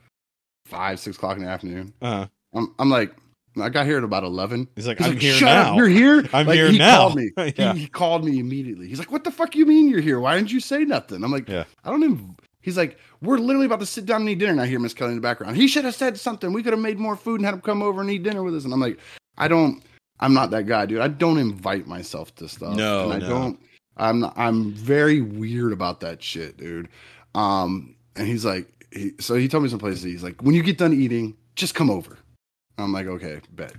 five, 0.67 0.99
six 0.99 1.17
o'clock 1.17 1.37
in 1.37 1.45
the 1.45 1.49
afternoon. 1.49 1.95
Uh-huh. 2.03 2.27
I'm, 2.55 2.75
I'm 2.79 2.91
like, 2.91 3.15
I 3.61 3.69
got 3.69 3.87
here 3.87 3.99
at 3.99 4.05
about 4.05 4.25
11. 4.25 4.69
he's 4.77 4.87
like, 4.87 4.99
He's 4.99 5.07
I'm 5.07 5.13
like, 5.15 5.23
here 5.23 5.33
Shut 5.35 5.49
now. 5.49 5.73
Up, 5.73 5.79
you're 5.79 5.89
here. 5.89 6.25
I'm 6.33 6.47
Like, 6.47 6.57
here 6.57 6.69
he 6.71 6.79
now. 6.79 6.97
Called 6.99 7.17
me. 7.17 7.31
Yeah. 7.57 7.73
he, 7.73 7.81
he 7.81 7.87
called 7.89 8.25
me 8.25 8.39
immediately. 8.39 8.89
He's 8.89 8.99
like, 8.99 9.11
"What 9.13 9.25
the 9.25 9.31
fuck 9.31 9.55
you 9.57 9.67
mean 9.67 9.89
you're 9.89 10.01
here? 10.01 10.21
Why 10.21 10.37
didn't 10.37 10.53
you 10.53 10.61
say 10.61 10.85
nothing?" 10.85 11.23
I'm 11.25 11.33
like, 11.33 11.49
Yeah. 11.49 11.65
I 11.85 11.91
don't 11.91 12.03
even." 12.05 12.37
He's 12.61 12.77
like, 12.77 12.99
"We're 13.23 13.39
literally 13.39 13.67
about 13.67 13.81
to 13.81 13.87
sit 13.87 14.07
down 14.07 14.23
and 14.23 14.31
eat 14.31 14.39
dinner." 14.41 14.53
And 14.53 14.61
I 14.61 14.67
hear 14.67 14.81
Miss 14.81 14.93
Kelly 14.95 15.11
in 15.11 15.17
the 15.17 15.23
background. 15.23 15.57
He 15.57 15.69
should 15.69 15.85
have 15.85 15.95
said 15.95 16.19
something. 16.19 16.53
We 16.53 16.63
could 16.63 16.73
have 16.73 16.83
made 16.83 16.99
more 16.99 17.17
food 17.17 17.41
and 17.41 17.45
had 17.45 17.55
him 17.55 17.61
come 17.61 17.83
over 17.83 18.01
and 18.01 18.11
eat 18.11 18.23
dinner 18.25 18.43
with 18.43 18.57
us. 18.57 18.65
And 18.65 18.73
I'm 18.75 18.81
like, 18.81 18.99
I 19.39 19.49
don't. 19.49 19.83
I'm 20.19 20.33
not 20.35 20.51
that 20.51 20.67
guy, 20.67 20.87
dude. 20.87 21.01
I 21.01 21.09
don't 21.09 21.39
invite 21.39 21.87
myself 21.87 22.35
to 22.37 22.49
stuff. 22.49 22.75
No, 22.75 23.05
and 23.05 23.13
I 23.13 23.19
no. 23.19 23.29
don't. 23.29 23.61
I'm 23.99 24.21
not, 24.21 24.35
I'm 24.37 24.73
very 24.73 25.21
weird 25.21 25.73
about 25.73 26.01
that 26.01 26.23
shit, 26.23 26.57
dude. 26.57 26.89
Um, 27.35 27.95
and 28.17 28.27
he's 28.27 28.45
like, 28.45 28.67
he, 28.93 29.13
so 29.21 29.35
he 29.35 29.47
told 29.49 29.63
me 29.63 29.69
some 29.69 29.79
places. 29.79 30.03
He's 30.03 30.23
like, 30.23 30.43
when 30.43 30.55
you 30.55 30.63
get 30.63 30.79
done 30.79 30.93
eating, 30.93 31.37
just 31.55 31.75
come 31.75 31.91
over. 31.91 32.19
I'm 32.79 32.93
like, 32.93 33.07
okay, 33.07 33.41
bet. 33.53 33.75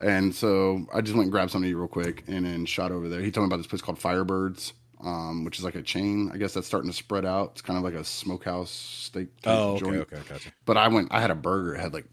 And 0.00 0.34
so 0.34 0.86
I 0.92 1.00
just 1.00 1.14
went 1.14 1.24
and 1.26 1.32
grabbed 1.32 1.50
something 1.52 1.66
to 1.66 1.70
eat 1.70 1.74
real 1.74 1.88
quick 1.88 2.24
and 2.28 2.44
then 2.44 2.66
shot 2.66 2.92
over 2.92 3.08
there. 3.08 3.20
He 3.20 3.30
told 3.30 3.44
me 3.44 3.48
about 3.48 3.56
this 3.58 3.66
place 3.66 3.80
called 3.80 3.98
Firebirds, 3.98 4.72
um, 5.02 5.44
which 5.44 5.58
is 5.58 5.64
like 5.64 5.74
a 5.74 5.82
chain. 5.82 6.30
I 6.34 6.36
guess 6.36 6.52
that's 6.52 6.66
starting 6.66 6.90
to 6.90 6.96
spread 6.96 7.24
out. 7.24 7.52
It's 7.52 7.62
kind 7.62 7.78
of 7.78 7.82
like 7.84 7.94
a 7.94 8.04
smokehouse 8.04 8.70
steak 8.70 9.28
Oh, 9.46 9.70
okay, 9.76 9.80
joint. 9.84 9.96
okay, 10.02 10.18
gotcha. 10.28 10.50
But 10.66 10.76
I 10.76 10.88
went, 10.88 11.08
I 11.12 11.20
had 11.20 11.30
a 11.30 11.34
burger. 11.34 11.74
It 11.74 11.80
had 11.80 11.94
like 11.94 12.04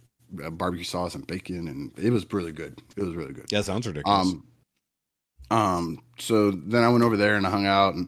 barbecue 0.54 0.86
sauce 0.86 1.14
and 1.14 1.28
bacon, 1.28 1.68
and 1.68 1.92
it 1.98 2.10
was 2.12 2.26
really 2.32 2.54
good. 2.54 2.82
It 2.96 3.04
was 3.04 3.16
really 3.16 3.34
good. 3.34 3.48
Yeah, 3.52 3.62
sounds 3.62 3.86
ridiculous. 3.86 4.32
Um, 4.32 4.48
um. 5.52 6.00
So 6.20 6.52
then 6.52 6.84
I 6.84 6.90
went 6.90 7.04
over 7.04 7.18
there 7.18 7.36
and 7.36 7.46
I 7.46 7.50
hung 7.50 7.66
out 7.66 7.96
and 7.96 8.08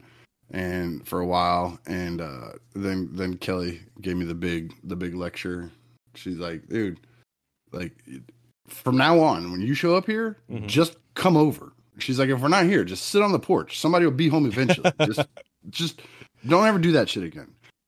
and 0.51 1.05
for 1.07 1.19
a 1.19 1.25
while, 1.25 1.77
and 1.85 2.21
uh, 2.21 2.53
then 2.73 3.09
then 3.11 3.35
Kelly 3.37 3.81
gave 4.01 4.15
me 4.15 4.25
the 4.25 4.35
big 4.35 4.73
the 4.83 4.95
big 4.95 5.15
lecture. 5.15 5.69
She's 6.15 6.37
like, 6.37 6.67
dude, 6.69 6.99
like 7.75 7.93
from 8.67 8.97
now 8.97 9.19
on, 9.19 9.51
when 9.51 9.61
you 9.61 9.73
show 9.73 9.95
up 9.95 10.05
here, 10.07 10.37
Mhm. 10.51 10.65
just 10.67 10.97
come 11.13 11.37
over. 11.37 11.73
She's 11.97 12.19
like, 12.19 12.29
if 12.29 12.39
we're 12.41 12.47
not 12.47 12.65
here, 12.65 12.83
just 12.83 13.05
sit 13.05 13.21
on 13.21 13.31
the 13.31 13.39
porch. 13.39 13.79
Somebody 13.79 14.05
will 14.05 14.11
be 14.11 14.27
home 14.27 14.45
eventually. 14.45 14.91
just 15.05 15.27
just 15.69 16.01
don't 16.47 16.65
ever 16.65 16.79
do 16.79 16.91
that 16.93 17.07
shit 17.09 17.23
again. 17.23 17.47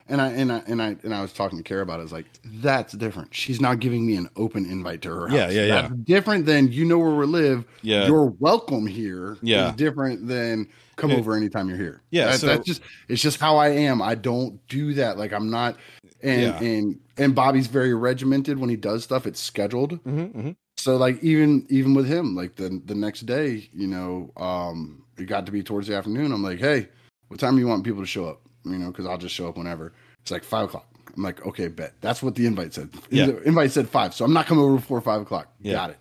And 0.09 0.21
I 0.21 0.29
and 0.31 0.51
I 0.53 0.61
and 0.67 0.81
I 0.81 0.95
and 1.03 1.13
I 1.13 1.21
was 1.21 1.33
talking 1.33 1.57
to 1.57 1.63
Kara 1.63 1.81
about 1.83 1.95
it. 1.95 1.99
I 1.99 2.03
was 2.03 2.11
like, 2.13 2.25
that's 2.45 2.93
different. 2.93 3.35
She's 3.35 3.59
not 3.59 3.79
giving 3.79 4.05
me 4.07 4.15
an 4.15 4.29
open 4.37 4.65
invite 4.65 5.01
to 5.01 5.09
her 5.09 5.27
house. 5.27 5.35
Yeah, 5.37 5.49
yeah, 5.49 5.65
yeah. 5.65 5.81
That's 5.81 5.93
different 5.95 6.45
than 6.45 6.71
you 6.71 6.85
know 6.85 6.97
where 6.97 7.09
we 7.15 7.25
live. 7.25 7.65
yeah, 7.81 8.07
You're 8.07 8.27
welcome 8.39 8.87
here. 8.87 9.37
Yeah. 9.41 9.69
is 9.71 9.75
different 9.75 10.25
than 10.27 10.69
come 10.95 11.11
It- 11.11 11.19
over 11.19 11.35
anytime 11.35 11.67
you're 11.67 11.77
here. 11.77 12.01
Yeah, 12.09 12.27
That- 12.27 12.39
so- 12.39 12.47
that's 12.47 12.65
just 12.65 12.81
it's 13.09 13.21
just 13.21 13.37
how 13.41 13.57
I 13.57 13.67
am. 13.69 14.01
I 14.01 14.15
don't 14.15 14.65
do 14.69 14.93
that. 14.93 15.17
Like 15.17 15.33
I'm 15.33 15.49
not. 15.49 15.75
And 16.23 16.41
Yeah. 16.41 16.59
and 16.63 16.99
and 17.17 17.35
Bobby's 17.35 17.67
very 17.67 17.93
regimented 17.93 18.57
when 18.59 18.69
he 18.69 18.75
does 18.75 19.03
stuff. 19.03 19.25
It's 19.27 19.39
scheduled. 19.39 20.03
Mhm, 20.03 20.33
mhm. 20.33 20.55
So 20.77 20.97
like 20.97 21.21
even 21.23 21.65
even 21.69 21.93
with 21.93 22.07
him, 22.07 22.35
like 22.35 22.55
the 22.55 22.81
the 22.85 22.95
next 22.95 23.25
day, 23.25 23.69
you 23.73 23.87
know, 23.87 24.31
um, 24.37 25.03
it 25.17 25.25
got 25.25 25.45
to 25.47 25.51
be 25.51 25.63
towards 25.63 25.87
the 25.87 25.95
afternoon. 25.95 26.31
I'm 26.31 26.43
like, 26.43 26.59
hey, 26.59 26.87
what 27.27 27.39
time 27.39 27.55
do 27.55 27.59
you 27.61 27.67
want 27.67 27.83
people 27.83 28.01
to 28.01 28.07
show 28.07 28.25
up? 28.27 28.41
You 28.65 28.77
know, 28.77 28.87
because 28.87 29.05
I'll 29.05 29.17
just 29.17 29.33
show 29.35 29.47
up 29.47 29.57
whenever. 29.57 29.93
It's 30.21 30.31
like 30.31 30.43
five 30.43 30.65
o'clock. 30.65 30.87
I'm 31.15 31.23
like, 31.23 31.43
okay, 31.45 31.67
bet. 31.67 31.93
That's 32.01 32.21
what 32.21 32.35
the 32.35 32.45
invite 32.45 32.73
said. 32.73 32.89
Yeah. 33.09 33.27
The 33.27 33.41
invite 33.43 33.71
said 33.71 33.89
five, 33.89 34.13
so 34.13 34.23
I'm 34.25 34.33
not 34.33 34.45
coming 34.45 34.63
over 34.63 34.75
before 34.75 35.01
five 35.01 35.21
o'clock. 35.21 35.51
Yeah. 35.61 35.73
Got 35.73 35.89
it. 35.91 35.97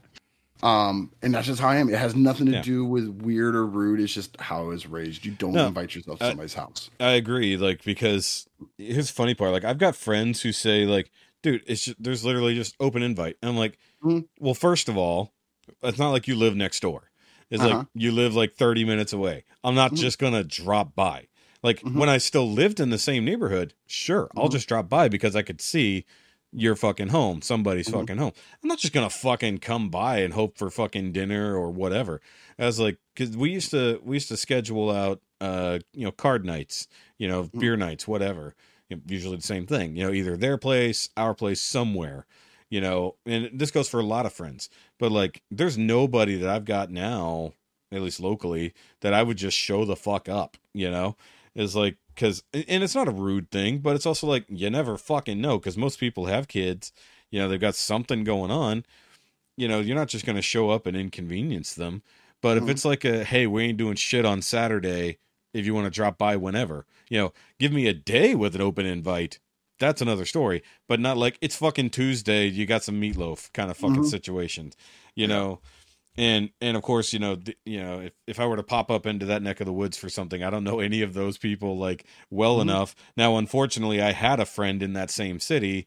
Um, 0.63 1.13
and 1.23 1.35
that's 1.35 1.47
just 1.47 1.61
how 1.61 1.69
I 1.69 1.77
am. 1.77 1.89
It 1.91 1.99
has 1.99 2.17
nothing 2.17 2.47
to 2.47 2.53
Yeah. 2.53 2.63
do 2.63 2.85
with 2.85 3.07
weird 3.09 3.55
or 3.55 3.67
rude. 3.67 4.01
It's 4.01 4.13
just 4.13 4.39
how 4.41 4.61
I 4.63 4.65
was 4.67 4.87
raised. 4.87 5.25
You 5.25 5.33
don't 5.33 5.53
No, 5.53 5.67
invite 5.67 5.95
yourself 5.95 6.19
to 6.19 6.25
I- 6.25 6.29
somebody's 6.31 6.55
house. 6.55 6.91
I 6.99 7.11
agree. 7.13 7.57
Like 7.57 7.85
because 7.85 8.46
here's 8.79 9.09
the 9.09 9.13
funny 9.15 9.35
part. 9.35 9.53
Like 9.53 9.65
I've 9.65 9.79
got 9.79 9.97
friends 9.97 10.43
who 10.43 10.53
say 10.53 10.85
like, 10.87 11.11
dude, 11.43 11.63
it's 11.67 11.85
just, 11.85 12.03
there's 12.03 12.25
literally 12.25 12.55
just 12.55 12.75
open 12.81 13.03
invite. 13.03 13.37
And 13.43 13.51
I'm 13.51 13.57
like, 13.57 13.79
Mhm. 14.03 14.27
well, 14.39 14.55
first 14.55 14.89
of 14.89 14.97
all, 14.97 15.33
it's 15.83 15.99
not 15.99 16.11
like 16.11 16.29
you 16.29 16.37
live 16.37 16.57
next 16.57 16.81
door. 16.81 17.11
It's 17.51 17.63
Uh-huh. 17.63 17.79
like 17.79 17.87
you 17.95 18.13
live 18.13 18.35
like 18.35 18.55
30 18.55 18.85
minutes 18.85 19.13
away. 19.13 19.45
I'm 19.65 19.75
not 19.75 19.93
Mhm. 19.93 19.97
just 19.99 20.19
gonna 20.19 20.45
drop 20.45 20.95
by. 20.95 21.29
Like 21.63 21.81
Mhm. 21.81 21.95
when 21.95 22.09
I 22.09 22.19
still 22.19 22.51
lived 22.51 22.81
in 22.81 22.91
the 22.91 22.99
same 22.99 23.25
neighborhood, 23.25 23.75
sure, 23.87 24.31
I'll 24.37 24.49
Mhm. 24.49 24.53
just 24.53 24.69
drop 24.69 24.89
by 24.89 25.09
because 25.09 25.35
I 25.37 25.43
could 25.43 25.61
see 25.61 26.05
your 26.53 26.77
fucking 26.77 27.09
home, 27.09 27.43
somebody's 27.43 27.89
Mhm. 27.89 27.93
fucking 27.93 28.17
home. 28.19 28.33
I'm 28.63 28.69
not 28.69 28.79
just 28.79 28.93
gonna 28.93 29.11
fucking 29.11 29.59
come 29.59 29.91
by 29.91 30.19
and 30.21 30.33
hope 30.35 30.57
for 30.57 30.71
fucking 30.71 31.13
dinner 31.13 31.55
or 31.57 31.71
whatever. 31.71 32.21
As 32.59 32.79
like, 32.81 32.99
cause 33.15 33.37
we 33.37 33.51
used 33.53 33.71
to 33.73 34.01
we 34.05 34.17
used 34.17 34.29
to 34.29 34.37
schedule 34.37 34.91
out, 34.91 35.21
uh, 35.41 35.79
you 35.93 36.05
know, 36.05 36.13
card 36.13 36.45
nights, 36.45 36.89
you 37.19 37.29
know, 37.29 37.45
Mhm. 37.45 37.61
beer 37.61 37.77
nights, 37.77 38.07
whatever. 38.09 38.55
You 38.89 38.97
know, 38.97 39.03
usually 39.07 39.37
the 39.37 39.43
same 39.43 39.67
thing. 39.67 39.97
You 39.97 40.05
know, 40.07 40.13
either 40.13 40.37
their 40.37 40.59
place, 40.59 41.09
our 41.17 41.35
place, 41.35 41.61
somewhere. 41.61 42.27
You 42.71 42.81
know, 42.81 43.15
and 43.25 43.51
this 43.53 43.71
goes 43.71 43.89
for 43.89 44.01
a 44.01 44.05
lot 44.07 44.27
of 44.27 44.33
friends. 44.33 44.69
But 44.99 45.13
like, 45.13 45.43
there's 45.51 45.79
nobody 45.79 46.37
that 46.37 46.49
I've 46.49 46.65
got 46.65 46.91
now, 46.91 47.53
at 47.93 48.03
least 48.03 48.19
locally, 48.21 48.75
that 49.01 49.15
I 49.15 49.23
would 49.23 49.37
just 49.37 49.57
show 49.57 49.85
the 49.85 49.97
fuck 49.97 50.29
up. 50.29 50.57
You 50.75 50.91
know, 50.91 51.17
is 51.55 51.77
like 51.77 51.97
because 52.15 52.43
and 52.53 52.83
it's 52.83 52.95
not 52.95 53.09
a 53.09 53.13
rude 53.13 53.51
thing, 53.51 53.79
but 53.79 53.95
it's 53.95 54.07
also 54.07 54.27
like 54.27 54.47
you 54.49 54.69
never 54.71 54.97
fucking 54.97 55.41
know 55.41 55.59
because 55.59 55.77
most 55.77 55.99
people 56.01 56.27
have 56.27 56.49
kids. 56.49 56.93
You 57.31 57.41
know, 57.41 57.49
they've 57.49 57.61
got 57.61 57.75
something 57.77 58.25
going 58.25 58.51
on. 58.51 58.85
You 59.57 59.69
know, 59.69 59.81
you're 59.81 59.97
not 59.97 60.09
just 60.09 60.27
going 60.27 60.37
to 60.37 60.43
show 60.43 60.71
up 60.71 60.87
and 60.87 60.97
inconvenience 60.97 61.75
them. 61.75 62.03
But 62.43 62.57
if 62.59 62.65
Mhm. 62.65 62.71
it's 62.71 62.85
like 62.85 63.05
a 63.05 63.25
hey, 63.25 63.47
we 63.47 63.65
ain't 63.65 63.79
doing 63.79 63.97
shit 63.97 64.25
on 64.25 64.43
Saturday. 64.43 65.19
If 65.57 65.67
you 65.67 65.75
want 65.75 65.87
to 65.87 65.91
drop 65.91 66.19
by 66.19 66.37
whenever, 66.37 66.87
you 67.09 67.19
know, 67.19 67.33
give 67.59 67.73
me 67.73 67.87
a 67.87 67.95
day 67.95 68.35
with 68.35 68.55
an 68.55 68.61
open 68.61 68.87
invite. 68.87 69.39
That's 69.79 70.01
another 70.01 70.25
story, 70.25 70.63
but 70.89 71.01
not 71.01 71.17
like 71.19 71.37
it's 71.43 71.57
fucking 71.57 71.91
Tuesday. 71.91 72.47
You 72.47 72.65
got 72.65 72.83
some 72.83 73.01
meatloaf 73.01 73.53
kind 73.53 73.71
of 73.71 73.77
fucking 73.77 74.03
Mhm. 74.05 74.11
situation, 74.11 74.73
you 75.15 75.27
know. 75.27 75.61
And 76.19 76.49
and 76.63 76.79
of 76.79 76.83
course, 76.83 77.13
you 77.13 77.19
know, 77.19 77.37
th- 77.37 77.59
you 77.67 77.79
know, 77.79 78.01
if, 78.01 78.13
if 78.27 78.41
I 78.41 78.47
were 78.47 78.57
to 78.57 78.63
pop 78.63 78.91
up 78.91 79.05
into 79.05 79.27
that 79.27 79.43
neck 79.43 79.61
of 79.61 79.67
the 79.67 79.73
woods 79.75 79.99
for 79.99 80.09
something, 80.09 80.43
I 80.43 80.49
don't 80.49 80.65
know 80.65 80.81
any 80.81 81.03
of 81.03 81.13
those 81.13 81.37
people 81.37 81.77
like 81.77 82.07
well 82.31 82.57
Mhm. 82.57 82.63
enough. 82.63 82.95
Now, 83.19 83.37
unfortunately, 83.37 84.01
I 84.01 84.13
had 84.13 84.41
a 84.41 84.47
friend 84.47 84.83
in 84.83 84.95
that 84.95 85.11
same 85.11 85.41
city, 85.41 85.87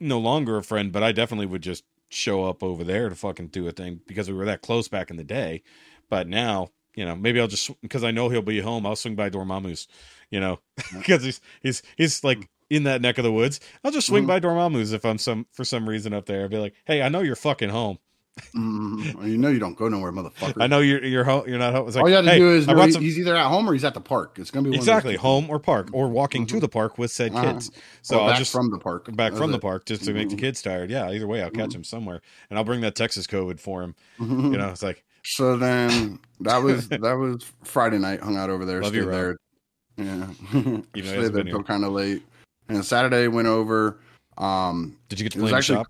no 0.00 0.18
longer 0.18 0.56
a 0.56 0.62
friend, 0.62 0.90
but 0.90 1.02
I 1.02 1.12
definitely 1.12 1.46
would 1.46 1.62
just 1.62 1.84
show 2.08 2.44
up 2.44 2.62
over 2.62 2.84
there 2.84 3.10
to 3.10 3.14
fucking 3.14 3.48
do 3.48 3.66
a 3.68 3.72
thing 3.72 4.00
because 4.06 4.28
we 4.30 4.34
were 4.34 4.44
that 4.46 4.62
close 4.62 4.88
back 4.88 5.10
in 5.10 5.16
the 5.16 5.24
day. 5.24 5.62
But 6.08 6.26
now, 6.26 6.68
you 6.94 7.04
know, 7.04 7.14
maybe 7.16 7.40
I'll 7.40 7.48
just 7.48 7.70
because 7.82 8.04
I 8.04 8.10
know 8.10 8.28
he'll 8.28 8.42
be 8.42 8.60
home. 8.60 8.86
I'll 8.86 8.96
swing 8.96 9.14
by 9.16 9.30
Dormammu's, 9.30 9.88
you 10.30 10.40
know, 10.40 10.60
because 10.96 11.22
he's 11.24 11.40
he's 11.62 11.82
he's 11.96 12.24
like 12.24 12.48
in 12.70 12.84
that 12.84 13.00
neck 13.02 13.18
of 13.18 13.24
the 13.24 13.32
woods. 13.32 13.60
I'll 13.84 13.90
just 13.92 14.06
swing 14.06 14.24
Mhm. 14.24 14.28
by 14.28 14.40
Dormammu's 14.40 14.92
if 14.92 15.04
I'm 15.04 15.18
some 15.18 15.46
for 15.52 15.64
some 15.64 15.88
reason 15.88 16.12
up 16.12 16.26
there. 16.26 16.42
I'll 16.42 16.48
be 16.48 16.58
like, 16.58 16.74
hey, 16.84 17.02
I 17.02 17.08
know 17.08 17.20
you're 17.20 17.36
fucking 17.36 17.68
home. 17.70 17.98
Mhm. 18.52 19.28
You 19.28 19.38
know 19.38 19.48
you 19.48 19.60
don't 19.60 19.76
go 19.76 19.88
nowhere, 19.88 20.10
motherfucker. 20.10 20.60
I 20.60 20.66
know 20.66 20.80
you're 20.80 21.04
you're 21.04 21.22
home. 21.24 21.44
You're 21.46 21.58
not 21.58 21.72
home. 21.72 21.86
It's 21.86 21.94
like, 21.94 22.02
All 22.02 22.08
you 22.08 22.16
have 22.16 22.24
to 22.24 22.30
hey, 22.32 22.38
do 22.38 22.50
is 22.52 22.66
I 22.68 22.72
know 22.72 22.76
brought 22.78 22.86
he- 22.86 22.92
some 22.92 23.02
he's 23.02 23.18
either 23.18 23.36
at 23.36 23.46
home 23.46 23.68
or 23.68 23.72
he's 23.74 23.84
at 23.84 23.94
the 23.94 24.00
park. 24.00 24.38
It's 24.40 24.50
gonna 24.50 24.64
be 24.64 24.70
one 24.70 24.78
exactly 24.78 25.14
home 25.16 25.48
or 25.48 25.60
park 25.60 25.90
or 25.92 26.08
walking 26.08 26.44
to 26.46 26.56
Mhm. 26.56 26.60
the 26.60 26.68
park 26.68 26.98
with 26.98 27.12
said 27.12 27.32
Uh-huh. 27.32 27.52
kids. 27.52 27.68
things. 27.68 27.82
So 28.02 28.18
I'll 28.20 28.28
back 28.30 28.38
just 28.38 28.50
from 28.52 28.70
the 28.70 28.78
park. 28.78 29.06
back 29.14 29.30
That's 29.32 29.38
from 29.38 29.52
the 29.52 29.58
park 29.60 29.86
just 29.86 30.04
to 30.04 30.12
make 30.12 30.30
the 30.30 30.34
Mhm. 30.36 30.40
kids 30.40 30.62
tired. 30.62 30.90
Yeah, 30.90 31.10
either 31.10 31.28
way, 31.28 31.42
I'll 31.42 31.50
catch 31.50 31.70
Mhm. 31.70 31.74
him 31.76 31.84
somewhere, 31.84 32.20
and 32.50 32.58
I'll 32.58 32.64
bring 32.64 32.80
that 32.80 32.96
Texas 32.96 33.26
COVID 33.28 33.60
for 33.60 33.82
him. 33.82 33.94
You 34.18 34.56
know, 34.58 34.70
it's 34.70 34.82
like 34.82 35.04
So 35.24 35.56
then 35.56 36.18
that 36.40 36.58
was 36.58 36.88
that 36.88 37.00
was 37.00 37.44
Friday 37.64 37.98
night. 37.98 38.20
Hung 38.20 38.36
out 38.36 38.50
over 38.50 38.64
there. 38.64 38.82
Love 38.82 38.92
stayed 38.92 39.08
there. 39.08 39.36
Yeah, 39.96 40.26
Even 40.52 40.72
though 40.72 40.84
he 40.94 41.02
stayed 41.02 41.32
there 41.32 41.44
here. 41.44 41.62
kind 41.62 41.84
of 41.84 41.92
late. 41.92 42.22
And 42.68 42.84
Saturday 42.84 43.28
went 43.28 43.46
over. 43.48 44.00
Um, 44.38 44.96
Did 45.08 45.20
you 45.20 45.24
get 45.24 45.32
to 45.32 45.38
play 45.38 45.48
in 45.48 45.52
the 45.52 45.56
actually- 45.58 45.76
shop? 45.76 45.86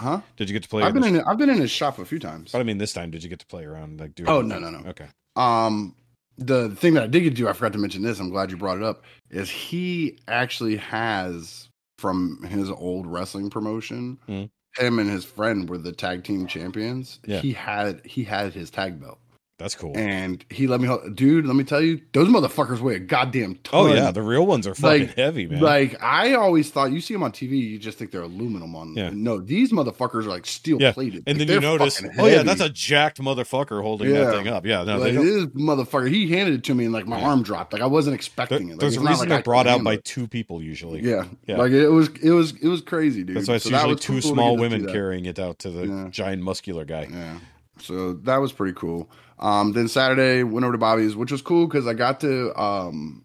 huh? 0.00 0.20
Did 0.36 0.48
you 0.48 0.54
get 0.54 0.62
to 0.62 0.68
play? 0.68 0.82
I've 0.82 0.94
been 0.94 1.04
in 1.04 1.20
I've 1.20 1.36
been 1.38 1.50
in 1.50 1.58
his 1.60 1.70
shop 1.70 1.98
a 1.98 2.04
few 2.04 2.18
times. 2.18 2.52
But 2.52 2.60
I 2.60 2.62
mean, 2.62 2.78
this 2.78 2.92
time, 2.92 3.10
did 3.10 3.22
you 3.22 3.28
get 3.28 3.38
to 3.40 3.46
play 3.46 3.64
around? 3.64 4.00
Like, 4.00 4.14
do 4.14 4.24
Oh, 4.26 4.40
no, 4.40 4.58
no, 4.58 4.70
no. 4.70 4.78
Okay. 4.88 5.06
Um, 5.36 5.94
the 6.38 6.70
thing 6.70 6.94
that 6.94 7.02
I 7.04 7.06
did 7.06 7.20
get 7.20 7.30
to 7.30 7.36
do, 7.36 7.48
I 7.48 7.52
forgot 7.52 7.72
to 7.74 7.78
mention 7.78 8.02
this. 8.02 8.18
I'm 8.18 8.30
glad 8.30 8.50
you 8.50 8.56
brought 8.56 8.78
it 8.78 8.82
up. 8.82 9.04
Is 9.30 9.50
he 9.50 10.18
actually 10.26 10.76
has 10.76 11.68
from 11.98 12.42
his 12.48 12.70
old 12.70 13.06
wrestling 13.06 13.50
promotion? 13.50 14.18
Mhm. 14.28 14.50
Him 14.78 14.98
and 14.98 15.08
his 15.08 15.24
friend 15.24 15.68
were 15.68 15.78
the 15.78 15.92
tag 15.92 16.24
team 16.24 16.46
champions. 16.46 17.20
Yeah. 17.24 17.40
He 17.40 17.52
had 17.52 18.04
he 18.04 18.24
had 18.24 18.52
his 18.54 18.70
tag 18.70 19.00
belt, 19.00 19.18
That's 19.64 19.74
cool. 19.74 19.96
and 19.96 20.44
he 20.50 20.66
let 20.66 20.78
me, 20.82 20.94
dude. 21.14 21.46
Let 21.46 21.56
me 21.56 21.64
tell 21.64 21.80
you, 21.80 22.02
those 22.12 22.28
motherfuckers 22.28 22.80
weigh 22.80 22.96
a 22.96 22.98
goddamn 22.98 23.58
oh 23.72 23.86
yeah, 23.92 24.10
the 24.10 24.20
real 24.20 24.44
ones 24.46 24.66
are 24.66 24.74
fucking 24.74 25.06
Like- 25.06 25.16
heavy, 25.16 25.46
man. 25.46 25.60
Like 25.62 26.02
I 26.02 26.34
always 26.34 26.68
thought, 26.70 26.92
you 26.92 27.00
see 27.00 27.14
them 27.14 27.22
on 27.22 27.32
TV, 27.32 27.52
you 27.58 27.78
just 27.78 27.96
think 27.96 28.10
they're 28.10 28.20
aluminum 28.20 28.76
on. 28.76 28.94
Yeah. 28.94 29.08
No, 29.14 29.40
these 29.40 29.72
motherfuckers 29.72 30.26
are 30.26 30.28
like 30.28 30.44
steel 30.44 30.76
Yeah. 30.82 30.92
plated. 30.92 31.22
and 31.26 31.38
Like, 31.38 31.48
then 31.48 31.54
you 31.54 31.60
notice, 31.62 32.02
oh 32.18 32.26
yeah, 32.26 32.42
that's 32.42 32.60
a 32.60 32.68
jacked 32.68 33.22
motherfucker 33.22 33.80
holding 33.80 34.10
Yeah. 34.10 34.24
that 34.24 34.34
thing 34.34 34.48
up. 34.48 34.66
Yeah, 34.66 34.84
no, 34.84 34.98
like 34.98 35.14
this 35.14 35.46
motherfucker. 35.46 36.10
He 36.10 36.28
handed 36.30 36.56
it 36.56 36.64
to 36.64 36.74
me, 36.74 36.84
and 36.84 36.92
like 36.92 37.06
my 37.06 37.18
Yeah. 37.20 37.28
arm 37.28 37.42
dropped. 37.42 37.72
Like 37.72 37.80
I 37.80 37.86
wasn't 37.86 38.12
There- 38.12 38.16
expecting 38.16 38.68
it. 38.68 38.72
Like, 38.72 38.80
there's 38.80 38.96
a 38.98 39.00
reason 39.00 39.18
like 39.20 39.28
they're 39.30 39.38
I 39.38 39.42
brought 39.42 39.66
out 39.66 39.82
by 39.82 39.94
it. 39.94 40.04
two 40.04 40.28
people 40.28 40.62
usually. 40.62 41.00
Yeah. 41.00 41.24
Yeah. 41.46 41.56
like 41.56 41.72
it 41.72 41.88
was, 41.88 42.10
it 42.22 42.32
was, 42.32 42.52
it 42.60 42.68
was 42.68 42.82
crazy, 42.82 43.24
dude. 43.24 43.36
That's 43.36 43.48
why 43.48 43.54
it's 43.54 43.64
So 43.64 43.70
usually 43.70 43.96
two 43.96 44.12
cool 44.20 44.20
small 44.34 44.56
get 44.58 44.62
to 44.64 44.70
see 44.70 44.76
women 44.82 44.92
carrying 44.92 45.24
it 45.24 45.38
out 45.38 45.58
to 45.60 45.70
the 45.70 46.08
giant 46.10 46.42
muscular 46.42 46.84
guy. 46.84 47.08
Yeah. 47.10 47.38
So 47.80 48.12
that 48.24 48.36
was 48.36 48.52
pretty 48.52 48.74
cool. 48.74 49.08
Um, 49.38 49.72
then 49.72 49.88
Saturday 49.88 50.42
went 50.42 50.64
over 50.64 50.72
to 50.72 50.78
Bobby's, 50.78 51.16
which 51.16 51.32
was 51.32 51.42
cool 51.42 51.66
because 51.66 51.86
I 51.86 51.94
got 51.94 52.20
to 52.20 52.54
um 52.60 53.24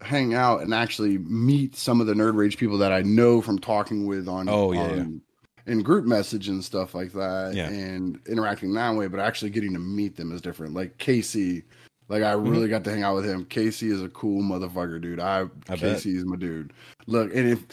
hang 0.00 0.32
out 0.34 0.62
and 0.62 0.72
actually 0.72 1.18
meet 1.18 1.74
some 1.76 2.00
of 2.00 2.06
the 2.06 2.14
nerd 2.14 2.34
rage 2.36 2.56
people 2.56 2.78
that 2.78 2.92
I 2.92 3.02
know 3.02 3.40
from 3.42 3.58
talking 3.58 4.06
with 4.06 4.28
on 4.28 4.48
Oh, 4.48 4.72
yeah, 4.72 4.80
on- 4.82 5.20
in 5.66 5.82
group 5.82 6.04
message 6.06 6.48
and 6.48 6.64
stuff 6.64 6.94
like 6.94 7.12
that 7.12 7.52
Yeah. 7.54 7.68
and 7.68 8.18
interacting 8.28 8.72
that 8.74 8.94
way, 8.94 9.06
but 9.08 9.20
actually 9.20 9.50
getting 9.50 9.72
to 9.74 9.78
meet 9.80 10.16
them 10.16 10.32
is 10.32 10.40
different. 10.40 10.72
Like 10.72 10.96
Casey, 10.98 11.64
like 12.08 12.22
I 12.22 12.32
Mm-hmm. 12.34 12.48
really 12.48 12.68
got 12.68 12.84
to 12.84 12.90
hang 12.90 13.02
out 13.02 13.16
with 13.16 13.26
him. 13.26 13.44
Casey 13.44 13.90
is 13.90 14.00
a 14.02 14.08
cool 14.08 14.40
motherfucker, 14.42 14.98
dude. 15.00 15.20
I, 15.20 15.40
I 15.40 15.44
bet. 15.76 15.78
Casey 15.80 16.16
is 16.16 16.24
my 16.24 16.36
dude. 16.36 16.72
Look, 17.06 17.34
and 17.34 17.48
if 17.48 17.66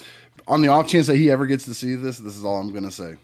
on 0.47 0.61
the 0.61 0.67
off 0.67 0.87
chance 0.89 1.07
that 1.07 1.15
he 1.15 1.31
ever 1.31 1.45
gets 1.45 1.63
to 1.65 1.73
see 1.73 1.95
this, 1.95 2.17
this 2.17 2.35
is 2.35 2.43
all 2.43 2.57
I'm 2.59 2.73
gonna 2.73 2.91
say. 2.91 3.15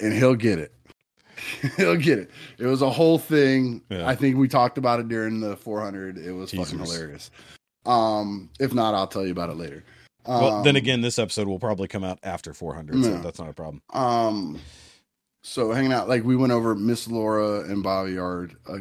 And 0.00 0.12
he'll 0.12 0.34
get 0.36 0.58
it. 0.58 0.72
he'll 1.76 1.96
get 1.96 2.18
it. 2.18 2.30
It 2.58 2.66
was 2.66 2.82
a 2.82 2.90
whole 2.90 3.18
thing. 3.18 3.82
Yeah. 3.90 4.06
I 4.08 4.14
think 4.14 4.36
we 4.36 4.48
talked 4.48 4.78
about 4.78 5.00
it 5.00 5.08
during 5.08 5.40
the 5.40 5.56
400. 5.56 6.18
It 6.18 6.32
was 6.32 6.50
fucking 6.52 6.78
hilarious. 6.78 7.30
Um, 7.84 8.50
if 8.58 8.74
not, 8.74 8.94
I'll 8.94 9.06
tell 9.06 9.24
you 9.24 9.32
about 9.32 9.50
it 9.50 9.56
later. 9.56 9.84
Well, 10.26 10.62
then 10.64 10.74
Um, 10.74 10.76
again, 10.76 11.00
this 11.02 11.18
episode 11.20 11.46
will 11.46 11.60
probably 11.60 11.86
come 11.86 12.02
out 12.02 12.18
after 12.24 12.52
400, 12.52 13.04
so 13.04 13.10
Yeah. 13.10 13.20
that's 13.20 13.38
not 13.38 13.48
a 13.48 13.52
problem. 13.52 13.80
Um, 13.92 14.58
so 15.44 15.70
hanging 15.72 15.92
out, 15.92 16.08
like 16.08 16.24
we 16.24 16.34
went 16.34 16.52
over 16.52 16.74
Miss 16.74 17.06
Laura 17.06 17.60
and 17.60 17.82
Bobby 17.82 18.14
Yard, 18.14 18.56
uh, 18.68 18.78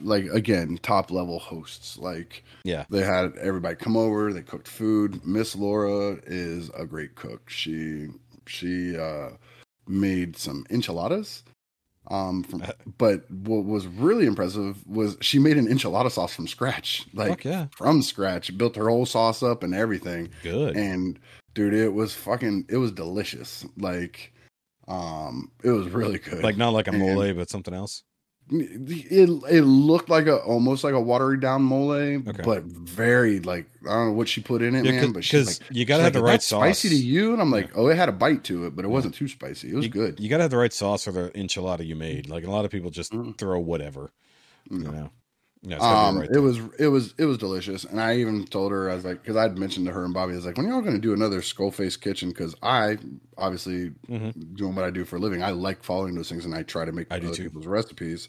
like 0.00 0.24
again, 0.26 0.78
top 0.82 1.10
level 1.10 1.38
hosts. 1.38 1.98
Like, 1.98 2.42
Yeah. 2.64 2.86
they 2.88 3.02
had 3.04 3.36
everybody 3.36 3.76
come 3.76 3.96
over. 3.98 4.32
They 4.32 4.40
cooked 4.42 4.68
food. 4.68 5.24
Miss 5.26 5.54
Laura 5.54 6.18
is 6.26 6.70
a 6.74 6.86
great 6.86 7.14
cook. 7.16 7.50
She 7.50 8.08
she 8.46 8.96
uh 8.96 9.30
made 9.86 10.36
some 10.38 10.64
enchiladas. 10.70 11.42
Um, 12.10 12.42
from, 12.42 12.62
but 12.98 13.30
what 13.30 13.64
was 13.64 13.86
really 13.86 14.26
impressive 14.26 14.86
was 14.86 15.16
she 15.20 15.38
made 15.38 15.56
an 15.58 15.66
enchilada 15.66 16.10
sauce 16.10 16.34
from 16.34 16.48
scratch, 16.48 17.06
like 17.12 17.44
yeah, 17.44 17.66
from 17.76 18.02
scratch. 18.02 18.56
Built 18.56 18.76
her 18.76 18.88
whole 18.88 19.06
sauce 19.06 19.42
up 19.42 19.62
and 19.62 19.74
everything 19.74 20.30
good. 20.42 20.76
and 20.76 21.18
dude 21.54 21.74
it 21.74 21.92
was 21.92 22.14
fucking 22.14 22.66
it 22.68 22.76
was 22.76 22.92
delicious 22.92 23.66
like 23.78 24.32
um 24.86 25.50
it 25.64 25.70
was 25.70 25.88
really 25.88 26.18
good 26.18 26.42
like 26.42 26.56
not 26.56 26.72
like 26.72 26.88
a 26.88 26.92
mole, 26.92 27.34
but 27.34 27.50
something 27.50 27.74
else. 27.74 28.02
It 28.50 29.28
it 29.50 29.62
looked 29.62 30.08
like 30.08 30.26
a 30.26 30.36
almost 30.38 30.82
like 30.84 30.94
a 30.94 31.00
watery 31.00 31.38
down 31.38 31.62
mole 31.62 31.90
Okay. 31.92 32.42
but 32.44 32.62
very 32.64 33.40
like 33.40 33.66
i 33.84 33.92
don't 33.92 34.06
know 34.08 34.12
what 34.12 34.28
she 34.28 34.40
put 34.40 34.62
in 34.62 34.74
it 34.74 34.84
Yeah, 34.84 34.92
man 34.92 35.12
but 35.12 35.22
she's 35.24 35.60
like 35.60 35.68
you 35.70 35.84
gotta 35.84 36.02
have 36.02 36.14
like, 36.14 36.20
the 36.20 36.24
right 36.26 36.42
sauce. 36.42 36.62
spicy 36.62 36.88
to 36.90 36.94
you 36.96 37.32
and 37.32 37.42
i'm 37.42 37.50
like 37.50 37.70
oh 37.76 37.88
it 37.88 37.96
had 37.96 38.08
a 38.08 38.12
bite 38.12 38.44
to 38.44 38.66
it 38.66 38.74
but 38.74 38.84
it 38.84 38.88
wasn't 38.88 39.14
too 39.14 39.28
spicy 39.28 39.70
it 39.70 39.74
was 39.74 39.84
you, 39.84 39.90
good 39.90 40.18
You 40.18 40.28
gotta 40.28 40.44
have 40.44 40.50
the 40.50 40.56
right 40.56 40.72
sauce 40.72 41.04
for 41.04 41.12
the 41.12 41.30
enchilada 41.34 41.86
you 41.86 41.94
made. 41.96 42.28
Like 42.28 42.44
a 42.44 42.50
lot 42.50 42.64
of 42.64 42.70
people 42.70 42.90
just 42.90 43.12
Mhm. 43.12 43.36
throw 43.36 43.58
whatever. 43.58 44.12
You 44.70 44.78
know. 44.80 45.10
Yeah, 45.62 45.76
it's 45.76 45.84
gotta 45.84 45.94
be 45.94 46.06
um 46.08 46.18
right 46.20 46.30
it 46.30 46.38
was 46.38 46.58
it 46.78 46.88
was 46.88 47.14
it 47.18 47.24
was 47.24 47.36
delicious 47.38 47.84
and 47.84 48.00
i 48.00 48.16
even 48.16 48.44
told 48.46 48.70
her 48.70 48.90
i 48.90 48.94
was 48.94 49.04
like 49.04 49.20
because 49.22 49.36
i'd 49.36 49.58
mentioned 49.58 49.86
to 49.86 49.92
her 49.92 50.04
and 50.04 50.14
bobby 50.14 50.32
i 50.32 50.36
was 50.36 50.46
like 50.46 50.56
when 50.56 50.68
y'all 50.68 50.80
gonna 50.80 50.98
do 50.98 51.12
another 51.12 51.42
skull 51.42 51.70
face 51.72 51.96
kitchen 51.96 52.28
because 52.28 52.54
i 52.62 52.96
obviously 53.36 53.90
Mhm. 54.08 54.54
doing 54.56 54.74
what 54.76 54.84
i 54.84 54.90
do 54.90 55.04
for 55.04 55.16
a 55.16 55.18
living 55.18 55.42
i 55.42 55.50
like 55.50 55.82
following 55.82 56.14
those 56.14 56.28
things 56.28 56.44
and 56.44 56.54
i 56.54 56.62
try 56.62 56.84
to 56.84 56.92
make 56.92 57.08
I 57.12 57.16
other 57.16 57.34
people's 57.34 57.66
recipes 57.66 58.28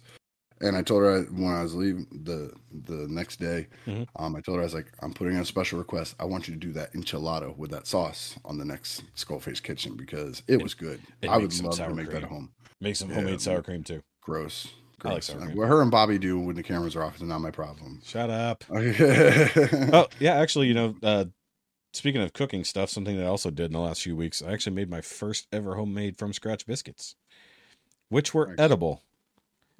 And 0.61 0.75
I 0.75 0.81
told 0.81 1.03
her 1.03 1.21
when 1.31 1.53
I 1.53 1.63
was 1.63 1.73
leaving 1.73 2.05
the 2.11 2.51
the 2.85 3.07
next 3.07 3.39
day, 3.39 3.67
Mhm. 3.87 4.07
um, 4.17 4.35
I 4.35 4.41
told 4.41 4.57
her 4.57 4.61
I 4.61 4.65
was 4.65 4.73
like, 4.73 4.91
I'm 5.01 5.13
putting 5.13 5.35
in 5.35 5.39
a 5.39 5.45
special 5.45 5.79
request. 5.79 6.15
I 6.19 6.25
want 6.25 6.49
you 6.49 6.53
to 6.53 6.59
do 6.59 6.73
that 6.73 6.91
enchilada 6.93 7.55
with 7.55 7.71
that 7.71 7.87
sauce 7.87 8.35
on 8.43 8.57
the 8.57 8.65
next 8.65 9.03
skull 9.15 9.39
face 9.39 9.61
Kitchen 9.61 9.95
because 9.95 10.43
it 10.49 10.61
was 10.61 10.73
good. 10.73 10.99
it 11.21 11.29
I 11.29 11.37
would 11.37 11.53
love 11.63 11.77
to 11.77 11.93
make 11.95 12.07
that 12.07 12.11
cream. 12.11 12.23
at 12.25 12.29
home. 12.29 12.51
Make 12.81 12.97
some 12.97 13.07
Yeah, 13.09 13.15
homemade 13.15 13.39
sour 13.39 13.61
cream 13.61 13.83
too. 13.85 14.01
Gross. 14.21 14.73
I 15.05 15.13
like 15.13 15.23
sour 15.23 15.39
cream. 15.39 15.55
what 15.57 15.67
her 15.67 15.81
and 15.81 15.91
Bobby 15.91 16.17
do 16.17 16.39
when 16.39 16.55
the 16.55 16.63
cameras 16.63 16.95
are 16.95 17.03
off 17.03 17.15
is 17.17 17.21
not 17.23 17.39
my 17.39 17.51
problem. 17.51 18.01
Shut 18.05 18.29
up. 18.29 18.63
oh, 18.71 20.07
yeah, 20.19 20.35
actually, 20.35 20.67
you 20.67 20.73
know, 20.73 20.95
uh, 21.03 21.25
speaking 21.93 22.21
of 22.21 22.33
cooking 22.33 22.63
stuff, 22.63 22.89
something 22.89 23.17
that 23.17 23.23
I 23.23 23.27
also 23.27 23.49
did 23.51 23.67
in 23.67 23.73
the 23.73 23.79
last 23.79 24.01
few 24.03 24.15
weeks, 24.15 24.41
I 24.41 24.51
actually 24.53 24.75
made 24.75 24.89
my 24.89 25.01
first 25.01 25.47
ever 25.51 25.75
homemade 25.75 26.17
from 26.17 26.33
scratch 26.33 26.65
biscuits, 26.65 27.15
which 28.09 28.33
were 28.33 28.47
Nice. 28.47 28.55
edible. 28.59 29.03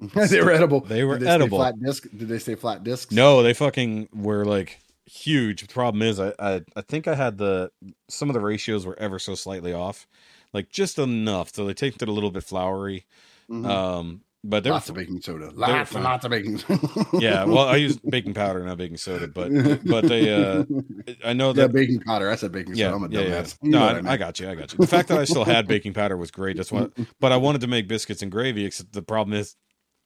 they 0.00 0.40
were 0.40 0.50
edible. 0.52 0.80
They 0.80 1.04
were 1.04 1.18
Did 1.18 1.26
stay 1.26 1.34
edible. 1.34 1.58
Flat 1.58 1.74
disc? 1.82 2.06
Did 2.16 2.28
they 2.28 2.38
say 2.38 2.54
flat 2.54 2.82
discs? 2.82 3.12
No, 3.12 3.42
they 3.42 3.52
fucking 3.52 4.08
were 4.14 4.46
like 4.46 4.78
huge. 5.04 5.60
The 5.66 5.72
problem 5.74 6.00
is, 6.00 6.18
I, 6.18 6.32
I 6.38 6.62
I 6.74 6.80
think 6.80 7.06
I 7.06 7.14
had 7.14 7.36
the 7.36 7.70
some 8.08 8.30
of 8.30 8.34
the 8.34 8.40
ratios 8.40 8.86
were 8.86 8.98
ever 8.98 9.18
so 9.18 9.34
slightly 9.34 9.74
off, 9.74 10.06
like 10.54 10.70
just 10.70 10.98
enough, 10.98 11.54
so 11.54 11.66
they 11.66 11.74
tasted 11.74 12.08
a 12.08 12.12
little 12.12 12.30
bit 12.30 12.44
floury. 12.44 13.04
Mhm. 13.50 13.66
Um, 13.66 14.20
but 14.42 14.64
they're 14.64 14.72
lots 14.72 14.88
of 14.88 14.94
baking 14.94 15.20
soda. 15.20 15.50
Lots 15.54 15.94
and 15.94 16.04
lots 16.04 16.24
of 16.24 16.30
baking 16.30 16.58
soda. 16.58 17.06
yeah. 17.14 17.44
Well, 17.44 17.68
I 17.68 17.76
use 17.76 17.98
baking 18.08 18.34
powder, 18.34 18.64
not 18.64 18.78
baking 18.78 18.96
soda, 18.96 19.28
but 19.28 19.50
but 19.84 20.06
they 20.08 20.32
uh, 20.32 20.64
I 21.24 21.32
know 21.32 21.48
yeah, 21.48 21.64
that 21.64 21.72
baking 21.72 22.00
powder. 22.00 22.30
I 22.30 22.36
said 22.36 22.52
baking 22.52 22.74
soda. 22.74 22.88
Yeah, 22.88 22.94
I'm 22.94 23.04
a 23.04 23.08
yeah, 23.08 23.20
yeah. 23.20 23.46
No, 23.62 23.78
know 23.78 23.86
I, 23.86 23.92
what 23.94 24.06
I 24.06 24.16
got 24.16 24.40
you. 24.40 24.48
I 24.48 24.54
got 24.54 24.72
you. 24.72 24.78
The 24.78 24.86
fact 24.86 25.08
that 25.08 25.18
I 25.18 25.24
still 25.24 25.44
had 25.44 25.66
baking 25.68 25.92
powder 25.92 26.16
was 26.16 26.30
great. 26.30 26.56
That's 26.56 26.72
what. 26.72 26.92
But 27.20 27.32
I 27.32 27.36
wanted 27.36 27.60
to 27.62 27.66
make 27.66 27.86
biscuits 27.86 28.22
and 28.22 28.32
gravy. 28.32 28.64
Except 28.64 28.92
the 28.92 29.02
problem 29.02 29.36
is, 29.38 29.56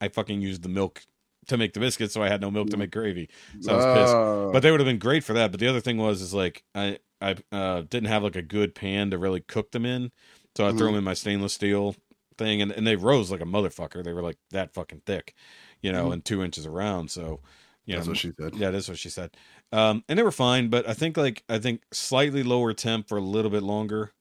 I 0.01 0.09
fucking 0.09 0.41
used 0.41 0.63
the 0.63 0.69
milk 0.69 1.03
to 1.47 1.57
make 1.57 1.73
the 1.75 1.81
biscuits, 1.81 2.15
so 2.15 2.23
I 2.23 2.29
had 2.29 2.41
no 2.41 2.51
milk 2.51 2.71
to 2.71 2.77
make 2.77 2.91
gravy. 2.91 3.29
So 3.61 3.73
I 3.73 3.77
was 3.77 3.85
pissed. 3.85 4.15
Oh. 4.15 4.51
But 4.53 4.63
they 4.63 4.71
would 4.71 4.81
have 4.81 4.87
been 4.87 4.99
great 4.99 5.23
for 5.23 5.35
that. 5.35 5.51
But 5.51 5.61
the 5.61 5.69
other 5.69 5.81
thing 5.81 5.99
was, 5.99 6.23
is 6.23 6.35
like 6.35 6.65
I 6.75 6.99
I 7.21 7.37
uh, 7.53 7.83
didn't 7.83 8.09
have 8.09 8.23
like 8.25 8.37
a 8.37 8.43
good 8.43 8.75
pan 8.75 9.11
to 9.11 9.19
really 9.19 9.41
cook 9.41 9.71
them 9.71 9.87
in, 9.87 10.11
so 10.57 10.67
I 10.67 10.71
threw 10.73 10.89
Mhm. 10.89 10.91
them 10.91 10.95
in 10.97 11.05
my 11.05 11.15
stainless 11.15 11.53
steel 11.55 11.95
thing, 12.37 12.63
and, 12.63 12.71
and 12.73 12.87
they 12.87 12.97
rose 12.97 13.31
like 13.31 13.41
a 13.41 13.45
motherfucker. 13.47 14.03
They 14.05 14.13
were 14.13 14.23
like 14.23 14.39
that 14.51 14.73
fucking 14.75 15.03
thick, 15.07 15.35
you 15.83 15.93
know, 15.93 16.09
Mhm. 16.09 16.13
and 16.15 16.25
two 16.25 16.43
inches 16.43 16.67
around. 16.67 17.11
So, 17.11 17.41
you 17.87 17.95
That's 17.95 18.07
know, 18.07 18.11
what 18.13 18.19
she 18.19 18.33
said. 18.39 18.55
yeah, 18.57 18.71
that's 18.71 18.89
what 18.89 18.99
she 18.99 19.11
said. 19.11 19.37
Um, 19.73 20.05
and 20.09 20.19
they 20.19 20.23
were 20.23 20.31
fine, 20.33 20.69
but 20.69 20.89
I 20.89 20.95
think 20.95 21.17
like 21.17 21.43
I 21.49 21.59
think 21.59 21.83
slightly 21.93 22.43
lower 22.43 22.73
temp 22.73 23.09
for 23.09 23.19
a 23.19 23.23
little 23.23 23.51
bit 23.51 23.63
longer. 23.63 24.13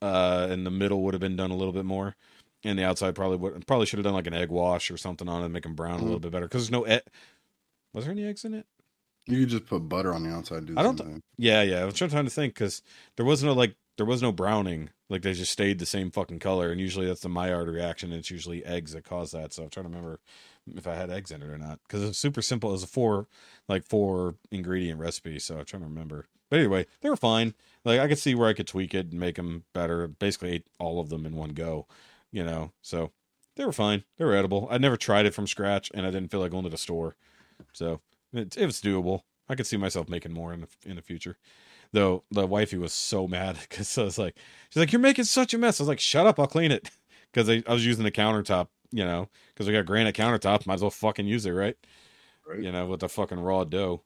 Uh, 0.00 0.48
and 0.50 0.66
the 0.66 0.70
middle 0.70 1.00
would 1.02 1.14
have 1.14 1.20
been 1.20 1.36
done 1.36 1.52
a 1.52 1.56
little 1.56 1.72
bit 1.72 1.84
more, 1.84 2.16
and 2.64 2.76
the 2.76 2.84
outside 2.84 3.14
probably 3.14 3.36
would 3.36 3.64
probably 3.68 3.86
should 3.86 3.98
have 4.00 4.04
done 4.04 4.14
like 4.14 4.26
an 4.26 4.34
egg 4.34 4.48
wash 4.50 4.90
or 4.90 4.96
something 4.96 5.28
on 5.28 5.44
it, 5.44 5.48
make 5.50 5.62
them 5.62 5.74
brown 5.76 6.00
a 6.00 6.02
little 6.02 6.18
bit 6.18 6.32
better. 6.32 6.46
Because 6.48 6.62
there's 6.68 6.72
no 6.72 6.84
e- 6.88 6.98
was 7.94 8.04
there 8.04 8.12
any 8.12 8.24
eggs 8.24 8.44
in 8.44 8.54
it? 8.54 8.66
You 9.28 9.38
could 9.40 9.50
just 9.50 9.66
put 9.66 9.88
butter 9.88 10.12
on 10.12 10.24
the 10.24 10.30
outside. 10.30 10.58
and 10.58 10.66
Do 10.68 10.74
I 10.76 10.82
don't 10.82 10.96
th-. 10.96 11.20
Yeah, 11.38 11.62
yeah. 11.62 11.82
I 11.82 11.84
was 11.84 11.94
trying 11.94 12.10
to 12.10 12.30
think 12.30 12.54
because 12.54 12.82
there 13.16 13.24
was 13.24 13.44
no 13.44 13.52
like 13.52 13.76
there 13.96 14.06
was 14.06 14.22
no 14.22 14.32
browning. 14.32 14.90
Like 15.08 15.22
they 15.22 15.34
just 15.34 15.52
stayed 15.52 15.78
the 15.78 15.86
same 15.86 16.10
fucking 16.10 16.38
color, 16.38 16.70
and 16.70 16.80
usually 16.80 17.06
that's 17.06 17.20
the 17.20 17.28
Maillard 17.28 17.68
reaction. 17.68 18.10
And 18.10 18.20
it's 18.20 18.30
usually 18.30 18.64
eggs 18.64 18.92
that 18.92 19.04
cause 19.04 19.32
that. 19.32 19.52
So 19.52 19.64
I'm 19.64 19.70
trying 19.70 19.84
to 19.84 19.90
remember 19.90 20.20
if 20.74 20.86
I 20.86 20.94
had 20.94 21.10
eggs 21.10 21.30
in 21.30 21.42
it 21.42 21.48
or 21.48 21.58
not 21.58 21.80
because 21.86 22.02
it's 22.02 22.18
super 22.18 22.42
simple. 22.42 22.70
It 22.70 22.74
was 22.74 22.84
a 22.84 22.88
four 22.88 23.26
like 23.68 23.84
four 23.84 24.36
ingredient 24.50 25.00
recipe. 25.00 25.38
So 25.38 25.58
I'm 25.58 25.64
trying 25.64 25.82
to 25.82 25.88
remember. 25.88 26.26
But 26.48 26.60
anyway, 26.60 26.86
they 27.00 27.10
were 27.10 27.16
fine. 27.16 27.54
Like 27.84 28.00
I 28.00 28.08
could 28.08 28.18
see 28.18 28.34
where 28.34 28.48
I 28.48 28.52
could 28.54 28.66
tweak 28.66 28.94
it 28.94 29.10
and 29.10 29.20
make 29.20 29.36
them 29.36 29.64
better. 29.72 30.08
Basically, 30.08 30.52
ate 30.52 30.66
all 30.78 31.00
of 31.00 31.08
them 31.08 31.26
in 31.26 31.36
one 31.36 31.50
go. 31.50 31.86
You 32.30 32.44
know, 32.44 32.72
so 32.80 33.10
they 33.56 33.64
were 33.64 33.72
fine. 33.72 34.04
They 34.16 34.24
were 34.24 34.34
edible. 34.34 34.68
I 34.70 34.78
never 34.78 34.96
tried 34.96 35.26
it 35.26 35.34
from 35.34 35.46
scratch, 35.46 35.90
and 35.92 36.06
I 36.06 36.10
didn't 36.10 36.30
feel 36.30 36.40
like 36.40 36.50
going 36.50 36.64
to 36.64 36.70
the 36.70 36.78
store. 36.78 37.16
So 37.72 38.00
it, 38.32 38.56
it 38.56 38.66
was 38.66 38.80
doable. 38.80 39.22
I 39.48 39.54
could 39.54 39.66
see 39.66 39.76
myself 39.76 40.08
making 40.08 40.32
more 40.32 40.52
in 40.52 40.62
the 40.62 40.68
in 40.86 40.96
the 40.96 41.02
future. 41.02 41.36
Though 41.92 42.24
the 42.30 42.46
wifey 42.46 42.78
was 42.78 42.92
so 42.92 43.28
mad 43.28 43.58
because 43.68 43.96
I 43.98 44.04
was 44.04 44.18
like, 44.18 44.36
she's 44.70 44.80
like, 44.80 44.92
"You're 44.92 45.00
making 45.00 45.24
such 45.24 45.52
a 45.54 45.58
mess." 45.58 45.80
I 45.80 45.84
was 45.84 45.88
like, 45.88 46.00
"Shut 46.00 46.26
up, 46.26 46.38
I'll 46.40 46.46
clean 46.46 46.72
it." 46.72 46.90
Because 47.32 47.48
I, 47.48 47.62
I 47.66 47.72
was 47.72 47.86
using 47.86 48.04
the 48.04 48.10
countertop, 48.10 48.68
you 48.90 49.06
know, 49.06 49.30
because 49.54 49.66
we 49.66 49.72
got 49.72 49.86
granite 49.86 50.14
countertop, 50.14 50.66
might 50.66 50.74
as 50.74 50.82
well 50.82 50.90
fucking 50.90 51.26
use 51.26 51.46
it, 51.46 51.52
right? 51.52 51.74
Right. 52.46 52.60
You 52.60 52.70
know, 52.70 52.84
with 52.88 53.00
the 53.00 53.08
fucking 53.08 53.40
raw 53.40 53.64
dough. 53.64 54.02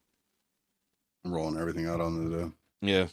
Rolling 1.24 1.60
everything 1.60 1.88
out 1.88 2.00
on 2.00 2.30
the 2.30 2.36
dough. 2.36 2.52
Yeah. 2.82 3.06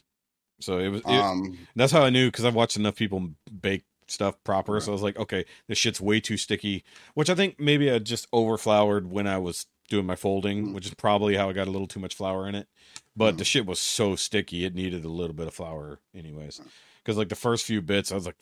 So 0.62 0.78
it 0.78 0.90
was. 0.90 1.02
It, 1.02 1.08
Um, 1.08 1.58
That's 1.76 1.92
how 1.92 2.04
I 2.04 2.12
knew 2.12 2.28
because 2.28 2.46
I've 2.46 2.54
watched 2.54 2.78
enough 2.78 2.96
people 2.96 3.32
bake 3.60 3.86
stuff 4.08 4.36
proper. 4.44 4.74
Right. 4.74 4.84
So 4.84 4.92
I 4.92 4.94
was 4.94 5.02
like, 5.02 5.18
okay, 5.18 5.46
this 5.68 5.80
shit's 5.80 6.00
way 6.00 6.20
too 6.20 6.38
sticky. 6.38 6.84
Which 7.16 7.32
I 7.32 7.34
think 7.34 7.60
maybe 7.60 7.90
I 7.90 7.98
just 7.98 8.30
overfloured 8.32 9.08
when 9.08 9.26
I 9.26 9.40
was 9.40 9.66
doing 9.90 10.06
my 10.06 10.16
folding, 10.16 10.68
Mhm. 10.68 10.74
which 10.74 10.86
is 10.86 10.94
probably 10.94 11.36
how 11.36 11.50
I 11.50 11.54
got 11.54 11.68
a 11.68 11.72
little 11.72 11.88
too 11.88 12.00
much 12.00 12.16
flour 12.16 12.48
in 12.48 12.56
it. 12.56 12.68
But 13.16 13.38
the 13.38 13.46
shit 13.46 13.66
was 13.66 13.80
so 13.80 14.16
sticky, 14.16 14.66
it 14.66 14.74
needed 14.74 15.06
a 15.06 15.10
little 15.10 15.36
bit 15.36 15.48
of 15.48 15.54
flour, 15.54 16.00
anyways. 16.16 16.62
Because 16.98 17.18
like 17.18 17.30
the 17.30 17.36
first 17.36 17.66
few 17.66 17.82
bits, 17.82 18.12
I 18.12 18.16
was 18.16 18.26
like, 18.26 18.38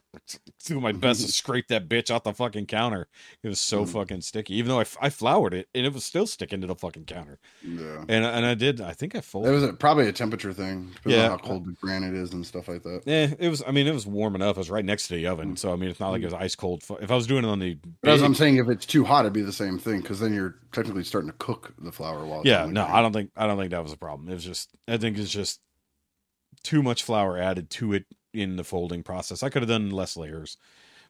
doing 0.64 0.82
my 0.82 0.92
best 0.92 1.20
to 1.26 1.32
scrape 1.32 1.68
that 1.68 1.88
bitch 1.88 2.14
off 2.14 2.24
the 2.24 2.32
fucking 2.32 2.66
counter. 2.66 3.08
It 3.42 3.48
was 3.48 3.60
so 3.60 3.84
Mhm. 3.84 3.88
fucking 3.88 4.20
sticky, 4.22 4.54
even 4.56 4.68
though 4.70 4.80
I, 4.80 4.84
I 5.00 5.10
floured 5.10 5.54
it 5.54 5.68
and 5.74 5.84
it 5.86 5.92
was 5.92 6.04
still 6.04 6.26
sticking 6.26 6.60
to 6.60 6.66
the 6.66 6.74
fucking 6.74 7.04
counter. 7.06 7.38
yeah. 7.62 8.04
And 8.08 8.24
and 8.24 8.46
I 8.46 8.54
did, 8.54 8.80
I 8.80 8.92
think 8.92 9.14
I 9.14 9.20
folded. 9.20 9.50
It 9.50 9.52
was 9.54 9.62
a, 9.64 9.72
probably 9.72 10.08
a 10.08 10.12
temperature 10.12 10.52
thing. 10.52 10.92
Yeah. 11.04 11.28
how 11.30 11.36
cold 11.38 11.66
the 11.66 11.72
granite 11.72 12.14
is 12.14 12.32
and 12.32 12.46
stuff 12.46 12.68
like 12.68 12.82
that. 12.84 13.02
Yeah, 13.06 13.34
it 13.38 13.48
was. 13.48 13.62
I 13.66 13.70
mean, 13.72 13.86
it 13.86 13.92
was 13.94 14.06
warm 14.06 14.34
enough. 14.34 14.56
It 14.56 14.60
was 14.60 14.70
right 14.70 14.84
next 14.84 15.08
to 15.08 15.14
the 15.14 15.26
oven, 15.26 15.56
so 15.56 15.72
I 15.72 15.76
mean, 15.76 15.90
it's 15.90 16.00
not 16.00 16.10
like 16.10 16.22
it 16.22 16.26
was 16.26 16.34
ice 16.34 16.54
cold. 16.54 16.82
If 17.00 17.10
I 17.10 17.14
was 17.14 17.26
doing 17.26 17.44
it 17.44 17.48
on 17.48 17.58
the, 17.58 17.78
But 18.02 18.10
as 18.12 18.22
I'm 18.22 18.34
saying, 18.34 18.56
if 18.56 18.68
it's 18.68 18.86
too 18.86 19.04
hot, 19.04 19.20
it'd 19.24 19.32
be 19.32 19.42
the 19.42 19.52
same 19.52 19.78
thing 19.78 20.00
because 20.00 20.20
then 20.20 20.32
you're 20.34 20.56
technically 20.72 21.04
starting 21.04 21.30
to 21.30 21.36
cook 21.38 21.74
the 21.78 21.92
flour 21.92 22.24
while. 22.24 22.40
it's 22.40 22.48
yeah, 22.48 22.66
no. 22.66 22.84
I 22.86 23.02
don't 23.02 23.12
think 23.12 23.30
I 23.36 23.46
don't 23.46 23.58
think 23.58 23.70
that 23.70 23.82
was 23.82 23.92
a 23.92 23.96
problem. 23.98 24.28
It 24.28 24.34
was 24.34 24.44
just 24.44 24.70
I 24.88 24.96
think 24.96 25.18
it's 25.18 25.30
just 25.30 25.60
too 26.62 26.82
much 26.82 27.02
flour 27.02 27.36
added 27.38 27.70
to 27.70 27.92
it 27.92 28.04
in 28.34 28.56
the 28.56 28.64
folding 28.64 29.02
process. 29.02 29.42
I 29.42 29.48
could 29.48 29.62
have 29.62 29.68
done 29.68 29.90
less 29.90 30.16
layers, 30.16 30.56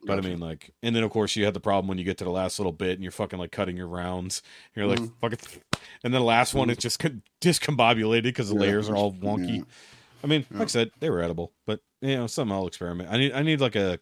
but 0.01 0.15
Gotcha. 0.15 0.27
I 0.27 0.31
mean, 0.31 0.39
like, 0.39 0.73
and 0.83 0.95
then 0.95 1.03
of 1.03 1.11
course 1.11 1.35
you 1.35 1.45
had 1.45 1.53
the 1.53 1.59
problem 1.59 1.87
when 1.87 1.97
you 1.97 2.03
get 2.03 2.17
to 2.19 2.23
the 2.23 2.29
last 2.29 2.59
little 2.59 2.71
bit 2.73 2.91
and 2.93 3.01
you're 3.03 3.11
fucking 3.11 3.39
like 3.39 3.51
cutting 3.51 3.77
your 3.77 3.87
rounds. 3.87 4.41
You're 4.75 4.87
like 4.87 4.99
Mhm. 4.99 5.11
fucking, 5.21 5.39
and 6.03 6.13
then 6.13 6.19
the 6.19 6.19
last 6.21 6.53
one 6.53 6.69
is 6.69 6.77
just 6.77 7.01
discombobulated 7.41 8.23
because 8.23 8.49
the 8.49 8.55
Yeah, 8.55 8.61
layers 8.61 8.89
are 8.89 8.95
all 8.95 9.13
yeah. 9.15 9.29
wonky. 9.29 9.65
I 10.23 10.27
mean, 10.27 10.45
like 10.51 10.63
I 10.63 10.65
said, 10.67 10.91
they 10.99 11.09
were 11.09 11.21
edible, 11.21 11.51
but 11.65 11.81
you 12.01 12.15
know, 12.15 12.27
some 12.27 12.51
I'll 12.51 12.67
experiment. 12.67 13.09
I 13.11 13.17
need 13.17 13.33
I 13.33 13.41
need 13.43 13.59
like 13.61 13.75
a 13.75 13.99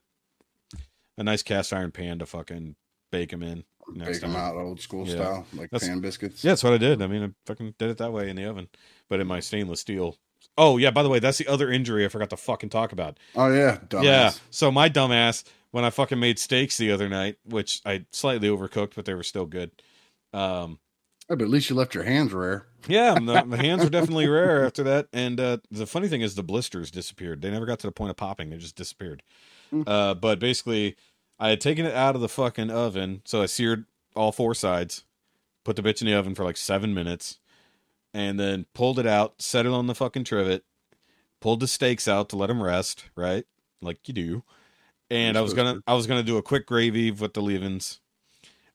a 1.18 1.24
nice 1.24 1.44
cast 1.44 1.74
iron 1.74 1.92
pan 1.92 2.20
to 2.20 2.26
fucking 2.26 2.76
bake 3.12 3.30
them 3.32 3.44
in. 3.44 3.64
bake 3.98 4.22
them 4.22 4.32
time. 4.34 4.36
out 4.42 4.56
old 4.56 4.80
school 4.80 5.06
Yeah. 5.08 5.16
style, 5.16 5.48
like 5.54 5.70
That's- 5.72 5.88
pan 5.90 6.00
biscuits. 6.00 6.44
Yeah, 6.44 6.52
that's 6.52 6.64
what 6.64 6.74
I 6.74 6.78
did. 6.78 7.02
I 7.02 7.08
mean, 7.08 7.24
I 7.24 7.30
fucking 7.46 7.76
did 7.78 7.90
it 7.90 7.98
that 7.98 8.14
way 8.14 8.30
in 8.30 8.36
the 8.38 8.46
oven, 8.46 8.70
but 9.10 9.20
in 9.20 9.28
my 9.28 9.40
stainless 9.40 9.82
steel. 9.82 10.18
Oh 10.62 10.78
yeah, 10.78 10.92
by 10.92 11.02
the 11.02 11.10
way, 11.10 11.18
that's 11.18 11.40
the 11.40 11.48
other 11.48 11.72
injury 11.72 12.06
I 12.06 12.08
forgot 12.08 12.30
to 12.30 12.38
fucking 12.38 12.70
talk 12.70 12.92
about. 12.92 13.18
Oh 13.36 13.52
yeah, 13.52 13.80
dumbass. 13.88 14.04
Yeah, 14.04 14.32
so 14.52 14.72
my 14.72 14.90
dumbass 14.90 15.44
when 15.72 15.84
I 15.84 15.90
fucking 15.90 16.20
made 16.20 16.38
steaks 16.38 16.78
the 16.78 16.92
other 16.92 17.10
night, 17.10 17.38
which 17.44 17.82
I 17.84 18.06
slightly 18.12 18.48
overcooked, 18.48 18.94
but 18.96 19.06
they 19.06 19.16
were 19.16 19.24
still 19.24 19.48
good. 19.48 19.72
Um, 20.34 20.78
but 21.28 21.42
at 21.42 21.50
least 21.50 21.72
you 21.72 21.76
left 21.76 21.96
your 21.96 22.04
hands 22.04 22.32
rare. 22.32 22.68
yeah, 22.88 23.16
the, 23.16 23.44
the 23.48 23.58
hands 23.58 23.84
were 23.84 23.90
definitely 24.00 24.28
rare 24.28 24.64
after 24.64 24.84
that. 24.84 25.08
And 25.12 25.40
uh, 25.40 25.58
the 25.72 25.88
funny 25.88 26.08
thing 26.08 26.22
is, 26.22 26.36
the 26.36 26.44
blisters 26.44 26.92
disappeared. 26.92 27.42
They 27.42 27.50
never 27.50 27.66
got 27.66 27.80
to 27.80 27.88
the 27.88 27.92
point 27.92 28.12
of 28.12 28.18
popping; 28.18 28.52
they 28.52 28.58
just 28.58 28.76
disappeared. 28.76 29.24
Hmm. 29.72 29.82
Uh, 29.88 30.14
but 30.14 30.38
basically, 30.38 30.96
I 31.40 31.50
had 31.50 31.60
taken 31.60 31.88
it 31.88 31.96
out 31.96 32.14
of 32.14 32.22
the 32.22 32.30
fucking 32.30 32.70
oven, 32.70 33.24
so 33.26 33.42
I 33.42 33.48
seared 33.48 33.86
all 34.16 34.32
four 34.32 34.54
sides, 34.54 35.06
put 35.64 35.76
the 35.76 35.82
bitch 35.82 36.02
in 36.02 36.08
the 36.08 36.14
oven 36.14 36.36
for 36.36 36.44
like 36.44 36.58
seven 36.58 36.94
minutes, 36.94 37.40
and 38.14 38.40
then 38.40 38.66
pulled 38.74 39.00
it 39.00 39.08
out, 39.08 39.42
set 39.42 39.66
it 39.66 39.72
on 39.72 39.88
the 39.88 39.96
fucking 39.96 40.24
trivet, 40.26 40.64
pulled 41.40 41.60
the 41.60 41.68
steaks 41.68 42.08
out 42.08 42.30
to 42.30 42.36
let 42.36 42.48
them 42.48 42.62
rest, 42.62 43.06
right, 43.16 43.46
like 43.82 44.08
you 44.08 44.14
do. 44.14 44.44
And 45.10 45.38
I 45.38 45.42
was 45.42 45.54
gonna, 45.54 45.82
I 45.88 45.94
was 45.94 46.08
gonna 46.08 46.24
do 46.24 46.38
a 46.38 46.42
quick 46.44 46.66
gravy 46.66 47.12
with 47.12 47.34
the 47.34 47.42
leavings. 47.42 48.00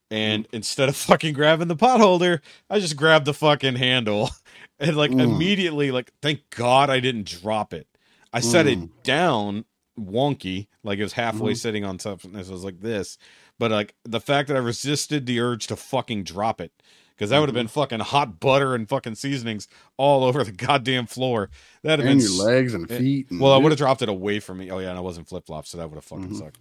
And 0.09 0.47
instead 0.53 0.87
of 0.89 0.95
fucking 1.07 1.33
grabbing 1.33 1.67
the 1.67 1.75
pot 1.75 1.99
holder, 1.99 2.41
I 2.69 2.79
just 2.79 2.95
grabbed 2.95 3.25
the 3.25 3.33
fucking 3.33 3.75
handle 3.75 4.29
and 4.79 4.95
like 4.95 5.11
Mm. 5.11 5.21
immediately 5.21 5.91
like 5.91 6.11
thank 6.21 6.49
God 6.51 6.89
I 6.89 6.99
didn't 6.99 7.27
drop 7.27 7.73
it. 7.73 7.87
I 8.33 8.39
set 8.39 8.65
Mm. 8.67 8.83
it 8.83 9.03
down 9.03 9.65
wonky, 9.99 10.67
like 10.83 10.99
it 10.99 11.03
was 11.03 11.13
halfway 11.13 11.53
Mhm. 11.53 11.57
sitting 11.57 11.83
on 11.83 11.97
something 11.99 12.31
that 12.33 12.47
was 12.47 12.63
like 12.63 12.81
this. 12.81 13.17
But 13.57 13.71
like 13.71 13.95
the 14.03 14.21
fact 14.21 14.47
that 14.49 14.55
I 14.57 14.59
resisted 14.59 15.25
the 15.25 15.39
urge 15.39 15.65
to 15.67 15.75
fucking 15.75 16.23
drop 16.23 16.61
it. 16.61 16.71
Because 17.17 17.31
that 17.31 17.39
would 17.39 17.49
have 17.49 17.55
Mm-hmm. 17.55 17.61
been 17.61 17.67
fucking 17.67 17.99
hot 18.01 18.39
butter 18.39 18.75
and 18.75 18.87
fucking 18.87 19.15
seasonings 19.15 19.67
all 19.97 20.23
over 20.23 20.43
the 20.43 20.51
goddamn 20.51 21.07
floor. 21.07 21.49
That'd 21.81 22.05
have 22.05 22.11
and 22.11 22.19
been 22.19 22.27
your 22.37 22.45
legs 22.45 22.75
and 22.75 22.91
eh, 22.91 22.97
feet. 22.99 23.31
And 23.31 23.39
well, 23.39 23.53
I 23.53 23.57
would 23.57 23.71
have 23.71 23.79
dropped 23.79 24.03
it 24.03 24.09
away 24.09 24.39
from 24.39 24.59
me. 24.59 24.69
Oh 24.69 24.77
yeah, 24.77 24.89
and 24.89 24.97
I 24.97 25.01
wasn't 25.01 25.27
flip 25.27 25.47
flops, 25.47 25.69
so 25.71 25.77
that 25.79 25.89
would 25.89 25.95
have 25.95 26.05
fucking 26.05 26.29
Mhm. 26.29 26.37
sucked. 26.37 26.59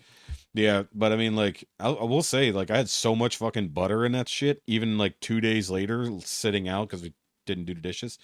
Yeah, 0.55 0.85
but 0.95 1.12
I 1.12 1.16
mean, 1.16 1.37
like, 1.37 1.69
I, 1.78 1.91
I 1.91 2.05
will 2.05 2.23
say, 2.23 2.51
like, 2.53 2.70
I 2.70 2.78
had 2.78 2.89
so 2.89 3.15
much 3.15 3.37
fucking 3.37 3.69
butter 3.69 4.07
in 4.07 4.12
that 4.12 4.28
shit. 4.31 4.62
Even 4.66 4.97
like 4.97 5.20
two 5.20 5.43
days 5.43 5.69
later, 5.69 6.11
sitting 6.20 6.66
out 6.69 6.89
because 6.89 7.03
we 7.03 7.12
didn't 7.45 7.66
do 7.66 7.74
the 7.74 7.81
dishes, 7.83 8.19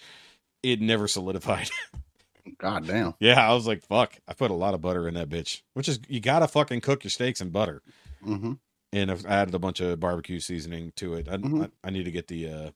it 0.63 0.81
never 0.81 1.07
solidified. 1.07 1.69
God 2.57 2.87
damn. 2.87 3.13
yeah, 3.19 3.47
I 3.47 3.53
was 3.53 3.67
like, 3.67 3.83
fuck, 3.83 4.17
I 4.27 4.33
put 4.33 4.51
a 4.51 4.55
lot 4.55 4.73
of 4.73 4.81
butter 4.81 5.07
in 5.07 5.13
that 5.13 5.29
bitch. 5.29 5.61
Which 5.75 5.87
is 5.87 5.99
you 6.09 6.19
gotta 6.19 6.47
fucking 6.47 6.81
cook 6.81 7.03
your 7.03 7.11
steaks 7.11 7.39
in 7.39 7.51
butter. 7.51 7.81
hmm 8.23 8.53
and 8.93 9.11
I've 9.11 9.25
added 9.25 9.53
a 9.55 9.59
bunch 9.59 9.81
of 9.81 9.99
barbecue 9.99 10.39
seasoning 10.39 10.93
to 10.97 11.15
it. 11.15 11.27
I, 11.27 11.37
Mhm. 11.37 11.65
I, 11.83 11.87
I 11.87 11.89
need 11.89 12.03
to 12.05 12.11
get 12.11 12.27
the 12.27 12.47
uh, 12.47 12.71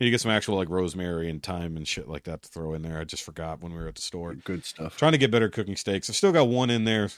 need 0.00 0.06
to 0.06 0.10
get 0.10 0.20
some 0.22 0.30
actual 0.30 0.56
like 0.56 0.70
rosemary 0.70 1.28
and 1.28 1.42
thyme 1.42 1.76
and 1.76 1.86
shit 1.86 2.08
like 2.08 2.24
that 2.24 2.42
to 2.42 2.48
throw 2.48 2.72
in 2.74 2.82
there. 2.82 2.98
I 2.98 3.04
just 3.04 3.22
forgot 3.24 3.60
when 3.60 3.72
we 3.72 3.78
were 3.78 3.88
at 3.88 3.96
the 3.96 4.02
store. 4.02 4.34
Good 4.34 4.64
stuff. 4.64 4.96
Trying 4.96 5.12
to 5.12 5.18
get 5.18 5.30
better 5.30 5.48
cooking 5.50 5.76
steaks. 5.76 6.08
I 6.08 6.14
still 6.14 6.32
got 6.32 6.48
one 6.48 6.70
in 6.70 6.84
there 6.84 7.10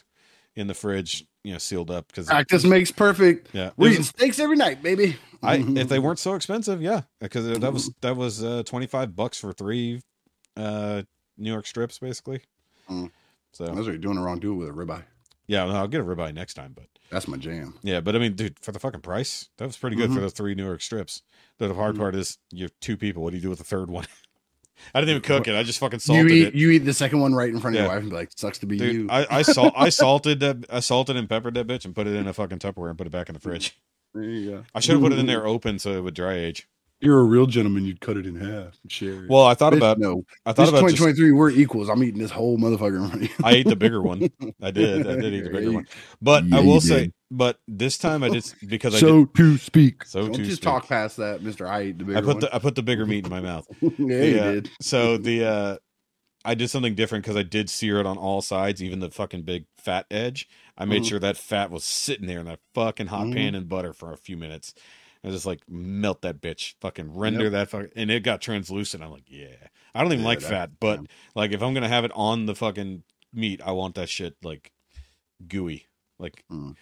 in 0.55 0.67
the 0.67 0.73
fridge, 0.73 1.25
you 1.43 1.51
know, 1.51 1.57
sealed 1.57 1.91
up 1.91 2.07
because 2.07 2.27
Practice 2.27 2.63
makes 2.63 2.89
perfect. 2.91 3.49
yeah, 3.53 3.71
We're 3.77 3.89
eating 3.91 4.03
steaks 4.03 4.39
every 4.39 4.55
night, 4.57 4.81
baby. 4.81 5.17
I 5.43 5.55
if 5.57 5.89
they 5.89 5.99
weren't 5.99 6.19
so 6.19 6.33
expensive, 6.33 6.81
yeah, 6.81 7.01
because 7.19 7.59
that 7.59 7.73
was 7.73 7.91
that 8.01 8.15
was 8.17 8.43
uh, 8.43 8.63
twenty 8.65 8.87
five 8.87 9.15
bucks 9.15 9.37
for 9.39 9.53
three 9.53 10.01
uh, 10.57 11.03
New 11.37 11.51
York 11.51 11.67
strips, 11.67 11.99
basically. 11.99 12.41
Mm. 12.89 13.11
So 13.51 13.65
That's 13.65 13.77
what 13.77 13.85
you're 13.87 13.97
doing 13.97 14.15
the 14.15 14.21
wrong. 14.21 14.41
It 14.41 14.47
with 14.47 14.69
a 14.69 14.71
ribeye. 14.71 15.03
yeah, 15.47 15.65
I'll 15.65 15.87
get 15.87 16.01
a 16.01 16.03
ribeye 16.03 16.33
next 16.33 16.53
time, 16.55 16.73
but 16.75 16.87
That's 17.09 17.27
my 17.27 17.37
jam. 17.37 17.75
yeah, 17.83 18.01
but 18.01 18.15
I 18.15 18.19
mean, 18.19 18.33
dude, 18.33 18.59
for 18.59 18.71
the 18.71 18.79
fucking 18.79 19.01
price, 19.01 19.49
that 19.57 19.65
was 19.65 19.77
pretty 19.77 19.95
good 19.95 20.11
for 20.11 20.19
Mhm. 20.19 20.23
the 20.23 20.29
three 20.31 20.55
New 20.55 20.65
York 20.65 20.81
strips. 20.81 21.21
The 21.59 21.73
hard 21.73 21.95
Mhm. 21.95 21.99
part 21.99 22.15
is 22.15 22.37
you 22.51 22.63
have 22.63 22.73
two 22.81 22.97
people. 22.97 23.23
What 23.23 23.29
do 23.31 23.37
you 23.37 23.43
do 23.43 23.49
with 23.49 23.59
the 23.59 23.63
third 23.65 23.89
one? 23.89 24.05
I 24.93 24.99
didn't 24.99 25.11
even 25.11 25.21
cook 25.21 25.47
it. 25.47 25.55
I 25.55 25.63
just 25.63 25.79
fucking 25.79 25.97
You 25.97 25.99
salted 25.99 26.31
eat 26.31 26.47
it. 26.47 26.53
you 26.55 26.69
eat 26.71 26.79
the 26.79 26.93
second 26.93 27.19
one 27.21 27.33
right 27.33 27.49
in 27.49 27.59
front 27.61 27.75
of 27.75 27.79
Yeah. 27.79 27.83
your 27.85 27.93
wife 27.93 28.01
and 28.01 28.09
be 28.09 28.15
like, 28.15 28.31
"Sucks 28.35 28.57
to 28.59 28.65
be 28.65 28.77
Dude, 28.77 28.93
you." 28.93 29.07
I 29.09 29.37
I, 29.37 29.41
salt, 29.41 29.73
I 29.77 29.87
salted 29.89 30.41
that 30.41 30.65
I 30.69 30.81
salted 30.81 31.15
and 31.15 31.29
peppered 31.29 31.53
that 31.53 31.65
bitch 31.67 31.85
and 31.85 31.95
put 31.95 32.07
it 32.07 32.15
in 32.15 32.27
a 32.27 32.33
fucking 32.33 32.59
Tupperware 32.59 32.89
and 32.89 32.97
put 32.97 33.07
it 33.07 33.11
back 33.11 33.29
in 33.29 33.33
the 33.33 33.39
fridge. 33.39 33.77
there 34.13 34.23
you 34.23 34.49
go. 34.51 34.63
I 34.73 34.79
should 34.81 34.93
have 34.93 35.01
put 35.01 35.13
it 35.13 35.19
in 35.19 35.25
there 35.27 35.45
open 35.47 35.79
so 35.79 35.91
it 35.93 36.01
would 36.03 36.13
dry 36.13 36.33
age. 36.33 36.67
You're 37.01 37.19
a 37.19 37.23
real 37.23 37.45
gentleman. 37.45 37.85
You'd 37.85 37.99
cut 37.99 38.17
it 38.17 38.25
in 38.25 38.35
half 38.35 38.77
and 38.81 38.91
share. 38.91 39.25
it. 39.25 39.29
Well, 39.29 39.43
I 39.45 39.53
thought 39.53 39.73
Bitch, 39.73 39.77
about 39.77 39.99
no. 39.99 40.23
I 40.45 40.51
This 40.53 40.55
thought 40.55 40.69
about 40.69 40.81
just 40.89 40.97
2023. 40.97 41.31
we're 41.33 41.49
equals. 41.51 41.89
I'm 41.89 42.01
eating 42.03 42.21
this 42.21 42.31
whole 42.31 42.57
motherfucker 42.57 43.03
in 43.03 43.09
front 43.09 43.13
of 43.15 43.21
you. 43.23 43.29
I 43.43 43.51
ate 43.51 43.67
the 43.67 43.75
bigger 43.75 44.01
one. 44.01 44.29
I 44.61 44.71
did. 44.71 45.05
I 45.05 45.15
did 45.15 45.33
eat 45.33 45.43
the 45.43 45.49
bigger 45.49 45.73
one. 45.73 45.87
But 46.21 46.45
Yeah, 46.45 46.57
I 46.57 46.59
will 46.61 46.79
say, 46.81 47.11
but 47.29 47.59
this 47.67 47.97
time 47.97 48.23
I 48.23 48.29
did 48.29 48.45
because 48.67 48.95
I 48.95 48.99
so 48.99 49.25
to 49.25 49.57
speak. 49.57 50.05
So 50.05 50.21
Don't 50.23 50.33
to 50.37 50.43
just 50.45 50.57
speak. 50.57 50.63
talk 50.63 50.87
past 50.87 51.17
that, 51.17 51.43
Mister. 51.43 51.67
I 51.67 51.81
ate 51.81 51.97
the 51.97 52.05
did. 52.05 52.07
bigger 52.07 52.17
I 52.17 52.21
put 52.21 52.27
one. 52.35 52.39
the 52.39 52.55
I 52.55 52.59
put 52.59 52.75
the 52.75 52.83
bigger 52.83 53.05
meat 53.05 53.25
in 53.25 53.29
my 53.29 53.41
mouth. 53.41 53.67
yeah, 53.81 53.89
you 53.99 54.35
Yeah. 54.35 54.51
did. 54.53 54.69
So 54.81 55.17
the 55.17 55.45
uh 55.45 55.77
I 56.45 56.53
did 56.55 56.69
something 56.69 56.95
different 56.95 57.23
because 57.25 57.35
I 57.35 57.43
did 57.43 57.69
sear 57.69 57.99
it 57.99 58.05
on 58.05 58.17
all 58.17 58.41
sides, 58.41 58.81
even 58.81 58.99
the 58.99 59.09
fucking 59.09 59.41
big 59.43 59.65
fat 59.77 60.05
edge. 60.11 60.47
I 60.77 60.85
made 60.85 61.01
Mhm. 61.01 61.09
sure 61.09 61.19
that 61.19 61.37
fat 61.37 61.71
was 61.71 61.83
sitting 61.83 62.27
there 62.27 62.39
in 62.39 62.45
that 62.45 62.59
fucking 62.73 63.07
hot 63.07 63.27
Mhm. 63.27 63.33
pan 63.33 63.55
and 63.55 63.67
butter 63.67 63.93
for 63.93 64.13
a 64.13 64.17
few 64.17 64.37
minutes. 64.37 64.73
I 65.25 65.29
just 65.31 65.45
like 65.47 65.61
melt 65.67 66.21
that 66.21 66.39
bitch, 66.41 66.75
fucking 66.81 67.17
render 67.17 67.45
Yep. 67.45 67.51
that 67.53 67.69
fucking, 67.69 67.89
and 67.95 68.11
it 68.11 68.21
got 68.23 68.41
translucent. 68.41 69.01
I'm 69.03 69.11
like, 69.11 69.23
yeah, 69.27 69.47
I 69.95 70.01
don't 70.03 70.11
even 70.13 70.19
Yeah, 70.21 70.27
like 70.27 70.39
that- 70.41 70.49
fat, 70.49 70.71
but 70.79 70.99
yeah. 71.01 71.07
like 71.33 71.51
if 71.51 71.63
I'm 71.63 71.73
gonna 71.73 71.87
have 71.87 72.05
it 72.05 72.11
on 72.13 72.45
the 72.45 72.53
fucking 72.55 73.03
meat, 73.33 73.59
I 73.65 73.71
want 73.71 73.95
that 73.95 74.07
shit 74.09 74.35
like 74.43 74.71
gooey, 75.47 75.87
like, 76.19 76.43
Mm. 76.51 76.75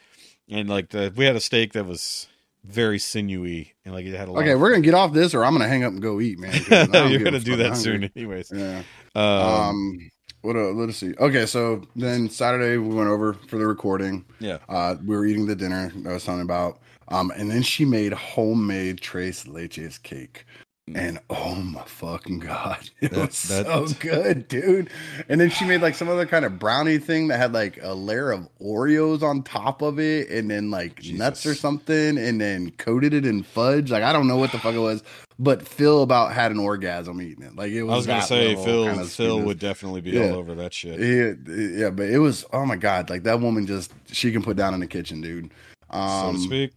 and 0.49 0.69
like 0.69 0.89
the 0.89 1.11
we 1.15 1.25
had 1.25 1.35
a 1.35 1.39
steak 1.41 1.73
that 1.73 1.85
was 1.85 2.27
very 2.65 2.97
sinewy 2.99 3.73
and 3.85 3.93
like 3.93 4.05
it 4.05 4.13
had 4.15 4.27
a 4.27 4.31
lot. 4.31 4.41
Okay, 4.43 4.55
we're 4.55 4.69
gonna 4.71 4.81
get 4.81 4.93
off 4.93 5.13
this, 5.13 5.33
or 5.33 5.43
I'm 5.45 5.53
gonna 5.53 5.67
hang 5.67 5.83
up 5.83 5.91
and 5.93 6.01
go 6.01 6.19
eat, 6.21 6.39
man 6.39 6.53
You're 7.11 7.19
gonna 7.23 7.39
do 7.39 7.55
that 7.57 7.71
I'm 7.71 7.75
soon, 7.75 8.09
anyways. 8.15 8.51
Yeah. 8.53 8.83
Um, 9.15 9.23
Um. 9.25 10.09
What? 10.41 10.57
Uh, 10.57 10.71
let's 10.71 10.97
see. 10.97 11.13
Okay, 11.17 11.45
so 11.45 11.83
then 11.95 12.29
Saturday 12.29 12.75
we 12.77 12.93
went 12.93 13.07
over 13.09 13.33
for 13.33 13.57
the 13.57 13.65
recording. 13.65 14.25
yeah. 14.39 14.57
Uh, 14.67 14.95
we 15.05 15.15
were 15.15 15.25
eating 15.25 15.45
the 15.45 15.55
dinner 15.55 15.89
I 16.05 16.11
was 16.11 16.25
talking 16.25 16.41
about. 16.41 16.79
Um, 17.09 17.31
and 17.35 17.49
then 17.51 17.61
she 17.61 17.85
made 17.85 18.13
homemade 18.13 18.99
tres 19.01 19.43
leches 19.45 20.01
cake. 20.01 20.45
And 20.93 21.17
oh 21.29 21.55
my 21.55 21.81
fucking 21.85 22.39
god, 22.39 22.89
it 22.99 23.11
That- 23.11 23.27
was 23.29 23.43
that- 23.43 23.65
so 23.65 23.87
good, 24.01 24.49
dude. 24.49 24.89
And 25.29 25.39
then 25.39 25.49
she 25.49 25.63
made 25.63 25.81
like 25.81 25.95
some 25.95 26.09
other 26.09 26.25
kind 26.25 26.43
of 26.43 26.59
brownie 26.59 26.97
thing 26.97 27.29
that 27.29 27.37
had 27.37 27.53
like 27.53 27.79
a 27.81 27.93
layer 27.93 28.31
of 28.33 28.49
Oreos 28.61 29.23
on 29.23 29.43
top 29.43 29.81
of 29.81 29.97
it, 29.97 30.29
and 30.29 30.51
then 30.51 30.71
like 30.71 31.01
nuts 31.05 31.45
or 31.45 31.55
something, 31.55 32.17
and 32.17 32.41
then 32.41 32.71
coated 32.71 33.13
it 33.13 33.25
in 33.25 33.43
fudge. 33.43 33.91
Like 33.91 34.03
I 34.03 34.11
don't 34.11 34.27
know 34.27 34.35
what 34.35 34.51
the 34.51 34.59
fuck 34.59 34.75
it 34.75 34.79
was, 34.79 35.03
but 35.39 35.65
Phil 35.65 36.01
about 36.03 36.33
had 36.33 36.51
an 36.51 36.59
orgasm 36.59 37.21
eating 37.21 37.45
it. 37.45 37.55
Like 37.55 37.71
it 37.71 37.83
was. 37.83 37.93
I 37.93 37.95
was 37.95 38.07
gonna 38.07 38.21
say 38.23 38.55
Phil. 38.55 38.85
kind 38.87 38.99
of 38.99 39.09
Phil 39.09 39.39
would 39.39 39.59
definitely 39.59 40.01
be 40.01 40.11
Yeah. 40.11 40.31
all 40.31 40.35
over 40.39 40.53
that 40.55 40.73
shit. 40.73 40.99
Yeah, 40.99 41.53
yeah, 41.85 41.89
but 41.91 42.09
it 42.09 42.19
was 42.19 42.43
oh 42.51 42.65
my 42.65 42.75
god, 42.75 43.09
like 43.09 43.23
that 43.23 43.39
woman 43.39 43.65
just 43.67 43.93
she 44.11 44.33
can 44.33 44.43
put 44.43 44.57
down 44.57 44.73
in 44.73 44.81
the 44.81 44.87
kitchen, 44.87 45.21
dude. 45.21 45.49
so 45.93 45.97
Um, 45.97 46.35
to 46.35 46.41
speak. 46.41 46.71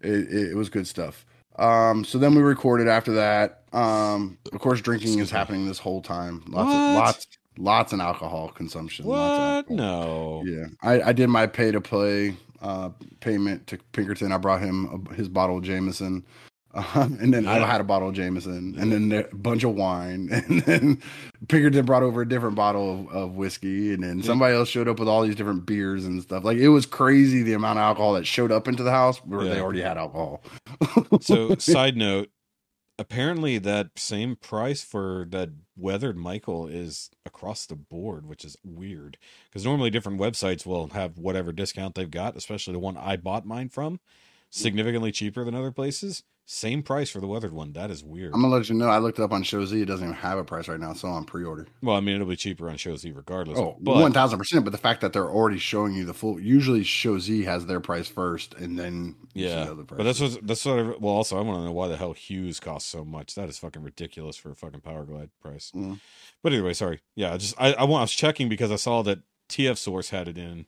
It, 0.00 0.50
it, 0.50 0.56
was 0.56 0.68
good 0.68 0.86
stuff. 0.86 1.24
Um, 1.56 2.04
so 2.04 2.18
then 2.18 2.34
we 2.34 2.42
recorded 2.42 2.88
after 2.88 3.12
that. 3.12 3.62
Um, 3.72 4.38
of 4.52 4.60
course, 4.60 4.80
drinking 4.80 5.18
is 5.18 5.30
happening 5.30 5.66
this 5.66 5.78
whole 5.78 6.02
time. 6.02 6.42
Lots 6.48 6.66
What? 6.66 6.74
of 6.74 6.94
lots, 6.96 7.26
lots 7.58 7.92
of 7.92 8.00
alcohol 8.00 8.48
consumption. 8.48 9.06
What? 9.06 9.18
Of 9.18 9.70
No. 9.70 10.42
Yeah, 10.46 10.66
I, 10.82 11.02
I 11.02 11.12
did 11.12 11.28
my 11.28 11.46
pay 11.46 11.70
to 11.70 11.80
play 11.80 12.36
uh 12.62 12.90
payment 13.20 13.66
to 13.68 13.78
Pinkerton. 13.92 14.32
I 14.32 14.38
brought 14.38 14.60
him 14.60 15.06
a, 15.10 15.14
his 15.14 15.28
bottle 15.28 15.58
of 15.58 15.64
Jameson. 15.64 16.24
Uh, 16.72 17.08
and 17.20 17.34
then 17.34 17.46
I 17.48 17.58
had 17.66 17.80
a 17.80 17.84
bottle 17.84 18.08
of 18.10 18.14
Jameson, 18.14 18.76
and 18.78 18.92
then 18.92 19.26
a 19.32 19.34
bunch 19.34 19.64
of 19.64 19.74
wine, 19.74 20.28
and 20.32 20.62
then 20.62 21.02
Pinkerton 21.48 21.84
brought 21.84 22.02
over 22.04 22.22
a 22.22 22.28
different 22.28 22.54
bottle 22.54 23.08
of, 23.08 23.08
of 23.14 23.34
whiskey, 23.34 23.92
and 23.92 24.02
then 24.04 24.18
Yeah. 24.18 24.24
somebody 24.24 24.54
else 24.54 24.68
showed 24.68 24.86
up 24.86 24.98
with 25.00 25.08
all 25.08 25.22
these 25.22 25.34
different 25.34 25.66
beers 25.66 26.04
and 26.04 26.22
stuff. 26.22 26.44
Like 26.44 26.58
it 26.58 26.68
was 26.68 26.86
crazy 26.86 27.42
the 27.42 27.54
amount 27.54 27.78
of 27.78 27.82
alcohol 27.82 28.12
that 28.14 28.26
showed 28.26 28.52
up 28.52 28.68
into 28.68 28.82
the 28.84 28.92
house 28.92 29.18
where 29.24 29.44
they 29.44 29.60
already 29.60 29.80
had 29.82 29.98
alcohol. 29.98 30.42
So 31.20 31.54
side 31.58 31.96
note, 31.96 32.30
apparently 32.98 33.58
that 33.58 33.90
same 33.96 34.36
price 34.36 34.82
for 34.84 35.26
that 35.30 35.50
weathered 35.76 36.16
Michael 36.16 36.66
is 36.68 37.10
across 37.26 37.66
the 37.66 37.74
board, 37.74 38.26
which 38.26 38.44
is 38.44 38.56
weird. 38.64 39.18
Because 39.48 39.64
normally 39.64 39.90
different 39.90 40.20
websites 40.20 40.64
will 40.64 40.88
have 40.88 41.18
whatever 41.18 41.50
discount 41.52 41.94
they've 41.94 42.10
got, 42.10 42.36
especially 42.36 42.74
the 42.74 42.78
one 42.78 42.96
I 42.96 43.16
bought 43.16 43.44
mine 43.44 43.68
from, 43.70 44.00
significantly 44.50 45.10
cheaper 45.12 45.44
than 45.44 45.54
other 45.54 45.72
places. 45.72 46.22
Same 46.52 46.82
price 46.82 47.08
for 47.08 47.20
the 47.20 47.28
weathered 47.28 47.52
one. 47.52 47.74
That 47.74 47.92
is 47.92 48.02
weird. 48.02 48.34
I'm 48.34 48.42
gonna 48.42 48.52
let 48.52 48.68
you 48.68 48.74
know. 48.74 48.88
I 48.88 48.98
looked 48.98 49.20
it 49.20 49.22
up 49.22 49.30
on 49.30 49.44
Show 49.44 49.64
Z. 49.64 49.82
It 49.82 49.84
doesn't 49.84 50.04
even 50.04 50.16
have 50.16 50.36
a 50.36 50.42
price 50.42 50.66
right 50.66 50.80
now. 50.80 50.90
It's 50.90 51.04
all 51.04 51.12
on 51.12 51.24
pre-order. 51.24 51.68
well, 51.80 51.94
I 51.94 52.00
mean, 52.00 52.16
it'll 52.16 52.26
be 52.26 52.34
cheaper 52.34 52.68
on 52.68 52.76
Show 52.76 52.96
Z 52.96 53.12
regardless. 53.12 53.56
Oh, 53.56 53.76
but 53.78 53.94
one 53.94 54.12
thousand 54.12 54.40
percent. 54.40 54.64
But 54.64 54.72
the 54.72 54.78
fact 54.78 55.00
that 55.02 55.12
they're 55.12 55.30
already 55.30 55.58
showing 55.58 55.94
you 55.94 56.04
the 56.04 56.12
full. 56.12 56.40
Usually, 56.40 56.82
Show 56.82 57.20
Z 57.20 57.44
has 57.44 57.66
their 57.66 57.78
price 57.78 58.08
first, 58.08 58.54
and 58.54 58.76
then 58.76 59.14
Yeah, 59.32 59.66
the 59.66 59.70
other 59.70 59.82
but 59.84 60.02
that's 60.02 60.20
what 60.20 60.44
that's 60.44 60.64
what. 60.64 60.78
I, 60.80 60.82
well, 60.98 61.14
also 61.14 61.38
I 61.38 61.42
want 61.42 61.60
to 61.60 61.64
know 61.66 61.72
why 61.72 61.86
the 61.86 61.96
hell 61.96 62.14
Hughes 62.14 62.58
costs 62.58 62.90
so 62.90 63.04
much. 63.04 63.36
That 63.36 63.48
is 63.48 63.60
fucking 63.60 63.84
ridiculous 63.84 64.36
for 64.36 64.50
a 64.50 64.56
fucking 64.56 64.80
Power 64.80 65.04
Glide 65.04 65.30
price. 65.40 65.70
Mm. 65.72 66.00
But 66.42 66.52
anyway, 66.52 66.72
sorry. 66.72 66.98
Yeah, 67.14 67.32
I 67.32 67.36
just 67.36 67.54
I 67.60 67.74
I, 67.74 67.84
want, 67.84 68.00
I 68.00 68.02
was 68.02 68.12
checking 68.12 68.48
because 68.48 68.72
I 68.72 68.76
saw 68.76 69.02
that 69.02 69.20
TF 69.48 69.78
Source 69.78 70.10
had 70.10 70.26
it 70.26 70.36
in, 70.36 70.66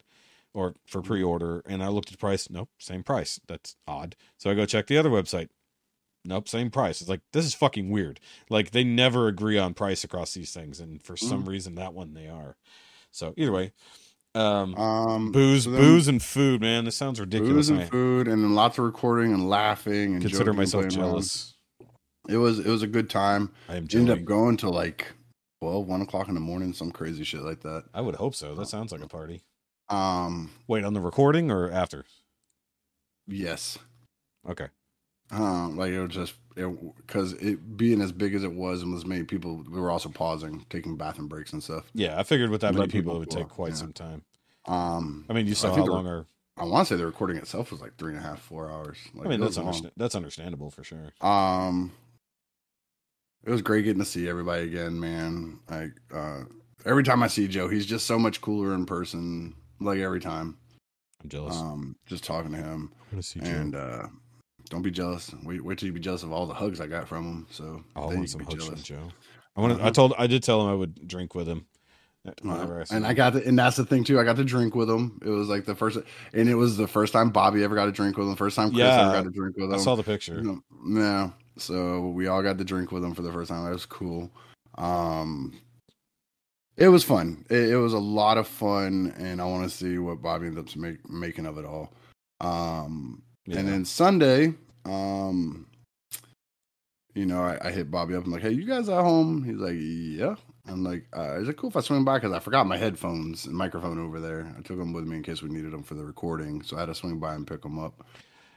or 0.53 0.75
for 0.85 1.01
pre-order, 1.01 1.61
and 1.65 1.83
I 1.83 1.89
looked 1.89 2.07
at 2.07 2.13
the 2.13 2.19
price. 2.19 2.49
Nope, 2.49 2.69
same 2.79 3.03
price. 3.03 3.41
That's 3.47 3.75
odd. 3.85 4.15
So 4.37 4.49
I 4.49 4.53
go 4.53 4.65
check 4.65 4.87
the 4.87 4.97
other 4.97 5.09
website. 5.09 5.49
Nope, 6.25 6.47
same 6.47 6.69
price. 6.71 7.01
It's 7.01 7.09
like 7.09 7.21
this 7.33 7.45
is 7.45 7.53
fucking 7.53 7.89
weird. 7.89 8.19
Like 8.49 8.71
they 8.71 8.83
never 8.83 9.27
agree 9.27 9.57
on 9.57 9.73
price 9.73 10.03
across 10.03 10.33
these 10.33 10.53
things, 10.53 10.79
and 10.79 11.03
for 11.03 11.15
Mm. 11.15 11.29
some 11.29 11.45
reason 11.49 11.75
that 11.75 11.93
one 11.93 12.13
they 12.13 12.27
are. 12.27 12.55
So 13.11 13.33
either 13.37 13.51
way, 13.51 13.73
um, 14.35 14.73
um 14.75 15.31
booze, 15.31 15.65
so 15.65 15.71
then 15.71 15.81
booze, 15.81 16.07
and 16.07 16.23
food. 16.23 16.61
Man, 16.61 16.85
this 16.85 16.95
sounds 16.95 17.19
ridiculous. 17.19 17.67
booze 17.67 17.69
and 17.69 17.79
I 17.81 17.85
food, 17.87 18.27
and 18.27 18.41
then 18.43 18.55
lots 18.55 18.77
of 18.77 18.85
recording 18.85 19.33
and 19.33 19.49
laughing 19.49 20.13
and 20.13 20.21
consider 20.21 20.51
and 20.51 20.57
myself 20.57 20.85
playing 20.87 20.99
around. 20.99 21.09
jealous. 21.11 21.53
It 22.29 22.37
was 22.37 22.59
it 22.59 22.67
was 22.67 22.83
a 22.83 22.87
good 22.87 23.09
time. 23.09 23.51
I 23.67 23.75
am 23.75 23.87
Ended 23.93 24.09
up 24.09 24.23
going 24.23 24.55
to 24.57 24.69
like 24.69 25.11
12, 25.61 25.87
1 25.87 26.01
o'clock 26.01 26.29
in 26.29 26.35
the 26.35 26.39
morning, 26.39 26.71
some 26.73 26.91
crazy 26.91 27.25
shit 27.25 27.41
like 27.41 27.59
that. 27.61 27.83
I 27.93 27.99
would 27.99 28.15
hope 28.15 28.33
so. 28.33 28.55
That 28.55 28.67
sounds 28.67 28.93
like 28.93 29.01
a 29.01 29.07
party. 29.07 29.41
Um, 29.89 30.51
Wait, 30.67 30.85
on 30.85 30.93
the 30.93 31.01
recording 31.01 31.51
or 31.51 31.69
after? 31.69 32.05
yes. 33.27 33.77
Okay. 34.49 34.67
Um, 35.33 35.77
like 35.77 35.91
it 35.91 35.99
was 35.99 36.13
just 36.13 36.35
because 36.55 37.33
it, 37.33 37.77
being 37.77 38.01
as 38.01 38.11
big 38.11 38.35
as 38.35 38.43
it 38.43 38.51
was 38.53 38.83
and 38.83 38.93
was 38.93 39.05
many 39.05 39.23
people, 39.23 39.63
we 39.69 39.81
were 39.81 39.89
also 39.89 40.09
pausing, 40.09 40.65
taking 40.69 40.95
bathroom 40.95 41.27
breaks 41.27 41.53
and 41.53 41.63
stuff. 41.63 41.89
Yeah, 41.93 42.19
I 42.19 42.23
figured 42.23 42.51
with 42.51 42.61
that 42.61 42.73
many 42.73 42.87
people, 42.87 43.13
people 43.13 43.15
it 43.15 43.19
would 43.19 43.31
take 43.31 43.49
quite 43.49 43.69
yeah. 43.69 43.75
some 43.75 43.93
time. 43.93 44.23
Um, 44.65 45.25
I 45.29 45.33
mean, 45.33 45.47
you 45.47 45.55
saw 45.55 45.75
how 45.75 45.85
long 45.85 46.07
our. 46.07 46.25
I 46.55 46.65
want 46.65 46.87
to 46.87 46.93
say 46.93 46.97
the 46.97 47.05
recording 47.07 47.37
itself 47.37 47.71
was 47.71 47.81
like 47.81 47.97
three 47.97 48.13
and 48.13 48.23
a 48.23 48.27
half, 48.27 48.39
four 48.39 48.69
hours. 48.69 48.97
Like, 49.15 49.25
I 49.25 49.29
mean, 49.29 49.39
that's 49.39 49.57
understa- 49.57 49.91
that's 49.97 50.13
understandable 50.13 50.69
for 50.69 50.83
sure. 50.83 51.11
Um, 51.19 51.91
it 53.43 53.49
was 53.49 53.63
great 53.63 53.85
getting 53.85 54.03
to 54.03 54.05
see 54.05 54.29
everybody 54.29 54.63
again, 54.63 54.99
man. 54.99 55.59
Like 55.67 55.93
uh, 56.13 56.41
every 56.85 57.03
time 57.03 57.23
I 57.23 57.27
see 57.27 57.47
Joe, 57.47 57.67
he's 57.67 57.87
just 57.87 58.05
so 58.05 58.19
much 58.19 58.39
cooler 58.39 58.75
in 58.75 58.85
person. 58.85 59.55
Like 59.79 59.97
every 59.97 60.21
time, 60.21 60.57
I'm 61.23 61.29
jealous. 61.29 61.57
um, 61.57 61.95
just 62.05 62.23
talking 62.23 62.51
to 62.51 62.57
him, 62.57 62.91
I 62.93 63.15
want 63.15 63.23
to 63.23 63.29
see 63.29 63.39
Joe. 63.39 63.47
and 63.47 63.75
uh, 63.75 64.07
don't 64.69 64.81
be 64.81 64.91
jealous. 64.91 65.33
Wait, 65.43 65.63
wait 65.63 65.77
till 65.77 65.87
you 65.87 65.93
be 65.93 65.99
jealous 65.99 66.23
of 66.23 66.31
all 66.31 66.45
the 66.45 66.53
hugs 66.53 66.79
I 66.81 66.87
got 66.87 67.07
from 67.07 67.25
him. 67.25 67.47
So 67.49 67.83
Oh, 67.95 68.09
I 68.11 68.15
want 68.15 68.29
some 68.29 68.41
hugs 68.41 68.65
from. 68.65 68.81
Joe. 68.81 69.11
I 69.55 69.61
want. 69.61 69.73
I 69.73 69.75
Uh-huh. 69.75 69.91
told. 69.91 70.13
I 70.17 70.27
did 70.27 70.43
tell 70.43 70.61
him 70.61 70.67
I 70.67 70.73
would 70.75 71.07
drink 71.07 71.35
with 71.35 71.47
him. 71.47 71.65
uh, 72.25 72.31
Uh, 72.49 72.85
see 72.85 72.95
and. 72.95 73.05
I 73.05 73.13
got 73.13 73.33
to, 73.33 73.45
and 73.45 73.59
that's 73.59 73.75
the 73.77 73.85
thing 73.85 74.03
too. 74.03 74.19
I 74.19 74.23
got 74.23 74.37
to 74.37 74.43
drink 74.43 74.75
with 74.75 74.89
him. 74.89 75.19
It 75.25 75.29
was 75.29 75.47
like 75.49 75.65
the 75.65 75.75
first, 75.75 75.97
and 76.33 76.49
it 76.49 76.55
was 76.55 76.77
the 76.77 76.87
first 76.87 77.13
time 77.13 77.29
Bobby 77.29 77.63
ever 77.63 77.75
got 77.75 77.85
to 77.85 77.91
drink 77.91 78.17
with 78.17 78.27
him. 78.27 78.35
First 78.35 78.55
time 78.55 78.69
Chris 78.69 78.79
Yeah, 78.79 79.01
ever 79.01 79.11
got 79.11 79.23
to 79.25 79.31
drink 79.31 79.55
with 79.57 79.65
him. 79.65 79.75
I 79.75 79.77
saw 79.77 79.95
the 79.95 80.03
picture. 80.03 80.35
You 80.35 80.41
know, 80.43 80.61
Yeah. 81.01 81.29
So 81.57 82.07
we 82.09 82.27
all 82.27 82.41
got 82.41 82.57
to 82.57 82.63
drink 82.63 82.91
with 82.91 83.03
him 83.03 83.13
for 83.13 83.21
the 83.21 83.31
first 83.31 83.49
time. 83.49 83.65
That 83.65 83.71
was 83.73 83.85
cool. 83.85 84.31
Um 84.77 85.53
it 86.75 86.87
was 86.87 87.03
fun. 87.03 87.45
It, 87.51 87.69
it 87.69 87.77
was 87.77 87.93
a 87.93 87.99
lot 87.99 88.39
of 88.39 88.47
fun 88.47 89.13
and 89.19 89.39
I 89.39 89.45
want 89.45 89.63
to 89.63 89.69
see 89.69 89.99
what 89.99 90.23
Bobby 90.23 90.47
ends 90.47 90.57
up 90.57 90.75
make, 90.75 91.07
making 91.07 91.45
of 91.45 91.59
it 91.59 91.65
all. 91.65 91.93
Um, 92.41 93.21
Yeah. 93.45 93.59
and 93.59 93.67
then 93.67 93.85
Sunday, 93.85 94.53
um, 94.85 95.67
you 97.13 97.25
know, 97.25 97.41
I, 97.43 97.57
I 97.67 97.71
hit 97.71 97.91
Bobby 97.91 98.15
up. 98.15 98.25
I'm 98.25 98.31
like, 98.31 98.41
"Hey, 98.41 98.51
you 98.51 98.65
guys 98.65 98.89
at 98.89 99.01
home?" 99.03 99.43
He's 99.43 99.57
like, 99.57 99.75
"Yeah." 99.77 100.35
I'm 100.67 100.83
like, 100.83 101.05
uh, 101.15 101.39
"Is 101.39 101.47
it 101.49 101.57
cool 101.57 101.69
if 101.69 101.75
I 101.77 101.81
swing 101.81 102.03
by?" 102.03 102.17
Because 102.17 102.31
I 102.33 102.39
forgot 102.39 102.65
my 102.65 102.77
headphones 102.77 103.45
and 103.45 103.55
microphone 103.55 103.99
over 103.99 104.19
there. 104.19 104.53
I 104.57 104.61
took 104.61 104.77
them 104.77 104.93
with 104.93 105.05
me 105.05 105.17
in 105.17 105.23
case 105.23 105.41
we 105.41 105.49
needed 105.49 105.71
them 105.73 105.83
for 105.83 105.93
the 105.95 106.05
recording, 106.05 106.63
so 106.63 106.77
I 106.77 106.81
had 106.81 106.85
to 106.87 106.95
swing 106.95 107.19
by 107.19 107.35
and 107.35 107.45
pick 107.45 107.61
them 107.61 107.77
up. 107.77 108.03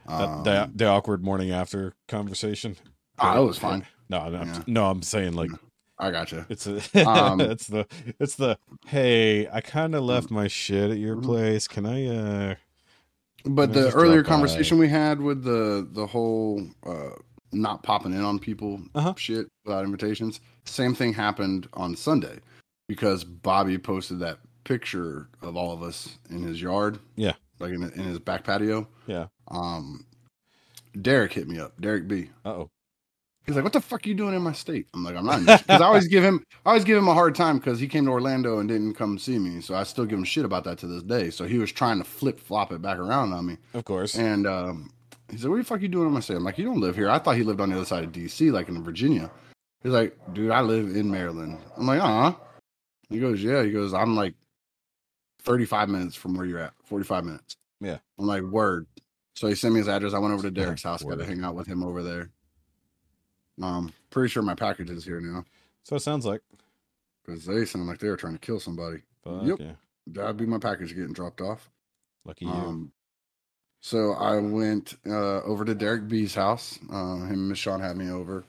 the, 0.06 0.12
Um, 0.12 0.42
the, 0.44 0.70
the 0.74 0.86
awkward 0.86 1.22
morning 1.24 1.50
after 1.50 1.94
conversation. 2.08 2.76
ah, 3.18 3.36
it 3.36 3.44
was 3.44 3.58
fine. 3.58 3.84
No, 4.08 4.20
I'm, 4.20 4.32
Yeah. 4.32 4.62
no, 4.66 4.86
I'm 4.90 5.02
saying 5.02 5.32
like 5.34 5.50
I 5.98 6.10
gotcha. 6.10 6.46
it's 6.48 6.66
a, 6.66 6.80
Um, 7.08 7.40
it's 7.50 7.66
the 7.66 7.86
it's 8.20 8.36
the 8.36 8.56
hey, 8.86 9.48
I 9.48 9.60
kind 9.60 9.94
of 9.94 10.04
left 10.04 10.30
my 10.30 10.46
shit 10.46 10.90
at 10.92 10.98
your 10.98 11.16
Mhm. 11.16 11.24
place. 11.24 11.66
Can 11.68 11.84
I 11.86 12.06
uh 12.06 12.54
But 13.46 13.72
the 13.72 13.92
earlier 13.92 14.22
drop 14.22 14.26
by? 14.26 14.28
conversation 14.36 14.78
we 14.78 14.88
had 14.88 15.20
with 15.20 15.42
the 15.44 15.86
the 15.92 16.06
whole 16.06 16.66
uh, 16.84 17.10
not 17.52 17.82
popping 17.82 18.12
in 18.12 18.22
on 18.22 18.38
people 18.38 18.80
Uh-huh. 18.94 19.14
shit 19.16 19.46
without 19.64 19.84
invitations, 19.84 20.40
same 20.64 20.94
thing 20.94 21.12
happened 21.14 21.68
on 21.74 21.94
Sunday 21.96 22.38
because 22.88 23.24
Bobby 23.24 23.78
posted 23.78 24.18
that 24.20 24.38
picture 24.64 25.28
of 25.42 25.56
all 25.56 25.72
of 25.72 25.82
us 25.82 26.18
in 26.28 26.42
his 26.42 26.60
yard. 26.60 26.98
Yeah. 27.14 27.34
like 27.60 27.72
in, 27.72 27.82
in 27.84 28.02
his 28.04 28.18
back 28.18 28.42
patio. 28.44 28.88
Yeah. 29.06 29.26
Um, 29.48 30.04
Derek 31.00 31.32
hit 31.32 31.46
me 31.48 31.58
up. 31.60 31.80
Derek 31.80 32.08
B. 32.08 32.30
uh-oh. 32.44 32.68
He's 33.46 33.54
like, 33.54 33.62
"What 33.62 33.72
the 33.72 33.80
fuck 33.80 34.04
are 34.04 34.08
you 34.08 34.14
doing 34.14 34.34
in 34.34 34.42
my 34.42 34.52
state?" 34.52 34.88
I'm 34.92 35.04
like, 35.04 35.14
"I'm 35.14 35.24
not." 35.24 35.40
Because 35.40 35.80
I 35.80 35.84
always 35.84 36.08
give 36.08 36.24
him, 36.24 36.44
I 36.64 36.70
always 36.70 36.84
give 36.84 36.98
him 36.98 37.06
a 37.06 37.14
hard 37.14 37.34
time 37.34 37.58
because 37.58 37.78
he 37.78 37.86
came 37.86 38.04
to 38.06 38.10
Orlando 38.10 38.58
and 38.58 38.68
didn't 38.68 38.94
come 38.94 39.18
see 39.18 39.38
me. 39.38 39.60
So 39.60 39.74
I 39.74 39.84
still 39.84 40.04
give 40.04 40.18
him 40.18 40.24
shit 40.24 40.44
about 40.44 40.64
that 40.64 40.78
to 40.78 40.86
this 40.86 41.04
day. 41.04 41.30
So 41.30 41.44
he 41.46 41.58
was 41.58 41.70
trying 41.70 41.98
to 41.98 42.04
flip 42.04 42.40
flop 42.40 42.72
it 42.72 42.82
back 42.82 42.98
around 42.98 43.32
on 43.32 43.46
me. 43.46 43.58
Of 43.74 43.84
course. 43.84 44.16
And 44.16 44.46
um, 44.46 44.90
he 45.30 45.38
said, 45.38 45.50
"What 45.50 45.58
the 45.58 45.64
fuck 45.64 45.78
are 45.78 45.82
you 45.82 45.88
doing 45.88 46.08
in 46.08 46.12
my 46.12 46.20
state?" 46.20 46.36
I'm 46.36 46.44
like, 46.44 46.58
"You 46.58 46.64
don't 46.64 46.80
live 46.80 46.96
here. 46.96 47.08
I 47.08 47.20
thought 47.20 47.36
he 47.36 47.44
lived 47.44 47.60
on 47.60 47.70
the 47.70 47.76
other 47.76 47.84
side 47.84 48.02
of 48.02 48.12
DC, 48.12 48.50
like 48.50 48.68
in 48.68 48.82
Virginia." 48.82 49.30
He's 49.82 49.92
like, 49.92 50.16
"Dude, 50.32 50.50
I 50.50 50.60
live 50.60 50.96
in 50.96 51.08
Maryland." 51.10 51.58
I'm 51.76 51.86
like, 51.86 52.00
"Uh." 52.00 52.32
huh 52.32 52.34
He 53.10 53.20
goes, 53.20 53.40
"Yeah." 53.42 53.62
He 53.62 53.70
goes, 53.70 53.94
"I'm 53.94 54.16
like 54.16 54.34
35 55.42 55.88
minutes 55.88 56.16
from 56.16 56.34
where 56.34 56.46
you're 56.46 56.58
at. 56.58 56.72
45 56.84 57.24
minutes." 57.24 57.56
Yeah. 57.80 57.98
I'm 58.18 58.26
like, 58.26 58.42
"Word." 58.42 58.86
So 59.36 59.46
he 59.46 59.54
sent 59.54 59.74
me 59.74 59.80
his 59.80 59.88
address. 59.88 60.14
I 60.14 60.18
went 60.18 60.32
over 60.32 60.42
to 60.42 60.50
Derek's 60.50 60.82
house, 60.82 61.02
got 61.02 61.18
to 61.18 61.24
hang 61.24 61.44
out 61.44 61.54
with 61.54 61.66
him 61.66 61.84
over 61.84 62.02
there. 62.02 62.30
Um, 63.62 63.92
pretty 64.10 64.28
sure 64.30 64.42
my 64.42 64.54
package 64.54 64.90
is 64.90 65.04
here 65.04 65.20
now 65.20 65.44
so 65.82 65.96
it 65.96 66.00
sounds 66.00 66.26
like 66.26 66.40
because 67.24 67.44
they 67.46 67.64
sound 67.64 67.86
like 67.86 67.98
they 67.98 68.08
were 68.08 68.16
trying 68.16 68.34
to 68.34 68.38
kill 68.38 68.60
somebody. 68.60 68.98
fuck 69.24 69.42
Yep. 69.44 69.56
yeah. 69.60 69.72
That'd 70.08 70.36
be 70.36 70.46
my 70.46 70.58
package 70.58 70.94
getting 70.94 71.12
dropped 71.12 71.40
off. 71.40 71.68
Lucky 72.24 72.44
you. 72.44 72.50
Um, 72.52 72.92
so 73.80 74.12
I 74.14 74.38
went 74.38 74.94
uh, 75.06 75.42
over 75.42 75.64
to 75.64 75.74
Derek 75.74 76.08
B's 76.08 76.34
house. 76.34 76.78
Uh, 76.90 77.16
him 77.24 77.30
and 77.32 77.48
Miss 77.48 77.58
Sean 77.58 77.80
had 77.80 77.96
me 77.96 78.10
over. 78.10 78.44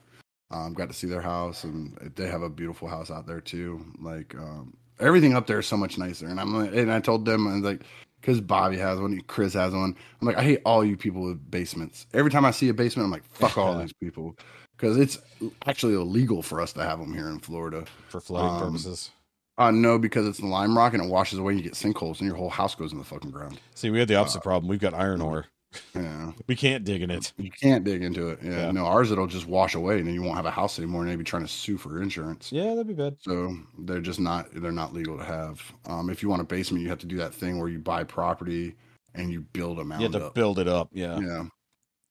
Um, 0.50 0.72
got 0.74 0.88
to 0.88 0.94
see 0.94 1.06
their 1.06 1.20
house, 1.20 1.64
and 1.64 1.96
they 2.16 2.26
have 2.28 2.42
a 2.42 2.48
beautiful 2.50 2.88
house 2.88 3.10
out 3.10 3.26
there 3.26 3.40
too. 3.40 3.84
Like 4.00 4.34
um, 4.34 4.74
everything 4.98 5.34
up 5.34 5.46
there 5.46 5.58
is 5.60 5.66
so 5.66 5.76
much 5.76 5.98
nicer. 5.98 6.26
And 6.26 6.40
I'm 6.40 6.54
like- 6.54 6.74
and 6.74 6.90
I 6.92 7.00
told 7.00 7.24
them 7.24 7.46
and 7.46 7.64
like 7.64 7.82
because 8.20 8.40
Bobby 8.40 8.78
has 8.78 8.98
one, 8.98 9.20
Chris 9.28 9.54
has 9.54 9.72
one. 9.72 9.94
I'm 10.20 10.26
like, 10.26 10.36
I 10.36 10.42
hate 10.42 10.60
all 10.64 10.84
you 10.84 10.96
people 10.96 11.22
with 11.22 11.50
basements. 11.50 12.06
Every 12.14 12.30
time 12.32 12.44
I 12.44 12.50
see 12.50 12.68
a 12.68 12.74
basement, 12.74 13.06
I'm 13.06 13.12
like, 13.12 13.24
fuck 13.24 13.56
all 13.58 13.78
these 13.80 13.92
people 13.92 14.36
because 14.78 14.96
it's 14.96 15.18
actually 15.66 15.94
illegal 15.94 16.40
for 16.42 16.60
us 16.62 16.72
to 16.72 16.82
have 16.82 16.98
them 17.00 17.12
here 17.12 17.28
in 17.28 17.40
Florida. 17.40 17.84
for 18.08 18.20
flooding 18.20 18.54
um, 18.54 18.60
purposes. 18.72 19.10
Uh, 19.58 19.72
no, 19.72 19.98
because 19.98 20.26
it's 20.26 20.40
lime 20.40 20.78
rock 20.78 20.94
and 20.94 21.02
it 21.02 21.10
washes 21.10 21.38
away 21.38 21.52
and 21.52 21.60
you 21.60 21.64
get 21.64 21.74
sinkholes 21.74 22.20
and 22.20 22.28
your 22.28 22.36
whole 22.36 22.48
house 22.48 22.74
goes 22.76 22.92
in 22.92 22.98
the 22.98 23.04
fucking 23.04 23.32
ground. 23.32 23.60
See, 23.74 23.90
we 23.90 23.98
had 23.98 24.06
the 24.08 24.14
uh, 24.14 24.20
opposite 24.20 24.42
problem. 24.42 24.68
We've 24.70 24.78
got 24.78 24.94
iron 24.94 25.20
ore. 25.20 25.46
Yeah. 25.94 26.32
We 26.46 26.56
can't 26.56 26.82
dig 26.84 27.02
in 27.02 27.10
it. 27.10 27.32
You 27.36 27.50
can't 27.50 27.84
dig 27.84 28.02
into 28.02 28.28
it. 28.28 28.38
Yeah. 28.42 28.50
Yeah. 28.66 28.70
No, 28.70 28.86
ours 28.86 29.10
it'll 29.12 29.26
just 29.26 29.46
wash 29.46 29.74
away 29.74 29.98
and 29.98 30.06
then 30.06 30.14
you 30.14 30.22
won't 30.22 30.36
have 30.36 30.46
a 30.46 30.50
house 30.50 30.78
anymore 30.78 31.02
and 31.02 31.10
they'd 31.10 31.16
be 31.16 31.24
trying 31.24 31.42
to 31.42 31.48
sue 31.52 31.76
for 31.76 32.00
insurance. 32.00 32.50
Yeah, 32.50 32.70
that'd 32.70 32.86
be 32.86 32.94
bad. 32.94 33.16
So 33.20 33.54
they're 33.80 34.00
just 34.00 34.18
not 34.20 34.46
they're 34.54 34.72
not 34.72 34.94
legal 34.94 35.18
to 35.18 35.24
have. 35.24 35.60
Um, 35.86 36.08
if 36.08 36.22
you 36.22 36.30
want 36.30 36.40
a 36.40 36.44
basement, 36.46 36.82
you 36.84 36.88
have 36.88 37.00
to 37.00 37.06
do 37.06 37.16
that 37.18 37.34
thing 37.34 37.58
where 37.58 37.68
you 37.68 37.80
buy 37.80 38.04
property 38.04 38.76
and 39.14 39.30
you 39.30 39.42
build 39.42 39.78
a 39.78 39.84
mound 39.84 40.00
You 40.00 40.08
had 40.08 40.18
to 40.20 40.26
up. 40.28 40.34
build 40.34 40.58
it 40.58 40.68
up. 40.68 40.88
Yeah. 40.92 41.18
yeah, 41.20 41.44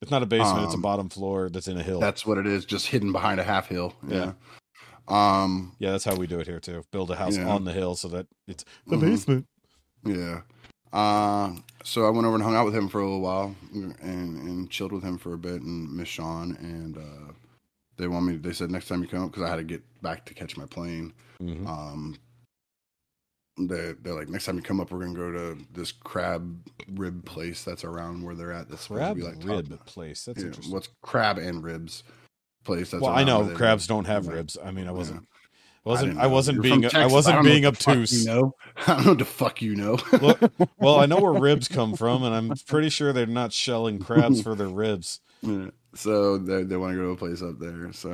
It's 0.01 0.11
not 0.11 0.21
a 0.23 0.27
basement, 0.27 0.65
it's 0.65 0.73
a 0.73 0.77
Um, 0.77 0.81
bottom 0.81 1.09
floor 1.09 1.49
that's 1.49 1.67
in 1.67 1.77
a 1.77 1.83
hill. 1.83 1.99
that's 1.99 2.25
what 2.25 2.37
it 2.37 2.45
is, 2.45 2.65
just 2.65 2.87
hidden 2.87 3.11
behind 3.11 3.39
a 3.39 3.43
half 3.43 3.67
hill. 3.67 3.93
Yeah. 4.07 4.33
Yeah. 5.09 5.41
Um, 5.43 5.75
yeah, 5.79 5.91
that's 5.91 6.03
how 6.03 6.15
we 6.15 6.27
do 6.27 6.39
it 6.39 6.47
here 6.47 6.59
too. 6.59 6.83
Build 6.91 7.09
a 7.11 7.15
house 7.15 7.37
Yeah. 7.37 7.49
on 7.49 7.63
the 7.63 7.71
hill 7.73 7.95
so 7.95 8.07
that 8.09 8.27
it's 8.47 8.63
the 8.85 8.97
Mhm. 8.97 9.01
basement. 9.01 9.47
Yeah. 10.05 10.41
Uh, 10.93 11.55
so 11.83 12.05
I 12.05 12.09
went 12.11 12.25
over 12.27 12.35
and 12.35 12.43
hung 12.43 12.55
out 12.55 12.65
with 12.65 12.75
him 12.75 12.87
for 12.89 12.99
a 13.01 13.03
little 13.05 13.21
while 13.21 13.55
and, 13.73 13.95
and 14.01 14.69
chilled 14.69 14.91
with 14.91 15.03
him 15.03 15.17
for 15.17 15.33
a 15.33 15.37
bit 15.37 15.61
and 15.61 15.91
Miss 15.93 16.07
Sean 16.09 16.55
and 16.57 16.97
uh, 16.97 17.33
they 17.97 18.07
want 18.07 18.25
me. 18.25 18.37
They 18.37 18.53
said 18.53 18.69
next 18.69 18.87
time 18.87 19.01
you 19.01 19.07
come 19.07 19.23
up 19.23 19.31
because 19.31 19.43
I 19.43 19.49
had 19.49 19.55
to 19.57 19.63
get 19.63 19.81
back 20.01 20.25
to 20.25 20.33
catch 20.33 20.57
my 20.57 20.65
plane. 20.65 21.13
Mhm. 21.41 21.67
Um, 21.67 22.17
they 23.57 23.93
they're 24.01 24.13
like 24.13 24.29
next 24.29 24.45
time 24.45 24.55
you 24.57 24.61
come 24.61 24.79
up, 24.79 24.91
we're 24.91 24.99
gonna 24.99 25.13
go 25.13 25.31
to 25.31 25.57
this 25.73 25.91
crab 25.91 26.59
rib 26.93 27.25
place 27.25 27.63
that's 27.63 27.83
around 27.83 28.23
where 28.23 28.35
they're 28.35 28.51
at. 28.51 28.69
That's 28.69 28.83
supposed 28.83 28.99
Crab 28.99 29.15
to 29.17 29.21
be 29.21 29.27
like 29.27 29.43
rib 29.43 29.69
top- 29.69 29.85
place. 29.85 30.25
That's 30.25 30.43
interesting. 30.43 30.73
what's 30.73 30.89
crab 31.01 31.37
and 31.37 31.63
ribs 31.63 32.03
place? 32.63 32.91
That's 32.91 33.01
well, 33.01 33.11
I 33.13 33.23
know 33.23 33.37
where 33.37 33.43
they 33.45 33.49
live. 33.51 33.57
crabs 33.57 33.87
don't 33.87 34.05
have 34.05 34.27
ribs. 34.27 34.57
I 34.63 34.71
mean, 34.71 34.87
I 34.87 34.91
wasn't, 34.91 35.21
Yeah. 35.21 35.27
wasn't, 35.85 36.09
didn't 36.11 36.21
I, 36.23 36.27
wasn't 36.27 36.55
You're 36.55 36.63
being, 36.63 36.95
I 36.95 37.07
wasn't 37.07 37.35
don't 37.37 37.45
being 37.45 37.63
what 37.63 37.75
the 37.77 37.83
fuck 37.83 37.93
obtuse. 37.95 38.25
You 38.25 38.31
know, 38.31 38.51
I 38.87 38.95
don't 38.95 39.05
know 39.05 39.11
what 39.11 39.17
the 39.19 39.25
fuck 39.25 39.61
you 39.61 39.75
know. 39.75 39.97
Look, 40.21 40.39
Well, 40.77 40.99
I 40.99 41.05
know 41.05 41.19
where 41.19 41.33
ribs 41.41 41.67
come 41.67 41.95
from, 41.95 42.23
and 42.23 42.35
I'm 42.35 42.53
pretty 42.67 42.89
sure 42.89 43.13
they're 43.13 43.25
not 43.25 43.53
shelling 43.53 43.99
crabs 43.99 44.41
for 44.41 44.53
their 44.55 44.67
ribs. 44.69 45.19
Yeah. 45.41 45.69
So 45.95 46.37
they 46.37 46.63
they 46.63 46.77
want 46.77 46.93
to 46.93 46.97
go 46.97 47.03
to 47.05 47.09
a 47.11 47.15
place 47.15 47.41
up 47.41 47.57
there. 47.59 47.91
So 47.93 48.09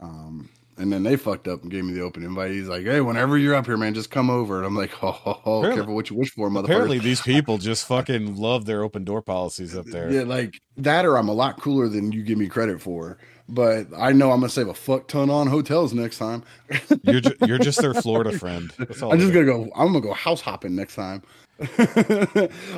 um 0.00 0.48
and 0.80 0.92
then 0.92 1.02
they 1.02 1.16
fucked 1.16 1.46
up 1.46 1.62
and 1.62 1.70
gave 1.70 1.84
me 1.84 1.92
the 1.92 2.00
open 2.02 2.24
invite. 2.24 2.50
He's 2.50 2.68
like, 2.68 2.84
"Hey, 2.84 3.00
whenever 3.00 3.36
you're 3.38 3.54
up 3.54 3.66
here, 3.66 3.76
man, 3.76 3.94
just 3.94 4.10
come 4.10 4.30
over." 4.30 4.56
And 4.58 4.66
I'm 4.66 4.74
like, 4.76 4.90
"Oh, 5.02 5.10
ho, 5.12 5.30
Apparently- 5.58 5.74
careful 5.76 5.94
what 5.94 6.10
you 6.10 6.16
wish 6.16 6.30
for, 6.32 6.48
motherfucker." 6.50 6.64
Apparently, 6.64 6.98
these 6.98 7.20
people 7.34 7.58
just 7.58 7.86
fucking 7.86 8.36
love 8.36 8.64
their 8.64 8.82
open 8.82 9.04
door 9.04 9.22
policies 9.22 9.76
up 9.76 9.86
there. 9.86 10.10
yeah, 10.10 10.22
like 10.22 10.60
that, 10.76 11.04
or 11.04 11.16
I'm 11.16 11.28
a 11.28 11.34
lot 11.34 11.60
cooler 11.60 11.88
than 11.88 12.12
you 12.12 12.22
give 12.22 12.38
me 12.38 12.48
credit 12.48 12.80
for. 12.80 13.18
But 13.52 13.88
I 13.98 14.12
know 14.12 14.30
I'm 14.30 14.38
gonna 14.40 14.48
save 14.48 14.68
a 14.68 14.74
fuck 14.74 15.08
ton 15.08 15.28
on 15.28 15.48
hotels 15.48 15.92
next 15.92 16.18
time. 16.18 16.44
You're 17.02 17.20
ju- 17.20 17.34
you're 17.44 17.58
just 17.58 17.80
their 17.80 17.94
Florida 17.94 18.30
friend. 18.38 18.72
That's 18.78 19.02
all. 19.02 19.12
I'm 19.12 19.18
just 19.18 19.32
gonna 19.32 19.44
go. 19.44 19.64
I'm 19.74 19.88
gonna 19.88 20.00
go 20.00 20.12
house 20.12 20.40
hopping 20.40 20.76
next 20.76 20.94
time. 20.94 21.22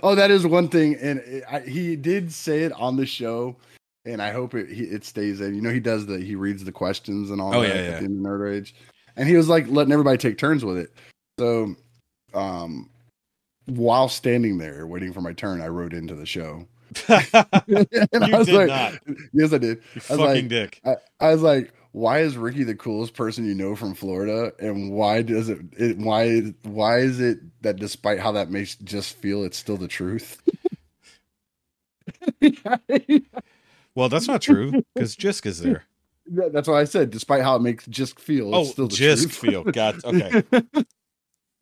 oh, 0.02 0.14
that 0.14 0.30
is 0.30 0.46
one 0.46 0.68
thing, 0.68 0.94
and 0.96 1.18
it, 1.20 1.44
I, 1.50 1.60
he 1.60 1.96
did 1.96 2.32
say 2.32 2.60
it 2.62 2.72
on 2.72 2.96
the 2.96 3.06
show, 3.06 3.56
and 4.04 4.20
I 4.22 4.32
hope 4.32 4.54
it 4.54 4.68
he, 4.70 4.84
it 4.84 5.04
stays 5.04 5.40
in. 5.40 5.54
You 5.54 5.60
know, 5.60 5.70
he 5.70 5.80
does 5.80 6.06
the 6.06 6.18
he 6.18 6.34
reads 6.34 6.64
the 6.64 6.72
questions 6.72 7.30
and 7.30 7.40
all 7.40 7.54
Oh, 7.54 7.60
that 7.62 7.68
yeah, 7.68 7.74
at 7.74 7.84
yeah. 7.84 7.90
the 7.98 8.04
end 8.04 8.18
of 8.26 8.32
Nerd 8.32 8.40
Rage, 8.40 8.74
and 9.16 9.28
he 9.28 9.36
was 9.36 9.48
like 9.48 9.66
letting 9.68 9.92
everybody 9.92 10.18
take 10.18 10.38
turns 10.38 10.64
with 10.64 10.78
it. 10.78 10.92
So, 11.38 11.74
um, 12.34 12.90
while 13.66 14.08
standing 14.08 14.58
there 14.58 14.86
waiting 14.86 15.12
for 15.12 15.20
my 15.20 15.32
turn, 15.32 15.60
I 15.60 15.68
wrote 15.68 15.92
into 15.94 16.14
the 16.14 16.26
show. 16.26 16.66
and 17.08 17.26
you 17.68 18.34
I 18.34 18.38
was 18.38 18.46
did 18.48 18.54
like, 18.54 18.68
not. 18.68 18.94
Yes, 19.32 19.52
I 19.52 19.58
did. 19.58 19.78
You 19.78 20.02
I 20.10 20.12
was 20.12 20.20
fucking 20.20 20.24
like- 20.24 20.48
dick. 20.48 20.80
I, 20.84 20.96
I 21.20 21.32
was 21.32 21.40
like, 21.42 21.72
why 21.92 22.20
is 22.20 22.36
Rikki 22.36 22.64
the 22.64 22.74
coolest 22.74 23.14
person 23.14 23.46
you 23.46 23.54
know 23.54 23.76
from 23.76 23.94
Florida? 23.94 24.52
And 24.58 24.92
why 24.92 25.22
does 25.22 25.48
it, 25.48 25.60
it 25.76 25.98
why 25.98 26.40
why 26.62 26.98
is 26.98 27.20
it 27.20 27.38
that 27.62 27.76
despite 27.76 28.18
how 28.18 28.32
that 28.32 28.50
makes 28.50 28.76
just 28.76 29.16
feel 29.16 29.44
it's 29.44 29.58
still 29.58 29.76
the 29.76 29.88
truth? 29.88 30.40
Well, 33.94 34.08
that's 34.08 34.26
not 34.28 34.42
true 34.42 34.72
because 34.94 35.16
Jisk 35.16 35.46
is 35.46 35.60
there. 35.60 35.84
Yeah, 36.32 36.48
That's 36.52 36.68
what 36.68 36.76
I 36.76 36.84
said. 36.84 37.10
Despite 37.10 37.42
how 37.42 37.56
it 37.56 37.62
makes 37.62 37.84
just 37.86 38.20
feel, 38.20 38.54
it's 38.54 38.68
Oh, 38.68 38.72
still 38.72 38.88
Jisk 38.88 39.22
truth. 39.22 39.34
feel. 39.36 39.64
Got 39.64 40.04
Okay. 40.04 40.42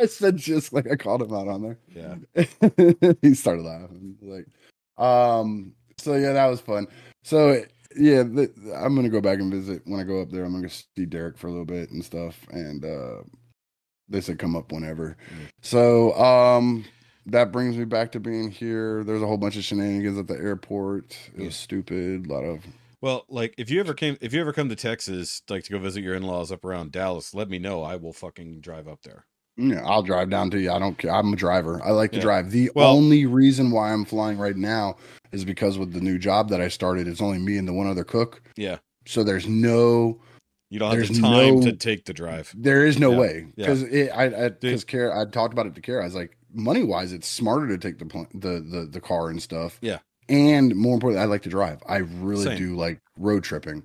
I 0.01 0.05
said 0.07 0.37
just 0.37 0.75
like 0.75 0.87
I 0.91 0.97
called 0.97 1.23
him 1.23 1.33
out 1.33 1.49
on 1.49 1.63
there. 1.63 1.79
Yeah. 1.89 2.17
he 3.23 3.35
started 3.35 3.63
laughing. 3.65 4.17
Like, 4.21 4.47
um, 5.05 5.73
so 5.97 6.15
yeah, 6.15 6.35
that 6.35 6.47
was 6.47 6.61
fun. 6.61 6.87
So 7.25 7.63
yeah, 7.97 8.23
th- 8.23 8.51
I'm 8.77 8.95
gonna 8.95 9.09
go 9.09 9.23
back 9.23 9.39
and 9.41 9.51
visit 9.51 9.81
when 9.87 9.99
I 9.99 10.05
go 10.05 10.21
up 10.21 10.31
there. 10.31 10.45
I'm 10.45 10.53
gonna 10.53 10.69
see 10.69 11.07
Derek 11.07 11.39
for 11.39 11.47
a 11.49 11.51
little 11.51 11.65
bit 11.65 11.91
and 11.91 12.05
stuff. 12.05 12.39
And 12.51 12.85
uh, 12.85 13.23
they 14.11 14.21
said 14.21 14.39
come 14.39 14.57
up 14.57 14.73
whenever. 14.73 15.17
Mm. 15.35 15.49
So 15.63 16.13
um, 16.17 16.85
that 17.27 17.53
brings 17.53 17.77
me 17.77 17.85
back 17.85 18.13
to 18.13 18.21
being 18.21 18.51
here. 18.51 19.05
There's 19.05 19.23
a 19.23 19.27
whole 19.27 19.37
bunch 19.39 19.57
of 19.57 19.65
shenanigans 19.65 20.19
at 20.19 20.27
the 20.27 20.35
airport. 20.37 21.17
It 21.37 21.43
was 21.45 21.57
stupid. 21.57 22.27
A 22.27 22.33
lot 22.33 22.45
of 22.45 22.61
Well, 23.01 23.25
like 23.29 23.55
if 23.59 23.71
you 23.71 23.81
ever 23.81 23.95
came, 23.95 24.17
if 24.21 24.33
you 24.33 24.41
ever 24.41 24.53
come 24.53 24.69
to 24.69 24.77
Texas, 24.77 25.43
like 25.49 25.65
to 25.65 25.73
go 25.73 25.79
visit 25.79 26.03
your 26.03 26.15
in-laws 26.15 26.51
up 26.53 26.65
around 26.65 26.93
Dallas, 26.93 27.35
let 27.35 27.49
me 27.49 27.59
know. 27.59 27.83
I 27.83 27.97
will 27.97 28.13
fucking 28.13 28.61
drive 28.61 28.89
up 28.89 29.03
there. 29.03 29.27
Yeah, 29.57 29.83
I'll 29.85 30.03
drive 30.03 30.31
down 30.31 30.51
to 30.53 30.61
you. 30.61 30.71
I 30.71 30.79
don't 30.79 30.97
care. 30.97 31.13
I'm 31.15 31.33
a 31.33 31.37
driver. 31.37 31.83
I 31.85 31.91
like 31.91 32.13
to 32.13 32.17
Yeah. 32.19 32.23
drive. 32.23 32.51
The 32.51 32.71
Well- 32.75 32.91
only 32.97 33.27
reason 33.27 33.71
why 33.71 33.93
I'm 33.93 34.05
flying 34.07 34.39
right 34.39 34.57
now 34.57 34.97
is 35.33 35.45
because 35.45 35.77
with 35.77 35.93
the 35.93 36.01
new 36.01 36.19
job 36.19 36.49
that 36.49 36.61
I 36.63 36.69
started, 36.69 37.07
it's 37.07 37.21
only 37.21 37.39
me 37.39 37.59
and 37.59 37.69
the 37.69 37.73
one 37.75 37.87
other 37.87 38.05
cook. 38.05 38.43
Yeah. 38.57 38.79
So 39.07 39.23
there's 39.23 39.47
no, 39.47 40.21
You 40.71 40.79
don't 40.79 40.97
have 40.97 41.09
the 41.09 41.21
time 41.21 41.57
no- 41.57 41.63
to 41.63 41.73
take 41.73 42.05
the 42.07 42.15
drive. 42.15 42.55
there 42.57 42.87
is 42.87 42.99
no 42.99 43.11
Yeah. 43.13 43.19
way 43.19 43.47
because 43.57 43.83
it. 43.83 44.11
I, 44.15 44.49
because 44.51 44.85
Kara, 44.85 45.21
I 45.21 45.25
talked 45.27 45.53
about 45.53 45.67
it 45.67 45.75
to 45.75 45.81
Kara. 45.83 46.03
I 46.03 46.07
was 46.07 46.15
like, 46.15 46.37
money 46.53 46.83
wise, 46.83 47.13
it's 47.13 47.29
smarter 47.29 47.67
to 47.69 47.79
take 47.79 47.99
the 47.99 48.07
pl- 48.07 48.29
the 48.35 48.61
the 48.61 48.89
the 48.91 49.01
car 49.01 49.29
and 49.31 49.43
stuff. 49.43 49.79
Yeah. 49.81 49.99
and 50.29 50.75
more 50.77 50.95
importantly, 50.95 51.23
I 51.23 51.27
like 51.27 51.43
to 51.43 51.49
drive. 51.49 51.83
I 51.89 51.99
really 51.99 52.45
Same. 52.45 52.59
do 52.59 52.77
like 52.77 53.01
road 53.17 53.43
tripping, 53.45 53.83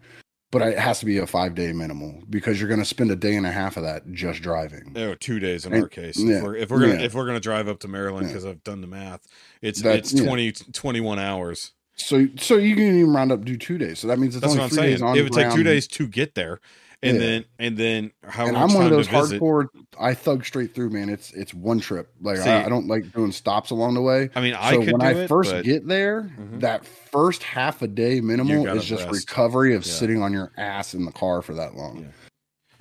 but 0.51 0.61
it 0.61 0.77
has 0.77 0.99
to 0.99 1.05
be 1.05 1.17
a 1.17 1.25
five 1.27 1.55
day 1.55 1.73
minimal 1.73 2.21
because 2.29 2.59
you're 2.59 2.67
going 2.69 2.79
to 2.79 2.85
spend 2.85 3.09
a 3.11 3.15
day 3.15 3.35
and 3.35 3.45
a 3.47 3.51
half 3.51 3.77
of 3.77 3.83
that 3.83 4.11
just 4.11 4.41
driving. 4.41 4.93
Oh, 4.95 5.15
two 5.15 5.39
days 5.39 5.65
in 5.65 5.73
And- 5.73 5.83
our 5.83 5.89
case. 5.89 6.17
yeah, 6.19 6.37
if 6.37 6.43
we're 6.43 6.55
if 6.55 6.69
we're 6.69 6.79
gonna 6.81 6.93
yeah. 6.95 7.01
if 7.05 7.13
we're 7.15 7.25
gonna 7.25 7.39
drive 7.39 7.67
up 7.67 7.79
to 7.79 7.87
Maryland 7.87 8.27
Yeah. 8.27 8.33
because 8.33 8.45
I've 8.45 8.63
done 8.63 8.81
the 8.81 8.87
math, 8.87 9.21
it's 9.61 9.81
That's- 9.81 10.11
it's 10.11 10.21
yeah. 10.21 10.27
20, 10.27 10.51
21 10.73 11.19
hours. 11.19 11.71
So, 11.97 12.27
so 12.37 12.57
you 12.57 12.75
can 12.75 12.83
even 12.99 13.13
round 13.13 13.31
up 13.31 13.45
do 13.45 13.55
two 13.55 13.77
days. 13.77 13.99
So 13.99 14.07
that 14.09 14.19
means 14.19 14.35
it's 14.35 14.41
That's 14.41 14.51
only 14.51 14.59
what 14.59 14.63
I'm 14.65 14.69
three 14.69 14.97
saying. 14.97 15.15
It 15.15 15.21
would 15.23 15.31
take 15.31 15.53
two 15.53 15.63
days 15.63 15.87
to 15.87 16.07
get 16.07 16.35
there, 16.35 16.59
and 17.05 17.15
Yeah. 17.15 17.19
then 17.25 17.45
and 17.59 17.77
then 17.77 18.11
how 18.27 18.45
And 18.45 18.53
much 18.53 18.61
I'm 18.69 18.75
one 18.75 18.85
of 18.85 18.91
those 18.91 19.07
hardcore. 19.07 19.67
I 19.99 20.13
thug 20.13 20.45
straight 20.45 20.73
through, 20.75 20.89
man. 20.89 21.09
It's 21.09 21.31
it's 21.33 21.53
one 21.53 21.79
trip. 21.79 22.11
Like 22.21 22.37
See- 22.37 22.49
I, 22.49 22.65
I 22.65 22.69
don't 22.69 22.87
like 22.87 23.11
doing 23.13 23.31
stops 23.31 23.69
along 23.69 23.93
the 23.93 24.01
way. 24.01 24.29
I 24.35 24.41
mean, 24.41 24.53
I 24.53 24.71
so 24.71 24.79
could 24.83 24.91
when 24.93 24.99
do 25.01 25.05
I 25.05 25.11
it, 25.23 25.27
first 25.27 25.51
but 25.51 25.63
get 25.65 25.87
there, 25.87 26.23
Mhm. 26.39 26.59
that 26.61 26.85
first 26.85 27.43
half 27.43 27.81
a 27.81 27.87
day 27.87 28.19
minimal 28.21 28.67
is 28.67 28.85
just 28.85 29.05
rest. 29.05 29.15
recovery 29.29 29.73
of 29.75 29.85
Yeah. 29.85 29.91
sitting 29.93 30.21
on 30.21 30.33
your 30.33 30.51
ass 30.57 30.93
in 30.93 31.05
the 31.05 31.11
car 31.11 31.41
for 31.41 31.53
that 31.53 31.75
long. 31.75 31.99
Yeah. 32.01 32.07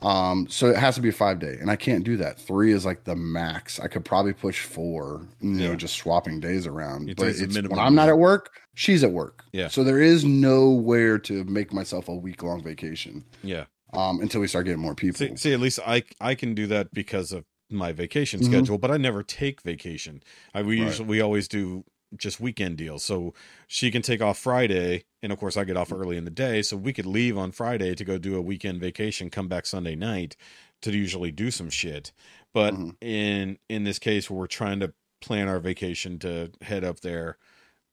Um, 0.03 0.47
so 0.51 0.67
it 0.69 0.77
has 0.77 0.97
to 0.97 1.01
be 1.01 1.09
a 1.09 1.12
five 1.12 1.39
day, 1.39 1.57
and 1.59 1.70
I 1.70 1.77
can't 1.77 2.05
do 2.05 2.19
that. 2.19 2.39
Three 2.39 2.73
is 2.73 2.85
like 2.85 3.05
the 3.05 3.17
max. 3.17 3.81
I 3.81 3.86
could 3.89 4.05
probably 4.05 4.35
push 4.35 4.61
four, 4.62 5.27
you 5.41 5.51
know, 5.51 5.75
just 5.77 5.94
swapping 5.94 6.41
days 6.41 6.67
around. 6.67 7.09
It 7.09 7.17
but 7.17 7.28
it's, 7.28 7.41
minimum 7.41 7.70
when 7.70 7.78
I'm 7.78 7.94
not 7.94 8.11
at 8.11 8.19
work, 8.19 8.51
she's 8.75 9.03
at 9.03 9.12
work. 9.12 9.44
Yeah. 9.53 9.69
So 9.69 9.83
there 9.83 10.01
is 10.03 10.23
nowhere 10.23 11.19
to 11.20 11.44
make 11.44 11.73
myself 11.73 12.09
a 12.09 12.15
week 12.15 12.43
long 12.43 12.62
vacation 12.62 13.25
yeah. 13.43 13.65
Um, 13.94 14.20
until 14.20 14.40
we 14.40 14.48
start 14.48 14.66
getting 14.66 14.81
more 14.81 14.94
people. 14.94 15.18
See, 15.18 15.36
see, 15.36 15.52
at 15.52 15.60
least 15.60 15.78
I 15.86 16.05
I 16.20 16.34
can 16.34 16.55
do 16.55 16.66
that 16.68 16.92
because 16.92 17.32
of 17.32 17.44
my 17.70 17.92
vacation 17.92 18.40
Mhm. 18.40 18.42
schedule, 18.42 18.78
but 18.78 18.90
I 18.90 18.97
never 18.97 19.23
take 19.23 19.62
vacation. 19.62 20.23
I 20.55 20.62
we 20.62 20.76
Right. 20.76 20.84
usually 20.84 21.08
we 21.08 21.20
always 21.20 21.48
do 21.48 21.84
just 22.16 22.40
weekend 22.40 22.78
deals. 22.78 23.05
So 23.05 23.34
she 23.66 23.90
can 23.90 24.02
take 24.02 24.20
off 24.20 24.39
Friday, 24.39 25.05
and 25.23 25.32
of 25.32 25.39
course 25.39 25.56
I 25.56 25.64
get 25.64 25.76
off 25.76 25.92
early 25.92 26.16
in 26.16 26.24
the 26.24 26.31
day, 26.31 26.62
so 26.62 26.76
we 26.76 26.92
could 26.92 27.06
leave 27.06 27.36
on 27.39 27.52
Friday 27.52 27.94
to 27.94 28.05
go 28.05 28.18
do 28.18 28.36
a 28.36 28.42
weekend 28.42 28.81
vacation, 28.81 29.31
come 29.31 29.48
back 29.48 29.66
Sunday 29.66 29.97
night 29.97 30.36
to 30.82 30.92
usually 30.92 31.32
do 31.32 31.50
some 31.50 31.70
shit. 31.70 32.12
But 32.52 32.74
Mhm. 32.74 32.97
in 33.00 33.58
in 33.68 33.84
this 33.84 33.98
case, 33.98 34.28
where 34.31 34.39
we're 34.40 34.47
trying 34.47 34.81
to 34.81 34.94
plan 35.20 35.48
our 35.48 35.60
vacation 35.60 36.18
to 36.20 36.52
head 36.62 36.84
up 36.84 37.00
there, 37.00 37.39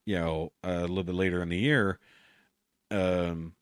you 0.05 0.15
know, 0.15 0.53
a 0.63 0.81
little 0.81 1.03
bit 1.03 1.15
later 1.15 1.41
in 1.43 1.49
the 1.49 1.57
year, 1.59 1.99
um, 2.91 3.55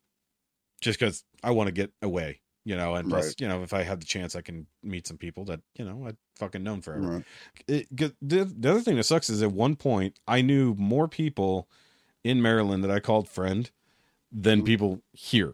just 0.80 1.00
because 1.00 1.24
I 1.44 1.52
want 1.52 1.68
to 1.68 1.72
get 1.74 1.92
away, 2.02 2.42
you 2.66 2.76
know, 2.76 2.96
and 2.96 3.10
plus, 3.10 3.28
Right. 3.28 3.36
you 3.42 3.48
know, 3.48 3.64
if 3.64 3.74
I 3.74 3.84
had 3.84 4.02
the 4.02 4.06
chance, 4.06 4.36
I 4.36 4.42
can 4.42 4.68
meet 4.84 5.08
some 5.08 5.18
people 5.18 5.46
that 5.46 5.62
you 5.76 5.86
know 5.86 6.06
I'd 6.08 6.18
fucking 6.38 6.64
known 6.64 6.82
forever. 6.82 7.08
Right. 7.08 7.26
It, 7.68 7.88
the, 7.96 8.14
the 8.22 8.72
other 8.72 8.82
thing 8.82 8.96
that 8.98 9.04
sucks 9.04 9.30
is 9.30 9.42
at 9.44 9.52
one 9.52 9.76
point 9.76 10.20
I 10.28 10.42
knew 10.42 10.74
more 10.76 11.08
people 11.08 11.68
in 12.24 12.42
Maryland 12.42 12.84
that 12.84 12.92
I 12.92 13.00
called 13.00 13.28
friend 13.30 13.70
than 14.32 14.62
Mhm. 14.62 14.66
people 14.66 15.02
here, 15.14 15.54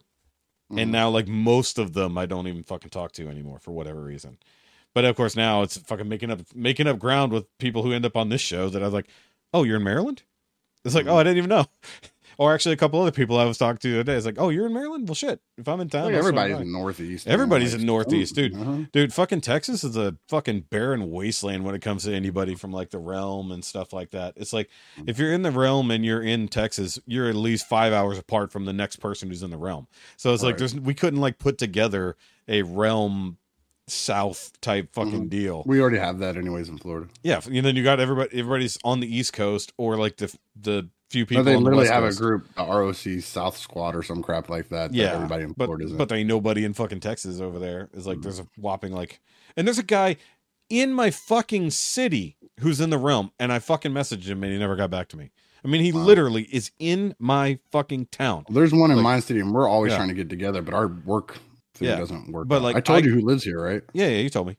Mhm. 0.71 0.81
and 0.81 0.91
now 0.91 1.09
like 1.09 1.27
most 1.27 1.77
of 1.79 1.93
them 1.93 2.17
I 2.17 2.25
don't 2.25 2.47
even 2.47 2.63
fucking 2.63 2.89
talk 2.89 3.11
to 3.13 3.27
anymore 3.29 3.59
for 3.59 3.71
whatever 3.71 4.01
reason. 4.01 4.37
But 4.93 5.05
of 5.05 5.15
course 5.15 5.35
now 5.35 5.61
it's 5.61 5.77
fucking 5.77 6.07
making 6.09 6.31
up 6.31 6.41
making 6.55 6.87
up 6.87 6.99
ground 6.99 7.31
with 7.31 7.45
people 7.57 7.83
who 7.83 7.91
end 7.93 8.05
up 8.05 8.15
on 8.15 8.29
this 8.29 8.41
show 8.41 8.69
that 8.69 8.81
I 8.81 8.85
was 8.85 8.93
like, 8.93 9.07
oh, 9.53 9.63
you're 9.63 9.77
in 9.77 9.83
Maryland. 9.83 10.23
It's 10.83 10.93
like, 10.95 11.05
Mhm. 11.05 11.11
oh, 11.11 11.17
I 11.17 11.23
didn't 11.23 11.37
even 11.37 11.49
know. 11.49 11.65
Or 12.37 12.53
actually, 12.53 12.73
a 12.73 12.77
couple 12.77 13.01
other 13.01 13.11
people 13.11 13.37
I 13.37 13.45
was 13.45 13.57
talking 13.57 13.77
to 13.77 13.87
the 13.91 13.99
other 13.99 14.03
day. 14.11 14.15
It's 14.17 14.25
like, 14.25 14.35
oh, 14.37 14.49
you're 14.49 14.65
in 14.65 14.73
Maryland. 14.73 15.07
Well, 15.07 15.15
shit. 15.15 15.39
If 15.57 15.67
I'm 15.67 15.79
in 15.79 15.89
town, 15.89 16.05
Like, 16.05 16.15
everybody's 16.15 16.59
in 16.59 16.71
Northeast. 16.71 17.27
Everybody's 17.27 17.73
in 17.73 17.85
Northeast, 17.85 18.35
dude. 18.35 18.55
Uh-huh. 18.55 18.77
Dude, 18.91 19.13
fucking 19.13 19.41
Texas 19.41 19.83
is 19.83 19.95
a 19.95 20.15
fucking 20.29 20.65
barren 20.69 21.11
wasteland 21.11 21.63
when 21.63 21.75
it 21.75 21.81
comes 21.81 22.03
to 22.03 22.13
anybody 22.13 22.55
from 22.55 22.71
like 22.71 22.89
the 22.91 22.99
realm 22.99 23.51
and 23.51 23.63
stuff 23.63 23.93
like 23.93 24.11
that. 24.11 24.33
It's 24.35 24.53
like 24.53 24.69
Mm. 24.99 25.09
if 25.09 25.17
you're 25.19 25.33
in 25.33 25.41
the 25.43 25.51
realm 25.51 25.91
and 25.91 26.03
you're 26.05 26.21
in 26.23 26.47
Texas, 26.47 26.99
you're 27.05 27.27
at 27.29 27.35
least 27.35 27.67
five 27.67 27.93
hours 27.93 28.17
apart 28.17 28.51
from 28.51 28.65
the 28.65 28.73
next 28.73 28.97
person 28.97 29.29
who's 29.29 29.43
in 29.43 29.51
the 29.51 29.57
realm. 29.57 29.87
So 30.17 30.33
it's 30.33 30.43
like 30.43 30.53
Right. 30.53 30.59
there's 30.59 30.75
we 30.75 30.93
couldn't 30.93 31.21
like 31.21 31.37
put 31.39 31.57
together 31.57 32.15
a 32.47 32.61
realm 32.63 33.37
south 33.87 34.51
type 34.61 34.89
fucking 34.93 35.27
Mhm. 35.27 35.29
deal. 35.29 35.63
We 35.65 35.79
already 35.79 35.99
have 35.99 36.19
that 36.19 36.37
anyways 36.37 36.69
in 36.69 36.77
Florida. 36.77 37.07
Yeah, 37.23 37.39
and 37.45 37.65
then 37.65 37.75
you 37.75 37.83
got 37.83 37.99
everybody 37.99 38.29
everybody's 38.39 38.77
on 38.83 38.99
the 38.99 39.15
East 39.15 39.33
Coast 39.33 39.73
or 39.77 39.95
like 39.97 40.17
the 40.17 40.35
the 40.59 40.89
few 41.09 41.23
No, 41.23 41.25
people 41.27 41.43
they 41.43 41.55
on 41.55 41.63
the 41.63 41.69
literally 41.69 41.87
have 41.87 42.03
Coast. 42.03 42.19
a 42.19 42.21
group, 42.23 42.55
the 42.55 42.63
ROC 42.63 43.21
South 43.23 43.57
Squad 43.57 43.95
or 43.95 44.03
some 44.03 44.21
crap 44.23 44.49
like 44.49 44.69
that. 44.69 44.91
that 44.91 44.93
Yeah, 44.97 45.13
everybody 45.13 45.43
in 45.43 45.53
but 45.55 45.65
Florida 45.65 45.85
is 45.85 45.91
in. 45.91 45.97
but 45.97 46.09
there 46.09 46.17
ain't 46.17 46.27
nobody 46.27 46.65
in 46.65 46.73
fucking 46.73 46.99
Texas 46.99 47.39
over 47.39 47.59
there. 47.59 47.89
It's 47.93 48.05
like 48.05 48.17
Mhm. 48.19 48.23
there's 48.23 48.39
a 48.39 48.47
whopping 48.57 48.91
like, 48.93 49.19
and 49.55 49.67
there's 49.67 49.77
a 49.79 49.83
guy 49.83 50.17
in 50.69 50.91
my 50.93 51.11
fucking 51.11 51.69
city 51.71 52.37
who's 52.59 52.81
in 52.81 52.89
the 52.89 52.97
realm, 52.97 53.31
and 53.39 53.51
I 53.53 53.59
fucking 53.59 53.91
messaged 53.91 54.25
him 54.25 54.43
and 54.43 54.51
he 54.51 54.57
never 54.57 54.75
got 54.75 54.89
back 54.89 55.07
to 55.09 55.17
me. 55.17 55.31
I 55.63 55.67
mean, 55.67 55.81
he 55.81 55.91
Wow. 55.91 56.01
literally 56.03 56.43
is 56.51 56.71
in 56.79 57.15
my 57.19 57.59
fucking 57.71 58.07
town. 58.11 58.45
There's 58.49 58.73
one 58.73 58.91
in 58.91 58.97
like- 58.97 59.03
my 59.03 59.19
city, 59.19 59.39
and 59.39 59.51
we're 59.53 59.67
always 59.67 59.91
Yeah. 59.91 59.97
trying 59.97 60.09
to 60.09 60.13
get 60.15 60.29
together, 60.29 60.61
but 60.61 60.73
our 60.73 60.87
work 60.87 61.37
thing 61.75 61.87
Yeah. 61.89 61.97
doesn't 61.97 62.31
work. 62.31 62.47
But, 62.47 62.57
out. 62.57 62.61
like, 62.63 62.75
I 62.77 62.79
told 62.81 63.03
I- 63.03 63.07
you 63.07 63.13
who 63.13 63.21
lives 63.21 63.43
here, 63.43 63.61
right? 63.61 63.81
Yeah, 63.93 64.07
yeah, 64.07 64.19
you 64.19 64.29
told 64.29 64.47
me. 64.47 64.57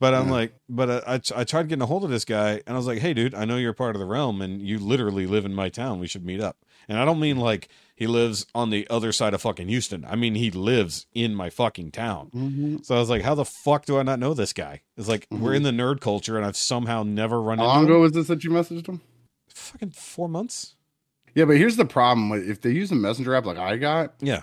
But 0.00 0.14
I'm 0.14 0.26
Yeah. 0.26 0.32
like, 0.32 0.52
but 0.68 0.88
uh, 0.90 1.00
I, 1.06 1.14
I 1.40 1.44
tried 1.44 1.68
getting 1.68 1.82
a 1.82 1.86
hold 1.86 2.04
of 2.04 2.10
this 2.10 2.24
guy, 2.24 2.62
and 2.66 2.68
I 2.68 2.74
was 2.76 2.86
like, 2.86 3.00
hey, 3.00 3.14
dude, 3.14 3.34
I 3.34 3.44
know 3.44 3.56
you're 3.56 3.72
part 3.72 3.96
of 3.96 4.00
the 4.00 4.06
realm, 4.06 4.40
and 4.40 4.62
you 4.62 4.78
literally 4.78 5.26
live 5.26 5.44
in 5.44 5.54
my 5.54 5.68
town. 5.68 5.98
We 5.98 6.06
should 6.06 6.24
meet 6.24 6.40
up. 6.40 6.56
And 6.88 6.98
I 6.98 7.04
don't 7.04 7.18
mean 7.20 7.36
like 7.36 7.68
he 7.96 8.06
lives 8.06 8.46
on 8.54 8.70
the 8.70 8.86
other 8.88 9.10
side 9.12 9.34
of 9.34 9.42
fucking 9.42 9.68
Houston. 9.68 10.06
I 10.08 10.14
mean 10.16 10.36
he 10.36 10.50
lives 10.50 11.06
in 11.14 11.34
my 11.34 11.50
fucking 11.50 11.90
town. 11.90 12.30
Mm-hmm. 12.34 12.76
So 12.82 12.94
I 12.96 12.98
was 13.00 13.10
like, 13.10 13.22
how 13.22 13.34
the 13.34 13.44
fuck 13.44 13.84
do 13.84 13.98
I 13.98 14.02
not 14.04 14.18
know 14.20 14.32
this 14.32 14.52
guy? 14.54 14.80
It's 14.96 15.08
like 15.08 15.26
we're 15.30 15.52
Mhm. 15.52 15.56
in 15.56 15.62
the 15.64 15.70
nerd 15.72 16.00
culture, 16.00 16.36
and 16.38 16.46
I've 16.46 16.56
somehow 16.56 17.02
never 17.02 17.42
run 17.42 17.58
How 17.58 17.64
into 17.64 17.70
How 17.72 17.76
long 17.80 17.84
ago 17.86 18.00
was 18.00 18.12
this 18.12 18.28
that 18.28 18.42
you 18.44 18.50
messaged 18.50 18.86
him? 18.88 19.00
Fucking 19.48 19.90
four 19.90 20.28
months. 20.28 20.76
Yeah, 21.34 21.44
but 21.44 21.56
here's 21.58 21.76
the 21.76 21.84
problem: 21.84 22.32
if 22.48 22.60
they 22.62 22.70
use 22.70 22.90
a 22.90 22.94
messenger 22.94 23.34
app 23.34 23.44
like 23.44 23.58
I 23.58 23.76
got, 23.76 24.14
Yeah, 24.20 24.42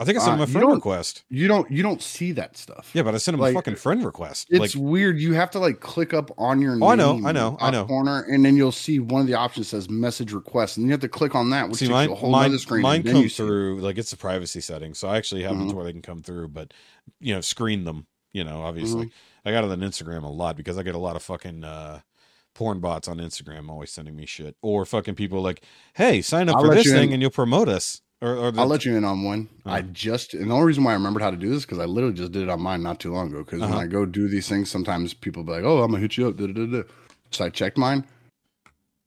I 0.00 0.04
think 0.04 0.16
I 0.18 0.22
sent 0.22 0.32
Uh, 0.32 0.34
him 0.36 0.40
a 0.40 0.46
friend 0.46 0.66
don't- 0.66 0.74
request. 0.76 1.24
you 1.28 1.46
don't 1.46 1.70
you 1.70 1.82
don't 1.82 2.00
see 2.00 2.32
that 2.32 2.56
stuff. 2.56 2.90
Yeah, 2.94 3.02
but 3.02 3.14
I 3.14 3.18
sent 3.18 3.34
him 3.34 3.40
like, 3.40 3.52
a 3.52 3.54
fucking 3.54 3.76
friend 3.76 4.02
request. 4.04 4.48
It's 4.50 4.58
like, 4.58 4.82
weird. 4.82 5.20
You 5.20 5.34
have 5.34 5.50
to 5.50 5.58
like 5.58 5.80
click 5.80 6.14
up 6.14 6.30
on 6.38 6.62
your. 6.62 6.78
Oh, 6.82 6.88
I 6.88 6.94
know, 6.94 7.20
I 7.24 7.32
know, 7.32 7.58
I 7.60 7.70
know. 7.70 7.84
Corner, 7.84 8.22
and 8.22 8.44
then 8.44 8.56
you'll 8.56 8.72
see 8.72 8.98
one 8.98 9.20
of 9.20 9.26
the 9.26 9.34
options 9.34 9.68
says 9.68 9.90
message 9.90 10.32
request, 10.32 10.78
and 10.78 10.86
you 10.86 10.92
have 10.92 11.00
to 11.02 11.08
click 11.08 11.34
on 11.34 11.50
that, 11.50 11.68
which 11.68 11.78
see, 11.80 11.84
takes 11.86 11.92
mine, 11.92 12.10
a 12.10 12.14
whole 12.14 12.30
mine, 12.30 12.46
other 12.50 12.58
screen. 12.58 12.82
mine 12.82 13.02
comes 13.02 13.18
see 13.18 13.24
it. 13.26 13.32
through 13.46 13.80
like 13.80 13.98
it's 13.98 14.12
a 14.12 14.16
privacy 14.16 14.60
setting, 14.62 14.94
so 14.94 15.06
I 15.08 15.18
actually 15.18 15.42
have 15.42 15.52
them 15.52 15.66
Mhm. 15.66 15.70
to 15.70 15.76
where 15.76 15.84
they 15.84 15.92
can 15.92 16.02
come 16.02 16.22
through, 16.22 16.48
but 16.48 16.72
you 17.20 17.34
know, 17.34 17.42
screen 17.42 17.84
them. 17.84 18.06
You 18.32 18.44
know, 18.44 18.62
obviously, 18.62 19.06
Mm-hmm. 19.06 19.48
I 19.48 19.52
got 19.52 19.64
it 19.64 19.70
on 19.70 19.80
Instagram 19.80 20.22
a 20.22 20.28
lot 20.28 20.56
because 20.56 20.78
I 20.78 20.82
get 20.82 20.94
a 20.94 20.98
lot 20.98 21.16
of 21.16 21.22
fucking 21.22 21.64
uh, 21.64 22.00
porn 22.54 22.80
bots 22.80 23.06
on 23.06 23.18
Instagram 23.18 23.68
always 23.68 23.90
sending 23.92 24.16
me 24.16 24.24
shit, 24.26 24.56
or 24.62 24.84
fucking 24.86 25.14
people 25.14 25.42
like, 25.42 25.62
"Hey, 25.94 26.22
sign 26.22 26.48
up 26.48 26.56
I'll 26.56 26.64
for 26.64 26.74
this 26.74 26.86
thing 26.90 27.08
in- 27.08 27.12
and 27.14 27.22
you'll 27.22 27.30
promote 27.30 27.68
us." 27.68 28.00
Or, 28.22 28.36
or 28.36 28.50
the, 28.50 28.60
I'll 28.60 28.66
let 28.66 28.84
you 28.84 28.96
in 28.96 29.04
on 29.04 29.22
one. 29.22 29.48
Uh. 29.64 29.70
I 29.70 29.80
just 29.82 30.34
and 30.34 30.50
the 30.50 30.54
only 30.54 30.66
reason 30.66 30.84
why 30.84 30.90
I 30.90 30.94
remembered 30.94 31.22
how 31.22 31.30
to 31.30 31.36
do 31.36 31.48
this 31.48 31.64
because 31.64 31.78
I 31.78 31.86
literally 31.86 32.14
just 32.14 32.32
did 32.32 32.42
it 32.42 32.48
on 32.50 32.60
mine 32.60 32.82
not 32.82 33.00
too 33.00 33.12
long 33.12 33.28
ago. 33.28 33.42
Because 33.42 33.62
Uh-huh. 33.62 33.74
when 33.76 33.82
I 33.82 33.86
go 33.86 34.04
do 34.04 34.28
these 34.28 34.48
things, 34.48 34.70
sometimes 34.70 35.14
people 35.14 35.42
be 35.42 35.52
like, 35.52 35.64
"Oh, 35.64 35.82
I'm 35.82 35.90
gonna 35.90 36.00
hit 36.02 36.16
you 36.18 36.28
up." 36.28 36.36
Da, 36.36 36.46
da, 36.46 36.52
da, 36.52 36.66
da. 36.66 36.82
So 37.30 37.44
I 37.46 37.48
checked 37.50 37.78
mine. 37.78 38.04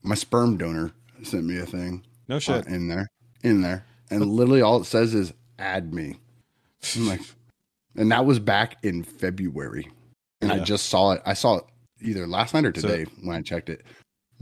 My 0.02 0.16
sperm 0.16 0.58
donor 0.58 0.92
sent 1.22 1.46
me 1.46 1.58
a 1.60 1.66
thing 1.66 2.04
no 2.28 2.38
uh, 2.38 2.40
shit. 2.40 2.66
in 2.68 2.88
there, 2.88 3.08
in 3.44 3.62
there, 3.62 3.86
and 4.10 4.26
literally 4.26 4.62
all 4.62 4.82
it 4.82 4.86
says 4.86 5.14
is 5.14 5.32
"add 5.60 5.94
me." 5.94 6.18
I'm 6.96 7.08
like, 7.08 7.22
and 7.96 8.12
that 8.12 8.26
was 8.26 8.40
back 8.40 8.84
in 8.84 9.04
February, 9.04 9.92
and 10.42 10.52
I 10.52 10.60
just 10.60 10.88
saw 10.88 11.12
it. 11.12 11.22
I 11.26 11.36
saw 11.36 11.58
it 11.58 11.66
either 12.02 12.26
last 12.26 12.54
night 12.56 12.66
or 12.66 12.74
So- 12.76 12.88
today 12.88 13.06
when 13.22 13.36
I 13.36 13.42
checked 13.44 13.70
it. 13.70 13.84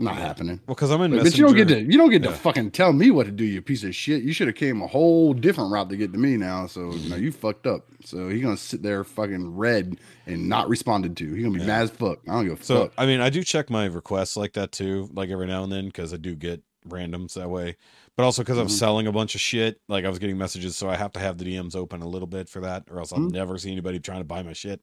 Not 0.02 0.16
happening. 0.18 0.60
well, 0.68 0.76
because 0.76 0.92
I'm 0.92 1.02
in 1.02 1.12
But 1.12 1.38
you 1.38 1.46
don't 1.46 1.56
get 1.56 1.68
to 1.70 1.80
you 1.82 1.98
don't 1.98 2.10
get 2.10 2.24
Yeah. 2.24 2.32
to 2.32 2.36
fucking 2.36 2.72
tell 2.72 2.92
me 2.94 3.12
what 3.12 3.26
to 3.26 3.32
do, 3.32 3.44
you 3.44 3.62
piece 3.62 3.84
of 3.84 3.96
shit. 3.96 4.24
You 4.24 4.34
should 4.34 4.48
have 4.48 4.56
came 4.56 4.82
a 4.82 4.88
whole 4.88 5.34
different 5.34 5.72
route 5.72 5.90
to 5.90 5.98
get 5.98 6.12
to 6.14 6.20
me 6.20 6.38
now. 6.38 6.68
So 6.68 6.92
no, 7.08 7.16
you 7.16 7.32
fucked 7.32 7.68
up. 7.68 7.88
So 8.06 8.30
he 8.30 8.42
gonna 8.42 8.58
sit 8.58 8.82
there 8.82 9.04
fucking 9.04 9.56
red 9.56 9.98
and 10.26 10.50
not 10.50 10.68
responded 10.70 11.16
to. 11.18 11.34
He 11.34 11.44
gonna 11.44 11.54
be 11.56 11.62
Yeah. 11.62 11.68
mad 11.68 11.84
as 11.84 11.90
fuck. 11.92 12.20
I 12.28 12.34
don't 12.34 12.48
give 12.48 12.60
a 12.62 12.64
So 12.64 12.84
fuck. 12.84 12.94
I 12.98 13.06
mean, 13.06 13.22
I 13.22 13.30
do 13.30 13.44
check 13.44 13.70
my 13.70 13.86
requests 13.86 14.36
like 14.36 14.54
that 14.54 14.72
too, 14.72 15.10
like 15.14 15.30
every 15.30 15.48
now 15.48 15.64
and 15.64 15.72
then, 15.72 15.86
because 15.86 16.14
I 16.14 16.18
do 16.18 16.36
get 16.36 16.62
randoms 16.88 17.34
that 17.36 17.50
way. 17.50 17.78
But 18.18 18.24
also 18.24 18.42
because 18.42 18.58
I'm 18.58 18.68
Mhm. 18.68 18.72
selling 18.72 19.08
a 19.08 19.12
bunch 19.12 19.36
of 19.36 19.42
shit, 19.42 19.80
like 19.88 20.04
I 20.04 20.10
was 20.10 20.20
getting 20.20 20.38
messages, 20.38 20.76
so 20.76 20.90
I 20.90 20.98
have 20.98 21.12
to 21.14 21.20
have 21.20 21.38
the 21.38 21.46
DMs 21.46 21.76
open 21.76 22.02
a 22.02 22.08
little 22.08 22.28
bit 22.28 22.50
for 22.50 22.60
that, 22.62 22.84
or 22.92 23.00
else 23.00 23.14
I'll 23.14 23.20
Mhm. 23.20 23.32
never 23.32 23.58
see 23.58 23.72
anybody 23.72 24.00
trying 24.00 24.20
to 24.20 24.26
buy 24.26 24.42
my 24.44 24.54
shit. 24.54 24.82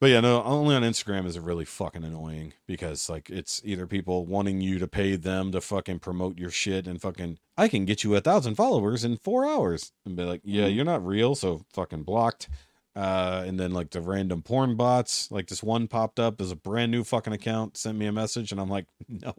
But 0.00 0.10
yeah, 0.10 0.20
no, 0.20 0.44
only 0.44 0.76
on 0.76 0.82
Instagram 0.82 1.26
is 1.26 1.34
it 1.36 1.42
really 1.42 1.64
fucking 1.64 2.04
annoying 2.04 2.52
because 2.68 3.08
like 3.10 3.30
it's 3.30 3.60
either 3.64 3.86
people 3.86 4.26
wanting 4.26 4.60
you 4.60 4.78
to 4.78 4.86
pay 4.86 5.16
them 5.16 5.50
to 5.52 5.60
fucking 5.60 5.98
promote 5.98 6.38
your 6.38 6.50
shit 6.50 6.86
and 6.86 7.02
fucking 7.02 7.38
I 7.56 7.66
can 7.66 7.84
get 7.84 8.04
you 8.04 8.14
a 8.14 8.20
thousand 8.20 8.54
followers 8.54 9.04
in 9.04 9.16
four 9.16 9.44
hours 9.44 9.90
and 10.06 10.14
be 10.14 10.22
like, 10.22 10.40
yeah, 10.44 10.66
Mhm. 10.68 10.76
you're 10.76 10.84
not 10.84 11.04
real, 11.04 11.34
so 11.34 11.64
fucking 11.72 12.04
blocked. 12.04 12.48
Uh, 12.94 13.42
and 13.46 13.58
then 13.58 13.72
like 13.72 13.90
the 13.90 14.00
random 14.00 14.42
porn 14.42 14.76
bots, 14.76 15.30
like 15.32 15.48
this 15.48 15.62
one 15.64 15.88
popped 15.88 16.20
up 16.20 16.40
as 16.40 16.50
a 16.52 16.56
brand 16.56 16.92
new 16.92 17.02
fucking 17.02 17.32
account, 17.32 17.76
sent 17.76 17.98
me 17.98 18.06
a 18.06 18.12
message, 18.12 18.52
and 18.52 18.60
I'm 18.60 18.68
like, 18.70 18.86
no. 19.08 19.34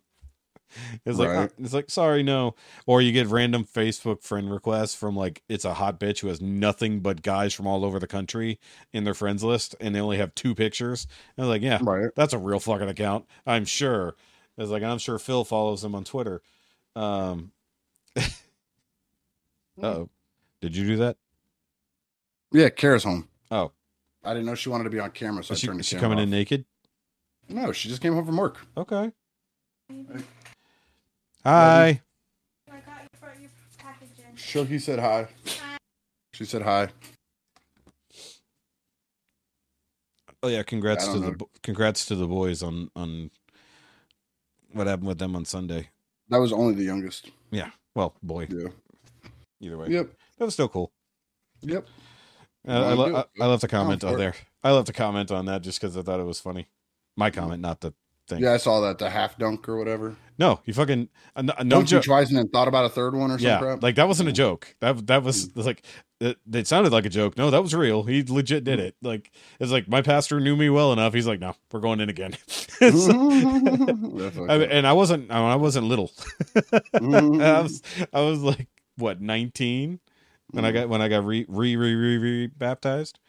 It's 1.06 1.18
like 1.18 1.30
Right. 1.30 1.52
it's 1.60 1.74
like 1.74 1.90
sorry, 1.90 2.24
no. 2.24 2.56
Or 2.86 3.02
you 3.02 3.12
get 3.12 3.28
random 3.28 3.66
Facebook 3.66 4.24
friend 4.24 4.52
requests 4.52 4.96
from 4.96 5.16
like 5.16 5.44
it's 5.50 5.66
a 5.66 5.74
hot 5.74 6.00
bitch 6.00 6.20
who 6.20 6.28
has 6.28 6.42
nothing 6.42 7.00
but 7.00 7.22
guys 7.22 7.54
from 7.54 7.68
all 7.68 7.84
over 7.86 8.00
the 8.00 8.08
country 8.08 8.60
in 8.94 9.04
their 9.04 9.14
friends 9.14 9.44
list, 9.44 9.76
and 9.80 9.96
they 9.96 10.00
only 10.00 10.18
have 10.18 10.36
two 10.36 10.54
pictures. 10.56 11.08
And 11.36 11.44
I 11.44 11.48
was 11.48 11.56
like, 11.56 11.62
yeah, 11.62 11.80
right. 11.82 12.12
that's 12.16 12.34
a 12.34 12.38
real 12.38 12.60
fucking 12.60 12.90
account, 12.90 13.26
I'm 13.46 13.66
sure. 13.66 14.16
It's 14.58 14.70
like 14.70 14.84
I'm 14.84 14.98
sure 14.98 15.18
Phil 15.20 15.44
follows 15.46 15.84
him 15.84 15.96
on 15.96 16.04
Twitter. 16.04 16.42
Um. 16.96 17.52
oh, 19.82 20.10
did 20.62 20.76
you 20.76 20.86
do 20.86 20.98
that? 20.98 21.18
Yeah, 22.52 22.70
Kara's 22.70 23.04
home. 23.04 23.28
Oh, 23.52 23.72
I 24.24 24.34
didn't 24.34 24.46
know 24.48 24.56
she 24.56 24.70
wanted 24.70 24.86
to 24.86 24.90
be 24.90 25.00
on 25.00 25.12
camera, 25.12 25.44
so 25.44 25.54
is 25.54 25.60
I 25.60 25.62
she, 25.62 25.68
turned 25.68 25.80
the 25.80 25.82
is 25.82 25.88
she 25.88 25.96
camera 25.96 26.10
coming 26.10 26.24
in 26.24 26.30
naked? 26.30 26.66
No, 27.48 27.72
she 27.72 27.90
just 27.90 28.02
came 28.02 28.14
home 28.14 28.26
from 28.26 28.38
work. 28.38 28.58
Okay. 28.78 29.12
Hi. 29.90 30.18
I 30.18 30.22
got 31.46 33.04
you 33.04 33.20
for 33.20 33.34
your 33.40 33.50
package 33.78 34.10
in. 34.20 34.36
Shoky 34.36 34.82
said 34.82 35.00
hi. 35.00 35.28
She 36.34 36.46
said 36.46 36.62
hi. 36.62 36.90
Oh 40.42 40.48
yeah, 40.48 40.64
congrats 40.64 41.06
to 41.08 41.20
don't 41.20 41.38
the 41.40 41.46
congrats 41.64 42.06
to 42.06 42.16
the 42.16 42.28
boys 42.28 42.64
on 42.64 42.90
on 42.96 43.30
what 44.72 44.88
happened 44.88 45.08
with 45.08 45.18
them 45.20 45.36
on 45.36 45.44
Sunday. 45.46 45.90
That 46.30 46.38
was 46.38 46.54
only 46.54 46.76
the 46.76 46.84
youngest. 46.84 47.30
Yeah. 47.52 47.72
Well, 47.96 48.16
boy, 48.22 48.48
Yeah. 48.50 48.70
either 49.60 49.78
way, 49.78 49.88
Yep. 49.90 50.14
that 50.38 50.46
was 50.46 50.54
still 50.54 50.70
cool. 50.70 50.92
Yep. 51.62 51.88
Uh, 52.68 52.72
I, 52.72 52.80
Wanna 52.94 52.96
lo- 52.96 53.16
I, 53.16 53.20
it? 53.22 53.30
I 53.42 53.46
left 53.48 53.64
a 53.64 53.68
comment 53.68 54.02
for 54.02 54.08
on 54.10 54.18
there. 54.20 54.36
I 54.64 54.72
left 54.72 54.90
a 54.90 54.94
comment 54.94 55.32
on 55.32 55.46
that 55.46 55.62
just 55.64 55.82
because 55.82 55.98
I 55.98 56.04
thought 56.04 56.20
it 56.20 56.26
was 56.26 56.40
funny. 56.40 56.68
My 57.18 57.32
comment, 57.32 57.62
not 57.62 57.82
the 57.82 57.94
thing. 58.30 58.42
Yeah, 58.42 58.54
I 58.54 58.58
saw 58.58 58.80
that 58.82 58.98
the 58.98 59.10
half 59.10 59.38
dunk 59.38 59.68
or 59.68 59.78
whatever. 59.78 60.16
No, 60.38 60.62
you 60.64 60.74
fucking 60.74 61.10
uh, 61.36 61.42
no, 61.42 61.54
no 61.64 61.84
joke. 61.84 62.06
twice 62.06 62.30
and 62.30 62.38
then 62.38 62.48
thought 62.48 62.70
about 62.70 62.86
a 62.86 62.90
third 62.90 63.14
one 63.14 63.30
or 63.30 63.38
some 63.38 63.46
Yeah, 63.46 63.60
crap. 63.60 63.84
like 63.84 63.96
that 63.96 64.08
wasn't 64.08 64.30
a 64.30 64.32
joke. 64.32 64.74
That 64.80 65.08
that 65.08 65.24
was 65.24 65.48
hmm. 65.48 65.60
like 65.62 65.84
it, 66.22 66.38
it 66.54 66.68
sounded 66.68 66.94
like 66.94 67.06
a 67.06 67.10
joke. 67.10 67.38
No, 67.38 67.50
that 67.50 67.62
was 67.62 67.76
real. 67.76 68.04
He 68.04 68.24
legit 68.24 68.64
did 68.64 68.80
hmm. 68.80 68.86
it. 68.86 68.96
Like 69.02 69.32
it's 69.60 69.72
like 69.72 69.90
my 69.90 70.02
pastor 70.02 70.40
knew 70.40 70.56
me 70.56 70.70
well 70.70 70.94
enough. 70.94 71.14
He's 71.14 71.28
like, 71.28 71.42
no, 71.42 71.56
we're 71.72 71.82
going 71.82 72.00
in 72.00 72.10
again. 72.10 72.38
That's 72.80 73.10
I 73.10 74.58
mean, 74.58 74.70
and 74.72 74.88
I 74.88 74.94
wasn't. 74.94 75.30
I 75.30 75.56
wasn't 75.56 75.88
little. 75.88 76.12
I 76.74 76.98
hmm. 76.98 77.38
was. 77.40 77.82
I 78.14 78.22
was 78.22 78.40
like 78.40 78.68
what 78.96 79.20
nineteen 79.20 80.00
when 80.52 80.64
I 80.64 80.72
got 80.72 80.90
when 80.90 81.02
I 81.02 81.10
got 81.10 81.26
re 81.26 81.46
re 81.50 81.76
re 81.76 81.96
re, 81.96 82.18
re 82.18 82.48
baptized. 82.48 83.20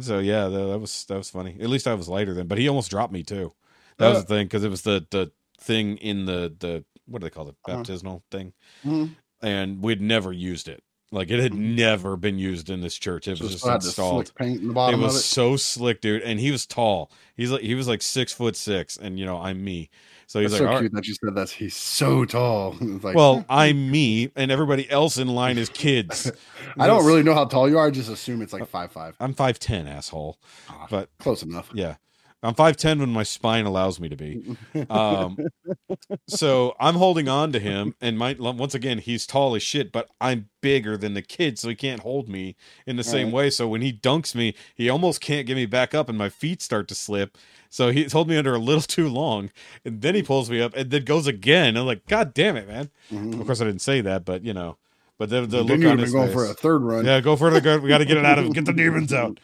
So 0.00 0.18
yeah, 0.18 0.48
that, 0.48 0.66
that 0.66 0.78
was 0.78 1.04
that 1.06 1.16
was 1.16 1.30
funny. 1.30 1.58
At 1.60 1.68
least 1.68 1.86
I 1.86 1.94
was 1.94 2.08
lighter 2.08 2.34
then, 2.34 2.46
but 2.46 2.58
he 2.58 2.68
almost 2.68 2.90
dropped 2.90 3.12
me 3.12 3.22
too. 3.22 3.52
That 3.98 4.08
was 4.08 4.18
Uh. 4.18 4.20
the 4.22 4.26
thing 4.26 4.46
because 4.46 4.64
it 4.64 4.70
was 4.70 4.82
the 4.82 5.06
the 5.10 5.32
thing 5.60 5.96
in 5.98 6.26
the 6.26 6.54
the 6.58 6.84
what 7.06 7.20
do 7.20 7.26
they 7.26 7.30
call 7.30 7.48
it 7.48 7.56
Uh-huh. 7.66 7.76
baptismal 7.78 8.22
thing, 8.30 8.52
Mhm. 8.84 9.14
and 9.42 9.82
we'd 9.82 10.00
never 10.00 10.32
used 10.32 10.68
it. 10.68 10.82
Like 11.12 11.30
it 11.30 11.38
had 11.38 11.54
never 11.54 12.16
been 12.16 12.38
used 12.38 12.70
in 12.70 12.80
this 12.80 12.96
church. 12.96 13.28
It 13.28 13.38
So 13.38 13.44
was 13.44 13.52
just 13.52 13.64
the 13.64 13.74
installed. 13.74 14.32
paint 14.34 14.62
in 14.62 14.68
the 14.74 14.80
It 14.88 14.98
was 14.98 15.14
of 15.14 15.20
it. 15.20 15.22
so 15.24 15.56
slick, 15.56 16.00
dude, 16.00 16.22
and 16.22 16.40
he 16.40 16.50
was 16.50 16.66
tall. 16.66 17.12
He's 17.36 17.52
like 17.52 17.60
he 17.62 17.74
was 17.76 17.86
like 17.86 18.02
six 18.02 18.32
foot 18.32 18.56
six, 18.56 18.96
and 18.96 19.16
you 19.18 19.24
know 19.24 19.36
I'm 19.40 19.62
me. 19.62 19.90
So 20.26 20.40
he's 20.40 20.50
It's 20.52 20.60
like, 20.60 20.68
so 20.68 20.72
"All 20.72 20.80
cute 20.80 20.92
that 20.92 21.06
you 21.06 21.14
said 21.14 21.34
that. 21.36 21.50
He's 21.50 21.76
so 21.76 22.24
tall. 22.24 22.74
Like, 23.02 23.14
well, 23.14 23.44
I'm 23.48 23.90
me, 23.92 24.30
and 24.34 24.50
everybody 24.50 24.90
else 24.90 25.18
in 25.18 25.28
line 25.28 25.56
is 25.58 25.68
kids. 25.68 26.32
I 26.78 26.86
don't 26.88 27.04
really 27.06 27.22
know 27.22 27.34
how 27.34 27.44
tall 27.44 27.68
you 27.68 27.78
are. 27.78 27.86
I 27.86 27.90
just 27.90 28.10
assume 28.10 28.42
it's 28.42 28.52
like 28.54 28.66
five 28.66 28.90
five. 28.90 29.14
I'm 29.20 29.34
five 29.34 29.58
ten, 29.60 29.86
asshole. 29.86 30.40
Ah, 30.68 30.86
But 30.90 31.10
Close 31.20 31.42
enough. 31.44 31.70
yeah, 31.74 31.96
I'm 32.44 32.54
five 32.54 32.76
ten 32.76 33.00
when 33.00 33.10
my 33.12 33.22
spine 33.24 33.64
allows 33.66 33.98
me 33.98 34.08
to 34.08 34.16
be. 34.16 34.56
Um, 34.90 35.36
so 36.26 36.74
I'm 36.78 36.94
holding 36.96 37.28
on 37.28 37.52
to 37.52 37.58
him, 37.58 37.94
and 38.00 38.18
my 38.18 38.34
once 38.38 38.74
again 38.74 38.98
he's 38.98 39.26
tall 39.26 39.54
as 39.54 39.62
shit, 39.62 39.90
but 39.92 40.08
I'm 40.20 40.48
bigger 40.60 40.96
than 40.96 41.14
the 41.14 41.22
kid, 41.22 41.58
so 41.58 41.68
he 41.68 41.74
can't 41.74 42.00
hold 42.02 42.28
me 42.28 42.54
in 42.86 42.96
the 42.96 43.04
same 43.04 43.28
Right. 43.28 43.34
way. 43.34 43.50
So 43.50 43.66
when 43.68 43.80
he 43.82 43.92
dunks 43.92 44.34
me, 44.34 44.54
he 44.74 44.88
almost 44.88 45.20
can't 45.20 45.46
get 45.46 45.54
me 45.56 45.66
back 45.66 45.94
up, 45.94 46.08
and 46.08 46.16
my 46.18 46.28
feet 46.28 46.62
start 46.62 46.86
to 46.88 46.94
slip. 46.94 47.36
So 47.70 47.90
he's 47.90 48.12
held 48.12 48.28
me 48.28 48.36
under 48.36 48.54
a 48.54 48.58
little 48.58 48.82
too 48.82 49.08
long, 49.08 49.50
and 49.84 50.02
then 50.02 50.14
he 50.14 50.22
pulls 50.22 50.50
me 50.50 50.60
up, 50.60 50.74
and 50.76 50.90
then 50.90 51.04
goes 51.04 51.26
again. 51.26 51.76
I'm 51.76 51.86
like, 51.86 52.06
God 52.06 52.34
damn 52.34 52.56
it, 52.56 52.68
man! 52.68 52.90
Mhm. 53.10 53.40
Of 53.40 53.46
course, 53.46 53.60
I 53.60 53.64
didn't 53.64 53.82
say 53.82 54.00
that, 54.02 54.24
but 54.24 54.44
you 54.44 54.52
know, 54.52 54.76
but 55.18 55.30
the, 55.30 55.46
the 55.46 55.62
look 55.62 55.84
on 55.84 55.98
his 55.98 56.12
going 56.12 56.26
face. 56.26 56.34
for 56.34 56.44
a 56.44 56.54
third 56.54 56.82
run. 56.82 57.04
Yeah, 57.04 57.20
go 57.20 57.36
further. 57.36 57.60
Go. 57.60 57.78
We 57.78 57.88
got 57.88 57.98
to 57.98 58.04
get 58.04 58.16
it 58.18 58.24
out 58.24 58.38
of 58.38 58.44
him. 58.46 58.52
Get 58.52 58.64
the 58.66 58.72
demons 58.82 59.12
out. 59.12 59.40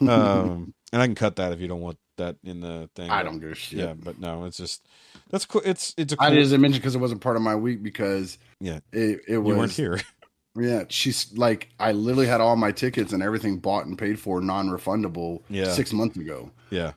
Um, 0.00 0.74
and 0.92 1.00
I 1.00 1.06
can 1.06 1.14
cut 1.14 1.36
that 1.36 1.52
if 1.52 1.60
you 1.60 1.68
don't 1.68 1.80
want 1.80 1.98
that 2.24 2.36
in 2.44 2.60
the 2.60 2.88
thing. 2.94 3.10
I 3.10 3.22
don't 3.22 3.38
give 3.40 3.50
a 3.52 3.54
shit. 3.54 3.78
Yeah, 3.78 3.94
but 3.94 4.18
no, 4.18 4.44
it's 4.44 4.56
just 4.56 4.86
that's 5.30 5.44
cool. 5.44 5.62
It's 5.64 5.94
it's 5.96 6.12
a 6.12 6.16
cool. 6.16 6.26
I 6.26 6.30
didn't 6.30 6.60
mention 6.60 6.80
because 6.80 6.94
it 6.94 6.98
wasn't 7.00 7.20
part 7.20 7.36
of 7.36 7.42
my 7.42 7.54
week 7.54 7.82
because 7.82 8.38
Yeah. 8.60 8.80
it, 8.92 9.20
it 9.26 9.30
you 9.32 9.40
was 9.42 9.56
weren't 9.58 9.72
here. 9.72 10.00
Yeah, 10.54 10.84
she's 10.90 11.32
like 11.34 11.70
I 11.80 11.92
literally 11.92 12.26
had 12.26 12.42
all 12.42 12.56
my 12.56 12.72
tickets 12.72 13.14
and 13.14 13.22
everything 13.22 13.56
bought 13.56 13.86
and 13.86 13.96
paid 13.96 14.20
for 14.20 14.38
non-refundable 14.42 15.40
Yeah. 15.48 15.70
six 15.72 15.94
months 15.94 16.18
ago. 16.18 16.50
Yeah, 16.68 16.92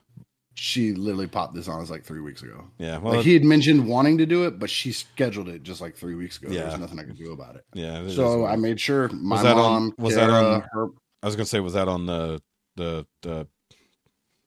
She 0.56 0.92
literally 0.92 1.26
popped 1.26 1.54
this 1.54 1.66
on 1.66 1.80
us 1.80 1.88
like 1.88 2.04
three 2.04 2.20
weeks 2.20 2.42
ago. 2.42 2.64
yeah. 2.76 2.98
Well, 2.98 3.14
like 3.14 3.24
he 3.24 3.32
had 3.32 3.44
mentioned 3.44 3.88
wanting 3.88 4.18
to 4.18 4.26
do 4.26 4.44
it, 4.44 4.58
but 4.58 4.68
she 4.68 4.92
scheduled 4.92 5.48
it 5.48 5.62
just 5.62 5.80
like 5.80 5.96
three 5.96 6.14
weeks 6.14 6.36
ago. 6.36 6.48
Yeah. 6.52 6.64
There's 6.66 6.78
nothing 6.80 6.98
I 7.00 7.04
could 7.04 7.16
do 7.16 7.32
about 7.32 7.56
it. 7.56 7.64
yeah. 7.72 8.00
it 8.00 8.08
is 8.08 8.16
So 8.16 8.40
what 8.42 8.48
it 8.50 8.52
I 8.52 8.56
made 8.56 8.78
sure 8.78 9.08
my 9.08 9.42
that 9.42 9.56
on- 9.56 9.62
mom, 9.84 9.94
was 9.96 10.14
that 10.16 10.28
on- 10.28 10.62
her. 10.72 10.88
I 11.22 11.26
was 11.26 11.34
gonna 11.34 11.46
say, 11.46 11.60
was 11.60 11.72
that 11.72 11.88
on 11.88 12.04
the 12.04 12.42
the 12.76 13.06
the 13.22 13.46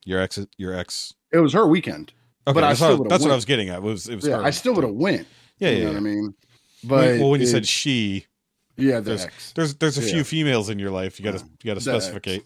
your 0.04 0.20
ex 0.20 0.38
your 0.56 0.74
ex? 0.74 1.14
It 1.32 1.38
was 1.38 1.52
her 1.52 1.66
weekend. 1.66 2.12
Okay, 2.46 2.54
But 2.54 2.64
I 2.64 2.68
that's, 2.68 2.78
still 2.80 3.04
that's 3.04 3.22
what 3.22 3.32
I 3.32 3.34
was 3.34 3.44
getting 3.44 3.68
at. 3.68 3.76
It 3.78 3.82
was 3.82 4.08
it 4.08 4.16
was? 4.16 4.26
Yeah, 4.26 4.36
her. 4.38 4.44
I 4.44 4.50
still 4.50 4.74
would 4.74 4.84
have 4.84 4.94
went. 4.94 5.26
Yeah, 5.58 5.70
you 5.70 5.76
yeah. 5.76 5.80
know 5.84 5.88
yeah. 5.90 5.94
what 5.94 5.96
I 5.98 6.00
mean. 6.00 6.34
But 6.84 7.20
well, 7.20 7.30
when 7.30 7.40
you 7.40 7.46
said 7.46 7.66
she, 7.66 8.26
yeah, 8.76 9.00
the 9.00 9.14
there's- 9.16 9.52
there's 9.54 9.74
there's 9.74 9.98
a 9.98 10.02
few 10.02 10.18
Yeah. 10.18 10.22
females 10.22 10.70
in 10.70 10.78
your 10.78 10.90
life. 10.90 11.20
You 11.20 11.24
gotta 11.24 11.44
you 11.62 11.66
gotta 11.66 11.80
specificate. 11.80 12.44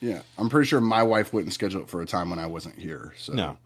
Yeah, 0.00 0.22
I'm 0.38 0.48
pretty 0.48 0.66
sure 0.66 0.80
my 0.80 1.02
wife 1.02 1.32
wouldn't 1.32 1.52
schedule 1.54 1.82
it 1.82 1.88
for 1.88 2.02
a 2.02 2.06
time 2.06 2.30
when 2.30 2.38
I 2.38 2.46
wasn't 2.46 2.78
here. 2.78 3.14
So 3.18 3.32
No. 3.34 3.58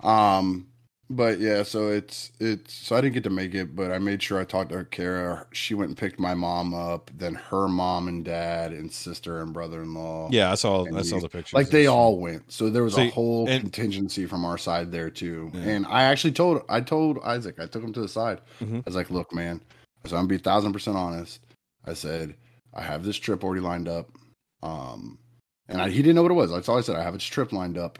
Um, 0.00 0.68
but 1.10 1.38
yeah, 1.40 1.62
so 1.62 1.88
it's 1.88 2.32
it's 2.38 2.74
so 2.74 2.96
I 2.96 3.00
didn't 3.00 3.14
get 3.14 3.24
to 3.24 3.30
make 3.30 3.54
it, 3.54 3.74
but 3.74 3.90
I 3.90 3.98
made 3.98 4.22
sure 4.22 4.38
I 4.38 4.44
talked 4.44 4.70
to 4.70 4.76
her 4.76 4.84
Kara. 4.84 5.46
She 5.52 5.74
went 5.74 5.88
and 5.88 5.96
picked 5.96 6.20
my 6.20 6.34
mom 6.34 6.74
up, 6.74 7.10
then 7.16 7.34
her 7.34 7.66
mom 7.68 8.08
and 8.08 8.24
dad 8.24 8.72
and 8.72 8.92
sister 8.92 9.40
and 9.40 9.52
brother 9.52 9.82
in 9.82 9.94
law. 9.94 10.28
Yeah, 10.30 10.50
I 10.52 10.54
saw 10.54 10.84
I 10.94 11.02
saw 11.02 11.18
the 11.20 11.28
pictures. 11.28 11.54
Like 11.54 11.70
they 11.70 11.86
all 11.86 12.18
went. 12.18 12.52
So 12.52 12.68
there 12.68 12.82
was 12.82 12.94
See, 12.94 13.08
a 13.08 13.10
whole 13.10 13.48
and- 13.48 13.62
contingency 13.62 14.26
from 14.26 14.44
our 14.44 14.58
side 14.58 14.92
there 14.92 15.08
too. 15.10 15.50
Yeah. 15.54 15.60
And 15.62 15.86
I 15.86 16.02
actually 16.04 16.32
told 16.32 16.62
I 16.68 16.80
told 16.80 17.18
Isaac, 17.24 17.58
I 17.58 17.66
took 17.66 17.82
him 17.82 17.92
to 17.94 18.00
the 18.00 18.08
side. 18.08 18.40
Mhm. 18.60 18.78
I 18.78 18.82
was 18.84 18.94
like, 18.96 19.10
look, 19.10 19.32
man, 19.34 19.62
so 20.04 20.16
I'm 20.16 20.20
gonna 20.22 20.28
be 20.28 20.36
a 20.36 20.38
thousand 20.40 20.72
percent 20.72 20.96
honest. 20.96 21.40
I 21.86 21.94
said, 21.94 22.34
I 22.74 22.82
have 22.82 23.02
this 23.04 23.16
trip 23.16 23.42
already 23.44 23.62
lined 23.62 23.88
up. 23.88 24.10
Um 24.62 25.18
and 25.70 25.82
I, 25.82 25.90
he 25.90 25.98
didn't 25.98 26.14
know 26.16 26.22
what 26.22 26.30
it 26.30 26.34
was. 26.34 26.50
That's 26.50 26.68
all 26.68 26.78
I 26.78 26.82
said. 26.82 26.96
I 26.96 27.02
have 27.02 27.12
this 27.14 27.24
trip 27.24 27.52
lined 27.52 27.76
up 27.76 27.98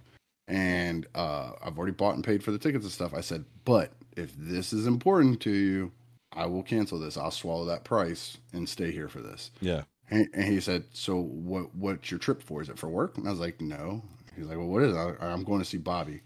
and 0.49 1.07
uh 1.15 1.53
I've 1.65 1.79
already 1.79 1.93
bought 1.93 2.15
and 2.17 2.25
paid 2.25 2.43
for 2.43 2.51
the 2.51 2.59
tickets 2.59 2.85
and 2.85 2.93
stuff. 2.93 3.15
I 3.15 3.21
said, 3.21 3.45
but 3.65 3.93
if 4.17 4.35
this 4.37 4.73
is 4.73 4.87
important 4.87 5.41
to 5.43 5.51
you, 5.51 5.93
I 6.33 6.47
will 6.47 6.63
cancel 6.65 6.99
this. 6.99 7.17
I'll 7.17 7.31
swallow 7.31 7.67
that 7.67 7.85
price 7.85 8.39
and 8.53 8.69
stay 8.69 8.91
here 8.91 9.09
for 9.09 9.21
this. 9.21 9.51
Yeah, 9.61 9.83
And, 10.11 10.29
and 10.35 10.45
he 10.45 10.59
said, 10.61 10.85
"So 10.93 11.17
what? 11.21 11.75
What's 11.75 12.11
your 12.11 12.19
trip 12.19 12.43
for? 12.43 12.61
Is 12.63 12.69
it 12.69 12.79
for 12.79 12.89
work?" 12.89 13.17
And 13.17 13.29
I 13.29 13.31
was 13.31 13.41
like, 13.41 13.61
"No." 13.61 14.03
He's 14.37 14.47
like, 14.47 14.57
"Well, 14.59 14.67
what 14.69 14.83
is 14.83 14.95
it? 14.95 14.99
I, 14.99 15.27
I'm 15.27 15.45
going 15.45 15.59
to 15.61 15.65
see 15.65 15.79
Bobby." 15.79 16.21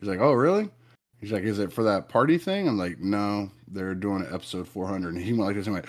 He's 0.00 0.08
like, 0.08 0.20
"Oh, 0.20 0.32
really?" 0.32 0.68
He's 1.20 1.32
like, 1.32 1.44
"Is 1.44 1.58
it 1.58 1.72
for 1.72 1.84
that 1.84 2.08
party 2.08 2.38
thing?" 2.38 2.68
I'm 2.68 2.76
like, 2.78 2.98
"No, 3.00 3.50
they're 3.68 3.94
doing 3.94 4.22
an 4.22 4.32
episode 4.34 4.66
400." 4.68 5.14
And 5.14 5.22
he 5.22 5.32
went 5.32 5.44
like 5.46 5.56
this 5.56 5.66
and 5.66 5.74
went, 5.74 5.86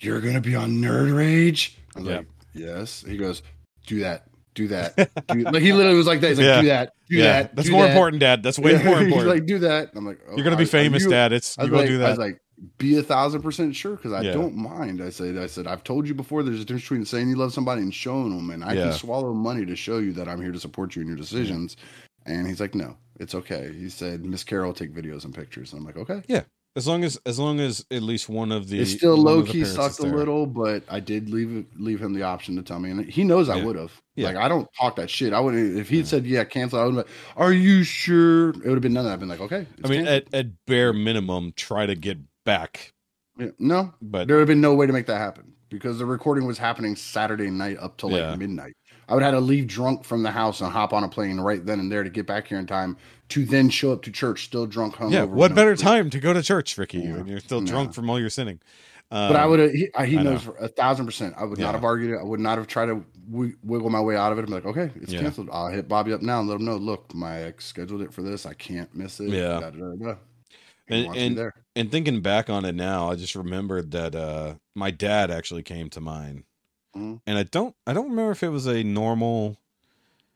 "You're 0.00 0.20
gonna 0.20 0.40
be 0.40 0.54
on 0.56 0.76
Nerd 0.80 1.14
Rage?" 1.16 1.76
I 1.94 2.00
was 2.00 2.08
Yeah. 2.08 2.16
like, 2.18 2.26
"Yes." 2.54 3.04
He 3.06 3.16
goes, 3.16 3.42
"Do 3.86 4.00
that, 4.00 4.26
do 4.54 4.68
that." 4.68 4.94
Do, 5.28 5.40
like 5.40 5.62
he 5.62 5.72
literally 5.72 5.96
was 5.98 6.06
like 6.06 6.20
that. 6.20 6.28
He's 6.30 6.38
like, 6.38 6.46
Yeah. 6.46 6.60
"Do 6.62 6.66
that, 6.68 6.92
do 7.08 7.16
yeah. 7.16 7.22
that." 7.42 7.56
That's 7.56 7.68
more 7.70 7.82
that." 7.84 7.90
important, 7.92 8.20
Dad. 8.20 8.42
That's 8.42 8.58
way 8.58 8.72
Yeah, 8.76 8.84
more 8.84 8.98
He's 8.98 9.06
important. 9.08 9.30
like, 9.30 9.46
"Do 9.46 9.58
that." 9.60 9.90
I'm 9.94 10.06
like, 10.06 10.20
oh, 10.28 10.36
You're 10.36 10.44
gonna 10.44 10.56
be 10.56 10.64
are 10.64 10.66
famous, 10.66 11.02
you- 11.04 11.10
Dad. 11.10 11.32
It's 11.32 11.56
you 11.58 11.68
go 11.68 11.76
like, 11.78 11.86
do 11.88 11.94
I 11.96 11.98
that. 11.98 12.08
was 12.10 12.18
like, 12.18 12.40
be 12.78 12.96
a 12.96 13.02
thousand 13.02 13.42
percent 13.42 13.74
sure 13.74 13.96
because 13.96 14.12
I 14.12 14.20
Yeah. 14.22 14.32
don't 14.34 14.54
mind. 14.56 15.02
I 15.02 15.10
said, 15.10 15.36
I 15.36 15.46
said, 15.46 15.66
I've 15.66 15.82
told 15.82 16.06
you 16.06 16.14
before. 16.14 16.42
There's 16.42 16.60
a 16.60 16.64
difference 16.64 16.82
between 16.84 17.04
saying 17.04 17.28
you 17.28 17.36
love 17.36 17.52
somebody 17.52 17.82
and 17.82 17.92
showing 17.92 18.30
them, 18.36 18.50
and 18.50 18.62
I 18.64 18.74
Yeah. 18.74 18.82
can 18.84 18.92
swallow 18.92 19.32
money 19.34 19.66
to 19.66 19.74
show 19.74 19.98
you 19.98 20.12
that 20.12 20.28
I'm 20.28 20.40
here 20.40 20.52
to 20.52 20.60
support 20.60 20.94
you 20.94 21.02
in 21.02 21.08
your 21.08 21.16
decisions. 21.16 21.76
And 22.24 22.46
he's 22.46 22.60
like, 22.60 22.76
no, 22.76 22.96
it's 23.18 23.34
okay. 23.34 23.72
He 23.76 23.88
said, 23.88 24.24
Miss 24.24 24.44
Carol 24.44 24.72
take 24.72 24.94
videos 24.94 25.24
and 25.24 25.34
pictures. 25.34 25.72
And 25.72 25.80
I'm 25.80 25.84
like, 25.86 25.96
okay. 25.96 26.22
As 26.76 26.86
long 26.88 27.04
as 27.04 27.18
as 27.26 27.38
long 27.38 27.60
as 27.60 27.84
at 27.90 28.02
least 28.02 28.28
one 28.28 28.50
of 28.52 28.68
the 28.68 28.80
It 28.80 28.86
still 28.86 29.16
low 29.16 29.42
key 29.42 29.64
sucked 29.64 29.98
a 29.98 30.02
little, 30.04 30.46
but 30.46 30.82
I 30.88 31.00
did 31.00 31.28
leave 31.30 31.66
leave 31.78 32.00
him 32.02 32.14
the 32.14 32.22
option 32.22 32.56
to 32.56 32.62
tell 32.62 32.78
me, 32.78 32.90
and 32.90 33.04
he 33.04 33.24
knows 33.24 33.48
I 33.48 33.56
Yeah. 33.56 33.64
would 33.64 33.76
have. 33.76 33.92
Yeah. 34.16 34.28
Like 34.28 34.36
I 34.36 34.48
don't 34.48 34.68
talk 34.78 34.96
that 34.96 35.10
shit. 35.10 35.32
I 35.32 35.40
wouldn't 35.40 35.76
if 35.78 35.88
he 35.88 35.98
Yeah. 35.98 36.04
said 36.04 36.26
yeah, 36.26 36.44
cancel. 36.44 36.78
I 36.80 36.84
would 36.84 36.94
like, 36.94 37.08
are 37.36 37.52
you 37.52 37.82
sure? 37.84 38.50
It 38.50 38.64
would 38.64 38.72
have 38.72 38.80
been 38.82 38.92
none 38.92 39.04
of 39.04 39.10
that. 39.10 39.12
I've 39.14 39.20
been 39.20 39.28
like, 39.28 39.40
okay. 39.40 39.66
I 39.84 39.88
mean, 39.88 40.04
canceled. 40.06 40.34
at 40.34 40.46
at 40.46 40.66
bare 40.66 40.92
minimum, 40.92 41.52
try 41.56 41.86
to 41.86 41.94
get 41.94 42.18
back. 42.44 42.92
Yeah, 43.38 43.48
no, 43.58 43.92
But 44.02 44.28
there 44.28 44.36
would 44.36 44.42
have 44.42 44.48
been 44.48 44.60
no 44.60 44.74
way 44.74 44.86
to 44.86 44.92
make 44.92 45.06
that 45.06 45.18
happen 45.18 45.52
because 45.70 45.98
the 45.98 46.04
recording 46.06 46.46
was 46.46 46.58
happening 46.58 46.96
Saturday 46.96 47.48
night 47.50 47.78
up 47.80 47.96
till 47.96 48.10
like 48.10 48.38
midnight. 48.38 48.74
I 49.12 49.14
would 49.14 49.22
have 49.22 49.34
had 49.34 49.40
to 49.40 49.44
leave 49.44 49.66
drunk 49.66 50.04
from 50.04 50.22
the 50.22 50.30
house 50.30 50.62
and 50.62 50.72
hop 50.72 50.94
on 50.94 51.04
a 51.04 51.08
plane 51.08 51.38
right 51.38 51.62
then 51.66 51.78
and 51.80 51.92
there 51.92 52.02
to 52.02 52.08
get 52.08 52.26
back 52.26 52.48
here 52.48 52.58
in 52.58 52.66
time 52.66 52.96
to 53.28 53.44
then 53.44 53.68
show 53.68 53.92
up 53.92 54.00
to 54.04 54.10
church 54.10 54.44
still 54.44 54.64
drunk. 54.66 54.94
Hungover, 54.94 55.12
yeah, 55.12 55.24
what 55.24 55.54
better 55.54 55.76
sleep. 55.76 55.86
time 55.86 56.08
to 56.10 56.18
go 56.18 56.32
to 56.32 56.42
church, 56.42 56.78
Rikki? 56.78 57.00
Yeah. 57.00 57.16
When 57.16 57.26
you're 57.26 57.40
still 57.40 57.60
drunk 57.60 57.92
from 57.92 58.08
all 58.08 58.18
your 58.18 58.30
sinning. 58.30 58.58
Um, 59.10 59.30
But 59.30 59.36
I 59.36 59.44
would 59.44 59.58
have. 59.60 59.70
He, 59.72 59.90
he 60.06 60.16
knows 60.16 60.24
know. 60.24 60.38
for 60.38 60.56
a 60.56 60.68
thousand 60.68 61.04
percent. 61.04 61.34
I 61.36 61.44
would 61.44 61.58
Yeah. 61.58 61.66
not 61.66 61.74
have 61.74 61.84
argued 61.84 62.12
it. 62.14 62.20
I 62.20 62.22
would 62.22 62.40
not 62.40 62.56
have 62.56 62.66
tried 62.68 62.86
to 62.86 63.04
wi- 63.30 63.52
wiggle 63.62 63.90
my 63.90 64.00
way 64.00 64.16
out 64.16 64.32
of 64.32 64.38
it. 64.38 64.46
I'm 64.46 64.50
like, 64.50 64.64
okay, 64.64 64.90
it's 65.02 65.12
Yeah. 65.12 65.20
canceled. 65.20 65.50
I'll 65.52 65.68
hit 65.68 65.88
Bobby 65.88 66.14
up 66.14 66.22
now 66.22 66.40
and 66.40 66.48
let 66.48 66.58
him 66.58 66.64
know. 66.64 66.76
Look, 66.78 67.14
my 67.14 67.42
ex 67.42 67.66
scheduled 67.66 68.00
it 68.00 68.14
for 68.14 68.22
this. 68.22 68.46
I 68.46 68.54
can't 68.54 68.94
miss 68.94 69.20
it. 69.20 69.28
Yeah. 69.28 69.60
Da, 69.60 69.70
da, 69.72 69.94
da. 70.00 70.14
And- 70.88 71.14
and- 71.16 71.36
there. 71.36 71.52
and 71.76 71.92
thinking 71.92 72.22
back 72.22 72.48
on 72.48 72.64
it 72.64 72.74
now, 72.74 73.10
I 73.10 73.16
just 73.16 73.34
remembered 73.34 73.90
that 73.90 74.14
uh 74.14 74.54
my 74.74 74.90
dad 74.90 75.30
actually 75.30 75.62
came 75.62 75.90
to 75.90 76.00
mind. 76.00 76.44
Mhm. 76.96 77.20
And 77.26 77.38
I 77.38 77.42
don't 77.44 77.74
I 77.86 77.92
don't 77.92 78.10
remember 78.10 78.32
if 78.32 78.42
it 78.42 78.48
was 78.50 78.66
a 78.66 78.82
normal 78.82 79.58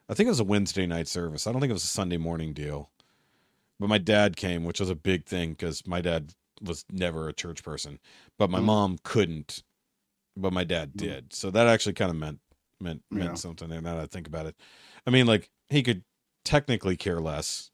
I 0.09 0.15
think 0.15 0.27
it 0.29 0.31
was 0.31 0.41
a 0.41 0.45
Wednesday 0.45 0.87
night 0.87 1.09
service. 1.09 1.47
I 1.47 1.53
don't 1.53 1.61
think 1.61 1.71
it 1.71 1.75
was 1.75 1.85
a 1.85 1.89
Sunday 1.89 2.17
morning 2.19 2.53
deal. 2.55 2.91
But 3.81 3.89
my 3.89 3.99
dad 3.99 4.37
came, 4.37 4.65
which 4.65 4.81
was 4.81 4.91
a 4.91 4.95
big 4.97 5.27
thing 5.27 5.55
cuz 5.57 5.87
my 5.87 6.01
dad 6.01 6.35
was 6.63 6.85
never 6.91 7.29
a 7.29 7.33
church 7.35 7.63
person, 7.65 8.01
but 8.39 8.51
my 8.51 8.61
Mhm. 8.61 8.65
mom 8.65 8.99
couldn't 9.05 9.63
but 10.37 10.53
my 10.53 10.65
dad 10.65 10.97
Mhm. 10.97 10.99
did. 10.99 11.33
So 11.35 11.51
that 11.51 11.67
actually 11.69 11.95
kind 11.95 12.11
of 12.11 12.17
meant 12.17 12.41
meant 12.81 13.05
meant 13.11 13.31
Yeah. 13.33 13.35
something 13.39 13.69
there 13.71 13.81
now 13.83 13.97
that 13.97 14.05
I 14.05 14.07
think 14.07 14.27
about 14.29 14.47
it. 14.47 14.57
I 15.07 15.11
mean 15.11 15.27
like 15.27 15.51
he 15.69 15.83
could 15.83 16.05
technically 16.45 16.97
care 16.97 17.21
less, 17.21 17.71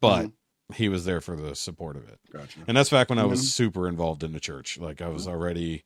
but 0.00 0.26
Mm-hmm. 0.26 0.74
he 0.74 0.88
was 0.88 1.04
there 1.06 1.20
for 1.22 1.36
the 1.36 1.54
support 1.56 1.96
of 1.96 2.08
it. 2.08 2.20
Gotcha. 2.32 2.60
And 2.68 2.76
that's 2.76 2.90
back 2.90 3.10
when 3.10 3.18
I 3.18 3.24
was 3.26 3.40
Mhm. 3.40 3.44
super 3.44 3.88
involved 3.88 4.24
in 4.24 4.32
the 4.32 4.40
church. 4.40 4.78
Like 4.78 5.00
I 5.02 5.08
was 5.08 5.26
already 5.28 5.84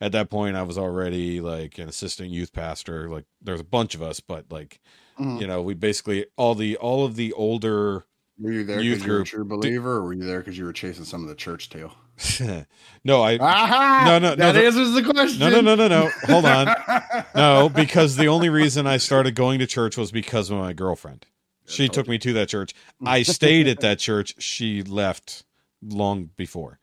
at 0.00 0.12
that 0.12 0.30
point 0.30 0.56
I 0.56 0.62
was 0.62 0.78
already 0.78 1.40
like 1.40 1.78
an 1.78 1.88
assistant 1.88 2.30
youth 2.30 2.52
pastor. 2.52 3.08
Like 3.08 3.24
there's 3.42 3.60
a 3.60 3.64
bunch 3.64 3.94
of 3.94 4.02
us, 4.02 4.20
but 4.20 4.50
like 4.50 4.80
Mhm. 5.18 5.40
you 5.40 5.46
know, 5.46 5.62
we 5.62 5.74
basically 5.74 6.26
all 6.36 6.54
the 6.54 6.76
all 6.76 7.04
of 7.04 7.16
the 7.16 7.32
older 7.34 8.04
Were 8.38 8.50
you 8.52 8.64
there 8.64 8.80
because 8.80 9.04
you 9.06 9.12
were 9.12 9.20
a 9.20 9.24
true 9.24 9.44
believer, 9.44 9.92
or 9.98 10.02
were 10.04 10.12
you 10.12 10.24
there 10.24 10.40
because 10.40 10.58
you 10.58 10.64
were 10.64 10.72
chasing 10.72 11.04
some 11.04 11.22
of 11.22 11.28
the 11.28 11.34
church 11.36 11.70
tail? 11.70 11.94
No, 13.04 13.22
I 13.22 13.36
Aha! 13.38 14.04
No, 14.06 14.18
no, 14.18 14.30
no, 14.34 14.52
That 14.52 14.56
answers 14.56 14.92
the 14.92 15.02
question. 15.02 15.38
No, 15.40 15.50
no, 15.50 15.60
no, 15.60 15.74
no, 15.74 15.88
no. 15.88 16.10
Hold 16.26 16.46
on. 16.46 16.74
No, 17.34 17.68
because 17.68 18.16
the 18.16 18.28
only 18.28 18.48
reason 18.48 18.86
I 18.86 18.96
started 18.96 19.34
going 19.34 19.58
to 19.58 19.66
church 19.66 19.96
was 19.96 20.10
because 20.12 20.50
of 20.50 20.58
my 20.58 20.72
girlfriend. 20.72 21.26
She 21.66 21.88
took 21.88 22.06
me 22.08 22.18
to 22.18 22.32
that 22.34 22.48
church. 22.48 22.72
I 23.06 23.22
stayed 23.22 23.66
at 23.68 23.80
that 23.80 23.98
church. 23.98 24.34
She 24.42 24.82
left 24.82 25.44
long 25.82 26.30
before. 26.36 26.78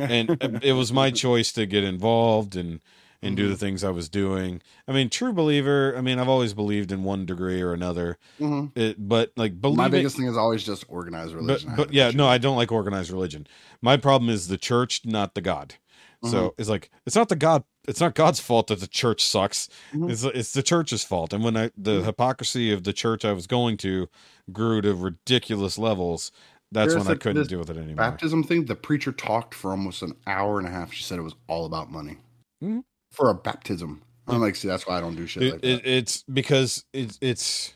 And 0.00 0.38
it 0.62 0.72
was 0.72 0.92
my 0.92 1.10
choice 1.10 1.52
to 1.52 1.66
get 1.66 1.84
involved 1.84 2.56
and 2.56 2.80
and 3.24 3.36
do 3.36 3.48
the 3.48 3.56
things 3.56 3.84
I 3.84 3.90
was 3.90 4.08
doing. 4.08 4.60
I 4.88 4.90
mean, 4.92 5.08
true 5.08 5.32
believer. 5.32 5.94
I 5.96 6.00
mean, 6.00 6.18
I've 6.18 6.28
always 6.28 6.54
believed 6.54 6.90
in 6.90 7.04
one 7.04 7.24
degree 7.24 7.62
or 7.62 7.72
another. 7.72 8.18
Mhm. 8.40 8.76
It, 8.76 8.96
but 9.08 9.30
like 9.36 9.54
My 9.62 9.86
biggest 9.88 10.16
thing 10.16 10.26
is 10.26 10.36
always 10.36 10.64
just 10.64 10.84
organized 10.88 11.32
religion. 11.32 11.68
Have 11.68 11.76
but 11.76 11.92
yeah, 11.92 12.10
no. 12.12 12.26
I 12.26 12.38
don't 12.38 12.56
like 12.56 12.72
organized 12.72 13.12
religion. 13.12 13.46
My 13.80 13.96
problem 13.96 14.28
is 14.28 14.48
the 14.48 14.58
church, 14.58 15.02
not 15.04 15.36
the 15.36 15.40
God. 15.40 15.76
Mm-hmm. 16.24 16.32
So 16.32 16.54
it's 16.58 16.68
like 16.68 16.90
it's 17.06 17.14
not 17.14 17.28
the 17.28 17.36
God. 17.36 17.62
It's 17.86 18.00
not 18.00 18.16
God's 18.16 18.40
fault 18.40 18.66
that 18.68 18.80
the 18.80 18.88
church 18.88 19.24
sucks. 19.24 19.68
Mhm. 19.94 20.10
It's 20.10 20.24
it's 20.24 20.52
the 20.52 20.62
church's 20.64 21.04
fault. 21.04 21.32
And 21.32 21.44
when 21.44 21.56
I 21.56 21.70
the 21.76 22.00
Mhm. 22.00 22.04
hypocrisy 22.06 22.72
of 22.72 22.82
the 22.82 22.92
church 22.92 23.24
I 23.24 23.32
was 23.32 23.46
going 23.46 23.76
to 23.78 24.08
grew 24.52 24.80
to 24.80 24.94
ridiculous 24.94 25.78
levels, 25.78 26.32
that's 26.72 26.94
There's 26.94 27.04
when 27.06 27.14
I 27.14 27.18
couldn't 27.18 27.36
this 27.38 27.48
deal 27.48 27.58
with 27.60 27.70
it 27.70 27.76
anymore. 27.76 27.96
baptism 27.96 28.42
thing. 28.42 28.64
The 28.64 28.74
preacher 28.74 29.12
talked 29.12 29.54
for 29.54 29.70
almost 29.70 30.02
an 30.02 30.14
hour 30.26 30.58
and 30.58 30.66
a 30.66 30.70
half. 30.70 30.92
She 30.92 31.04
said 31.04 31.18
it 31.18 31.22
was 31.22 31.34
all 31.46 31.66
about 31.66 31.90
money 31.92 32.18
Mhm. 32.62 32.82
for 33.12 33.30
a 33.30 33.34
baptism. 33.34 34.02
I'm 34.26 34.40
like, 34.40 34.56
see, 34.56 34.68
that's 34.68 34.86
why 34.86 34.96
I 34.96 35.00
don't 35.00 35.14
do 35.16 35.26
shit 35.26 35.42
it, 35.42 35.52
like 35.54 35.64
it, 35.64 35.86
it's 35.86 36.22
because 36.32 36.84
it's 36.92 37.18
it's 37.20 37.74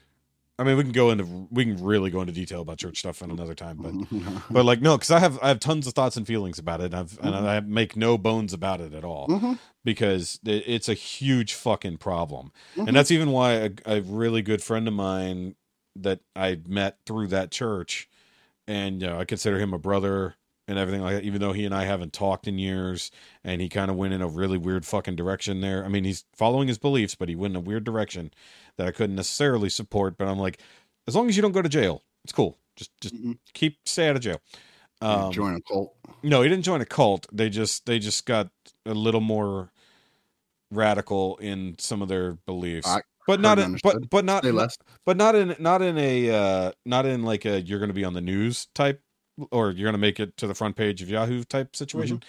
i 0.59 0.65
mean 0.65 0.77
we 0.79 0.83
can 0.85 0.93
go 0.93 1.11
into 1.11 1.25
we 1.51 1.65
can 1.67 1.85
really 1.85 2.09
go 2.09 2.21
into 2.23 2.33
detail 2.33 2.63
about 2.63 2.79
church 2.79 2.99
stuff 3.01 3.21
in 3.21 3.31
another 3.31 3.55
time 3.55 3.77
but 3.77 3.93
but 4.51 4.65
like 4.65 4.81
no 4.81 4.97
because 4.97 5.11
i 5.11 5.19
have 5.19 5.39
i 5.43 5.49
have 5.49 5.61
tons 5.61 5.87
of 5.87 5.93
thoughts 5.93 6.17
and 6.17 6.27
feelings 6.27 6.59
about 6.59 6.81
it 6.81 6.85
and 6.87 6.95
i've 6.95 7.19
and 7.21 7.35
i 7.35 7.61
make 7.61 7.95
no 7.95 8.17
bones 8.17 8.55
about 8.55 8.81
it 8.81 8.95
at 8.95 9.05
all 9.05 9.29
Mhm. 9.29 9.59
because 9.85 10.41
it, 10.47 10.65
it's 10.67 10.89
a 10.89 10.95
huge 10.95 11.53
fucking 11.53 11.99
problem 11.99 12.53
Mhm. 12.75 12.87
and 12.89 12.97
that's 12.97 13.11
even 13.11 13.33
why 13.33 13.53
a, 13.53 13.71
a 13.85 14.01
really 14.01 14.41
good 14.41 14.63
friend 14.63 14.89
of 14.89 14.95
mine 14.95 15.57
that 15.95 16.21
i 16.35 16.59
met 16.67 17.01
through 17.05 17.27
that 17.27 17.51
church 17.51 18.09
and 18.69 19.01
you 19.01 19.07
know 19.07 19.19
i 19.21 19.25
consider 19.25 19.59
him 19.59 19.73
a 19.75 19.79
brother 19.79 20.35
and 20.69 20.79
everything 20.79 21.01
like 21.03 21.15
that 21.15 21.25
even 21.25 21.41
though 21.41 21.53
he 21.53 21.65
and 21.65 21.75
i 21.75 21.85
haven't 21.85 22.13
talked 22.13 22.47
in 22.49 22.59
years 22.59 23.11
and 23.45 23.61
he 23.61 23.69
kind 23.69 23.91
of 23.91 23.97
went 23.97 24.13
in 24.15 24.21
a 24.23 24.29
really 24.29 24.59
weird 24.59 24.85
fucking 24.85 25.17
direction 25.17 25.61
there 25.61 25.85
i 25.85 25.89
mean 25.89 26.05
he's 26.05 26.25
following 26.35 26.69
his 26.69 26.79
beliefs 26.79 27.15
but 27.15 27.29
he 27.29 27.37
went 27.37 27.53
in 27.53 27.57
a 27.57 27.61
weird 27.61 27.85
direction 27.85 28.31
that 28.77 28.87
i 28.87 28.91
couldn't 28.91 29.17
necessarily 29.17 29.69
support 29.69 30.17
but 30.19 30.27
i'm 30.29 30.39
like 30.39 30.61
as 31.07 31.15
long 31.15 31.29
as 31.29 31.37
you 31.37 31.43
don't 31.43 31.53
go 31.53 31.63
to 31.63 31.69
jail 31.69 32.03
it's 32.25 32.33
cool 32.33 32.57
just 32.77 32.91
just 33.01 33.15
Mhm. 33.15 33.39
keep 33.55 33.79
stay 33.85 34.09
out 34.09 34.17
of 34.17 34.23
jail 34.23 34.41
um, 35.03 35.31
Join 35.31 35.55
a 35.57 35.61
cult. 35.61 35.95
no, 36.23 36.41
he 36.41 36.49
didn't 36.49 36.65
join 36.65 36.81
a 36.81 36.87
cult. 36.87 37.27
They 37.31 37.51
just 37.51 37.85
they 37.85 37.99
just 37.99 38.25
got 38.25 38.49
a 38.87 38.95
little 38.95 39.21
more 39.21 39.71
radical 40.71 41.37
in 41.37 41.77
some 41.79 42.03
of 42.03 42.09
their 42.09 42.33
beliefs. 42.47 42.89
I 42.89 43.03
but 43.27 43.41
not 43.41 43.59
in, 43.59 43.73
but 43.83 44.11
but 44.11 44.25
not 44.25 44.43
but 45.05 45.17
not 45.17 45.35
in 45.35 45.55
not 45.59 45.83
in 45.83 45.99
a 45.99 46.31
uh 46.31 46.73
not 46.85 47.07
in 47.07 47.23
like 47.23 47.45
a 47.45 47.61
you're 47.61 47.79
going 47.79 47.89
to 47.91 47.95
be 47.95 48.05
on 48.05 48.15
the 48.15 48.21
news 48.21 48.67
type 48.75 49.03
or 49.51 49.71
you're 49.71 49.85
going 49.85 49.93
to 49.93 49.99
make 49.99 50.19
it 50.21 50.37
to 50.39 50.47
the 50.47 50.55
front 50.55 50.77
page 50.77 51.03
of 51.03 51.11
Yahoo 51.11 51.45
type 51.45 51.77
situation. 51.77 52.23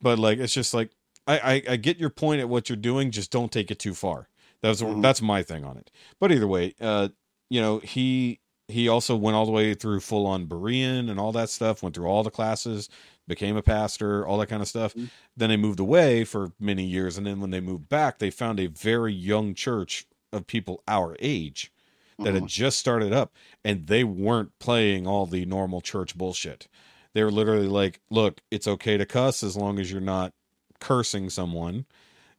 But 0.00 0.18
like 0.18 0.38
it's 0.38 0.52
just 0.54 0.74
like 0.74 0.90
I, 1.26 1.38
I 1.38 1.62
I 1.72 1.76
get 1.76 1.98
your 1.98 2.10
point 2.10 2.40
at 2.40 2.48
what 2.48 2.68
you're 2.68 2.76
doing, 2.76 3.10
just 3.10 3.30
don't 3.30 3.50
take 3.52 3.70
it 3.70 3.78
too 3.78 3.94
far. 3.94 4.28
That's 4.62 4.80
Mhm. 4.82 5.02
that's 5.02 5.22
my 5.22 5.42
thing 5.42 5.64
on 5.64 5.76
it. 5.76 5.90
But 6.20 6.32
either 6.32 6.46
way, 6.46 6.74
uh 6.80 7.08
you 7.50 7.60
know, 7.60 7.78
he 7.78 8.40
he 8.68 8.88
also 8.88 9.16
went 9.16 9.34
all 9.36 9.44
the 9.44 9.52
way 9.52 9.74
through 9.74 10.00
full 10.00 10.26
on 10.26 10.46
Berean 10.46 11.10
and 11.10 11.18
all 11.20 11.32
that 11.32 11.50
stuff, 11.50 11.82
went 11.82 11.94
through 11.94 12.06
all 12.06 12.22
the 12.22 12.30
classes, 12.30 12.88
became 13.28 13.56
a 13.56 13.62
pastor, 13.62 14.26
all 14.26 14.38
that 14.38 14.46
kind 14.48 14.62
of 14.62 14.68
stuff. 14.68 14.94
Mhm. 14.94 15.10
Then 15.36 15.48
they 15.50 15.56
moved 15.56 15.80
away 15.80 16.24
for 16.24 16.52
many 16.60 16.84
years 16.84 17.18
and 17.18 17.26
then 17.26 17.40
when 17.40 17.50
they 17.50 17.60
moved 17.60 17.88
back, 17.88 18.18
they 18.18 18.30
found 18.30 18.60
a 18.60 18.66
very 18.66 19.12
young 19.12 19.54
church 19.54 20.06
of 20.32 20.46
people 20.46 20.82
our 20.88 21.16
age 21.20 21.72
that 22.18 22.34
had 22.34 22.44
Mhm. 22.44 22.48
just 22.48 22.78
started 22.78 23.12
up 23.12 23.34
and 23.64 23.86
they 23.86 24.04
weren't 24.04 24.56
playing 24.58 25.06
all 25.06 25.26
the 25.26 25.44
normal 25.44 25.80
church 25.80 26.16
bullshit. 26.16 26.68
They 27.14 27.24
were 27.24 27.30
literally 27.32 27.66
like, 27.68 28.00
look, 28.10 28.40
it's 28.50 28.66
okay 28.68 28.96
to 28.96 29.04
cuss 29.06 29.42
as 29.42 29.56
long 29.56 29.78
as 29.78 29.90
you're 29.90 30.00
not 30.00 30.32
cursing 30.80 31.30
someone. 31.30 31.84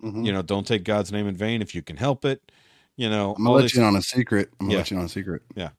Mhm. 0.02 0.26
You 0.26 0.32
know, 0.32 0.42
don't 0.42 0.66
take 0.68 0.84
God's 0.84 1.12
name 1.12 1.28
in 1.28 1.36
vain 1.36 1.62
if 1.62 1.76
you 1.76 1.82
can 1.82 1.98
help 1.98 2.24
it. 2.26 2.52
You 2.96 3.10
know, 3.10 3.36
I'm 3.36 3.44
gonna 3.44 3.56
let 3.56 3.62
this, 3.64 3.76
you 3.76 3.84
on 3.84 3.96
a 3.96 4.02
secret. 4.02 4.50
I'm 4.60 4.68
gonna 4.68 4.74
Yeah. 4.74 4.78
let 4.80 4.92
you 4.92 4.98
on 4.98 5.06
a 5.06 5.10
secret. 5.10 5.42
Yeah. 5.56 5.70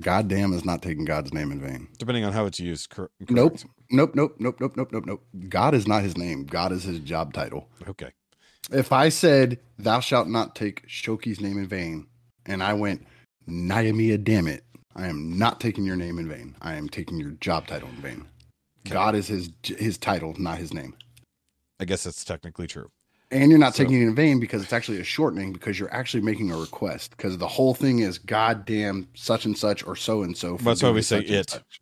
Goddamn 0.00 0.54
is 0.54 0.64
not 0.64 0.80
taking 0.80 1.04
God's 1.04 1.32
name 1.34 1.52
in 1.52 1.60
vain. 1.60 1.88
depending 1.98 2.24
on 2.24 2.32
how 2.32 2.46
it's 2.46 2.58
used. 2.58 2.88
Cor- 2.90 3.10
Nope. 3.28 3.58
Nope. 3.90 4.14
Nope. 4.14 4.36
Nope. 4.38 4.56
Nope. 4.60 4.76
Nope. 4.76 4.90
Nope. 4.92 5.04
Nope. 5.06 5.24
God 5.48 5.74
is 5.74 5.86
not 5.86 6.02
his 6.02 6.16
name. 6.16 6.44
God 6.44 6.72
is 6.72 6.84
his 6.84 6.98
job 7.00 7.32
title. 7.34 7.68
Okay. 7.86 8.12
If 8.70 8.92
I 8.92 9.08
said, 9.08 9.58
"Thou 9.78 10.00
shalt 10.00 10.28
not 10.28 10.54
take 10.54 10.84
Shoky's 10.86 11.40
name 11.40 11.58
in 11.58 11.66
vain," 11.66 12.06
and 12.46 12.62
I 12.62 12.74
went, 12.74 13.06
"Nehemiah, 13.46 14.18
damn 14.18 14.46
it," 14.46 14.64
I 14.94 15.08
am 15.08 15.36
not 15.38 15.60
taking 15.60 15.84
your 15.84 15.96
name 15.96 16.18
in 16.18 16.28
vain. 16.28 16.54
I 16.62 16.74
am 16.74 16.88
taking 16.88 17.18
your 17.18 17.32
job 17.32 17.66
title 17.66 17.88
in 17.88 17.96
vain. 17.96 18.26
Okay. 18.86 18.94
God 18.94 19.14
is 19.14 19.28
his 19.28 19.50
his 19.64 19.98
title, 19.98 20.34
not 20.38 20.58
his 20.58 20.72
name. 20.72 20.94
I 21.80 21.84
guess 21.84 22.04
that's 22.04 22.24
technically 22.24 22.66
true. 22.68 22.90
And 23.32 23.50
you're 23.50 23.58
not 23.58 23.74
So- 23.74 23.82
taking 23.84 24.02
it 24.02 24.06
in 24.06 24.14
vain 24.14 24.38
because 24.40 24.62
it's 24.62 24.72
actually 24.74 25.00
a 25.00 25.04
shortening 25.04 25.52
because 25.52 25.78
you're 25.80 25.92
actually 25.92 26.22
making 26.22 26.50
a 26.52 26.56
request 26.56 27.12
because 27.16 27.38
the 27.38 27.48
whole 27.48 27.74
thing 27.74 28.00
is 28.00 28.18
goddamn 28.18 29.08
such 29.14 29.46
and 29.46 29.56
such 29.56 29.84
or 29.86 29.96
so 29.96 30.22
and 30.22 30.36
so. 30.36 30.58
That's 30.58 30.82
why 30.82 30.90
we 30.90 31.02
say 31.02 31.20
it. 31.20 31.50
such. 31.50 31.80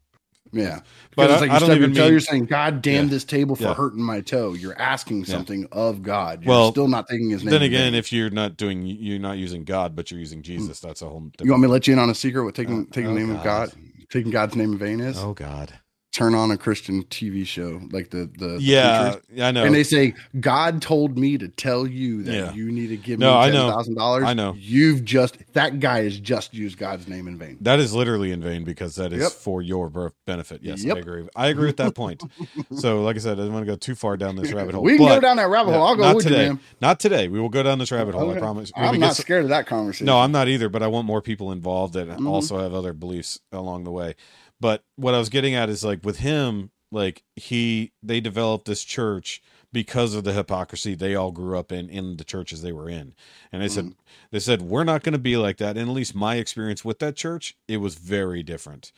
Yeah, 0.52 0.80
But 1.14 1.30
it's 1.30 1.34
I- 1.34 1.40
like 1.42 1.50
I 1.50 1.54
you 1.54 1.60
don't 1.60 1.68
stub 1.68 1.68
your 1.68 1.76
even 1.76 1.94
toe, 1.94 2.02
mean- 2.04 2.10
you're 2.12 2.20
saying, 2.20 2.44
"God 2.46 2.82
damn 2.82 3.04
Yeah. 3.04 3.10
this 3.10 3.24
table 3.24 3.54
for 3.56 3.62
Yeah. 3.64 3.74
hurting 3.74 4.02
my 4.02 4.20
toe." 4.20 4.54
You're 4.54 4.76
asking 4.80 5.20
Yeah. 5.20 5.26
something 5.26 5.66
of 5.70 6.02
God. 6.02 6.42
You're 6.42 6.50
Well, 6.50 6.72
still 6.72 6.88
not 6.88 7.08
taking 7.08 7.30
His 7.30 7.44
name. 7.44 7.50
Then 7.52 7.62
again, 7.62 7.94
if 7.94 8.12
you're 8.12 8.30
not 8.30 8.56
doing, 8.56 8.84
you're 8.84 9.18
not 9.20 9.38
using 9.38 9.64
God, 9.64 9.94
but 9.94 10.10
you're 10.10 10.20
using 10.20 10.42
Jesus. 10.42 10.80
Hmm. 10.80 10.86
That's 10.88 11.02
a 11.02 11.06
whole. 11.08 11.20
Different... 11.20 11.44
you 11.46 11.50
want 11.52 11.62
me 11.62 11.68
to 11.68 11.72
let 11.72 11.86
you 11.86 11.92
in 11.92 11.98
on 11.98 12.10
a 12.10 12.14
secret, 12.14 12.44
what 12.44 12.54
taking 12.54 12.80
Oh, 12.80 12.86
taking 12.92 13.10
oh, 13.10 13.14
the 13.14 13.20
name 13.20 13.30
of 13.30 13.44
God, 13.44 13.70
God. 13.70 13.78
taking 14.10 14.30
God's 14.30 14.56
name 14.56 14.72
in 14.72 14.78
vain 14.78 15.00
is? 15.00 15.18
Oh 15.18 15.34
God. 15.34 15.72
Turn 16.12 16.34
on 16.34 16.50
a 16.50 16.56
Christian 16.56 17.04
TV 17.04 17.46
show 17.46 17.80
like 17.92 18.10
the 18.10 18.28
the 18.36 18.58
Yeah, 18.60 19.14
I 19.40 19.52
know. 19.52 19.64
and 19.64 19.72
they 19.72 19.84
say, 19.84 20.14
"God 20.40 20.82
told 20.82 21.16
me 21.16 21.38
to 21.38 21.46
tell 21.46 21.86
you 21.86 22.24
that 22.24 22.34
Yeah. 22.34 22.52
you 22.52 22.72
need 22.72 22.88
to 22.88 22.96
give 22.96 23.20
No, 23.20 23.38
me 23.38 23.52
ten 23.52 23.70
thousand 23.70 23.94
dollars." 23.94 24.24
I 24.24 24.34
know. 24.34 24.56
You've 24.58 25.04
just 25.04 25.36
that 25.52 25.78
guy 25.78 26.02
has 26.02 26.18
just 26.18 26.52
used 26.52 26.78
God's 26.78 27.06
name 27.06 27.28
in 27.28 27.38
vain. 27.38 27.58
That 27.60 27.78
is 27.78 27.94
literally 27.94 28.32
in 28.32 28.42
vain 28.42 28.64
because 28.64 28.96
that 28.96 29.12
is 29.12 29.20
Yep. 29.22 29.30
for 29.32 29.62
your 29.62 30.12
benefit. 30.26 30.62
Yes, 30.64 30.82
Yep. 30.82 30.96
I 30.96 30.98
agree. 31.00 31.28
I 31.36 31.46
agree 31.46 31.66
with 31.66 31.76
that 31.76 31.94
point. 31.94 32.24
so, 32.76 33.02
like 33.02 33.14
I 33.14 33.20
said, 33.20 33.38
I 33.38 33.42
don't 33.44 33.52
want 33.52 33.64
to 33.64 33.70
go 33.70 33.76
too 33.76 33.94
far 33.94 34.16
down 34.16 34.34
this 34.34 34.52
rabbit 34.52 34.74
hole. 34.74 34.82
we 34.82 34.96
can 34.96 35.06
but 35.06 35.14
go 35.14 35.20
down 35.20 35.36
that 35.36 35.48
rabbit 35.48 35.74
hole. 35.74 35.84
I'll 35.86 35.94
go 35.94 36.02
not 36.02 36.16
with 36.16 36.24
today. 36.24 36.42
you, 36.46 36.48
man. 36.54 36.60
Not 36.80 36.98
today. 36.98 37.28
We 37.28 37.38
will 37.38 37.48
go 37.48 37.62
down 37.62 37.78
this 37.78 37.92
rabbit 37.92 38.16
hole. 38.16 38.32
I 38.32 38.38
promise. 38.40 38.72
When 38.74 38.84
I'm 38.84 38.98
not 38.98 39.14
scared 39.14 39.44
of 39.44 39.50
that 39.50 39.68
conversation. 39.68 40.06
No, 40.06 40.18
I'm 40.18 40.32
not 40.32 40.48
either. 40.48 40.68
But 40.68 40.82
I 40.82 40.88
want 40.88 41.06
more 41.06 41.22
people 41.22 41.52
involved 41.52 41.94
that 41.94 42.08
Mhm. 42.08 42.26
also 42.26 42.58
have 42.58 42.74
other 42.74 42.92
beliefs 42.92 43.38
along 43.52 43.84
the 43.84 43.92
way. 43.92 44.16
But 44.60 44.84
what 44.96 45.14
I 45.14 45.18
was 45.18 45.28
getting 45.30 45.54
at 45.54 45.68
is 45.70 45.82
like 45.84 46.04
with 46.04 46.18
him, 46.18 46.70
like 46.92 47.22
he 47.36 47.92
they 48.02 48.20
developed 48.20 48.66
this 48.66 48.84
church 48.84 49.42
because 49.72 50.14
of 50.14 50.24
the 50.24 50.32
hypocrisy 50.32 50.94
they 50.94 51.14
all 51.14 51.30
grew 51.30 51.56
up 51.58 51.70
in 51.72 51.88
in 51.88 52.16
the 52.16 52.24
churches 52.24 52.60
they 52.62 52.72
were 52.72 52.88
in, 52.88 53.14
and 53.52 53.62
they 53.62 53.68
said 53.68 53.84
Mhm. 53.86 53.94
they 54.32 54.40
said 54.40 54.62
we're 54.62 54.84
not 54.84 55.02
going 55.02 55.12
to 55.12 55.18
be 55.18 55.36
like 55.36 55.58
that. 55.58 55.76
And 55.76 55.88
at 55.88 55.94
least 55.94 56.14
my 56.14 56.36
experience 56.36 56.84
with 56.84 56.98
that 56.98 57.16
church, 57.16 57.56
it 57.68 57.78
was 57.78 57.94
very 57.94 58.42
different. 58.42 58.92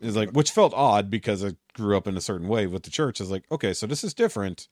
It's 0.00 0.16
like 0.16 0.30
which 0.30 0.50
felt 0.50 0.74
odd 0.74 1.10
because 1.10 1.44
I 1.44 1.52
grew 1.74 1.96
up 1.96 2.06
in 2.08 2.16
a 2.16 2.20
certain 2.20 2.48
way 2.48 2.66
with 2.66 2.82
the 2.82 2.90
church. 2.90 3.20
Is 3.20 3.30
like 3.30 3.44
okay, 3.52 3.72
so 3.74 3.86
this 3.86 4.02
is 4.04 4.14
different. 4.14 4.68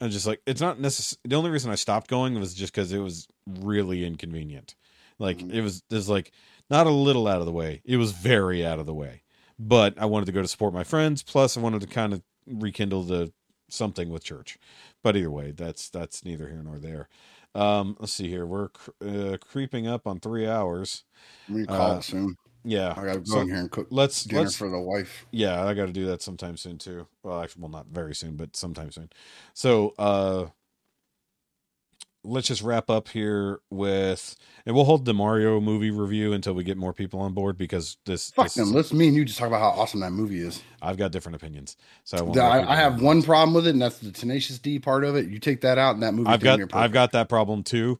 And 0.00 0.12
just 0.12 0.26
like 0.26 0.40
it's 0.46 0.60
not 0.60 0.78
necessary. 0.80 1.20
The 1.24 1.36
only 1.36 1.50
reason 1.50 1.70
I 1.72 1.76
stopped 1.76 2.08
going 2.08 2.38
was 2.38 2.54
just 2.54 2.72
because 2.72 2.92
it 2.92 2.98
was 2.98 3.26
really 3.46 4.04
inconvenient. 4.04 4.74
Like 5.18 5.38
Mhm. 5.38 5.52
it 5.52 5.62
was 5.62 5.82
there's 5.90 6.08
like 6.08 6.32
not 6.70 6.86
a 6.86 6.90
little 6.90 7.26
out 7.26 7.40
of 7.40 7.46
the 7.46 7.52
way. 7.52 7.82
It 7.84 7.96
was 7.96 8.12
very 8.12 8.64
out 8.64 8.78
of 8.78 8.86
the 8.86 8.94
way. 8.94 9.23
But 9.58 9.94
I 9.98 10.06
wanted 10.06 10.26
to 10.26 10.32
go 10.32 10.42
to 10.42 10.48
support 10.48 10.74
my 10.74 10.84
friends. 10.84 11.22
Plus, 11.22 11.56
I 11.56 11.60
wanted 11.60 11.80
to 11.82 11.86
kind 11.86 12.12
of 12.12 12.22
rekindle 12.46 13.04
the 13.04 13.32
something 13.68 14.10
with 14.10 14.24
church. 14.24 14.58
But 15.02 15.16
either 15.16 15.30
way, 15.30 15.52
that's 15.52 15.88
that's 15.90 16.24
neither 16.24 16.48
here 16.48 16.62
nor 16.62 16.78
there. 16.78 17.08
Um, 17.54 17.96
let's 18.00 18.12
see 18.12 18.28
here. 18.28 18.46
We're 18.46 18.68
cr- 18.70 18.90
uh, 19.04 19.36
creeping 19.40 19.86
up 19.86 20.06
on 20.06 20.18
three 20.20 20.46
hours. 20.48 21.04
I'm 21.48 21.66
call 21.66 21.92
Uh, 21.92 21.96
it 21.98 22.04
soon. 22.04 22.36
Yeah. 22.64 22.94
I 22.96 23.04
gotta 23.04 23.20
go 23.20 23.24
so 23.24 23.40
in 23.40 23.48
here 23.48 23.56
and 23.56 23.70
cook 23.70 23.88
let's 23.90 24.24
dinner 24.24 24.42
let's 24.42 24.56
for 24.56 24.70
the 24.70 24.80
wife. 24.80 25.26
yeah, 25.30 25.64
I 25.64 25.74
got 25.74 25.86
to 25.86 25.92
do 25.92 26.06
that 26.06 26.22
sometime 26.22 26.56
soon 26.56 26.78
too. 26.78 27.06
Well, 27.22 27.42
actually, 27.42 27.62
well, 27.62 27.70
not 27.70 27.86
very 27.88 28.14
soon, 28.14 28.36
but 28.36 28.56
sometime 28.56 28.90
soon. 28.90 29.10
So, 29.54 29.94
uh, 29.98 30.46
let's 32.24 32.48
just 32.48 32.62
wrap 32.62 32.90
up 32.90 33.08
here 33.08 33.60
with, 33.70 34.36
and 34.66 34.74
we'll 34.74 34.84
hold 34.84 35.04
the 35.04 35.14
Mario 35.14 35.60
movie 35.60 35.90
review 35.90 36.32
until 36.32 36.54
we 36.54 36.64
get 36.64 36.76
more 36.76 36.92
people 36.92 37.20
on 37.20 37.32
board 37.32 37.56
because 37.56 37.98
this, 38.06 38.30
Fuck 38.30 38.46
this 38.46 38.54
them. 38.54 38.72
Let's 38.72 38.92
me 38.92 39.08
and 39.08 39.16
you 39.16 39.24
just 39.24 39.38
talk 39.38 39.48
about 39.48 39.60
how 39.60 39.80
awesome 39.80 40.00
that 40.00 40.12
movie 40.12 40.40
is. 40.40 40.62
I've 40.82 40.96
got 40.96 41.12
different 41.12 41.36
opinions, 41.36 41.76
so 42.04 42.18
I, 42.18 42.22
won't 42.22 42.36
Yeah, 42.36 42.48
let 42.48 42.60
people 42.60 42.72
I, 42.72 42.74
I 42.74 42.76
have 42.76 43.02
one 43.02 43.22
problem 43.22 43.54
with 43.54 43.66
it, 43.66 43.70
and 43.70 43.82
that's 43.82 43.98
the 43.98 44.10
Tenacious 44.10 44.58
D 44.58 44.78
part 44.78 45.04
of 45.04 45.16
it. 45.16 45.28
You 45.28 45.38
take 45.38 45.60
that 45.60 45.78
out, 45.78 45.94
and 45.94 46.02
that 46.02 46.14
movie. 46.14 46.28
I've 46.28 46.40
got 46.40 46.60
I've 46.74 46.92
got 46.92 47.12
that 47.12 47.28
problem 47.28 47.62
too, 47.62 47.98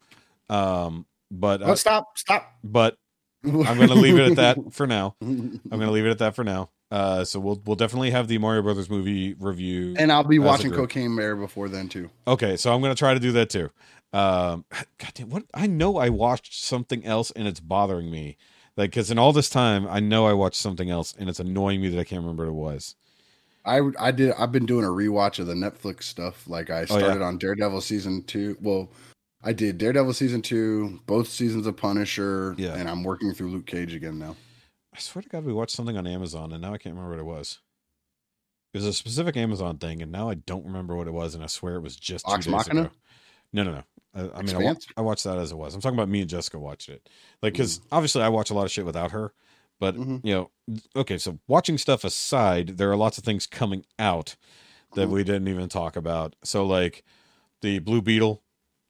um, 0.49 1.07
but 1.31 1.63
uh, 1.63 1.77
stop! 1.77 2.19
Stop! 2.19 2.51
but 2.65 2.97
I'm 3.45 3.77
going 3.77 3.89
to 3.89 3.95
leave 3.95 4.19
it 4.19 4.31
at 4.31 4.37
that 4.37 4.73
for 4.73 4.87
now. 4.87 5.17
I'm 5.21 5.61
going 5.69 5.81
to 5.81 5.91
leave 5.91 6.07
it 6.07 6.11
at 6.11 6.19
that 6.19 6.35
for 6.35 6.45
now. 6.45 6.71
Uh, 6.91 7.25
so 7.25 7.41
we'll 7.41 7.61
we'll 7.65 7.77
definitely 7.77 8.11
have 8.11 8.29
the 8.29 8.39
Mario 8.39 8.63
Brothers 8.63 8.89
movie 8.89 9.35
review 9.41 9.95
and 9.99 10.13
I'll 10.13 10.23
be 10.23 10.39
watching. 10.39 10.71
Cocaine 10.71 11.17
Bear 11.17 11.35
before 11.35 11.69
then 11.69 11.89
too. 11.89 12.11
Okay, 12.29 12.57
so 12.57 12.73
I'm 12.73 12.81
gonna 12.83 12.95
try 12.95 13.15
to 13.15 13.21
do 13.21 13.33
that 13.33 13.51
too. 13.51 13.71
Um, 14.13 14.65
God 14.99 15.11
damn, 15.15 15.31
what 15.31 15.45
I 15.55 15.67
know 15.67 15.97
I 15.97 16.09
watched 16.11 16.55
something 16.63 17.05
else 17.05 17.31
and 17.33 17.49
it's 17.49 17.59
bothering 17.61 18.11
me. 18.11 18.37
Like, 18.77 18.91
because 18.91 19.11
in 19.11 19.19
all 19.19 19.33
this 19.33 19.49
time, 19.51 19.87
I 19.89 20.01
know 20.01 20.27
I 20.27 20.33
watched 20.35 20.57
something 20.61 20.91
else 20.91 21.15
and 21.19 21.29
it's 21.29 21.41
annoying 21.41 21.81
me 21.81 21.89
that 21.89 21.99
I 22.01 22.05
can't 22.05 22.21
remember 22.23 22.53
what 22.53 22.71
it 22.71 22.75
was. 22.75 22.97
I 23.65 23.81
I 23.99 24.11
did. 24.13 24.33
I've 24.39 24.53
been 24.53 24.67
doing 24.67 24.85
a 24.85 24.89
rewatch 24.89 25.39
of 25.39 25.47
the 25.47 25.55
Netflix 25.55 26.05
stuff. 26.05 26.47
Like 26.49 26.71
I 26.71 26.81
Oh, 26.81 26.81
yeah. 26.81 26.85
started 26.99 27.23
on 27.23 27.39
Daredevil 27.39 27.81
season 27.81 28.23
two. 28.25 28.57
Well, 28.61 28.91
I 29.43 29.53
did 29.53 29.79
Daredevil 29.79 30.13
season 30.13 30.43
two, 30.43 31.01
both 31.07 31.29
seasons 31.29 31.67
of 31.67 31.77
Punisher, 31.77 32.55
Yeah. 32.59 32.75
and 32.75 32.89
I'm 32.89 33.03
working 33.05 33.33
through 33.35 33.51
Luke 33.51 33.67
Cage 33.67 33.95
again 33.95 34.19
now. 34.19 34.37
I 34.95 34.99
swear 35.01 35.23
to 35.23 35.29
God, 35.29 35.45
we 35.45 35.53
watched 35.53 35.75
something 35.75 35.97
on 35.97 36.07
Amazon 36.07 36.53
and 36.53 36.63
now 36.63 36.73
I 36.73 36.79
can't 36.79 36.95
remember 36.95 37.17
what 37.17 37.21
it 37.21 37.25
was. 37.39 37.59
It 38.73 38.79
was 38.79 38.87
a 38.87 38.93
specific 38.93 39.37
Amazon 39.37 39.79
thing 39.79 40.03
and 40.03 40.11
now 40.13 40.29
I 40.29 40.35
don't 40.35 40.65
remember 40.65 40.97
what 40.97 41.07
it 41.09 41.13
was 41.13 41.35
and 41.35 41.43
I 41.43 41.47
swear 41.49 41.77
it 41.77 41.81
was 41.81 41.97
just 41.97 42.25
two 42.27 42.31
Vox 42.31 42.45
days 42.47 42.53
Machina? 42.53 42.81
ago. 42.83 42.91
No, 43.53 43.63
no, 43.65 43.73
no. 43.73 43.83
I, 44.15 44.39
I 44.39 44.43
mean, 44.43 44.55
I, 44.57 44.59
wa- 44.59 44.75
I 44.97 45.01
watched 45.01 45.25
that 45.25 45.39
as 45.39 45.53
it 45.53 45.57
was. 45.57 45.75
I'm 45.75 45.81
talking 45.81 45.99
about 45.99 46.09
me 46.09 46.21
and 46.21 46.31
Jessica 46.31 46.59
watched 46.59 46.89
it. 46.89 47.09
Like, 47.43 47.53
because 47.55 47.81
obviously 47.91 48.23
I 48.23 48.29
watch 48.29 48.51
a 48.51 48.55
lot 48.55 48.65
of 48.65 48.71
shit 48.71 48.85
without 48.85 49.11
her, 49.13 49.33
but 49.81 49.97
Mhm. 49.97 50.21
you 50.25 50.35
know, 50.35 50.51
okay. 50.97 51.19
So 51.19 51.39
watching 51.49 51.79
stuff 51.79 52.05
aside, 52.05 52.77
there 52.79 52.91
are 52.91 52.97
lots 52.97 53.19
of 53.19 53.25
things 53.25 53.47
coming 53.47 53.85
out 53.99 54.37
that 54.95 55.09
Mhm. 55.09 55.13
we 55.13 55.25
didn't 55.25 55.49
even 55.49 55.69
talk 55.69 55.97
about. 55.97 56.37
So 56.45 56.65
like 56.65 57.05
the 57.61 57.81
Blue 57.81 58.03
Beetle 58.03 58.43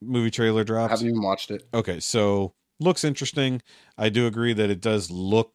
movie 0.03 0.31
trailer 0.31 0.65
I 0.79 0.89
haven't 0.89 1.09
even 1.09 1.23
watched 1.23 1.51
it. 1.51 1.67
Okay, 1.73 2.01
so 2.01 2.55
looks 2.81 3.05
interesting. 3.05 3.63
I 3.97 4.09
do 4.11 4.27
agree 4.27 4.53
that 4.53 4.69
it 4.71 4.81
does 4.81 5.11
look. 5.11 5.54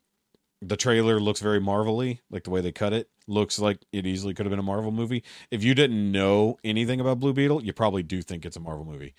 The 0.62 0.76
trailer 0.76 1.20
looks 1.20 1.40
very 1.40 1.62
Marvel-y, 1.62 2.20
like 2.30 2.44
the 2.44 2.50
way 2.50 2.60
they 2.60 2.74
cut 2.74 2.92
it. 2.92 3.10
Looks 3.28 3.60
like 3.60 3.80
it 3.94 4.06
easily 4.06 4.34
could 4.34 4.46
have 4.46 4.52
been 4.52 4.60
a 4.60 4.64
Marvel 4.64 4.92
movie. 4.92 5.24
If 5.52 5.64
you 5.64 5.74
didn't 5.74 6.12
know 6.12 6.58
anything 6.64 7.00
about 7.00 7.20
Blue 7.20 7.32
Beetle, 7.32 7.64
you 7.64 7.72
probably 7.72 8.04
do 8.04 8.22
think 8.22 8.46
it's 8.46 8.58
a 8.58 8.60
Marvel 8.60 8.86
movie. 8.86 9.16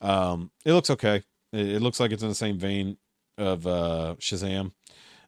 Um, 0.00 0.50
it 0.64 0.72
looks 0.72 0.90
okay. 0.90 1.24
It, 1.52 1.68
it 1.68 1.82
looks 1.82 1.98
like 1.98 2.12
it's 2.12 2.22
in 2.22 2.28
the 2.28 2.34
same 2.34 2.58
vein 2.58 2.98
of 3.38 3.66
uh, 3.66 4.14
Shazam. 4.20 4.72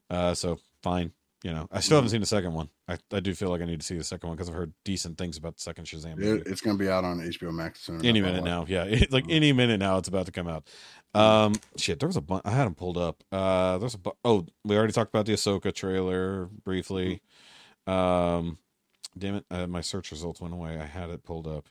Uh, 0.08 0.34
so 0.34 0.60
fine. 0.82 1.12
You 1.44 1.52
know, 1.52 1.68
I 1.70 1.80
still 1.80 1.98
haven't 1.98 2.10
seen 2.10 2.20
the 2.20 2.26
second 2.26 2.54
one. 2.54 2.70
I, 2.88 2.96
I 3.12 3.20
do 3.20 3.34
feel 3.34 3.50
like 3.50 3.60
I 3.60 3.66
need 3.66 3.78
to 3.80 3.86
see 3.86 3.96
the 3.96 4.02
second 4.02 4.28
one 4.28 4.36
because 4.36 4.48
I've 4.48 4.54
heard 4.54 4.72
decent 4.84 5.18
things 5.18 5.36
about 5.36 5.56
the 5.56 5.62
second 5.62 5.84
Shazam 5.84 6.16
movie 6.16 6.40
It- 6.40 6.46
it's 6.46 6.60
gonna 6.62 6.78
be 6.78 6.88
out 6.88 7.04
on 7.04 7.18
HBO 7.20 7.52
Max 7.52 7.82
soon. 7.82 8.04
any 8.04 8.20
minute 8.22 8.42
now. 8.42 8.64
Yeah 8.66 8.84
it, 8.88 9.12
like 9.12 9.24
Mhm. 9.26 9.32
any 9.34 9.52
minute 9.52 9.78
now 9.78 9.98
it's 9.98 10.08
about 10.08 10.26
to 10.26 10.32
come 10.32 10.48
out. 10.48 10.66
Um 11.14 11.54
shit 11.76 12.00
there 12.00 12.08
was 12.08 12.16
a 12.16 12.20
bunch 12.22 12.42
i 12.46 12.50
had 12.50 12.64
them 12.64 12.74
pulled 12.74 12.96
up. 12.98 13.22
Uh 13.30 13.76
there's 13.78 13.94
a 13.94 13.98
bu- 13.98 14.10
oh 14.24 14.46
we 14.64 14.76
already 14.76 14.92
talked 14.94 15.10
about 15.14 15.26
the 15.26 15.34
ahsoka 15.34 15.72
trailer 15.74 16.46
briefly. 16.64 17.20
Um 17.86 18.58
damn 19.16 19.36
it 19.36 19.44
uh, 19.50 19.66
my 19.66 19.82
search 19.82 20.10
results 20.10 20.40
went 20.40 20.54
away. 20.54 20.78
I 20.80 20.84
had 20.86 21.10
it 21.10 21.22
pulled 21.22 21.46
up. 21.46 21.68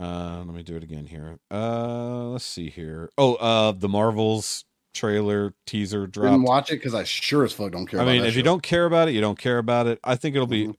Uh 0.00 0.38
let 0.44 0.54
me 0.54 0.62
do 0.62 0.74
it 0.76 0.82
again 0.82 1.04
here. 1.06 1.38
Uh 1.50 2.28
let's 2.28 2.44
see 2.46 2.70
here. 2.70 3.10
Oh 3.18 3.34
uh 3.36 3.72
the 3.72 3.88
marvels 3.88 4.64
trailer 4.96 5.54
teaser 5.66 6.04
it. 6.04 6.12
Didn't 6.12 6.42
watch 6.42 6.70
it 6.70 6.76
because 6.76 6.94
I 6.94 7.04
sure 7.04 7.44
as 7.44 7.52
fuck 7.52 7.70
don't 7.72 7.86
care. 7.86 8.00
i 8.00 8.04
mean 8.04 8.22
that 8.22 8.28
if 8.28 8.36
you 8.36 8.42
don't 8.42 8.62
care 8.62 8.86
about 8.86 9.08
it 9.08 9.12
you 9.14 9.20
don't 9.20 9.38
care 9.38 9.58
about 9.58 9.86
it 9.86 10.00
i 10.02 10.16
think 10.16 10.34
it'll 10.34 10.46
be 10.46 10.68
Mhm. 10.68 10.74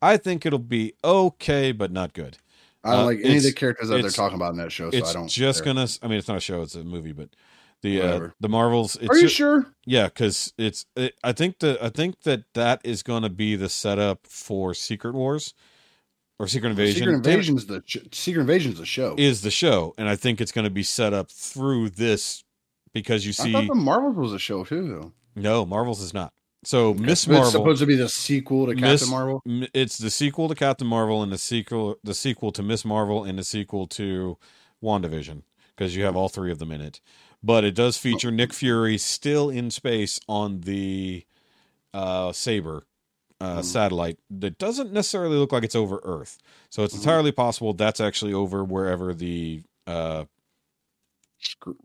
i 0.00 0.16
think 0.16 0.46
it'll 0.46 0.58
be 0.58 0.94
okay 1.04 1.72
but 1.72 1.90
not 1.92 2.12
good 2.14 2.38
I 2.84 2.92
don't 2.92 3.00
uh, 3.00 3.04
like 3.06 3.18
any 3.24 3.38
of 3.38 3.42
the 3.42 3.52
characters 3.52 3.88
that 3.88 4.00
they're 4.00 4.10
talking 4.12 4.36
about 4.36 4.50
in 4.52 4.58
that 4.58 4.70
show. 4.70 4.92
So 4.92 5.04
I 5.04 5.12
don't. 5.12 5.26
just 5.28 5.64
care. 5.64 5.74
gonna 5.74 5.88
i 6.02 6.06
mean 6.08 6.18
it's 6.18 6.28
not 6.28 6.36
a 6.36 6.40
show 6.40 6.62
it's 6.62 6.74
a 6.76 6.84
movie 6.84 7.12
but 7.12 7.30
the 7.82 8.00
uh 8.00 8.28
the 8.40 8.48
marvels 8.48 8.96
it's 8.96 9.10
Are 9.10 9.16
you 9.16 9.22
ju- 9.22 9.28
sure? 9.28 9.66
yeah 9.84 10.04
because 10.06 10.52
it's 10.56 10.86
it, 10.96 11.14
i 11.24 11.32
think 11.32 11.58
the 11.58 11.76
i 11.84 11.88
think 11.90 12.22
that 12.22 12.44
that 12.54 12.80
is 12.84 13.02
gonna 13.02 13.28
be 13.28 13.56
the 13.56 13.68
setup 13.68 14.26
for 14.26 14.72
secret 14.72 15.14
wars 15.14 15.52
or 16.38 16.46
secret 16.46 16.68
invasion 16.70 16.98
Secret 17.00 17.14
Invasion's 17.16 17.66
the 17.66 17.82
Secret 18.12 18.42
Invasion's 18.42 18.78
the 18.78 18.86
show. 18.86 19.14
is 19.18 19.40
the 19.42 19.50
show 19.50 19.94
and 19.98 20.08
i 20.08 20.14
think 20.16 20.40
it's 20.40 20.52
gonna 20.52 20.70
be 20.70 20.82
set 20.82 21.12
up 21.12 21.30
through 21.30 21.90
this 21.90 22.44
because 23.00 23.26
you 23.26 23.32
see 23.32 23.50
I 23.50 23.52
thought 23.52 23.68
the 23.68 23.74
Marvels 23.74 24.16
was 24.16 24.32
a 24.32 24.38
show 24.38 24.64
too, 24.64 24.88
though. 24.88 25.12
no 25.40 25.66
marvels 25.66 26.00
is 26.00 26.12
not 26.14 26.32
so 26.64 26.94
miss 26.94 27.24
It's 27.24 27.28
marvel 27.28 27.50
supposed 27.50 27.80
to 27.80 27.86
be 27.86 27.94
the 27.96 28.08
sequel 28.08 28.66
to 28.66 28.72
Captain 28.74 28.90
Miss- 28.90 29.10
Marvel. 29.10 29.42
It's 29.74 29.98
the 29.98 30.10
sequel 30.10 30.48
to 30.48 30.54
Captain 30.54 30.86
Marvel 30.86 31.22
and 31.22 31.30
the 31.30 31.38
sequel 31.38 31.96
the 32.02 32.14
sequel 32.14 32.50
to 32.52 32.62
Miss 32.62 32.84
Marvel 32.84 33.22
and 33.24 33.38
the 33.38 33.44
sequel 33.44 33.86
to 33.88 34.38
WandaVision 34.82 35.42
because 35.76 35.94
you 35.94 36.04
have 36.04 36.16
all 36.16 36.28
three 36.28 36.50
of 36.50 36.58
them 36.58 36.72
in 36.72 36.80
it. 36.80 37.00
But 37.42 37.64
it 37.64 37.74
does 37.74 37.98
feature 37.98 38.30
Nick 38.32 38.52
Fury 38.52 38.98
still 38.98 39.50
in 39.50 39.70
space 39.70 40.18
on 40.28 40.62
the 40.62 41.24
uh 41.94 42.32
Saber 42.32 42.86
uh 43.40 43.58
Mhm. 43.58 43.64
satellite 43.64 44.18
that 44.30 44.56
doesn't 44.58 44.92
necessarily 44.92 45.36
look 45.36 45.52
like 45.52 45.62
it's 45.62 45.76
over 45.76 46.00
Earth. 46.02 46.38
So 46.70 46.82
it's 46.84 46.94
Mhm. 46.94 46.98
entirely 46.98 47.32
possible 47.32 47.74
that's 47.74 48.00
actually 48.00 48.32
over 48.32 48.64
wherever 48.64 49.12
the 49.14 49.62
uh 49.86 50.24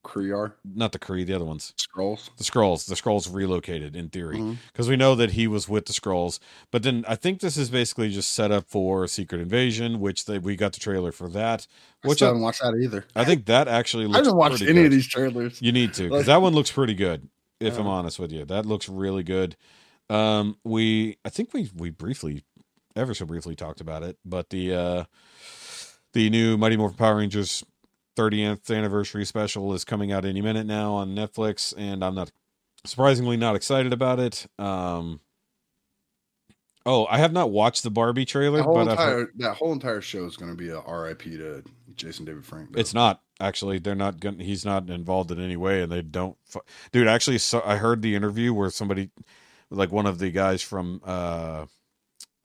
Kree 0.03 0.35
are 0.35 0.55
not 0.63 0.91
the 0.91 0.99
Kree, 0.99 1.25
the 1.25 1.33
other 1.33 1.45
ones. 1.45 1.73
Skrulls. 1.77 2.29
The 2.37 2.43
Skrulls. 2.43 2.85
The 2.87 2.95
Skrulls 2.95 3.33
relocated 3.33 3.95
in 3.95 4.09
theory 4.09 4.57
because 4.71 4.87
we 4.87 4.95
know 4.95 5.13
that 5.15 5.31
he 5.31 5.45
was 5.47 5.67
with 5.67 5.85
the 5.85 5.93
Skrulls. 5.93 6.39
But 6.71 6.83
then 6.83 7.03
I 7.07 7.15
think 7.15 7.41
this 7.41 7.57
is 7.57 7.69
basically 7.69 8.09
just 8.09 8.31
set 8.33 8.51
up 8.51 8.65
for 8.67 9.07
Secret 9.07 9.41
Invasion, 9.41 9.99
which 9.99 10.25
they, 10.25 10.39
we 10.39 10.55
got 10.55 10.73
the 10.73 10.79
trailer 10.79 11.11
for 11.11 11.27
that. 11.29 11.67
Which 12.03 12.21
I, 12.21 12.27
haven't 12.27 12.41
watched 12.41 12.61
that 12.61 12.75
either. 12.81 13.05
I 13.15 13.25
think 13.25 13.45
that 13.45 13.67
actually 13.67 14.05
I 14.05 14.07
looks 14.07 14.17
haven't 14.27 14.37
watched 14.37 14.61
any 14.61 14.73
good. 14.73 14.85
of 14.85 14.91
these 14.91 15.07
trailers. 15.07 15.61
You 15.61 15.71
need 15.71 15.93
to 15.95 16.03
because 16.03 16.17
Like- 16.19 16.25
that 16.27 16.41
one 16.41 16.53
looks 16.53 16.71
pretty 16.71 16.93
good. 16.95 17.29
If 17.59 17.77
I'm 17.77 17.87
Uh. 17.87 17.91
honest 17.91 18.17
with 18.19 18.31
you, 18.31 18.45
that 18.45 18.65
looks 18.65 18.89
really 18.89 19.23
good. 19.23 19.55
Um, 20.09 20.57
we 20.63 21.17
I 21.23 21.29
think 21.29 21.53
we 21.53 21.69
we 21.75 21.89
briefly, 21.89 22.43
ever 22.95 23.13
so 23.13 23.25
briefly 23.25 23.55
talked 23.55 23.81
about 23.81 24.01
it, 24.03 24.17
but 24.25 24.49
the 24.49 24.73
uh, 24.73 25.03
the 26.13 26.29
new 26.29 26.57
Mighty 26.57 26.75
Morphin 26.77 26.97
Power 26.97 27.17
Rangers 27.17 27.63
30th 28.29 28.75
anniversary 28.75 29.25
special 29.25 29.73
is 29.73 29.83
coming 29.83 30.11
out 30.11 30.25
any 30.25 30.41
minute 30.41 30.65
now 30.67 30.93
on 30.93 31.15
Netflix, 31.15 31.73
and 31.77 32.03
I'm 32.03 32.15
not 32.15 32.31
surprisingly 32.85 33.37
not 33.37 33.55
excited 33.55 33.93
about 33.93 34.19
it. 34.19 34.45
Um, 34.59 35.19
oh, 36.85 37.05
I 37.09 37.17
have 37.17 37.33
not 37.33 37.51
watched 37.51 37.83
the 37.83 37.89
Barbie 37.91 38.25
trailer, 38.25 38.57
That 38.57 38.63
whole 38.63 38.75
but 38.75 38.87
I've 38.89 38.97
heard- 38.97 39.29
entire 39.29 39.49
that 39.49 39.57
whole 39.57 39.71
entire 39.73 40.01
show 40.01 40.25
is 40.25 40.37
going 40.37 40.51
to 40.51 40.57
be 40.57 40.69
a 40.69 40.79
R.I.P. 40.79 41.37
to 41.37 41.63
Jason 41.95 42.25
David 42.25 42.45
Frank. 42.45 42.71
though. 42.73 42.79
It's 42.79 42.93
not 42.93 43.21
actually. 43.39 43.79
They're 43.79 43.95
not 43.95 44.19
going. 44.19 44.39
He's 44.39 44.65
not 44.65 44.89
involved 44.89 45.31
in 45.31 45.39
any 45.39 45.57
way, 45.57 45.81
and 45.81 45.91
they 45.91 46.01
don't. 46.01 46.37
fu- 46.45 46.61
Dude, 46.91 47.07
actually, 47.07 47.37
so 47.39 47.61
I 47.65 47.77
heard 47.77 48.01
the 48.01 48.15
interview 48.15 48.53
where 48.53 48.69
somebody, 48.69 49.09
like 49.69 49.91
one 49.91 50.05
of 50.05 50.19
the 50.19 50.31
guys 50.31 50.61
from, 50.61 51.01
uh, 51.05 51.65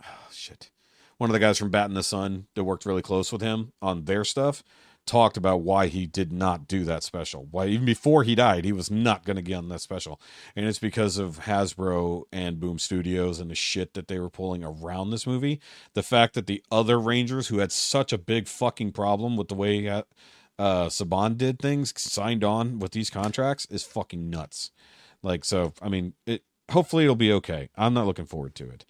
oh, 0.05 0.06
shit, 0.32 0.70
one 1.18 1.30
of 1.30 1.34
the 1.34 1.40
guys 1.40 1.58
from 1.58 1.70
Bat 1.70 1.88
in 1.90 1.94
the 1.94 2.02
Sun 2.02 2.46
that 2.55 2.64
worked 2.64 2.86
really 2.86 3.02
close 3.02 3.32
with 3.32 3.40
him 3.42 3.72
on 3.80 4.05
their 4.05 4.24
stuff, 4.24 4.62
talked 5.07 5.36
about 5.36 5.62
why 5.62 5.86
he 5.86 6.07
did 6.07 6.33
not 6.33 6.67
do 6.67 6.85
that 6.85 7.02
special. 7.02 7.47
Why 7.51 7.67
even 7.67 7.86
before 7.86 8.25
he 8.25 8.35
died, 8.35 8.65
he 8.65 8.73
was 8.73 8.91
not 8.91 9.25
going 9.25 9.36
to 9.36 9.43
get 9.43 9.57
on 9.57 9.68
that 9.68 9.81
special, 9.81 10.20
and 10.55 10.67
it's 10.67 10.78
because 10.78 11.18
of 11.18 11.41
Hasbro 11.41 12.25
and 12.33 12.60
Boom 12.60 12.78
Studios 12.78 13.41
and 13.41 13.51
the 13.51 13.55
shit 13.55 13.94
that 13.94 14.09
they 14.09 14.18
were 14.18 14.31
pulling 14.31 14.65
around 14.65 15.10
this 15.10 15.26
movie. 15.26 15.60
The 15.94 16.02
fact 16.02 16.35
that 16.35 16.47
the 16.47 16.62
other 16.70 16.99
Rangers 16.99 17.49
who 17.49 17.59
had 17.59 17.73
such 17.73 18.12
a 18.12 18.18
big 18.18 18.49
fucking 18.49 18.93
problem 18.93 19.36
with 19.36 19.49
the 19.49 19.55
way 19.55 19.89
uh, 19.89 20.02
uh 20.59 20.86
Saban 20.86 21.36
did 21.36 21.59
things 21.59 21.93
signed 21.97 22.43
on 22.44 22.78
with 22.78 22.93
these 22.93 23.10
contracts 23.10 23.67
is 23.70 23.85
fucking 23.85 24.28
nuts. 24.31 24.70
Like 25.23 25.44
so 25.44 25.73
I 25.83 25.89
mean 25.89 26.15
it 26.26 26.43
hopefully 26.70 27.05
it'll 27.05 27.17
be 27.17 27.33
okay. 27.33 27.68
I'm 27.76 27.94
not 27.94 28.07
looking 28.07 28.26
forward 28.26 28.55
to 28.57 28.70
it. 28.70 28.85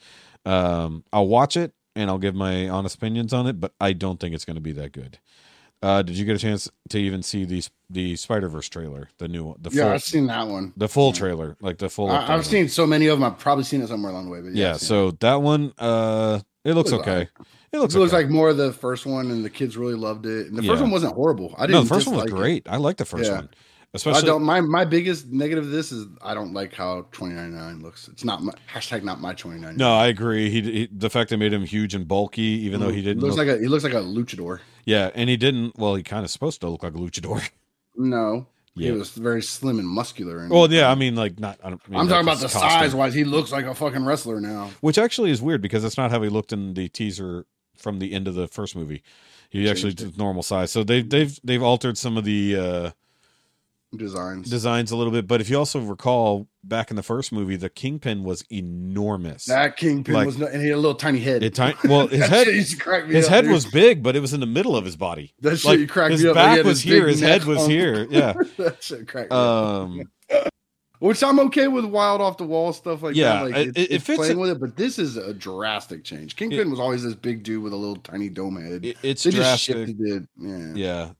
Um 0.44 1.04
I'll 1.12 1.26
watch 1.28 1.56
it 1.56 1.72
and 1.96 2.10
I'll 2.10 2.18
give 2.18 2.34
my 2.34 2.68
honest 2.68 2.96
opinions 2.96 3.32
on 3.32 3.46
it, 3.46 3.58
but 3.58 3.72
I 3.80 3.94
don't 3.94 4.20
think 4.20 4.34
it's 4.34 4.44
going 4.44 4.56
to 4.56 4.60
be 4.60 4.72
that 4.72 4.92
good. 4.92 5.18
Uh 5.82 6.02
did 6.02 6.16
you 6.16 6.24
get 6.24 6.34
a 6.36 6.38
chance 6.38 6.70
to 6.88 6.98
even 6.98 7.22
see 7.22 7.44
the 7.44 7.62
the 7.90 8.16
Spider-Verse 8.16 8.68
trailer, 8.68 9.10
the 9.18 9.28
new 9.28 9.44
one, 9.44 9.56
the 9.60 9.70
yeah, 9.70 9.84
full 9.84 9.92
I've 9.92 10.02
seen 10.02 10.26
that 10.28 10.46
one. 10.48 10.72
the 10.76 10.88
full 10.88 11.08
Yeah. 11.08 11.18
trailer, 11.18 11.56
like 11.60 11.78
the 11.78 11.88
full 11.90 12.10
I, 12.10 12.34
I've 12.34 12.46
seen 12.46 12.68
so 12.68 12.86
many 12.86 13.06
of 13.08 13.18
them. 13.20 13.30
I've 13.30 13.38
probably 13.38 13.64
seen 13.64 13.82
it 13.82 13.88
somewhere 13.88 14.10
along 14.10 14.24
the 14.26 14.30
way. 14.30 14.40
But 14.40 14.54
yeah, 14.54 14.68
yeah 14.72 14.76
so 14.78 15.10
that 15.20 15.42
one 15.42 15.72
uh 15.78 16.40
It 16.64 16.74
looks 16.74 16.90
Looks 16.92 17.06
okay. 17.06 17.28
It 17.72 17.78
looks 17.78 17.94
it 17.94 17.98
looks 17.98 18.12
okay. 18.14 18.22
like 18.22 18.30
more 18.30 18.48
of 18.48 18.56
the 18.56 18.72
first 18.72 19.04
one, 19.06 19.30
and 19.30 19.44
the 19.44 19.50
kids 19.50 19.76
really 19.76 19.94
loved 19.94 20.24
it. 20.24 20.46
And 20.46 20.56
the 20.56 20.62
Yeah. 20.62 20.70
first 20.72 20.82
one 20.82 20.90
wasn't 20.90 21.14
horrible. 21.14 21.54
I 21.58 21.66
didn't. 21.66 21.72
no, 21.72 21.82
the 21.82 21.88
first 21.94 22.06
one 22.06 22.16
was 22.16 22.24
it. 22.24 22.30
great. 22.30 22.66
I 22.68 22.78
like 22.78 22.96
the 22.96 23.04
first 23.04 23.30
one, 23.30 23.48
I 23.52 23.56
especially. 23.94 24.22
don't. 24.26 24.42
My 24.44 24.60
my 24.62 24.84
biggest 24.86 25.26
negative 25.28 25.64
of 25.64 25.70
this 25.70 25.92
is 25.92 26.06
I 26.22 26.32
don't 26.32 26.54
like 26.54 26.72
how 26.72 27.06
twenty 27.12 27.34
ninety 27.34 27.54
nine 27.56 27.82
looks. 27.82 28.08
It's 28.08 28.24
not 28.24 28.42
my 28.42 28.52
hashtag 28.72 29.02
not 29.02 29.20
my 29.20 29.34
twenty 29.34 29.60
ninety. 29.60 29.76
No, 29.76 29.92
I 29.94 30.06
agree. 30.06 30.48
He, 30.48 30.60
he 30.62 30.88
the 30.90 31.10
fact 31.10 31.28
they 31.30 31.36
made 31.36 31.52
him 31.52 31.64
huge 31.66 31.94
and 31.94 32.08
bulky, 32.08 32.42
even 32.66 32.80
though 32.80 32.88
he 32.90 33.02
didn't. 33.02 33.22
looks 33.22 33.36
Look, 33.36 33.46
like 33.46 33.56
a 33.58 33.60
he 33.60 33.68
looks 33.68 33.84
like 33.84 33.92
a 33.92 34.00
luchador. 34.00 34.60
Yeah, 34.86 35.10
and 35.14 35.28
he 35.28 35.36
didn't. 35.36 35.78
Well, 35.78 35.94
he 35.96 36.02
kind 36.02 36.24
of 36.24 36.30
supposed 36.30 36.62
to 36.62 36.68
look 36.70 36.82
like 36.82 36.94
a 36.94 36.98
luchador. 36.98 37.46
No, 37.98 38.46
Yeah. 38.74 38.90
he 38.92 38.98
was 38.98 39.10
very 39.12 39.40
slim 39.42 39.78
and 39.78 39.88
muscular. 39.88 40.38
And 40.40 40.50
Well, 40.50 40.70
yeah, 40.70 40.90
I 40.90 40.94
mean, 40.94 41.16
like 41.16 41.38
not. 41.40 41.58
I 41.64 41.70
don't, 41.70 41.80
I 41.86 41.90
mean, 41.90 42.00
I'm 42.00 42.08
talking 42.08 42.26
about 42.28 42.40
the 42.40 42.48
size 42.50 42.94
wise. 42.94 43.14
He 43.14 43.24
looks 43.24 43.50
like 43.52 43.64
a 43.64 43.74
fucking 43.74 44.04
wrestler 44.04 44.38
now. 44.40 44.68
which 44.82 44.98
actually 44.98 45.30
is 45.30 45.40
weird 45.40 45.62
because 45.62 45.82
that's 45.82 45.96
not 45.96 46.10
how 46.10 46.20
he 46.22 46.28
looked 46.28 46.52
in 46.52 46.74
the 46.74 46.88
teaser 46.90 47.46
from 47.76 47.98
the 48.00 48.12
end 48.12 48.28
of 48.28 48.34
the 48.34 48.46
first 48.48 48.76
movie. 48.76 49.02
He 49.48 49.68
actually 49.70 49.94
did 49.94 50.18
normal 50.18 50.42
size. 50.42 50.70
So 50.72 50.84
they 50.84 51.00
they've 51.00 51.38
they've 51.42 51.62
altered 51.62 51.96
some 51.96 52.18
of 52.18 52.24
the 52.24 52.56
uh 52.56 52.90
Designs. 53.96 54.48
designs 54.50 54.90
a 54.90 54.96
little 54.96 55.12
bit, 55.12 55.26
but 55.26 55.40
if 55.40 55.48
you 55.50 55.56
also 55.58 55.80
recall 55.80 56.48
back 56.64 56.90
in 56.90 56.96
the 56.96 57.02
first 57.02 57.32
movie, 57.32 57.56
the 57.56 57.68
Kingpin 57.70 58.22
was 58.24 58.44
enormous. 58.50 59.44
that 59.46 59.76
kingpin 59.76 60.14
Like- 60.14 60.26
was, 60.26 60.38
no, 60.38 60.46
and 60.46 60.60
he 60.62 60.68
had 60.68 60.74
a 60.76 60.80
little 60.80 60.94
tiny 60.94 61.18
head. 61.20 61.42
It 61.42 61.54
ti- 61.54 61.74
well, 61.84 62.06
his 62.08 62.26
head 62.26 62.46
shit 62.46 62.54
used 62.54 62.72
to 62.72 62.76
crack 62.78 63.06
me 63.08 63.14
his 63.14 63.26
up, 63.26 63.30
head 63.32 63.40
dude. 63.42 63.52
was 63.52 63.66
big, 63.66 64.02
but 64.02 64.16
it 64.16 64.20
was 64.20 64.32
in 64.32 64.40
the 64.40 64.46
middle 64.46 64.76
of 64.76 64.84
his 64.84 64.96
body. 64.96 65.34
That 65.40 65.56
shit 65.56 65.64
Like 65.66 65.78
you 65.80 65.86
cracked 65.86 66.12
his 66.12 66.22
me 66.24 66.30
up. 66.30 66.34
Back 66.34 66.64
was 66.64 66.82
big 66.82 66.92
here, 66.92 67.08
his 67.08 67.20
head 67.20 67.44
was 67.44 67.58
hump. 67.58 67.70
here. 67.70 68.06
Yeah. 68.10 68.32
that 68.58 68.82
shit 68.82 69.08
cracked. 69.08 69.32
Um 69.32 70.02
Which 70.98 71.22
I'm 71.22 71.38
okay 71.40 71.68
with 71.68 71.84
wild 71.84 72.22
off 72.22 72.38
the 72.38 72.44
wall 72.44 72.72
stuff 72.72 73.02
like 73.02 73.14
Yeah, 73.14 73.34
that. 73.34 73.42
Like 73.44 73.54
it- 73.56 73.66
it, 73.68 73.76
it- 73.76 73.80
it 73.82 73.90
it's 73.96 74.04
fits 74.06 74.16
playing 74.16 74.38
it- 74.38 74.40
with 74.40 74.50
it, 74.50 74.60
but 74.60 74.76
this 74.76 74.98
is 74.98 75.18
a 75.18 75.34
drastic 75.34 76.04
change. 76.04 76.36
Kingpin 76.36 76.70
was 76.70 76.80
always 76.80 77.02
this 77.02 77.14
big 77.14 77.42
dude 77.42 77.62
with 77.62 77.74
a 77.74 77.76
little 77.76 77.96
tiny 77.96 78.30
dome 78.30 78.56
head. 78.60 78.84
it- 78.84 78.96
it's 79.02 79.22
they 79.22 79.30
just 79.30 79.66
drastic. 79.66 79.76
shifted 79.88 80.00
it. 80.00 80.28
Yeah. 80.38 80.72
Yeah. 80.74 81.10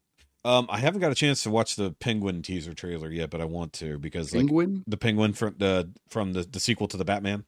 Um 0.47 0.67
I 0.71 0.79
haven't 0.79 1.01
got 1.01 1.13
a 1.13 1.15
chance 1.17 1.43
to 1.43 1.51
watch 1.51 1.77
the 1.77 1.93
Penguin 1.93 2.41
teaser 2.43 2.73
trailer 2.75 3.11
yet, 3.11 3.31
but 3.31 3.41
I 3.41 3.45
want 3.45 3.73
to 3.75 3.99
because 3.99 4.33
like 4.33 4.41
Penguin? 4.47 4.85
the 4.87 4.97
penguin 4.97 5.33
from 5.33 5.57
the 5.59 5.91
from 6.09 6.33
the, 6.33 6.43
the 6.43 6.61
sequel 6.61 6.87
to 6.89 6.97
the 6.97 7.05
Batman. 7.05 7.45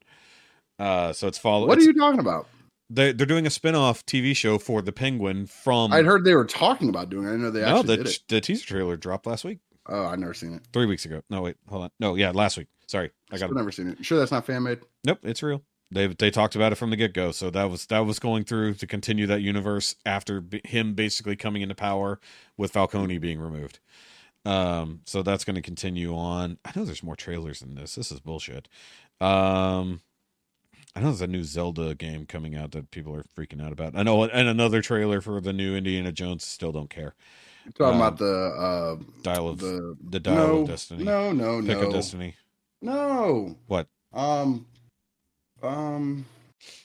Uh, 0.79 1.13
so 1.13 1.27
it's 1.27 1.39
follow. 1.39 1.67
what 1.67 1.79
it's- 1.79 1.87
are 1.87 1.91
you 1.93 1.99
talking 1.99 2.21
about? 2.21 2.47
They 2.91 3.13
they're 3.13 3.27
doing 3.27 3.47
a 3.47 3.51
spin-off 3.51 4.07
TV 4.07 4.35
show 4.35 4.57
for 4.59 4.81
the 4.81 4.93
penguin 4.93 5.47
from. 5.47 5.93
I'd 5.93 6.07
heard 6.07 6.25
they 6.25 6.35
were 6.35 6.47
talking 6.47 6.89
about 6.89 7.11
doing 7.11 7.27
it. 7.27 7.33
I 7.33 7.37
know 7.37 7.51
they 7.51 7.61
no, 7.61 7.67
actually 7.67 7.87
the 7.87 7.97
did 7.99 8.07
it. 8.07 8.21
the 8.29 8.41
teaser 8.41 8.67
trailer 8.67 8.97
dropped 8.97 9.27
last 9.27 9.45
week, 9.45 9.59
Oh, 9.87 10.07
I've 10.07 10.19
never 10.19 10.33
seen 10.33 10.55
it. 10.55 10.63
three 10.73 10.87
weeks 10.87 11.05
ago. 11.05 11.21
No, 11.29 11.43
wait, 11.43 11.57
hold 11.69 11.83
on. 11.85 11.91
No, 12.01 12.15
yeah, 12.15 12.31
last 12.31 12.57
week. 12.57 12.69
Sorry, 12.87 13.11
I 13.31 13.37
got 13.37 13.51
I've 13.51 13.57
never 13.57 13.71
seen 13.71 13.89
it. 13.91 13.99
You 13.99 14.05
Sure, 14.05 14.19
that's 14.19 14.33
not 14.33 14.47
fan 14.47 14.63
made. 14.63 14.79
Nope, 15.05 15.19
it's 15.23 15.43
real. 15.43 15.63
They 15.91 16.07
they 16.09 16.31
talked 16.31 16.55
about 16.55 16.73
it 16.73 16.77
from 16.77 16.91
the 16.91 16.97
get 16.97 17.15
go. 17.15 17.33
So 17.33 17.49
that 17.51 17.71
was 17.71 17.87
that 17.87 18.01
was 18.01 18.19
going 18.19 18.45
through 18.45 18.75
to 18.75 18.87
continue 18.87 19.27
that 19.27 19.41
universe 19.41 19.95
after 20.05 20.41
b- 20.41 20.61
him 20.65 20.95
basically 20.95 21.35
coming 21.37 21.63
into 21.63 21.75
power 21.75 22.21
with 22.57 22.73
Falcone 22.73 23.19
being 23.19 23.41
removed. 23.41 23.79
Um, 24.45 25.01
so 25.05 25.23
that's 25.23 25.45
going 25.45 25.57
to 25.57 25.63
continue 25.63 26.15
on. 26.17 26.59
I 26.65 26.73
know 26.77 26.85
there's 26.85 27.03
more 27.03 27.17
trailers 27.17 27.61
than 27.61 27.75
this. 27.75 27.95
This 27.97 28.13
is 28.13 28.21
bullshit. 28.21 28.69
Um, 29.21 30.01
I 30.95 31.01
know 31.01 31.07
there's 31.07 31.21
a 31.23 31.27
new 31.27 31.45
Zelda 31.45 31.95
game 31.95 32.25
coming 32.27 32.55
out 32.57 32.73
that 32.73 32.91
people 32.91 33.15
are 33.15 33.25
freaking 33.37 33.65
out 33.65 33.73
about. 33.73 33.97
I 33.97 34.03
know, 34.03 34.25
and 34.25 34.49
another 34.49 34.81
trailer 34.83 35.21
for 35.21 35.41
the 35.41 35.53
new 35.53 35.77
Indiana 35.77 36.13
Jones. 36.13 36.45
Still 36.45 36.73
don't 36.73 36.91
care. 36.91 37.15
talking 37.75 37.95
Um, 37.95 37.97
about 37.97 38.19
the 38.19 38.35
uh 38.35 38.97
Dial 39.23 39.49
of 39.49 39.59
the, 39.59 39.97
the 40.09 40.21
Dial 40.21 40.35
no, 40.49 40.61
of 40.63 40.69
Destiny. 40.69 41.05
no, 41.05 41.33
no, 41.33 41.61
Pick 41.61 41.79
no, 41.81 41.87
of 41.89 41.93
Destiny. 41.93 42.35
no. 42.81 43.57
What? 43.67 43.89
Um, 44.13 44.67
um, 45.63 46.25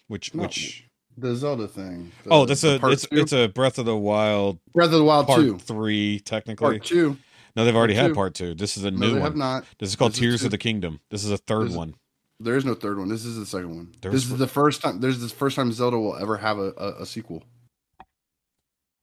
Which 0.07 0.33
No. 0.33 0.43
which? 0.43 0.85
the 1.17 1.35
Zelda 1.35 1.67
thing. 1.67 2.11
The- 2.23 2.29
Oh, 2.31 2.45
that's 2.45 2.63
a 2.63 2.75
it's 2.89 3.07
two? 3.07 3.17
it's 3.19 3.31
a 3.33 3.47
Breath 3.47 3.77
of 3.77 3.85
the 3.85 3.95
Wild 3.97 4.59
Breath 4.73 4.87
of 4.87 4.93
the 4.93 5.03
Wild 5.03 5.27
part 5.27 5.41
two. 5.41 5.57
three 5.59 6.19
technically. 6.19 6.79
Part 6.79 6.83
two. 6.85 7.17
No, 7.55 7.65
they've 7.65 7.75
already 7.75 7.93
Part 7.93 8.01
had 8.01 8.07
two. 8.09 8.15
part 8.15 8.33
two. 8.33 8.55
This 8.55 8.77
is 8.77 8.83
a 8.83 8.91
No, 8.91 8.97
new 9.07 9.13
they 9.15 9.21
have 9.21 9.31
one. 9.33 9.39
not. 9.39 9.65
This 9.77 9.89
is 9.89 9.95
called 9.95 10.13
This 10.13 10.19
Tears 10.19 10.39
two. 10.41 10.47
of 10.47 10.51
the 10.51 10.57
Kingdom. 10.57 10.99
This 11.09 11.23
is 11.23 11.29
a 11.31 11.37
third 11.37 11.67
is- 11.69 11.75
one. 11.75 11.95
There 12.39 12.57
is 12.57 12.65
no 12.65 12.73
third 12.73 12.97
one. 12.97 13.07
This 13.09 13.23
is 13.25 13.37
the 13.37 13.45
second 13.45 13.75
one. 13.75 13.93
There 14.01 14.11
this 14.11 14.23
is 14.25 14.37
the 14.37 14.47
first 14.47 14.81
time. 14.81 14.99
There's 14.99 15.19
the 15.19 15.29
first 15.29 15.55
time 15.55 15.71
Zelda 15.71 15.97
will 15.99 16.17
ever 16.17 16.35
have 16.37 16.57
a, 16.57 16.73
a, 16.77 17.01
a 17.03 17.05
sequel. 17.05 17.43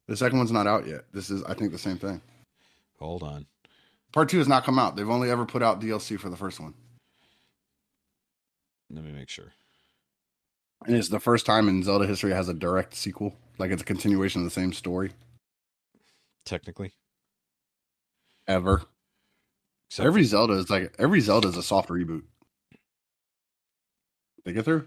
The 0.09 0.17
second 0.17 0.39
one's 0.39 0.51
not 0.53 0.67
out 0.67 0.87
yet. 0.87 1.05
This 1.13 1.31
is, 1.31 1.43
I 1.45 1.55
think, 1.55 1.71
the 1.71 1.79
same 1.79 1.97
thing. 1.97 2.21
Hold 2.99 3.23
on. 3.23 3.47
Part 4.13 4.29
two 4.29 4.39
has 4.39 4.49
not 4.49 4.65
come 4.65 4.79
out. 4.81 4.97
They've 4.97 5.09
only 5.09 5.31
ever 5.31 5.47
put 5.47 5.63
out 5.63 5.81
DLC 5.81 6.19
for 6.19 6.29
the 6.29 6.37
first 6.37 6.59
one, 6.59 6.75
Let 8.91 9.05
me 9.05 9.13
make 9.13 9.29
sure. 9.29 9.53
And 10.87 10.97
it's 10.97 11.09
the 11.09 11.21
first 11.21 11.47
time 11.47 11.69
in 11.69 11.83
Zelda 11.83 12.07
history 12.07 12.33
it 12.33 12.37
has 12.37 12.49
a 12.49 12.55
direct 12.55 12.95
sequel. 12.95 13.35
Like 13.59 13.71
it's 13.71 13.83
a 13.83 13.85
continuation 13.85 14.41
of 14.41 14.47
the 14.47 14.51
same 14.51 14.73
story 14.73 15.13
Technically, 16.47 16.95
ever. 18.49 18.83
Except 19.91 20.07
every 20.07 20.25
Zelda 20.25 20.55
is 20.55 20.71
like 20.71 20.95
every 20.99 21.21
Zelda 21.21 21.49
is 21.49 21.57
a 21.57 21.63
soft 21.63 21.89
reboot. 21.91 22.23
Think 24.45 24.57
it 24.57 24.63
through. 24.65 24.87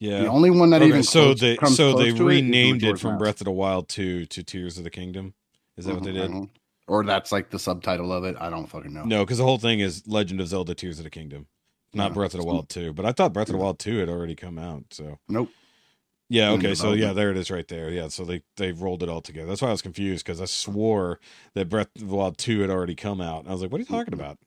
yeah. 0.00 0.22
The 0.22 0.26
only 0.26 0.50
one 0.50 0.70
that 0.70 0.82
Okay, 0.82 0.88
even 0.88 1.02
so 1.04 1.34
close- 1.34 1.40
they 1.40 1.56
so 1.68 1.94
they 1.94 2.10
to 2.10 2.16
it 2.28 2.42
renamed 2.42 2.82
it 2.82 2.86
Majora's 2.86 3.00
from. 3.00 3.18
Breath 3.18 3.40
of 3.40 3.44
the 3.44 3.52
Wild 3.52 3.88
two 3.88 4.26
to 4.26 4.42
Tears 4.42 4.76
of 4.78 4.84
the 4.84 4.90
Kingdom. 4.90 5.34
Is 5.76 5.84
that 5.84 5.94
what 5.94 6.02
they 6.02 6.10
Mhm, 6.10 6.14
did? 6.14 6.30
mhm. 6.32 6.50
Or 6.88 7.04
that's 7.04 7.30
like 7.30 7.50
the 7.50 7.58
subtitle 7.58 8.12
of 8.12 8.24
it. 8.24 8.34
I 8.40 8.50
don't 8.50 8.66
fucking 8.66 8.92
know. 8.92 9.04
No, 9.04 9.24
because 9.24 9.38
the 9.38 9.44
whole 9.44 9.58
thing 9.58 9.80
is 9.80 10.06
Legend 10.08 10.40
of 10.40 10.48
Zelda: 10.48 10.74
Tears 10.74 10.98
of 10.98 11.04
the 11.04 11.10
Kingdom, 11.10 11.46
not 11.94 12.08
Yeah. 12.08 12.14
Breath 12.14 12.34
of 12.34 12.40
the 12.40 12.46
Wild 12.46 12.68
two. 12.68 12.92
But 12.92 13.06
I 13.06 13.12
thought 13.12 13.32
Breath 13.32 13.48
of 13.48 13.52
the 13.54 13.58
Wild 13.58 13.78
two 13.78 13.98
had 13.98 14.08
already 14.08 14.34
come 14.34 14.58
out. 14.58 14.84
So 14.90 15.18
Nope. 15.28 15.50
yeah, 16.28 16.50
okay, 16.52 16.74
so 16.74 16.92
yeah, 16.92 17.12
there 17.12 17.30
it 17.30 17.36
is 17.36 17.50
right 17.50 17.66
there. 17.68 17.90
Yeah, 17.90 18.08
so 18.08 18.24
they 18.24 18.42
they 18.56 18.72
rolled 18.72 19.02
it 19.02 19.08
all 19.08 19.22
together. 19.22 19.46
That's 19.48 19.62
why 19.62 19.68
I 19.68 19.72
was 19.72 19.82
confused 19.82 20.24
because 20.26 20.40
I 20.40 20.44
swore 20.46 21.20
that 21.54 21.68
Breath 21.68 21.88
of 21.96 22.08
the 22.08 22.14
Wild 22.14 22.38
two 22.38 22.60
had 22.60 22.70
already 22.70 22.94
come 22.94 23.20
out. 23.20 23.46
I 23.48 23.52
was 23.52 23.62
like, 23.62 23.70
what 23.72 23.78
are 23.78 23.82
you 23.82 23.86
talking 23.86 24.14
about? 24.14 24.38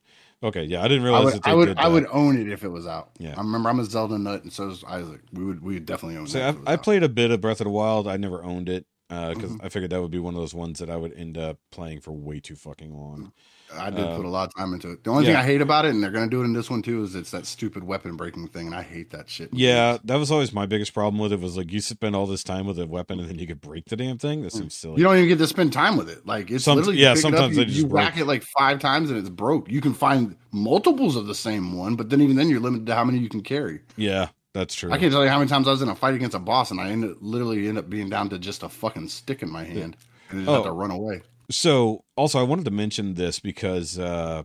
Okay, 0.44 0.64
yeah, 0.64 0.82
I 0.84 0.88
didn't 0.88 1.04
I 1.04 1.06
realize 1.06 1.26
would, 1.26 1.34
that 1.36 1.44
they 1.44 1.52
I 1.52 1.54
would, 1.54 1.78
I 1.78 1.88
would 1.88 2.08
own 2.12 2.36
it 2.36 2.50
if 2.52 2.64
it 2.64 2.70
was 2.70 2.88
out. 2.88 3.12
Yeah. 3.20 3.36
I 3.38 3.42
remember 3.42 3.70
I'm 3.70 3.80
a 3.80 3.86
Zelda 3.86 4.18
nut, 4.18 4.42
and 4.44 4.52
so 4.52 4.70
is 4.70 4.84
Isaac. 4.86 5.22
We 5.32 5.44
would, 5.46 5.62
we 5.64 5.76
would 5.76 5.86
definitely 5.86 6.18
own 6.18 6.26
So 6.28 6.40
it. 6.40 6.58
I, 6.66 6.74
I 6.74 6.76
played 6.78 7.04
a 7.04 7.10
bit 7.10 7.30
of 7.30 7.42
Breath 7.42 7.62
of 7.62 7.66
the 7.66 7.72
Wild. 7.72 8.08
I 8.08 8.18
never 8.18 8.44
owned 8.44 8.68
it 8.70 8.86
because 9.08 9.52
Mm-hmm. 9.52 9.66
I 9.66 9.70
figured 9.70 9.92
that 9.92 10.02
would 10.02 10.10
be 10.10 10.20
one 10.20 10.34
of 10.34 10.40
those 10.42 10.54
ones 10.56 10.80
that 10.80 10.90
I 10.90 10.96
would 10.98 11.14
end 11.14 11.38
up 11.38 11.58
playing 11.72 12.00
for 12.00 12.12
way 12.12 12.40
too 12.40 12.56
fucking 12.56 12.92
long. 12.96 13.34
I 13.78 13.90
did 13.90 14.06
um, 14.06 14.16
put 14.18 14.26
a 14.26 14.30
lot 14.30 14.48
of 14.50 14.56
time 14.56 14.74
into 14.74 14.92
it. 14.92 15.04
The 15.04 15.10
only 15.12 15.26
thing. 15.26 15.36
I 15.36 15.44
hate 15.44 15.62
about 15.62 15.86
it, 15.86 15.90
and 15.90 16.04
they're 16.04 16.12
gonna 16.12 16.28
do 16.30 16.42
it 16.42 16.46
in 16.46 16.54
this 16.54 16.70
one 16.70 16.82
too, 16.82 17.04
is 17.04 17.16
it's 17.16 17.32
that 17.32 17.46
stupid 17.46 17.84
weapon 17.84 18.16
breaking 18.18 18.48
thing, 18.50 18.68
and 18.68 18.76
I 18.76 18.82
hate 18.82 19.12
that 19.12 19.30
shit. 19.30 19.50
Yeah, 19.54 19.98
that 20.04 20.16
was 20.18 20.32
always 20.32 20.52
my 20.54 20.66
biggest 20.66 20.94
problem 20.94 21.20
with 21.20 21.32
it. 21.34 21.40
Was 21.40 21.58
like 21.58 21.72
you 21.72 21.80
spend 21.82 22.16
all 22.16 22.26
this 22.28 22.44
time 22.44 22.66
with 22.68 22.80
a 22.80 22.86
weapon 22.88 23.20
and 23.20 23.30
then 23.30 23.40
you 23.40 23.48
could 23.48 23.62
break 23.62 23.86
the 23.86 23.96
damn 23.96 24.18
thing. 24.18 24.42
That 24.44 24.52
seems 24.54 24.74
silly. 24.74 24.98
You 24.98 25.04
don't 25.04 25.16
even 25.18 25.28
get 25.30 25.38
to 25.38 25.48
spend 25.48 25.74
time 25.74 25.98
with 25.98 26.10
it. 26.10 26.26
Like 26.26 26.52
it's 26.52 26.64
Some- 26.66 26.78
literally 26.78 26.98
yeah, 27.00 27.14
pick 27.14 27.24
it 27.24 27.26
up, 27.34 27.40
sometimes 27.40 27.58
you, 27.58 27.64
you 27.66 27.86
whack 27.88 28.18
it 28.18 28.26
like 28.26 28.44
five 28.44 28.80
times 28.80 29.10
and 29.10 29.18
it's 29.20 29.30
broke. 29.30 29.70
You 29.70 29.82
can 29.82 29.94
find 29.94 30.36
multiples 30.52 31.16
of 31.16 31.28
the 31.28 31.36
same 31.36 31.78
one, 31.78 31.96
but 31.96 32.10
then 32.10 32.22
even 32.22 32.36
then 32.36 32.50
you're 32.50 32.60
limited 32.60 32.86
to 32.88 32.96
how 32.96 33.04
many 33.04 33.20
you 33.20 33.30
can 33.30 33.42
carry. 33.42 33.80
yeah, 33.96 34.30
that's 34.54 34.76
true. 34.76 34.92
I 34.92 34.98
can't 34.98 35.12
tell 35.14 35.24
you 35.24 35.30
how 35.30 35.38
many 35.40 35.50
times 35.50 35.68
I 35.68 35.72
was 35.72 35.82
in 35.82 35.88
a 35.90 35.96
fight 35.96 36.14
against 36.14 36.36
a 36.36 36.40
boss 36.40 36.72
and 36.72 36.80
I 36.82 36.90
ended 36.90 37.16
literally 37.22 37.68
end 37.70 37.78
up 37.78 37.90
being 37.90 38.10
down 38.10 38.28
to 38.30 38.38
just 38.40 38.64
a 38.64 38.70
fucking 38.70 39.08
stick 39.08 39.42
in 39.42 39.50
my 39.50 39.64
hand 39.64 39.96
and 40.30 40.40
I 40.40 40.44
just 40.44 40.50
Oh. 40.50 40.54
have 40.56 40.64
to 40.66 40.72
run 40.72 40.92
away. 40.92 41.22
So 41.52 42.04
also 42.16 42.40
I 42.40 42.44
wanted 42.44 42.66
to 42.66 42.72
mention 42.72 43.14
this 43.16 43.40
because 43.40 44.00
uh 44.00 44.44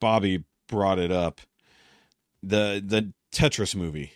Bobby 0.00 0.44
brought 0.68 0.98
it 0.98 1.12
up. 1.12 1.40
The 2.42 2.82
the 2.84 3.12
Tetris 3.32 3.74
movie. 3.74 4.12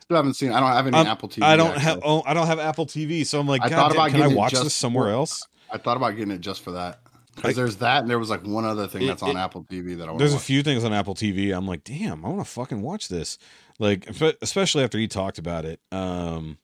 Still 0.00 0.16
haven't 0.16 0.34
seen. 0.34 0.52
I 0.52 0.60
don't 0.60 0.72
have 0.72 0.86
any 0.86 1.08
Apple 1.08 1.28
TV. 1.28 1.42
I 1.42 1.56
don't 1.56 1.68
access. 1.70 1.82
have 1.82 2.00
oh 2.04 2.22
I 2.24 2.34
don't 2.34 2.46
have 2.46 2.58
Apple 2.58 2.86
TV, 2.86 3.26
so 3.26 3.40
I'm 3.40 3.46
like, 3.48 3.62
I 3.62 3.68
thought 3.68 3.92
damn, 3.92 4.00
about 4.00 4.10
can 4.10 4.22
I 4.22 4.28
watch 4.28 4.52
this 4.52 4.74
somewhere 4.74 5.06
for- 5.06 5.10
else? 5.12 5.46
I 5.70 5.78
thought 5.78 5.96
about 5.96 6.10
getting 6.16 6.30
it 6.32 6.40
just 6.40 6.62
for 6.62 6.72
that 6.72 7.00
because 7.34 7.56
there's 7.56 7.76
that 7.76 8.02
and 8.02 8.10
there 8.10 8.18
was 8.18 8.30
like 8.30 8.44
one 8.44 8.64
other 8.64 8.86
thing 8.86 9.02
It- 9.02 9.06
that's 9.08 9.22
on 9.22 9.30
it- 9.30 9.36
Apple 9.36 9.64
TV 9.64 9.96
that 9.98 10.04
I 10.04 10.12
want. 10.12 10.18
There's 10.20 10.34
a 10.34 10.38
few 10.38 10.62
things 10.62 10.84
on 10.84 10.92
Apple 10.92 11.14
TV. 11.14 11.56
I'm 11.56 11.66
like, 11.66 11.82
damn, 11.84 12.24
I 12.24 12.28
want 12.28 12.40
to 12.40 12.50
fucking 12.50 12.82
watch 12.82 13.08
this. 13.08 13.36
Like, 13.78 14.08
especially 14.40 14.84
after 14.84 14.96
he 14.96 15.08
talked 15.08 15.38
about 15.38 15.64
it. 15.64 15.80
Um, 15.92 16.58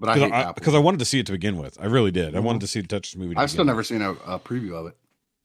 but 0.00 0.08
I 0.10 0.14
because 0.14 0.30
hate 0.30 0.36
I, 0.36 0.40
Apple. 0.42 0.54
because 0.54 0.74
I 0.74 0.78
wanted 0.78 0.98
to 0.98 1.04
see 1.04 1.18
it 1.20 1.26
to 1.26 1.32
begin 1.32 1.56
with. 1.56 1.78
I 1.80 1.86
really 1.86 2.10
did. 2.10 2.34
I 2.34 2.38
Mhm. 2.38 2.44
wanted 2.44 2.60
to 2.62 2.66
see 2.66 2.80
the 2.80 2.88
Tetris 2.88 3.16
movie. 3.16 3.34
to 3.34 3.40
I've 3.40 3.50
still 3.50 3.64
never 3.64 3.78
with. 3.78 3.86
seen 3.86 4.02
a, 4.02 4.12
a 4.12 4.38
preview 4.38 4.72
of 4.74 4.86
it. 4.86 4.96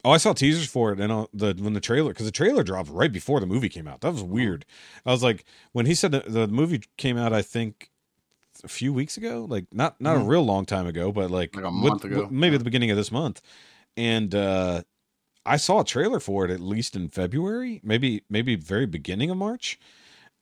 Oh, 0.06 0.12
I 0.12 0.18
saw 0.18 0.34
teasers 0.34 0.68
for 0.68 0.92
it, 0.92 1.00
and 1.00 1.28
the 1.34 1.56
when 1.60 1.74
the 1.74 1.80
trailer 1.80 2.12
because 2.12 2.26
the 2.26 2.32
trailer 2.32 2.62
dropped 2.64 2.90
right 2.90 3.12
before 3.12 3.40
the 3.40 3.46
movie 3.46 3.70
came 3.70 3.88
out. 3.88 4.02
That 4.02 4.12
was 4.12 4.22
weird. 4.24 4.66
I 5.06 5.12
was 5.12 5.24
like, 5.24 5.46
when 5.72 5.86
he 5.86 5.96
said 5.96 6.12
the, 6.12 6.20
the 6.28 6.48
movie 6.48 6.82
came 6.98 7.18
out, 7.18 7.32
I 7.32 7.42
think 7.42 7.90
a 8.64 8.68
few 8.68 8.92
weeks 8.94 9.16
ago, 9.18 9.46
like 9.50 9.66
not 9.74 10.00
not 10.02 10.18
a 10.18 10.20
Mhm. 10.20 10.28
real 10.28 10.44
long 10.46 10.66
time 10.66 10.88
ago, 10.88 11.12
but 11.12 11.32
like, 11.32 11.56
Like 11.56 11.66
a 11.66 11.70
with- 11.70 11.76
month 11.76 12.04
ago. 12.06 12.22
with- 12.24 12.32
maybe 12.32 12.52
Yeah. 12.52 12.56
at 12.56 12.60
the 12.60 12.66
beginning 12.66 12.92
of 12.92 12.98
this 12.98 13.12
month. 13.12 13.42
And 13.96 14.36
uh 14.36 14.84
I 15.46 15.58
saw 15.58 15.82
a 15.82 15.86
trailer 15.86 16.20
for 16.20 16.46
it 16.46 16.52
at 16.52 16.60
least 16.60 16.96
in 16.96 17.08
February, 17.10 17.80
maybe 17.84 18.24
maybe 18.30 18.56
very 18.56 18.86
beginning 18.86 19.30
of 19.30 19.38
March. 19.38 19.80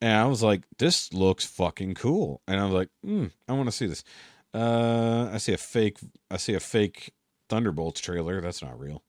And 0.02 0.14
I 0.14 0.26
was 0.26 0.42
like, 0.42 0.64
this 0.80 1.14
looks 1.14 1.46
fucking 1.46 1.94
cool. 1.94 2.42
And 2.48 2.60
I 2.60 2.66
was 2.66 2.74
like, 2.74 2.90
hmm, 3.04 3.28
I 3.48 3.54
want 3.54 3.68
to 3.68 3.72
see 3.72 3.86
this. 3.86 4.04
Uh 4.54 5.30
I 5.32 5.38
see 5.38 5.54
a 5.54 5.58
fake 5.58 6.00
I 6.30 6.38
see 6.38 6.54
a 6.54 6.60
fake 6.60 7.14
Thunderbolts 7.50 8.02
trailer. 8.02 8.42
That's 8.42 8.62
not 8.62 8.80
real. 8.80 9.04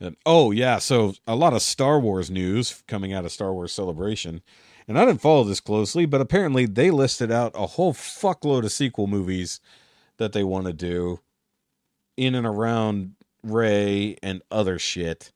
And, 0.00 0.16
oh 0.24 0.52
yeah, 0.52 0.78
so 0.78 1.14
a 1.26 1.34
lot 1.34 1.52
of 1.52 1.62
Star 1.62 1.98
Wars 1.98 2.30
news 2.30 2.82
coming 2.86 3.12
out 3.12 3.24
of 3.24 3.32
Star 3.32 3.52
Wars 3.52 3.72
Celebration. 3.72 4.42
and 4.86 4.98
I 4.98 5.04
didn't 5.04 5.20
follow 5.20 5.44
this 5.44 5.60
closely, 5.60 6.06
but 6.06 6.20
apparently 6.20 6.66
they 6.66 6.90
listed 6.90 7.30
out 7.32 7.52
a 7.54 7.66
whole 7.66 7.92
fuckload 7.92 8.64
of 8.64 8.72
sequel 8.72 9.06
movies 9.08 9.60
that 10.18 10.32
they 10.32 10.44
want 10.44 10.66
to 10.66 10.72
do 10.72 11.20
in 12.16 12.34
and 12.34 12.46
around 12.46 13.14
Rey 13.42 14.16
and 14.22 14.42
other 14.50 14.78
shit. 14.78 15.32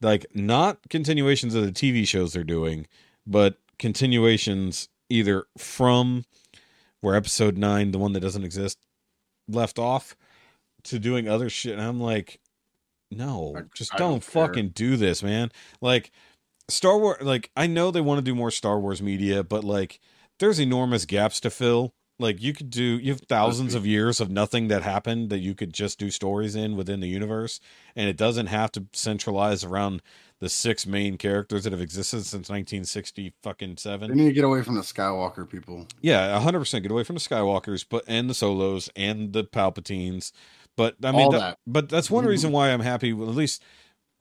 Like 0.00 0.26
not 0.34 0.88
continuations 0.88 1.54
of 1.54 1.64
the 1.64 1.72
TV 1.72 2.06
shows 2.06 2.32
they're 2.32 2.44
doing, 2.44 2.86
but 3.26 3.58
continuations 3.80 4.88
either 5.08 5.44
from 5.58 6.24
where 7.00 7.16
episode 7.16 7.58
9, 7.58 7.90
the 7.90 7.98
one 7.98 8.12
that 8.12 8.20
doesn't 8.20 8.44
exist, 8.44 8.78
left 9.48 9.78
off 9.78 10.14
to 10.84 10.98
doing 11.00 11.28
other 11.28 11.50
shit. 11.50 11.72
And 11.72 11.82
I'm 11.82 12.00
like, 12.00 12.38
no, 13.10 13.54
I- 13.56 13.62
just 13.74 13.92
I 13.94 13.98
don't, 13.98 14.10
don't 14.12 14.24
fucking 14.24 14.68
do 14.68 14.96
this, 14.96 15.22
man. 15.22 15.50
Like 15.80 16.12
Star 16.68 16.96
Wars 16.96 17.20
like 17.22 17.50
I 17.56 17.66
know 17.66 17.90
they 17.90 18.00
want 18.00 18.18
to 18.18 18.22
do 18.22 18.34
more 18.36 18.52
Star 18.52 18.78
Wars 18.78 19.02
media, 19.02 19.42
but 19.42 19.64
like 19.64 19.98
there's 20.38 20.60
enormous 20.60 21.04
gaps 21.04 21.40
to 21.40 21.50
fill. 21.50 21.90
Like 22.20 22.40
you 22.40 22.52
could 22.52 22.70
do 22.70 22.82
you 22.82 23.10
have 23.12 23.22
thousands 23.22 23.74
of 23.74 23.86
years 23.86 24.20
of 24.20 24.30
nothing 24.30 24.68
that 24.68 24.82
happened 24.82 25.30
that 25.30 25.38
you 25.38 25.54
could 25.54 25.72
just 25.72 25.98
do 25.98 26.10
stories 26.10 26.54
in 26.54 26.76
within 26.76 27.00
the 27.00 27.08
universe 27.08 27.60
and 27.96 28.08
it 28.08 28.16
doesn't 28.18 28.46
have 28.48 28.70
to 28.72 28.84
centralize 28.92 29.64
around 29.64 30.02
the 30.40 30.48
six 30.48 30.86
main 30.86 31.18
characters 31.18 31.64
that 31.64 31.72
have 31.72 31.80
existed 31.82 32.24
since 32.24 32.48
1960 32.48 33.32
fucking 33.42 33.76
seven. 33.76 34.08
They 34.10 34.16
need 34.16 34.28
to 34.28 34.32
get 34.34 34.44
away 34.44 34.62
from 34.62 34.74
the 34.74 34.80
Skywalker 34.80 35.48
people. 35.48 35.86
Yeah, 36.00 36.38
100% 36.42 36.82
get 36.82 36.90
away 36.90 37.04
from 37.04 37.14
the 37.16 37.20
Skywalkers 37.20 37.84
but 37.88 38.04
and 38.08 38.28
the 38.28 38.34
Solos 38.34 38.88
and 38.96 39.32
the 39.32 39.44
Palpatines. 39.44 40.32
But 40.76 40.96
I 41.04 41.12
mean 41.12 41.30
that- 41.32 41.38
that. 41.38 41.58
but 41.66 41.88
that's 41.88 42.10
one 42.10 42.24
Mhm. 42.24 42.28
reason 42.28 42.52
why 42.52 42.70
I'm 42.70 42.80
happy 42.80 43.12
with 43.12 43.28
at 43.28 43.34
least 43.34 43.62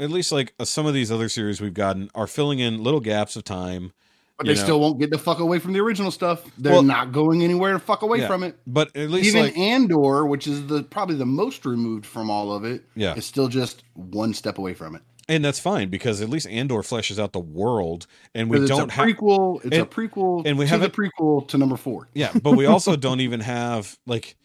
at 0.02 0.10
least 0.10 0.32
like 0.32 0.54
uh, 0.60 0.66
some 0.66 0.86
of 0.86 0.94
these 0.94 1.12
other 1.12 1.28
series 1.30 1.60
we've 1.60 1.74
gotten 1.74 2.10
are 2.16 2.28
filling 2.28 2.60
in 2.60 2.84
little 2.84 3.02
gaps 3.02 3.36
of 3.36 3.44
time. 3.44 3.92
But 4.38 4.48
they 4.48 4.56
know. 4.56 4.64
still 4.64 4.80
won't 4.80 4.98
get 5.00 5.10
the 5.12 5.18
fuck 5.18 5.40
away 5.40 5.60
from 5.60 5.74
the 5.74 5.80
original 5.82 6.12
stuff. 6.12 6.42
They're 6.58 6.72
Well- 6.74 6.84
not 6.84 7.12
going 7.12 7.44
anywhere 7.44 7.74
to 7.74 7.80
fuck 7.80 8.02
away 8.02 8.20
Yeah. 8.20 8.28
from 8.28 8.44
it. 8.44 8.58
But 8.66 8.96
at 8.96 9.10
least 9.10 9.28
Even 9.30 9.42
like 9.44 9.58
Andor, 9.58 10.26
which 10.26 10.48
is 10.48 10.68
the 10.68 10.84
probably 10.84 11.16
the 11.18 11.26
most 11.26 11.66
removed 11.66 12.06
from 12.06 12.30
all 12.30 12.54
of 12.54 12.64
it, 12.64 12.86
Yeah. 12.96 13.16
is 13.16 13.26
still 13.26 13.50
just 13.50 13.84
one 13.94 14.34
step 14.34 14.58
away 14.58 14.74
from 14.74 14.96
it. 14.96 15.02
And 15.30 15.46
that's 15.46 15.60
fine 15.60 15.88
because 15.90 16.20
at 16.22 16.28
least 16.28 16.48
Andor 16.48 16.80
fleshes 16.82 17.18
out 17.20 17.32
the 17.32 17.40
world 17.40 18.08
and 18.36 18.50
we 18.50 18.66
don't 18.68 18.92
have 18.92 19.06
prequel. 19.08 19.64
It's 19.64 19.78
a 19.78 19.86
prequel, 19.86 20.44
and 20.46 20.58
we 20.58 20.66
to 20.66 20.70
haven't- 20.72 20.94
the 20.94 21.10
prequel 21.10 21.48
to 21.48 21.58
number 21.58 21.78
four. 21.78 22.10
Yeah, 22.14 22.32
but 22.44 22.58
we 22.58 22.66
also 22.66 22.96
don't 22.98 23.22
even 23.22 23.40
have 23.40 23.98
like 24.06 24.36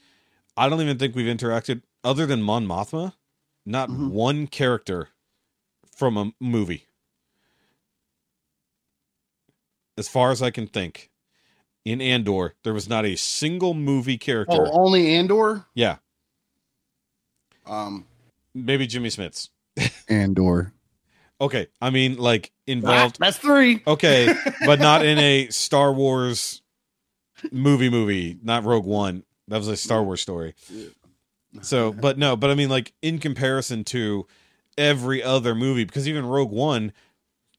I 0.57 0.69
don't 0.69 0.81
even 0.81 0.99
think 0.99 1.17
we've 1.17 1.35
interacted 1.35 1.83
other 2.05 2.27
than 2.27 2.41
Mon 2.43 2.65
Mothma, 2.67 3.15
not 3.67 3.89
Mhm. 3.89 4.11
one 4.11 4.47
character 4.47 5.09
from 5.97 6.17
a 6.17 6.33
movie. 6.39 6.87
As 9.97 10.09
far 10.09 10.31
as 10.33 10.43
I 10.43 10.51
can 10.51 10.67
think, 10.67 11.11
in 11.85 12.01
Andor, 12.01 12.55
there 12.65 12.75
was 12.75 12.89
not 12.89 13.05
a 13.07 13.15
single 13.17 13.75
movie 13.75 14.19
character. 14.19 14.67
Oh, 14.67 14.71
only 14.73 15.15
Andor. 15.15 15.67
Yeah, 15.75 15.97
Um, 17.67 18.07
maybe 18.55 18.87
Jimmy 18.87 19.09
Smits. 19.09 19.51
Andor. 20.09 20.73
Okay, 21.41 21.67
I 21.81 21.91
mean 21.91 22.17
like 22.17 22.53
Ah, 22.69 22.73
involved. 22.73 23.19
that's 23.19 23.37
three. 23.37 23.83
Okay, 23.87 24.33
but 24.67 24.79
not 24.79 25.05
in 25.05 25.19
a 25.19 25.49
Star 25.49 25.93
Wars 25.93 26.63
movie 27.51 27.91
movie, 27.91 28.39
not 28.43 28.65
Rogue 28.65 28.87
One. 28.87 29.25
That 29.49 29.59
was 29.59 29.69
a 29.69 29.77
Star 29.77 30.03
Wars 30.03 30.21
story. 30.21 30.55
So, 31.61 31.93
but 31.93 32.19
no, 32.19 32.37
but 32.37 32.51
I 32.51 32.55
mean 32.55 32.69
like 32.69 32.93
in 33.03 33.19
comparison 33.19 33.85
to 33.85 34.27
every 34.79 35.23
other 35.23 35.55
movie 35.55 35.85
because 35.85 36.09
even 36.09 36.27
Rogue 36.27 36.51
One 36.51 36.93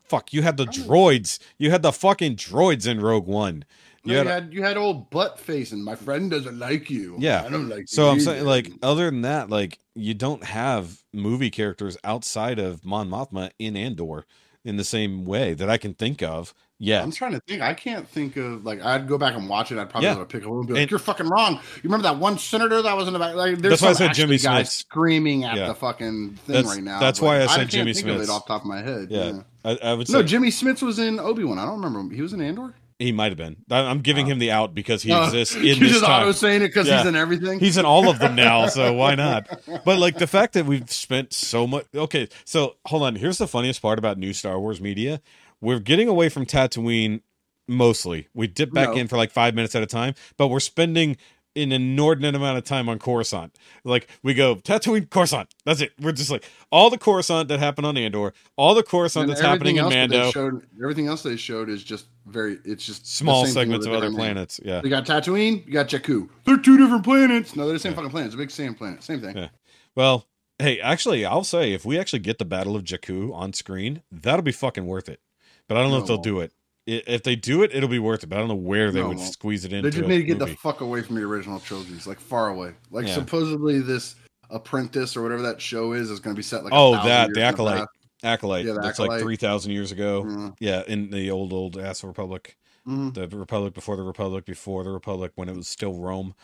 fuck, 0.04 0.32
you 0.34 0.44
had 0.44 0.56
the 0.58 0.66
droids. 0.66 1.40
You 1.58 1.72
had 1.72 1.82
the 1.82 1.92
fucking 1.92 2.36
droids 2.36 2.88
in 2.88 3.00
Rogue 3.02 3.26
One. 3.26 3.66
No, 4.06 4.14
You 4.14 4.20
you, 4.22 4.28
had- 4.28 4.44
had, 4.44 4.54
you 4.54 4.64
had 4.64 4.78
old 4.78 5.10
butt 5.10 5.40
facing. 5.40 5.84
My 5.84 5.96
friend 5.96 6.30
doesn't 6.32 6.58
like 6.60 6.90
you. 6.90 7.16
Yeah. 7.20 7.44
I 7.44 7.50
don't 7.50 7.70
like. 7.70 7.80
You. 7.82 7.88
So 7.88 8.10
I'm 8.10 8.20
saying 8.20 8.46
like 8.46 8.72
other 8.84 9.06
than 9.06 9.22
that 9.22 9.50
like 9.50 9.80
you 9.96 10.14
don't 10.14 10.44
have 10.44 11.02
movie 11.14 11.50
characters 11.50 11.98
outside 12.04 12.60
of 12.60 12.86
Mon 12.86 13.10
Mothma 13.10 13.52
in 13.60 13.76
Andor 13.76 14.26
in 14.64 14.78
the 14.78 14.84
same 14.84 15.26
way 15.26 15.54
that 15.54 15.70
I 15.70 15.78
can 15.78 15.94
think 15.94 16.22
of. 16.24 16.54
Yeah. 16.78 17.02
I'm 17.02 17.12
trying 17.12 17.32
to 17.32 17.40
think. 17.48 17.62
I 17.62 17.74
can't 17.74 18.06
think 18.06 18.36
of 18.36 18.66
like 18.66 18.84
I'd 18.84 19.08
go 19.08 19.18
back 19.18 19.34
and 19.36 19.48
watch 19.48 19.72
it. 19.72 19.78
I'd 19.78 19.90
probably 19.90 20.10
Yeah. 20.10 20.24
pick 20.26 20.44
a 20.44 20.50
little 20.50 20.64
bit. 20.66 20.74
like, 20.74 20.82
And- 20.84 20.92
"You're 20.92 21.00
fucking 21.00 21.28
wrong." 21.30 21.54
You 21.54 21.82
remember 21.86 22.04
that 22.04 22.18
one 22.20 22.38
senator 22.38 22.82
that 22.82 22.98
was 22.98 23.08
in 23.08 23.14
the 23.14 23.20
back? 23.20 23.36
Like, 23.36 23.60
there's 23.60 23.80
That's 23.80 23.82
why 23.82 23.90
I 23.90 23.94
said 23.94 24.14
Jimmy 24.14 24.36
Smits. 24.36 24.68
screaming 24.72 25.46
at 25.46 25.56
Yeah. 25.56 25.68
the 25.68 25.76
fucking 25.76 26.32
thing 26.46 26.54
That's- 26.54 26.66
right 26.76 26.84
now. 26.84 27.00
that's 27.00 27.22
why 27.22 27.38
I 27.42 27.46
said 27.48 27.58
can't 27.70 27.70
Jimmy 27.70 27.92
of 27.92 28.22
it 28.22 28.30
off 28.30 28.46
the 28.46 28.54
top 28.54 28.62
of 28.64 28.68
my 28.68 28.82
head. 28.82 29.08
Yeah. 29.10 29.40
I, 29.64 29.78
I 29.82 29.94
would 29.94 30.08
say 30.08 30.14
No, 30.14 30.24
Jimmy 30.24 30.50
Smits 30.50 30.82
was 30.82 31.00
in 31.00 31.18
Obi 31.20 31.46
Wan. 31.46 31.58
I 31.60 31.66
don't 31.66 31.76
remember 31.78 32.00
him. 32.02 32.12
He 32.12 32.22
was 32.22 32.34
in 32.34 32.42
Andor. 32.42 32.74
He 33.00 33.12
might 33.12 33.32
have 33.32 33.38
been. 33.38 33.58
I'm 33.70 34.00
giving 34.02 34.26
him 34.26 34.40
the 34.40 34.52
out 34.52 34.74
because 34.74 35.04
he 35.04 35.12
Uh, 35.12 35.26
exists 35.26 35.56
in 35.56 35.64
this 35.64 35.80
just 35.80 36.06
time. 36.06 36.24
auto 36.24 36.32
saying 36.32 36.62
it 36.62 36.68
because 36.68 36.88
Yeah. 36.88 37.00
he's 37.00 37.08
in 37.08 37.16
everything. 37.16 37.60
He's 37.60 37.78
in 37.78 37.86
all 37.86 38.10
of 38.10 38.20
them 38.20 38.36
now, 38.36 38.68
so 38.68 38.94
why 39.02 39.16
not? 39.16 39.48
But 39.84 40.00
like 40.00 40.18
the 40.18 40.28
fact 40.28 40.54
that 40.54 40.66
we've 40.66 40.90
spent 40.90 41.34
so 41.34 41.68
much. 41.68 41.86
Okay, 41.94 42.30
so 42.46 42.76
hold 42.86 43.04
on. 43.04 43.16
Here's 43.16 43.38
the 43.38 43.48
funniest 43.48 43.82
part 43.82 44.00
about 44.00 44.18
new 44.18 44.32
Star 44.34 44.60
Wars 44.60 44.80
media: 44.80 45.22
we're 45.62 45.80
getting 45.80 46.08
away 46.08 46.30
from 46.30 46.46
Tatooine 46.46 47.22
mostly. 47.68 48.28
We 48.34 48.48
dip 48.48 48.72
back 48.72 48.90
No. 48.90 48.96
in 48.96 49.08
for 49.08 49.18
like 49.18 49.32
five 49.32 49.56
minutes 49.56 49.76
at 49.76 49.84
a 49.84 49.88
time, 49.88 50.14
but 50.38 50.48
we're 50.48 50.60
spending 50.60 51.18
an 51.56 51.72
inordinate 51.72 52.36
amount 52.36 52.58
of 52.58 52.64
time 52.64 52.90
on 52.90 53.00
Coruscant. 53.00 53.58
Like 53.84 54.08
we 54.24 54.34
go 54.34 54.56
Tatooine, 54.56 55.10
Coruscant. 55.10 55.54
That's 55.66 55.82
it. 55.82 55.94
We're 56.00 56.12
just 56.12 56.32
like 56.32 56.44
all 56.72 56.90
the 56.90 56.98
Coruscant 56.98 57.48
that 57.50 57.60
happened 57.60 57.88
on 57.88 57.98
Andor, 57.98 58.34
all 58.56 58.76
the 58.76 58.84
Coruscant 58.84 59.24
And 59.24 59.32
that's 59.32 59.42
happening 59.42 59.78
in 59.78 59.86
everything 59.86 60.06
else 60.06 60.10
they 60.10 60.18
Mando, 60.18 60.32
Showed, 60.32 60.68
everything 60.82 61.08
else 61.08 61.24
they 61.24 61.36
showed 61.36 61.70
is 61.70 61.84
just 61.84 62.08
very. 62.26 62.58
It's 62.66 62.86
just 62.86 63.08
small 63.08 63.46
same 63.46 63.54
segments 63.54 63.86
of 63.86 63.94
other 63.94 64.08
different 64.08 64.18
name. 64.18 64.34
planets. 64.34 64.60
Yeah. 64.64 64.82
You 64.84 64.90
got 64.90 65.06
Tatooine, 65.06 65.66
you 65.66 65.74
got 65.74 65.88
Jakku. 65.88 66.30
They're 66.46 66.58
two 66.58 66.78
different 66.78 67.04
planets. 67.04 67.56
No, 67.56 67.66
they're 67.66 67.74
the 67.74 67.80
same 67.80 67.94
fucking 67.94 68.12
planet. 68.12 68.28
It's 68.28 68.36
a 68.36 68.40
big 68.40 68.52
sand 68.52 68.78
planet. 68.78 69.04
Same 69.04 69.22
thing. 69.22 69.38
Yeah. 69.38 69.50
Well, 69.96 70.28
hey, 70.60 70.80
actually, 70.80 71.26
I'll 71.26 71.44
say 71.44 71.74
if 71.74 71.86
we 71.86 71.98
actually 71.98 72.20
get 72.20 72.38
the 72.38 72.46
Battle 72.46 72.76
of 72.76 72.84
Jakku 72.84 73.34
on 73.34 73.54
screen, 73.54 74.02
that'll 74.12 74.42
be 74.44 74.52
fucking 74.52 74.86
worth 74.86 75.10
it. 75.10 75.22
But 75.68 75.78
I 75.78 75.82
don't 75.82 75.92
know 75.92 75.98
if 76.00 76.06
they'll 76.06 76.18
do 76.18 76.42
it. 76.42 76.52
If 76.88 77.24
they 77.24 77.36
do 77.36 77.64
it, 77.64 77.74
it'll 77.74 77.90
be 77.90 77.98
worth 78.00 78.24
it. 78.24 78.28
But 78.28 78.36
I 78.36 78.40
don't 78.40 78.48
know 78.50 78.56
where 78.56 78.92
they 78.92 79.02
No, 79.02 79.10
would 79.10 79.20
squeeze 79.20 79.66
it 79.66 79.74
into. 79.74 79.90
They 79.90 79.98
just 79.98 80.08
need 80.08 80.18
to 80.20 80.24
get 80.24 80.38
movie. 80.40 80.52
the 80.52 80.58
fuck 80.58 80.82
away 80.82 81.02
from 81.02 81.16
the 81.16 81.24
original 81.24 81.60
trilogies, 81.60 82.06
like 82.06 82.20
far 82.20 82.50
away. 82.50 82.74
Like 82.92 83.08
Yeah. 83.08 83.16
supposedly 83.16 83.80
this 83.82 84.16
Apprentice 84.52 85.18
or 85.18 85.24
whatever 85.24 85.42
that 85.42 85.60
show 85.60 85.94
is 85.94 86.12
is 86.12 86.20
going 86.20 86.36
to 86.36 86.38
be 86.38 86.44
set 86.44 86.64
like 86.64 86.72
a 86.72 86.76
Oh, 86.76 86.92
that, 86.92 87.32
the 87.34 87.42
Acolyte. 87.42 87.80
past. 87.80 87.90
Acolyte. 88.24 88.66
Yeah, 88.66 88.74
the 88.74 88.82
That's 88.82 89.00
like 89.00 89.20
three 89.20 89.36
thousand 89.36 89.72
years 89.72 89.92
ago. 89.92 90.24
Mhm. 90.24 90.56
Yeah, 90.60 90.84
in 90.88 91.10
the 91.10 91.32
old 91.32 91.52
old 91.52 91.78
ass 91.80 92.04
Republic, 92.04 92.56
Mhm. 92.88 93.14
the 93.16 93.28
Republic 93.36 93.74
before 93.74 93.96
the 93.98 94.04
Republic 94.04 94.46
before 94.46 94.84
the 94.84 94.92
Republic 94.92 95.32
when 95.34 95.50
it 95.50 95.56
was 95.56 95.68
still 95.68 95.94
Rome. 95.96 96.36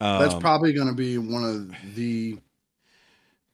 Um, 0.00 0.20
That's 0.22 0.34
probably 0.34 0.72
going 0.72 0.88
to 0.88 0.94
be 0.94 1.18
one 1.18 1.44
of 1.44 1.94
the 1.94 2.38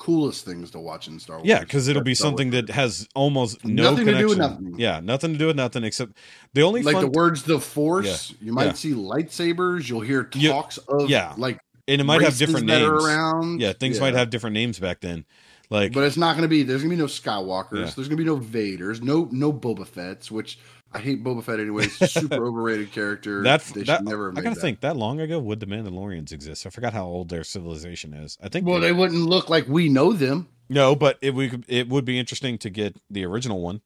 coolest 0.01 0.45
things 0.45 0.71
to 0.73 0.81
watch 0.81 1.07
in 1.07 1.21
Star 1.21 1.37
Wars. 1.37 1.47
Yeah, 1.47 1.61
because 1.61 1.87
it'll 1.87 2.03
be 2.03 2.15
Star 2.17 2.29
something 2.31 2.49
is. 2.49 2.55
that 2.67 2.71
has 2.71 3.07
almost 3.15 3.65
no 3.65 3.91
Nothing 3.93 4.07
to 4.07 4.19
do 4.19 4.29
with 4.29 4.39
nothing. 4.39 4.75
Yeah, 4.79 4.99
nothing 4.99 5.33
to 5.35 5.39
do 5.39 5.47
with 5.47 5.57
nothing 5.57 5.85
except 5.85 6.15
the 6.55 6.63
only 6.63 6.83
like 6.83 6.99
the 6.99 7.07
words 7.07 7.45
"the 7.45 7.61
Force." 7.61 8.35
You 8.41 8.53
might 8.53 8.65
Yeah. 8.67 8.73
see 8.73 8.93
lightsabers. 8.95 9.89
You'll 9.89 10.01
hear 10.01 10.29
You- 10.35 10.49
talks 10.51 10.79
of 10.79 11.09
yeah. 11.09 11.35
like 11.37 11.61
and 11.87 12.01
it 12.01 12.05
might 12.05 12.23
have 12.23 12.37
different 12.37 12.67
names. 12.67 12.89
around. 13.05 13.61
Yeah, 13.61 13.73
things 13.75 14.01
might 14.01 14.15
have 14.15 14.31
different 14.31 14.55
names 14.55 14.79
back 14.79 15.01
then. 15.01 15.25
Like 15.71 15.93
But 15.93 16.03
it's 16.05 16.17
not 16.17 16.33
going 16.33 16.43
to 16.43 16.49
be. 16.49 16.65
There's 16.65 16.83
going 16.83 16.91
to 16.91 16.97
be 16.97 17.01
no 17.01 17.07
Skywalkers. 17.07 17.73
Yeah. 17.73 17.91
There's 17.95 18.09
going 18.09 18.11
to 18.11 18.17
be 18.17 18.25
no 18.25 18.39
Vaders. 18.39 19.01
No 19.03 19.29
no 19.31 19.53
Boba 19.53 19.87
Fett's. 19.87 20.29
Which 20.31 20.59
I 20.93 20.99
hate 20.99 21.23
Boba 21.23 21.43
Fett 21.45 21.61
anyways. 21.61 21.97
Super 22.11 22.47
overrated 22.47 22.91
character. 22.93 23.43
that 23.45 23.63
they 23.63 23.83
that 23.85 24.03
never. 24.05 24.31
I 24.31 24.41
gotta 24.41 24.51
that. 24.57 24.61
think 24.61 24.81
that 24.81 24.97
long 24.97 25.21
ago 25.21 25.39
would 25.39 25.61
the 25.61 25.67
Mandalorians 25.67 26.33
exist? 26.33 26.67
I 26.67 26.71
forgot 26.71 26.93
how 26.93 27.07
old 27.07 27.29
their 27.29 27.45
civilization 27.45 28.13
is. 28.15 28.37
I 28.43 28.49
think 28.49 28.67
Well, 28.67 28.81
they 28.81 28.93
wouldn't 28.93 29.21
look 29.29 29.49
like 29.49 29.69
we 29.69 29.89
know 29.89 30.13
them. 30.13 30.49
no, 30.69 30.97
but 30.97 31.19
it 31.23 31.35
would 31.35 31.65
it 31.69 31.89
would 31.89 32.05
be 32.05 32.19
interesting 32.19 32.59
to 32.59 32.71
get 32.71 32.97
the 33.09 33.25
original 33.25 33.61
one, 33.61 33.81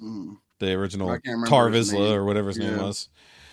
Mm, 0.00 0.38
the 0.60 0.72
original 0.74 1.08
I 1.10 1.18
Tar 1.46 1.70
Vizsla 1.70 2.12
or 2.12 2.24
whatever 2.24 2.48
his 2.48 2.58
name 2.58 2.78
was, 2.78 3.08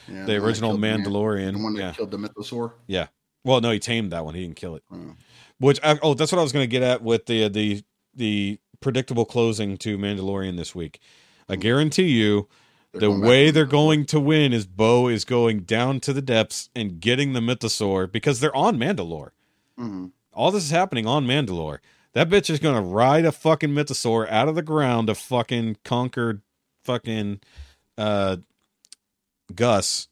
yeah, 0.07 0.25
the 0.25 0.35
original 0.37 0.71
killed 0.71 0.77
the 0.83 0.87
man- 0.87 1.03
Mandalorian. 1.03 1.53
the 1.53 1.63
one 1.63 1.73
that 1.75 1.79
yeah, 1.81 1.91
killed 1.93 2.11
the 2.11 2.17
mythosaur. 2.17 2.73
Yeah. 2.87 3.07
Well, 3.43 3.61
no, 3.61 3.71
he 3.71 3.79
tamed 3.79 4.11
that 4.11 4.23
one. 4.25 4.35
He 4.35 4.41
didn't 4.43 4.57
kill 4.57 4.75
it. 4.75 4.83
Mm. 4.91 5.15
Which 5.59 5.79
I, 5.83 5.97
oh, 6.03 6.13
that's 6.13 6.31
what 6.31 6.37
I 6.37 6.43
was 6.43 6.51
to 6.51 6.67
get 6.67 6.83
at 6.83 7.01
with 7.01 7.25
the 7.25 7.47
the 7.47 7.83
the 8.15 8.59
predictable 8.79 9.25
closing 9.25 9.77
to 9.77 9.97
Mandalorian 9.97 10.57
this 10.57 10.75
week. 10.75 10.99
I 11.49 11.55
guarantee 11.55 12.09
you, 12.09 12.47
They're 12.93 13.01
the 13.01 13.11
way 13.11 13.51
they're 13.51 13.65
going 13.65 14.05
to 14.07 14.19
win 14.19 14.51
is 14.53 14.65
Bo 14.65 15.07
is 15.07 15.23
going 15.25 15.61
down 15.61 15.99
to 16.01 16.13
the 16.13 16.21
depths 16.21 16.69
and 16.75 16.99
getting 16.99 17.33
the 17.33 17.39
Mythosaur 17.39 18.11
because 18.11 18.39
they're 18.39 18.55
on 18.55 18.77
Mandalore. 18.77 19.31
Mhm. 19.79 20.11
All 20.33 20.51
this 20.51 20.65
is 20.65 20.71
happening 20.71 21.07
on 21.07 21.25
Mandalore. 21.25 21.79
That 22.13 22.29
bitch 22.29 22.49
is 22.49 22.59
going 22.59 22.75
to 22.75 22.81
ride 22.81 23.23
a 23.25 23.31
fucking 23.31 23.69
Mythosaur 23.69 24.29
out 24.29 24.49
of 24.49 24.55
the 24.55 24.61
ground 24.61 25.07
to 25.07 25.15
fucking 25.15 25.77
conquer 25.85 26.41
fucking 26.83 27.39
uh 27.97 28.37
Gus, 29.53 30.07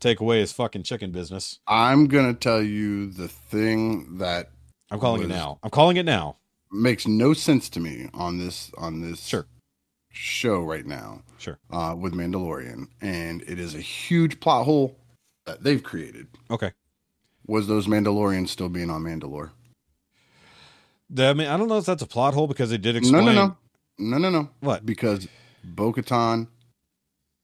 take 0.00 0.20
away 0.20 0.40
his 0.40 0.52
fucking 0.52 0.82
chicken 0.82 1.10
business. 1.10 1.58
I'm 1.66 2.06
gonna 2.06 2.34
tell 2.34 2.62
you 2.62 3.06
the 3.10 3.28
thing 3.28 4.18
that 4.18 4.50
I'm 4.90 5.00
calling 5.00 5.22
it 5.22 5.28
now. 5.28 5.58
I'm 5.62 5.70
calling 5.70 5.96
it 5.96 6.04
now. 6.04 6.36
makes 6.70 7.06
no 7.06 7.32
sense 7.34 7.68
to 7.70 7.80
me 7.80 8.08
on 8.14 8.38
this 8.38 8.70
on 8.76 9.00
this 9.00 9.24
Sure. 9.26 9.46
Show 10.14 10.60
right 10.62 10.86
now 10.86 11.22
Sure. 11.38 11.58
uh, 11.70 11.94
with 11.98 12.14
Mandalorian, 12.14 12.86
and 13.00 13.42
it 13.42 13.58
is 13.58 13.74
a 13.74 13.80
huge 13.80 14.40
plot 14.40 14.64
hole 14.64 14.96
that 15.44 15.62
they've 15.62 15.82
created. 15.82 16.28
Okay. 16.50 16.72
Was 17.46 17.66
those 17.66 17.86
Mandalorians 17.86 18.48
still 18.48 18.68
being 18.68 18.88
on 18.90 19.02
Mandalore? 19.02 19.50
The- 21.10 21.26
I 21.26 21.32
mean, 21.34 21.48
I 21.48 21.56
don't 21.56 21.68
know 21.68 21.78
if 21.78 21.84
that's 21.84 22.02
a 22.02 22.06
plot 22.06 22.34
hole 22.34 22.46
because 22.46 22.70
they 22.70 22.78
did 22.78 22.96
explain. 22.96 23.26
No, 23.26 23.32
no, 23.32 23.56
no, 23.98 24.16
no, 24.16 24.18
no, 24.18 24.30
no. 24.30 24.48
What? 24.60 24.86
Because 24.86 25.28
Bo-Katan, 25.62 26.46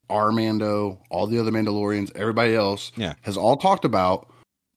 Armando, 0.08 0.98
all 1.10 1.26
the 1.26 1.38
other 1.38 1.50
Mandalorians, 1.50 2.10
everybody 2.16 2.54
else, 2.54 2.92
Yeah. 2.96 3.14
has 3.22 3.36
all 3.36 3.56
talked 3.56 3.84
about 3.84 4.28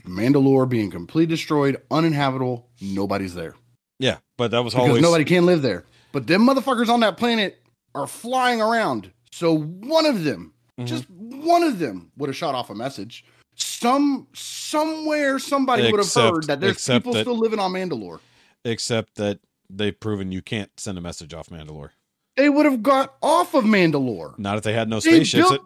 Mandalore 0.06 0.68
being 0.68 0.92
completely 0.92 1.34
destroyed, 1.34 1.82
uninhabitable. 1.90 2.68
Nobody's 2.82 3.34
there 3.36 3.56
Yeah, 4.00 4.18
but 4.38 4.52
that 4.52 4.64
was 4.64 4.74
because 4.74 4.90
always 4.90 5.02
nobody 5.02 5.24
can 5.24 5.46
live 5.46 5.62
there. 5.62 5.86
But 6.12 6.28
them 6.28 6.46
motherfuckers 6.46 6.90
on 6.90 7.00
that 7.00 7.16
planet 7.18 7.63
are 7.96 8.08
flying 8.08 8.62
around. 8.62 9.12
So 9.32 9.54
one 9.58 10.06
of 10.06 10.24
them, 10.24 10.54
Mhm. 10.80 10.86
just 10.88 11.10
one 11.10 11.64
of 11.64 11.80
them, 11.80 12.12
would 12.18 12.30
have 12.30 12.36
shot 12.38 12.56
off 12.56 12.70
a 12.70 12.76
message. 12.76 13.26
Some 13.56 14.28
somewhere 14.34 15.38
somebody 15.40 15.92
would 15.92 16.00
have 16.00 16.14
heard 16.14 16.46
that 16.46 16.60
there's 16.60 16.88
people 16.88 17.14
that- 17.14 17.22
still 17.22 17.38
living 17.38 17.60
on 17.60 17.72
Mandalore. 17.74 18.20
except 18.66 19.16
that 19.16 19.40
they've 19.70 20.00
proven 20.00 20.32
you 20.32 20.42
can't 20.42 20.72
send 20.80 20.98
a 20.98 21.02
message 21.02 21.34
off 21.34 21.50
Mandalore. 21.50 21.90
They 22.38 22.50
would 22.50 22.66
have 22.66 22.82
got 22.82 23.16
off 23.22 23.54
of 23.54 23.64
Mandalore. 23.66 24.38
Not 24.40 24.58
if 24.58 24.64
they 24.64 24.74
had 24.74 24.90
no 24.90 25.00
They 25.00 25.12
spaceships. 25.12 25.50
built, 25.50 25.62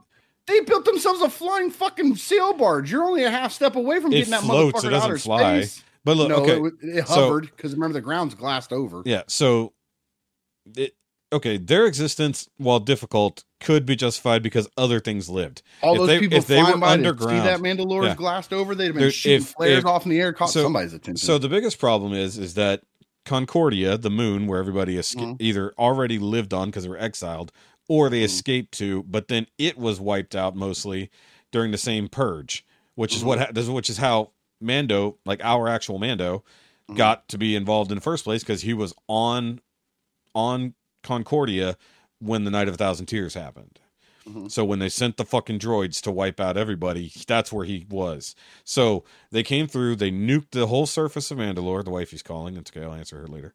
they 0.47 0.59
built 0.61 0.83
themselves 0.85 1.21
a 1.21 1.29
flying 1.29 1.69
fucking 1.71 2.15
sail 2.17 2.53
barge. 2.53 2.91
You're 2.91 3.03
only 3.05 3.23
a 3.23 3.29
half 3.31 3.53
step 3.53 3.75
away 3.75 3.99
from 4.01 4.11
It 4.11 4.17
getting 4.17 4.31
that 4.31 4.41
floats, 4.41 4.79
motherfucker 4.83 4.87
it 4.87 4.89
doesn't 4.89 5.17
fly. 5.19 5.61
space. 5.61 5.83
but 6.03 6.17
look, 6.17 6.29
no, 6.29 6.35
okay, 6.37 6.59
it, 6.87 6.97
it 6.97 7.03
hovered 7.05 7.51
because 7.55 7.73
remember 7.73 7.93
the 7.93 8.01
ground's 8.01 8.33
glassed 8.35 8.73
over. 8.73 9.01
yeah. 9.05 9.21
So, 9.27 9.73
it, 10.75 10.95
okay, 11.33 11.57
their 11.57 11.85
existence, 11.85 12.47
while 12.57 12.79
difficult, 12.79 13.43
could 13.59 13.85
be 13.85 13.95
justified 13.95 14.43
because 14.43 14.67
other 14.77 14.99
things 14.99 15.29
lived. 15.29 15.61
All 15.81 15.93
if 15.93 15.99
those 15.99 16.07
they- 16.07 16.19
people 16.19 16.37
if 16.37 16.47
they 16.47 16.61
were 16.61 16.83
underground- 16.83 17.39
see 17.43 17.47
that 17.47 17.59
Mandalore 17.59 18.05
Yeah. 18.05 18.15
glassed 18.15 18.53
over, 18.53 18.75
they'd 18.75 18.85
have 18.87 18.93
been 18.95 19.03
Dude, 19.03 19.13
shooting 19.13 19.41
if- 19.41 19.49
flares 19.49 19.79
if- 19.79 19.85
off 19.85 20.05
in 20.05 20.11
the 20.11 20.19
air, 20.19 20.31
caught 20.33 20.49
so- 20.51 20.63
somebody's 20.63 20.93
attention. 20.93 21.17
So 21.25 21.37
the 21.37 21.49
biggest 21.49 21.79
problem 21.79 22.13
is 22.13 22.37
is 22.37 22.53
that 22.53 22.83
Concordia, 23.25 23.97
the 23.97 24.09
moon 24.09 24.47
where 24.47 24.57
everybody 24.59 24.95
esca- 24.95 25.33
Mhm. 25.33 25.35
either 25.39 25.73
already 25.77 26.17
lived 26.17 26.53
on 26.53 26.69
because 26.69 26.83
they 26.83 26.89
were 26.89 26.97
exiled, 26.97 27.51
or 27.89 28.09
they 28.09 28.21
Mhm. 28.21 28.25
escaped 28.25 28.71
to, 28.77 29.03
but 29.03 29.27
then 29.27 29.47
it 29.57 29.77
was 29.77 29.99
wiped 29.99 30.33
out 30.35 30.55
mostly 30.55 31.09
during 31.51 31.71
the 31.71 31.77
same 31.77 32.07
purge, 32.07 32.65
which 32.95 33.11
is 33.13 33.19
Mm-hmm. 33.19 33.27
what 33.27 33.39
ha- 33.39 33.47
this- 33.51 33.67
which 33.67 33.89
is 33.89 33.97
how 33.97 34.31
Mando, 34.61 35.17
like 35.25 35.43
our 35.43 35.67
actual 35.67 35.99
Mando, 35.99 36.43
Mhm. 36.89 36.95
got 36.95 37.27
to 37.27 37.37
be 37.37 37.53
involved 37.55 37.91
in 37.91 37.95
the 37.97 38.01
first 38.01 38.23
place 38.23 38.43
because 38.43 38.61
he 38.61 38.73
was 38.73 38.93
on 39.09 39.59
on 40.35 40.75
Concordia 41.07 41.77
when 42.19 42.43
the 42.43 42.51
Night 42.51 42.67
of 42.67 42.73
a 42.73 42.77
Thousand 42.77 43.05
Tears 43.05 43.33
happened. 43.33 43.79
Mhm. 44.27 44.51
So 44.51 44.65
when 44.65 44.79
they 44.79 44.89
sent 44.89 45.15
the 45.17 45.23
fucking 45.25 45.59
droids 45.59 46.01
to 46.01 46.11
wipe 46.11 46.39
out 46.39 46.57
everybody, 46.57 47.11
that's 47.27 47.51
where 47.53 47.65
he 47.65 47.85
was. 47.89 48.35
So 48.65 49.05
they 49.31 49.43
came 49.43 49.67
through, 49.67 49.95
they 49.95 50.11
nuked 50.11 50.51
the 50.51 50.67
whole 50.67 50.85
surface 50.85 51.31
of 51.31 51.37
Mandalore. 51.37 51.83
The 51.83 51.91
wife 51.91 52.11
he's 52.11 52.23
calling. 52.23 52.57
It's 52.57 52.69
okay. 52.71 52.85
I'll 52.85 52.93
answer 52.93 53.19
her 53.19 53.27
later. 53.27 53.53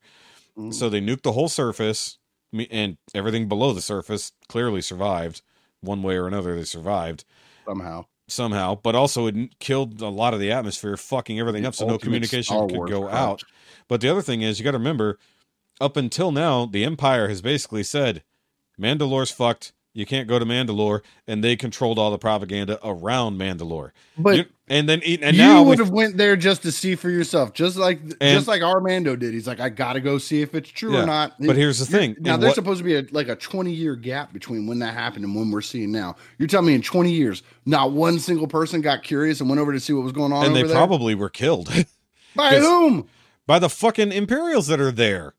Mhm. 0.59 0.73
So 0.73 0.89
they 0.89 1.01
nuked 1.01 1.23
the 1.23 1.33
whole 1.33 1.49
surface, 1.49 2.19
and 2.71 2.97
everything 3.15 3.49
below 3.49 3.73
the 3.75 3.83
surface 3.83 4.33
clearly 4.49 4.81
survived. 4.83 5.43
One 5.81 6.03
way 6.03 6.17
or 6.17 6.27
another, 6.27 6.57
they 6.57 6.65
survived 6.65 7.25
somehow. 7.67 8.07
somehow. 8.29 8.75
But 8.77 8.95
also, 8.95 9.27
it 9.27 9.59
killed 9.59 10.01
a 10.01 10.09
lot 10.09 10.35
of 10.35 10.41
the 10.41 10.51
atmosphere, 10.53 10.97
fucking 10.97 11.39
everything 11.39 11.63
The 11.63 11.69
up, 11.69 11.75
so 11.75 11.85
no 11.87 11.99
communication 11.99 12.57
could 12.69 12.87
go 12.87 13.09
out. 13.09 13.43
But 13.89 14.01
the 14.01 14.09
other 14.09 14.23
thing 14.23 14.43
is, 14.43 14.59
you 14.59 14.65
got 14.65 14.73
to 14.73 14.79
remember, 14.79 15.19
up 15.83 15.97
until 15.97 16.33
now, 16.33 16.65
the 16.67 16.85
Empire 16.85 17.29
has 17.29 17.43
basically 17.43 17.83
said, 17.83 18.23
Mandalore's 18.81 19.31
fucked. 19.31 19.73
You 19.95 20.07
can't 20.07 20.27
go 20.27 20.39
to 20.39 20.47
Mandalore, 20.47 21.03
and 21.27 21.45
they 21.45 21.55
controlled 21.55 21.99
all 21.99 22.11
the 22.11 22.17
propaganda 22.17 22.79
around 22.83 23.39
Mandalore. 23.39 23.91
But 24.17 24.37
You- 24.37 24.45
and 24.67 24.89
then, 24.89 25.03
and 25.03 25.37
you 25.37 25.43
now 25.43 25.63
would 25.65 25.79
have 25.81 25.91
went 25.91 26.17
there 26.17 26.35
just 26.35 26.63
to 26.63 26.73
see 26.73 26.95
for 26.95 27.11
yourself, 27.11 27.53
just 27.53 27.77
like 27.77 28.01
And- 28.01 28.35
just 28.35 28.49
like 28.49 28.63
Armando 28.63 29.17
did. 29.17 29.35
He's 29.35 29.47
like, 29.47 29.61
I 29.61 29.69
gotta 29.69 30.01
go 30.01 30.17
see 30.17 30.41
if 30.41 30.55
it's 30.55 30.71
true 30.71 30.95
Yeah, 30.95 31.03
or 31.03 31.07
not. 31.07 31.35
But 31.39 31.57
here's 31.57 31.79
the 31.79 31.85
thing. 31.85 32.17
Now 32.21 32.39
there's 32.39 32.51
what- 32.51 32.55
supposed 32.55 32.79
to 32.79 32.85
be 32.85 32.95
a, 32.97 33.05
like 33.11 33.29
a 33.29 33.37
20 33.37 33.71
year 33.71 33.95
gap 33.95 34.33
between 34.33 34.67
when 34.67 34.79
that 34.79 34.95
happened 34.95 35.27
and 35.27 35.35
when 35.37 35.51
we're 35.51 35.61
seeing 35.61 35.93
now. 35.93 36.17
You're 36.39 36.49
telling 36.49 36.69
me 36.69 36.75
in 36.75 36.81
20 36.81 37.13
years, 37.13 37.43
not 37.67 37.93
one 37.93 38.19
single 38.19 38.47
person 38.47 38.81
got 38.81 39.03
curious 39.03 39.41
and 39.41 39.51
went 39.51 39.61
over 39.61 39.75
to 39.75 39.81
see 39.81 39.93
what 39.93 40.05
was 40.05 40.13
going 40.13 40.33
on. 40.33 40.47
and 40.47 40.57
they 40.57 40.63
there? 40.63 40.75
probably 40.75 41.15
were 41.15 41.29
killed 41.29 41.69
by 42.35 42.57
whom? 42.61 43.09
by 43.47 43.59
the 43.59 43.69
fucking 43.69 44.11
Imperials 44.11 44.69
that 44.69 44.81
are 44.81 44.93
there. 44.93 45.35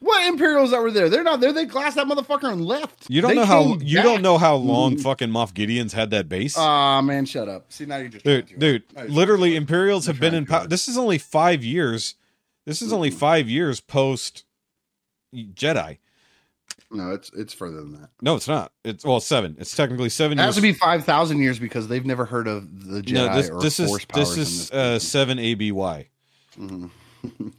What 0.00 0.26
Imperials 0.26 0.72
that 0.72 0.80
were 0.82 0.90
there? 0.90 1.08
They're 1.08 1.22
not 1.22 1.40
there. 1.40 1.52
They 1.52 1.64
glassed 1.64 1.96
that 1.96 2.06
motherfucker 2.06 2.52
and 2.52 2.64
left. 2.64 3.06
You 3.08 3.22
don't 3.22 3.30
They 3.30 3.34
know 3.36 3.44
how 3.46 3.62
came 3.64 3.82
you 3.82 4.02
don't 4.02 4.20
know 4.22 4.36
how 4.36 4.54
long 4.56 4.96
Mhm. 4.96 5.02
fucking 5.02 5.30
Moff 5.30 5.54
Gideon's 5.54 5.94
had 5.94 6.10
that 6.10 6.28
base. 6.28 6.54
Ah 6.56 7.00
man, 7.00 7.24
shut 7.24 7.48
up. 7.48 7.72
See 7.72 7.86
now 7.86 7.96
you're 7.96 8.08
just 8.08 8.24
dude, 8.24 8.46
trying 8.46 8.60
too 8.60 8.66
dude, 8.80 8.82
hard. 8.94 9.10
literally, 9.10 9.56
Imperials 9.56 10.06
You're 10.06 10.12
have 10.14 10.20
been 10.20 10.34
in 10.34 10.44
power. 10.44 10.66
This 10.66 10.86
is 10.86 10.98
only 10.98 11.16
five 11.18 11.64
years. 11.64 12.14
This 12.66 12.82
is 12.82 12.92
only 12.92 13.10
five 13.10 13.48
years 13.48 13.80
post 13.80 14.44
Jedi. 15.34 15.98
No, 16.90 17.10
it's 17.12 17.30
it's 17.32 17.52
further 17.54 17.78
than 17.78 17.92
that. 18.00 18.10
No, 18.20 18.36
it's 18.36 18.46
not. 18.46 18.72
It's 18.84 19.04
well 19.04 19.18
seven. 19.20 19.56
It's 19.58 19.74
technically 19.74 20.08
seven 20.10 20.38
It 20.38 20.42
years. 20.42 20.46
has 20.48 20.54
to 20.56 20.60
be 20.62 20.72
five 20.72 21.04
thousand 21.04 21.38
years 21.40 21.58
because 21.58 21.88
they've 21.88 22.04
never 22.06 22.26
heard 22.26 22.46
of 22.46 22.86
the 22.86 23.00
Jedi 23.02 23.12
no, 23.14 23.34
this 23.34 23.50
or 23.50 23.60
this 23.60 23.76
Force 23.78 24.00
is 24.02 24.04
powers 24.04 24.36
this 24.36 24.48
is 24.48 24.58
this 24.70 24.72
uh, 24.72 24.98
seven 24.98 25.38
ABY. 25.38 26.08
Mhm. 26.58 26.90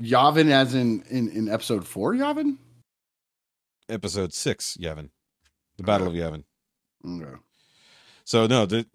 Yavin, 0.00 0.50
as 0.50 0.74
in, 0.74 1.02
in 1.10 1.28
in 1.30 1.48
episode 1.48 1.86
four, 1.86 2.14
Yavin. 2.14 2.56
Episode 3.88 4.32
six, 4.32 4.76
Yavin, 4.80 5.10
the 5.76 5.82
Battle 5.82 6.08
of 6.08 6.14
Yavin. 6.14 6.44
Okay. 7.06 7.38
So 8.24 8.46
no, 8.46 8.66
th- 8.66 8.86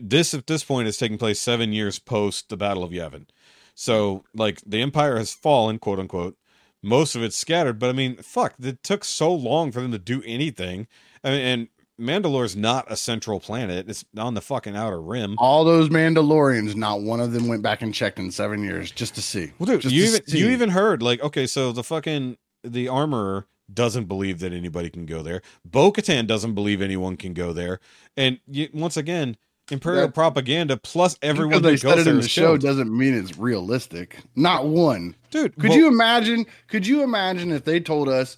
this 0.00 0.32
at 0.32 0.46
this 0.46 0.62
point 0.64 0.88
is 0.88 0.96
taking 0.96 1.18
place 1.18 1.40
seven 1.40 1.72
years 1.72 1.98
post 1.98 2.48
the 2.48 2.56
Battle 2.56 2.84
of 2.84 2.92
Yavin. 2.92 3.26
So 3.74 4.24
like 4.34 4.60
the 4.64 4.80
Empire 4.80 5.16
has 5.18 5.34
fallen, 5.34 5.78
quote 5.78 5.98
unquote. 5.98 6.36
Most 6.82 7.16
of 7.16 7.22
it's 7.22 7.36
scattered, 7.36 7.80
but 7.80 7.90
I 7.90 7.92
mean, 7.92 8.16
fuck, 8.18 8.54
it 8.62 8.82
took 8.84 9.04
so 9.04 9.34
long 9.34 9.72
for 9.72 9.80
them 9.80 9.90
to 9.90 9.98
do 9.98 10.22
anything. 10.24 10.86
I 11.24 11.30
mean, 11.30 11.40
and 11.40 11.68
Mandalore's 11.98 12.54
not 12.56 12.90
a 12.90 12.96
central 12.96 13.40
planet; 13.40 13.88
it's 13.88 14.04
on 14.18 14.34
the 14.34 14.40
fucking 14.40 14.76
outer 14.76 15.00
rim. 15.00 15.34
All 15.38 15.64
those 15.64 15.88
Mandalorians, 15.88 16.74
not 16.74 17.00
one 17.02 17.20
of 17.20 17.32
them 17.32 17.48
went 17.48 17.62
back 17.62 17.82
and 17.82 17.94
checked 17.94 18.18
in 18.18 18.30
seven 18.30 18.62
years 18.62 18.90
just 18.90 19.14
to 19.14 19.22
see. 19.22 19.52
Well, 19.58 19.66
dude, 19.66 19.80
Just 19.82 19.94
you 19.94 20.04
even 20.04 20.26
see. 20.26 20.38
you 20.38 20.50
even 20.50 20.70
heard 20.70 21.02
like 21.02 21.22
okay, 21.22 21.46
so 21.46 21.72
the 21.72 21.82
fucking 21.84 22.36
the 22.62 22.88
armorer 22.88 23.46
doesn't 23.72 24.04
believe 24.04 24.40
that 24.40 24.52
anybody 24.52 24.90
can 24.90 25.06
go 25.06 25.22
there. 25.22 25.40
Bo 25.64 25.90
Katan 25.90 26.26
doesn't 26.26 26.54
believe 26.54 26.82
anyone 26.82 27.16
can 27.16 27.32
go 27.32 27.52
there, 27.52 27.80
and 28.16 28.38
you, 28.46 28.68
once 28.72 28.96
again, 28.96 29.36
Imperial 29.68 30.08
propaganda 30.10 30.76
plus 30.76 31.18
everyone 31.22 31.60
they 31.62 31.70
who 31.70 31.78
goes 31.78 31.80
said 31.80 31.98
it 31.98 32.06
in 32.06 32.20
the 32.20 32.28
show 32.28 32.50
killed. 32.50 32.60
doesn't 32.60 32.96
mean 32.96 33.14
it's 33.14 33.36
realistic. 33.36 34.18
Not 34.36 34.68
one. 34.68 35.16
dude. 35.30 35.56
Could 35.56 35.70
well- 35.70 35.78
you 35.78 35.88
imagine? 35.88 36.46
Could 36.68 36.86
you 36.86 37.02
imagine 37.02 37.50
if 37.50 37.64
they 37.64 37.80
told 37.80 38.08
us 38.08 38.36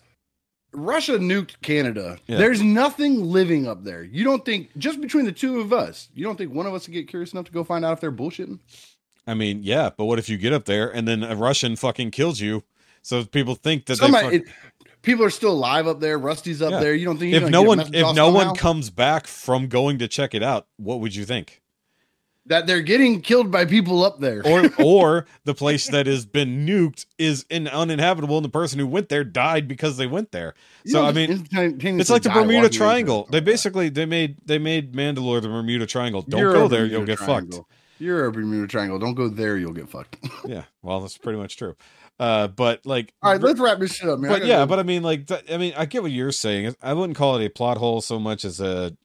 Russia 0.73 1.19
nuked 1.19 1.61
Canada? 1.63 2.19
Yeah. 2.27 2.37
There's 2.39 2.63
nothing 2.63 3.23
living 3.25 3.67
up 3.67 3.85
there. 3.85 4.03
You 4.05 4.25
don't 4.25 4.45
think 4.45 4.71
just 4.77 5.01
between 5.01 5.25
the 5.25 5.33
two 5.33 5.61
of 5.61 5.73
us, 5.73 6.09
you 6.15 6.25
don't 6.25 6.37
think 6.37 6.53
one 6.53 6.67
of 6.67 6.75
us 6.75 6.87
would 6.87 6.93
get 6.93 7.09
curious 7.09 7.33
enough 7.33 7.47
to 7.47 7.53
go 7.53 7.65
find 7.65 7.85
out 7.85 7.93
if 7.95 8.01
they're 8.01 8.13
bullshitting? 8.13 8.59
I 9.27 9.35
mean, 9.35 9.63
yeah, 9.63 9.91
but 9.97 10.05
what 10.07 10.19
if 10.19 10.29
you 10.29 10.37
get 10.39 10.53
up 10.53 10.65
there 10.65 10.89
and 10.89 11.07
then 11.07 11.23
a 11.23 11.37
Russian 11.37 11.77
fucking 11.77 12.11
kills 12.11 12.41
you? 12.41 12.65
So 13.03 13.25
people 13.25 13.55
think 13.55 13.87
that 13.87 13.97
Somebody, 13.97 14.39
they. 14.39 14.39
Fuck, 14.45 14.49
it- 14.49 14.55
people 15.03 15.25
are 15.25 15.31
still 15.31 15.53
alive 15.53 15.87
up 15.87 16.01
there. 16.01 16.19
Rusty's 16.19 16.61
up 16.61 16.73
Yeah. 16.73 16.81
there. 16.81 16.95
You 16.95 17.07
don't 17.07 17.19
think 17.19 17.35
if 17.35 17.49
no 17.49 17.63
one, 17.63 17.81
if 17.95 18.15
no 18.15 18.31
one 18.31 18.55
comes 18.55 18.91
back 18.91 19.27
from 19.27 19.69
going 19.69 19.99
to 19.99 20.09
check 20.09 20.35
it 20.35 20.43
out, 20.43 20.67
what 20.77 21.01
would 21.01 21.15
you 21.15 21.25
think? 21.25 21.63
That 22.49 22.67
they're 22.67 22.83
getting 22.83 23.20
killed 23.20 23.51
by 23.51 23.65
people 23.65 24.05
up 24.05 24.20
there. 24.20 24.43
Or, 24.44 24.68
or 24.83 25.27
the 25.44 25.55
place 25.55 25.86
that 25.89 26.07
has 26.07 26.27
been 26.27 26.67
nuked 26.67 27.07
is 27.18 27.47
in, 27.49 27.68
uninhabitable, 27.68 28.36
and 28.36 28.44
the 28.44 28.51
person 28.51 28.78
who 28.78 28.86
went 28.86 29.09
there 29.09 29.25
died 29.25 29.68
because 29.68 29.97
they 29.97 30.07
went 30.07 30.33
there. 30.33 30.55
You 30.85 30.93
So 30.93 31.05
I 31.05 31.12
mean, 31.12 31.47
It's 31.52 32.10
like 32.10 32.23
the 32.23 32.31
Bermuda 32.31 32.68
Triangle. 32.68 33.28
They 33.31 33.41
basically 33.41 33.89
they 33.89 34.07
made 34.07 34.36
they 34.44 34.59
made 34.59 34.93
Mandalore 34.93 35.41
the 35.41 35.49
Bermuda 35.49 35.86
Triangle. 35.86 36.23
Don't 36.23 36.41
You're 36.41 36.52
go 36.52 36.68
there, 36.68 36.81
Bermuda 36.81 36.97
you'll 36.97 37.07
get 37.07 37.18
Triangle. 37.18 37.68
You're 37.99 38.27
a 38.27 38.33
Bermuda 38.33 38.68
Triangle. 38.68 38.99
Don't 38.99 39.15
go 39.15 39.28
there, 39.28 39.57
you'll 39.57 39.73
get 39.73 39.89
fucked. 39.89 40.17
fucked. 40.17 40.47
Yeah, 40.49 40.65
well, 40.83 41.01
that's 41.01 41.18
pretty 41.18 41.39
much 41.39 41.57
true. 41.57 41.77
Uh, 42.18 42.49
but 42.49 42.85
like, 42.85 43.12
All 43.23 43.33
right, 43.33 43.41
let's 43.41 43.60
wrap 43.60 43.78
this 43.78 43.94
shit 43.94 44.09
up, 44.09 44.18
man. 44.18 44.31
But 44.31 44.47
yeah, 44.47 44.59
go. 44.59 44.67
but 44.67 44.78
I 44.78 44.83
mean, 44.83 45.02
like, 45.02 45.31
I 45.51 45.57
mean, 45.57 45.73
I 45.77 45.86
get 45.86 46.02
what 46.02 46.10
you're 46.10 46.33
saying. 46.33 46.75
I 46.83 46.93
wouldn't 46.93 47.17
call 47.17 47.36
it 47.36 47.44
a 47.44 47.49
plot 47.49 47.77
hole 47.77 48.01
so 48.01 48.18
much 48.18 48.44
as 48.44 48.60
a, 48.60 48.97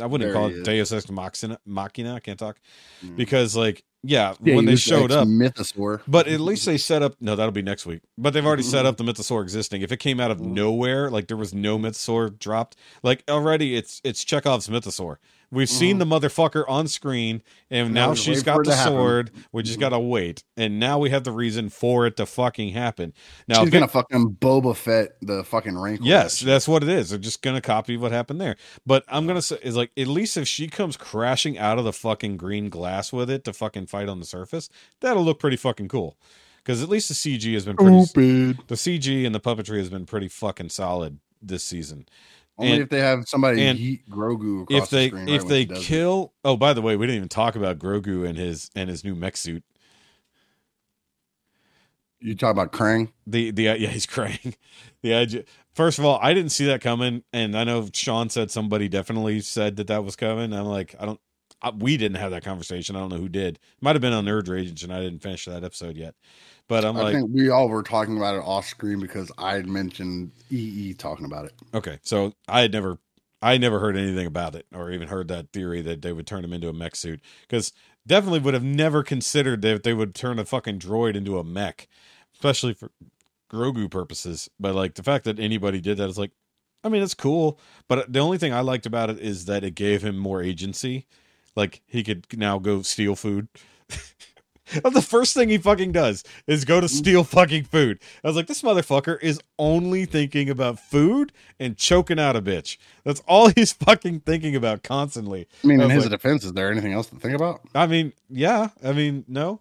I 0.00 0.06
wouldn't 0.06 0.26
There 0.28 0.34
call 0.34 0.48
it 0.48 0.56
is. 0.56 0.62
Deus 0.64 0.92
Ex 0.92 1.10
Machina. 1.10 1.58
Machina, 1.66 2.14
I 2.14 2.20
can't 2.20 2.38
talk 2.38 2.58
Mm. 3.04 3.16
because, 3.16 3.54
like, 3.54 3.84
yeah, 4.02 4.34
Yeah, 4.42 4.56
when 4.56 4.64
they 4.64 4.74
showed 4.76 5.12
up, 5.12 5.28
ex-mythosaur. 5.28 6.00
But 6.08 6.26
at 6.26 6.40
least 6.40 6.64
they 6.66 6.78
set 6.78 7.02
up. 7.02 7.14
No, 7.20 7.36
that'll 7.36 7.52
be 7.52 7.62
next 7.62 7.84
week. 7.86 8.00
But 8.16 8.32
they've 8.32 8.44
already 8.44 8.62
Mm-hmm. 8.62 8.70
set 8.70 8.86
up 8.86 8.96
the 8.96 9.04
Mythosaur 9.04 9.42
existing. 9.42 9.82
If 9.82 9.92
it 9.92 9.98
came 9.98 10.18
out 10.18 10.30
of 10.30 10.40
nowhere, 10.40 11.10
like 11.10 11.28
there 11.28 11.36
was 11.36 11.52
no 11.54 11.78
Mythosaur 11.78 12.38
dropped, 12.38 12.74
like 13.02 13.22
already 13.28 13.76
it's 13.76 14.00
it's 14.02 14.24
Chekhov's 14.24 14.68
Mythosaur. 14.68 15.16
We've 15.52 15.68
seen 15.68 15.98
mm-hmm. 15.98 16.08
the 16.08 16.20
motherfucker 16.20 16.64
on 16.66 16.88
screen, 16.88 17.42
and 17.70 17.92
Now 17.92 18.08
now 18.08 18.14
she's 18.14 18.42
got 18.42 18.64
the 18.64 18.70
to 18.70 18.74
happen. 18.74 18.92
sword. 18.94 19.30
We 19.52 19.62
just 19.62 19.74
mm-hmm. 19.74 19.80
gotta 19.80 19.98
wait, 19.98 20.42
and 20.56 20.80
now 20.80 20.98
we 20.98 21.10
have 21.10 21.24
the 21.24 21.30
reason 21.30 21.68
for 21.68 22.06
it 22.06 22.16
to 22.16 22.24
fucking 22.24 22.70
happen. 22.70 23.12
Now, 23.46 23.60
She's 23.60 23.68
gonna 23.68 23.84
it- 23.84 23.90
fucking 23.90 24.38
Boba 24.40 24.74
Fett 24.74 25.10
the 25.20 25.44
fucking 25.44 25.76
rancor. 25.76 26.04
Yes, 26.04 26.40
that's 26.40 26.66
what 26.66 26.82
it 26.82 26.88
is. 26.88 27.10
They're 27.10 27.18
just 27.18 27.42
gonna 27.42 27.60
copy 27.60 27.98
what 27.98 28.12
happened 28.12 28.40
there. 28.40 28.56
But 28.86 29.04
I'm 29.08 29.26
gonna 29.26 29.42
say 29.42 29.58
is 29.62 29.76
like 29.76 29.90
at 29.94 30.06
least 30.06 30.38
if 30.38 30.48
she 30.48 30.68
comes 30.68 30.96
crashing 30.96 31.58
out 31.58 31.78
of 31.78 31.84
the 31.84 31.92
fucking 31.92 32.38
green 32.38 32.70
glass 32.70 33.12
with 33.12 33.28
it 33.28 33.44
to 33.44 33.52
fucking 33.52 33.88
fight 33.88 34.08
on 34.08 34.20
the 34.20 34.26
surface, 34.26 34.70
that'll 35.00 35.22
look 35.22 35.38
pretty 35.38 35.58
fucking 35.58 35.88
cool. 35.88 36.16
Because 36.64 36.82
at 36.82 36.88
least 36.88 37.08
the 37.08 37.14
CG 37.14 37.52
has 37.52 37.66
been 37.66 37.76
pretty. 37.76 38.04
stupid. 38.04 38.58
The 38.68 38.76
CG 38.76 39.26
and 39.26 39.34
the 39.34 39.40
puppetry 39.40 39.78
has 39.78 39.90
been 39.90 40.06
pretty 40.06 40.28
fucking 40.28 40.70
solid 40.70 41.18
this 41.42 41.64
season. 41.64 42.06
Only 42.62 42.72
And- 42.74 42.82
if 42.82 42.88
they 42.88 43.00
have 43.00 43.28
somebody 43.28 43.62
and 43.62 43.78
yeet 43.78 44.06
Grogu 44.08 44.62
across 44.62 44.84
If 44.84 44.90
they 44.90 45.04
the 45.10 45.16
screen. 45.16 45.26
right 45.26 45.34
if 45.34 45.48
they 45.48 45.62
it. 45.62 45.74
kill, 45.74 46.32
oh 46.44 46.56
by 46.56 46.72
the 46.72 46.82
way, 46.82 46.96
we 46.96 47.06
didn't 47.06 47.16
even 47.16 47.28
talk 47.28 47.56
about 47.56 47.78
Grogu 47.78 48.26
and 48.28 48.38
his 48.38 48.70
and 48.74 48.88
his 48.88 49.04
new 49.04 49.14
mech 49.14 49.36
suit. 49.36 49.62
you 52.20 52.34
talk 52.34 52.52
about 52.52 52.72
Krang. 52.72 53.12
The 53.26 53.50
the 53.50 53.68
uh, 53.70 53.74
yeah 53.78 53.88
he's 53.88 54.06
Krang. 54.06 54.54
The 55.02 55.12
edge. 55.12 55.44
First 55.74 55.98
of 55.98 56.04
all, 56.04 56.18
I 56.22 56.34
didn't 56.34 56.52
see 56.52 56.66
that 56.66 56.82
coming, 56.82 57.22
and 57.32 57.56
I 57.56 57.64
know 57.64 57.88
Sean 57.94 58.28
said 58.28 58.50
somebody 58.50 58.88
definitely 58.88 59.40
said 59.40 59.76
that 59.76 59.86
that 59.86 60.04
was 60.04 60.16
coming. 60.16 60.52
I'm 60.52 60.66
like, 60.66 60.94
I 61.00 61.06
don't. 61.06 61.20
I, 61.62 61.70
we 61.70 61.96
didn't 61.96 62.18
have 62.18 62.32
that 62.32 62.44
conversation. 62.44 62.94
I 62.96 63.00
don't 63.00 63.08
know 63.08 63.16
who 63.18 63.28
did. 63.28 63.58
Might 63.80 63.94
have 63.94 64.02
been 64.02 64.12
on 64.12 64.24
Nerd 64.24 64.48
Rage, 64.48 64.82
and 64.82 64.92
I 64.92 65.00
didn't 65.00 65.20
finish 65.20 65.44
that 65.46 65.64
episode 65.64 65.96
yet. 65.96 66.14
But 66.68 66.84
I'm 66.84 66.96
I 66.96 67.02
like, 67.02 67.14
think 67.14 67.30
we 67.32 67.50
all 67.50 67.68
were 67.68 67.82
talking 67.82 68.16
about 68.16 68.34
it 68.36 68.42
off 68.44 68.66
screen 68.66 69.00
because 69.00 69.30
I 69.38 69.54
had 69.54 69.66
mentioned 69.66 70.32
EE 70.50 70.94
talking 70.94 71.26
about 71.26 71.46
it. 71.46 71.52
okay, 71.74 71.98
so 72.02 72.32
I 72.48 72.60
had 72.62 72.72
never, 72.72 72.98
I 73.42 73.58
never 73.58 73.78
heard 73.78 73.96
anything 73.96 74.26
about 74.26 74.54
it, 74.54 74.66
or 74.74 74.90
even 74.90 75.08
heard 75.08 75.28
that 75.28 75.52
theory 75.52 75.82
that 75.82 76.02
they 76.02 76.12
would 76.12 76.26
turn 76.26 76.44
him 76.44 76.52
into 76.52 76.68
a 76.68 76.72
mech 76.72 76.96
suit. 76.96 77.20
Because 77.42 77.72
definitely 78.06 78.40
would 78.40 78.54
have 78.54 78.64
never 78.64 79.02
considered 79.02 79.62
that 79.62 79.82
they 79.82 79.94
would 79.94 80.14
turn 80.14 80.38
a 80.38 80.44
fucking 80.44 80.78
droid 80.78 81.14
into 81.16 81.38
a 81.38 81.44
mech, 81.44 81.88
especially 82.34 82.74
for 82.74 82.90
Grogu 83.50 83.90
purposes. 83.90 84.48
But 84.58 84.74
like 84.74 84.94
the 84.94 85.02
fact 85.02 85.24
that 85.24 85.38
anybody 85.38 85.80
did 85.80 85.98
that 85.98 86.08
is 86.08 86.18
like, 86.18 86.32
I 86.84 86.88
mean, 86.88 87.02
it's 87.02 87.14
cool. 87.14 87.60
But 87.88 88.12
the 88.12 88.20
only 88.20 88.38
thing 88.38 88.52
I 88.52 88.60
liked 88.60 88.86
about 88.86 89.10
it 89.10 89.18
is 89.20 89.44
that 89.44 89.62
it 89.64 89.74
gave 89.74 90.02
him 90.02 90.16
more 90.16 90.42
agency. 90.42 91.06
Like 91.54 91.82
he 91.86 92.02
could 92.02 92.26
now 92.36 92.58
go 92.58 92.82
steal 92.82 93.14
food. 93.14 93.48
the 94.84 95.02
first 95.02 95.34
thing 95.34 95.48
he 95.48 95.58
fucking 95.58 95.92
does 95.92 96.22
is 96.46 96.64
go 96.64 96.80
to 96.80 96.88
steal 96.88 97.24
fucking 97.24 97.64
food. 97.64 98.00
I 98.22 98.28
was 98.28 98.36
like, 98.36 98.46
this 98.46 98.62
motherfucker 98.62 99.20
is 99.22 99.40
only 99.58 100.04
thinking 100.04 100.48
about 100.48 100.78
food 100.78 101.32
and 101.58 101.76
choking 101.76 102.18
out 102.20 102.36
a 102.36 102.42
bitch. 102.42 102.76
That's 103.04 103.20
all 103.26 103.48
he's 103.48 103.72
fucking 103.84 104.20
thinking 104.20 104.54
about 104.56 104.82
constantly. 104.82 105.48
I 105.64 105.66
mean, 105.66 105.80
I 105.80 105.84
in 105.84 105.90
his 105.90 106.04
like- 106.04 106.12
defense, 106.12 106.44
is 106.44 106.52
there 106.52 106.70
anything 106.70 106.92
else 106.92 107.08
to 107.08 107.16
think 107.16 107.34
about? 107.34 107.60
I 107.74 107.86
mean, 107.86 108.12
yeah. 108.30 108.68
I 108.84 108.92
mean, 108.92 109.24
no. 109.28 109.60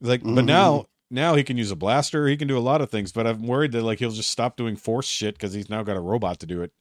Like, 0.00 0.22
but 0.22 0.30
Mhm. 0.30 0.46
now, 0.46 0.86
now 1.10 1.34
he 1.34 1.42
can 1.42 1.56
use 1.56 1.70
a 1.70 1.76
blaster. 1.76 2.28
He 2.28 2.36
can 2.36 2.48
do 2.48 2.56
a 2.56 2.60
lot 2.60 2.80
of 2.80 2.90
things. 2.90 3.12
But 3.12 3.26
I'm 3.26 3.46
worried 3.46 3.72
that 3.72 3.82
like 3.82 3.98
he'll 3.98 4.10
just 4.10 4.30
stop 4.30 4.56
doing 4.56 4.76
force 4.76 5.06
shit 5.06 5.34
because 5.34 5.54
he's 5.54 5.68
now 5.70 5.82
got 5.82 5.96
a 5.96 6.00
robot 6.00 6.38
to 6.40 6.46
do 6.46 6.62
it. 6.62 6.72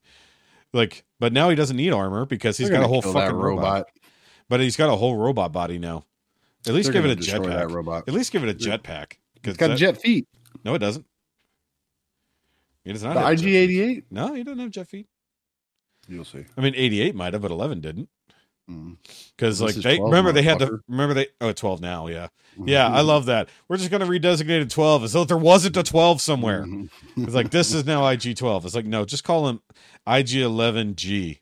Like, 0.74 1.06
but 1.20 1.32
now 1.32 1.50
he 1.50 1.56
doesn't 1.56 1.78
need 1.78 1.94
armor 1.94 2.26
because 2.26 2.58
he's 2.58 2.70
They're 2.70 2.78
got 2.80 2.86
a 2.86 2.88
whole 2.90 3.02
fucking 3.02 3.20
that 3.20 3.34
robot. 3.34 3.86
But 4.50 4.60
he's 4.60 4.76
got 4.76 4.90
a 4.92 4.96
whole 4.98 5.16
robot 5.16 5.52
body 5.52 5.78
now. 5.80 6.04
At 6.68 6.74
least 6.74 6.92
give 6.92 7.06
it 7.06 7.12
a 7.12 7.16
gonna 7.16 7.16
destroy 7.16 7.48
that 7.48 7.68
jetpack. 7.68 8.08
At 8.08 8.14
least 8.14 8.32
give 8.32 8.44
it 8.44 8.50
a 8.50 8.54
jetpack. 8.54 9.14
It's 9.44 9.58
got 9.58 9.68
that- 9.70 9.78
jet 9.78 10.02
feet. 10.02 10.28
No, 10.64 10.74
it 10.76 10.80
doesn't. 10.80 11.06
It 12.84 12.94
does 12.94 13.04
not. 13.04 13.14
The 13.16 13.22
have 13.22 13.38
jet 13.38 13.44
feet. 13.44 13.70
IG88. 13.70 14.04
No, 14.12 14.34
he 14.34 14.44
doesn't 14.44 14.60
have 14.60 14.72
jet 14.72 14.88
feet. 14.88 15.08
You'll 16.08 16.26
see. 16.26 16.46
I 16.58 16.62
mean, 16.62 16.74
88 16.76 17.16
might 17.16 17.34
have, 17.34 17.42
but 17.42 17.52
11 17.52 17.82
didn't. 17.82 18.10
Mm. 18.70 18.98
Because 19.36 19.60
This 19.60 19.76
like 19.76 19.84
they 19.84 19.98
12, 19.98 20.12
remember 20.12 20.32
they 20.32 20.42
had 20.42 20.58
the 20.58 20.80
remember 20.88 21.14
they 21.14 21.28
oh 21.40 21.52
12 21.52 21.82
now 21.82 22.08
yeah 22.08 22.30
yeah 22.66 22.88
Mm-hmm. 22.88 22.96
I 22.96 23.02
love 23.02 23.28
that 23.28 23.48
we're 23.68 23.78
just 23.78 23.92
gonna 23.92 24.08
redesignate 24.08 24.60
it 24.62 24.72
12 24.72 25.04
as 25.04 25.14
though 25.14 25.24
there 25.24 25.38
wasn't 25.38 25.78
a 25.78 25.84
12 25.84 26.20
somewhere 26.20 26.64
Mhm. 26.66 26.90
it's 27.18 27.36
like 27.36 27.52
this 27.52 27.72
is 27.76 27.86
now 27.86 28.08
IG 28.08 28.36
12 28.36 28.66
it's 28.66 28.74
like 28.74 28.88
no 28.88 29.06
just 29.06 29.24
call 29.24 29.48
him 29.50 29.62
IG 30.08 30.30
11G 30.42 31.42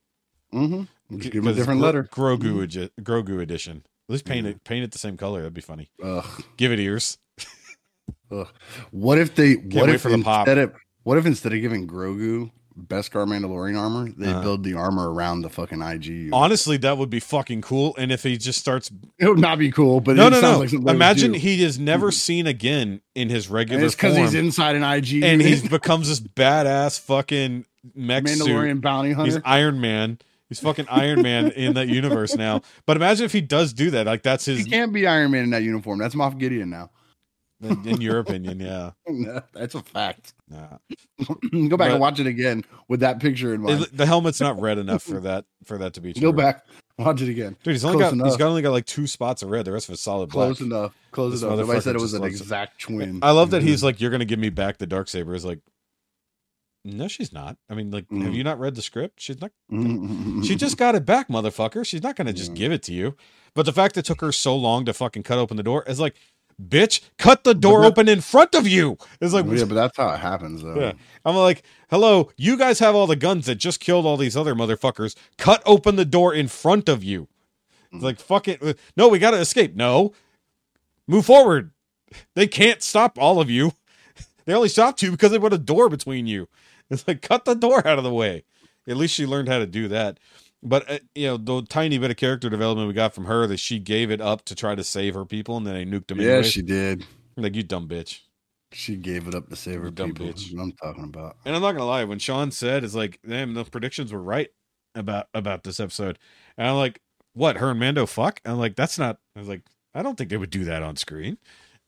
mm-hmm. 0.53 1.18
Give 1.18 1.34
him 1.35 1.48
a 1.48 1.53
different 1.53 1.80
letter. 1.80 2.03
Grogu 2.11 2.64
edi- 2.66 2.90
Grogu 3.00 3.42
edition 3.42 3.85
least 4.09 4.25
paint 4.25 4.45
it 4.48 4.64
paint 4.64 4.83
it 4.83 4.91
the 4.91 4.98
same 4.99 5.17
color 5.17 5.40
that'd 5.40 5.53
be 5.53 5.61
funny 5.61 5.90
Ugh. 6.03 6.25
give 6.57 6.72
it 6.72 6.80
ears 6.80 7.17
Ugh. 8.32 8.48
What 8.91 9.17
if 9.19 9.35
they? 9.35 9.53
What 9.56 9.85
wait 9.88 9.95
if 9.95 10.01
for 10.01 10.09
the 10.09 10.17
pop. 10.23 10.48
instead 10.48 10.57
of 10.57 10.73
what 11.03 11.17
if 11.17 11.25
instead 11.25 11.53
of 11.53 11.61
giving 11.61 11.88
Grogu 11.88 12.51
Beskar 12.88 13.27
Mandalorian 13.27 13.77
armor, 13.77 14.09
they 14.17 14.30
Uh-huh. 14.30 14.41
build 14.41 14.64
the 14.64 14.73
armor 14.73 15.11
around 15.14 15.41
the 15.43 15.49
fucking 15.49 15.82
IG? 15.82 16.30
honestly 16.33 16.77
that 16.77 16.98
would 16.98 17.09
be 17.11 17.19
fucking 17.19 17.61
cool 17.61 17.95
and 17.98 18.11
if 18.11 18.23
he 18.23 18.38
just 18.38 18.59
starts 18.59 18.90
it 19.19 19.27
would 19.27 19.38
not 19.40 19.59
be 19.59 19.72
cool, 19.72 19.99
but 20.01 20.15
no 20.15 20.27
it 20.27 20.32
no 20.32 20.41
no 20.41 20.59
like 20.59 20.69
something 20.69 20.80
they 20.80 20.85
would 20.91 20.95
imagine 20.95 21.33
he 21.35 21.64
is 21.64 21.77
never 21.80 22.11
seen 22.11 22.48
again 22.48 23.01
in 23.15 23.30
his 23.30 23.45
And 23.45 23.53
regular 23.56 23.85
it's 23.85 23.95
because 23.95 24.17
he's 24.17 24.33
inside 24.33 24.75
an 24.75 24.83
IG 24.83 25.23
and 25.23 25.41
he 25.41 25.67
becomes 25.67 26.09
this 26.09 26.19
badass 26.19 26.99
fucking 26.99 27.65
mech 27.93 28.27
suit 28.27 28.40
Mandalorian 28.48 28.82
bounty 28.82 29.11
hunter. 29.11 29.33
He's. 29.33 29.41
Iron 29.45 29.80
Man. 29.80 30.17
He's 30.53 30.59
fucking 30.59 30.85
Iron 30.88 31.23
Man 31.23 31.49
in 31.51 31.73
that 31.73 31.88
universe 31.88 32.35
now. 32.35 32.61
But 32.85 32.95
imagine 32.95 33.25
if 33.25 33.32
he 33.32 33.41
does 33.41 33.73
do 33.73 33.90
that. 33.90 34.06
Like 34.06 34.22
that's 34.22 34.45
his. 34.45 34.59
He 34.59 34.65
can't 34.69 34.93
be 34.93 35.07
Iron 35.07 35.32
Man 35.32 35.45
in 35.45 35.49
that 35.49 35.64
uniform. 35.64 35.98
That's 35.98 36.14
Moff 36.14 36.38
Gideon 36.38 36.69
now. 36.69 36.91
in 37.61 38.01
your 38.01 38.19
opinion, 38.19 38.59
yeah. 38.59 38.91
That's 39.53 39.73
a 39.73 39.82
fact. 39.82 40.33
Nah. 40.49 40.77
Go 41.51 41.69
back 41.69 41.77
But- 41.77 41.91
and 41.91 41.99
watch 41.99 42.19
it 42.19 42.27
again 42.27 42.64
with 42.88 42.99
that 42.99 43.19
picture 43.19 43.53
in 43.53 43.61
mind. 43.61 43.83
It- 43.83 43.98
the 43.98 44.06
helmet's 44.06 44.41
not 44.41 44.59
red 44.59 44.77
enough 44.77 45.01
for 45.01 45.19
that 45.22 45.45
for 45.65 45.77
that 45.80 45.93
to 45.93 46.01
be 46.01 46.14
true. 46.14 46.22
Go 46.22 46.32
back, 46.33 46.65
watch 46.99 47.22
it 47.22 47.30
again. 47.30 47.56
Dude, 47.64 47.73
he's 47.73 47.85
only 47.85 47.98
Close 47.98 48.07
got 48.07 48.14
enough. 48.14 48.27
he's 48.27 48.38
got 48.38 48.48
only 48.49 48.61
got 48.61 48.72
like 48.72 48.85
two 48.85 49.07
spots 49.07 49.41
of 49.41 49.49
red. 49.49 49.65
The 49.65 49.72
rest 49.72 49.88
of 49.88 49.93
it's 49.93 50.01
solid 50.03 50.30
black. 50.30 50.48
Close 50.48 50.61
enough. 50.61 50.93
Close 51.11 51.32
This 51.32 51.41
enough. 51.41 51.57
Nobody 51.57 51.80
said 51.80 51.95
it 51.95 52.01
was 52.01 52.14
an 52.14 52.23
it. 52.23 52.27
exact 52.27 52.82
twin. 52.82 53.19
I 53.23 53.32
love 53.32 53.51
that 53.51 53.59
mm-hmm. 53.59 53.67
he's 53.67 53.83
like, 53.83 54.01
You're 54.01 54.11
gonna 54.11 54.25
give 54.25 54.40
me 54.40 54.49
back 54.49 54.77
the 54.77 54.88
dark 54.88 55.07
saber. 55.07 55.33
Is 55.33 55.45
like 55.45 55.59
No, 56.86 57.08
she's 57.08 57.32
not. 57.32 57.58
I 57.70 57.76
mean, 57.76 57.92
like, 57.92 58.10
have 58.12 58.20
Mm. 58.34 58.36
you 58.36 58.44
not 58.44 58.60
read 58.60 58.76
the 58.76 58.82
script? 58.82 59.22
She's 59.22 59.40
not 59.40 59.52
Mhm. 59.72 60.45
She 60.45 60.56
just 60.56 60.78
got 60.78 60.95
it 60.95 61.06
back, 61.06 61.30
motherfucker. 61.30 61.86
She's 61.86 62.03
not 62.03 62.16
gonna 62.16 62.34
just 62.34 62.52
Yeah. 62.52 62.58
give 62.58 62.72
it 62.74 62.84
to 62.84 62.94
you. 62.94 63.16
But 63.53 63.66
the 63.66 63.72
fact 63.74 63.98
it 63.98 64.03
took 64.06 64.20
her 64.22 64.32
so 64.32 64.56
long 64.56 64.84
to 64.86 64.94
fucking 64.94 65.24
cut 65.24 65.38
open 65.40 65.56
the 65.58 65.64
door 65.64 65.84
is 65.88 66.00
like, 66.00 66.16
bitch, 66.62 67.02
cut 67.18 67.44
the 67.45 67.53
door 67.53 67.86
open 67.86 68.10
in 68.10 68.20
front 68.22 68.53
of 68.53 68.68
you. 68.68 68.98
It's 69.22 69.34
like, 69.34 69.45
yeah, 69.45 69.64
but 69.66 69.76
that's 69.76 69.95
how 69.98 70.10
it 70.14 70.20
happens, 70.20 70.62
though. 70.62 70.76
Yeah. 70.80 70.94
I'm 71.24 71.36
like, 71.36 71.64
hello, 71.90 72.32
you 72.36 72.58
guys 72.58 72.80
have 72.80 72.95
all 72.95 73.08
the 73.08 73.16
guns 73.16 73.45
that 73.45 73.56
just 73.56 73.80
killed 73.80 74.06
all 74.06 74.18
these 74.18 74.36
other 74.36 74.53
motherfuckers. 74.53 75.16
Cut 75.38 75.64
open 75.66 75.95
the 75.95 76.06
door 76.06 76.34
in 76.34 76.48
front 76.50 76.90
of 76.90 77.03
you. 77.03 77.28
It's 77.94 78.03
like, 78.03 78.20
fuck 78.20 78.48
it. 78.48 78.78
No, 78.98 79.08
we 79.08 79.20
gotta 79.20 79.38
escape. 79.40 79.76
No. 79.76 80.14
Move 81.08 81.26
forward. 81.26 81.72
They 82.36 82.48
can't 82.48 82.82
stop 82.84 83.18
all 83.18 83.40
of 83.40 83.50
you. 83.50 83.74
They 84.45 84.53
only 84.53 84.68
stopped 84.68 85.02
you 85.02 85.12
because 85.12 85.32
they 85.32 85.40
put 85.40 85.53
a 85.53 85.58
door 85.58 85.88
between 85.88 86.28
you. 86.28 86.50
It's 87.00 87.08
like, 87.08 87.22
cut 87.22 87.46
the 87.46 87.56
door 87.56 87.86
out 87.88 87.98
of 87.98 88.04
the 88.04 88.14
way. 88.14 88.44
At 88.88 88.98
least 88.98 89.14
she 89.16 89.26
learned 89.26 89.48
how 89.50 89.60
to 89.60 89.66
do 89.68 89.88
that. 89.90 90.20
But, 90.62 90.90
uh, 90.90 91.00
you 91.16 91.28
know, 91.28 91.38
the 91.38 91.62
tiny 91.68 91.98
bit 91.98 92.12
of 92.12 92.18
character 92.18 92.50
development 92.50 92.88
we 92.88 92.94
got 92.94 93.14
from 93.14 93.26
her 93.26 93.46
that 93.48 93.60
she 93.60 93.80
gave 93.80 94.12
it 94.12 94.22
up 94.22 94.46
to 94.46 94.56
try 94.56 94.76
to 94.76 94.84
save 94.84 95.14
her 95.14 95.26
people 95.26 95.58
and 95.58 95.68
then 95.68 95.74
they 95.74 95.86
nuked 95.86 96.08
them 96.08 96.22
Yeah, 96.22 96.28
anyway. 96.34 96.44
she 96.44 96.62
did. 96.62 97.06
like, 97.36 97.56
you 97.56 97.64
dumb 97.64 97.88
bitch. 97.88 98.20
She 98.72 98.96
gave 98.96 99.28
it 99.28 99.36
up 99.36 99.50
to 99.50 99.56
save 99.56 99.82
her 99.82 99.92
dumb 99.92 100.14
people. 100.14 100.28
bitch. 100.28 100.36
That's 100.36 100.54
what 100.54 100.62
I'm 100.64 100.72
talking 100.74 101.04
about. 101.04 101.38
And 101.46 101.56
I'm 101.56 101.62
not 101.62 101.74
gonna 101.74 101.86
lie, 101.86 102.06
when 102.06 102.18
Sean 102.20 102.50
said 102.52 102.84
it's 102.84 102.96
like, 102.96 103.20
damn, 103.28 103.54
the 103.54 103.66
predictions 103.66 104.12
were 104.12 104.22
right 104.24 104.50
about 104.96 105.28
about 105.34 105.64
this 105.64 105.80
episode. 105.80 106.18
And 106.58 106.68
I'm 106.68 106.76
like, 106.78 107.00
what, 107.34 107.58
her 107.58 107.70
and 107.72 107.80
Mando 107.80 108.06
fuck? 108.08 108.40
I'm 108.46 108.58
like, 108.58 108.76
that's 108.76 108.98
not 108.98 109.20
I 109.36 109.40
was 109.40 109.48
like, 109.50 109.62
I 109.94 110.02
don't 110.02 110.18
think 110.18 110.30
they 110.32 110.38
would 110.38 110.50
do 110.50 110.64
that 110.66 110.82
on 110.82 110.96
screen. 110.96 111.38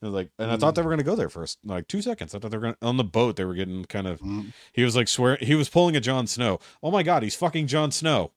Was 0.02 0.12
like, 0.12 0.30
and 0.38 0.52
I 0.52 0.58
thought 0.58 0.76
they 0.76 0.82
were 0.82 0.90
gonna 0.92 1.04
go 1.04 1.16
there 1.16 1.30
first. 1.30 1.58
Like 1.64 1.88
two 1.88 2.02
seconds. 2.02 2.36
I 2.36 2.40
thought 2.40 2.52
they 2.52 2.58
were 2.58 2.64
gonna 2.64 2.78
on 2.82 2.98
the 2.98 3.04
boat, 3.04 3.36
they 3.38 3.46
were 3.46 3.56
getting 3.56 3.86
kind 3.86 4.08
of 4.08 4.20
Mhm. 4.20 4.54
he 4.74 4.84
was 4.84 4.96
like 4.96 5.08
swear 5.08 5.38
he 5.42 5.56
was 5.56 5.70
pulling 5.70 5.96
a 5.96 6.00
Jon 6.02 6.28
Snow. 6.28 6.60
Oh 6.84 6.92
my 6.92 7.02
god, 7.02 7.24
he's 7.24 7.36
fucking 7.36 7.68
Jon 7.68 7.92
Snow. 7.92 8.32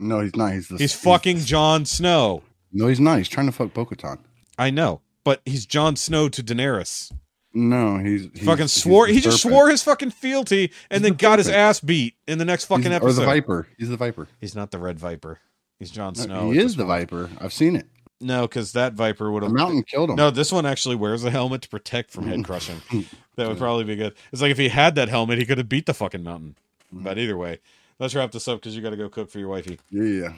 No, 0.00 0.20
he's 0.20 0.34
not. 0.34 0.52
He's 0.52 0.68
the, 0.68 0.78
He's 0.78 0.92
fucking 0.94 1.38
Jon 1.40 1.84
Snow. 1.84 2.42
No, 2.72 2.88
he's 2.88 2.98
not. 3.00 3.18
He's 3.18 3.28
trying 3.28 3.46
to 3.46 3.52
fuck 3.52 3.72
Bo-Katan. 3.72 4.18
I 4.58 4.70
know. 4.70 5.00
But 5.24 5.42
he's 5.44 5.66
Jon 5.66 5.94
Snow 5.94 6.28
to 6.30 6.42
Daenerys. 6.42 7.12
No, 7.54 7.98
he's, 7.98 8.28
he's 8.34 8.44
fucking 8.44 8.68
swore 8.68 9.06
the 9.06 9.12
he 9.12 9.20
just 9.20 9.42
swore 9.42 9.68
his 9.68 9.82
fucking 9.82 10.10
fealty 10.10 10.72
and 10.90 10.96
He's 10.98 11.02
then 11.02 11.12
the 11.12 11.18
got 11.18 11.38
his 11.38 11.48
ass 11.50 11.80
beat 11.80 12.14
in 12.26 12.38
the 12.38 12.46
next 12.46 12.64
fucking 12.64 12.84
He's- 12.86 12.96
episode. 12.96 13.22
Or 13.22 13.26
the 13.26 13.26
Viper. 13.26 13.68
He's 13.78 13.90
the 13.90 13.96
Viper. 13.98 14.26
He's 14.40 14.54
not 14.56 14.70
the 14.70 14.78
Red 14.78 14.98
Viper. 14.98 15.38
He's 15.78 15.90
Jon 15.90 16.14
No, 16.16 16.22
Snow. 16.24 16.50
he 16.50 16.58
is 16.58 16.76
the 16.76 16.84
point. 16.86 17.10
Viper. 17.10 17.30
I've 17.40 17.52
seen 17.52 17.76
it. 17.76 17.86
No, 18.22 18.42
because 18.42 18.72
that 18.72 18.94
Viper 18.94 19.30
would 19.30 19.42
have. 19.42 19.52
mountain 19.52 19.82
killed 19.82 20.10
him. 20.10 20.16
No, 20.16 20.30
this 20.30 20.52
one 20.52 20.64
actually 20.64 20.96
wears 20.96 21.24
a 21.24 21.30
helmet 21.30 21.62
to 21.62 21.68
protect 21.68 22.10
from 22.10 22.26
head 22.26 22.44
crushing. 22.44 22.80
that 23.36 23.48
would 23.48 23.58
probably 23.58 23.84
be 23.84 23.96
good. 23.96 24.14
It's 24.32 24.40
like 24.40 24.50
if 24.50 24.58
he 24.58 24.68
had 24.68 24.94
that 24.94 25.08
helmet, 25.08 25.38
he 25.38 25.44
could 25.44 25.58
have 25.58 25.68
beat 25.68 25.86
the 25.86 25.94
fucking 25.94 26.22
mountain. 26.22 26.56
Mhm. 26.94 27.02
But 27.04 27.18
either 27.18 27.36
way, 27.36 27.58
let's 27.98 28.14
wrap 28.14 28.30
this 28.32 28.46
up 28.48 28.60
because 28.60 28.76
you 28.76 28.82
got 28.82 28.90
to 28.90 28.96
go 28.96 29.08
cook 29.08 29.30
for 29.30 29.38
your 29.38 29.48
wifey. 29.48 29.78
Yeah, 29.90 30.02
yeah. 30.04 30.32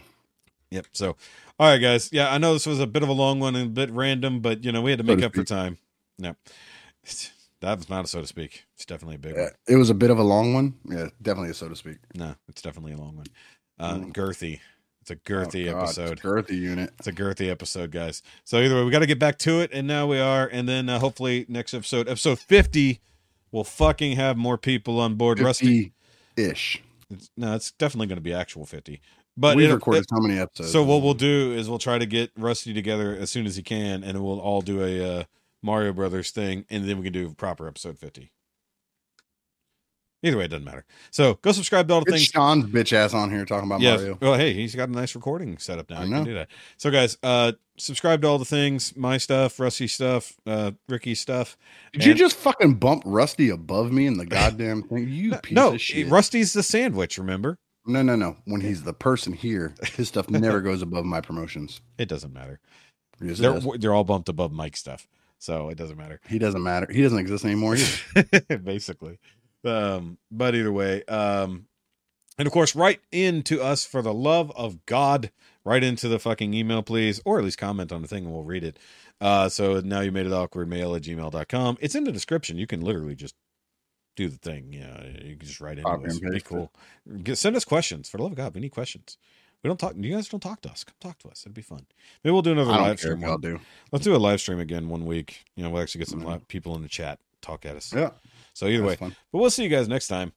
Yep. 0.71 0.87
So, 0.93 1.17
all 1.59 1.69
right, 1.71 1.79
guys. 1.79 2.09
Yeah, 2.13 2.33
I 2.33 2.39
know 2.39 2.53
this 2.53 2.67
was 2.67 2.81
a 2.81 2.87
bit 2.87 3.03
of 3.03 3.09
a 3.09 3.13
long 3.13 3.39
one 3.39 3.55
and 3.55 3.67
a 3.67 3.71
bit 3.71 3.91
random, 3.91 4.41
but 4.41 4.65
you 4.65 4.73
know 4.73 4.83
we 4.83 4.91
had 4.91 4.99
to 4.99 5.05
So 5.05 5.13
make 5.13 5.21
to 5.21 5.27
up 5.27 5.35
for 5.35 5.45
time. 5.45 5.79
No, 6.19 6.35
that 7.61 7.79
was 7.79 7.89
not 7.89 8.05
a 8.05 8.09
so 8.09 8.21
to 8.21 8.27
speak. 8.27 8.65
It's 8.75 8.85
definitely 8.85 9.17
a 9.17 9.19
big 9.19 9.35
Yeah, 9.37 9.43
one. 9.43 9.51
It 9.69 9.77
was 9.77 9.91
a 9.91 9.95
bit 9.95 10.11
of 10.11 10.19
a 10.19 10.23
long 10.23 10.55
one. 10.55 10.75
Yeah, 10.89 11.09
definitely 11.23 11.51
a 11.51 11.55
so 11.55 11.69
to 11.69 11.77
speak. 11.77 11.99
No, 12.15 12.35
it's 12.49 12.63
definitely 12.63 12.93
a 12.93 12.97
long 12.99 13.17
one. 13.17 13.27
Uh, 13.79 13.95
Mm. 13.97 14.13
Girthy. 14.13 14.61
It's 15.05 15.11
a 15.11 15.17
girthy 15.17 15.69
Oh, 15.69 15.73
God, 15.73 15.83
episode. 15.83 16.13
it's 16.13 16.21
a 16.23 16.27
girthy 16.27 16.59
unit. 16.59 16.91
It's 16.99 17.07
a 17.07 17.13
girthy 17.13 17.51
episode, 17.51 17.91
guys. 17.91 18.23
So 18.45 18.59
either 18.59 18.75
way, 18.75 18.85
we 18.85 18.91
got 18.91 19.01
to 19.01 19.07
get 19.07 19.19
back 19.19 19.37
to 19.41 19.61
it, 19.61 19.69
and 19.71 19.87
now 19.87 20.07
we 20.07 20.19
are. 20.19 20.49
And 20.51 20.67
then 20.67 20.89
uh, 20.89 20.99
hopefully 20.99 21.45
next 21.47 21.75
episode, 21.75 22.09
episode 22.09 22.39
fifty, 22.39 23.01
we'll 23.53 23.65
fucking 23.65 24.17
have 24.17 24.39
more 24.39 24.57
people 24.57 24.99
on 25.01 25.17
board. 25.17 25.41
Rusty, 25.41 25.93
ish. 26.39 26.83
it's, 27.11 27.29
no, 27.37 27.55
it's 27.55 27.73
definitely 27.73 28.07
going 28.07 28.17
to 28.17 28.23
be 28.23 28.33
actual 28.33 28.65
fifty. 28.65 29.03
But 29.37 29.57
We've 29.57 29.71
recorded 29.71 30.07
so 30.09 30.21
many 30.23 30.41
episodes. 30.41 30.73
So 30.73 30.83
what 30.83 31.03
we'll 31.03 31.13
do 31.13 31.53
is 31.53 31.69
we'll 31.69 31.79
try 31.79 31.99
to 31.99 32.07
get 32.07 32.31
Rusty 32.35 32.73
together 32.73 33.15
as 33.15 33.29
soon 33.29 33.45
as 33.45 33.57
he 33.57 33.63
can, 33.63 34.03
and 34.05 34.25
we'll 34.25 34.41
all 34.41 34.63
do 34.63 34.83
a 34.83 35.21
uh, 35.21 35.25
Mario 35.61 35.93
Brothers 35.93 36.31
thing, 36.31 36.65
and 36.71 36.89
then 36.89 36.97
we 36.97 37.05
can 37.05 37.13
do 37.13 37.35
proper 37.35 37.69
episode 37.69 37.99
fifty. 37.99 38.31
Either 40.25 40.39
way, 40.39 40.45
it 40.47 40.49
doesn't 40.49 40.65
matter. 40.65 40.85
So 41.11 41.35
go 41.43 41.53
subscribe 41.53 41.87
to 41.89 41.95
all 41.95 42.01
the 42.01 42.07
Get 42.07 42.13
things. 42.13 42.25
Sean's 42.29 42.65
bitch 42.65 42.93
ass 42.93 43.13
on 43.15 43.31
here 43.31 43.45
talking 43.45 43.69
about 43.69 43.81
Yes. 43.83 44.01
Mario. 44.01 44.19
Well, 44.21 44.35
hey, 44.35 44.55
he's 44.55 44.75
got 44.75 44.89
a 44.89 44.93
nice 44.93 45.15
recording 45.15 45.59
setup 45.59 45.91
now. 45.91 46.01
I 46.01 46.05
You 46.05 46.11
know. 46.11 46.17
can 46.19 46.25
do 46.25 46.35
that. 46.35 46.49
So, 46.79 46.91
guys, 46.91 47.19
uh, 47.23 47.53
subscribe 47.77 48.23
to 48.23 48.29
all 48.29 48.39
the 48.39 48.45
things. 48.45 48.97
My 48.97 49.19
stuff, 49.19 49.61
Rusty 49.61 49.87
stuff, 49.87 50.35
uh, 50.47 50.73
Rikki's 50.89 51.21
stuff. 51.21 51.57
Did 51.93 52.07
you 52.07 52.15
just 52.15 52.37
fucking 52.37 52.75
bump 52.77 53.03
Rusty 53.05 53.51
above 53.51 53.93
me 53.93 54.07
in 54.07 54.17
the 54.17 54.27
goddamn 54.27 54.83
thing? 54.85 55.09
You 55.09 55.37
piece 55.43 55.55
no, 55.55 55.75
of 55.75 55.81
shit. 55.81 56.09
Rusty's 56.09 56.53
the 56.55 56.63
sandwich. 56.63 57.19
Remember, 57.19 57.59
no, 57.87 58.03
no, 58.03 58.17
no. 58.17 58.37
When 58.47 58.63
he's 58.63 58.83
the 58.83 58.95
person 58.95 59.35
here, 59.35 59.75
his 59.95 60.09
stuff 60.09 60.31
never 60.31 60.63
goes 60.63 60.81
above 60.81 61.05
my 61.05 61.21
promotions. 61.21 61.81
it 61.99 62.09
doesn't 62.09 62.33
matter. 62.33 62.61
Yes, 63.21 63.39
They're 63.39 63.61
they're 63.79 63.95
all 63.95 64.05
bumped 64.05 64.29
above 64.31 64.53
Mike's 64.53 64.81
stuff, 64.81 65.07
so 65.39 65.69
it 65.69 65.77
doesn't 65.77 65.97
matter. 65.99 66.21
He 66.29 66.39
doesn't 66.39 66.63
matter. 66.63 66.91
He 66.91 67.03
doesn't 67.03 67.19
exist 67.19 67.45
anymore 67.45 67.77
basically. 68.65 69.19
Um, 69.65 70.19
but 70.31 70.55
either 70.55 70.73
way, 70.73 71.03
um, 71.05 71.67
and 72.39 72.47
of 72.47 72.53
course, 72.53 72.75
write 72.75 73.01
in 73.13 73.43
to 73.45 73.63
us 73.63 73.85
for 73.85 74.03
the 74.03 74.13
love 74.15 74.51
of 74.57 74.85
God. 74.87 75.31
Write 75.65 75.83
into 75.85 76.09
the 76.09 76.19
fucking 76.19 76.53
email, 76.53 76.83
please, 76.83 77.21
or 77.25 77.39
at 77.39 77.45
least 77.45 77.57
comment 77.59 77.91
on 77.93 78.03
the 78.03 78.09
thing 78.09 78.25
and 78.25 78.33
we'll 78.35 78.43
read 78.43 78.65
it. 78.65 78.79
Uh, 79.21 79.49
so 79.49 79.81
now 79.81 80.01
you 80.01 80.13
made 80.13 80.27
it 80.27 80.33
awkward 80.33 80.69
mail 80.69 80.95
at 80.95 81.03
gmail.com. 81.03 81.79
It's 81.81 81.95
in 81.95 82.05
the 82.05 82.13
description. 82.13 82.59
You 82.59 82.67
can 82.67 82.83
literally 82.83 83.15
just 83.15 83.35
do 84.17 84.29
the 84.29 84.37
thing. 84.37 84.73
Yeah, 84.73 85.03
you 85.25 85.37
can 85.37 85.47
just 85.47 85.61
write 85.61 85.79
in. 85.79 85.85
Copy 85.85 86.05
It's 86.05 86.15
and 86.15 86.23
pretty 86.23 86.37
paste 86.41 86.47
it. 86.47 86.49
cool. 86.49 86.73
Get, 87.23 87.39
send 87.39 87.57
us 87.57 87.65
questions. 87.65 88.11
For 88.11 88.19
the 88.19 88.25
love 88.25 88.33
of 88.33 88.37
God, 88.37 88.55
we 88.55 88.61
need 88.61 88.71
questions. 88.73 89.17
We 89.63 89.69
don't 89.69 89.81
talk. 89.81 89.95
You 89.97 90.15
guys 90.15 90.29
don't 90.29 90.41
talk 90.43 90.61
to 90.63 90.71
us. 90.71 90.85
Come 90.85 90.95
talk 91.01 91.19
to 91.21 91.29
us. 91.29 91.43
It'd 91.45 91.55
be 91.55 91.63
fun. 91.63 91.87
Maybe 92.23 92.33
we'll 92.33 92.43
do 92.43 92.53
another 92.53 92.73
live 92.73 92.99
stream. 92.99 93.23
One. 93.23 93.41
do. 93.41 93.59
Let's 93.93 94.05
do 94.05 94.15
a 94.15 94.19
live 94.19 94.41
stream 94.41 94.59
again 94.59 94.91
one 94.91 95.07
week. 95.07 95.45
You 95.57 95.63
know, 95.63 95.71
we'll 95.71 95.81
actually 95.83 96.01
get 96.01 96.09
some 96.09 96.21
Mhm. 96.23 96.47
people 96.49 96.77
in 96.77 96.83
the 96.83 96.89
chat 96.89 97.19
talk 97.41 97.65
at 97.65 97.75
us. 97.75 97.91
Yeah. 97.95 98.11
So 98.55 98.67
either 98.69 98.85
way, 98.85 98.95
fun. 98.97 99.15
but 99.33 99.39
we'll 99.39 99.51
see 99.51 99.65
you 99.65 99.69
guys 99.69 99.89
next 99.89 100.07
time. 100.09 100.33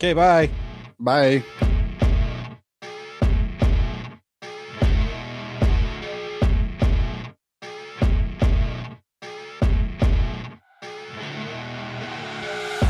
Okay, 0.00 0.14
bye. 0.14 0.50
Bye. 0.98 1.42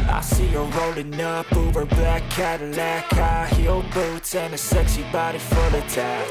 I 0.09 0.21
see 0.23 0.47
her 0.47 0.61
rolling 0.61 1.21
up, 1.21 1.51
Uber 1.53 1.85
black 1.87 2.23
Cadillac, 2.31 3.05
high 3.11 3.49
heel 3.57 3.85
boots, 3.93 4.35
and 4.37 4.55
a 4.55 4.59
sexy 4.59 5.03
body 5.13 5.39
full 5.39 5.75
of 5.75 5.87
tats. 5.89 6.31